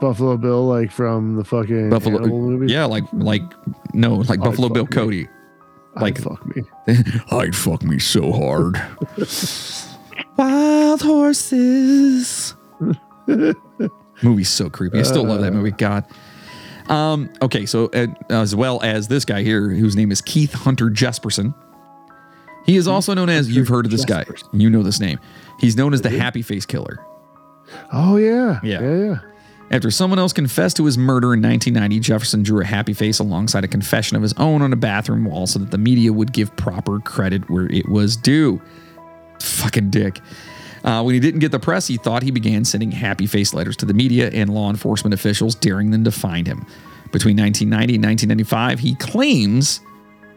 Buffalo 0.00 0.36
Bill, 0.36 0.66
like 0.66 0.90
from 0.90 1.36
the 1.36 1.44
fucking 1.44 1.90
Buffalo, 1.90 2.26
movie. 2.26 2.72
yeah, 2.72 2.86
like 2.86 3.04
like 3.12 3.42
no, 3.94 4.16
like 4.16 4.40
Buffalo 4.40 4.68
Bill 4.68 4.84
me. 4.84 4.90
Cody. 4.90 5.28
I'd 5.96 6.02
like- 6.02 6.18
fuck 6.18 6.44
me. 6.56 6.62
I'd 7.32 7.54
fuck 7.56 7.82
me 7.82 7.98
so 7.98 8.32
hard. 8.32 8.80
Wild 10.36 11.02
horses. 11.02 12.54
Movie's 14.22 14.48
so 14.50 14.68
creepy. 14.70 14.98
I 14.98 15.02
still 15.02 15.24
love 15.24 15.40
that 15.42 15.52
movie. 15.52 15.70
God. 15.70 16.04
Um, 16.88 17.30
okay, 17.42 17.66
so 17.66 17.86
uh, 17.94 18.06
as 18.30 18.54
well 18.54 18.80
as 18.82 19.08
this 19.08 19.24
guy 19.24 19.42
here, 19.42 19.68
whose 19.70 19.96
name 19.96 20.10
is 20.10 20.20
Keith 20.20 20.52
Hunter 20.52 20.86
Jesperson. 20.90 21.54
He 22.66 22.76
is 22.76 22.86
also 22.88 23.14
known 23.14 23.28
as 23.28 23.50
you've 23.54 23.68
heard 23.68 23.86
of 23.86 23.90
this 23.90 24.04
guy. 24.04 24.24
You 24.52 24.68
know 24.70 24.82
this 24.82 25.00
name. 25.00 25.18
He's 25.60 25.76
known 25.76 25.94
as 25.94 26.02
the 26.02 26.10
Happy 26.10 26.42
Face 26.42 26.66
Killer. 26.66 26.98
Oh 27.92 28.16
yeah. 28.16 28.60
Yeah. 28.62 28.80
Yeah. 28.80 28.96
Yeah. 29.04 29.18
After 29.70 29.90
someone 29.90 30.18
else 30.18 30.32
confessed 30.32 30.76
to 30.78 30.84
his 30.84 30.98
murder 30.98 31.32
in 31.32 31.40
1990, 31.40 32.00
Jesperson 32.00 32.42
drew 32.42 32.60
a 32.60 32.64
happy 32.64 32.92
face 32.92 33.20
alongside 33.20 33.62
a 33.62 33.68
confession 33.68 34.16
of 34.16 34.22
his 34.22 34.32
own 34.32 34.62
on 34.62 34.72
a 34.72 34.76
bathroom 34.76 35.24
wall 35.24 35.46
so 35.46 35.60
that 35.60 35.70
the 35.70 35.78
media 35.78 36.12
would 36.12 36.32
give 36.32 36.54
proper 36.56 36.98
credit 36.98 37.48
where 37.48 37.66
it 37.66 37.88
was 37.88 38.16
due. 38.16 38.60
Fucking 39.40 39.90
dick. 39.90 40.20
Uh, 40.82 41.02
when 41.02 41.14
he 41.14 41.20
didn't 41.20 41.40
get 41.40 41.52
the 41.52 41.58
press, 41.60 41.86
he 41.86 41.96
thought 41.96 42.22
he 42.22 42.32
began 42.32 42.64
sending 42.64 42.90
happy 42.90 43.26
face 43.26 43.54
letters 43.54 43.76
to 43.76 43.86
the 43.86 43.94
media 43.94 44.28
and 44.30 44.52
law 44.52 44.70
enforcement 44.70 45.14
officials, 45.14 45.54
daring 45.54 45.90
them 45.90 46.02
to 46.02 46.10
find 46.10 46.46
him. 46.46 46.66
Between 47.12 47.36
1990 47.36 47.94
and 47.94 48.04
1995, 48.04 48.78
he 48.80 48.94
claims 48.96 49.80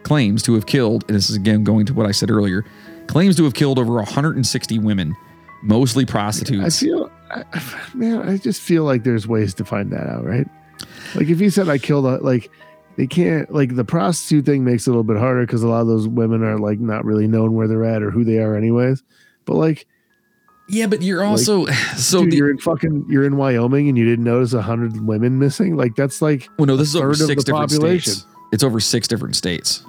claims 0.04 0.44
to 0.44 0.54
have 0.54 0.66
killed. 0.66 1.06
And 1.08 1.16
this 1.16 1.30
is 1.30 1.36
again 1.36 1.64
going 1.64 1.86
to 1.86 1.94
what 1.94 2.06
I 2.06 2.12
said 2.12 2.30
earlier. 2.30 2.66
Claims 3.08 3.36
to 3.38 3.46
have 3.46 3.54
killed 3.54 3.80
over 3.80 3.94
160 3.96 4.80
women, 4.80 5.16
mostly 5.62 6.04
I 6.04 6.08
prostitutes. 6.08 6.80
feel, 6.80 7.10
I, 7.34 7.90
man, 7.94 8.28
I 8.28 8.38
just 8.38 8.62
feel 8.62 8.84
like 8.84 9.04
there's 9.04 9.28
ways 9.28 9.54
to 9.56 9.66
find 9.66 9.92
that 9.92 10.08
out, 10.08 10.26
right? 10.26 10.48
Like 11.16 11.28
if 11.30 11.40
you 11.40 11.50
said 11.50 11.70
I 11.70 11.78
killed 11.78 12.06
a, 12.06 12.18
like 12.18 12.50
they 12.98 13.08
can't, 13.08 13.52
like 13.54 13.76
the 13.76 13.84
prostitute 13.86 14.46
thing 14.46 14.64
makes 14.64 14.86
it 14.86 14.90
a 14.90 14.92
little 14.92 15.04
bit 15.04 15.18
harder 15.18 15.46
because 15.46 15.64
a 15.64 15.68
lot 15.68 15.82
of 15.82 15.88
those 15.88 16.08
women 16.08 16.44
are 16.44 16.58
like 16.58 16.80
not 16.80 17.06
really 17.06 17.28
known 17.28 17.54
where 17.54 17.68
they're 17.68 17.86
at 17.86 18.04
or 18.04 18.12
who 18.12 18.24
they 18.24 18.38
are, 18.40 18.56
anyways. 18.56 19.04
But 19.46 19.56
like, 19.56 19.86
yeah, 20.70 20.88
but 20.88 21.02
you're 21.02 21.24
also 21.24 21.66
so 21.98 22.22
dude, 22.24 22.32
the, 22.32 22.38
you're 22.38 22.52
in 22.52 22.58
fucking, 22.58 23.06
you're 23.10 23.26
in 23.26 23.38
Wyoming 23.38 23.90
and 23.90 23.98
you 23.98 24.06
didn't 24.06 24.26
notice 24.26 24.54
a 24.54 24.62
hundred 24.62 25.00
women 25.06 25.40
missing. 25.40 25.76
Like 25.76 25.96
that's 25.96 26.22
like, 26.22 26.48
Well, 26.58 26.68
no, 26.68 26.78
this 26.78 26.90
is 26.90 26.96
over 26.96 27.14
six 27.14 27.44
different 27.44 27.72
population. 27.72 28.14
states. 28.14 28.28
It's 28.52 28.64
over 28.64 28.80
six 28.80 29.08
different 29.08 29.36
states. 29.36 29.84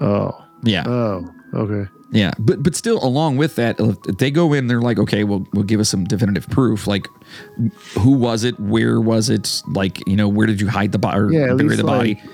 oh, 0.00 0.44
Yeah, 0.62 0.84
oh, 0.86 1.28
okay. 1.54 1.90
yeah, 2.10 2.32
but 2.38 2.62
but 2.62 2.74
still, 2.74 3.02
along 3.04 3.36
with 3.36 3.56
that, 3.56 3.76
if 3.78 4.18
they 4.18 4.30
go 4.30 4.52
in, 4.52 4.66
they're 4.66 4.80
like, 4.80 4.98
okay, 4.98 5.24
well, 5.24 5.46
we'll 5.52 5.64
give 5.64 5.80
us 5.80 5.88
some 5.88 6.04
definitive 6.04 6.48
proof. 6.48 6.86
Like, 6.86 7.06
who 7.98 8.12
was 8.12 8.44
it? 8.44 8.58
Where 8.58 9.00
was 9.00 9.30
it? 9.30 9.62
Like, 9.68 10.06
you 10.06 10.16
know, 10.16 10.28
where 10.28 10.46
did 10.46 10.60
you 10.60 10.68
hide 10.68 10.92
the 10.92 10.98
body? 10.98 11.36
Yeah, 11.36 11.54
bury 11.54 11.76
the 11.76 11.84
body? 11.84 12.14
like, 12.14 12.32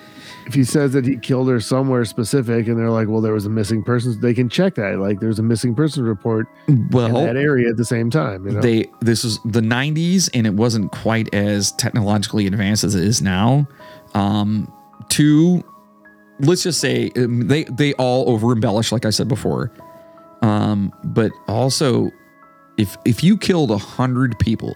if 0.49 0.55
he 0.55 0.65
says 0.65 0.95
that 0.95 1.05
he 1.05 1.19
killed 1.19 1.49
her 1.51 1.61
somewhere 1.61 2.07
specific, 2.07 2.69
and 2.69 2.79
they're 2.79 2.91
like, 2.91 3.07
well, 3.07 3.21
there 3.21 3.35
was 3.35 3.45
a 3.45 3.51
missing 3.51 3.83
person, 3.85 4.19
they 4.19 4.33
can 4.33 4.49
check 4.49 4.77
that. 4.77 4.99
Like, 4.99 5.21
there's 5.21 5.39
a 5.39 5.43
missing 5.43 5.75
person 5.75 6.05
report 6.05 6.49
in 6.67 6.89
that 6.89 7.37
area 7.37 7.69
at 7.69 7.77
the 7.77 7.85
same 7.85 8.09
time. 8.09 8.47
You 8.47 8.55
know? 8.55 8.61
they 8.63 8.87
this 9.01 9.25
was 9.25 9.39
the 9.45 9.61
90s 9.61 10.31
and 10.33 10.47
it 10.47 10.55
wasn't 10.55 10.91
quite 10.91 11.33
as 11.35 11.73
technologically 11.73 12.47
advanced 12.47 12.83
as 12.83 12.95
it 12.95 13.05
is 13.05 13.21
now. 13.21 13.69
Um, 14.15 14.73
two, 15.11 15.63
let's 16.41 16.63
just 16.63 16.81
say 16.81 17.11
um, 17.17 17.49
they 17.49 17.65
they 17.65 17.95
all 17.95 18.29
over 18.31 18.53
embellish, 18.53 18.93
like 18.93 19.05
I 19.05 19.11
said 19.11 19.29
before. 19.29 19.71
Um, 20.43 20.93
but 21.05 21.33
also, 21.49 22.11
if 22.77 22.97
if 23.05 23.25
you 23.25 23.37
killed 23.37 23.71
a 23.71 23.79
hundred 23.79 24.39
people, 24.39 24.75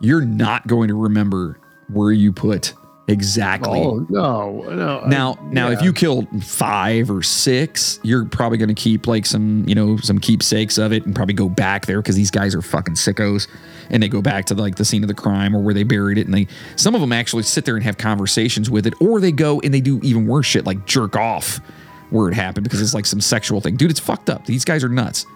you're 0.00 0.24
not 0.24 0.66
going 0.66 0.88
to 0.88 0.94
remember 0.94 1.58
where 1.88 2.12
you 2.12 2.32
put 2.32 2.74
exactly. 3.08 3.80
oh 3.80 4.06
no, 4.08 4.62
no. 4.62 5.00
I- 5.04 5.08
Now, 5.08 5.38
now, 5.50 5.70
if 5.70 5.82
you 5.82 5.92
killed 5.92 6.26
five 6.44 7.10
or 7.10 7.22
six, 7.22 8.00
you're 8.02 8.24
probably 8.24 8.58
going 8.58 8.68
to 8.68 8.74
keep 8.74 9.06
like 9.06 9.26
some, 9.26 9.64
you 9.68 9.74
know, 9.74 9.96
some 9.98 10.18
keepsakes 10.18 10.78
of 10.78 10.92
it, 10.92 11.06
and 11.06 11.14
probably 11.14 11.34
go 11.34 11.48
back 11.48 11.86
there 11.86 12.00
because 12.02 12.16
these 12.16 12.30
guys 12.30 12.54
are 12.54 12.62
fucking 12.62 12.94
sickos, 12.94 13.46
and 13.90 14.02
they 14.02 14.08
go 14.08 14.20
back 14.22 14.46
to 14.46 14.54
like 14.54 14.76
the 14.76 14.84
scene 14.84 15.02
of 15.04 15.08
the 15.08 15.14
crime 15.14 15.54
or 15.54 15.60
where 15.62 15.74
they 15.74 15.82
buried 15.84 16.18
it, 16.18 16.26
and 16.26 16.34
they 16.34 16.46
some 16.76 16.94
of 16.94 17.00
them 17.00 17.12
actually 17.12 17.42
sit 17.44 17.64
there 17.64 17.76
and 17.76 17.84
have 17.84 17.96
conversations 17.98 18.70
with 18.70 18.86
it, 18.86 18.94
or 19.00 19.20
they 19.20 19.32
go 19.32 19.60
and 19.60 19.72
they 19.72 19.80
do 19.80 20.00
even 20.02 20.26
worse 20.26 20.46
shit 20.46 20.66
like 20.66 20.84
jerk 20.86 21.16
off 21.16 21.60
where 22.10 22.28
it 22.28 22.34
happened 22.34 22.62
because 22.64 22.80
it's 22.80 22.94
like 22.94 23.04
some 23.06 23.20
sexual 23.20 23.60
thing, 23.60 23.76
dude. 23.76 23.90
It's 23.90 23.98
fucked 24.00 24.30
up. 24.30 24.44
These 24.46 24.64
guys 24.64 24.84
are 24.84 24.88
nuts. 24.88 25.26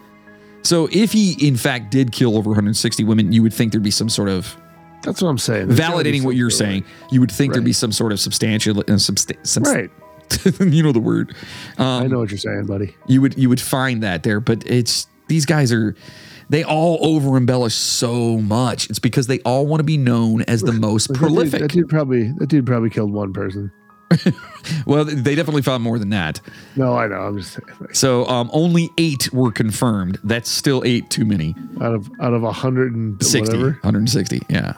So 0.63 0.89
if 0.93 1.11
he 1.13 1.37
in 1.49 1.57
fact 1.57 1.91
did 1.91 2.13
kill 2.13 2.37
over 2.37 2.51
160 2.51 3.03
women, 3.05 3.33
you 3.33 3.43
would 3.43 3.53
think 3.55 3.73
there'd 3.73 3.83
be 3.83 3.91
some 3.91 4.09
sort 4.09 4.29
of 4.29 4.57
that's 5.03 5.23
what 5.23 5.29
I'm 5.29 5.39
saying. 5.39 5.69
There's 5.69 5.81
validating 5.81 6.25
what 6.25 6.37
you're 6.37 6.51
saying. 6.51 6.85
You 7.11 7.21
would 7.21 7.31
think 7.33 7.53
there'd 7.53 7.65
be 7.65 7.73
some 7.73 7.93
sort 7.93 8.13
of 8.13 8.21
substantial, 8.21 8.81
uh, 8.81 8.83
substa- 8.85 9.41
subst- 9.43 9.67
Right. 9.67 9.91
you 10.73 10.83
know 10.83 10.93
the 10.93 11.01
word. 11.01 11.35
I 11.79 11.99
Um, 12.05 12.09
know 12.11 12.19
what 12.21 12.31
you're 12.31 12.39
saying, 12.39 12.67
buddy. 12.67 12.95
you 13.09 13.21
would 13.21 13.37
you 13.37 13.49
would 13.49 13.61
find 13.61 14.03
that 14.03 14.23
there, 14.23 14.39
but 14.41 14.63
it's 14.67 15.07
these 15.29 15.45
guys 15.47 15.73
are 15.73 15.97
they 16.49 16.63
all 16.65 16.99
over 17.01 17.37
embellish 17.37 17.75
so 17.75 18.39
much. 18.39 18.89
It's 18.91 18.99
because 18.99 19.27
they 19.27 19.39
all 19.41 19.67
want 19.67 19.81
to 19.81 19.85
be 19.85 19.97
known 19.97 20.43
as 20.43 20.63
the 20.63 20.73
most 20.89 21.09
That 21.09 21.15
dude- 21.15 21.21
prolific. 21.23 21.61
That 21.63 21.71
dude 21.73 21.89
probably 21.89 22.33
that 22.39 22.49
dude 22.49 22.67
probably 22.67 22.91
killed 22.91 23.13
one 23.13 23.33
person. 23.33 23.73
well, 24.87 25.05
they 25.05 25.35
definitely 25.37 25.63
found 25.63 25.83
more 25.85 25.97
than 25.99 26.11
that. 26.11 26.41
No, 26.77 26.95
I 26.97 27.07
know. 27.07 27.15
I'm 27.15 27.39
just 27.39 27.53
saying. 27.53 27.89
So 27.93 28.27
um, 28.27 28.51
only 28.53 28.91
eight 28.99 29.33
were 29.33 29.53
confirmed. 29.53 30.19
That's 30.25 30.51
still 30.51 30.83
eight 30.85 31.11
too 31.11 31.25
many. 31.25 31.55
out 31.81 31.95
of 31.95 32.11
out 32.21 32.35
of 32.35 32.43
a 32.43 32.53
hundred 32.53 32.95
and 32.95 33.25
60, 33.25 33.57
whatever. 33.57 33.71
160. 33.83 34.43
Yeah. 34.49 34.75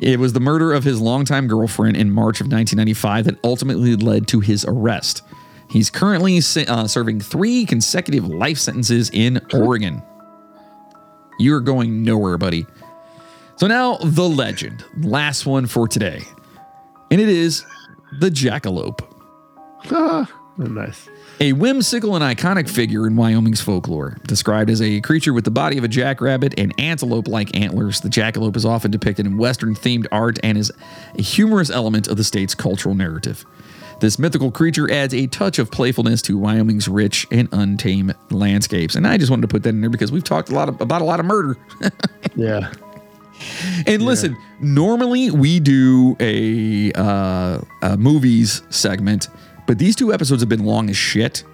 It 0.00 0.18
was 0.18 0.32
the 0.32 0.40
murder 0.40 0.72
of 0.72 0.84
his 0.84 1.00
longtime 1.00 1.46
girlfriend 1.46 1.96
in 1.96 2.10
March 2.10 2.40
of 2.40 2.46
1995 2.46 3.24
that 3.26 3.44
ultimately 3.44 3.96
led 3.96 4.26
to 4.28 4.40
his 4.40 4.64
arrest. 4.66 5.22
He's 5.68 5.90
currently 5.90 6.38
uh, 6.38 6.86
serving 6.86 7.20
three 7.20 7.64
consecutive 7.64 8.26
life 8.26 8.58
sentences 8.58 9.10
in 9.12 9.40
Oregon. 9.52 10.02
You're 11.38 11.60
going 11.60 12.02
nowhere, 12.02 12.38
buddy. 12.38 12.66
So 13.56 13.66
now 13.66 13.96
the 13.96 14.28
legend, 14.28 14.84
last 14.98 15.46
one 15.46 15.66
for 15.66 15.88
today, 15.88 16.22
and 17.10 17.20
it 17.20 17.28
is 17.28 17.64
the 18.20 18.30
jackalope. 18.30 19.00
Ah, 19.90 20.30
nice. 20.58 21.08
A 21.38 21.52
whimsical 21.52 22.16
and 22.16 22.24
iconic 22.24 22.66
figure 22.68 23.06
in 23.06 23.14
Wyoming's 23.14 23.60
folklore. 23.60 24.16
Described 24.26 24.70
as 24.70 24.80
a 24.80 25.02
creature 25.02 25.34
with 25.34 25.44
the 25.44 25.50
body 25.50 25.76
of 25.76 25.84
a 25.84 25.88
jackrabbit 25.88 26.54
and 26.58 26.72
antelope 26.78 27.28
like 27.28 27.54
antlers, 27.54 28.00
the 28.00 28.08
jackalope 28.08 28.56
is 28.56 28.64
often 28.64 28.90
depicted 28.90 29.26
in 29.26 29.36
Western 29.36 29.74
themed 29.74 30.06
art 30.10 30.38
and 30.42 30.56
is 30.56 30.72
a 31.18 31.22
humorous 31.22 31.68
element 31.68 32.08
of 32.08 32.16
the 32.16 32.24
state's 32.24 32.54
cultural 32.54 32.94
narrative. 32.94 33.44
This 34.00 34.18
mythical 34.18 34.50
creature 34.50 34.90
adds 34.90 35.12
a 35.12 35.26
touch 35.26 35.58
of 35.58 35.70
playfulness 35.70 36.22
to 36.22 36.38
Wyoming's 36.38 36.88
rich 36.88 37.26
and 37.30 37.50
untamed 37.52 38.14
landscapes. 38.30 38.94
And 38.94 39.06
I 39.06 39.18
just 39.18 39.28
wanted 39.28 39.42
to 39.42 39.48
put 39.48 39.62
that 39.64 39.70
in 39.70 39.82
there 39.82 39.90
because 39.90 40.10
we've 40.10 40.24
talked 40.24 40.48
a 40.48 40.54
lot 40.54 40.70
of, 40.70 40.80
about 40.80 41.02
a 41.02 41.04
lot 41.04 41.20
of 41.20 41.26
murder. 41.26 41.56
Yeah. 42.34 42.70
And 43.86 44.02
listen, 44.02 44.36
normally 44.60 45.30
we 45.30 45.58
do 45.58 46.16
a, 46.20 46.92
uh, 46.92 47.60
a 47.82 47.96
movies 47.96 48.62
segment, 48.70 49.28
but 49.66 49.78
these 49.78 49.96
two 49.96 50.12
episodes 50.12 50.42
have 50.42 50.48
been 50.48 50.64
long 50.64 50.90
as 50.90 50.96
shit. 50.96 51.44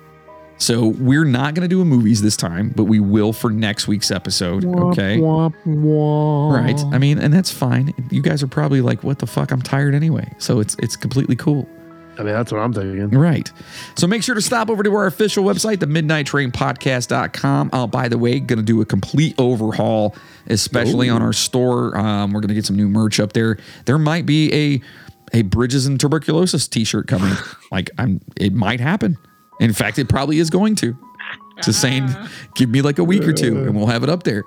So 0.59 0.89
we're 0.89 1.25
not 1.25 1.55
going 1.55 1.69
to 1.69 1.69
do 1.69 1.81
a 1.81 1.85
movies 1.85 2.23
this 2.23 2.37
time, 2.37 2.73
but 2.77 2.85
we 2.85 3.01
will 3.01 3.33
for 3.33 3.51
next 3.51 3.89
week's 3.89 4.13
episode. 4.13 4.65
Okay. 4.65 5.19
Womp, 5.19 5.55
womp. 5.67 6.53
Right. 6.55 6.81
I 6.95 6.99
mean, 6.99 7.19
and 7.19 7.35
that's 7.35 7.51
fine. 7.51 7.93
You 8.11 8.23
guys 8.23 8.45
are 8.45 8.49
probably 8.49 8.81
like, 8.81 9.03
what 9.03 9.19
the 9.19 9.27
fuck? 9.27 9.51
I'm 9.51 9.63
tired 9.63 9.93
anyway. 9.95 10.33
So 10.39 10.61
it's 10.61 10.77
it's 10.79 10.95
completely 10.95 11.35
cool. 11.35 11.69
I 12.19 12.23
mean, 12.23 12.35
that's 12.35 12.53
what 12.53 12.59
I'm 12.59 12.73
thinking. 12.73 13.11
Right. 13.11 13.51
So 13.97 14.07
make 14.07 14.23
sure 14.23 14.35
to 14.35 14.43
stop 14.43 14.69
over 14.69 14.83
to 14.83 14.95
our 14.95 15.07
official 15.07 15.45
website, 15.45 15.81
the 15.81 15.87
midnight 15.87 16.27
train 16.27 16.53
podcast.com. 16.53 17.71
Oh, 17.73 17.87
by 17.87 18.09
the 18.09 18.19
way, 18.19 18.39
going 18.39 18.59
to 18.59 18.65
do 18.65 18.81
a 18.83 18.85
complete 18.85 19.35
overhaul, 19.39 20.15
especially 20.47 21.09
on 21.09 21.23
our 21.23 21.33
store. 21.33 21.97
Um, 21.97 22.33
we're 22.33 22.41
going 22.41 22.49
to 22.49 22.55
get 22.55 22.67
some 22.67 22.77
new 22.77 22.89
merch 22.89 23.19
up 23.19 23.33
there. 23.33 23.59
There 23.87 23.99
might 23.99 24.27
be 24.27 24.53
a 24.53 24.83
a 25.33 25.43
Bridges 25.43 25.87
and 25.87 25.99
Tuberculosis 25.99 26.69
t-shirt 26.69 27.07
coming. 27.07 27.35
like 27.73 27.91
I'm 27.99 28.21
it 28.37 28.53
might 28.53 28.81
happen. 28.81 29.19
In 29.61 29.73
fact, 29.73 29.99
it 29.99 30.09
probably 30.09 30.39
is 30.39 30.51
going 30.51 30.77
to. 30.77 30.97
Just 31.63 31.81
saying, 31.81 32.09
give 32.55 32.71
me 32.71 32.83
like 32.83 32.99
a 32.99 33.05
week 33.05 33.23
or 33.25 33.33
two 33.33 33.63
and 33.63 33.77
we'll 33.77 33.87
have 33.87 34.03
it 34.03 34.09
up 34.09 34.23
there. 34.25 34.43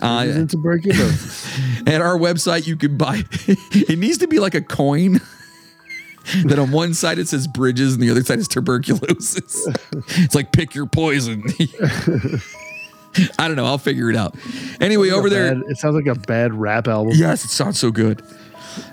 Uh, 0.00 0.24
He's 0.24 0.50
tuberculosis. 0.50 1.58
at 1.86 2.00
our 2.00 2.16
website, 2.16 2.66
you 2.66 2.76
can 2.76 2.96
buy. 2.96 3.24
it 3.46 3.98
needs 3.98 4.18
to 4.18 4.28
be 4.28 4.38
like 4.38 4.54
a 4.54 4.62
coin. 4.62 5.20
that 6.46 6.58
on 6.58 6.70
one 6.70 6.94
side 6.94 7.18
it 7.18 7.28
says 7.28 7.46
bridges 7.46 7.94
and 7.94 8.02
the 8.02 8.10
other 8.10 8.22
side 8.22 8.38
is 8.38 8.48
tuberculosis. 8.48 9.68
it's 9.92 10.34
like 10.34 10.52
pick 10.52 10.74
your 10.74 10.86
poison. 10.86 11.42
I 13.38 13.46
don't 13.46 13.56
know. 13.56 13.66
I'll 13.66 13.78
figure 13.78 14.10
it 14.10 14.16
out. 14.16 14.36
Anyway, 14.80 15.10
over 15.10 15.28
there. 15.28 15.60
It 15.68 15.76
sounds 15.76 15.94
like 15.94 16.06
a 16.06 16.18
bad 16.18 16.54
rap 16.54 16.88
album. 16.88 17.12
Yes, 17.14 17.44
it 17.44 17.50
sounds 17.50 17.78
so 17.78 17.90
good. 17.90 18.22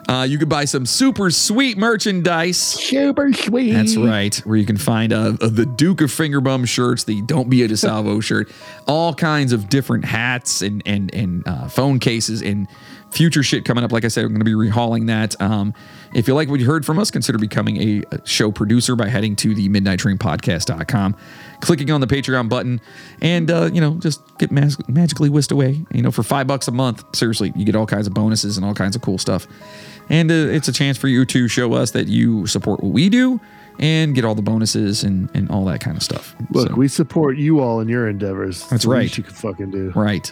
Uh, 0.07 0.25
you 0.27 0.37
could 0.37 0.49
buy 0.49 0.65
some 0.65 0.85
super 0.85 1.31
sweet 1.31 1.77
merchandise. 1.77 2.57
Super 2.57 3.31
sweet. 3.33 3.73
That's 3.73 3.95
right. 3.95 4.35
Where 4.45 4.57
you 4.57 4.65
can 4.65 4.77
find 4.77 5.13
uh, 5.13 5.33
uh, 5.41 5.49
the 5.49 5.65
Duke 5.65 6.01
of 6.01 6.09
Fingerbum 6.09 6.67
shirts, 6.67 7.03
the 7.03 7.21
Don't 7.21 7.49
Be 7.49 7.63
a 7.63 7.67
DeSalvo 7.67 8.21
shirt, 8.23 8.51
all 8.87 9.13
kinds 9.13 9.53
of 9.53 9.69
different 9.69 10.05
hats 10.05 10.61
and 10.61 10.81
and 10.85 11.13
and 11.13 11.47
uh, 11.47 11.67
phone 11.67 11.99
cases 11.99 12.41
and 12.41 12.67
future 13.11 13.43
shit 13.43 13.65
coming 13.65 13.83
up. 13.83 13.91
Like 13.91 14.05
I 14.05 14.07
said, 14.07 14.23
I'm 14.25 14.31
going 14.31 14.39
to 14.39 14.45
be 14.45 14.53
rehauling 14.53 15.07
that. 15.07 15.39
Um, 15.41 15.73
if 16.13 16.27
you 16.27 16.33
like 16.33 16.49
what 16.49 16.59
you 16.59 16.65
heard 16.65 16.85
from 16.85 16.99
us, 16.99 17.11
consider 17.11 17.37
becoming 17.37 17.77
a, 17.77 18.03
a 18.11 18.25
show 18.25 18.51
producer 18.51 18.95
by 18.95 19.07
heading 19.07 19.35
to 19.37 19.53
the 19.53 19.69
midnighttrainpodcast.com, 19.69 21.15
clicking 21.61 21.89
on 21.91 22.01
the 22.01 22.07
Patreon 22.07 22.49
button, 22.49 22.81
and 23.21 23.49
uh, 23.49 23.69
you 23.71 23.79
know 23.79 23.95
just 23.95 24.21
get 24.37 24.51
mag- 24.51 24.89
magically 24.89 25.29
whisked 25.29 25.51
away. 25.51 25.79
You 25.93 26.01
know, 26.01 26.11
for 26.11 26.23
five 26.23 26.47
bucks 26.47 26.67
a 26.67 26.71
month, 26.71 27.03
seriously, 27.15 27.53
you 27.55 27.63
get 27.65 27.75
all 27.75 27.85
kinds 27.85 28.07
of 28.07 28.13
bonuses 28.13 28.57
and 28.57 28.65
all 28.65 28.73
kinds 28.73 28.95
of 28.95 29.01
cool 29.01 29.17
stuff. 29.17 29.47
And 30.09 30.29
uh, 30.29 30.33
it's 30.33 30.67
a 30.67 30.73
chance 30.73 30.97
for 30.97 31.07
you 31.07 31.23
to 31.25 31.47
show 31.47 31.73
us 31.73 31.91
that 31.91 32.07
you 32.07 32.45
support 32.47 32.83
what 32.83 32.91
we 32.91 33.07
do 33.07 33.39
and 33.79 34.13
get 34.13 34.25
all 34.25 34.35
the 34.35 34.41
bonuses 34.41 35.03
and, 35.03 35.29
and 35.33 35.49
all 35.49 35.63
that 35.65 35.79
kind 35.79 35.95
of 35.95 36.03
stuff. 36.03 36.35
Look, 36.49 36.67
So- 36.69 36.75
we 36.75 36.89
support 36.89 37.37
you 37.37 37.61
all 37.61 37.79
in 37.79 37.87
your 37.87 38.09
endeavors. 38.09 38.67
That's 38.67 38.85
right. 38.85 39.15
You 39.17 39.23
can 39.23 39.33
fucking 39.33 39.71
do. 39.71 39.91
Right. 39.95 40.31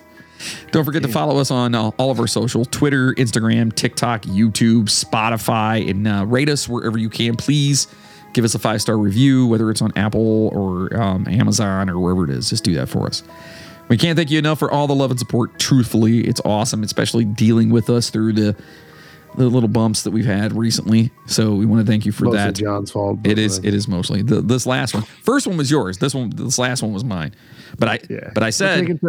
Don't 0.72 0.85
forget 0.85 1.01
to 1.03 1.08
follow 1.09 1.38
us 1.40 1.51
on 1.51 1.75
uh, 1.75 1.91
all 1.98 2.11
of 2.11 2.19
our 2.19 2.27
social 2.27 2.64
Twitter, 2.66 3.14
Instagram, 3.16 3.74
TikTok, 3.74 4.24
YouTube, 4.24 4.85
Spotify, 4.85 5.90
and 5.90 6.08
uh, 6.08 6.25
rate 6.25 6.49
us 6.49 6.67
wherever 6.67 6.98
you 6.98 7.09
can. 7.09 7.35
Please 7.35 7.88
give 8.33 8.45
us 8.45 8.56
a 8.56 8.59
five 8.59 8.82
star 8.82 8.98
review, 8.98 9.48
whether 9.48 9.69
it's 9.69 9.82
on 9.82 9.91
Apple 9.95 10.49
or 10.49 10.95
um, 11.01 11.27
Amazon 11.27 11.90
or 11.90 11.99
wherever 11.99 12.24
it 12.24 12.30
is. 12.30 12.49
Just 12.49 12.64
do 12.64 12.74
that 12.75 12.88
for 12.90 13.08
us. 13.08 13.24
We 13.88 13.98
can't 13.98 14.16
thank 14.16 14.30
you 14.30 14.38
enough 14.38 14.59
for 14.59 14.72
all 14.72 14.85
the 14.88 14.93
love 14.95 15.09
and 15.09 15.19
support. 15.19 15.58
Truthfully, 15.59 16.19
it's 16.22 16.41
awesome, 16.45 16.83
especially 16.83 17.25
dealing 17.25 17.69
with 17.72 17.90
us 17.90 18.09
through 18.09 18.33
the 18.33 18.56
the 19.38 19.48
little 19.48 19.69
bumps 19.69 20.03
that 20.03 20.11
we've 20.11 20.25
had 20.25 20.53
recently. 20.53 21.11
So 21.27 21.53
we 21.53 21.66
want 21.66 21.85
to 21.85 21.90
thank 21.90 22.03
you 22.06 22.11
for 22.11 22.25
Mostly 22.25 22.38
that. 22.40 22.56
John's 22.56 22.91
fault. 22.91 23.19
It 23.24 23.38
is. 23.38 23.59
It 23.59 23.74
is 23.75 23.88
mostly 23.88 24.22
the, 24.24 24.41
this 24.41 24.66
last 24.66 24.93
one. 24.95 25.03
First 25.24 25.45
one 25.48 25.56
was 25.56 25.69
yours. 25.69 25.99
This 25.99 26.16
one, 26.16 26.32
this 26.32 26.58
last 26.58 26.82
one 26.82 26.93
was 26.93 27.03
mine. 27.03 27.35
But 27.77 27.90
I, 27.90 27.99
Yeah. 28.09 28.32
but 28.33 28.41
I 28.43 28.49
said 28.49 28.99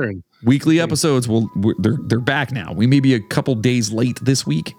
weekly 0.42 0.78
episodes 0.80 1.26
Well, 1.26 1.50
they're 1.78 1.96
they're 2.02 2.20
back 2.20 2.52
now. 2.52 2.72
We 2.72 2.86
may 2.86 3.00
be 3.00 3.14
a 3.14 3.20
couple 3.20 3.54
days 3.54 3.92
late 3.92 4.18
this 4.22 4.46
week, 4.46 4.74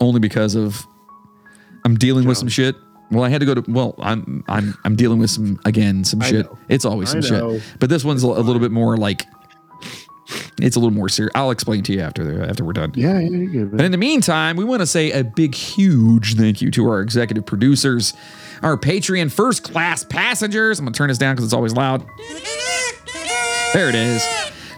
only 0.00 0.18
because 0.18 0.54
of 0.54 0.86
I'm 1.84 1.96
dealing 1.96 2.26
with 2.26 2.38
some 2.38 2.48
shit. 2.48 2.74
Well, 3.10 3.22
I 3.24 3.28
had 3.28 3.40
to 3.40 3.46
go 3.46 3.54
to. 3.54 3.70
Well, 3.70 3.94
I'm 3.98 4.44
I'm 4.48 4.76
I'm 4.84 4.96
dealing 4.96 5.18
with 5.18 5.30
some 5.30 5.60
again 5.64 6.04
some 6.04 6.22
I 6.22 6.26
shit. 6.30 6.46
know. 6.46 6.58
It's 6.68 6.84
always 6.84 7.10
some 7.10 7.22
shit, 7.22 7.62
but 7.78 7.88
this 7.88 8.04
one's 8.04 8.24
a, 8.24 8.26
a 8.26 8.42
little 8.42 8.60
bit 8.60 8.72
more 8.72 8.96
like. 8.96 9.24
It's 10.60 10.74
a 10.74 10.80
little 10.80 10.92
more 10.92 11.08
serious. 11.08 11.30
I'll 11.36 11.50
explain 11.52 11.82
to 11.84 11.92
you 11.92 12.00
after 12.00 12.42
after 12.42 12.64
we're 12.64 12.72
done. 12.72 12.92
Yeah, 12.96 13.20
yeah, 13.20 13.44
good. 13.44 13.70
But 13.76 13.84
in 13.84 13.92
the 13.92 13.98
meantime, 13.98 14.56
we 14.56 14.64
want 14.64 14.80
to 14.80 14.86
say 14.86 15.12
a 15.12 15.22
big, 15.22 15.54
huge 15.54 16.34
thank 16.34 16.60
you 16.60 16.70
to 16.72 16.88
our 16.88 17.00
executive 17.00 17.46
producers, 17.46 18.12
our 18.62 18.76
Patreon 18.76 19.30
first 19.30 19.62
class 19.62 20.02
passengers. 20.02 20.80
I'm 20.80 20.86
going 20.86 20.94
to 20.94 20.98
turn 20.98 21.08
this 21.08 21.18
down 21.18 21.34
because 21.36 21.44
it's 21.44 21.54
always 21.54 21.74
loud. 21.74 22.04
There 23.72 23.88
it 23.88 23.94
is. 23.94 24.26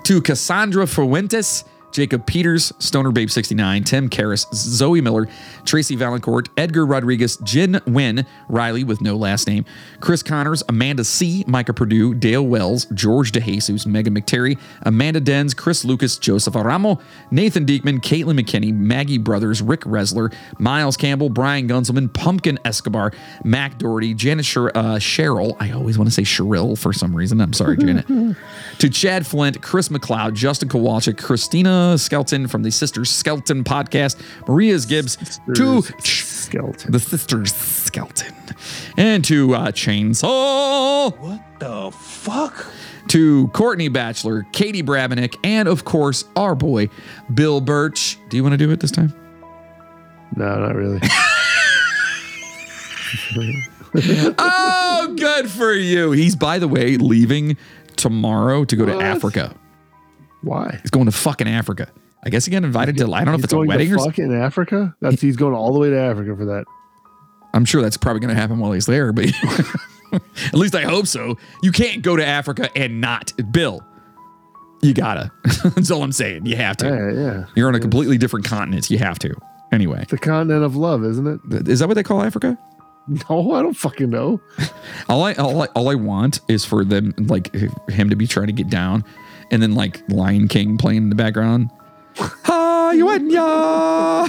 To 0.05 0.21
Cassandra 0.21 0.87
Fuentes, 0.87 1.65
Jacob 1.99 2.27
Peters, 2.27 2.73
Stoner 2.79 3.11
Babe 3.11 3.29
69, 3.29 3.83
Tim 3.83 4.09
Karras, 4.09 4.47
Zoe 4.55 5.01
Miller, 5.01 5.27
Tracy 5.65 5.97
Valancourt, 5.97 6.49
Edgar 6.57 6.87
Rodriguez, 6.87 7.39
Jin 7.39 7.81
Wynn, 7.89 8.25
Riley 8.49 8.85
with 8.85 9.01
no 9.01 9.17
last 9.17 9.49
name, 9.49 9.65
Chris 9.99 10.23
Connors, 10.23 10.63
Amanda 10.69 11.03
C, 11.03 11.43
Micah 11.49 11.75
Purdue, 11.75 12.15
Dale 12.15 12.47
Wells, 12.47 12.85
George 12.95 13.33
DeJesus, 13.33 13.85
Megan 13.85 14.15
McTerry, 14.15 14.61
Amanda 14.83 15.19
Dens, 15.19 15.55
Chris 15.55 15.85
Lucas, 15.85 16.19
Joseph 16.19 16.55
Aramo, 16.55 17.01
Nathan 17.33 17.67
Diekman, 17.67 17.99
Caitlin 17.99 18.39
McKinney, 18.39 18.73
Maggie 18.73 19.19
Brothers, 19.19 19.61
Rick 19.61 19.81
Resler, 19.81 20.33
Miles 20.61 20.97
Campbell, 20.97 21.31
Brian 21.31 21.67
Gunselman, 21.67 22.13
Pumpkin 22.15 22.61
Escobar, 22.65 23.13
Mac 23.43 23.77
Doherty, 23.79 24.15
Janet 24.15 24.45
Sher- 24.45 24.71
uh, 24.77 24.99
Cheryl. 25.01 25.57
I 25.59 25.73
always 25.73 25.99
want 25.99 26.09
to 26.09 26.15
say 26.15 26.23
Cheryl 26.23 26.79
for 26.79 26.93
some 26.93 27.13
reason. 27.13 27.41
I'm 27.41 27.55
sorry, 27.55 27.77
Janet. 27.77 28.07
to 28.79 28.89
Chad 28.89 29.27
Flint, 29.27 29.61
Chris 29.63 29.89
McLeod, 29.89 30.35
Justin 30.35 30.69
Kowalczyk, 30.69 31.21
Christina 31.21 31.88
Skelton 31.97 32.49
from 32.49 32.63
the 32.63 32.71
Sisters 32.71 33.11
Skelton 33.11 33.65
podcast, 33.65 34.21
Maria's 34.47 34.85
Gibbs, 34.87 35.17
to 35.55 35.83
skeleton. 36.03 36.93
the 36.93 37.01
Sisters 37.01 37.55
Skelton, 37.55 38.35
and 38.97 39.25
to 39.25 39.55
uh, 39.55 39.69
Chainsaw, 39.73 41.17
What 41.19 41.41
the 41.59 41.91
fuck? 41.93 42.67
to 43.09 43.49
Courtney 43.49 43.89
Batchelor, 43.89 44.47
Katie 44.53 44.83
Brabenick, 44.83 45.37
and 45.43 45.67
of 45.69 45.85
course, 45.85 46.25
our 46.37 46.55
boy, 46.55 46.91
Bill 47.33 47.61
Birch. 47.61 48.19
Do 48.29 48.37
you 48.37 48.43
want 48.43 48.53
to 48.53 48.59
do 48.59 48.71
it 48.71 48.81
this 48.81 48.91
time? 48.91 49.15
No, 50.37 50.57
not 50.59 50.75
really. 50.75 51.01
oh, 54.39 55.15
good 55.19 55.51
for 55.51 55.73
you. 55.73 56.13
He's, 56.13 56.37
by 56.37 56.59
the 56.59 56.69
way, 56.69 56.97
leaving 56.97 57.57
tomorrow 57.97 58.65
to 58.65 58.77
go 58.77 58.85
to 58.85 59.01
Africa. 59.01 59.55
Why? 60.43 60.79
He's 60.83 60.91
going 60.91 61.07
to 61.07 61.13
fucking 61.13 61.49
Africa. 61.49 61.89
I 62.25 62.31
guess 62.31 62.45
he 62.45 62.51
got 62.51 62.65
invited 62.65 62.97
to, 62.99 63.13
I 63.13 63.25
don't 63.25 63.27
know 63.27 63.33
if 63.35 63.37
He's 63.39 63.45
it's 63.45 63.53
a 63.53 63.59
wedding 63.59 63.93
or 63.95 63.99
something. 63.99 64.25
in 64.25 64.35
Africa. 64.35 64.95
That's 65.01 65.21
he's 65.21 65.37
going 65.37 65.55
all 65.55 65.73
the 65.73 65.79
way 65.79 65.91
to 65.91 65.99
Africa 65.99 66.37
for 66.37 66.45
that. 66.47 66.65
I'm 67.55 67.65
sure 67.65 67.81
that's 67.81 67.97
probably 67.97 68.21
going 68.21 68.35
to 68.35 68.41
happen 68.41 68.59
while 68.59 68.73
he's 68.73 68.87
there, 68.87 69.13
but 69.13 69.27
at 70.13 70.55
least 70.55 70.75
I 70.75 70.83
hope 70.83 71.07
so. 71.07 71.37
You 71.63 71.73
can't 71.73 72.03
go 72.03 72.17
to 72.17 72.25
Africa 72.27 72.71
and 72.77 73.01
not. 73.01 73.33
Bill, 73.53 73.85
you 74.83 74.95
gotta. 74.95 75.31
that's 75.65 75.91
all 75.91 76.03
I'm 76.03 76.13
saying. 76.13 76.47
You 76.47 76.57
have 76.57 76.77
to. 76.79 76.87
Yeah, 76.87 77.13
yeah. 77.13 77.45
You're 77.55 77.69
on 77.69 77.75
a 77.75 77.81
completely 77.81 78.19
different 78.19 78.47
continent. 78.47 78.91
You 78.91 78.99
have 78.99 79.19
to. 79.21 79.35
Anyway, 79.73 80.05
The 80.09 80.19
continent 80.19 80.65
of 80.65 80.77
love, 80.77 81.05
isn't 81.05 81.27
it? 81.53 81.69
is 81.69 81.79
that 81.81 81.89
what 81.89 81.95
they 81.95 82.03
call 82.03 82.23
Africa? 82.23 82.59
No, 83.31 83.53
I 83.53 83.63
don't 83.63 83.75
fucking 83.77 84.11
know. 84.11 84.41
All 85.09 85.23
I, 85.25 85.33
all 85.35 85.63
I 85.63 85.67
all 85.75 85.89
I 85.89 85.95
want 85.95 86.41
is 86.49 86.67
for 86.67 86.85
them 86.85 87.15
like 87.19 87.55
him 87.89 88.11
to 88.11 88.17
be 88.17 88.27
trying 88.27 88.49
to 88.49 88.53
get 88.53 88.69
down, 88.69 89.03
and 89.51 89.63
then 89.63 89.75
like 89.75 90.03
Lion 90.09 90.49
King 90.49 90.79
playing 90.79 90.99
in 91.05 91.09
the 91.11 91.17
background. 91.17 91.71
Hi, 92.17 92.93
you 92.95 93.09
and 93.11 93.31
ya. 93.31 94.29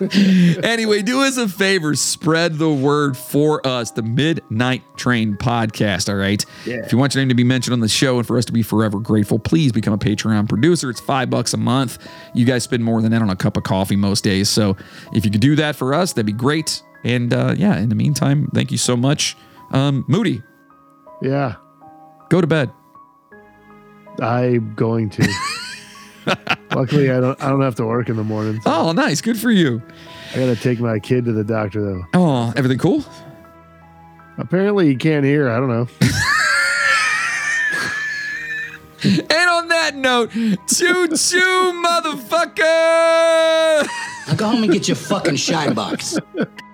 anyway, 0.62 1.02
do 1.02 1.22
us 1.22 1.36
a 1.36 1.48
favor, 1.48 1.94
spread 1.94 2.54
the 2.54 2.70
word 2.70 3.16
for 3.16 3.64
us, 3.66 3.90
the 3.90 4.02
Midnight 4.02 4.82
Train 4.96 5.36
podcast. 5.36 6.08
All 6.08 6.16
right. 6.16 6.44
Yeah. 6.64 6.76
If 6.76 6.92
you 6.92 6.98
want 6.98 7.14
your 7.14 7.22
name 7.22 7.28
to 7.28 7.34
be 7.34 7.44
mentioned 7.44 7.72
on 7.72 7.80
the 7.80 7.88
show 7.88 8.18
and 8.18 8.26
for 8.26 8.38
us 8.38 8.44
to 8.46 8.52
be 8.52 8.62
forever 8.62 8.98
grateful, 8.98 9.38
please 9.38 9.72
become 9.72 9.92
a 9.92 9.98
Patreon 9.98 10.48
producer. 10.48 10.90
It's 10.90 11.00
five 11.00 11.30
bucks 11.30 11.54
a 11.54 11.58
month. 11.58 11.98
You 12.34 12.44
guys 12.44 12.64
spend 12.64 12.84
more 12.84 13.00
than 13.02 13.10
that 13.12 13.22
on 13.22 13.30
a 13.30 13.36
cup 13.36 13.56
of 13.56 13.64
coffee 13.64 13.96
most 13.96 14.24
days. 14.24 14.48
So 14.48 14.76
if 15.12 15.24
you 15.24 15.30
could 15.30 15.40
do 15.40 15.56
that 15.56 15.76
for 15.76 15.94
us, 15.94 16.12
that'd 16.12 16.26
be 16.26 16.32
great. 16.32 16.82
And 17.04 17.32
uh, 17.32 17.54
yeah, 17.56 17.78
in 17.78 17.88
the 17.88 17.94
meantime, 17.94 18.48
thank 18.54 18.70
you 18.70 18.78
so 18.78 18.96
much. 18.96 19.36
Um, 19.70 20.04
Moody, 20.08 20.42
Yeah, 21.22 21.56
go 22.28 22.40
to 22.40 22.46
bed. 22.46 22.70
I'm 24.20 24.74
going 24.74 25.10
to. 25.10 25.28
Luckily, 26.74 27.10
I 27.10 27.20
don't. 27.20 27.40
I 27.42 27.48
don't 27.48 27.62
have 27.62 27.74
to 27.76 27.86
work 27.86 28.08
in 28.08 28.16
the 28.16 28.24
morning. 28.24 28.60
so 28.62 28.70
Oh, 28.70 28.92
nice. 28.92 29.20
Good 29.20 29.38
for 29.38 29.50
you. 29.50 29.82
I 30.34 30.38
gotta 30.38 30.56
take 30.56 30.80
my 30.80 30.98
kid 30.98 31.24
to 31.26 31.32
the 31.32 31.44
doctor 31.44 31.80
though. 31.82 32.04
Oh, 32.14 32.52
everything 32.56 32.78
cool? 32.78 33.04
Apparently, 34.36 34.88
he 34.88 34.96
can't 34.96 35.24
hear. 35.24 35.48
I 35.48 35.58
don't 35.58 35.68
know. 35.68 35.88
And 39.04 39.30
on 39.48 39.68
that 39.68 39.94
note, 39.94 40.32
choo 40.32 41.06
choo, 41.06 41.82
motherfucker! 41.86 42.58
Now 44.26 44.34
go 44.34 44.48
home 44.48 44.64
and 44.64 44.72
get 44.72 44.88
your 44.88 44.96
fucking 44.96 45.36
shine 45.36 45.72
box. 45.72 46.16